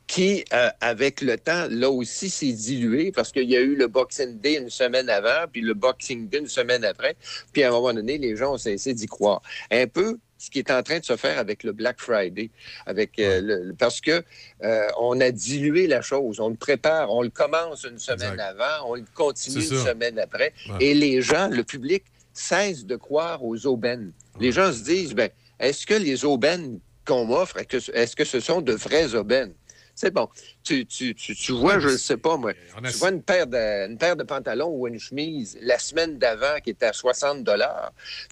qui, 0.07 0.45
euh, 0.53 0.69
avec 0.79 1.19
le 1.19 1.37
temps, 1.37 1.67
là 1.69 1.89
aussi, 1.89 2.29
s'est 2.29 2.53
dilué 2.53 3.11
parce 3.11 3.33
qu'il 3.33 3.49
y 3.49 3.57
a 3.57 3.59
eu 3.59 3.75
le 3.75 3.87
Boxing 3.87 4.39
Day 4.39 4.55
une 4.55 4.69
semaine 4.69 5.09
avant, 5.09 5.47
puis 5.51 5.59
le 5.59 5.73
Boxing 5.73 6.29
Day 6.29 6.37
une 6.37 6.47
semaine 6.47 6.85
après. 6.85 7.17
Puis 7.51 7.61
à 7.63 7.67
un 7.67 7.71
moment 7.71 7.93
donné, 7.93 8.17
les 8.17 8.37
gens 8.37 8.53
ont 8.53 8.57
cessé 8.57 8.93
d'y 8.93 9.05
croire. 9.05 9.41
Un 9.69 9.85
peu 9.85 10.17
ce 10.37 10.49
qui 10.49 10.59
est 10.59 10.71
en 10.71 10.81
train 10.81 10.99
de 10.99 11.03
se 11.03 11.17
faire 11.17 11.37
avec 11.39 11.63
le 11.65 11.73
Black 11.73 11.99
Friday, 11.99 12.51
avec 12.85 13.19
euh, 13.19 13.41
le- 13.41 13.73
parce 13.77 13.99
que 13.99 14.23
euh, 14.63 14.87
on 14.97 15.19
a 15.19 15.29
dilué 15.31 15.87
la 15.87 15.99
chose, 16.01 16.39
on 16.39 16.47
le 16.47 16.55
prépare, 16.55 17.11
on 17.11 17.21
le 17.21 17.29
commence 17.29 17.83
une 17.83 17.99
semaine 17.99 18.39
avant, 18.39 18.85
on 18.89 18.95
le 18.95 19.03
continue 19.13 19.57
une 19.57 19.83
semaine 19.83 20.19
après, 20.19 20.53
Ouais. 20.69 20.85
et 20.85 20.93
les 20.93 21.21
gens, 21.21 21.49
le 21.49 21.65
public, 21.65 22.03
cesse 22.33 22.85
de 22.85 22.95
croire 22.95 23.43
aux 23.43 23.65
aubaines. 23.65 24.13
Les 24.39 24.53
gens 24.53 24.71
se 24.71 24.83
disent, 24.83 25.13
ben, 25.15 25.29
est-ce 25.59 25.85
que 25.85 25.95
les 25.95 26.23
aubaines 26.23 26.79
qu'on 27.07 27.25
m'offre, 27.25 27.57
est-ce 27.57 28.15
que- 28.15 28.23
ce 28.25 28.39
sont 28.39 28.61
de 28.61 28.73
vraies 28.73 29.15
aubaines? 29.15 29.53
C'est 29.99 30.11
bon. 30.13 30.29
Tu, 30.63 30.85
tu, 30.85 31.15
tu, 31.15 31.35
tu 31.35 31.51
vois, 31.53 31.79
je 31.79 31.87
ne 31.87 31.97
sais 31.97 32.17
pas, 32.17 32.37
moi. 32.37 32.53
Tu 32.91 32.97
vois 32.99 33.09
une 33.09 33.23
paire, 33.23 33.47
de, 33.47 33.57
une 33.89 33.97
paire 33.97 34.15
de 34.15 34.21
pantalons 34.23 34.69
ou 34.69 34.87
une 34.87 34.99
chemise 34.99 35.57
la 35.59 35.79
semaine 35.79 36.19
d'avant 36.19 36.59
qui 36.63 36.69
était 36.69 36.85
à 36.85 36.93
60 36.93 37.49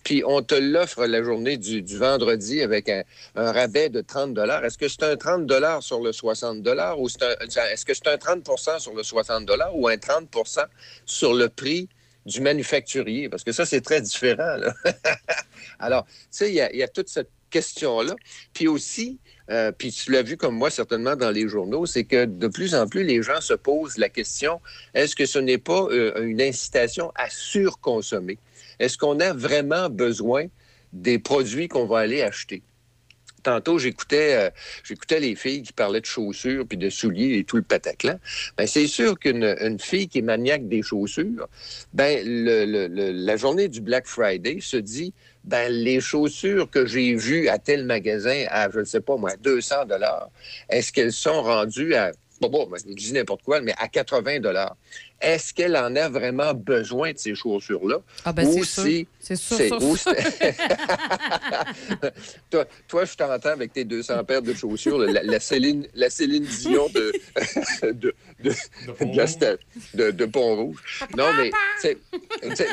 puis 0.03 0.21
on 0.27 0.43
te 0.43 0.53
l'offre 0.53 1.07
la 1.07 1.23
journée 1.23 1.57
du, 1.57 1.81
du 1.81 1.97
vendredi 1.97 2.61
avec 2.61 2.87
un, 2.87 3.01
un 3.33 3.51
rabais 3.51 3.89
de 3.89 4.01
30 4.01 4.37
Est-ce 4.63 4.77
que 4.77 4.87
c'est 4.87 5.01
un 5.01 5.17
30 5.17 5.51
sur 5.81 6.01
le 6.01 6.11
60 6.11 6.67
ou 6.99 7.09
c'est 7.09 7.23
un- 7.23 7.65
est-ce 7.71 7.83
que 7.83 7.95
c'est 7.95 8.07
un 8.09 8.17
30% 8.17 8.77
sur 8.79 8.93
le 8.93 9.01
60 9.01 9.49
ou 9.73 9.87
un 9.87 9.97
30% 9.97 10.65
sur 11.07 11.33
le 11.33 11.49
prix 11.49 11.89
du 12.27 12.41
manufacturier? 12.41 13.27
Parce 13.27 13.43
que 13.43 13.51
ça, 13.51 13.65
c'est 13.65 13.81
très 13.81 14.01
différent. 14.01 14.57
là. 14.57 14.71
Alors, 15.79 16.05
tu 16.05 16.11
sais, 16.29 16.49
il 16.49 16.55
y 16.55 16.61
a- 16.61 16.71
il 16.71 16.77
y, 16.77 16.83
a 16.83 16.87
toute 16.87 17.09
cette 17.09 17.29
question-là. 17.49 18.15
Puis 18.53 18.67
aussi, 18.67 19.19
euh, 19.49 19.71
puis 19.71 19.91
tu 19.91 20.11
l'as 20.11 20.23
vu 20.23 20.37
comme 20.37 20.55
moi 20.55 20.69
certainement 20.69 21.15
dans 21.15 21.31
les 21.31 21.47
journaux, 21.47 21.85
c'est 21.85 22.03
que 22.03 22.25
de 22.25 22.47
plus 22.47 22.75
en 22.75 22.87
plus, 22.87 23.03
les 23.03 23.21
gens 23.21 23.41
se 23.41 23.53
posent 23.53 23.97
la 23.97 24.09
question, 24.09 24.59
est-ce 24.93 25.15
que 25.15 25.25
ce 25.25 25.39
n'est 25.39 25.57
pas 25.57 25.87
euh, 25.91 26.25
une 26.25 26.41
incitation 26.41 27.11
à 27.15 27.29
surconsommer? 27.29 28.39
Est-ce 28.79 28.97
qu'on 28.97 29.19
a 29.19 29.33
vraiment 29.33 29.89
besoin 29.89 30.45
des 30.93 31.19
produits 31.19 31.67
qu'on 31.67 31.85
va 31.85 31.99
aller 31.99 32.21
acheter? 32.21 32.63
Tantôt, 33.43 33.77
j'écoutais, 33.77 34.33
euh, 34.33 34.49
j'écoutais 34.83 35.19
les 35.19 35.35
filles 35.35 35.61
qui 35.61 35.71
parlaient 35.71 36.01
de 36.01 36.05
chaussures 36.07 36.65
puis 36.67 36.79
de 36.79 36.89
souliers 36.89 37.37
et 37.37 37.43
tout 37.43 37.57
le 37.57 37.61
pataclan. 37.61 38.19
Ben, 38.57 38.65
c'est 38.65 38.87
sûr 38.87 39.19
qu'une 39.19 39.43
une 39.43 39.79
fille 39.79 40.07
qui 40.07 40.17
est 40.17 40.23
maniaque 40.23 40.67
des 40.67 40.81
chaussures, 40.81 41.47
ben, 41.93 42.25
la 42.25 43.37
journée 43.37 43.67
du 43.67 43.81
Black 43.81 44.07
Friday 44.07 44.57
se 44.61 44.77
dit, 44.77 45.13
ben, 45.45 45.71
les 45.71 46.01
chaussures 46.01 46.69
que 46.69 46.85
j'ai 46.85 47.13
vues 47.15 47.47
à 47.49 47.59
tel 47.59 47.85
magasin 47.85 48.45
à, 48.49 48.69
je 48.69 48.79
ne 48.79 48.83
sais 48.83 49.01
pas 49.01 49.15
moi, 49.15 49.31
200 49.39 49.85
dollars, 49.85 50.29
est-ce 50.69 50.91
qu'elles 50.91 51.13
sont 51.13 51.43
rendues 51.43 51.93
à, 51.93 52.11
bon, 52.41 52.49
bon, 52.49 52.67
je 52.75 52.93
dis 52.93 53.13
n'importe 53.13 53.43
quoi, 53.43 53.61
mais 53.61 53.73
à 53.77 53.87
80 53.87 54.39
dollars? 54.39 54.75
Est-ce 55.21 55.53
qu'elle 55.53 55.75
en 55.77 55.95
a 55.95 56.09
vraiment 56.09 56.53
besoin 56.53 57.13
de 57.13 57.17
ces 57.17 57.35
chaussures-là? 57.35 57.99
Ah, 58.25 58.33
ben, 58.33 58.47
Ou 58.47 58.63
c'est 58.63 58.63
sûr. 58.65 58.83
si- 58.83 59.07
C'est 59.19 59.35
sûr, 59.37 59.57
c'est- 59.57 59.67
sûr, 59.69 59.81
ou 59.83 59.95
sûr. 59.97 60.11
c'est- 60.15 60.55
toi, 62.49 62.65
toi, 62.87 63.05
je 63.05 63.15
t'entends 63.15 63.49
avec 63.49 63.73
tes 63.73 63.83
200 63.85 64.23
paires 64.23 64.41
de 64.41 64.53
chaussures, 64.53 64.97
la, 64.99 65.23
la 65.23 65.39
Céline, 65.39 65.87
la 65.95 66.09
Céline 66.09 66.43
Dion 66.43 66.89
de, 66.93 67.11
de, 67.83 68.13
de, 68.43 68.53
de, 68.99 69.57
de- 69.93 70.11
de 70.11 70.25
Pont-Rouge. 70.25 71.03
Non, 71.17 71.27
mais, 71.37 71.51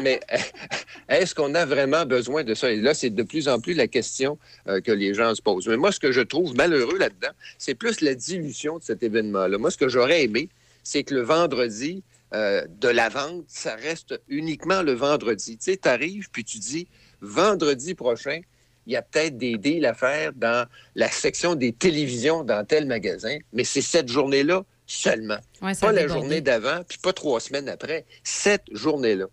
mais 0.03 0.21
est-ce 1.09 1.35
qu'on 1.35 1.55
a 1.55 1.65
vraiment 1.65 2.05
besoin 2.05 2.45
de 2.45 2.55
ça? 2.55 2.71
Et 2.71 2.77
là, 2.77 2.93
c'est 2.95 3.11
de 3.11 3.23
plus 3.23 3.49
en 3.49 3.61
plus 3.61 3.75
la 3.75 3.87
question 3.87 4.39
euh, 4.69 4.81
que 4.81 4.93
les 4.93 5.15
gens 5.15 5.35
se 5.35 5.43
posent. 5.43 5.69
Mais 5.69 5.77
moi, 5.77 5.93
ce 5.93 6.01
que 6.01 6.13
je 6.13 6.21
trouve 6.21 6.55
malheureux 6.57 6.99
là-dedans, 6.99 7.33
c'est 7.59 7.75
plus 7.75 8.01
la 8.01 8.15
dilution 8.15 8.79
de 8.79 8.83
cet 8.83 9.03
événement-là. 9.03 9.59
Moi, 9.59 9.71
ce 9.71 9.79
que 9.79 9.89
j'aurais 9.89 10.25
aimé, 10.25 10.49
c'est 10.83 11.05
que 11.05 11.15
le 11.15 11.23
vendredi 11.23 12.03
euh, 12.35 12.67
de 12.69 12.89
la 12.89 13.09
vente, 13.09 13.45
ça 13.49 13.75
reste 13.75 14.21
uniquement 14.29 14.83
le 14.83 14.93
vendredi. 14.93 15.59
Tu 15.59 15.73
sais, 15.73 15.77
tu 15.77 15.89
arrives, 15.89 16.31
puis 16.31 16.45
tu 16.45 16.59
dis, 16.59 16.89
vendredi 17.21 17.95
prochain, 17.95 18.41
il 18.87 18.93
y 18.95 18.97
a 18.97 19.03
peut-être 19.03 19.37
des 19.39 19.59
deals 19.59 19.87
à 19.87 19.95
faire 19.95 20.33
dans 20.33 20.67
la 20.95 21.09
section 21.09 21.55
des 21.55 21.73
télévisions 21.73 22.43
dans 22.43 22.65
tel 22.65 22.87
magasin, 22.87 23.37
mais 23.53 23.65
c'est 23.65 23.83
cette 23.83 24.09
journée-là 24.09 24.65
seulement. 24.87 25.39
Ouais, 25.63 25.75
pas 25.75 25.93
la 25.93 26.09
journée 26.09 26.41
d'avant, 26.41 26.83
puis 26.89 26.99
pas 26.99 27.13
trois 27.13 27.39
semaines 27.41 27.69
après. 27.69 28.05
Cette 28.25 28.65
journée-là. 28.73 29.27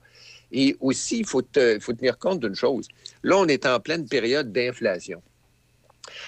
Et 0.52 0.76
aussi, 0.80 1.20
il 1.20 1.26
faut, 1.26 1.42
te- 1.42 1.80
faut 1.80 1.94
tenir 1.94 2.18
compte 2.18 2.40
d'une 2.40 2.56
chose. 2.56 2.88
Là, 3.24 3.38
on 3.38 3.48
est 3.48 3.66
en 3.66 3.80
pleine 3.80 4.08
période 4.08 4.52
d'inflation. 4.52 5.22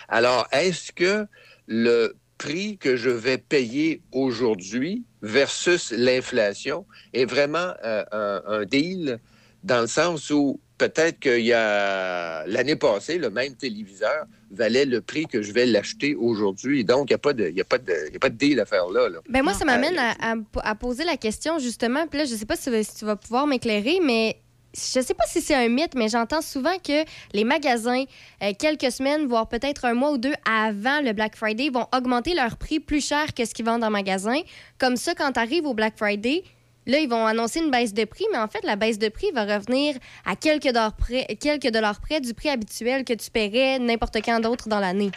Alors, 0.07 0.47
est-ce 0.51 0.91
que 0.91 1.25
le 1.67 2.15
prix 2.45 2.77
que 2.77 2.95
je 2.95 3.09
vais 3.25 3.37
payer 3.37 4.01
aujourd'hui 4.11 5.03
versus 5.21 5.91
l'inflation 5.91 6.85
est 7.13 7.25
vraiment 7.25 7.69
euh, 7.83 8.03
un, 8.11 8.41
un 8.47 8.65
deal 8.65 9.19
dans 9.63 9.81
le 9.81 9.87
sens 9.87 10.29
où 10.31 10.59
peut-être 10.79 11.19
qu'il 11.19 11.45
y 11.45 11.53
a 11.53 12.43
l'année 12.47 12.75
passée, 12.75 13.19
le 13.19 13.29
même 13.29 13.53
téléviseur 13.55 14.25
valait 14.49 14.85
le 14.85 15.01
prix 15.01 15.25
que 15.27 15.43
je 15.43 15.51
vais 15.53 15.67
l'acheter 15.67 16.15
aujourd'hui. 16.15 16.83
Donc, 16.83 17.09
il 17.09 17.13
n'y 17.13 17.15
a, 17.15 17.19
pas 17.19 17.33
de- 17.33 17.49
il 17.49 17.55
y 17.55 17.61
a, 17.61 17.63
pas 17.63 17.77
de- 17.77 18.07
il 18.07 18.13
y 18.13 18.15
a 18.15 18.19
pas 18.19 18.29
de 18.29 18.37
deal 18.37 18.59
à 18.59 18.65
faire 18.65 18.87
là. 18.89 19.07
là. 19.07 19.19
Ben 19.29 19.43
moi, 19.43 19.53
ça 19.53 19.63
m'amène 19.65 19.97
Euh, 19.99 20.11
à, 20.19 20.31
à- 20.31 20.69
à 20.71 20.75
poser 20.75 21.03
la 21.03 21.17
question, 21.17 21.59
justement. 21.59 22.07
Puis 22.07 22.17
là, 22.19 22.25
je 22.25 22.33
sais 22.33 22.47
pas 22.47 22.55
si 22.55 22.71
tu 22.97 23.05
vas 23.05 23.15
pouvoir 23.15 23.45
m'éclairer, 23.45 23.99
mais 24.03 24.37
je 24.75 25.01
sais 25.01 25.13
pas 25.13 25.25
si 25.27 25.41
c'est 25.41 25.55
un 25.55 25.67
mythe, 25.67 25.95
mais 25.95 26.07
j'entends 26.07 26.41
souvent 26.41 26.77
que 26.77 27.03
les 27.33 27.43
magasins, 27.43 28.05
euh, 28.41 28.53
quelques 28.57 28.91
semaines, 28.91 29.27
voire 29.27 29.47
peut-être 29.47 29.85
un 29.85 29.93
mois 29.93 30.11
ou 30.11 30.17
deux 30.17 30.33
avant 30.49 31.01
le 31.01 31.13
Black 31.13 31.35
Friday, 31.35 31.69
vont 31.69 31.87
augmenter 31.95 32.33
leur 32.33 32.57
prix 32.57 32.79
plus 32.79 33.05
cher 33.05 33.33
que 33.33 33.45
ce 33.45 33.53
qu'ils 33.53 33.65
vendent 33.65 33.83
en 33.83 33.89
magasin. 33.89 34.39
Comme 34.77 34.95
ça, 34.95 35.13
quand 35.13 35.33
tu 35.33 35.39
arrives 35.39 35.65
au 35.65 35.73
Black 35.73 35.97
Friday, 35.97 36.43
là, 36.87 36.99
ils 36.99 37.09
vont 37.09 37.25
annoncer 37.25 37.59
une 37.59 37.71
baisse 37.71 37.93
de 37.93 38.05
prix, 38.05 38.25
mais 38.31 38.37
en 38.37 38.47
fait, 38.47 38.63
la 38.63 38.75
baisse 38.75 38.97
de 38.97 39.09
prix 39.09 39.31
va 39.33 39.43
revenir 39.43 39.95
à 40.25 40.35
quelques 40.35 40.71
dollars 40.71 40.95
près, 40.95 42.21
du 42.21 42.33
prix 42.33 42.49
habituel 42.49 43.03
que 43.03 43.13
tu 43.13 43.29
paierais 43.29 43.79
n'importe 43.79 44.17
quand 44.23 44.39
d'autre 44.39 44.69
dans 44.69 44.79
l'année. 44.79 45.11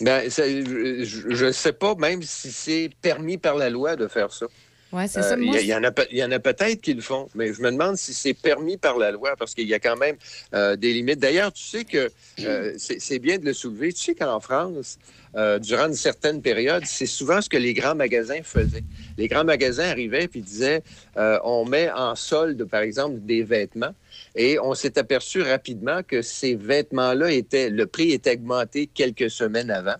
Ben, 0.00 0.30
je 0.30 1.44
ne 1.44 1.52
sais 1.52 1.72
pas 1.72 1.94
même 1.96 2.22
si 2.22 2.52
c'est 2.52 2.90
permis 3.02 3.36
par 3.36 3.56
la 3.56 3.68
loi 3.68 3.96
de 3.96 4.06
faire 4.06 4.32
ça. 4.32 4.46
Oui, 4.92 5.02
c'est 5.06 5.18
Euh, 5.18 5.22
ça. 5.22 5.36
Il 5.38 5.54
y, 5.54 5.66
y 5.66 5.74
en 5.74 5.84
a, 5.84 5.90
peut- 5.90 6.06
il 6.10 6.16
y 6.18 6.24
en 6.24 6.30
a 6.32 6.38
peut-être 6.38 6.80
qui 6.80 6.94
le 6.94 7.02
font, 7.02 7.28
mais 7.34 7.52
je 7.52 7.60
me 7.60 7.70
demande 7.70 7.96
si 7.96 8.14
c'est 8.14 8.32
permis 8.34 8.76
par 8.78 8.96
la 8.98 9.10
loi 9.10 9.34
parce 9.38 9.54
qu'il 9.54 9.68
y 9.68 9.74
a 9.74 9.78
quand 9.78 9.96
même 9.96 10.16
euh, 10.54 10.76
des 10.76 10.92
limites. 10.94 11.18
D'ailleurs, 11.18 11.52
tu 11.52 11.62
sais 11.64 11.84
que 11.84 12.10
euh, 12.40 12.72
c'est 12.78 13.18
bien 13.18 13.38
de 13.38 13.44
le 13.44 13.52
soulever. 13.52 13.92
Tu 13.92 14.02
sais 14.02 14.14
qu'en 14.14 14.40
France, 14.40 14.98
durant 15.60 15.86
une 15.88 15.94
certaine 15.94 16.40
période, 16.42 16.84
c'est 16.86 17.06
souvent 17.06 17.40
ce 17.40 17.48
que 17.48 17.58
les 17.58 17.74
grands 17.74 17.94
magasins 17.94 18.40
faisaient. 18.42 18.82
Les 19.18 19.28
grands 19.28 19.44
magasins 19.44 19.84
arrivaient 19.88 20.26
puis 20.26 20.40
disaient 20.40 20.82
on 21.16 21.64
met 21.66 21.90
en 21.92 22.16
solde, 22.16 22.64
par 22.64 22.80
exemple, 22.80 23.18
des 23.20 23.42
vêtements. 23.42 23.94
Et 24.34 24.58
on 24.58 24.74
s'est 24.74 24.98
aperçu 24.98 25.42
rapidement 25.42 26.02
que 26.02 26.22
ces 26.22 26.54
vêtements-là 26.56 27.30
étaient, 27.30 27.70
le 27.70 27.86
prix 27.86 28.12
était 28.12 28.32
augmenté 28.32 28.86
quelques 28.88 29.30
semaines 29.30 29.70
avant. 29.70 29.96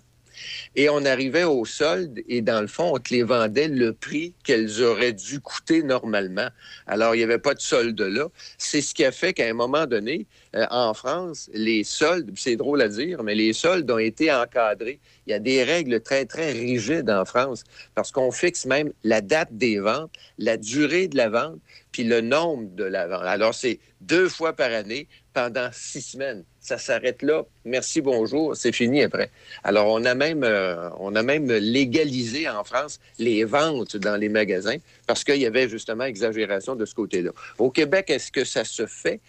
Et 0.76 0.89
on 0.89 1.05
arrivait 1.05 1.44
au 1.44 1.65
solde 1.65 2.20
et 2.28 2.42
dans 2.42 2.60
le 2.60 2.67
fond, 2.67 2.92
on 2.94 2.99
te 2.99 3.12
les 3.12 3.23
vendait 3.23 3.68
le 3.68 3.92
prix 3.92 4.34
qu'elles 4.44 4.83
auraient 4.83 5.12
dû 5.12 5.41
coûter 5.41 5.83
normalement. 5.83 6.49
Alors, 6.86 7.15
il 7.15 7.18
n'y 7.18 7.25
avait 7.25 7.39
pas 7.39 7.55
de 7.55 7.60
solde 7.60 8.00
là. 8.00 8.28
C'est 8.58 8.81
ce 8.81 8.94
qui 8.94 9.05
a 9.05 9.12
fait 9.12 9.33
qu'à 9.33 9.47
un 9.47 9.55
moment 9.55 9.86
donné, 9.86 10.26
euh, 10.57 10.67
en 10.70 10.94
France, 10.94 11.50
les 11.52 11.84
soldes, 11.84 12.31
c'est 12.36 12.57
drôle 12.57 12.83
à 12.83 12.89
dire, 12.89 13.23
mais 13.23 13.34
les 13.34 13.52
soldes 13.52 13.91
ont 13.91 13.99
été 13.99 14.33
encadrés. 14.33 15.00
Il 15.26 15.31
y 15.31 15.34
a 15.34 15.39
des 15.39 15.62
règles 15.62 16.00
très, 16.00 16.25
très 16.25 16.52
rigides 16.52 17.10
en 17.10 17.25
France 17.25 17.65
parce 17.94 18.12
qu'on 18.12 18.31
fixe 18.31 18.67
même 18.67 18.92
la 19.05 19.20
date 19.20 19.50
des 19.52 19.78
ventes, 19.78 20.12
la 20.39 20.57
durée 20.57 21.08
de 21.08 21.17
la 21.17 21.28
vente, 21.28 21.58
puis 21.92 22.05
le 22.05 22.20
nombre 22.20 22.68
de 22.75 22.84
la 22.84 23.07
vente. 23.07 23.25
Alors, 23.25 23.55
c'est 23.55 23.78
deux 24.00 24.28
fois 24.28 24.52
par 24.52 24.73
année 24.73 25.08
pendant 25.33 25.68
six 25.73 26.02
semaines. 26.02 26.44
Ça 26.68 26.76
s'arrête 26.76 27.22
là. 27.22 27.47
Merci, 27.64 28.02
bonjour. 28.02 28.55
C'est 28.55 28.72
fini 28.72 29.02
après. 29.02 29.30
Alors, 29.64 29.86
on 29.86 30.05
a 30.05 30.14
même, 30.14 30.44
euh, 30.44 30.90
on 31.00 31.16
a 31.16 31.22
même 31.22 31.50
légalisé 31.50 32.47
en 32.47 32.62
France 32.62 33.00
les 33.18 33.44
ventes 33.44 33.97
dans 33.97 34.18
les 34.18 34.28
magasins 34.28 34.76
parce 35.06 35.24
qu'il 35.24 35.38
y 35.38 35.47
avait 35.47 35.66
justement 35.66 36.05
exagération 36.05 36.76
de 36.76 36.84
ce 36.84 36.94
côté-là. 36.94 37.30
Au 37.56 37.70
Québec, 37.70 38.10
est-ce 38.10 38.30
que 38.30 38.44
ça 38.44 38.64
se 38.64 38.84
fait? 38.84 39.20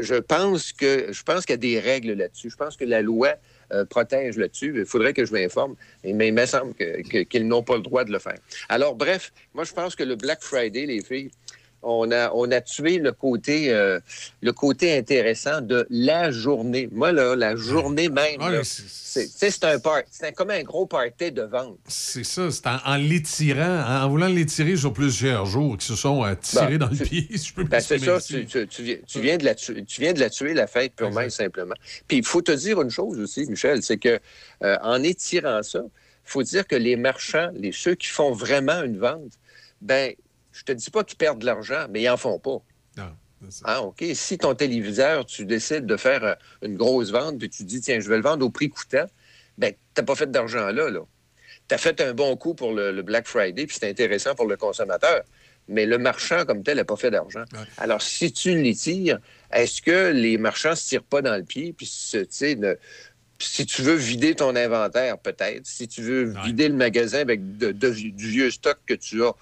Je 0.00 0.14
pense 0.14 0.72
que 0.72 1.08
je 1.10 1.22
pense 1.24 1.44
qu'il 1.44 1.54
y 1.54 1.54
a 1.54 1.56
des 1.56 1.80
règles 1.80 2.12
là-dessus. 2.12 2.50
Je 2.50 2.56
pense 2.56 2.76
que 2.76 2.84
la 2.84 3.02
loi 3.02 3.30
euh, 3.72 3.84
protège 3.84 4.36
là-dessus. 4.36 4.72
Il 4.76 4.86
faudrait 4.86 5.12
que 5.12 5.24
je 5.24 5.32
m'informe, 5.32 5.74
mais 6.04 6.28
il 6.28 6.34
me 6.34 6.46
semble 6.46 6.74
qu'ils 6.74 7.48
n'ont 7.48 7.64
pas 7.64 7.74
le 7.74 7.82
droit 7.82 8.04
de 8.04 8.12
le 8.12 8.20
faire. 8.20 8.38
Alors, 8.68 8.94
bref, 8.94 9.32
moi, 9.54 9.64
je 9.64 9.72
pense 9.72 9.96
que 9.96 10.04
le 10.04 10.14
Black 10.14 10.40
Friday, 10.40 10.86
les 10.86 11.02
filles, 11.02 11.32
on 11.84 12.10
a, 12.10 12.30
on 12.34 12.50
a 12.50 12.60
tué 12.60 12.98
le 12.98 13.12
côté, 13.12 13.72
euh, 13.72 14.00
le 14.42 14.52
côté 14.52 14.96
intéressant 14.96 15.60
de 15.60 15.86
la 15.90 16.30
journée. 16.30 16.88
Moi, 16.92 17.12
là, 17.12 17.36
la 17.36 17.56
journée 17.56 18.08
même, 18.08 18.40
Ouais, 18.40 18.60
c'est- 18.64 19.64
un 19.64 19.78
part, 19.78 20.02
c'est 20.10 20.32
comme 20.32 20.50
un 20.50 20.62
gros 20.62 20.86
party 20.86 21.30
de 21.32 21.42
vente. 21.42 21.78
C'est 21.86 22.24
ça, 22.24 22.50
c'est 22.50 22.66
en, 22.66 22.78
en 22.84 22.96
l'étirant, 22.96 23.84
en 23.86 24.08
voulant 24.08 24.26
l'étirer 24.26 24.76
sur 24.76 24.92
plusieurs 24.92 25.46
jours, 25.46 25.76
qui 25.78 25.86
se 25.86 25.94
sont 25.96 26.24
euh, 26.24 26.34
tirés 26.34 26.78
dans 26.78 26.88
le 26.88 26.96
pied, 26.96 27.26
si 27.36 27.48
je 27.48 27.54
peux 27.54 27.64
Ben, 27.64 27.80
c'est 27.80 27.98
ça, 27.98 28.20
tu, 28.20 28.44
viens, 28.82 28.96
tu 29.06 29.20
viens 29.20 29.36
de 29.36 29.44
la 29.44 29.54
tuer, 29.54 29.84
tu 29.84 30.00
viens 30.00 30.12
de 30.12 30.20
la 30.20 30.30
tuer, 30.30 30.54
la 30.54 30.66
fête, 30.66 30.94
purement 30.94 31.20
et 31.20 31.30
simplement. 31.30 31.74
Puis 32.08 32.18
il 32.18 32.24
faut 32.24 32.42
te 32.42 32.52
dire 32.52 32.80
une 32.82 32.90
chose 32.90 33.18
aussi, 33.20 33.46
Michel, 33.46 33.82
c'est 33.82 33.98
que 33.98 34.18
euh, 34.62 34.76
en 34.82 35.02
étirant 35.02 35.62
ça, 35.62 35.80
il 35.82 36.30
faut 36.30 36.42
dire 36.42 36.66
que 36.66 36.76
les 36.76 36.96
marchands, 36.96 37.50
les 37.54 37.72
ceux 37.72 37.94
qui 37.94 38.08
font 38.08 38.32
vraiment 38.32 38.82
une 38.82 38.98
vente, 38.98 39.32
ben, 39.80 40.12
je 40.54 40.62
te 40.62 40.72
dis 40.72 40.90
pas 40.90 41.04
qu'ils 41.04 41.18
perdent 41.18 41.40
de 41.40 41.46
l'argent, 41.46 41.86
mais 41.90 42.00
ils 42.02 42.08
en 42.08 42.16
font 42.16 42.38
pas. 42.38 42.58
Ah, 43.64 43.82
OK. 43.82 44.02
Si 44.14 44.38
ton 44.38 44.54
téléviseur, 44.54 45.26
tu 45.26 45.44
décides 45.44 45.84
de 45.84 45.96
faire 45.98 46.24
euh, 46.24 46.34
une 46.62 46.76
grosse 46.76 47.10
vente, 47.10 47.38
puis 47.38 47.50
tu 47.50 47.64
dis, 47.64 47.80
tiens, 47.80 48.00
je 48.00 48.08
vais 48.08 48.16
le 48.16 48.22
vendre 48.22 48.46
au 48.46 48.50
prix 48.50 48.70
coûtant, 48.70 49.04
ben, 49.58 49.72
tu 49.72 50.00
n'as 50.00 50.04
pas 50.04 50.14
fait 50.14 50.30
d'argent 50.30 50.70
là, 50.70 50.88
là. 50.90 51.00
Tu 51.68 51.74
as 51.74 51.78
fait 51.78 52.00
un 52.00 52.14
bon 52.14 52.36
coup 52.36 52.54
pour 52.54 52.72
le, 52.72 52.92
le 52.92 53.02
Black 53.02 53.26
Friday, 53.26 53.66
puis 53.66 53.76
c'est 53.78 53.88
intéressant 53.88 54.34
pour 54.34 54.46
le 54.46 54.56
consommateur. 54.56 55.22
Mais 55.66 55.86
le 55.86 55.96
marchand, 55.98 56.44
comme 56.44 56.62
tel, 56.62 56.76
n'a 56.76 56.84
pas 56.84 56.96
fait 56.96 57.10
d'argent. 57.10 57.44
Alors, 57.78 58.02
si 58.02 58.32
tu 58.32 58.54
l'étires, 58.60 59.18
est-ce 59.50 59.80
que 59.82 60.10
les 60.12 60.36
marchands 60.38 60.70
ne 60.70 60.74
se 60.74 60.86
tirent 60.88 61.02
pas 61.04 61.22
dans 61.22 61.36
le 61.36 61.42
pied? 61.44 61.72
Puis, 61.72 61.86
tu 61.86 62.26
sais, 62.30 62.58
si 63.38 63.66
tu 63.66 63.82
veux 63.82 63.94
vider 63.94 64.34
ton 64.34 64.54
inventaire, 64.56 65.18
peut-être. 65.18 65.66
Si 65.66 65.88
tu 65.88 66.02
veux 66.02 66.34
vider 66.46 66.68
le 66.68 66.74
magasin 66.74 67.18
avec 67.20 67.56
de- 67.58 67.72
de- 67.72 67.90
du 67.90 68.28
vieux 68.28 68.50
stock 68.50 68.78
que 68.86 68.94
tu 68.94 69.22
as, 69.24 69.32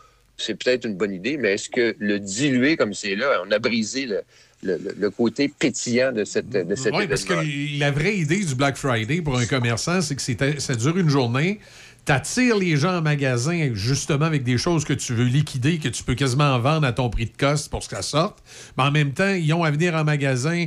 c'est 0.44 0.54
peut-être 0.54 0.84
une 0.86 0.96
bonne 0.96 1.12
idée, 1.12 1.36
mais 1.36 1.52
est-ce 1.54 1.68
que 1.70 1.94
le 1.98 2.18
diluer 2.18 2.76
comme 2.76 2.94
c'est 2.94 3.14
là, 3.14 3.42
on 3.46 3.50
a 3.50 3.58
brisé 3.58 4.06
le, 4.06 4.20
le- 4.62 4.78
le- 4.78 4.94
le 4.98 5.10
côté 5.10 5.48
pétillant 5.48 6.12
de, 6.12 6.24
cette, 6.24 6.48
de 6.50 6.74
cet 6.74 6.92
Oui, 6.94 7.06
parce 7.06 7.24
que 7.24 7.34
la 7.78 7.90
vraie 7.90 8.16
idée 8.16 8.44
du 8.44 8.54
Black 8.54 8.76
Friday 8.76 9.20
pour 9.22 9.38
un 9.38 9.46
commerçant, 9.46 10.00
c'est 10.00 10.14
que 10.16 10.22
c'est- 10.22 10.60
ça 10.60 10.74
dure 10.74 10.96
une 10.98 11.08
journée. 11.08 11.60
T'attires 12.04 12.56
les 12.58 12.76
gens 12.76 12.96
en 12.98 13.02
magasin 13.02 13.70
justement 13.74 14.24
avec 14.24 14.42
des 14.42 14.58
choses 14.58 14.84
que 14.84 14.92
tu 14.92 15.14
veux 15.14 15.24
liquider, 15.24 15.78
que 15.78 15.88
tu 15.88 16.02
peux 16.02 16.14
quasiment 16.16 16.58
vendre 16.58 16.84
à 16.86 16.92
ton 16.92 17.08
prix 17.10 17.26
de 17.26 17.36
coste 17.36 17.70
pour 17.70 17.78
que 17.80 17.86
ça 17.86 18.02
sorte. 18.02 18.38
Mais 18.76 18.82
en 18.82 18.90
même 18.90 19.12
temps, 19.12 19.32
ils 19.34 19.52
ont 19.52 19.62
à 19.62 19.70
venir 19.70 19.94
en 19.94 20.02
magasin. 20.02 20.66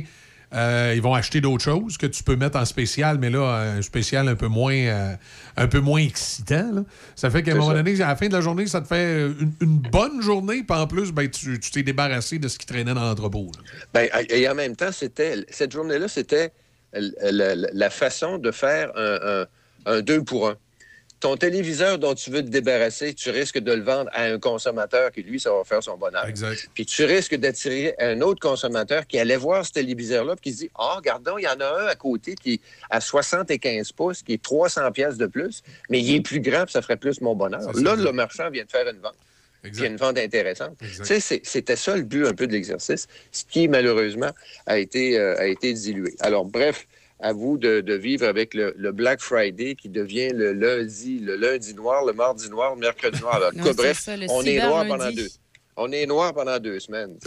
Euh, 0.54 0.92
ils 0.94 1.02
vont 1.02 1.14
acheter 1.14 1.40
d'autres 1.40 1.64
choses 1.64 1.98
que 1.98 2.06
tu 2.06 2.22
peux 2.22 2.36
mettre 2.36 2.56
en 2.58 2.64
spécial, 2.64 3.18
mais 3.18 3.30
là, 3.30 3.74
un 3.76 3.82
spécial 3.82 4.28
un 4.28 4.36
peu 4.36 4.46
moins, 4.46 4.74
euh, 4.74 5.14
un 5.56 5.66
peu 5.66 5.80
moins 5.80 6.00
excitant. 6.00 6.70
là. 6.72 6.84
Ça 7.16 7.30
fait 7.30 7.42
qu'à 7.42 7.52
un 7.52 7.54
moment 7.56 7.68
ça. 7.70 7.74
donné, 7.82 8.00
à 8.00 8.08
la 8.08 8.16
fin 8.16 8.28
de 8.28 8.32
la 8.32 8.40
journée, 8.40 8.66
ça 8.66 8.80
te 8.80 8.86
fait 8.86 9.22
une, 9.26 9.52
une 9.60 9.78
bonne 9.78 10.22
journée, 10.22 10.62
puis 10.62 10.78
en 10.78 10.86
plus, 10.86 11.12
ben, 11.12 11.28
tu 11.28 11.58
t'es 11.58 11.82
débarrassé 11.82 12.38
de 12.38 12.48
ce 12.48 12.58
qui 12.58 12.66
traînait 12.66 12.94
dans 12.94 13.02
l'entrepôt. 13.04 13.50
Ben, 13.92 14.08
et 14.30 14.48
en 14.48 14.54
même 14.54 14.76
temps, 14.76 14.92
c'était 14.92 15.44
cette 15.50 15.72
journée-là, 15.72 16.08
c'était 16.08 16.52
la, 16.92 17.54
la- 17.54 17.68
la 17.72 17.90
façon 17.90 18.38
de 18.38 18.50
faire 18.52 18.90
un, 18.96 19.42
un- 19.42 19.46
un 19.96 20.00
deux 20.00 20.22
pour 20.22 20.48
un. 20.48 20.56
Ton 21.18 21.36
téléviseur 21.36 21.98
dont 21.98 22.14
tu 22.14 22.30
veux 22.30 22.42
te 22.42 22.48
débarrasser, 22.50 23.14
tu 23.14 23.30
risques 23.30 23.58
de 23.58 23.72
le 23.72 23.82
vendre 23.82 24.10
à 24.12 24.24
un 24.24 24.38
consommateur 24.38 25.10
qui, 25.10 25.22
lui, 25.22 25.40
ça 25.40 25.50
va 25.50 25.64
faire 25.64 25.82
son 25.82 25.96
bonheur. 25.96 26.26
Puis 26.74 26.84
tu 26.84 27.04
risques 27.04 27.34
d'attirer 27.36 27.94
un 27.98 28.20
autre 28.20 28.40
consommateur 28.40 29.06
qui 29.06 29.18
allait 29.18 29.38
voir 29.38 29.64
ce 29.64 29.72
téléviseur-là 29.72 30.36
puis 30.36 30.50
qui 30.50 30.56
se 30.56 30.62
dit 30.64 30.70
Ah, 30.78 30.94
regardons, 30.96 31.38
il 31.38 31.44
y 31.44 31.48
en 31.48 31.58
a 31.58 31.82
un 31.84 31.86
à 31.86 31.94
côté 31.94 32.34
qui 32.34 32.54
est 32.54 32.60
à 32.90 33.00
75 33.00 33.92
pouces, 33.92 34.22
qui 34.22 34.34
est 34.34 34.42
300 34.42 34.92
pièces 34.92 35.16
de 35.16 35.26
plus, 35.26 35.62
mais 35.88 36.00
il 36.00 36.16
est 36.16 36.20
plus 36.20 36.40
grand 36.40 36.64
puis 36.64 36.72
ça 36.72 36.82
ferait 36.82 36.98
plus 36.98 37.20
mon 37.22 37.34
bonheur. 37.34 37.60
Là, 37.82 37.96
le 38.04 38.12
marchand 38.12 38.50
vient 38.50 38.64
de 38.64 38.70
faire 38.70 38.86
une 38.86 39.00
vente. 39.00 39.14
Puis 39.62 39.72
une 39.86 39.96
vente 39.96 40.18
intéressante. 40.18 40.76
Tu 40.78 41.04
sais, 41.06 41.18
c'est- 41.18 41.40
c'était 41.44 41.76
ça 41.76 41.96
le 41.96 42.02
but 42.02 42.26
un 42.26 42.34
peu 42.34 42.46
de 42.46 42.52
l'exercice, 42.52 43.08
ce 43.32 43.42
qui 43.50 43.66
malheureusement 43.68 44.30
a 44.66 44.78
été, 44.78 45.18
euh, 45.18 45.36
a 45.38 45.46
été 45.46 45.72
dilué. 45.72 46.14
Alors, 46.20 46.44
bref, 46.44 46.86
à 47.20 47.32
vous 47.32 47.56
de, 47.58 47.80
de 47.80 47.94
vivre 47.94 48.26
avec 48.26 48.52
le, 48.54 48.74
le 48.76 48.92
Black 48.92 49.20
Friday 49.20 49.74
qui 49.74 49.88
devient 49.88 50.30
le 50.34 50.52
lundi, 50.52 51.18
le 51.18 51.36
lundi 51.36 51.74
noir, 51.74 52.04
le 52.04 52.12
mardi 52.12 52.48
noir, 52.50 52.74
le 52.74 52.80
mercredi 52.80 53.20
noir. 53.20 53.36
Alors, 53.36 53.50
Non, 53.54 53.72
bref, 53.74 54.00
ça, 54.00 54.12
on 54.28 54.42
est 54.42 54.58
noir 54.58 54.86
pendant 54.86 55.10
deux. 55.10 55.28
On 55.78 55.92
est 55.92 56.06
noir 56.06 56.32
pendant 56.32 56.58
deux 56.58 56.80
semaines. 56.80 57.16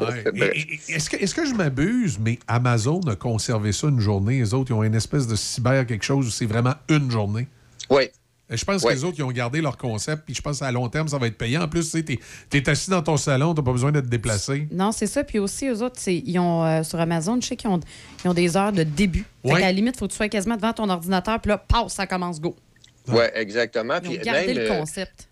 Ouais. 0.00 0.52
Est-ce 0.88 1.10
que, 1.10 1.16
est-ce 1.16 1.34
que 1.34 1.44
je 1.44 1.54
m'abuse, 1.54 2.18
mais 2.18 2.38
Amazon 2.46 3.00
a 3.08 3.16
conservé 3.16 3.72
ça 3.72 3.88
une 3.88 4.00
journée? 4.00 4.38
Les 4.40 4.54
autres, 4.54 4.70
ils 4.70 4.74
ont 4.74 4.82
une 4.84 4.94
espèce 4.94 5.26
de 5.26 5.36
cyber 5.36 5.86
quelque 5.86 6.04
chose 6.04 6.26
où 6.26 6.30
c'est 6.30 6.46
vraiment 6.46 6.74
une 6.88 7.10
journée. 7.10 7.46
Oui. 7.90 8.04
Je 8.50 8.64
pense 8.64 8.82
Ouais. 8.82 8.92
que 8.92 8.96
les 8.98 9.04
autres, 9.04 9.16
ils 9.18 9.22
ont 9.24 9.30
gardé 9.30 9.60
leur 9.60 9.76
concept, 9.76 10.22
puis 10.24 10.34
je 10.34 10.40
pense 10.40 10.60
qu'à 10.60 10.72
long 10.72 10.88
terme, 10.88 11.06
ça 11.08 11.18
va 11.18 11.26
être 11.26 11.36
payant. 11.36 11.62
En 11.62 11.68
plus, 11.68 11.84
tu 11.84 11.90
sais, 11.98 12.02
t'es, 12.02 12.18
t'es 12.48 12.68
assis 12.70 12.88
dans 12.90 13.02
ton 13.02 13.16
salon, 13.18 13.52
t'as 13.54 13.62
pas 13.62 13.72
besoin 13.72 13.92
d'être 13.92 14.08
déplacé. 14.08 14.66
Non, 14.72 14.90
c'est 14.92 15.06
ça. 15.06 15.22
Puis 15.22 15.38
aussi, 15.38 15.66
eux 15.68 15.82
autres, 15.82 16.00
ils 16.08 16.38
ont, 16.38 16.64
euh, 16.64 16.82
sur 16.82 16.98
Amazon, 16.98 17.38
je 17.40 17.46
sais 17.48 17.56
qu'ils 17.56 17.68
ont, 17.70 17.80
ils 18.24 18.28
ont 18.28 18.34
des 18.34 18.56
heures 18.56 18.72
de 18.72 18.84
début. 18.84 19.26
Fait 19.42 19.50
qu'à 19.50 19.58
la 19.60 19.72
limite, 19.72 19.96
il 19.96 19.98
faut 19.98 20.06
que 20.06 20.12
tu 20.12 20.16
sois 20.16 20.28
quasiment 20.28 20.56
devant 20.56 20.72
ton 20.72 20.88
ordinateur, 20.88 21.40
puis 21.40 21.50
là, 21.50 21.58
passe, 21.58 21.94
ça 21.94 22.06
commence, 22.06 22.40
go. 22.40 22.56
Oui, 23.08 23.24
exactement. 23.34 23.94
Ils 24.02 24.08
ont 24.08 24.12
Puis 24.12 24.18
gardé 24.20 24.46
même, 24.48 24.56
le 24.56 24.70
euh, 24.70 24.78
concept. 24.78 25.28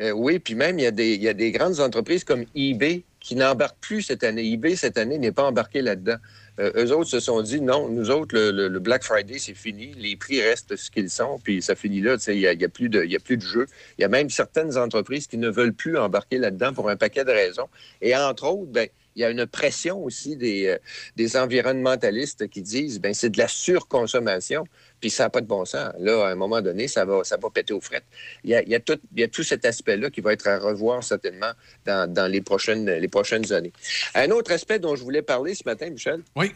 Euh, 0.00 0.10
oui, 0.12 0.38
puis 0.38 0.54
même, 0.54 0.78
il 0.78 0.82
y, 0.82 0.86
a 0.86 0.90
des, 0.90 1.14
il 1.14 1.22
y 1.22 1.28
a 1.28 1.34
des 1.34 1.50
grandes 1.52 1.78
entreprises 1.80 2.24
comme 2.24 2.44
eBay 2.54 3.02
qui 3.20 3.34
n'embarquent 3.36 3.80
plus 3.80 4.02
cette 4.02 4.24
année. 4.24 4.44
eBay, 4.50 4.74
cette 4.76 4.96
année, 4.96 5.18
n'est 5.18 5.30
pas 5.32 5.44
embarqué 5.44 5.82
là-dedans. 5.82 6.16
Euh, 6.60 6.72
eux 6.76 6.92
autres 6.92 7.08
se 7.08 7.20
sont 7.20 7.40
dit, 7.42 7.60
non, 7.60 7.88
nous 7.88 8.10
autres, 8.10 8.38
le, 8.38 8.78
Black 8.78 9.02
Friday, 9.02 9.38
c'est 9.38 9.54
fini. 9.54 9.92
Les 9.96 10.16
prix 10.16 10.42
restent 10.42 10.76
ce 10.76 10.90
qu'ils 10.90 11.10
sont, 11.10 11.38
puis 11.42 11.62
ça 11.62 11.74
finit 11.74 12.00
là. 12.00 12.16
Il 12.28 12.38
n'y 12.38 12.46
a, 12.46 12.52
y 12.52 12.64
a 12.64 12.68
plus 12.68 12.88
de 12.88 13.00
a 13.00 13.18
plus 13.18 13.36
de 13.36 13.42
jeu. 13.42 13.66
Il 13.98 14.02
y 14.02 14.04
a 14.04 14.08
même 14.08 14.30
certaines 14.30 14.76
entreprises 14.76 15.26
qui 15.26 15.38
ne 15.38 15.48
veulent 15.48 15.72
plus 15.72 15.96
embarquer 15.96 16.38
là-dedans 16.38 16.72
pour 16.74 16.90
un 16.90 16.96
paquet 16.96 17.24
de 17.24 17.30
raisons. 17.30 17.68
Et 18.02 18.14
entre 18.14 18.46
autres, 18.46 18.70
ben, 18.70 18.88
il 19.16 19.22
y 19.22 19.24
a 19.24 19.30
une 19.30 19.46
pression 19.46 20.02
aussi 20.04 20.36
des, 20.36 20.66
euh, 20.66 20.78
des 21.16 21.36
environnementalistes 21.36 22.48
qui 22.48 22.62
disent, 22.62 23.00
ben, 23.00 23.14
c'est 23.14 23.30
de 23.30 23.38
la 23.38 23.48
surconsommation, 23.48 24.64
puis 25.00 25.10
ça 25.10 25.24
n'a 25.24 25.30
pas 25.30 25.40
de 25.40 25.46
bon 25.46 25.64
sens. 25.64 25.92
Là, 25.98 26.26
à 26.26 26.30
un 26.30 26.34
moment 26.34 26.60
donné, 26.60 26.88
ça 26.88 27.04
va, 27.04 27.24
ça 27.24 27.36
va 27.36 27.50
péter 27.50 27.72
aux 27.72 27.80
frettes. 27.80 28.04
Il 28.44 28.50
y 28.50 28.54
a, 28.54 28.62
il 28.62 28.68
y 28.68 28.74
a 28.74 28.80
tout, 28.80 28.98
il 29.14 29.20
y 29.20 29.24
a 29.24 29.28
tout 29.28 29.42
cet 29.42 29.64
aspect-là 29.64 30.10
qui 30.10 30.20
va 30.20 30.32
être 30.32 30.46
à 30.46 30.58
revoir 30.58 31.02
certainement 31.02 31.52
dans, 31.86 32.12
dans 32.12 32.30
les, 32.30 32.40
prochaines, 32.40 32.88
les 32.90 33.08
prochaines 33.08 33.52
années. 33.52 33.72
Un 34.14 34.30
autre 34.30 34.52
aspect 34.52 34.78
dont 34.78 34.96
je 34.96 35.02
voulais 35.02 35.22
parler 35.22 35.54
ce 35.54 35.62
matin, 35.64 35.90
Michel. 35.90 36.20
Oui. 36.36 36.52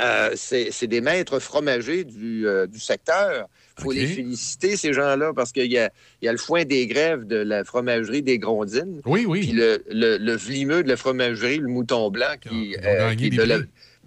Euh, 0.00 0.30
c'est 0.36 0.86
des 0.86 1.02
maîtres 1.02 1.38
fromagers 1.38 2.04
du, 2.04 2.46
euh, 2.48 2.66
du 2.66 2.80
secteur. 2.80 3.46
Il 3.78 3.82
faut 3.82 3.92
les 3.92 4.06
féliciter, 4.06 4.76
ces 4.76 4.92
gens-là, 4.92 5.32
parce 5.34 5.52
qu'il 5.52 5.70
y 5.70 5.78
a, 5.78 5.90
y 6.22 6.28
a 6.28 6.32
le 6.32 6.38
foin 6.38 6.64
des 6.64 6.86
grèves 6.86 7.26
de 7.26 7.36
la 7.36 7.64
fromagerie 7.64 8.22
des 8.22 8.38
Grondines. 8.38 9.00
Oui, 9.04 9.24
oui. 9.26 9.40
Puis 9.40 9.52
le, 9.52 9.82
le, 9.90 10.16
le 10.16 10.36
vlimeux 10.36 10.82
de 10.82 10.88
la 10.88 10.96
fromagerie, 10.96 11.58
le 11.58 11.68
mouton 11.68 12.10
blanc, 12.10 12.34
qui, 12.40 12.76
euh, 12.82 13.14
qui 13.14 13.26
est 13.26 13.30
des 13.30 13.36
de 13.36 13.42
la. 13.42 13.58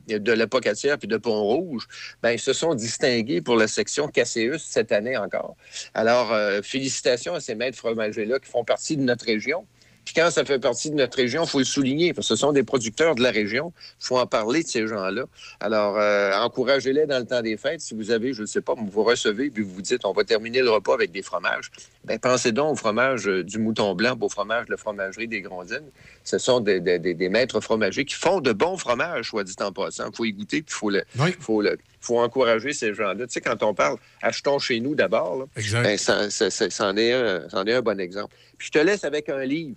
De 0.08 0.32
la 0.32 0.48
Pocatière 0.48 0.98
puis 0.98 1.08
de 1.08 1.18
Pont-Rouge, 1.18 1.88
ben, 2.22 2.38
se 2.38 2.54
sont 2.54 2.76
distingués 2.76 3.42
pour 3.42 3.56
la 3.56 3.68
section 3.68 4.08
Caséus 4.08 4.64
cette 4.64 4.92
année 4.92 5.18
encore. 5.18 5.56
Alors, 5.94 6.32
euh, 6.34 6.62
félicitations 6.62 7.34
à 7.36 7.40
ces 7.40 7.56
maîtres 7.56 7.78
fromagers-là 7.78 8.40
qui 8.40 8.50
font 8.50 8.64
partie 8.64 8.98
de 8.98 9.04
notre 9.04 9.26
région. 9.26 9.66
Puis 10.06 10.14
quand 10.14 10.30
ça 10.30 10.46
fait 10.46 10.60
partie 10.60 10.92
de 10.92 10.96
notre 10.96 11.18
région, 11.18 11.44
il 11.46 11.50
faut 11.50 11.58
le 11.58 11.66
souligner, 11.66 12.14
parce 12.14 12.28
que 12.30 12.36
ce 12.36 12.40
sont 12.40 12.52
des 12.52 12.62
producteurs 12.64 13.16
de 13.16 13.24
la 13.24 13.32
région. 13.32 13.74
Il 14.02 14.06
faut 14.06 14.20
en 14.20 14.28
parler 14.28 14.62
de 14.62 14.68
ces 14.68 14.86
gens-là. 14.88 15.24
Alors, 15.60 15.98
euh, 15.98 16.32
encouragez-les 16.36 17.08
dans 17.08 17.18
le 17.18 17.26
temps 17.26 17.42
des 17.42 17.58
fêtes. 17.58 17.82
Si 17.82 17.96
vous 17.96 18.12
avez, 18.12 18.32
je 18.34 18.42
ne 18.42 18.46
sais 18.46 18.62
pas, 18.62 18.76
vous 18.78 19.04
recevez, 19.04 19.50
puis 19.50 19.64
vous 19.64 19.74
vous 19.74 19.82
dites, 19.82 20.06
on 20.06 20.14
va 20.14 20.24
terminer 20.24 20.62
le 20.62 20.70
repas 20.70 20.94
avec 20.94 21.12
des 21.12 21.24
fromages. 21.24 21.72
Ben, 22.04 22.20
pensez 22.20 22.52
donc 22.52 22.74
au 22.74 22.76
fromage 22.76 23.28
euh, 23.28 23.44
du 23.44 23.58
mouton 23.58 23.96
blanc, 23.96 24.16
au 24.22 24.30
fromage 24.30 24.68
de 24.68 24.72
la 24.72 24.78
fromagerie 24.78 25.28
des 25.28 25.42
Grondines. 25.42 25.90
Ce 26.24 26.38
sont 26.38 26.60
des, 26.60 26.80
des- 26.80 27.00
des- 27.00 27.14
des 27.16 27.30
maîtres 27.30 27.60
fromagers 27.60 28.06
qui 28.06 28.16
font 28.16 28.42
de 28.42 28.54
bons 28.54 28.78
fromages, 28.78 29.30
soit 29.30 29.44
dit 29.44 29.56
en 29.60 29.72
passant. 29.72 30.10
Il 30.12 30.16
faut 30.16 30.26
y 30.26 30.34
goûter, 30.34 30.62
puis 30.62 30.72
il 30.76 30.78
faut 30.80 30.90
le, 30.92 31.04
faut 31.40 31.62
le, 31.64 31.78
faut 32.00 32.20
encourager 32.20 32.74
ces 32.74 32.94
gens-là. 32.94 33.26
Tu 33.26 33.34
sais, 33.34 33.42
quand 33.42 33.64
on 33.64 33.74
parle 33.74 33.98
achetons 34.22 34.60
chez 34.60 34.80
nous 34.80 34.94
d'abord, 34.94 35.48
ben, 35.84 35.98
est, 36.96 37.10
c'en 37.50 37.66
est 37.66 37.74
un 37.74 37.82
bon 37.82 38.00
exemple. 38.00 38.36
Puis 38.60 38.68
je 38.68 38.80
te 38.80 38.84
laisse 38.86 39.04
avec 39.04 39.30
un 39.30 39.44
livre 39.44 39.76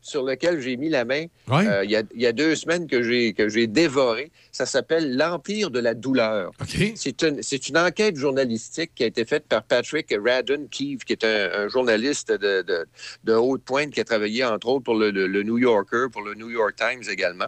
sur 0.00 0.22
lequel 0.24 0.60
j'ai 0.60 0.76
mis 0.76 0.88
la 0.88 1.04
main 1.04 1.26
Ouais. 1.48 1.66
euh, 1.66 1.84
il 1.84 1.90
y, 1.90 1.96
a, 1.96 2.02
il 2.14 2.20
y 2.22 2.26
a 2.26 2.32
deux 2.32 2.54
semaines 2.56 2.86
que 2.86 3.02
j'ai 3.02 3.66
dévoré. 3.66 4.30
Ça 4.52 4.66
s'appelle 4.66 5.16
L'Empire 5.16 5.70
de 5.70 5.78
la 5.80 5.94
douleur. 5.94 6.52
C'est 6.94 7.22
une, 7.22 7.76
enquête 7.78 8.16
journalistique 8.16 8.92
qui 8.94 9.04
a 9.04 9.06
été 9.06 9.24
faite 9.24 9.46
par 9.48 9.62
Patrick 9.62 10.14
Radden 10.24 10.68
Keefe, 10.68 11.04
qui 11.04 11.12
est 11.12 11.24
un, 11.24 11.64
un 11.64 11.68
journaliste 11.68 12.30
de, 12.32 12.62
de, 12.62 12.86
de 13.24 13.34
haute 13.34 13.62
pointe 13.62 13.90
qui 13.90 14.00
a 14.00 14.04
travaillé 14.04 14.44
entre 14.44 14.68
autres 14.68 14.84
pour 14.84 14.94
le, 14.96 15.10
le- 15.10 15.26
le 15.26 15.42
New 15.42 15.58
Yorker, 15.58 16.06
pour 16.12 16.22
le 16.22 16.34
New 16.34 16.50
York 16.50 16.74
Times 16.76 17.02
également. 17.10 17.46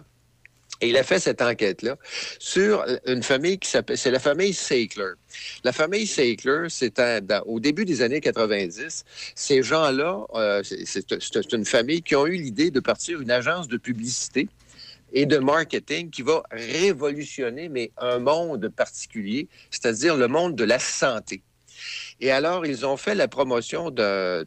Et 0.83 0.89
il 0.89 0.97
a 0.97 1.03
fait 1.03 1.19
cette 1.19 1.41
enquête-là 1.41 1.95
sur 2.39 2.85
une 3.07 3.23
famille 3.23 3.57
qui 3.57 3.69
s'appelle, 3.69 3.97
c'est 3.97 4.11
la 4.11 4.19
famille 4.19 4.53
Sackler. 4.53 5.13
La 5.63 5.71
famille 5.71 6.05
Sackler, 6.05 6.67
dans- 7.21 7.41
au 7.45 7.61
début 7.61 7.85
des 7.85 8.01
années 8.01 8.19
90. 8.19 9.05
Ces 9.33 9.63
gens-là, 9.63 10.25
euh, 10.35 10.61
c'est- 10.63 11.53
une 11.53 11.63
famille 11.65 12.01
qui 12.01 12.17
ont 12.17 12.27
eu 12.27 12.35
l'idée 12.35 12.69
de 12.69 12.81
partir 12.81 13.21
une 13.21 13.31
agence 13.31 13.69
de 13.69 13.77
publicité 13.77 14.49
et 15.13 15.25
de 15.25 15.37
marketing 15.37 16.09
qui 16.09 16.21
va 16.21 16.43
révolutionner, 16.51 17.69
mais 17.69 17.91
un 17.97 18.19
monde 18.19 18.67
particulier, 18.67 19.47
c'est-à-dire 19.71 20.17
le 20.17 20.27
monde 20.27 20.55
de 20.55 20.65
la 20.65 20.79
santé. 20.79 21.43
Et 22.19 22.29
alors, 22.29 22.65
ils 22.65 22.85
ont 22.85 22.97
fait 22.97 23.15
la 23.15 23.29
promotion 23.29 23.89
d'un 23.89 24.43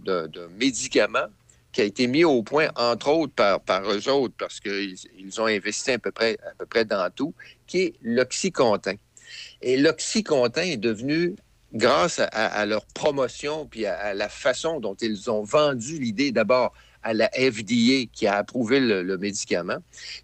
médicament 0.59 1.29
qui 1.77 1.83
a 1.83 1.85
été 1.85 2.07
mis 2.07 2.25
au 2.25 2.43
point, 2.43 2.71
entre 2.75 3.09
autres, 3.09 3.35
par, 3.35 3.83
eux 3.91 4.09
autres, 4.09 4.35
parce 4.39 4.61
qu'ils 4.61 4.97
ils 5.19 5.41
ont 5.43 5.45
investi 5.45 5.91
à 5.91 5.99
peu, 5.99 6.11
près, 6.11 6.39
à 6.51 6.55
peu 6.57 6.65
près 6.65 6.87
dans 6.87 7.11
tout, 7.15 7.35
qui 7.67 7.81
est 7.81 7.95
l'oxycontin. 8.01 8.95
Et 9.61 9.77
l'oxycontin 9.77 10.63
est 10.63 10.79
devenu, 10.79 11.37
grâce 11.75 12.19
à, 12.19 12.65
leur 12.65 12.87
promotion, 12.87 13.67
puis 13.67 13.85
à, 13.85 13.99
à 13.99 14.15
la 14.15 14.31
façon 14.31 14.81
dont 14.81 14.95
ils 14.95 15.31
ont 15.31 15.43
vendu 15.43 15.99
l'idée 15.99 16.33
d'abord 16.33 16.73
à 17.03 17.13
la 17.13 17.29
FDA 17.29 18.07
qui 18.11 18.27
a 18.27 18.37
approuvé 18.39 18.81
le, 18.81 19.03
le 19.03 19.19
médicament. 19.19 19.81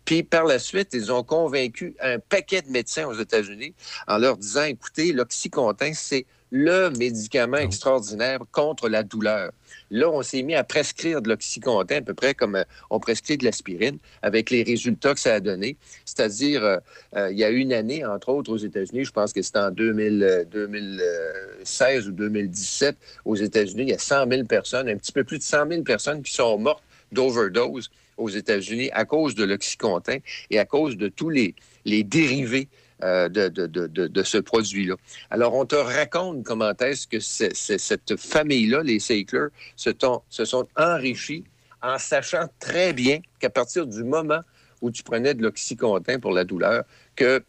Puis 0.06 0.22
par 0.22 0.44
la 0.44 0.58
suite, 0.58 0.89
ils 0.94 1.12
ont 1.12 1.22
convaincu 1.22 1.94
un 2.00 2.18
paquet 2.18 2.62
de 2.62 2.70
médecins 2.70 3.06
aux 3.06 3.20
États-Unis 3.20 3.74
en 4.08 4.16
leur 4.16 4.39
disant, 4.39 4.64
écoutez, 4.64 5.12
l'oxycontin, 5.12 5.92
c'est 5.92 6.24
le 6.52 6.90
médicament 6.90 7.56
extraordinaire 7.56 8.40
contre 8.52 8.90
la 8.90 9.02
douleur. 9.02 9.52
Là, 9.90 10.10
on 10.10 10.20
s'est 10.20 10.42
mis 10.42 10.55
à 10.55 10.62
prescrire 10.62 11.22
de 11.22 11.31
l'oxycontin 11.31 11.97
à 11.97 12.00
peu 12.02 12.12
près 12.12 12.34
comme 12.34 12.56
euh, 12.56 12.64
on 12.90 13.00
prescrit 13.00 13.39
de 13.39 13.44
l'aspirine, 13.44 13.97
avec 14.20 14.50
les 14.50 14.62
résultats 14.62 15.14
que 15.14 15.20
ça 15.20 15.34
a 15.34 15.40
donné. 15.40 15.78
C'est-à-dire, 16.05 16.62
euh, 16.62 16.76
euh, 17.16 17.32
il 17.32 17.39
y 17.39 17.44
a 17.44 17.48
une 17.48 17.72
année, 17.72 18.05
entre 18.05 18.28
autres, 18.28 18.52
aux 18.52 18.58
États-Unis, 18.58 19.06
je 19.06 19.12
pense 19.12 19.32
que 19.32 19.40
c'était 19.40 19.60
en 19.60 19.70
2000, 19.70 20.22
euh, 20.22 20.44
2016 20.44 22.08
ou 22.08 22.12
2017, 22.12 22.97
aux 23.24 23.36
États-Unis, 23.36 23.84
il 23.84 23.89
y 23.89 23.94
a 23.94 23.98
100 23.98 24.28
000 24.31 24.44
personnes, 24.44 24.90
un 24.90 24.97
petit 24.97 25.12
peu 25.12 25.24
plus 25.24 25.39
de 25.39 25.42
100 25.42 25.68
000 25.68 25.82
personnes 25.84 26.22
qui 26.22 26.34
sont 26.34 26.58
mortes 26.58 26.84
d'overdose 27.12 27.90
aux 28.18 28.28
États-Unis 28.28 28.90
à 28.92 29.06
cause 29.06 29.34
de 29.34 29.44
l'oxycontin 29.44 30.18
et 30.50 30.58
à 30.58 30.66
cause 30.66 30.98
de 30.98 31.08
tous 31.08 31.31
les, 31.31 31.55
les 31.86 32.05
dérivés 32.05 32.68
euh, 33.02 33.28
de, 33.28 34.22
ce 34.22 34.39
produit-là. 34.39 34.94
Alors, 35.31 35.55
on 35.55 35.64
te 35.64 35.74
raconte 35.74 36.44
comment 36.44 36.72
est-ce 36.81 37.06
que 37.06 37.20
cette 37.20 38.16
famille-là, 38.16 38.82
les 38.82 39.00
Sackler, 39.00 39.48
se, 39.76 39.90
se 40.28 40.44
sont 40.44 40.68
enrichis 40.76 41.44
en 41.82 41.98
sachant 41.98 42.48
très 42.60 42.92
bien 42.92 43.20
qu'à 43.40 43.50
partir 43.50 43.86
du 43.86 44.05
moment 44.05 44.40
où 44.81 44.90
tu 44.90 45.02
prenais 45.02 45.34
de 45.34 45.42
l'oxycontin 45.42 46.18
pour 46.18 46.32
la 46.32 46.44
douleur, 46.44 46.84
que 47.16 47.42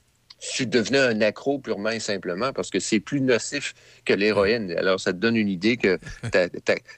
tu 0.52 0.68
devenais 0.68 1.00
un 1.00 1.22
accro 1.22 1.58
purement 1.58 1.90
et 1.90 2.00
simplement 2.00 2.52
parce 2.52 2.70
que 2.70 2.80
c'est 2.80 3.00
plus 3.00 3.22
nocif 3.22 3.74
que 4.06 4.14
l'héroïne. 4.14 4.72
Alors, 4.78 5.00
ça 5.00 5.14
te 5.14 5.18
donne 5.18 5.38
une 5.38 5.48
idée 5.48 5.78
que 5.78 5.98
tu 6.32 6.40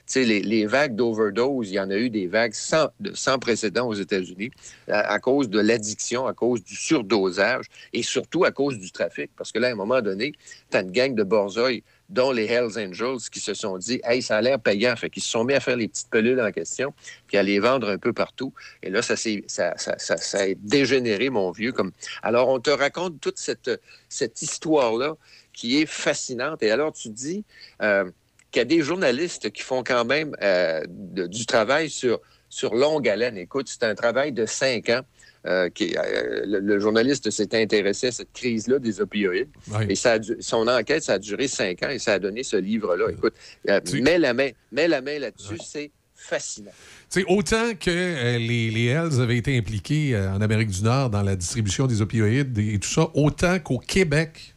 sais, 0.06 0.24
les, 0.24 0.66
vagues 0.66 0.96
d'overdose, 0.96 1.70
il 1.70 1.74
y 1.74 1.80
en 1.80 1.90
a 1.90 1.96
eu 1.96 2.10
des 2.10 2.26
vagues 2.26 2.54
sans, 2.54 2.88
sans 3.14 3.38
précédent 3.38 3.86
aux 3.86 3.94
États-Unis 3.94 4.50
à, 4.88 5.00
à 5.12 5.18
cause 5.20 5.48
de 5.48 5.60
l'addiction, 5.60 6.26
à 6.26 6.34
cause 6.34 6.64
du 6.64 6.74
surdosage 6.74 7.66
et 7.92 8.02
surtout 8.02 8.44
à 8.44 8.50
cause 8.50 8.78
du 8.78 8.90
trafic. 8.90 9.30
Parce 9.36 9.52
que 9.52 9.58
là, 9.58 9.68
à 9.68 9.72
un 9.72 9.76
moment 9.76 10.02
donné, 10.02 10.32
tu 10.70 10.76
as 10.76 10.80
une 10.80 10.90
gang 10.90 11.14
de 11.14 11.22
borzoïs, 11.22 11.82
dont 12.08 12.30
les 12.30 12.44
Hells 12.46 12.78
Angels, 12.78 13.28
qui 13.30 13.40
se 13.40 13.54
sont 13.54 13.78
dit 13.78 14.00
Hey, 14.04 14.22
ça 14.22 14.36
a 14.36 14.40
l'air 14.40 14.60
payant. 14.60 14.94
Fait 14.96 15.10
qu'ils 15.10 15.22
se 15.22 15.28
sont 15.30 15.44
mis 15.44 15.54
à 15.54 15.60
faire 15.60 15.76
les 15.76 15.88
petites 15.88 16.08
pelules 16.10 16.40
en 16.40 16.52
question, 16.52 16.94
puis 17.26 17.36
à 17.36 17.42
les 17.42 17.58
vendre 17.58 17.88
un 17.88 17.98
peu 17.98 18.12
partout. 18.12 18.52
Et 18.82 18.90
là, 18.90 19.02
ça, 19.02 19.16
s'est- 19.16 19.44
ça, 19.46 19.76
ça, 19.76 19.96
ça, 19.98 20.38
a 20.42 20.54
dégénéré, 20.58 21.30
mon 21.30 21.50
vieux. 21.50 21.72
Comme... 21.72 21.92
Alors, 22.22 22.48
on 22.48 22.60
te 22.60 22.70
raconte 22.70 23.20
toute 23.20 23.38
cette, 23.38 23.70
cette 24.08 24.40
histoire-là 24.42 25.16
qui 25.52 25.80
est 25.80 25.86
fascinante. 25.86 26.62
Et 26.62 26.70
alors, 26.70 26.92
tu 26.92 27.08
dis 27.08 27.44
euh, 27.82 28.04
qu'il 28.50 28.60
y 28.60 28.62
a 28.62 28.66
des 28.66 28.82
journalistes 28.82 29.50
qui 29.50 29.62
font 29.62 29.82
quand 29.82 30.04
même 30.04 30.36
euh, 30.42 30.82
du 30.88 31.46
travail 31.46 31.90
sur, 31.90 32.20
sur 32.48 32.74
longue 32.74 33.08
haleine. 33.08 33.36
Écoute, 33.36 33.68
c'est 33.68 33.82
un 33.84 33.94
travail 33.94 34.32
de 34.32 34.46
cinq 34.46 34.90
ans. 34.90 35.00
Euh, 35.46 35.68
qui, 35.70 35.94
euh, 35.96 36.42
le, 36.46 36.60
le 36.60 36.80
journaliste 36.80 37.30
s'est 37.30 37.54
intéressé 37.60 38.08
à 38.08 38.12
cette 38.12 38.32
crise-là 38.32 38.78
des 38.78 39.00
opioïdes. 39.00 39.48
Et 39.88 39.94
ça 39.94 40.12
a 40.12 40.18
du- 40.18 40.36
son 40.40 40.66
enquête, 40.68 41.02
ça 41.02 41.14
a 41.14 41.18
duré 41.18 41.48
cinq 41.48 41.82
ans 41.82 41.90
et 41.90 41.98
ça 41.98 42.14
a 42.14 42.18
donné 42.18 42.42
ce 42.42 42.56
livre-là. 42.56 43.10
Écoute, 43.12 43.34
euh, 43.68 43.80
mets, 44.02 44.18
la 44.18 44.34
main, 44.34 44.50
mets 44.72 44.88
la 44.88 45.00
main 45.00 45.18
là-dessus, 45.18 45.58
c'est 45.64 45.90
fascinant. 46.14 46.70
Tu 47.12 47.24
autant 47.28 47.74
que 47.78 47.90
euh, 47.90 48.38
les, 48.38 48.70
les 48.70 48.86
Hells 48.86 49.20
avaient 49.20 49.36
été 49.36 49.56
impliqués 49.56 50.14
euh, 50.14 50.32
en 50.32 50.40
Amérique 50.40 50.70
du 50.70 50.82
Nord 50.82 51.10
dans 51.10 51.22
la 51.22 51.36
distribution 51.36 51.86
des 51.86 52.00
opioïdes 52.00 52.58
et 52.58 52.78
tout 52.78 52.88
ça, 52.88 53.08
autant 53.14 53.58
qu'au 53.60 53.78
Québec, 53.78 54.54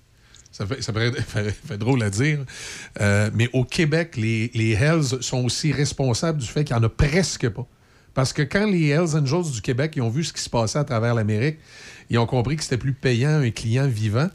ça 0.52 0.66
fait, 0.66 0.82
ça 0.82 0.92
fait- 0.94 1.12
fait- 1.22 1.52
fait 1.52 1.78
drôle 1.78 2.02
à 2.02 2.10
dire, 2.10 2.40
euh, 3.02 3.30
mais 3.36 3.50
au 3.54 3.64
Québec, 3.64 4.16
les, 4.18 4.50
les 4.56 4.72
Hells 4.72 5.22
sont 5.22 5.44
aussi 5.46 5.72
responsables 5.72 6.40
du 6.40 6.48
fait 6.48 6.64
qu'il 6.64 6.76
n'y 6.76 6.82
en 6.82 6.86
a 6.86 6.90
presque 6.90 7.48
pas. 7.50 7.68
Parce 8.14 8.34
que 8.34 8.42
quand 8.42 8.66
les 8.66 8.90
Hells 8.90 9.16
Angels 9.16 9.52
du 9.52 9.62
Québec 9.62 9.98
ont 10.02 10.10
vu 10.10 10.24
ce 10.24 10.34
qui 10.34 10.42
se 10.42 10.50
passait 10.50 10.80
à 10.80 10.84
travers 10.84 11.14
l'Amérique, 11.14 11.58
ils 12.10 12.18
ont 12.18 12.26
compris 12.26 12.56
que 12.56 12.64
c'était 12.64 12.78
plus 12.78 12.94
payant 12.94 13.42
un 13.42 13.52
client 13.52 13.88
vivant. 13.88 14.30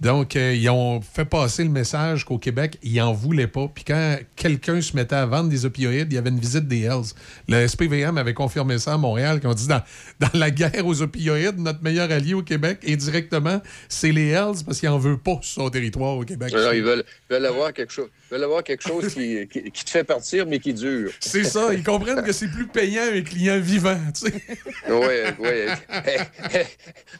Donc, 0.00 0.34
euh, 0.34 0.54
ils 0.54 0.68
ont 0.70 1.00
fait 1.02 1.26
passer 1.26 1.62
le 1.62 1.68
message 1.70 2.24
qu'au 2.24 2.38
Québec, 2.38 2.78
ils 2.82 2.96
n'en 2.96 3.12
voulaient 3.12 3.46
pas. 3.46 3.68
Puis 3.74 3.84
quand 3.84 4.16
quelqu'un 4.34 4.80
se 4.80 4.96
mettait 4.96 5.14
à 5.16 5.26
vendre 5.26 5.50
des 5.50 5.66
opioïdes, 5.66 6.08
il 6.10 6.14
y 6.14 6.18
avait 6.18 6.30
une 6.30 6.40
visite 6.40 6.66
des 6.66 6.82
Hells. 6.84 7.12
Le 7.48 7.68
SPVM 7.68 8.16
avait 8.16 8.32
confirmé 8.32 8.78
ça 8.78 8.94
à 8.94 8.96
Montréal, 8.96 9.40
qu'on 9.40 9.52
dit 9.52 9.66
dans, 9.68 9.82
dans 10.20 10.30
la 10.38 10.50
guerre 10.50 10.86
aux 10.86 11.02
opioïdes, 11.02 11.58
notre 11.58 11.82
meilleur 11.82 12.10
allié 12.10 12.32
au 12.32 12.42
Québec, 12.42 12.78
indirectement, 12.88 13.60
c'est 13.90 14.10
les 14.12 14.28
Hells 14.28 14.64
parce 14.64 14.80
qu'ils 14.80 14.88
n'en 14.88 14.98
veulent 14.98 15.18
pas 15.18 15.38
sur 15.42 15.62
son 15.64 15.68
territoire 15.70 16.16
au 16.16 16.24
Québec. 16.24 16.54
Alors, 16.54 16.72
ils 16.72 16.82
veulent, 16.82 17.04
veulent 17.28 17.46
avoir 17.46 17.72
quelque 17.74 17.92
chose, 17.92 18.08
ils 18.30 18.34
veulent 18.34 18.44
avoir 18.44 18.64
quelque 18.64 18.82
chose 18.88 19.12
qui, 19.12 19.46
qui- 19.48 19.70
qui 19.70 19.84
te 19.84 19.90
fait 19.90 20.04
partir, 20.04 20.46
mais 20.46 20.60
qui 20.60 20.72
dure. 20.72 21.10
C'est 21.20 21.44
ça, 21.44 21.74
ils 21.74 21.82
comprennent 21.84 22.22
que 22.22 22.32
c'est 22.32 22.48
plus 22.48 22.66
payant 22.68 23.02
un 23.12 23.20
client 23.20 23.60
vivant, 23.60 23.98
tu 24.14 24.30
sais. 24.30 24.42
Oui, 24.88 25.34
oui. 25.40 25.48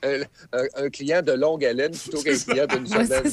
un, 0.02 0.20
un- 0.58 0.84
un 0.84 0.88
client 0.90 1.20
de 1.22 1.32
longue 1.32 1.64
haleine 1.64 1.92
plutôt 1.92 2.22
qu'un 2.22 2.36
client 2.38 2.66
d'une 2.74 2.86
Ouais, 2.96 3.04
semaine. 3.06 3.32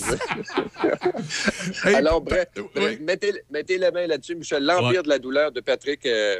c'est 1.74 1.95
Alors, 1.95 2.22
bref, 2.22 2.48
bref, 2.75 2.99
mettez, 3.01 3.33
mettez 3.51 3.77
la 3.77 3.91
main 3.91 4.07
là-dessus, 4.07 4.35
Michel. 4.35 4.64
L'Empire 4.64 4.88
Ouais. 4.88 5.03
de 5.03 5.09
la 5.09 5.19
douleur 5.19 5.51
de 5.51 5.59
Patrick 5.61 6.06
euh, 6.06 6.35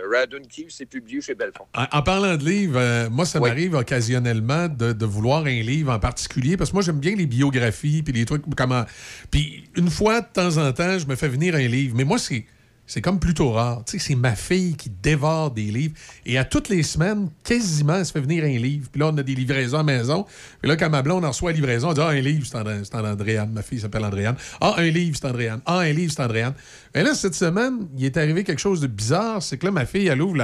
c'est 0.70 0.86
publié 0.86 1.22
chez 1.22 1.36
Belfond. 1.36 1.66
En, 1.76 1.86
en 1.98 2.02
parlant 2.02 2.36
de 2.36 2.44
livres, 2.46 2.80
euh, 2.80 3.10
moi, 3.10 3.26
ça 3.26 3.40
m'arrive 3.40 3.74
occasionnellement 3.76 4.68
de, 4.68 4.94
de 4.94 5.06
vouloir 5.06 5.46
un 5.46 5.62
livre 5.62 5.92
en 5.92 6.00
particulier 6.00 6.58
parce 6.58 6.70
que 6.72 6.76
moi, 6.76 6.84
j'aime 6.84 7.00
bien 7.00 7.16
les 7.16 7.26
biographies 7.26 8.04
puis 8.04 8.14
les 8.14 8.26
trucs 8.26 8.44
comment. 8.56 8.86
Puis 9.32 9.64
une 9.76 9.90
fois 9.90 10.22
de 10.22 10.28
temps 10.32 10.58
en 10.58 10.72
temps, 10.74 10.98
je 11.00 11.06
me 11.08 11.16
fais 11.16 11.28
venir 11.28 11.56
un 11.56 11.68
livre. 11.68 11.96
Mais 11.98 12.04
moi, 12.04 12.18
c'est. 12.18 12.46
C'est 12.90 13.02
comme 13.02 13.20
plutôt 13.20 13.52
rare. 13.52 13.84
Tu 13.86 14.00
sais, 14.00 14.08
c'est 14.08 14.16
ma 14.16 14.34
fille 14.34 14.76
qui 14.78 14.90
dévore 14.90 15.52
des 15.52 15.66
livres. 15.66 15.94
Et 16.26 16.38
à 16.38 16.46
toutes 16.46 16.70
les 16.70 16.84
semaines, 16.84 17.30
quasiment, 17.44 17.96
elle 17.98 18.06
se 18.06 18.14
fait 18.14 18.22
venir 18.22 18.46
un 18.46 18.58
livre. 18.58 18.88
Puis 18.90 19.00
là, 19.02 19.08
on 19.14 19.18
a 19.18 19.24
des 19.24 19.36
livraisons 19.36 19.80
à 19.80 19.84
maison. 19.84 20.26
Puis 20.62 20.70
là, 20.70 20.78
quand 20.78 20.90
ma 20.90 21.02
blonde 21.02 21.26
en 21.26 21.30
reçoit 21.30 21.52
la 21.52 21.58
livraison, 21.58 21.90
on 21.90 21.94
dit 21.94 22.00
Ah, 22.02 22.08
un 22.08 22.22
livre, 22.22 22.48
c'est 22.50 22.58
André- 22.58 22.82
Andréane. 22.94 23.52
Ma 23.52 23.62
fille 23.62 23.82
s'appelle 23.82 24.06
Andréane. 24.06 24.38
Ah, 24.62 24.76
un 24.78 24.90
livre, 24.90 25.18
c'est 25.20 25.28
Andréane. 25.28 25.60
Ah, 25.66 25.80
un 25.80 25.92
livre, 25.92 26.14
c'est 26.16 26.24
Andréane. 26.24 26.54
Mais 26.96 27.04
là, 27.04 27.14
cette 27.14 27.36
semaine, 27.36 27.90
il 27.98 28.06
est 28.06 28.16
arrivé 28.16 28.46
quelque 28.46 28.62
chose 28.62 28.80
de 28.80 28.88
bizarre. 28.88 29.44
C'est 29.44 29.58
que 29.58 29.66
là, 29.66 29.72
ma 29.72 29.86
fille, 29.86 30.08
elle 30.08 30.22
ouvre 30.22 30.38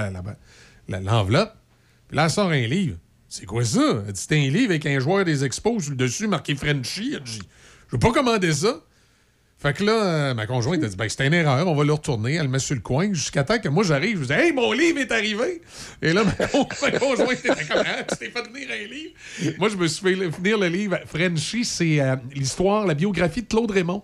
l'enveloppe. 0.89 1.55
Puis 2.07 2.17
là, 2.17 2.25
elle 2.25 2.29
sort 2.29 2.49
un 2.49 2.67
livre. 2.67 2.97
C'est 3.29 3.45
quoi 3.45 3.63
ça? 3.63 4.03
Elle 4.05 4.11
dit 4.13 4.21
C'est 4.29 4.35
un 4.37 4.49
livre 4.49 4.71
avec 4.71 4.85
un 4.85 4.99
joueur 4.99 5.25
des 5.25 5.43
expos 5.45 5.81
sur 5.83 5.91
le 5.91 5.95
dessus 5.97 6.27
marqué 6.27 6.55
Frenchy. 6.55 7.13
Elle 7.15 7.23
dit 7.23 7.41
Je 7.87 7.95
veux 7.95 7.99
pas 7.99 8.11
commander 8.11 8.53
ça. 8.53 8.81
Fait 9.63 9.71
que 9.73 9.81
là, 9.85 9.93
euh, 9.93 10.33
ma 10.33 10.45
conjointe 10.45 10.83
a 10.83 10.87
dit 10.89 10.95
ben, 10.97 11.07
c'est 11.07 11.25
une 11.25 11.33
erreur, 11.33 11.65
on 11.69 11.73
va 11.73 11.85
le 11.85 11.93
retourner. 11.93 12.33
Elle 12.33 12.43
le 12.43 12.47
met 12.49 12.59
sur 12.59 12.75
le 12.75 12.81
coin 12.81 13.13
jusqu'à 13.13 13.45
temps 13.45 13.59
que 13.59 13.69
moi 13.69 13.85
j'arrive. 13.85 14.19
Je 14.21 14.25
dis 14.27 14.33
Hey, 14.33 14.51
mon 14.51 14.73
livre 14.73 14.99
est 14.99 15.09
arrivé. 15.11 15.61
Et 16.01 16.11
là, 16.11 16.23
ma, 16.25 16.47
con- 16.47 16.67
ma 16.81 16.91
conjointe 16.91 17.39
était 17.39 17.47
comme 17.65 17.81
Ah, 17.85 18.03
Tu 18.03 18.17
t'es 18.17 18.25
fait 18.29 18.43
venir 18.51 18.67
un 18.69 18.93
livre. 18.93 19.55
Moi, 19.59 19.69
je 19.69 19.77
me 19.77 19.87
suis 19.87 20.01
fait 20.03 20.15
venir 20.27 20.57
le 20.57 20.67
livre 20.67 20.99
Frenchy, 21.05 21.63
c'est 21.63 22.01
euh, 22.01 22.17
l'histoire, 22.35 22.85
la 22.85 22.93
biographie 22.93 23.41
de 23.43 23.47
Claude 23.47 23.71
Raymond. 23.71 24.03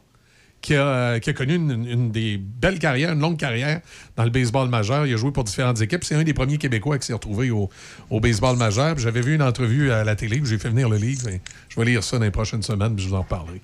Qui 0.62 0.76
a, 0.76 0.86
euh, 0.88 1.20
qui 1.20 1.30
a 1.30 1.34
connu 1.34 1.56
une, 1.56 1.72
une 1.88 2.12
des 2.12 2.38
belles 2.38 2.80
carrières, 2.80 3.12
une 3.14 3.20
longue 3.22 3.38
carrière 3.38 3.80
dans 4.18 4.26
le 4.26 4.30
baseball 4.30 4.68
majeur. 4.70 5.06
Il 5.06 5.14
a 5.14 5.18
joué 5.18 5.32
pour 5.32 5.44
différentes 5.46 5.80
équipes. 5.82 6.04
C'est 6.04 6.16
un 6.16 6.24
des 6.24 6.34
premiers 6.34 6.58
Québécois 6.58 6.98
qui 7.00 7.06
s'est 7.08 7.14
retrouvé 7.14 7.50
au, 7.50 7.70
au 8.10 8.20
baseball 8.20 8.58
majeur. 8.58 8.98
J'avais 8.98 9.22
vu 9.22 9.36
une 9.36 9.42
entrevue 9.42 9.90
à 9.92 10.04
la 10.04 10.16
télé, 10.18 10.42
j'ai 10.44 10.58
fait 10.58 10.68
venir 10.70 10.90
le 10.90 10.98
livre. 10.98 11.30
je 11.70 11.80
vais 11.80 11.86
lire 11.86 12.04
ça 12.04 12.18
dans 12.18 12.26
les 12.26 12.32
prochaines 12.32 12.64
semaines, 12.64 12.94
puis 12.96 13.04
je 13.06 13.10
vous 13.10 13.16
en 13.16 13.22
reparlerai. 13.22 13.62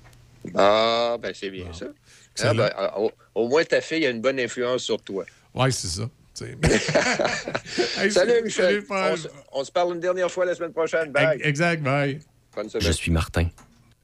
Ah, 0.54 1.16
ben 1.20 1.32
c'est 1.34 1.50
bien 1.50 1.72
ça. 1.72 1.86
Ah, 2.42 2.54
ben, 2.54 2.70
ah, 2.76 3.00
au, 3.00 3.10
au 3.34 3.48
moins, 3.48 3.64
ta 3.64 3.80
fille 3.80 4.04
a 4.06 4.10
une 4.10 4.20
bonne 4.20 4.38
influence 4.38 4.82
sur 4.82 5.00
toi. 5.02 5.24
Ouais, 5.54 5.70
c'est 5.70 5.88
ça. 5.88 6.08
salut, 8.10 8.42
Michel. 8.44 8.84
on, 8.90 9.16
se, 9.16 9.28
on 9.52 9.64
se 9.64 9.72
parle 9.72 9.94
une 9.94 10.00
dernière 10.00 10.30
fois 10.30 10.44
la 10.44 10.54
semaine 10.54 10.72
prochaine. 10.72 11.10
Bye. 11.10 11.40
Exact, 11.42 11.82
bye. 11.82 12.20
Bonne 12.54 12.68
semaine. 12.68 12.86
Je 12.86 12.92
suis 12.92 13.10
Martin. 13.10 13.48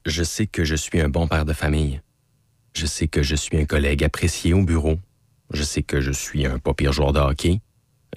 Je 0.05 0.23
sais 0.23 0.47
que 0.47 0.63
je 0.63 0.75
suis 0.75 0.99
un 0.99 1.09
bon 1.09 1.27
père 1.27 1.45
de 1.45 1.53
famille. 1.53 2.01
Je 2.75 2.85
sais 2.87 3.07
que 3.07 3.21
je 3.21 3.35
suis 3.35 3.57
un 3.57 3.65
collègue 3.65 4.03
apprécié 4.03 4.53
au 4.53 4.63
bureau. 4.63 4.97
Je 5.51 5.61
sais 5.63 5.83
que 5.83 6.01
je 6.01 6.11
suis 6.11 6.45
un 6.45 6.57
pas 6.57 6.73
pire 6.73 6.91
joueur 6.91 7.13
de 7.13 7.19
hockey. 7.19 7.61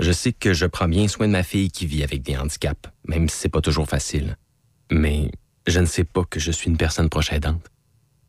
Je 0.00 0.12
sais 0.12 0.32
que 0.32 0.54
je 0.54 0.66
prends 0.66 0.88
bien 0.88 1.08
soin 1.08 1.26
de 1.26 1.32
ma 1.32 1.42
fille 1.42 1.70
qui 1.70 1.86
vit 1.86 2.02
avec 2.02 2.22
des 2.22 2.36
handicaps, 2.36 2.88
même 3.06 3.28
si 3.28 3.36
c'est 3.36 3.48
pas 3.50 3.60
toujours 3.60 3.88
facile. 3.88 4.36
Mais 4.90 5.30
je 5.66 5.80
ne 5.80 5.86
sais 5.86 6.04
pas 6.04 6.24
que 6.24 6.40
je 6.40 6.50
suis 6.50 6.70
une 6.70 6.76
personne 6.76 7.08
proche 7.08 7.32
aidante. 7.32 7.66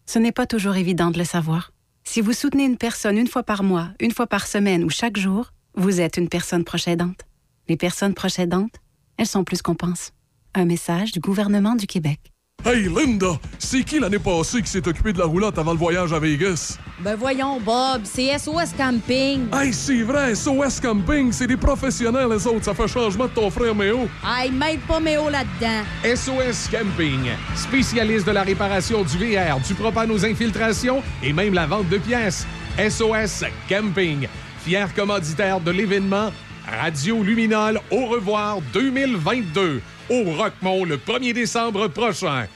Ce 0.10 0.19
n'est 0.19 0.32
pas 0.32 0.48
toujours 0.48 0.77
évident 0.77 1.11
de 1.11 1.18
le 1.18 1.26
savoir. 1.26 1.74
Si 2.06 2.22
vous 2.22 2.32
soutenez 2.32 2.64
une 2.64 2.77
personne 2.77 3.18
une 3.18 3.27
fois 3.27 3.44
par 3.44 3.61
mois, 3.61 3.90
une 4.00 4.14
fois 4.14 4.26
par 4.26 4.48
semaine 4.48 4.86
ou 4.86 4.90
chaque 4.90 5.18
jour, 5.18 5.52
vous 5.76 6.00
êtes 6.00 6.16
une 6.16 6.30
personne 6.30 6.64
proche 6.64 6.88
aidante. 6.88 7.26
Les 7.68 7.76
personnes 7.76 8.14
proches 8.14 8.40
aidantes, 8.40 8.77
elles 9.18 9.27
sont 9.27 9.44
plus 9.44 9.61
qu'on 9.61 9.76
pense. 9.76 10.14
Un 10.56 10.64
message 10.64 11.11
du 11.11 11.19
gouvernement 11.19 11.76
du 11.76 11.88
Québec. 11.88 12.32
Hey 12.66 12.90
Linda, 12.90 13.40
c'est 13.60 13.84
qui 13.84 14.00
l'année 14.00 14.19
passée 14.19 14.61
qui 14.61 14.68
s'est 14.69 14.86
occupé 14.86 15.14
de 15.14 15.19
la 15.19 15.26
roulotte 15.26 15.58
avant 15.58 15.72
le 15.72 15.77
voyage 15.77 16.11
à 16.11 16.19
Vegas? 16.19 16.77
Ben 17.00 17.16
voyons, 17.16 17.61
Bob, 17.61 18.02
c'est 18.03 18.38
SOS 18.38 18.74
Camping. 18.77 19.48
Hey, 19.53 19.72
c'est 19.72 20.02
vrai, 20.02 20.36
SOS 20.36 20.82
Camping, 20.82 21.32
c'est 21.32 21.48
des 21.48 21.56
professionnels, 21.56 22.27
les 22.30 22.45
autres. 22.45 22.66
Ça 22.66 22.74
fait 22.74 22.88
changement 22.88 23.26
de 23.26 23.30
ton 23.30 23.50
frère 23.52 23.74
Méo. 23.74 24.10
Hey, 24.26 24.52
mêle 24.52 24.80
pas 24.80 25.00
Méo 25.00 25.30
là-dedans. 25.30 25.84
SOS 26.03 26.68
Camping, 26.69 27.30
spécialiste 27.56 28.26
de 28.27 28.32
la 28.32 28.42
réparation 28.44 29.03
du 29.03 29.18
VR, 29.18 29.60
du 29.66 29.74
propane 29.74 30.11
aux 30.11 30.26
infiltrations 30.26 31.02
et 31.24 31.32
même 31.32 31.53
la 31.53 31.68
vente 31.68 31.88
de 31.88 32.00
pièces. 32.00 32.45
SOS 32.77 33.45
Camping, 33.69 34.27
fier 34.66 34.94
commanditaire 34.94 35.61
de 35.61 35.72
l'événement 35.72 36.32
Radio 36.67 37.23
Luminol 37.23 37.79
au 37.91 38.07
revoir 38.07 38.59
2022 38.73 39.81
au 40.09 40.23
Rockmont 40.35 40.83
le 40.83 40.97
1er 40.97 41.31
décembre 41.31 41.87
prochain. 41.87 42.47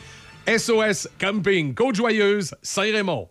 SOS 0.45 1.07
Camping, 1.17 1.73
Côte-Joyeuse, 1.73 2.53
Saint-Raymond. 2.61 3.29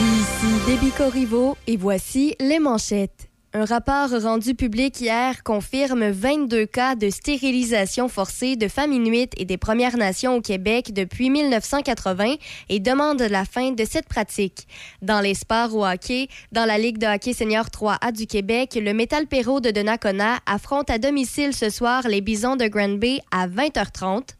Ici 0.00 0.46
Déby 0.66 0.90
Corriveau 0.90 1.56
et 1.68 1.76
voici 1.76 2.34
les 2.40 2.58
manchettes. 2.58 3.30
Un 3.56 3.66
rapport 3.66 4.10
rendu 4.10 4.56
public 4.56 5.00
hier 5.00 5.44
confirme 5.44 6.10
22 6.10 6.66
cas 6.66 6.96
de 6.96 7.08
stérilisation 7.08 8.08
forcée 8.08 8.56
de 8.56 8.66
femmes 8.66 8.90
inuites 8.90 9.32
et 9.36 9.44
des 9.44 9.58
Premières 9.58 9.96
Nations 9.96 10.34
au 10.34 10.40
Québec 10.40 10.92
depuis 10.92 11.30
1980 11.30 12.34
et 12.68 12.80
demande 12.80 13.20
la 13.22 13.44
fin 13.44 13.70
de 13.70 13.84
cette 13.84 14.08
pratique. 14.08 14.66
Dans 15.02 15.20
les 15.20 15.34
sports 15.34 15.72
au 15.72 15.86
hockey, 15.86 16.26
dans 16.50 16.64
la 16.64 16.78
Ligue 16.78 16.98
de 16.98 17.06
hockey 17.06 17.32
senior 17.32 17.66
3A 17.66 18.10
du 18.10 18.26
Québec, 18.26 18.76
le 18.76 18.92
Métal 18.92 19.28
Perrault 19.28 19.60
de 19.60 19.70
Donnacona 19.70 20.40
affronte 20.46 20.90
à 20.90 20.98
domicile 20.98 21.54
ce 21.54 21.70
soir 21.70 22.08
les 22.08 22.22
Bisons 22.22 22.56
de 22.56 22.66
Grand 22.66 22.98
Bay 22.98 23.20
à 23.30 23.46
20h30. 23.46 24.30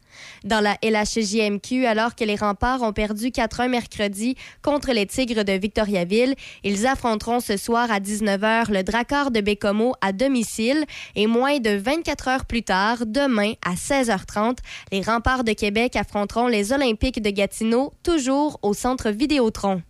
Dans 0.43 0.61
la 0.61 0.77
LHJMQ, 0.83 1.85
alors 1.85 2.15
que 2.15 2.23
les 2.23 2.35
remparts 2.35 2.81
ont 2.81 2.93
perdu 2.93 3.27
4-1 3.27 3.69
mercredi 3.69 4.35
contre 4.61 4.91
les 4.91 5.05
Tigres 5.05 5.43
de 5.43 5.53
Victoriaville, 5.53 6.35
ils 6.63 6.87
affronteront 6.87 7.39
ce 7.39 7.57
soir 7.57 7.91
à 7.91 7.99
19h 7.99 8.71
le 8.71 8.83
Dracard 8.83 9.31
de 9.31 9.41
Bécomo 9.41 9.93
à 10.01 10.11
domicile 10.11 10.85
et 11.15 11.27
moins 11.27 11.59
de 11.59 11.71
24 11.71 12.27
heures 12.27 12.45
plus 12.45 12.63
tard, 12.63 13.05
demain 13.05 13.53
à 13.65 13.75
16h30, 13.75 14.57
les 14.91 15.01
remparts 15.01 15.43
de 15.43 15.53
Québec 15.53 15.95
affronteront 15.95 16.47
les 16.47 16.73
Olympiques 16.73 17.21
de 17.21 17.29
Gatineau, 17.29 17.93
toujours 18.03 18.59
au 18.61 18.73
centre 18.73 19.09
Vidéotron. 19.09 19.81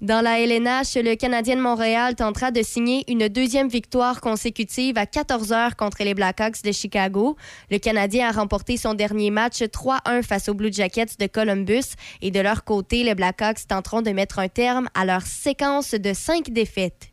Dans 0.00 0.22
la 0.22 0.40
LNH, 0.40 0.96
le 0.96 1.14
Canadien 1.14 1.56
de 1.56 1.60
Montréal 1.60 2.14
tentera 2.14 2.50
de 2.50 2.62
signer 2.62 3.04
une 3.06 3.28
deuxième 3.28 3.68
victoire 3.68 4.22
consécutive 4.22 4.96
à 4.96 5.04
14 5.04 5.52
heures 5.52 5.76
contre 5.76 6.02
les 6.04 6.14
Blackhawks 6.14 6.62
de 6.64 6.72
Chicago. 6.72 7.36
Le 7.70 7.76
Canadien 7.76 8.30
a 8.30 8.32
remporté 8.32 8.78
son 8.78 8.94
dernier 8.94 9.30
match 9.30 9.60
3-1 9.60 10.22
face 10.22 10.48
aux 10.48 10.54
Blue 10.54 10.72
Jackets 10.72 11.18
de 11.18 11.26
Columbus 11.26 11.96
et 12.22 12.30
de 12.30 12.40
leur 12.40 12.64
côté, 12.64 13.04
les 13.04 13.14
Blackhawks 13.14 13.66
tenteront 13.68 14.00
de 14.00 14.12
mettre 14.12 14.38
un 14.38 14.48
terme 14.48 14.88
à 14.94 15.04
leur 15.04 15.20
séquence 15.20 15.90
de 15.90 16.14
cinq 16.14 16.48
défaites. 16.48 17.09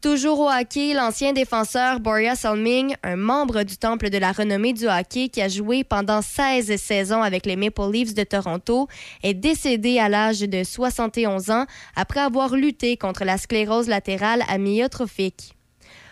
Toujours 0.00 0.40
au 0.40 0.48
hockey, 0.48 0.94
l'ancien 0.94 1.34
défenseur 1.34 2.00
Boria 2.00 2.34
Salming, 2.34 2.94
un 3.02 3.16
membre 3.16 3.64
du 3.64 3.76
Temple 3.76 4.08
de 4.08 4.16
la 4.16 4.32
renommée 4.32 4.72
du 4.72 4.88
hockey 4.88 5.28
qui 5.28 5.42
a 5.42 5.48
joué 5.48 5.84
pendant 5.84 6.22
16 6.22 6.74
saisons 6.76 7.22
avec 7.22 7.44
les 7.44 7.54
Maple 7.54 7.92
Leafs 7.92 8.14
de 8.14 8.24
Toronto, 8.24 8.88
est 9.22 9.34
décédé 9.34 9.98
à 9.98 10.08
l'âge 10.08 10.40
de 10.40 10.64
71 10.64 11.50
ans 11.50 11.66
après 11.96 12.20
avoir 12.20 12.56
lutté 12.56 12.96
contre 12.96 13.24
la 13.24 13.36
sclérose 13.36 13.88
latérale 13.88 14.42
amyotrophique. 14.48 15.54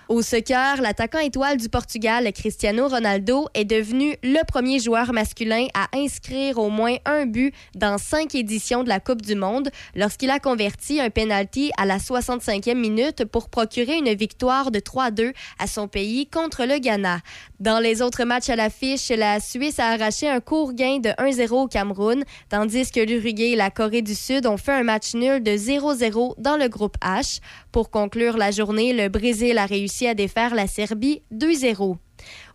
Au 0.08 0.22
soccer, 0.22 0.80
l'attaquant 0.80 1.18
étoile 1.18 1.58
du 1.58 1.68
Portugal, 1.68 2.32
Cristiano 2.32 2.88
Ronaldo, 2.88 3.46
est 3.52 3.66
devenu 3.66 4.16
le 4.22 4.42
premier 4.46 4.78
joueur 4.78 5.12
masculin 5.12 5.66
à 5.74 5.94
inscrire 5.94 6.56
au 6.56 6.70
moins 6.70 6.96
un 7.04 7.26
but 7.26 7.52
dans 7.74 7.98
cinq 7.98 8.34
éditions 8.34 8.84
de 8.84 8.88
la 8.88 9.00
Coupe 9.00 9.20
du 9.20 9.34
Monde 9.34 9.68
lorsqu'il 9.94 10.30
a 10.30 10.38
converti 10.38 10.98
un 10.98 11.10
penalty 11.10 11.72
à 11.76 11.84
la 11.84 11.98
65e 11.98 12.74
minute 12.74 13.26
pour 13.26 13.50
procurer 13.50 13.98
une 13.98 14.14
victoire 14.14 14.70
de 14.70 14.78
3-2 14.78 15.34
à 15.58 15.66
son 15.66 15.88
pays 15.88 16.26
contre 16.26 16.64
le 16.64 16.78
Ghana. 16.78 17.20
Dans 17.60 17.78
les 17.78 18.00
autres 18.00 18.24
matchs 18.24 18.48
à 18.48 18.56
l'affiche, 18.56 19.10
la 19.10 19.40
Suisse 19.40 19.78
a 19.78 19.88
arraché 19.88 20.26
un 20.26 20.40
court 20.40 20.72
gain 20.72 21.00
de 21.00 21.10
1-0 21.10 21.50
au 21.50 21.68
Cameroun, 21.68 22.24
tandis 22.48 22.90
que 22.90 23.00
l'Uruguay 23.00 23.50
et 23.50 23.56
la 23.56 23.70
Corée 23.70 24.00
du 24.00 24.14
Sud 24.14 24.46
ont 24.46 24.56
fait 24.56 24.72
un 24.72 24.84
match 24.84 25.12
nul 25.14 25.42
de 25.42 25.50
0-0 25.50 26.40
dans 26.40 26.56
le 26.56 26.68
groupe 26.68 26.96
H. 27.02 27.40
Pour 27.72 27.90
conclure 27.90 28.38
la 28.38 28.52
journée, 28.52 28.94
le 28.94 29.08
Brésil 29.08 29.58
a 29.58 29.66
réussi 29.66 29.97
à 30.06 30.14
défaire 30.14 30.54
la 30.54 30.66
Serbie 30.66 31.22
2-0. 31.32 31.96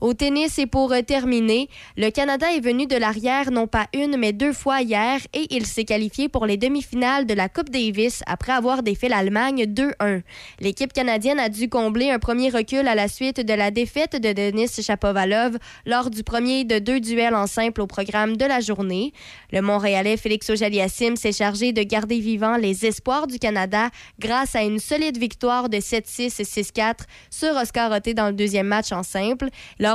Au 0.04 0.14
tennis 0.14 0.60
et 0.60 0.68
pour 0.68 0.92
euh, 0.92 1.02
terminer, 1.02 1.70
le 1.96 2.10
Canada 2.10 2.48
est 2.54 2.60
venu 2.60 2.88
de 2.88 2.98
l'arrière 2.98 3.52
non 3.52 3.68
pas 3.68 3.88
une 3.94 4.18
mais 4.18 4.34
deux 4.34 4.52
fois 4.52 4.82
hier 4.82 5.22
et 5.34 5.48
il 5.50 5.66
s'est 5.66 5.86
qualifié 5.86 6.28
pour 6.28 6.46
les 6.46 6.58
demi-finales 6.58 7.26
de 7.26 7.34
la 7.34 7.48
Coupe 7.48 7.70
Davis 7.70 8.22
après 8.28 8.52
avoir 8.52 8.84
défait 8.84 9.08
l'Allemagne 9.08 9.64
2-1. 9.64 10.24
L'équipe 10.60 10.92
canadienne 10.92 11.40
a 11.40 11.48
dû 11.48 11.70
combler 11.70 12.10
un 12.10 12.20
premier 12.20 12.50
recul 12.50 12.86
à 12.90 12.96
la 12.96 13.08
suite 13.08 13.40
de 13.40 13.54
la 13.54 13.72
défaite 13.72 14.22
de 14.22 14.34
Denis 14.34 14.68
Shapovalov 14.68 15.58
lors 15.86 16.10
du 16.10 16.22
premier 16.22 16.66
de 16.66 16.80
deux 16.80 17.00
duels 17.00 17.34
en 17.34 17.48
simple 17.48 17.80
au 17.80 17.88
programme 17.88 18.36
de 18.36 18.44
la 18.44 18.60
journée. 18.60 19.14
Le 19.54 19.62
Montréalais 19.62 20.18
Félix 20.18 20.50
Auger-Aliassime 20.50 21.16
s'est 21.16 21.32
chargé 21.32 21.72
de 21.72 21.82
garder 21.82 22.20
vivant 22.20 22.58
les 22.58 22.86
espoirs 22.86 23.26
du 23.26 23.40
Canada 23.40 23.88
grâce 24.20 24.54
à 24.54 24.64
une 24.64 24.80
solide 24.80 25.18
victoire 25.18 25.70
de 25.70 25.78
7-6 25.78 26.42
et 26.42 26.62
6-4 26.62 26.96
sur 27.30 27.56
Oscar 27.56 27.90
Roté 27.90 28.14
dans 28.14 28.28
le 28.28 28.34
deuxième 28.34 28.68
match 28.68 28.92
en 28.92 29.04
simple. 29.04 29.48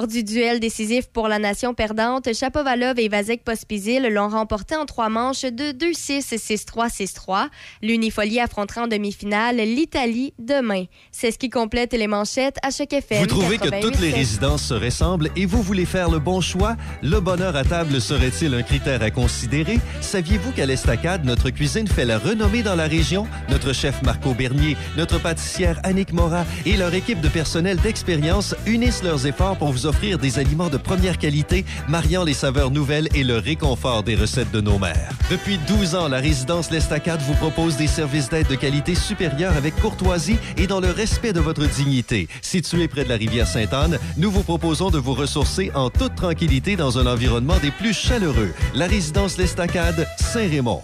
Du 0.06 0.22
duel 0.22 0.60
décisif 0.60 1.08
pour 1.08 1.28
la 1.28 1.38
nation 1.38 1.74
perdante, 1.74 2.32
Chapovalov 2.32 2.98
et 2.98 3.08
Vasek 3.08 3.42
Pospisil 3.42 4.06
l'ont 4.12 4.28
remporté 4.28 4.76
en 4.76 4.86
trois 4.86 5.08
manches 5.08 5.42
de 5.42 5.72
2-6, 5.72 6.34
6-3, 6.36 6.90
6-3. 6.90 7.48
L'Unifolie 7.82 8.38
affrontera 8.38 8.82
en 8.82 8.86
demi-finale 8.86 9.56
l'Italie 9.56 10.34
demain. 10.38 10.84
C'est 11.10 11.30
ce 11.30 11.38
qui 11.38 11.50
complète 11.50 11.92
les 11.94 12.06
manchettes 12.06 12.58
à 12.62 12.70
chaque 12.70 12.92
FM. 12.92 13.20
Vous 13.20 13.26
trouvez 13.26 13.58
que 13.58 13.80
toutes 13.80 13.98
les 13.98 14.10
88.7. 14.10 14.14
résidences 14.14 14.62
se 14.62 14.74
ressemblent 14.74 15.30
et 15.34 15.46
vous 15.46 15.62
voulez 15.62 15.86
faire 15.86 16.10
le 16.10 16.18
bon 16.18 16.40
choix? 16.40 16.76
Le 17.02 17.18
bonheur 17.20 17.56
à 17.56 17.64
table 17.64 18.00
serait-il 18.00 18.54
un 18.54 18.62
critère 18.62 19.02
à 19.02 19.10
considérer? 19.10 19.80
Saviez-vous 20.00 20.52
qu'à 20.52 20.66
l'Estacade, 20.66 21.24
notre 21.24 21.50
cuisine 21.50 21.88
fait 21.88 22.04
la 22.04 22.18
renommée 22.18 22.62
dans 22.62 22.76
la 22.76 22.86
région? 22.86 23.26
Notre 23.48 23.72
chef 23.72 24.02
Marco 24.02 24.34
Bernier, 24.34 24.76
notre 24.96 25.18
pâtissière 25.18 25.80
Annick 25.82 26.12
Morat 26.12 26.44
et 26.66 26.76
leur 26.76 26.94
équipe 26.94 27.20
de 27.20 27.28
personnel 27.28 27.78
d'expérience 27.78 28.54
unissent 28.66 29.02
leurs 29.02 29.26
efforts 29.26 29.56
pour 29.56 29.72
vous 29.72 29.86
offrir 29.88 30.18
des 30.18 30.38
aliments 30.38 30.68
de 30.68 30.76
première 30.76 31.18
qualité, 31.18 31.64
mariant 31.88 32.24
les 32.24 32.34
saveurs 32.34 32.70
nouvelles 32.70 33.08
et 33.14 33.24
le 33.24 33.38
réconfort 33.38 34.02
des 34.02 34.14
recettes 34.14 34.52
de 34.52 34.60
nos 34.60 34.78
mères. 34.78 35.10
Depuis 35.30 35.58
12 35.66 35.94
ans, 35.94 36.08
la 36.08 36.18
résidence 36.18 36.70
L'Estacade 36.70 37.20
vous 37.22 37.34
propose 37.34 37.76
des 37.76 37.86
services 37.86 38.28
d'aide 38.28 38.46
de 38.46 38.54
qualité 38.54 38.94
supérieure 38.94 39.56
avec 39.56 39.74
courtoisie 39.76 40.38
et 40.56 40.66
dans 40.66 40.80
le 40.80 40.90
respect 40.90 41.32
de 41.32 41.40
votre 41.40 41.66
dignité. 41.66 42.28
Situé 42.42 42.88
près 42.88 43.04
de 43.04 43.08
la 43.08 43.16
rivière 43.16 43.46
Sainte-Anne, 43.46 43.98
nous 44.16 44.30
vous 44.30 44.42
proposons 44.42 44.90
de 44.90 44.98
vous 44.98 45.14
ressourcer 45.14 45.70
en 45.74 45.90
toute 45.90 46.14
tranquillité 46.14 46.76
dans 46.76 46.98
un 46.98 47.06
environnement 47.06 47.58
des 47.62 47.70
plus 47.70 47.94
chaleureux. 47.94 48.52
La 48.74 48.86
résidence 48.86 49.38
L'Estacade, 49.38 50.06
Saint-Raymond. 50.18 50.82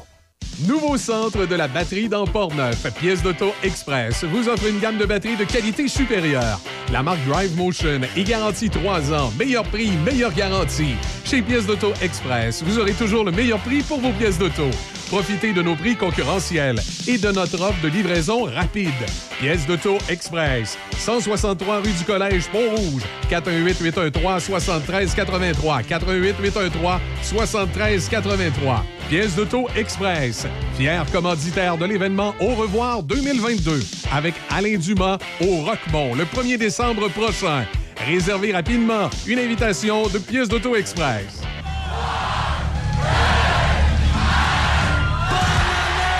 Nouveau 0.67 0.97
centre 0.97 1.47
de 1.47 1.55
la 1.55 1.69
batterie 1.69 2.09
dans 2.09 2.27
Port-Neuf, 2.27 2.87
pièce 2.95 3.23
d'auto 3.23 3.53
Express, 3.63 4.25
vous 4.25 4.49
offre 4.49 4.67
une 4.67 4.79
gamme 4.79 4.99
de 4.99 5.05
batteries 5.05 5.37
de 5.37 5.45
qualité 5.45 5.89
supérieure. 5.89 6.61
La 6.93 7.03
marque 7.03 7.25
Drive 7.27 7.57
Motion 7.57 8.01
est 8.17 8.25
garantie 8.25 8.71
3 8.71 9.13
ans, 9.13 9.33
meilleur 9.39 9.65
prix, 9.65 9.91
meilleure 10.05 10.33
garantie. 10.33 10.95
Chez 11.25 11.43
Pièces 11.43 11.67
d'auto 11.67 11.93
Express, 12.01 12.63
vous 12.63 12.79
aurez 12.79 12.93
toujours 12.93 13.25
le 13.25 13.33
meilleur 13.33 13.59
prix 13.61 13.83
pour 13.83 14.01
vos 14.01 14.13
pièces 14.13 14.39
d'auto. 14.39 14.71
Profitez 15.09 15.53
de 15.53 15.63
nos 15.63 15.77
prix 15.77 15.95
concurrentiels 15.97 16.81
et 17.07 17.19
de 17.19 17.31
notre 17.31 17.61
offre 17.61 17.81
de 17.83 17.89
livraison 17.89 18.45
rapide. 18.45 18.89
Pièces 19.39 19.67
d'auto 19.67 19.99
Express, 20.09 20.79
163 20.99 21.81
rue 21.81 21.93
du 21.93 22.05
Collège 22.05 22.49
Pont-Rouge, 22.49 23.03
418-813-7383, 23.31 25.85
418-813-7383. 27.23 28.83
Pièces 29.09 29.37
d'auto 29.37 29.69
Express, 29.77 30.47
fier 30.77 31.05
commanditaire 31.13 31.77
de 31.77 31.85
l'événement 31.85 32.35
Au 32.41 32.55
revoir 32.55 33.03
2022 33.03 33.85
avec 34.13 34.35
Alain 34.51 34.79
Dumas 34.79 35.19
au 35.43 35.57
Roquemont 35.59 36.15
le 36.15 36.25
1er 36.25 36.57
décembre 36.57 37.11
prochain. 37.11 37.67
Réservez 38.07 38.53
rapidement 38.53 39.11
une 39.27 39.39
invitation 39.39 40.09
de 40.09 40.19
Pièces 40.19 40.49
d'auto 40.49 40.75
Express. 40.75 41.43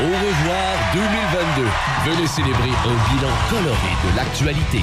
Au 0.01 0.07
revoir 0.07 0.75
2022. 0.93 1.69
Venez 2.05 2.27
célébrer 2.27 2.71
un 2.71 3.15
bilan 3.15 3.31
coloré 3.49 3.93
de 4.03 4.17
l'actualité. 4.17 4.81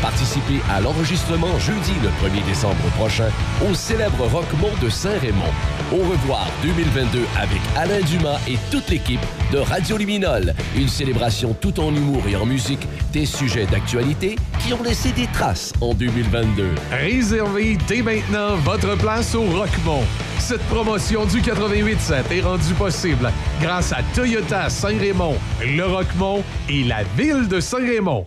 Participez 0.00 0.60
à 0.70 0.80
l'enregistrement 0.80 1.58
jeudi 1.58 1.94
le 2.00 2.10
1er 2.24 2.44
décembre 2.44 2.88
prochain 2.96 3.30
au 3.68 3.74
célèbre 3.74 4.24
Rockmont 4.28 4.70
de 4.80 4.88
Saint-Raymond. 4.88 5.52
Au 5.92 5.96
revoir 5.96 6.48
2022 6.62 7.20
avec 7.36 7.60
Alain 7.76 8.00
Dumas 8.00 8.38
et 8.48 8.56
toute 8.70 8.88
l'équipe 8.88 9.20
de 9.52 9.58
Radio 9.58 9.98
Luminol. 9.98 10.54
Une 10.74 10.88
célébration 10.88 11.52
tout 11.52 11.78
en 11.78 11.94
humour 11.94 12.22
et 12.26 12.34
en 12.34 12.46
musique 12.46 12.86
des 13.12 13.26
sujets 13.26 13.66
d'actualité 13.66 14.36
qui 14.60 14.72
ont 14.72 14.82
laissé 14.82 15.12
des 15.12 15.26
traces 15.26 15.74
en 15.82 15.92
2022. 15.92 16.70
Réservez 16.92 17.76
dès 17.86 18.00
maintenant 18.00 18.56
votre 18.56 18.96
place 18.96 19.34
au 19.34 19.42
Roquemont. 19.42 20.02
Cette 20.38 20.62
promotion 20.62 21.26
du 21.26 21.42
88.7 21.42 22.32
est 22.32 22.40
rendue 22.40 22.74
possible 22.74 23.30
grâce 23.60 23.92
à 23.92 23.98
Toyota 24.14 24.70
Saint-Raymond, 24.70 25.36
le 25.60 25.84
Roquemont 25.84 26.42
et 26.70 26.84
la 26.84 27.02
ville 27.18 27.48
de 27.48 27.60
Saint-Raymond. 27.60 28.26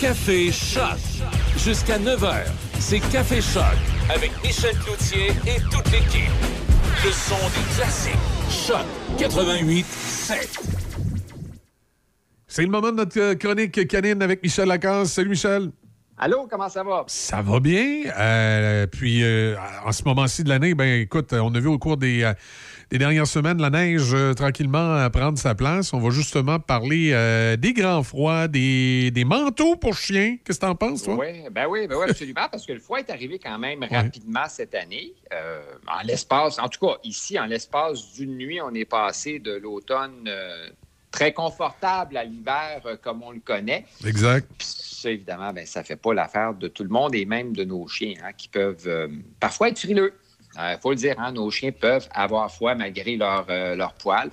Café 0.00 0.52
Choc. 0.52 0.96
Jusqu'à 1.56 1.98
9h, 1.98 2.44
c'est 2.80 3.00
Café 3.12 3.40
Choc 3.40 3.62
avec 4.12 4.30
Michel 4.42 4.74
Cloutier 4.78 5.28
et 5.46 5.60
toute 5.70 5.90
l'équipe. 5.92 6.32
Le 7.04 7.12
son 7.12 7.36
des 7.36 7.76
classiques. 7.76 8.14
Choc 8.50 8.84
88 9.18 9.84
7. 9.86 10.58
C'est 12.48 12.62
le 12.62 12.68
moment 12.68 12.90
de 12.90 12.96
notre 12.96 13.20
euh, 13.20 13.34
chronique 13.34 13.86
canine 13.86 14.22
avec 14.22 14.42
Michel 14.42 14.66
Lacasse. 14.66 15.12
Salut 15.12 15.28
Michel. 15.28 15.70
Allô, 16.22 16.46
comment 16.50 16.68
ça 16.68 16.82
va? 16.82 17.04
Ça 17.06 17.40
va 17.40 17.60
bien. 17.60 18.02
Euh, 18.18 18.86
puis, 18.86 19.24
euh, 19.24 19.56
en 19.86 19.90
ce 19.90 20.02
moment-ci 20.04 20.44
de 20.44 20.50
l'année, 20.50 20.74
ben 20.74 21.00
écoute, 21.00 21.32
on 21.32 21.54
a 21.54 21.60
vu 21.60 21.68
au 21.68 21.78
cours 21.78 21.96
des, 21.96 22.24
euh, 22.24 22.34
des 22.90 22.98
dernières 22.98 23.26
semaines 23.26 23.60
la 23.60 23.70
neige 23.70 24.12
euh, 24.12 24.34
tranquillement 24.34 24.78
euh, 24.78 25.08
prendre 25.08 25.38
sa 25.38 25.54
place. 25.54 25.92
On 25.92 26.00
va 26.00 26.10
justement 26.10 26.58
parler 26.58 27.10
euh, 27.12 27.56
des 27.56 27.72
grands 27.72 28.02
froids, 28.02 28.48
des, 28.48 29.10
des 29.10 29.24
manteaux 29.24 29.76
pour 29.76 29.94
chiens. 29.94 30.36
Qu'est-ce 30.44 30.58
que 30.58 30.66
t'en 30.66 30.74
penses, 30.74 31.04
toi? 31.04 31.16
Oui, 31.16 31.44
ben 31.50 31.66
oui, 31.68 31.86
ben 31.86 31.96
oui, 31.96 32.06
absolument, 32.08 32.48
parce 32.50 32.66
que 32.66 32.72
le 32.72 32.80
froid 32.80 32.98
est 32.98 33.10
arrivé 33.10 33.38
quand 33.38 33.58
même 33.58 33.84
rapidement 33.90 34.48
cette 34.48 34.74
année. 34.74 35.12
Euh, 35.32 35.60
en 35.86 36.04
l'espace, 36.04 36.58
en 36.58 36.68
tout 36.68 36.84
cas, 36.84 36.96
ici, 37.04 37.38
en 37.38 37.46
l'espace 37.46 38.12
d'une 38.12 38.36
nuit, 38.36 38.60
on 38.60 38.74
est 38.74 38.84
passé 38.84 39.38
de 39.38 39.52
l'automne 39.52 40.28
très 41.10 41.32
confortable 41.32 42.16
à 42.16 42.24
l'hiver 42.24 42.82
euh, 42.86 42.96
comme 43.00 43.22
on 43.22 43.32
le 43.32 43.40
connaît. 43.40 43.84
Exact. 44.04 44.48
Puis 44.58 44.68
ça, 44.68 45.10
évidemment, 45.10 45.52
ben, 45.52 45.66
ça 45.66 45.80
ne 45.80 45.84
fait 45.84 45.96
pas 45.96 46.14
l'affaire 46.14 46.54
de 46.54 46.68
tout 46.68 46.84
le 46.84 46.88
monde 46.88 47.14
et 47.14 47.24
même 47.24 47.52
de 47.54 47.64
nos 47.64 47.86
chiens 47.88 48.14
hein, 48.22 48.30
qui 48.36 48.48
peuvent 48.48 48.86
euh, 48.86 49.08
parfois 49.38 49.68
être 49.68 49.78
frileux. 49.78 50.14
Il 50.56 50.78
faut 50.82 50.90
le 50.90 50.96
dire, 50.96 51.14
hein, 51.18 51.32
nos 51.32 51.50
chiens 51.50 51.70
peuvent 51.70 52.08
avoir 52.12 52.52
froid 52.52 52.74
malgré 52.74 53.16
leur, 53.16 53.46
euh, 53.48 53.76
leur 53.76 53.94
poil. 53.94 54.30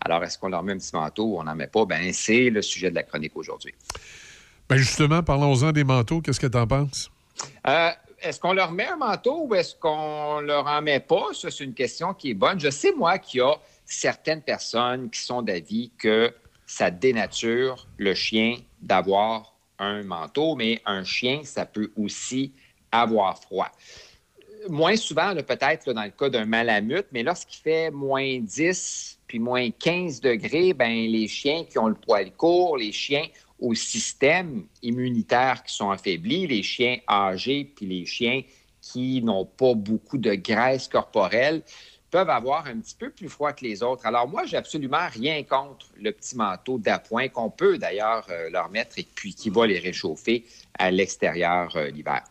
Alors, 0.00 0.22
est-ce 0.24 0.36
qu'on 0.36 0.48
leur 0.48 0.62
met 0.62 0.72
un 0.72 0.78
petit 0.78 0.94
manteau 0.94 1.24
ou 1.24 1.38
on 1.38 1.44
n'en 1.44 1.54
met 1.54 1.68
pas? 1.68 1.84
Ben, 1.84 2.12
c'est 2.12 2.50
le 2.50 2.60
sujet 2.60 2.90
de 2.90 2.96
la 2.96 3.04
chronique 3.04 3.32
aujourd'hui. 3.36 3.74
Ben 4.68 4.76
justement, 4.76 5.22
parlons-en 5.22 5.72
des 5.72 5.84
manteaux. 5.84 6.20
Qu'est-ce 6.20 6.40
que 6.40 6.46
t'en 6.46 6.66
penses? 6.66 7.10
Euh, 7.66 7.90
est-ce 8.20 8.38
qu'on 8.38 8.52
leur 8.52 8.72
met 8.72 8.86
un 8.86 8.96
manteau 8.96 9.46
ou 9.46 9.54
est-ce 9.54 9.74
qu'on 9.74 10.40
leur 10.40 10.66
en 10.66 10.82
met 10.82 11.00
pas? 11.00 11.26
Ça, 11.32 11.50
c'est 11.50 11.64
une 11.64 11.74
question 11.74 12.14
qui 12.14 12.30
est 12.30 12.34
bonne. 12.34 12.60
Je 12.60 12.70
sais, 12.70 12.92
moi, 12.96 13.18
qu'il 13.18 13.38
y 13.38 13.42
a 13.42 13.54
certaines 13.84 14.42
personnes 14.42 15.10
qui 15.10 15.20
sont 15.20 15.42
d'avis 15.42 15.90
que 15.98 16.32
ça 16.66 16.90
dénature 16.90 17.86
le 17.96 18.14
chien 18.14 18.56
d'avoir 18.80 19.54
un 19.78 20.02
manteau, 20.02 20.54
mais 20.54 20.80
un 20.84 21.02
chien, 21.04 21.40
ça 21.42 21.64
peut 21.64 21.90
aussi 21.96 22.52
avoir 22.92 23.40
froid. 23.40 23.70
Moins 24.68 24.96
souvent, 24.96 25.34
peut-être 25.34 25.92
dans 25.92 26.04
le 26.04 26.10
cas 26.10 26.28
d'un 26.28 26.44
malamute, 26.44 27.06
mais 27.12 27.22
lorsqu'il 27.22 27.60
fait 27.62 27.90
moins 27.90 28.38
10 28.40 29.18
puis 29.26 29.38
moins 29.38 29.70
15 29.70 30.20
degrés, 30.20 30.74
ben, 30.74 30.90
les 30.90 31.28
chiens 31.28 31.64
qui 31.64 31.78
ont 31.78 31.86
le 31.86 31.94
poil 31.94 32.32
court, 32.32 32.76
les 32.76 32.92
chiens 32.92 33.26
au 33.58 33.74
système 33.74 34.64
immunitaire 34.82 35.62
qui 35.62 35.74
sont 35.74 35.90
affaiblis, 35.90 36.46
les 36.46 36.62
chiens 36.62 36.98
âgés 37.08 37.72
puis 37.74 37.86
les 37.86 38.06
chiens 38.06 38.42
qui 38.80 39.22
n'ont 39.22 39.44
pas 39.44 39.74
beaucoup 39.74 40.18
de 40.18 40.34
graisse 40.34 40.88
corporelle 40.88 41.62
peuvent 42.10 42.30
avoir 42.30 42.66
un 42.66 42.80
petit 42.80 42.96
peu 42.98 43.10
plus 43.10 43.28
froid 43.28 43.52
que 43.52 43.64
les 43.64 43.82
autres. 43.82 44.04
Alors 44.04 44.28
moi, 44.28 44.44
j'ai 44.44 44.56
absolument 44.56 45.06
rien 45.12 45.42
contre 45.44 45.86
le 45.96 46.10
petit 46.12 46.36
manteau 46.36 46.78
d'appoint 46.78 47.28
qu'on 47.28 47.50
peut 47.50 47.78
d'ailleurs 47.78 48.26
euh, 48.30 48.50
leur 48.50 48.68
mettre 48.68 48.98
et 48.98 49.06
puis 49.14 49.34
qui 49.34 49.48
va 49.48 49.66
les 49.66 49.78
réchauffer 49.78 50.44
à 50.78 50.90
l'extérieur 50.90 51.74
euh, 51.76 51.90
l'hiver. 51.90 52.24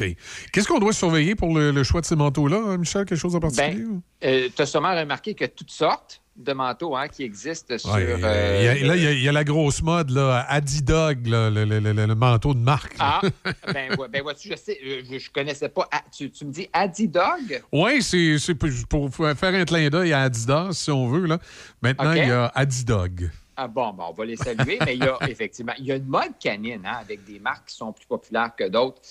OK. 0.00 0.16
Qu'est-ce 0.52 0.68
qu'on 0.68 0.78
doit 0.78 0.92
surveiller 0.92 1.34
pour 1.34 1.56
le, 1.56 1.70
le 1.70 1.82
choix 1.84 2.00
de 2.00 2.06
ces 2.06 2.16
manteaux-là, 2.16 2.60
hein, 2.66 2.76
Michel? 2.78 3.04
Quelque 3.04 3.18
chose 3.18 3.34
en 3.36 3.40
particulier? 3.40 3.84
Ben, 4.20 4.50
tu 4.54 4.62
as 4.62 4.66
sûrement 4.66 4.94
remarqué 4.96 5.34
que 5.34 5.44
toutes 5.44 5.70
sortes 5.70 6.20
de 6.36 6.52
manteaux 6.52 6.94
hein, 6.94 7.08
qui 7.08 7.24
existent 7.24 7.76
sur... 7.78 7.90
Ouais, 7.92 8.06
euh, 8.22 8.58
il 8.60 8.64
y 8.64 8.68
a- 8.84 8.86
là, 8.86 8.96
il 8.96 9.02
y, 9.02 9.06
a- 9.08 9.12
il 9.12 9.22
y 9.22 9.28
a 9.28 9.32
la 9.32 9.42
grosse 9.42 9.82
mode, 9.82 10.10
là, 10.10 10.46
Adidog, 10.48 11.26
là, 11.26 11.50
le, 11.50 11.64
le- 11.64 11.80
le- 11.80 11.92
le 12.06 12.14
manteau 12.14 12.54
de 12.54 12.60
marque. 12.60 12.96
là. 12.96 13.20
Ah, 13.22 13.28
ben, 13.72 13.96
ouais, 13.98 14.06
ben 14.08 14.22
vois-tu, 14.22 14.48
je 14.50 14.54
sais, 14.56 14.78
euh, 14.86 15.02
je, 15.10 15.18
je 15.18 15.30
connaissais 15.30 15.68
pas. 15.68 15.88
Ah, 15.90 16.02
tu, 16.16 16.30
tu 16.30 16.44
me 16.44 16.52
dis 16.52 16.68
Adidog? 16.72 17.60
Oui, 17.72 18.00
c'est 18.02 18.54
pour 18.88 19.12
faire 19.12 19.54
un 19.54 19.64
clin 19.64 19.88
d'œil 19.88 20.12
à 20.12 20.22
Adidas, 20.22 20.68
si 20.74 20.92
on 20.92 21.08
veut. 21.08 21.26
Là. 21.26 21.38
Maintenant, 21.82 22.12
il 22.12 22.28
y 22.28 22.30
a 22.30 22.52
Adidog. 22.54 23.30
Ah 23.60 23.66
bon, 23.66 23.92
bon, 23.92 24.04
on 24.10 24.12
va 24.12 24.24
les 24.24 24.36
saluer, 24.36 24.78
mais 24.86 24.94
il 24.94 25.02
y 25.02 25.08
a 25.08 25.18
effectivement, 25.28 25.72
il 25.80 25.86
y 25.86 25.90
a 25.90 25.96
une 25.96 26.06
mode 26.06 26.38
canine 26.38 26.86
hein, 26.86 26.98
avec 27.00 27.24
des 27.24 27.40
marques 27.40 27.66
qui 27.68 27.74
sont 27.74 27.92
plus 27.92 28.06
populaires 28.06 28.52
que 28.56 28.68
d'autres. 28.68 29.02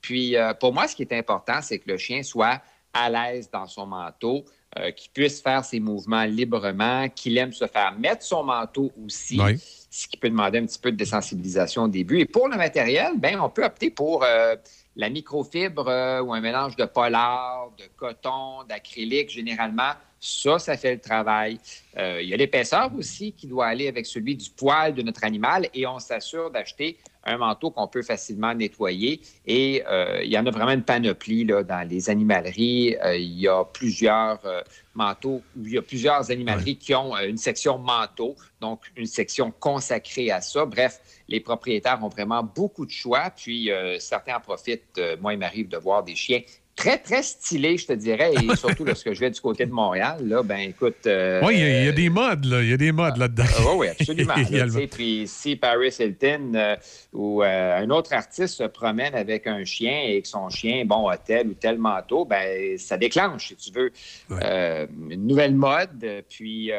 Puis 0.00 0.36
euh, 0.36 0.54
pour 0.54 0.72
moi, 0.72 0.86
ce 0.86 0.94
qui 0.94 1.02
est 1.02 1.12
important, 1.12 1.60
c'est 1.60 1.80
que 1.80 1.90
le 1.90 1.96
chien 1.98 2.22
soit 2.22 2.62
à 2.94 3.10
l'aise 3.10 3.50
dans 3.50 3.66
son 3.66 3.84
manteau, 3.84 4.44
euh, 4.78 4.92
qu'il 4.92 5.10
puisse 5.10 5.42
faire 5.42 5.64
ses 5.64 5.80
mouvements 5.80 6.22
librement, 6.22 7.08
qu'il 7.08 7.36
aime 7.36 7.52
se 7.52 7.66
faire 7.66 7.98
mettre 7.98 8.22
son 8.22 8.44
manteau 8.44 8.92
aussi, 9.04 9.40
Oui. 9.40 9.58
ce 9.90 10.06
qui 10.06 10.16
peut 10.16 10.30
demander 10.30 10.58
un 10.58 10.66
petit 10.66 10.78
peu 10.78 10.92
de 10.92 10.96
désensibilisation 10.96 11.82
au 11.82 11.88
début. 11.88 12.20
Et 12.20 12.26
pour 12.26 12.46
le 12.46 12.56
matériel, 12.56 13.14
ben, 13.16 13.40
on 13.40 13.50
peut 13.50 13.64
opter 13.64 13.90
pour 13.90 14.22
euh, 14.22 14.54
la 14.96 15.10
microfibre 15.10 15.88
euh, 15.88 16.22
ou 16.22 16.32
un 16.32 16.40
mélange 16.40 16.74
de 16.76 16.84
polar, 16.86 17.70
de 17.78 17.84
coton, 17.96 18.64
d'acrylique, 18.68 19.30
généralement. 19.30 19.92
Ça, 20.18 20.58
ça 20.58 20.76
fait 20.76 20.94
le 20.94 21.00
travail. 21.00 21.60
Euh, 21.98 22.20
il 22.22 22.28
y 22.28 22.34
a 22.34 22.36
l'épaisseur 22.36 22.90
aussi 22.96 23.32
qui 23.32 23.46
doit 23.46 23.66
aller 23.66 23.86
avec 23.86 24.06
celui 24.06 24.34
du 24.34 24.50
poil 24.50 24.94
de 24.94 25.02
notre 25.02 25.22
animal 25.24 25.68
et 25.74 25.86
on 25.86 25.98
s'assure 25.98 26.50
d'acheter 26.50 26.98
un 27.26 27.36
manteau 27.38 27.70
qu'on 27.70 27.88
peut 27.88 28.02
facilement 28.02 28.54
nettoyer. 28.54 29.20
Et 29.46 29.82
euh, 29.86 30.22
il 30.22 30.30
y 30.30 30.38
en 30.38 30.46
a 30.46 30.50
vraiment 30.50 30.72
une 30.72 30.84
panoplie 30.84 31.44
là, 31.44 31.62
dans 31.62 31.86
les 31.86 32.08
animaleries. 32.08 32.96
Euh, 33.04 33.16
il 33.16 33.40
y 33.40 33.48
a 33.48 33.64
plusieurs 33.64 34.44
euh, 34.46 34.62
manteaux, 34.94 35.42
il 35.56 35.72
y 35.72 35.78
a 35.78 35.82
plusieurs 35.82 36.30
animaleries 36.30 36.76
qui 36.76 36.94
ont 36.94 37.16
une 37.18 37.36
section 37.36 37.78
manteau, 37.78 38.36
donc 38.60 38.80
une 38.96 39.06
section 39.06 39.50
consacrée 39.50 40.30
à 40.30 40.40
ça. 40.40 40.64
Bref, 40.64 41.00
les 41.28 41.40
propriétaires 41.40 41.98
ont 42.02 42.08
vraiment 42.08 42.42
beaucoup 42.42 42.86
de 42.86 42.90
choix, 42.90 43.30
puis 43.30 43.70
certains 43.98 44.36
en 44.36 44.40
profitent. 44.40 45.00
Moi, 45.20 45.34
il 45.34 45.38
m'arrive 45.38 45.68
de 45.68 45.76
voir 45.76 46.02
des 46.02 46.14
chiens 46.14 46.40
très, 46.76 46.98
très 46.98 47.22
stylés, 47.22 47.78
je 47.78 47.86
te 47.86 47.92
dirais, 47.94 48.32
et 48.34 48.54
surtout 48.56 48.84
lorsque 48.84 49.12
je 49.12 49.18
vais 49.20 49.30
du 49.30 49.40
côté 49.40 49.64
de 49.66 49.72
Montréal, 49.72 50.18
là, 50.22 50.42
ben 50.42 50.58
écoute... 50.58 51.06
euh, 51.06 51.40
Oui, 51.42 51.54
il 51.54 51.60
y, 51.60 51.62
a- 51.64 51.80
il 51.80 51.86
y 51.86 51.88
a 51.88 51.92
des 51.92 52.10
modes, 52.10 52.44
là. 52.44 52.62
Il 52.62 52.68
y 52.68 52.72
a 52.72 52.76
des 52.76 52.92
modes 52.92 53.16
là-dedans. 53.16 53.44
oui, 53.60 53.72
oui, 53.78 53.88
absolument. 53.88 54.34
là, 54.50 54.66
puis 54.92 55.24
si 55.26 55.56
Paris 55.56 55.94
Hilton 55.98 56.52
euh, 56.54 56.76
ou 57.14 57.42
euh, 57.42 57.78
un 57.82 57.88
autre 57.90 58.12
artiste 58.12 58.54
se 58.58 58.64
promène 58.64 59.14
avec 59.14 59.46
un 59.46 59.64
chien 59.64 60.02
et 60.06 60.20
que 60.20 60.28
son 60.28 60.48
chien, 60.50 60.84
bon, 60.84 61.08
a 61.08 61.16
tel 61.16 61.48
ou 61.48 61.54
tel 61.54 61.78
manteau, 61.78 62.24
ben 62.26 62.76
ça 62.78 62.96
déclenche, 62.98 63.48
si 63.48 63.72
tu 63.72 63.78
veux, 63.78 63.90
une 64.30 65.26
nouvelle 65.26 65.54
mode. 65.54 66.04
Puis, 66.28 66.70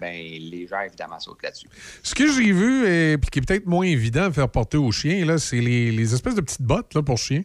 ben 0.00 0.12
les 0.14 0.66
gens, 0.68 0.80
évidemment, 0.80 1.20
sautent 1.20 1.42
là-dessus. 1.42 1.66
Ce 2.02 2.14
que 2.14 2.26
j'ai 2.30 2.52
vu, 2.52 2.86
et 2.86 3.16
qui 3.30 3.38
est 3.38 3.42
peut-être 3.46 3.66
moins 3.66 3.86
évident 3.86 4.24
à 4.24 4.32
faire 4.32 4.48
porter 4.48 4.78
aux 4.78 4.90
chiens, 4.92 5.24
là, 5.24 5.38
c'est 5.38 5.60
les, 5.60 5.90
les 5.92 6.14
espèces 6.14 6.34
de 6.34 6.40
petites 6.40 6.62
bottes 6.62 6.94
là, 6.94 7.02
pour 7.02 7.18
chiens. 7.18 7.42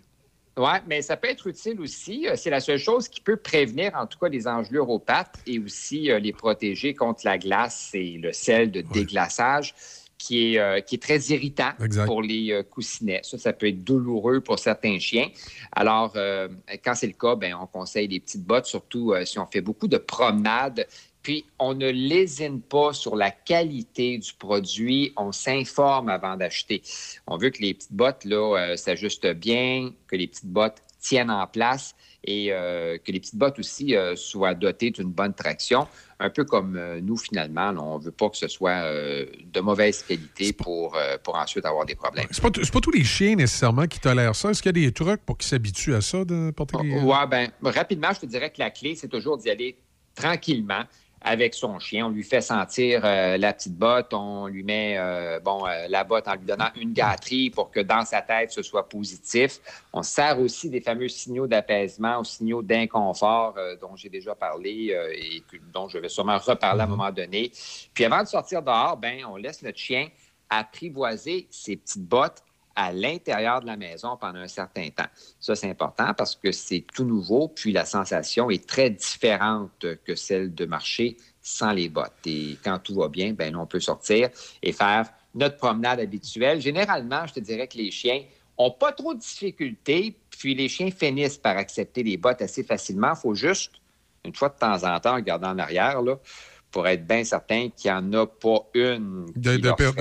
Oui, 0.59 0.77
mais 0.88 1.01
ça 1.01 1.15
peut 1.15 1.29
être 1.29 1.47
utile 1.47 1.79
aussi. 1.79 2.27
Euh, 2.27 2.33
C'est 2.35 2.49
la 2.49 2.59
seule 2.59 2.77
chose 2.77 3.07
qui 3.07 3.21
peut 3.21 3.38
prévenir, 3.38 3.93
en 3.95 4.05
tout 4.05 4.19
cas, 4.19 4.27
les 4.27 4.45
engelures 4.45 4.89
aux 4.89 4.99
pattes 4.99 5.39
et 5.47 5.57
aussi 5.57 6.11
euh, 6.11 6.19
les 6.19 6.33
protéger 6.33 6.93
contre 6.93 7.21
la 7.23 7.38
glace 7.38 7.91
et 7.93 8.19
le 8.21 8.33
sel 8.33 8.69
de 8.69 8.81
déglaçage 8.81 9.73
qui 10.17 10.55
est, 10.55 10.59
euh, 10.59 10.81
qui 10.81 10.95
est 10.95 11.01
très 11.01 11.17
irritant 11.17 11.71
Exact. 11.81 12.05
pour 12.05 12.21
les 12.21 12.51
euh, 12.51 12.61
coussinets. 12.61 13.21
Ça, 13.23 13.38
ça 13.38 13.53
peut 13.53 13.69
être 13.69 13.85
douloureux 13.85 14.41
pour 14.41 14.59
certains 14.59 14.99
chiens. 14.99 15.29
Alors, 15.71 16.13
quand 16.83 16.93
c'est 16.93 17.07
le 17.07 17.13
cas, 17.13 17.35
ben, 17.35 17.55
on 17.55 17.65
conseille 17.65 18.09
des 18.09 18.19
petites 18.19 18.43
bottes, 18.43 18.65
surtout 18.65 19.13
si 19.23 19.39
on 19.39 19.45
fait 19.45 19.61
beaucoup 19.61 19.88
de 19.88 19.97
promenades. 19.97 20.85
Puis, 21.22 21.45
on 21.59 21.73
ne 21.73 21.89
lésine 21.89 22.61
pas 22.61 22.93
sur 22.93 23.15
la 23.15 23.30
qualité 23.31 24.17
du 24.17 24.33
produit. 24.33 25.14
On 25.17 25.31
s'informe 25.31 26.09
avant 26.09 26.38
d'acheter. 26.38 26.81
On 27.27 27.38
veut 27.38 27.49
que 27.49 27.61
les 27.61 27.73
petites 27.73 27.93
bottes 27.93 28.23
là, 28.25 28.57
euh, 28.57 28.75
s'ajustent 28.77 29.33
bien, 29.33 29.91
que 30.07 30.15
les 30.15 30.27
petites 30.27 30.45
bottes 30.48 30.81
tiennent 30.99 31.31
en 31.31 31.48
place 31.48 31.95
et 32.25 32.51
euh, 32.51 32.98
que 32.98 33.11
les 33.11 33.19
petites 33.22 33.38
bottes 33.38 33.59
aussi 33.59 33.95
euh, 33.95 34.15
soient 34.15 34.53
dotées 34.53 34.91
d'une 34.91 35.11
bonne 35.11 35.33
traction. 35.33 35.88
Un 36.19 36.30
peu 36.30 36.43
comme 36.43 36.75
euh, 36.75 36.99
nous, 37.01 37.15
finalement. 37.15 37.72
là, 37.72 37.81
on 37.81 37.98
ne 37.99 38.03
veut 38.03 38.11
pas 38.11 38.30
que 38.30 38.35
ce 38.38 38.49
soit 38.49 38.83
de 38.83 39.59
mauvaise 39.61 40.03
qualité 40.03 40.51
pour, 40.51 40.98
pour 41.23 41.35
ensuite 41.35 41.65
avoir 41.65 41.85
des 41.85 41.95
problèmes. 41.95 42.27
C'est 42.31 42.41
pas, 42.41 42.51
t- 42.51 42.64
c'est 42.64 42.73
pas 42.73 42.81
tous 42.81 42.91
les 42.91 43.06
chiens 43.06 43.35
nécessairement 43.35 43.88
qui 43.88 43.99
tolèrent 43.99 44.35
ça. 44.35 44.49
Est-ce 44.51 44.61
qu'il 44.61 44.77
y 44.77 44.85
a 44.85 44.88
des 44.88 44.93
trucs 44.93 45.25
pour 45.25 45.38
qu'ils 45.38 45.48
s'habituent 45.49 45.95
à 45.95 46.01
ça 46.01 46.25
de 46.25 46.51
porter 46.51 46.77
les. 46.83 46.99
Ouais, 47.01 47.27
ben, 47.30 47.49
rapidement, 47.64 48.09
je 48.14 48.19
te 48.22 48.25
dirais 48.25 48.49
que 48.49 48.59
la 48.59 48.69
clé, 48.69 48.95
c'est 48.95 49.07
toujours 49.07 49.38
d'y 49.38 49.49
aller 49.49 49.77
tranquillement 50.15 50.83
avec 51.22 51.53
son 51.53 51.80
chien. 51.80 52.07
On 52.07 52.09
lui 52.09 52.23
fait 52.23 52.41
sentir 52.41 53.01
euh, 53.03 53.38
la 53.38 53.53
petite 53.53 53.77
botte, 53.77 54.14
on 54.14 54.48
lui 54.48 54.64
met 54.64 54.95
euh, 54.98 55.39
bon, 55.39 55.65
euh, 55.65 55.88
la 55.89 56.03
botte 56.03 56.27
en 56.27 56.35
lui 56.35 56.45
donnant 56.45 56.69
une 56.75 56.93
gâterie 56.93 57.49
pour 57.49 57.72
que 57.72 57.80
dans 57.80 58.06
sa 58.06 58.22
tête, 58.22 58.51
ce 58.51 58.61
soit 58.61 58.88
positif. 58.88 59.59
On 59.93 60.03
sert 60.03 60.39
aussi 60.39 60.69
des 60.69 60.81
fameux 60.81 61.09
signaux 61.09 61.48
d'apaisement 61.48 62.19
ou 62.19 62.23
signaux 62.23 62.61
d'inconfort 62.61 63.56
dont 63.81 63.95
j'ai 63.95 64.09
déjà 64.09 64.35
parlé 64.35 64.95
et 65.14 65.41
que- 65.41 65.57
dont 65.73 65.88
je 65.88 65.98
vais 65.98 66.09
sûrement 66.09 66.38
reparler 66.38 66.81
à 66.81 66.83
un 66.85 66.88
moment 66.88 67.11
donné. 67.11 67.51
Puis 67.93 68.06
avant 68.06 68.23
de 68.23 68.27
sortir 68.27 68.61
dehors, 68.61 68.98
ben, 68.98 69.25
on 69.25 69.35
laisse 69.35 69.61
notre 69.61 69.77
chien 69.77 70.07
apprivoiser 70.49 71.48
ses 71.49 71.75
petites 71.75 72.07
bottes 72.07 72.43
à 72.80 72.93
l'intérieur 72.93 73.59
de 73.59 73.66
la 73.66 73.75
maison 73.75 74.16
pendant 74.16 74.40
un 74.40 74.48
certain 74.48 74.88
temps. 74.90 75.09
Ça, 75.38 75.53
c'est 75.53 75.69
important 75.69 76.14
parce 76.14 76.33
que 76.33 76.53
c'est 76.53 76.85
tout 76.93 77.03
nouveau, 77.03 77.49
puis 77.49 77.74
la 77.74 77.83
sensation 77.83 78.49
est 78.49 78.66
très 78.66 78.90
différente 78.90 79.85
que 80.06 80.16
celle 80.16 80.56
de 80.56 80.66
marcher 80.66 81.17
sans 81.41 81.74
les 81.74 81.90
bottes. 81.90 82.14
Et 82.25 82.58
quand 82.64 82.80
tout 82.80 82.95
va 82.95 83.09
bien, 83.09 83.33
ben, 83.33 83.53
on 83.58 83.66
peut 83.66 83.82
sortir 83.82 84.30
et 84.64 84.72
faire 84.72 85.09
notre 85.35 85.58
promenade 85.58 85.99
habituelle. 85.99 86.61
Généralement, 86.61 87.27
je 87.27 87.33
te 87.33 87.40
dirais 87.41 87.67
que 87.67 87.77
les 87.77 87.91
chiens 87.91 88.24
ont 88.58 88.72
pas 88.72 88.93
trop 88.93 89.14
de 89.14 89.19
difficultés, 89.19 90.17
puis 90.30 90.56
les 90.56 90.69
chiens 90.69 90.90
finissent 90.90 91.38
par 91.38 91.58
accepter 91.58 92.01
les 92.01 92.16
bottes 92.16 92.41
assez 92.41 92.64
facilement. 92.64 93.11
Il 93.14 93.19
faut 93.19 93.35
juste, 93.35 93.74
une 94.24 94.33
fois 94.33 94.48
de 94.48 94.58
temps 94.58 94.85
en 94.85 94.98
temps, 95.01 95.16
regarder 95.16 95.48
en 95.48 95.59
arrière, 95.59 96.01
pour 96.72 96.88
être 96.88 97.06
bien 97.07 97.23
certain 97.23 97.69
qu'il 97.75 97.89
n'y 97.91 97.98
en 97.98 98.14
a 98.14 98.27
pas 98.27 98.59
une 98.75 99.25
qui, 99.33 99.39
De- 99.39 99.72
per- 99.72 99.91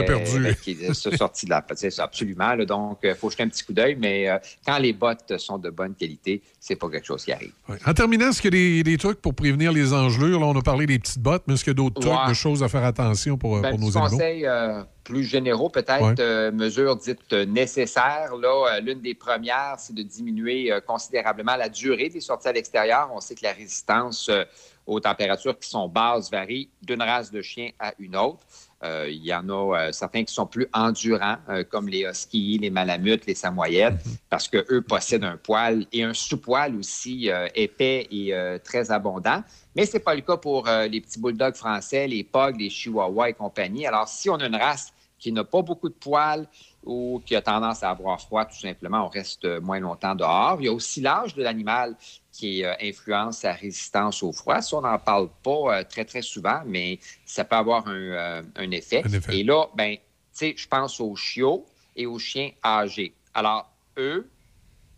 qui 0.63 0.71
est 0.73 0.95
sortie 0.95 1.47
de 1.47 1.51
la 1.51 1.65
ça, 1.91 2.05
absolument. 2.05 2.55
là. 2.55 2.65
donc, 2.67 2.99
il 3.03 3.15
faut 3.15 3.31
jeter 3.31 3.43
un 3.45 3.49
petit 3.49 3.65
coup 3.65 3.73
d'œil, 3.73 3.97
mais 3.99 4.29
euh, 4.29 4.39
quand 4.67 4.77
les 4.79 4.93
bottes 4.93 5.39
sont 5.39 5.59
de 5.59 5.71
bonne 5.71 5.95
qualité, 5.95 6.43
c'est 6.61 6.77
pas 6.77 6.89
quelque 6.91 7.07
chose 7.07 7.25
qui 7.25 7.33
arrive. 7.33 7.53
Ouais. 7.69 7.77
En 7.87 7.95
terminant, 7.95 8.29
est-ce 8.29 8.43
qu'il 8.43 8.55
y 8.55 8.59
a 8.59 8.83
des, 8.83 8.83
des 8.83 8.99
trucs 8.99 9.21
pour 9.23 9.35
prévenir 9.35 9.73
les 9.73 9.93
engelures? 9.95 10.41
Là, 10.41 10.47
on 10.47 10.59
a 10.59 10.63
parlé 10.63 10.87
des 10.87 10.99
petites 10.99 11.21
bottes, 11.21 11.45
mais 11.47 11.55
est-ce 11.55 11.65
qu'il 11.65 11.71
y 11.71 11.77
a 11.77 11.83
d'autres 11.83 12.01
trucs, 12.01 12.29
de 12.29 12.35
choses 12.35 12.63
à 12.63 12.69
faire 12.69 12.85
attention 12.85 13.39
pour, 13.39 13.57
euh, 13.57 13.61
Ben, 13.63 13.71
pour 13.71 13.79
nos 13.79 13.97
animaux? 13.97 14.11
conseils 14.11 14.47
euh, 14.47 14.83
plus 15.05 15.25
généraux, 15.25 15.71
peut-être, 15.71 16.03
Ouais. 16.05 16.15
euh, 16.21 16.53
mesures 16.53 16.97
dites 16.97 17.33
euh, 17.33 17.47
nécessaires. 17.47 18.37
Là, 18.37 18.75
euh, 18.77 18.81
l'une 18.81 19.01
des 19.01 19.15
premières, 19.15 19.77
c'est 19.79 19.95
de 19.95 20.03
diminuer 20.03 20.71
euh, 20.71 20.81
considérablement 20.81 21.57
la 21.57 21.69
durée 21.71 22.09
des 22.11 22.21
sorties 22.21 22.49
à 22.49 22.53
l'extérieur. 22.53 23.11
On 23.15 23.21
sait 23.21 23.35
que 23.35 23.45
la 23.45 23.53
résistance 23.53 24.29
euh, 24.29 24.45
aux 24.89 25.00
températures 25.00 25.57
qui 25.58 25.68
sont 25.68 25.86
basses 25.86 26.31
varie 26.31 26.70
d'une 26.83 27.02
race 27.02 27.31
de 27.31 27.42
chien 27.42 27.70
à 27.78 27.92
une 27.99 28.17
autre. 28.17 28.41
Euh, 28.83 29.08
il 29.10 29.25
y 29.25 29.34
en 29.34 29.49
a 29.49 29.76
euh, 29.76 29.92
certains 29.92 30.25
qui 30.25 30.33
sont 30.33 30.47
plus 30.47 30.67
endurants, 30.73 31.36
euh, 31.49 31.65
comme 31.65 31.89
les 31.89 32.05
huskies, 32.05 32.58
les 32.58 32.70
malamutes, 32.70 33.26
les 33.26 33.34
samoyèdes, 33.34 33.99
parce 34.31 34.49
qu'eux 34.49 34.83
possèdent 34.83 35.25
un 35.25 35.36
poil 35.36 35.84
et 35.92 36.05
un 36.05 36.15
sous-poil 36.15 36.75
aussi 36.76 37.31
épais 37.55 38.07
et 38.10 38.33
très 38.65 38.91
abondant. 38.91 39.42
Mais 39.76 39.84
ce 39.84 39.94
n'est 39.94 40.02
pas 40.02 40.15
le 40.15 40.23
cas 40.23 40.36
pour 40.36 40.67
les 40.67 41.00
petits 41.00 41.20
bulldogs 41.20 41.55
français, 41.55 42.07
les 42.07 42.25
pugs, 42.25 42.57
les 42.58 42.70
chihuahuas 42.70 43.31
et 43.31 43.34
compagnie. 43.34 43.86
Alors, 43.86 44.08
si 44.08 44.31
on 44.31 44.36
a 44.36 44.47
une 44.47 44.57
race 44.57 44.92
qui 45.18 45.33
n'a 45.33 45.44
pas 45.44 45.62
beaucoup 45.62 45.89
de 45.89 45.94
poils 45.94 46.47
ou 46.85 47.23
qui 47.27 47.37
a 47.37 47.43
tendance 47.43 47.83
à 47.83 47.91
avoir 47.91 48.21
froid, 48.21 48.45
tout 48.45 48.59
simplement, 48.59 49.05
on 49.05 49.09
reste 49.09 49.45
moins 49.61 49.81
longtemps 49.81 50.15
dehors. 50.15 50.57
Il 50.61 50.67
y 50.67 50.69
a 50.69 50.73
aussi 50.73 51.01
l'âge 51.01 51.35
de 51.35 51.43
l'animal 51.43 51.97
qui 52.33 52.65
euh, 52.65 52.73
influence 52.81 53.39
sa 53.39 53.53
résistance 53.53 54.23
au 54.23 54.33
froid. 54.33 54.63
Ça, 54.63 54.77
on 54.77 54.83
n'en 54.83 54.99
parle 54.99 55.29
pas 55.43 55.79
euh, 55.79 55.85
très, 55.85 56.05
très 56.05 56.23
souvent, 56.23 56.63
mais 56.67 57.01
ça 57.27 57.45
peut 57.45 57.57
avoir 57.57 57.89
un, 57.89 57.95
euh, 57.95 58.43
un 58.57 58.71
effet. 58.71 59.03
Un 59.05 59.13
effet. 59.13 59.39
Et 59.39 59.43
là, 59.43 59.67
ben, 59.77 59.97
tu 59.97 60.01
sais, 60.33 60.55
je 60.57 60.69
pense 60.69 61.01
aux 61.01 61.17
chiots 61.17 61.67
et 61.97 62.07
aux 62.07 62.19
chiens 62.19 62.51
âgés. 62.65 63.13
Alors, 63.35 63.71
eux 63.97 64.31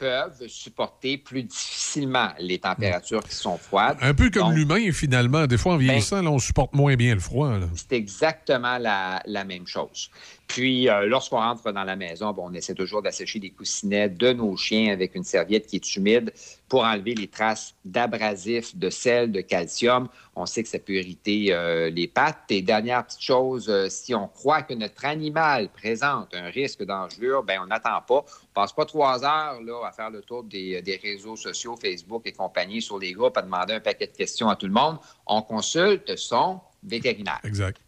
peuvent 0.00 0.46
supporter 0.48 1.18
plus 1.18 1.42
difficilement 1.42 2.30
les 2.38 2.58
températures 2.58 3.22
qui 3.22 3.34
sont 3.34 3.58
froides. 3.58 3.98
Un 4.00 4.14
peu 4.14 4.30
comme 4.30 4.52
l'humain, 4.52 4.90
finalement. 4.92 5.46
Des 5.46 5.58
fois, 5.58 5.74
en 5.74 5.76
vieillissant, 5.76 6.22
là, 6.22 6.30
on 6.30 6.38
supporte 6.38 6.74
moins 6.74 6.96
bien 6.96 7.14
le 7.14 7.20
froid. 7.20 7.52
c'est 7.76 7.96
exactement 7.96 8.78
la, 8.78 9.22
la 9.26 9.44
même 9.44 9.66
chose. 9.66 10.10
Puis, 10.50 10.88
euh, 10.88 11.06
lorsqu'on 11.06 11.36
rentre 11.36 11.70
dans 11.70 11.84
la 11.84 11.94
maison, 11.94 12.32
bon, 12.32 12.48
on 12.50 12.54
essaie 12.54 12.74
toujours 12.74 13.02
d'assécher 13.02 13.38
les 13.38 13.50
coussinets 13.50 14.08
de 14.08 14.32
nos 14.32 14.56
chiens 14.56 14.92
avec 14.92 15.14
une 15.14 15.22
serviette 15.22 15.68
qui 15.68 15.76
est 15.76 15.96
humide 15.96 16.32
pour 16.68 16.82
enlever 16.82 17.14
les 17.14 17.28
traces 17.28 17.76
d'abrasifs, 17.84 18.76
de 18.76 18.90
sel, 18.90 19.30
de 19.30 19.42
calcium. 19.42 20.08
On 20.34 20.46
sait 20.46 20.64
que 20.64 20.68
ça 20.68 20.80
peut 20.80 20.94
irriter 20.94 21.52
euh, 21.52 21.88
les 21.90 22.08
pattes. 22.08 22.50
Et 22.50 22.62
dernière 22.62 23.06
petite 23.06 23.22
chose, 23.22 23.68
euh, 23.70 23.88
si 23.88 24.12
on 24.12 24.26
croit 24.26 24.62
que 24.62 24.74
notre 24.74 25.04
animal 25.04 25.68
présente 25.68 26.34
un 26.34 26.50
risque 26.50 26.82
d'engelure, 26.82 27.44
ben 27.44 27.60
on 27.62 27.68
n'attend 27.68 28.02
pas. 28.04 28.24
On 28.26 28.52
passe 28.52 28.72
pas 28.72 28.86
trois 28.86 29.24
heures 29.24 29.60
là, 29.62 29.86
à 29.86 29.92
faire 29.92 30.10
le 30.10 30.20
tour 30.20 30.42
des, 30.42 30.82
des 30.82 30.96
réseaux 30.96 31.36
sociaux, 31.36 31.76
Facebook 31.80 32.22
et 32.24 32.32
compagnie 32.32 32.82
sur 32.82 32.98
les 32.98 33.12
groupes 33.12 33.36
à 33.36 33.42
demander 33.42 33.74
un 33.74 33.80
paquet 33.80 34.08
de 34.08 34.16
questions 34.16 34.48
à 34.48 34.56
tout 34.56 34.66
le 34.66 34.72
monde. 34.72 34.98
On 35.28 35.42
consulte 35.42 36.16
son 36.16 36.58
vétérinaire. 36.82 37.38
Exact. 37.44 37.80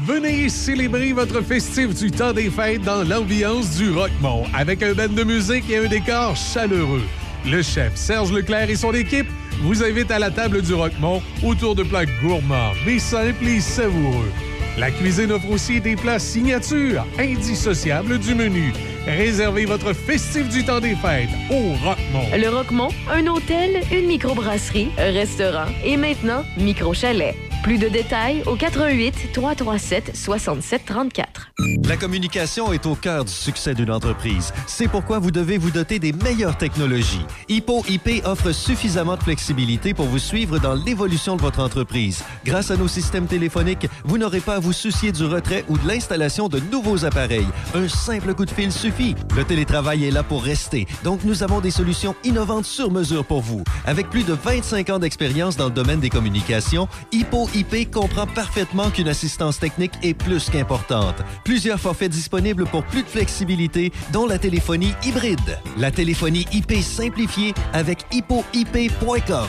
Venez 0.06 0.48
célébrer 0.48 1.12
votre 1.12 1.42
festif 1.42 1.92
du 1.94 2.12
temps 2.12 2.32
des 2.32 2.50
fêtes 2.50 2.82
dans 2.82 3.02
l'ambiance 3.02 3.76
du 3.76 3.90
Rockmont 3.90 4.44
avec 4.54 4.84
un 4.84 4.94
band 4.94 5.08
de 5.08 5.24
musique 5.24 5.68
et 5.68 5.78
un 5.78 5.88
décor 5.88 6.36
chaleureux. 6.36 7.02
Le 7.44 7.62
chef 7.62 7.96
Serge 7.96 8.30
Leclerc 8.32 8.70
et 8.70 8.76
son 8.76 8.92
équipe 8.92 9.26
vous 9.60 9.82
invitent 9.82 10.10
à 10.10 10.18
la 10.18 10.30
table 10.30 10.62
du 10.62 10.74
Rockmont 10.74 11.22
autour 11.42 11.74
de 11.74 11.82
plats 11.82 12.06
gourmands, 12.22 12.72
mais 12.86 12.98
simples 12.98 13.46
et 13.46 13.60
savoureux. 13.60 14.30
La 14.78 14.92
cuisine 14.92 15.32
offre 15.32 15.50
aussi 15.50 15.80
des 15.80 15.96
plats 15.96 16.20
signatures, 16.20 17.04
indissociables 17.18 18.18
du 18.18 18.34
menu. 18.34 18.72
Réservez 19.06 19.64
votre 19.64 19.92
festif 19.92 20.48
du 20.48 20.64
temps 20.64 20.78
des 20.80 20.94
fêtes 20.94 21.30
au 21.50 21.72
Rockmont. 21.84 22.28
Le 22.36 22.48
Roquemont, 22.48 22.90
un 23.12 23.26
hôtel, 23.26 23.80
une 23.90 24.06
microbrasserie, 24.06 24.90
un 24.98 25.12
restaurant 25.12 25.66
et 25.84 25.96
maintenant 25.96 26.44
micro-chalet. 26.58 27.34
Plus 27.62 27.78
de 27.78 27.88
détails 27.88 28.42
au 28.46 28.54
88 28.54 29.32
337 29.32 30.16
67 30.16 30.84
34. 30.86 31.52
La 31.84 31.96
communication 31.96 32.72
est 32.72 32.86
au 32.86 32.94
cœur 32.94 33.24
du 33.24 33.32
succès 33.32 33.74
d'une 33.74 33.90
entreprise. 33.90 34.52
C'est 34.66 34.86
pourquoi 34.86 35.18
vous 35.18 35.32
devez 35.32 35.58
vous 35.58 35.70
doter 35.70 35.98
des 35.98 36.12
meilleures 36.12 36.56
technologies. 36.56 37.26
Hippo 37.48 37.84
IP 37.88 38.24
offre 38.24 38.52
suffisamment 38.52 39.16
de 39.16 39.22
flexibilité 39.22 39.92
pour 39.92 40.06
vous 40.06 40.20
suivre 40.20 40.58
dans 40.58 40.74
l'évolution 40.74 41.36
de 41.36 41.42
votre 41.42 41.60
entreprise. 41.60 42.22
Grâce 42.44 42.70
à 42.70 42.76
nos 42.76 42.88
systèmes 42.88 43.26
téléphoniques, 43.26 43.88
vous 44.04 44.18
n'aurez 44.18 44.40
pas 44.40 44.56
à 44.56 44.60
vous 44.60 44.72
soucier 44.72 45.10
du 45.10 45.24
retrait 45.24 45.64
ou 45.68 45.76
de 45.76 45.86
l'installation 45.88 46.48
de 46.48 46.60
nouveaux 46.60 47.04
appareils. 47.04 47.48
Un 47.74 47.88
simple 47.88 48.34
coup 48.34 48.44
de 48.44 48.50
fil 48.50 48.70
suffit. 48.70 49.14
Le 49.36 49.44
télétravail 49.44 50.04
est 50.04 50.10
là 50.12 50.22
pour 50.22 50.44
rester, 50.44 50.86
donc 51.02 51.24
nous 51.24 51.42
avons 51.42 51.60
des 51.60 51.72
solutions 51.72 52.14
innovantes 52.24 52.66
sur 52.66 52.90
mesure 52.90 53.24
pour 53.24 53.40
vous. 53.40 53.64
Avec 53.84 54.08
plus 54.10 54.24
de 54.24 54.32
25 54.32 54.90
ans 54.90 54.98
d'expérience 55.00 55.56
dans 55.56 55.66
le 55.66 55.72
domaine 55.72 56.00
des 56.00 56.10
communications, 56.10 56.88
Hippo 57.12 57.47
IP 57.54 57.90
comprend 57.90 58.26
parfaitement 58.26 58.90
qu'une 58.90 59.08
assistance 59.08 59.58
technique 59.58 59.92
est 60.02 60.14
plus 60.14 60.50
qu'importante. 60.50 61.16
Plusieurs 61.44 61.80
forfaits 61.80 62.10
disponibles 62.10 62.64
pour 62.66 62.84
plus 62.84 63.02
de 63.02 63.08
flexibilité, 63.08 63.92
dont 64.12 64.26
la 64.26 64.38
téléphonie 64.38 64.92
hybride. 65.04 65.58
La 65.76 65.90
téléphonie 65.90 66.46
IP 66.52 66.74
simplifiée 66.82 67.54
avec 67.72 68.04
hippoip.com. 68.12 69.48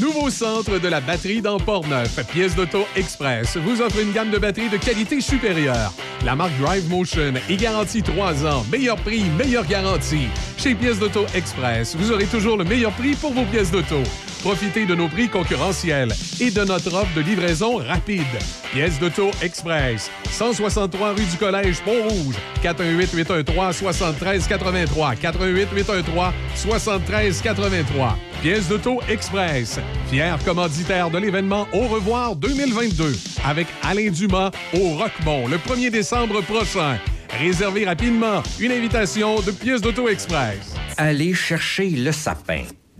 Nouveau 0.00 0.28
centre 0.30 0.78
de 0.78 0.88
la 0.88 1.00
batterie 1.00 1.40
dans 1.40 1.58
Port-Neuf. 1.58 2.18
Pièce 2.32 2.54
d'Auto 2.54 2.86
Express 2.96 3.56
vous 3.56 3.80
offre 3.80 4.00
une 4.00 4.12
gamme 4.12 4.30
de 4.30 4.38
batteries 4.38 4.68
de 4.68 4.76
qualité 4.76 5.20
supérieure. 5.20 5.92
La 6.24 6.36
marque 6.36 6.56
Drive 6.60 6.88
Motion 6.90 7.32
est 7.48 7.56
garantie 7.56 8.02
3 8.02 8.44
ans. 8.44 8.64
Meilleur 8.70 8.96
prix, 8.96 9.24
meilleure 9.38 9.66
garantie. 9.66 10.28
Chez 10.58 10.74
Pièce 10.74 10.98
d'Auto 10.98 11.24
Express, 11.34 11.96
vous 11.96 12.12
aurez 12.12 12.26
toujours 12.26 12.56
le 12.56 12.64
meilleur 12.64 12.92
prix 12.92 13.14
pour 13.14 13.32
vos 13.32 13.44
pièces 13.44 13.70
d'auto. 13.70 14.02
Profitez 14.46 14.86
de 14.86 14.94
nos 14.94 15.08
prix 15.08 15.28
concurrentiels 15.28 16.12
et 16.38 16.52
de 16.52 16.62
notre 16.62 16.94
offre 16.94 17.12
de 17.16 17.20
livraison 17.20 17.78
rapide. 17.78 18.22
Pièce 18.72 18.96
d'Auto 19.00 19.32
Express. 19.42 20.08
163 20.30 21.14
rue 21.14 21.24
du 21.24 21.36
Collège 21.36 21.80
Pont-Rouge. 21.80 22.36
418-813-7383. 22.62 25.16
418-813-7383. 26.56 28.12
Pièce 28.40 28.68
d'Auto 28.68 29.00
Express. 29.08 29.80
Fier 30.10 30.38
commanditaire 30.44 31.10
de 31.10 31.18
l'événement 31.18 31.66
Au 31.72 31.88
revoir 31.88 32.36
2022 32.36 33.16
avec 33.44 33.66
Alain 33.82 34.10
Dumas 34.10 34.52
au 34.74 34.90
Roquemont 34.90 35.48
le 35.48 35.56
1er 35.56 35.90
décembre 35.90 36.40
prochain. 36.42 36.98
Réservez 37.36 37.84
rapidement 37.84 38.44
une 38.60 38.70
invitation 38.70 39.40
de 39.40 39.50
Pièce 39.50 39.80
d'Auto 39.80 40.08
Express. 40.08 40.76
Aller 40.98 41.34
chercher 41.34 41.90
le 41.90 42.12
sapin. 42.12 42.62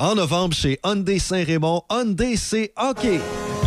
En 0.00 0.14
novembre, 0.14 0.54
chez 0.54 0.80
Hyundai 0.82 1.18
Saint-Raymond, 1.18 1.82
Hyundai 1.90 2.34
c'est 2.36 2.72
hockey. 2.74 3.20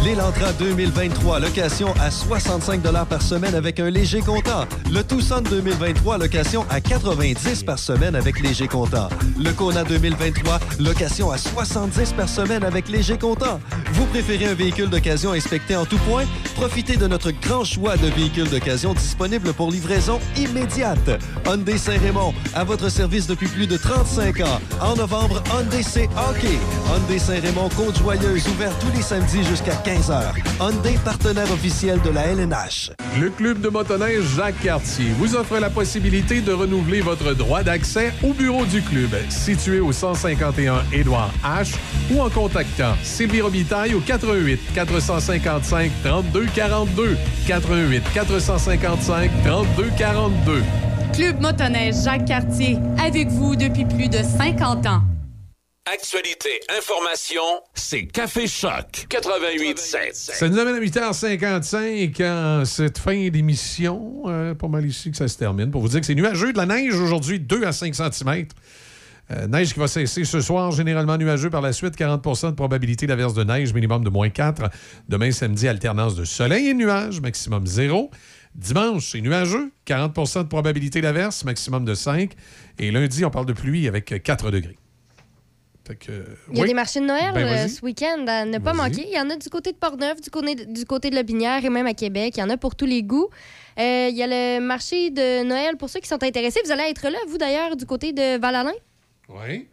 L'Elantra 0.04 0.52
2023, 0.60 1.40
location 1.40 1.94
à 2.02 2.12
65 2.12 2.82
par 3.08 3.22
semaine 3.22 3.56
avec 3.56 3.80
un 3.80 3.90
léger 3.90 4.20
comptant. 4.20 4.66
Le 4.92 5.02
Tucson 5.02 5.42
2023, 5.50 6.18
location 6.18 6.66
à 6.70 6.82
90 6.82 7.64
par 7.64 7.80
semaine 7.80 8.14
avec 8.14 8.42
léger 8.42 8.68
comptant. 8.68 9.08
Le 9.42 9.52
Kona 9.54 9.86
2023, 9.86 10.60
location 10.80 11.32
à 11.32 11.38
70 11.38 12.14
par 12.18 12.28
semaine 12.28 12.66
avec 12.66 12.90
léger 12.90 13.18
comptant. 13.18 13.62
Vous 13.94 14.06
préférez 14.08 14.48
un 14.48 14.56
véhicule 14.56 14.90
d'occasion 14.90 15.32
inspecté 15.32 15.78
en 15.78 15.86
tout 15.86 16.00
point? 16.00 16.26
Profitez 16.56 16.98
de 16.98 17.08
notre 17.08 17.32
grand 17.32 17.64
choix 17.64 17.96
de 17.96 18.08
véhicules 18.08 18.50
d'occasion 18.50 18.94
disponibles 18.94 19.54
pour 19.54 19.72
livraison 19.72 20.20
immédiate. 20.36 21.22
Hyundai 21.46 21.78
Saint-Raymond, 21.78 22.34
à 22.54 22.66
votre 22.66 22.90
service 22.90 23.26
depuis 23.26 23.48
plus 23.48 23.68
de 23.68 23.78
35 23.78 24.42
ans. 24.42 24.60
En 24.82 24.96
novembre, 24.96 25.42
Hyundai 25.54 25.82
c'est 25.82 26.10
hockey. 26.30 26.60
Hyundai 26.90 27.20
Saint-Raymond, 27.20 27.70
Côte-Joyeuse, 27.78 28.48
ouvert 28.50 28.78
tous 28.80 28.92
les 28.96 29.02
samedis 29.02 29.44
jusqu'à 29.46 29.76
15 29.76 29.93
h 30.02 30.34
Hyundai, 30.60 30.98
partenaire 31.04 31.52
officiel 31.52 32.02
de 32.02 32.10
la 32.10 32.28
LNH. 32.28 32.92
Le 33.20 33.30
club 33.30 33.62
de 33.62 33.70
motoneige 33.70 34.24
Jacques 34.36 34.60
Cartier 34.62 35.06
vous 35.18 35.36
offre 35.36 35.60
la 35.60 35.70
possibilité 35.70 36.42
de 36.42 36.52
renouveler 36.52 37.02
votre 37.02 37.34
droit 37.34 37.64
d'accès 37.64 38.12
au 38.24 38.34
bureau 38.34 38.66
du 38.66 38.82
club, 38.82 39.12
situé 39.30 39.80
au 39.80 39.92
151 39.92 40.84
Édouard 40.92 41.32
H, 41.44 41.76
ou 42.12 42.22
en 42.22 42.30
contactant 42.30 42.96
Sylvie 43.04 43.42
Robitaille 43.42 43.94
au 43.94 44.00
88 44.00 44.60
455 44.74 45.92
32 46.04 46.46
42 46.56 47.18
88 47.48 48.04
455 48.14 49.32
32 49.46 49.92
42. 49.98 50.64
Club 51.14 51.42
motoneige 51.42 51.96
Jacques 52.04 52.26
Cartier, 52.26 52.78
avec 53.04 53.28
vous 53.28 53.56
depuis 53.56 53.86
plus 53.86 54.10
de 54.10 54.18
50 54.18 54.88
ans. 54.88 55.13
Actualité, 55.92 56.62
information, 56.70 57.42
c'est 57.74 58.06
Café 58.06 58.48
Choc 58.48 59.06
88.7. 59.10 60.14
Ça 60.14 60.48
nous 60.48 60.58
amène 60.58 60.76
à 60.76 60.80
8h55 60.80 62.24
en 62.62 62.64
cette 62.64 62.98
fin 62.98 63.28
d'émission. 63.28 64.24
Euh, 64.28 64.56
pas 64.56 64.70
mal 64.70 64.86
ici 64.86 65.12
que 65.12 65.18
ça 65.18 65.28
se 65.28 65.38
termine. 65.38 65.72
Pour 65.72 65.82
vous 65.82 65.90
dire 65.90 66.00
que 66.00 66.06
c'est 66.06 66.16
nuageux, 66.16 66.54
de 66.54 66.58
la 66.58 66.66
neige 66.66 66.96
aujourd'hui, 66.96 67.42
2 67.42 67.66
à 67.66 67.74
5 67.74 67.94
cm. 67.96 68.46
Euh, 69.32 69.48
neige 69.48 69.74
qui 69.74 69.80
va 69.80 69.90
cesser 69.90 70.24
ce 70.24 70.40
soir, 70.40 70.72
généralement 70.72 71.18
nuageux 71.18 71.50
par 71.50 71.62
la 71.62 71.74
suite, 71.74 71.98
40% 71.98 72.52
de 72.52 72.56
probabilité 72.56 73.06
d'averse 73.06 73.34
de 73.34 73.44
neige, 73.44 73.74
minimum 73.74 74.06
de 74.06 74.10
moins 74.10 74.30
4. 74.30 74.70
Demain, 75.10 75.32
samedi, 75.32 75.68
alternance 75.68 76.16
de 76.16 76.24
soleil 76.24 76.70
et 76.70 76.74
nuages, 76.74 77.20
maximum 77.20 77.68
0. 77.68 78.10
Dimanche, 78.56 79.12
c'est 79.12 79.22
nuageux, 79.22 79.74
40% 79.86 80.44
de 80.44 80.48
probabilité 80.48 81.02
d'averse, 81.02 81.44
maximum 81.44 81.84
de 81.84 81.94
5. 81.94 82.32
Et 82.80 82.90
lundi, 82.90 83.26
on 83.26 83.30
parle 83.30 83.48
de 83.48 83.54
pluie 83.54 83.90
avec 83.90 84.24
4 84.24 84.50
degrés. 84.50 84.78
Que, 85.86 86.12
Il 86.52 86.58
y 86.58 86.60
a 86.60 86.64
oui. 86.64 86.68
des 86.70 86.74
marchés 86.74 87.02
de 87.02 87.06
Noël 87.06 87.34
Ben, 87.34 87.46
euh, 87.46 87.68
ce 87.68 87.82
week-end 87.82 88.24
à 88.28 88.46
ne 88.46 88.58
pas 88.58 88.72
manquer. 88.74 89.06
Il 89.06 89.14
y 89.14 89.20
en 89.20 89.30
a 89.30 89.36
du 89.36 89.50
côté 89.50 89.74
de 89.74 89.78
Portneuf, 89.78 90.22
du 90.22 90.30
côté, 90.30 90.56
du 90.56 90.86
côté 90.86 91.10
de 91.10 91.16
La 91.16 91.24
Binière 91.24 91.64
et 91.66 91.70
même 91.70 91.88
à 91.88 91.94
Québec. 91.94 92.36
Il 92.38 92.40
y 92.40 92.44
en 92.44 92.50
a 92.50 92.56
pour 92.56 92.76
tous 92.76 92.86
les 92.86 93.04
goûts. 93.04 93.28
Euh, 93.78 94.08
il 94.10 94.16
y 94.16 94.24
a 94.24 94.28
le 94.28 94.62
marché 94.62 95.10
de 95.10 95.44
Noël 95.44 95.76
pour 95.76 95.90
ceux 95.90 96.00
qui 96.00 96.08
sont 96.08 96.24
intéressés. 96.24 96.62
Vous 96.64 96.72
allez 96.72 96.84
être 96.90 97.10
là, 97.10 97.18
vous 97.28 97.38
d'ailleurs, 97.38 97.76
du 97.76 97.86
côté 97.86 98.14
de 98.14 98.40
Val-Alain? 98.40 98.72
Oui. 99.28 99.68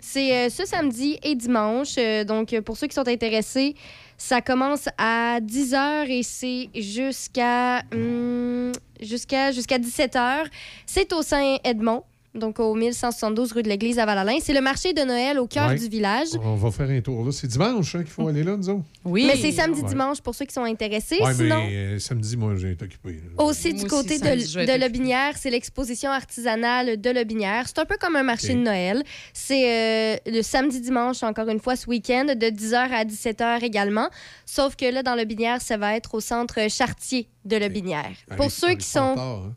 C'est 0.00 0.32
euh, 0.36 0.50
ce 0.50 0.64
samedi 0.64 1.18
et 1.24 1.34
dimanche. 1.34 1.96
Donc, 2.26 2.58
pour 2.60 2.76
ceux 2.76 2.86
qui 2.86 2.94
sont 2.94 3.08
intéressés, 3.08 3.74
ça 4.18 4.40
commence 4.40 4.88
à 4.98 5.40
10h 5.40 6.06
et 6.08 6.22
c'est 6.22 6.68
jusqu'à 6.80 7.82
hum, 7.92 8.70
jusqu'à 9.00 9.50
jusqu'à 9.50 9.78
17h. 9.78 10.44
C'est 10.86 11.12
au 11.12 11.22
Saint-Edmond, 11.22 12.04
donc 12.36 12.60
au 12.60 12.74
1172 12.74 13.52
rue 13.52 13.62
de 13.62 13.68
l'Église 13.68 13.98
à 13.98 14.06
Val-Alain. 14.06 14.38
C'est 14.42 14.52
le 14.52 14.60
marché 14.60 14.92
de 14.92 15.02
Noël 15.02 15.38
au 15.38 15.46
cœur 15.46 15.68
Ouais. 15.68 15.74
du 15.78 15.88
village. 15.88 16.28
On 16.42 16.54
va 16.54 16.70
faire 16.70 16.88
un 16.90 17.00
tour 17.00 17.24
là. 17.24 17.32
C'est 17.32 17.46
dimanche 17.46 17.94
hein, 17.94 17.98
qu'il 18.00 18.10
faut 18.10 18.28
aller 18.28 18.42
là, 18.44 18.56
nous 18.56 18.68
autres. 18.68 18.84
Mais 19.04 19.36
c'est 19.36 19.52
samedi, 19.52 19.82
Ouais. 19.82 19.88
dimanche 19.88 20.20
pour 20.20 20.34
ceux 20.34 20.44
qui 20.44 20.52
sont 20.54 20.64
intéressés. 20.64 21.18
Ouais, 21.20 21.34
Sinon, 21.34 21.64
mais 21.66 21.74
euh, 21.76 21.98
samedi, 21.98 22.36
moi, 22.36 22.54
j'ai 22.56 22.72
été 22.72 22.84
occupé. 22.84 23.12
là. 23.36 23.44
aussi 23.44 23.68
Moi 23.68 23.78
du 23.78 23.84
aussi, 23.84 23.86
côté 23.86 24.18
samedi, 24.18 24.54
de, 24.54 24.72
de 24.72 24.80
Lobinière, 24.80 25.34
c'est 25.36 25.50
l'exposition 25.50 26.10
artisanale 26.10 27.00
de 27.00 27.10
Lobinière. 27.10 27.64
C'est 27.66 27.78
un 27.78 27.84
peu 27.84 27.96
comme 28.00 28.16
un 28.16 28.22
marché 28.22 28.54
de 28.54 28.60
Noël. 28.60 29.02
C'est 29.32 30.16
euh, 30.16 30.16
le 30.26 30.42
samedi, 30.42 30.80
dimanche, 30.80 31.22
encore 31.22 31.48
une 31.48 31.60
fois, 31.60 31.76
ce 31.76 31.86
week-end, 31.88 32.24
de 32.26 32.46
10h 32.46 32.74
à 32.92 33.04
17h 33.04 33.62
également. 33.64 34.08
Sauf 34.44 34.76
que 34.76 34.84
là, 34.86 35.02
dans 35.02 35.14
Lobinière, 35.14 35.60
ça 35.60 35.76
va 35.76 35.96
être 35.96 36.14
au 36.14 36.20
centre 36.20 36.68
Chartier 36.70 37.28
de 37.44 37.56
Lobinière. 37.56 38.10
Pour 38.36 38.50
ceux 38.50 38.74
qui 38.74 38.86
sont... 38.86 39.14
hein. 39.16 39.52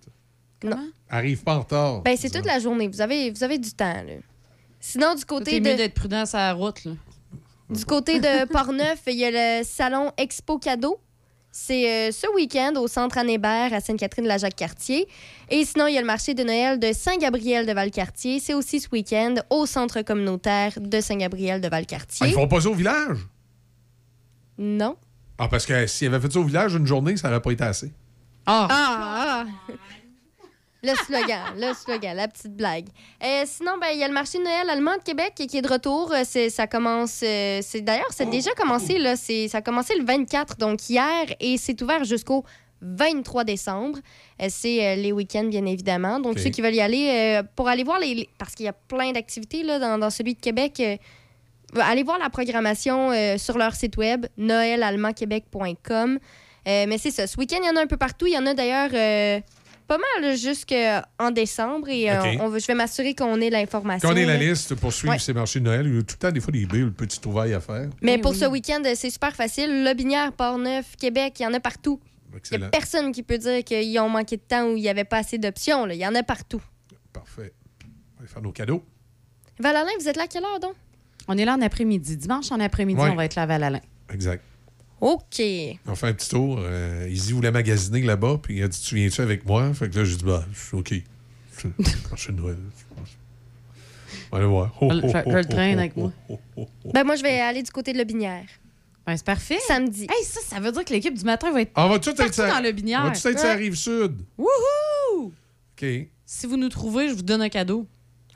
Non. 0.63 0.91
Arrive 1.09 1.43
pas 1.43 1.55
en 1.55 1.59
retard. 1.61 2.01
Ben, 2.01 2.15
c'est 2.17 2.29
toute 2.29 2.45
la 2.45 2.59
journée. 2.59 2.87
Vous 2.87 3.01
avez, 3.01 3.31
vous 3.31 3.43
avez 3.43 3.57
du 3.57 3.71
temps, 3.71 3.93
là. 3.93 4.13
Sinon, 4.79 5.15
du 5.15 5.25
côté 5.25 5.51
C'est 5.51 5.59
de... 5.59 5.69
mieux 5.69 5.75
d'être 5.75 5.93
prudent 5.93 6.25
sur 6.25 6.37
la 6.37 6.53
route. 6.53 6.83
Là. 6.85 6.91
Du 7.69 7.85
côté 7.85 8.19
de 8.19 8.45
Portneuf, 8.51 9.01
il 9.07 9.13
y 9.15 9.25
a 9.25 9.59
le 9.59 9.63
salon 9.63 10.11
Expo 10.17 10.57
Cadeau. 10.57 10.99
C'est 11.51 12.09
euh, 12.09 12.11
ce 12.11 12.27
week-end 12.35 12.73
au 12.77 12.87
Centre 12.87 13.17
Anne-Hébert 13.17 13.73
à 13.73 13.79
Sainte-Catherine-de-la-Jacques-Cartier. 13.79 15.07
Et 15.49 15.65
sinon, 15.65 15.87
il 15.87 15.95
y 15.95 15.97
a 15.97 16.01
le 16.01 16.05
marché 16.07 16.33
de 16.35 16.43
Noël 16.43 16.79
de 16.79 16.93
Saint-Gabriel 16.93 17.65
de 17.65 17.73
Valcartier. 17.73 18.39
C'est 18.39 18.53
aussi 18.53 18.79
ce 18.79 18.87
week-end 18.91 19.35
au 19.49 19.65
Centre 19.65 20.01
communautaire 20.03 20.73
de 20.79 21.01
Saint-Gabriel 21.01 21.59
de 21.59 21.65
Ah, 21.67 21.69
Valcartier. 21.71 22.27
ils 22.27 22.33
font 22.33 22.47
pas 22.47 22.61
ça 22.61 22.69
au 22.69 22.75
village? 22.75 23.17
Non. 24.59 24.95
Ah, 25.39 25.47
parce 25.47 25.65
que 25.65 25.87
s'ils 25.87 26.07
avaient 26.13 26.19
fait 26.27 26.33
ça 26.33 26.39
au 26.39 26.43
village 26.43 26.75
une 26.75 26.85
journée, 26.85 27.17
ça 27.17 27.29
n'aurait 27.29 27.41
pas 27.41 27.51
été 27.51 27.63
assez. 27.63 27.91
Ah! 28.45 28.67
ah. 28.69 29.45
Le 30.81 30.93
slogan, 31.05 31.41
le 31.57 31.73
slogan, 31.73 32.15
la 32.15 32.27
petite 32.29 32.55
blague. 32.55 32.85
Euh, 33.21 33.43
sinon, 33.45 33.73
ben, 33.81 33.87
il 33.93 33.99
y 33.99 34.03
a 34.03 34.07
le 34.07 34.13
marché 34.13 34.37
de 34.37 34.43
Noël 34.43 34.69
allemand 34.69 34.95
de 34.95 35.03
Québec 35.03 35.33
qui 35.35 35.57
est 35.57 35.61
de 35.61 35.67
retour. 35.67 36.13
Euh, 36.13 36.21
C'est, 36.23 36.49
ça 36.49 36.67
commence. 36.67 37.19
euh, 37.21 37.59
c'est, 37.61 37.81
d'ailleurs, 37.81 38.07
c'est 38.11 38.29
déjà 38.29 38.51
commencé. 38.51 38.97
Là, 38.97 39.17
c'est, 39.17 39.49
ça 39.49 39.57
a 39.57 39.61
commencé 39.61 39.93
le 39.97 40.05
24, 40.05 40.55
donc 40.57 40.89
hier, 40.89 41.25
et 41.41 41.57
c'est 41.57 41.81
ouvert 41.81 42.05
jusqu'au 42.05 42.45
23 42.81 43.43
décembre. 43.43 43.99
Euh, 44.41 44.45
c'est 44.49 44.95
les 44.95 45.11
week-ends, 45.11 45.43
bien 45.43 45.65
évidemment. 45.65 46.21
Donc, 46.21 46.39
ceux 46.39 46.49
qui 46.49 46.61
veulent 46.61 46.75
y 46.75 46.79
aller, 46.81 47.41
pour 47.57 47.67
aller 47.67 47.83
voir 47.83 47.99
les. 47.99 48.15
les- 48.15 48.29
parce 48.37 48.55
qu'il 48.55 48.65
y 48.65 48.69
a 48.69 48.73
plein 48.73 49.11
d'activités 49.11 49.63
là, 49.63 49.79
dans, 49.79 49.97
dans 49.97 50.09
celui 50.09 50.33
de 50.35 50.39
Québec. 50.39 50.81
allez 51.77 52.03
voir 52.03 52.19
la 52.19 52.29
programmation 52.29 53.11
sur 53.37 53.57
leur 53.57 53.75
site 53.75 53.97
web, 53.97 54.27
noëlallemandquebec.com. 54.37 56.19
Euh, 56.67 56.85
mais 56.87 56.97
c'est 56.97 57.11
ça. 57.11 57.25
Ce 57.25 57.37
week-end, 57.37 57.57
il 57.63 57.67
y 57.67 57.69
en 57.69 57.75
a 57.77 57.81
un 57.81 57.87
peu 57.87 57.97
partout. 57.97 58.27
Il 58.27 58.33
y 58.33 58.37
en 58.37 58.45
a 58.45 58.53
d'ailleurs 58.53 58.89
pas 59.89 59.97
mal 59.97 60.37
jusqu'en 60.37 61.31
décembre. 61.31 61.89
Et 61.89 62.09
euh, 62.09 62.21
on, 62.39 62.57
je 62.57 62.65
vais 62.67 62.75
m'assurer 62.75 63.13
qu'on 63.15 63.41
ait 63.41 63.49
l'information. 63.49 64.07
Quand 64.07 64.13
on 64.15 64.17
est 64.17 64.25
la 64.25 64.37
liste 64.37 64.75
pour 64.75 64.93
suivre 64.93 65.13
Ouais. 65.13 65.19
ces 65.19 65.33
marchés 65.33 65.59
de 65.59 65.65
Noël, 65.65 65.85
il 65.87 65.95
y 65.95 65.97
a 65.97 66.01
tout 66.03 66.15
le 66.15 66.19
temps 66.19 66.31
des 66.31 66.39
fois 66.39 66.51
des 66.53 66.65
belles 66.65 66.93
petites 66.93 67.21
trouvailles 67.21 67.53
à 67.53 67.59
faire. 67.59 67.89
Mais 68.01 68.17
pour 68.19 68.35
ce 68.35 68.45
week-end, 68.45 68.81
c'est 68.95 69.09
super 69.09 69.35
facile. 69.35 69.83
Lobinière, 69.83 70.31
Port-Neuf, 70.31 70.95
Québec, 70.97 71.33
il 71.39 71.43
y 71.43 71.45
en 71.47 71.53
a 71.53 71.59
partout. 71.59 71.99
Il 72.51 72.59
n'y 72.59 72.63
a 72.63 72.69
personne 72.69 73.11
qui 73.11 73.23
peut 73.23 73.39
dire 73.39 73.63
qu'ils 73.63 73.99
ont 73.99 74.07
manqué 74.09 74.37
de 74.37 74.43
temps 74.47 74.65
ou 74.67 74.77
il 74.77 74.81
n'y 74.81 74.89
avait 74.89 75.03
pas 75.03 75.17
assez 75.17 75.37
d'options. 75.39 75.87
Il 75.87 75.95
y 75.97 76.05
en 76.07 76.13
a 76.13 76.21
partout. 76.23 76.61
Parfait. 77.11 77.53
On 78.19 78.21
va 78.21 78.27
faire 78.27 78.41
nos 78.43 78.51
cadeaux. 78.51 78.83
Valentin, 79.59 79.89
vous 79.99 80.07
êtes 80.07 80.15
là 80.15 80.23
à 80.23 80.27
quelle 80.27 80.43
heure 80.43 80.59
donc? 80.59 80.75
On 81.27 81.37
est 81.37 81.45
là 81.45 81.55
en 81.55 81.61
après-midi. 81.61 82.17
Dimanche 82.17 82.51
en 82.51 82.59
après-midi, 82.59 83.01
Ouais. 83.01 83.09
on 83.09 83.15
va 83.15 83.25
être 83.25 83.35
là 83.35 83.41
à 83.43 83.45
Val-Alain. 83.47 83.81
Exact. 84.13 84.43
OK. 85.01 85.41
On 85.87 85.95
fait 85.95 86.07
un 86.07 86.13
petit 86.13 86.29
tour. 86.29 86.57
Euh, 86.61 87.07
Izzy 87.09 87.31
voulait 87.33 87.51
magasiner 87.51 88.01
là-bas, 88.01 88.39
puis 88.41 88.57
il 88.57 88.63
a 88.63 88.67
dit 88.67 88.79
Tu 88.81 88.95
viens-tu 88.95 89.21
avec 89.21 89.45
moi 89.45 89.73
Fait 89.73 89.89
que 89.89 89.97
là, 89.97 90.03
j'ai 90.05 90.15
dit 90.17 90.23
Bah, 90.25 90.45
je 90.53 90.59
suis 90.59 90.75
OK. 90.77 90.93
C'est 91.57 92.09
marché 92.09 92.31
de 92.31 92.41
Noël. 92.41 92.57
On 94.31 94.35
va 94.35 94.37
aller 94.37 94.47
voir. 94.47 94.73
Je- 94.81 94.87
je- 94.87 95.31
je 95.31 95.35
le 95.37 95.45
traîne 95.45 95.79
avec 95.79 95.95
moi. 95.97 96.11
Ben, 96.93 97.03
moi, 97.03 97.15
je 97.15 97.23
vais 97.23 97.39
aller 97.39 97.63
du 97.63 97.71
côté 97.71 97.93
de 97.93 97.97
Lobinière. 97.97 98.45
Ben, 99.05 99.17
c'est 99.17 99.25
parfait. 99.25 99.57
Samedi. 99.67 100.03
Hey, 100.03 100.23
ça, 100.23 100.39
ça 100.45 100.59
veut 100.59 100.71
dire 100.71 100.85
que 100.85 100.93
l'équipe 100.93 101.13
du 101.17 101.23
matin 101.25 101.51
va 101.51 101.61
être 101.61 101.71
On 101.75 101.89
va 101.89 101.97
tout 101.99 102.09
être 102.11 102.17
partout 102.17 102.33
ça. 102.33 102.49
dans 102.51 102.61
le 102.63 102.71
binière. 102.71 103.01
On 103.01 103.09
va 103.09 103.11
tout 103.19 103.27
être 103.27 103.39
sur 103.39 103.47
la 103.47 103.55
rive 103.55 103.75
sud. 103.75 104.17
Wouhou! 104.37 105.33
OK. 105.81 105.85
Si 106.25 106.45
vous 106.45 106.57
nous 106.57 106.69
trouvez, 106.69 107.09
je 107.09 107.13
vous 107.13 107.21
donne 107.23 107.41
un 107.41 107.49
cadeau. 107.49 107.87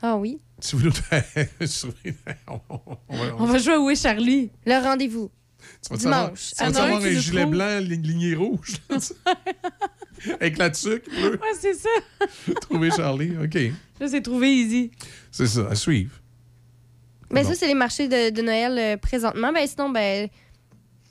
Ah 0.02 0.16
oui? 0.16 0.40
Si 0.58 0.74
vous 0.76 0.82
nous 0.82 0.92
on, 2.48 2.60
on 3.08 3.16
va, 3.16 3.24
On 3.38 3.44
va 3.46 3.58
jouer 3.58 3.74
à 3.74 3.80
Où 3.80 3.88
est 3.90 3.94
Charlie? 4.00 4.50
Le 4.66 4.82
rendez-vous. 4.82 5.30
Tu 5.90 5.96
Dimanche. 5.98 6.52
Tu 6.56 6.64
vas 6.64 6.82
avoir 6.82 7.02
un 7.02 7.10
gilet 7.12 7.46
blanc 7.46 7.78
li- 7.80 7.96
ligné 7.98 8.34
rouge. 8.34 8.76
Avec 10.40 10.56
la 10.58 10.70
tuque 10.70 11.08
bleue. 11.10 11.32
Ouais, 11.42 11.54
c'est 11.60 11.74
ça. 11.74 11.88
Trouver 12.62 12.90
Charlie. 12.90 13.32
OK. 13.42 13.54
Là, 14.00 14.08
c'est 14.08 14.22
trouvé 14.22 14.50
easy. 14.54 14.90
C'est 15.30 15.46
ça. 15.46 15.66
À 15.70 15.74
suivre. 15.74 16.12
Ben, 17.30 17.42
Bon. 17.42 17.48
ça, 17.48 17.54
c'est 17.54 17.66
les 17.66 17.74
marchés 17.74 18.08
de, 18.08 18.30
de 18.30 18.42
Noël 18.42 18.78
euh, 18.78 18.96
présentement. 18.96 19.52
Ben, 19.52 19.66
sinon, 19.66 19.90
ben. 19.90 20.28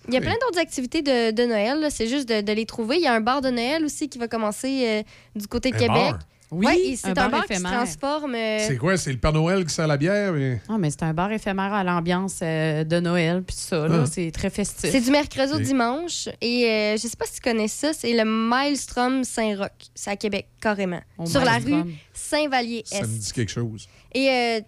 Il 0.07 0.13
y 0.13 0.17
a 0.17 0.19
Oui. 0.19 0.25
plein 0.25 0.35
d'autres 0.41 0.59
activités 0.59 1.01
de, 1.01 1.31
de 1.31 1.43
Noël. 1.45 1.87
C'est 1.89 2.07
juste 2.07 2.27
de, 2.27 2.41
de 2.41 2.51
les 2.51 2.65
trouver. 2.65 2.97
Il 2.97 3.03
y 3.03 3.07
a 3.07 3.13
un 3.13 3.21
bar 3.21 3.39
de 3.41 3.49
Noël 3.49 3.85
aussi 3.85 4.09
qui 4.09 4.17
va 4.17 4.27
commencer 4.27 4.85
euh, 4.85 5.03
du 5.39 5.47
côté 5.47 5.69
de 5.71 5.75
Un 5.75 5.79
Québec. 5.79 5.95
bar? 5.95 6.19
Oui, 6.53 6.65
Ouais, 6.65 6.95
c'est 6.95 7.07
un 7.07 7.11
un, 7.11 7.13
bar 7.13 7.29
bar, 7.31 7.41
qui 7.41 7.47
se 7.47 7.53
éphémère. 7.53 7.71
transforme. 7.73 8.35
euh, 8.35 8.59
C'est 8.67 8.77
quoi? 8.77 8.95
C'est 8.97 9.11
le 9.11 9.17
Père 9.17 9.33
Noël 9.33 9.65
qui 9.65 9.73
sert 9.73 9.87
la 9.87 9.97
bière? 9.97 10.35
et- 10.35 10.61
Ah, 10.69 10.77
mais 10.77 10.89
c'est 10.91 11.03
un 11.03 11.13
bar 11.13 11.31
éphémère 11.31 11.73
à 11.73 11.83
l'ambiance 11.83 12.39
euh, 12.41 12.83
de 12.83 12.99
Noël, 12.99 13.43
puis 13.43 13.55
tout 13.55 13.61
ça, 13.61 13.87
là. 13.87 14.01
Ah. 14.03 14.05
C'est 14.11 14.31
très 14.31 14.49
festif. 14.49 14.89
C'est 14.91 15.01
du 15.01 15.11
mercredi 15.11 15.51
au 15.53 15.59
dimanche. 15.59 16.29
Et 16.41 16.65
euh, 16.69 16.93
je 16.97 17.07
sais 17.07 17.17
pas 17.17 17.25
si 17.25 17.35
tu 17.35 17.41
connais 17.41 17.67
ça, 17.67 17.91
c'est 17.93 18.13
le 18.13 18.23
Maelstrom 18.25 19.23
Saint-Roch. 19.23 19.71
C'est 19.95 20.11
à 20.11 20.15
Québec, 20.15 20.47
carrément. 20.61 21.01
Au 21.17 21.25
Sur 21.25 21.43
la 21.43 21.57
rue 21.57 21.83
Saint-Vallier-Est. 22.13 22.95
Ça 22.95 23.01
me 23.01 23.07
dit 23.17 23.31
quelque 23.31 23.51
chose. 23.51 23.87
Et 24.13 24.29
euh, 24.29 24.59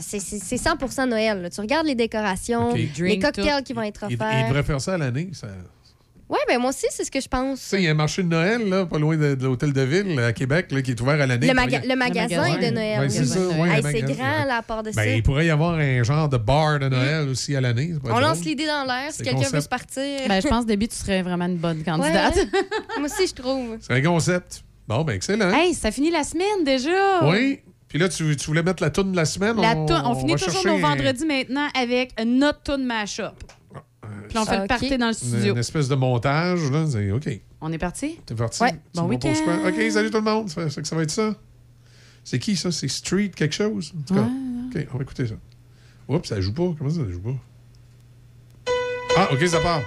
c'est- 0.00 0.20
c'est 0.20 0.38
c'est 0.38 0.56
100 0.56 1.06
Noël. 1.06 1.42
là. 1.42 1.50
Tu 1.50 1.60
regardes 1.60 1.86
les 1.86 1.94
décorations, 1.96 2.72
les 2.74 3.18
cocktails 3.18 3.58
tout. 3.58 3.62
qui 3.64 3.72
vont 3.72 3.82
être 3.82 4.04
Il, 4.08 4.12
il 4.12 4.22
offerts. 4.22 4.48
devrait 4.48 4.62
faire 4.62 4.80
ça 4.80 4.94
à 4.94 4.98
l'année. 4.98 5.30
Ça... 5.32 5.48
Ouais, 6.32 6.38
ben 6.48 6.58
moi 6.58 6.70
aussi, 6.70 6.86
c'est 6.88 7.04
ce 7.04 7.10
que 7.10 7.20
je 7.20 7.28
pense. 7.28 7.60
Tu 7.60 7.66
sais, 7.66 7.76
il 7.76 7.84
y 7.84 7.88
a 7.88 7.90
un 7.90 7.94
marché 7.94 8.22
de 8.22 8.28
Noël, 8.28 8.66
là, 8.66 8.86
pas 8.86 8.98
loin 8.98 9.18
de, 9.18 9.34
de 9.34 9.44
l'hôtel 9.44 9.74
de 9.74 9.82
ville, 9.82 10.18
à 10.18 10.32
Québec, 10.32 10.72
là, 10.72 10.80
qui 10.80 10.92
est 10.92 11.00
ouvert 11.02 11.20
à 11.20 11.26
l'année. 11.26 11.46
Le, 11.46 11.52
magasin 11.94 12.42
Ouais, 12.42 12.70
de 12.70 12.74
Noël. 12.74 13.00
ouais, 13.00 13.08
c'est 13.10 13.26
ça, 13.26 13.38
ouais, 13.38 13.68
Hey, 13.68 13.82
c'est 13.82 14.00
grand, 14.14 14.44
là, 14.46 14.56
à 14.56 14.62
part 14.62 14.82
de 14.82 14.90
Ben, 14.92 14.94
ça. 14.94 15.06
il 15.08 15.22
pourrait 15.22 15.44
y 15.44 15.50
avoir 15.50 15.74
un 15.74 16.02
genre 16.02 16.30
de 16.30 16.38
bar 16.38 16.78
de 16.78 16.88
Noël 16.88 17.28
aussi 17.28 17.54
à 17.54 17.60
l'année. 17.60 17.92
On 18.04 18.18
lance 18.18 18.40
l'idée 18.44 18.66
dans 18.66 18.84
l'air 18.84 19.12
si 19.12 19.22
quelqu'un 19.22 19.48
veut 19.50 19.60
se 19.60 19.68
partir. 19.68 20.02
Ben, 20.26 20.40
je 20.40 20.48
pense, 20.48 20.64
Déby, 20.64 20.88
tu 20.88 20.96
serais 20.96 21.20
vraiment 21.22 21.44
une 21.44 21.58
bonne 21.58 21.82
candidate. 21.84 22.38
Moi 22.98 23.06
aussi, 23.06 23.26
je 23.26 23.34
trouve. 23.34 23.76
C'est 23.80 23.92
un 23.92 24.02
concept. 24.02 24.64
Bon, 24.88 25.04
ben 25.04 25.12
excellent. 25.14 25.52
hey, 25.52 25.74
ça 25.74 25.90
finit 25.90 26.10
la 26.10 26.24
semaine 26.24 26.64
déjà! 26.64 27.24
Oui. 27.24 27.60
Puis 27.88 27.98
là, 27.98 28.08
tu, 28.08 28.34
tu 28.36 28.46
voulais 28.46 28.62
mettre 28.62 28.82
la 28.82 28.88
toune 28.90 29.12
de 29.12 29.16
la 29.16 29.26
semaine? 29.26 29.60
La 29.60 29.76
on, 29.76 29.84
toune- 29.86 30.02
on, 30.06 30.14
finit 30.14 30.34
toujours 30.36 30.66
nos 30.66 30.76
un- 30.76 30.88
vendredis 30.90 31.26
maintenant 31.26 31.68
avec 31.78 32.14
notre 32.24 32.62
tune 32.62 32.84
mash-up. 32.86 33.34
Puis 34.28 34.38
on 34.38 34.44
fait 34.44 34.60
le 34.60 34.66
party 34.66 34.96
dans 34.98 35.06
le 35.06 35.12
Une, 35.12 35.14
studio. 35.14 35.52
une 35.54 35.58
espèce 35.58 35.88
de 35.88 35.94
montage. 35.94 36.70
Là. 36.70 36.86
C'est 36.90 37.10
OK. 37.10 37.28
On 37.60 37.72
est 37.72 37.78
parti? 37.78 38.18
T'es 38.26 38.34
parti? 38.34 38.62
Ouais. 38.62 38.70
Tu 38.72 38.76
Bon 38.94 39.08
me 39.08 39.16
proposes 39.18 39.38
week-end. 39.40 39.58
quoi? 39.62 39.70
OK, 39.70 39.90
salut 39.92 40.10
tout 40.10 40.16
le 40.18 40.22
monde. 40.24 40.48
Ça, 40.50 40.68
ça, 40.70 40.82
ça 40.84 40.96
va 40.96 41.02
être 41.02 41.10
ça? 41.10 41.34
C'est 42.24 42.38
qui, 42.38 42.56
ça? 42.56 42.70
C'est 42.72 42.88
Street 42.88 43.30
quelque 43.34 43.54
chose? 43.54 43.92
En 43.98 44.02
tout 44.02 44.14
cas, 44.14 44.20
OK, 44.22 44.86
on 44.94 44.96
va 44.98 45.02
écouter 45.02 45.26
ça. 45.26 45.34
Oups, 46.08 46.28
ça 46.28 46.40
joue 46.40 46.52
pas. 46.52 46.74
Comment 46.76 46.90
ça, 46.90 46.96
ça 47.04 47.10
joue 47.10 47.20
pas? 47.20 47.36
Ah, 49.16 49.28
OK, 49.32 49.46
ça 49.46 49.60
part. 49.60 49.82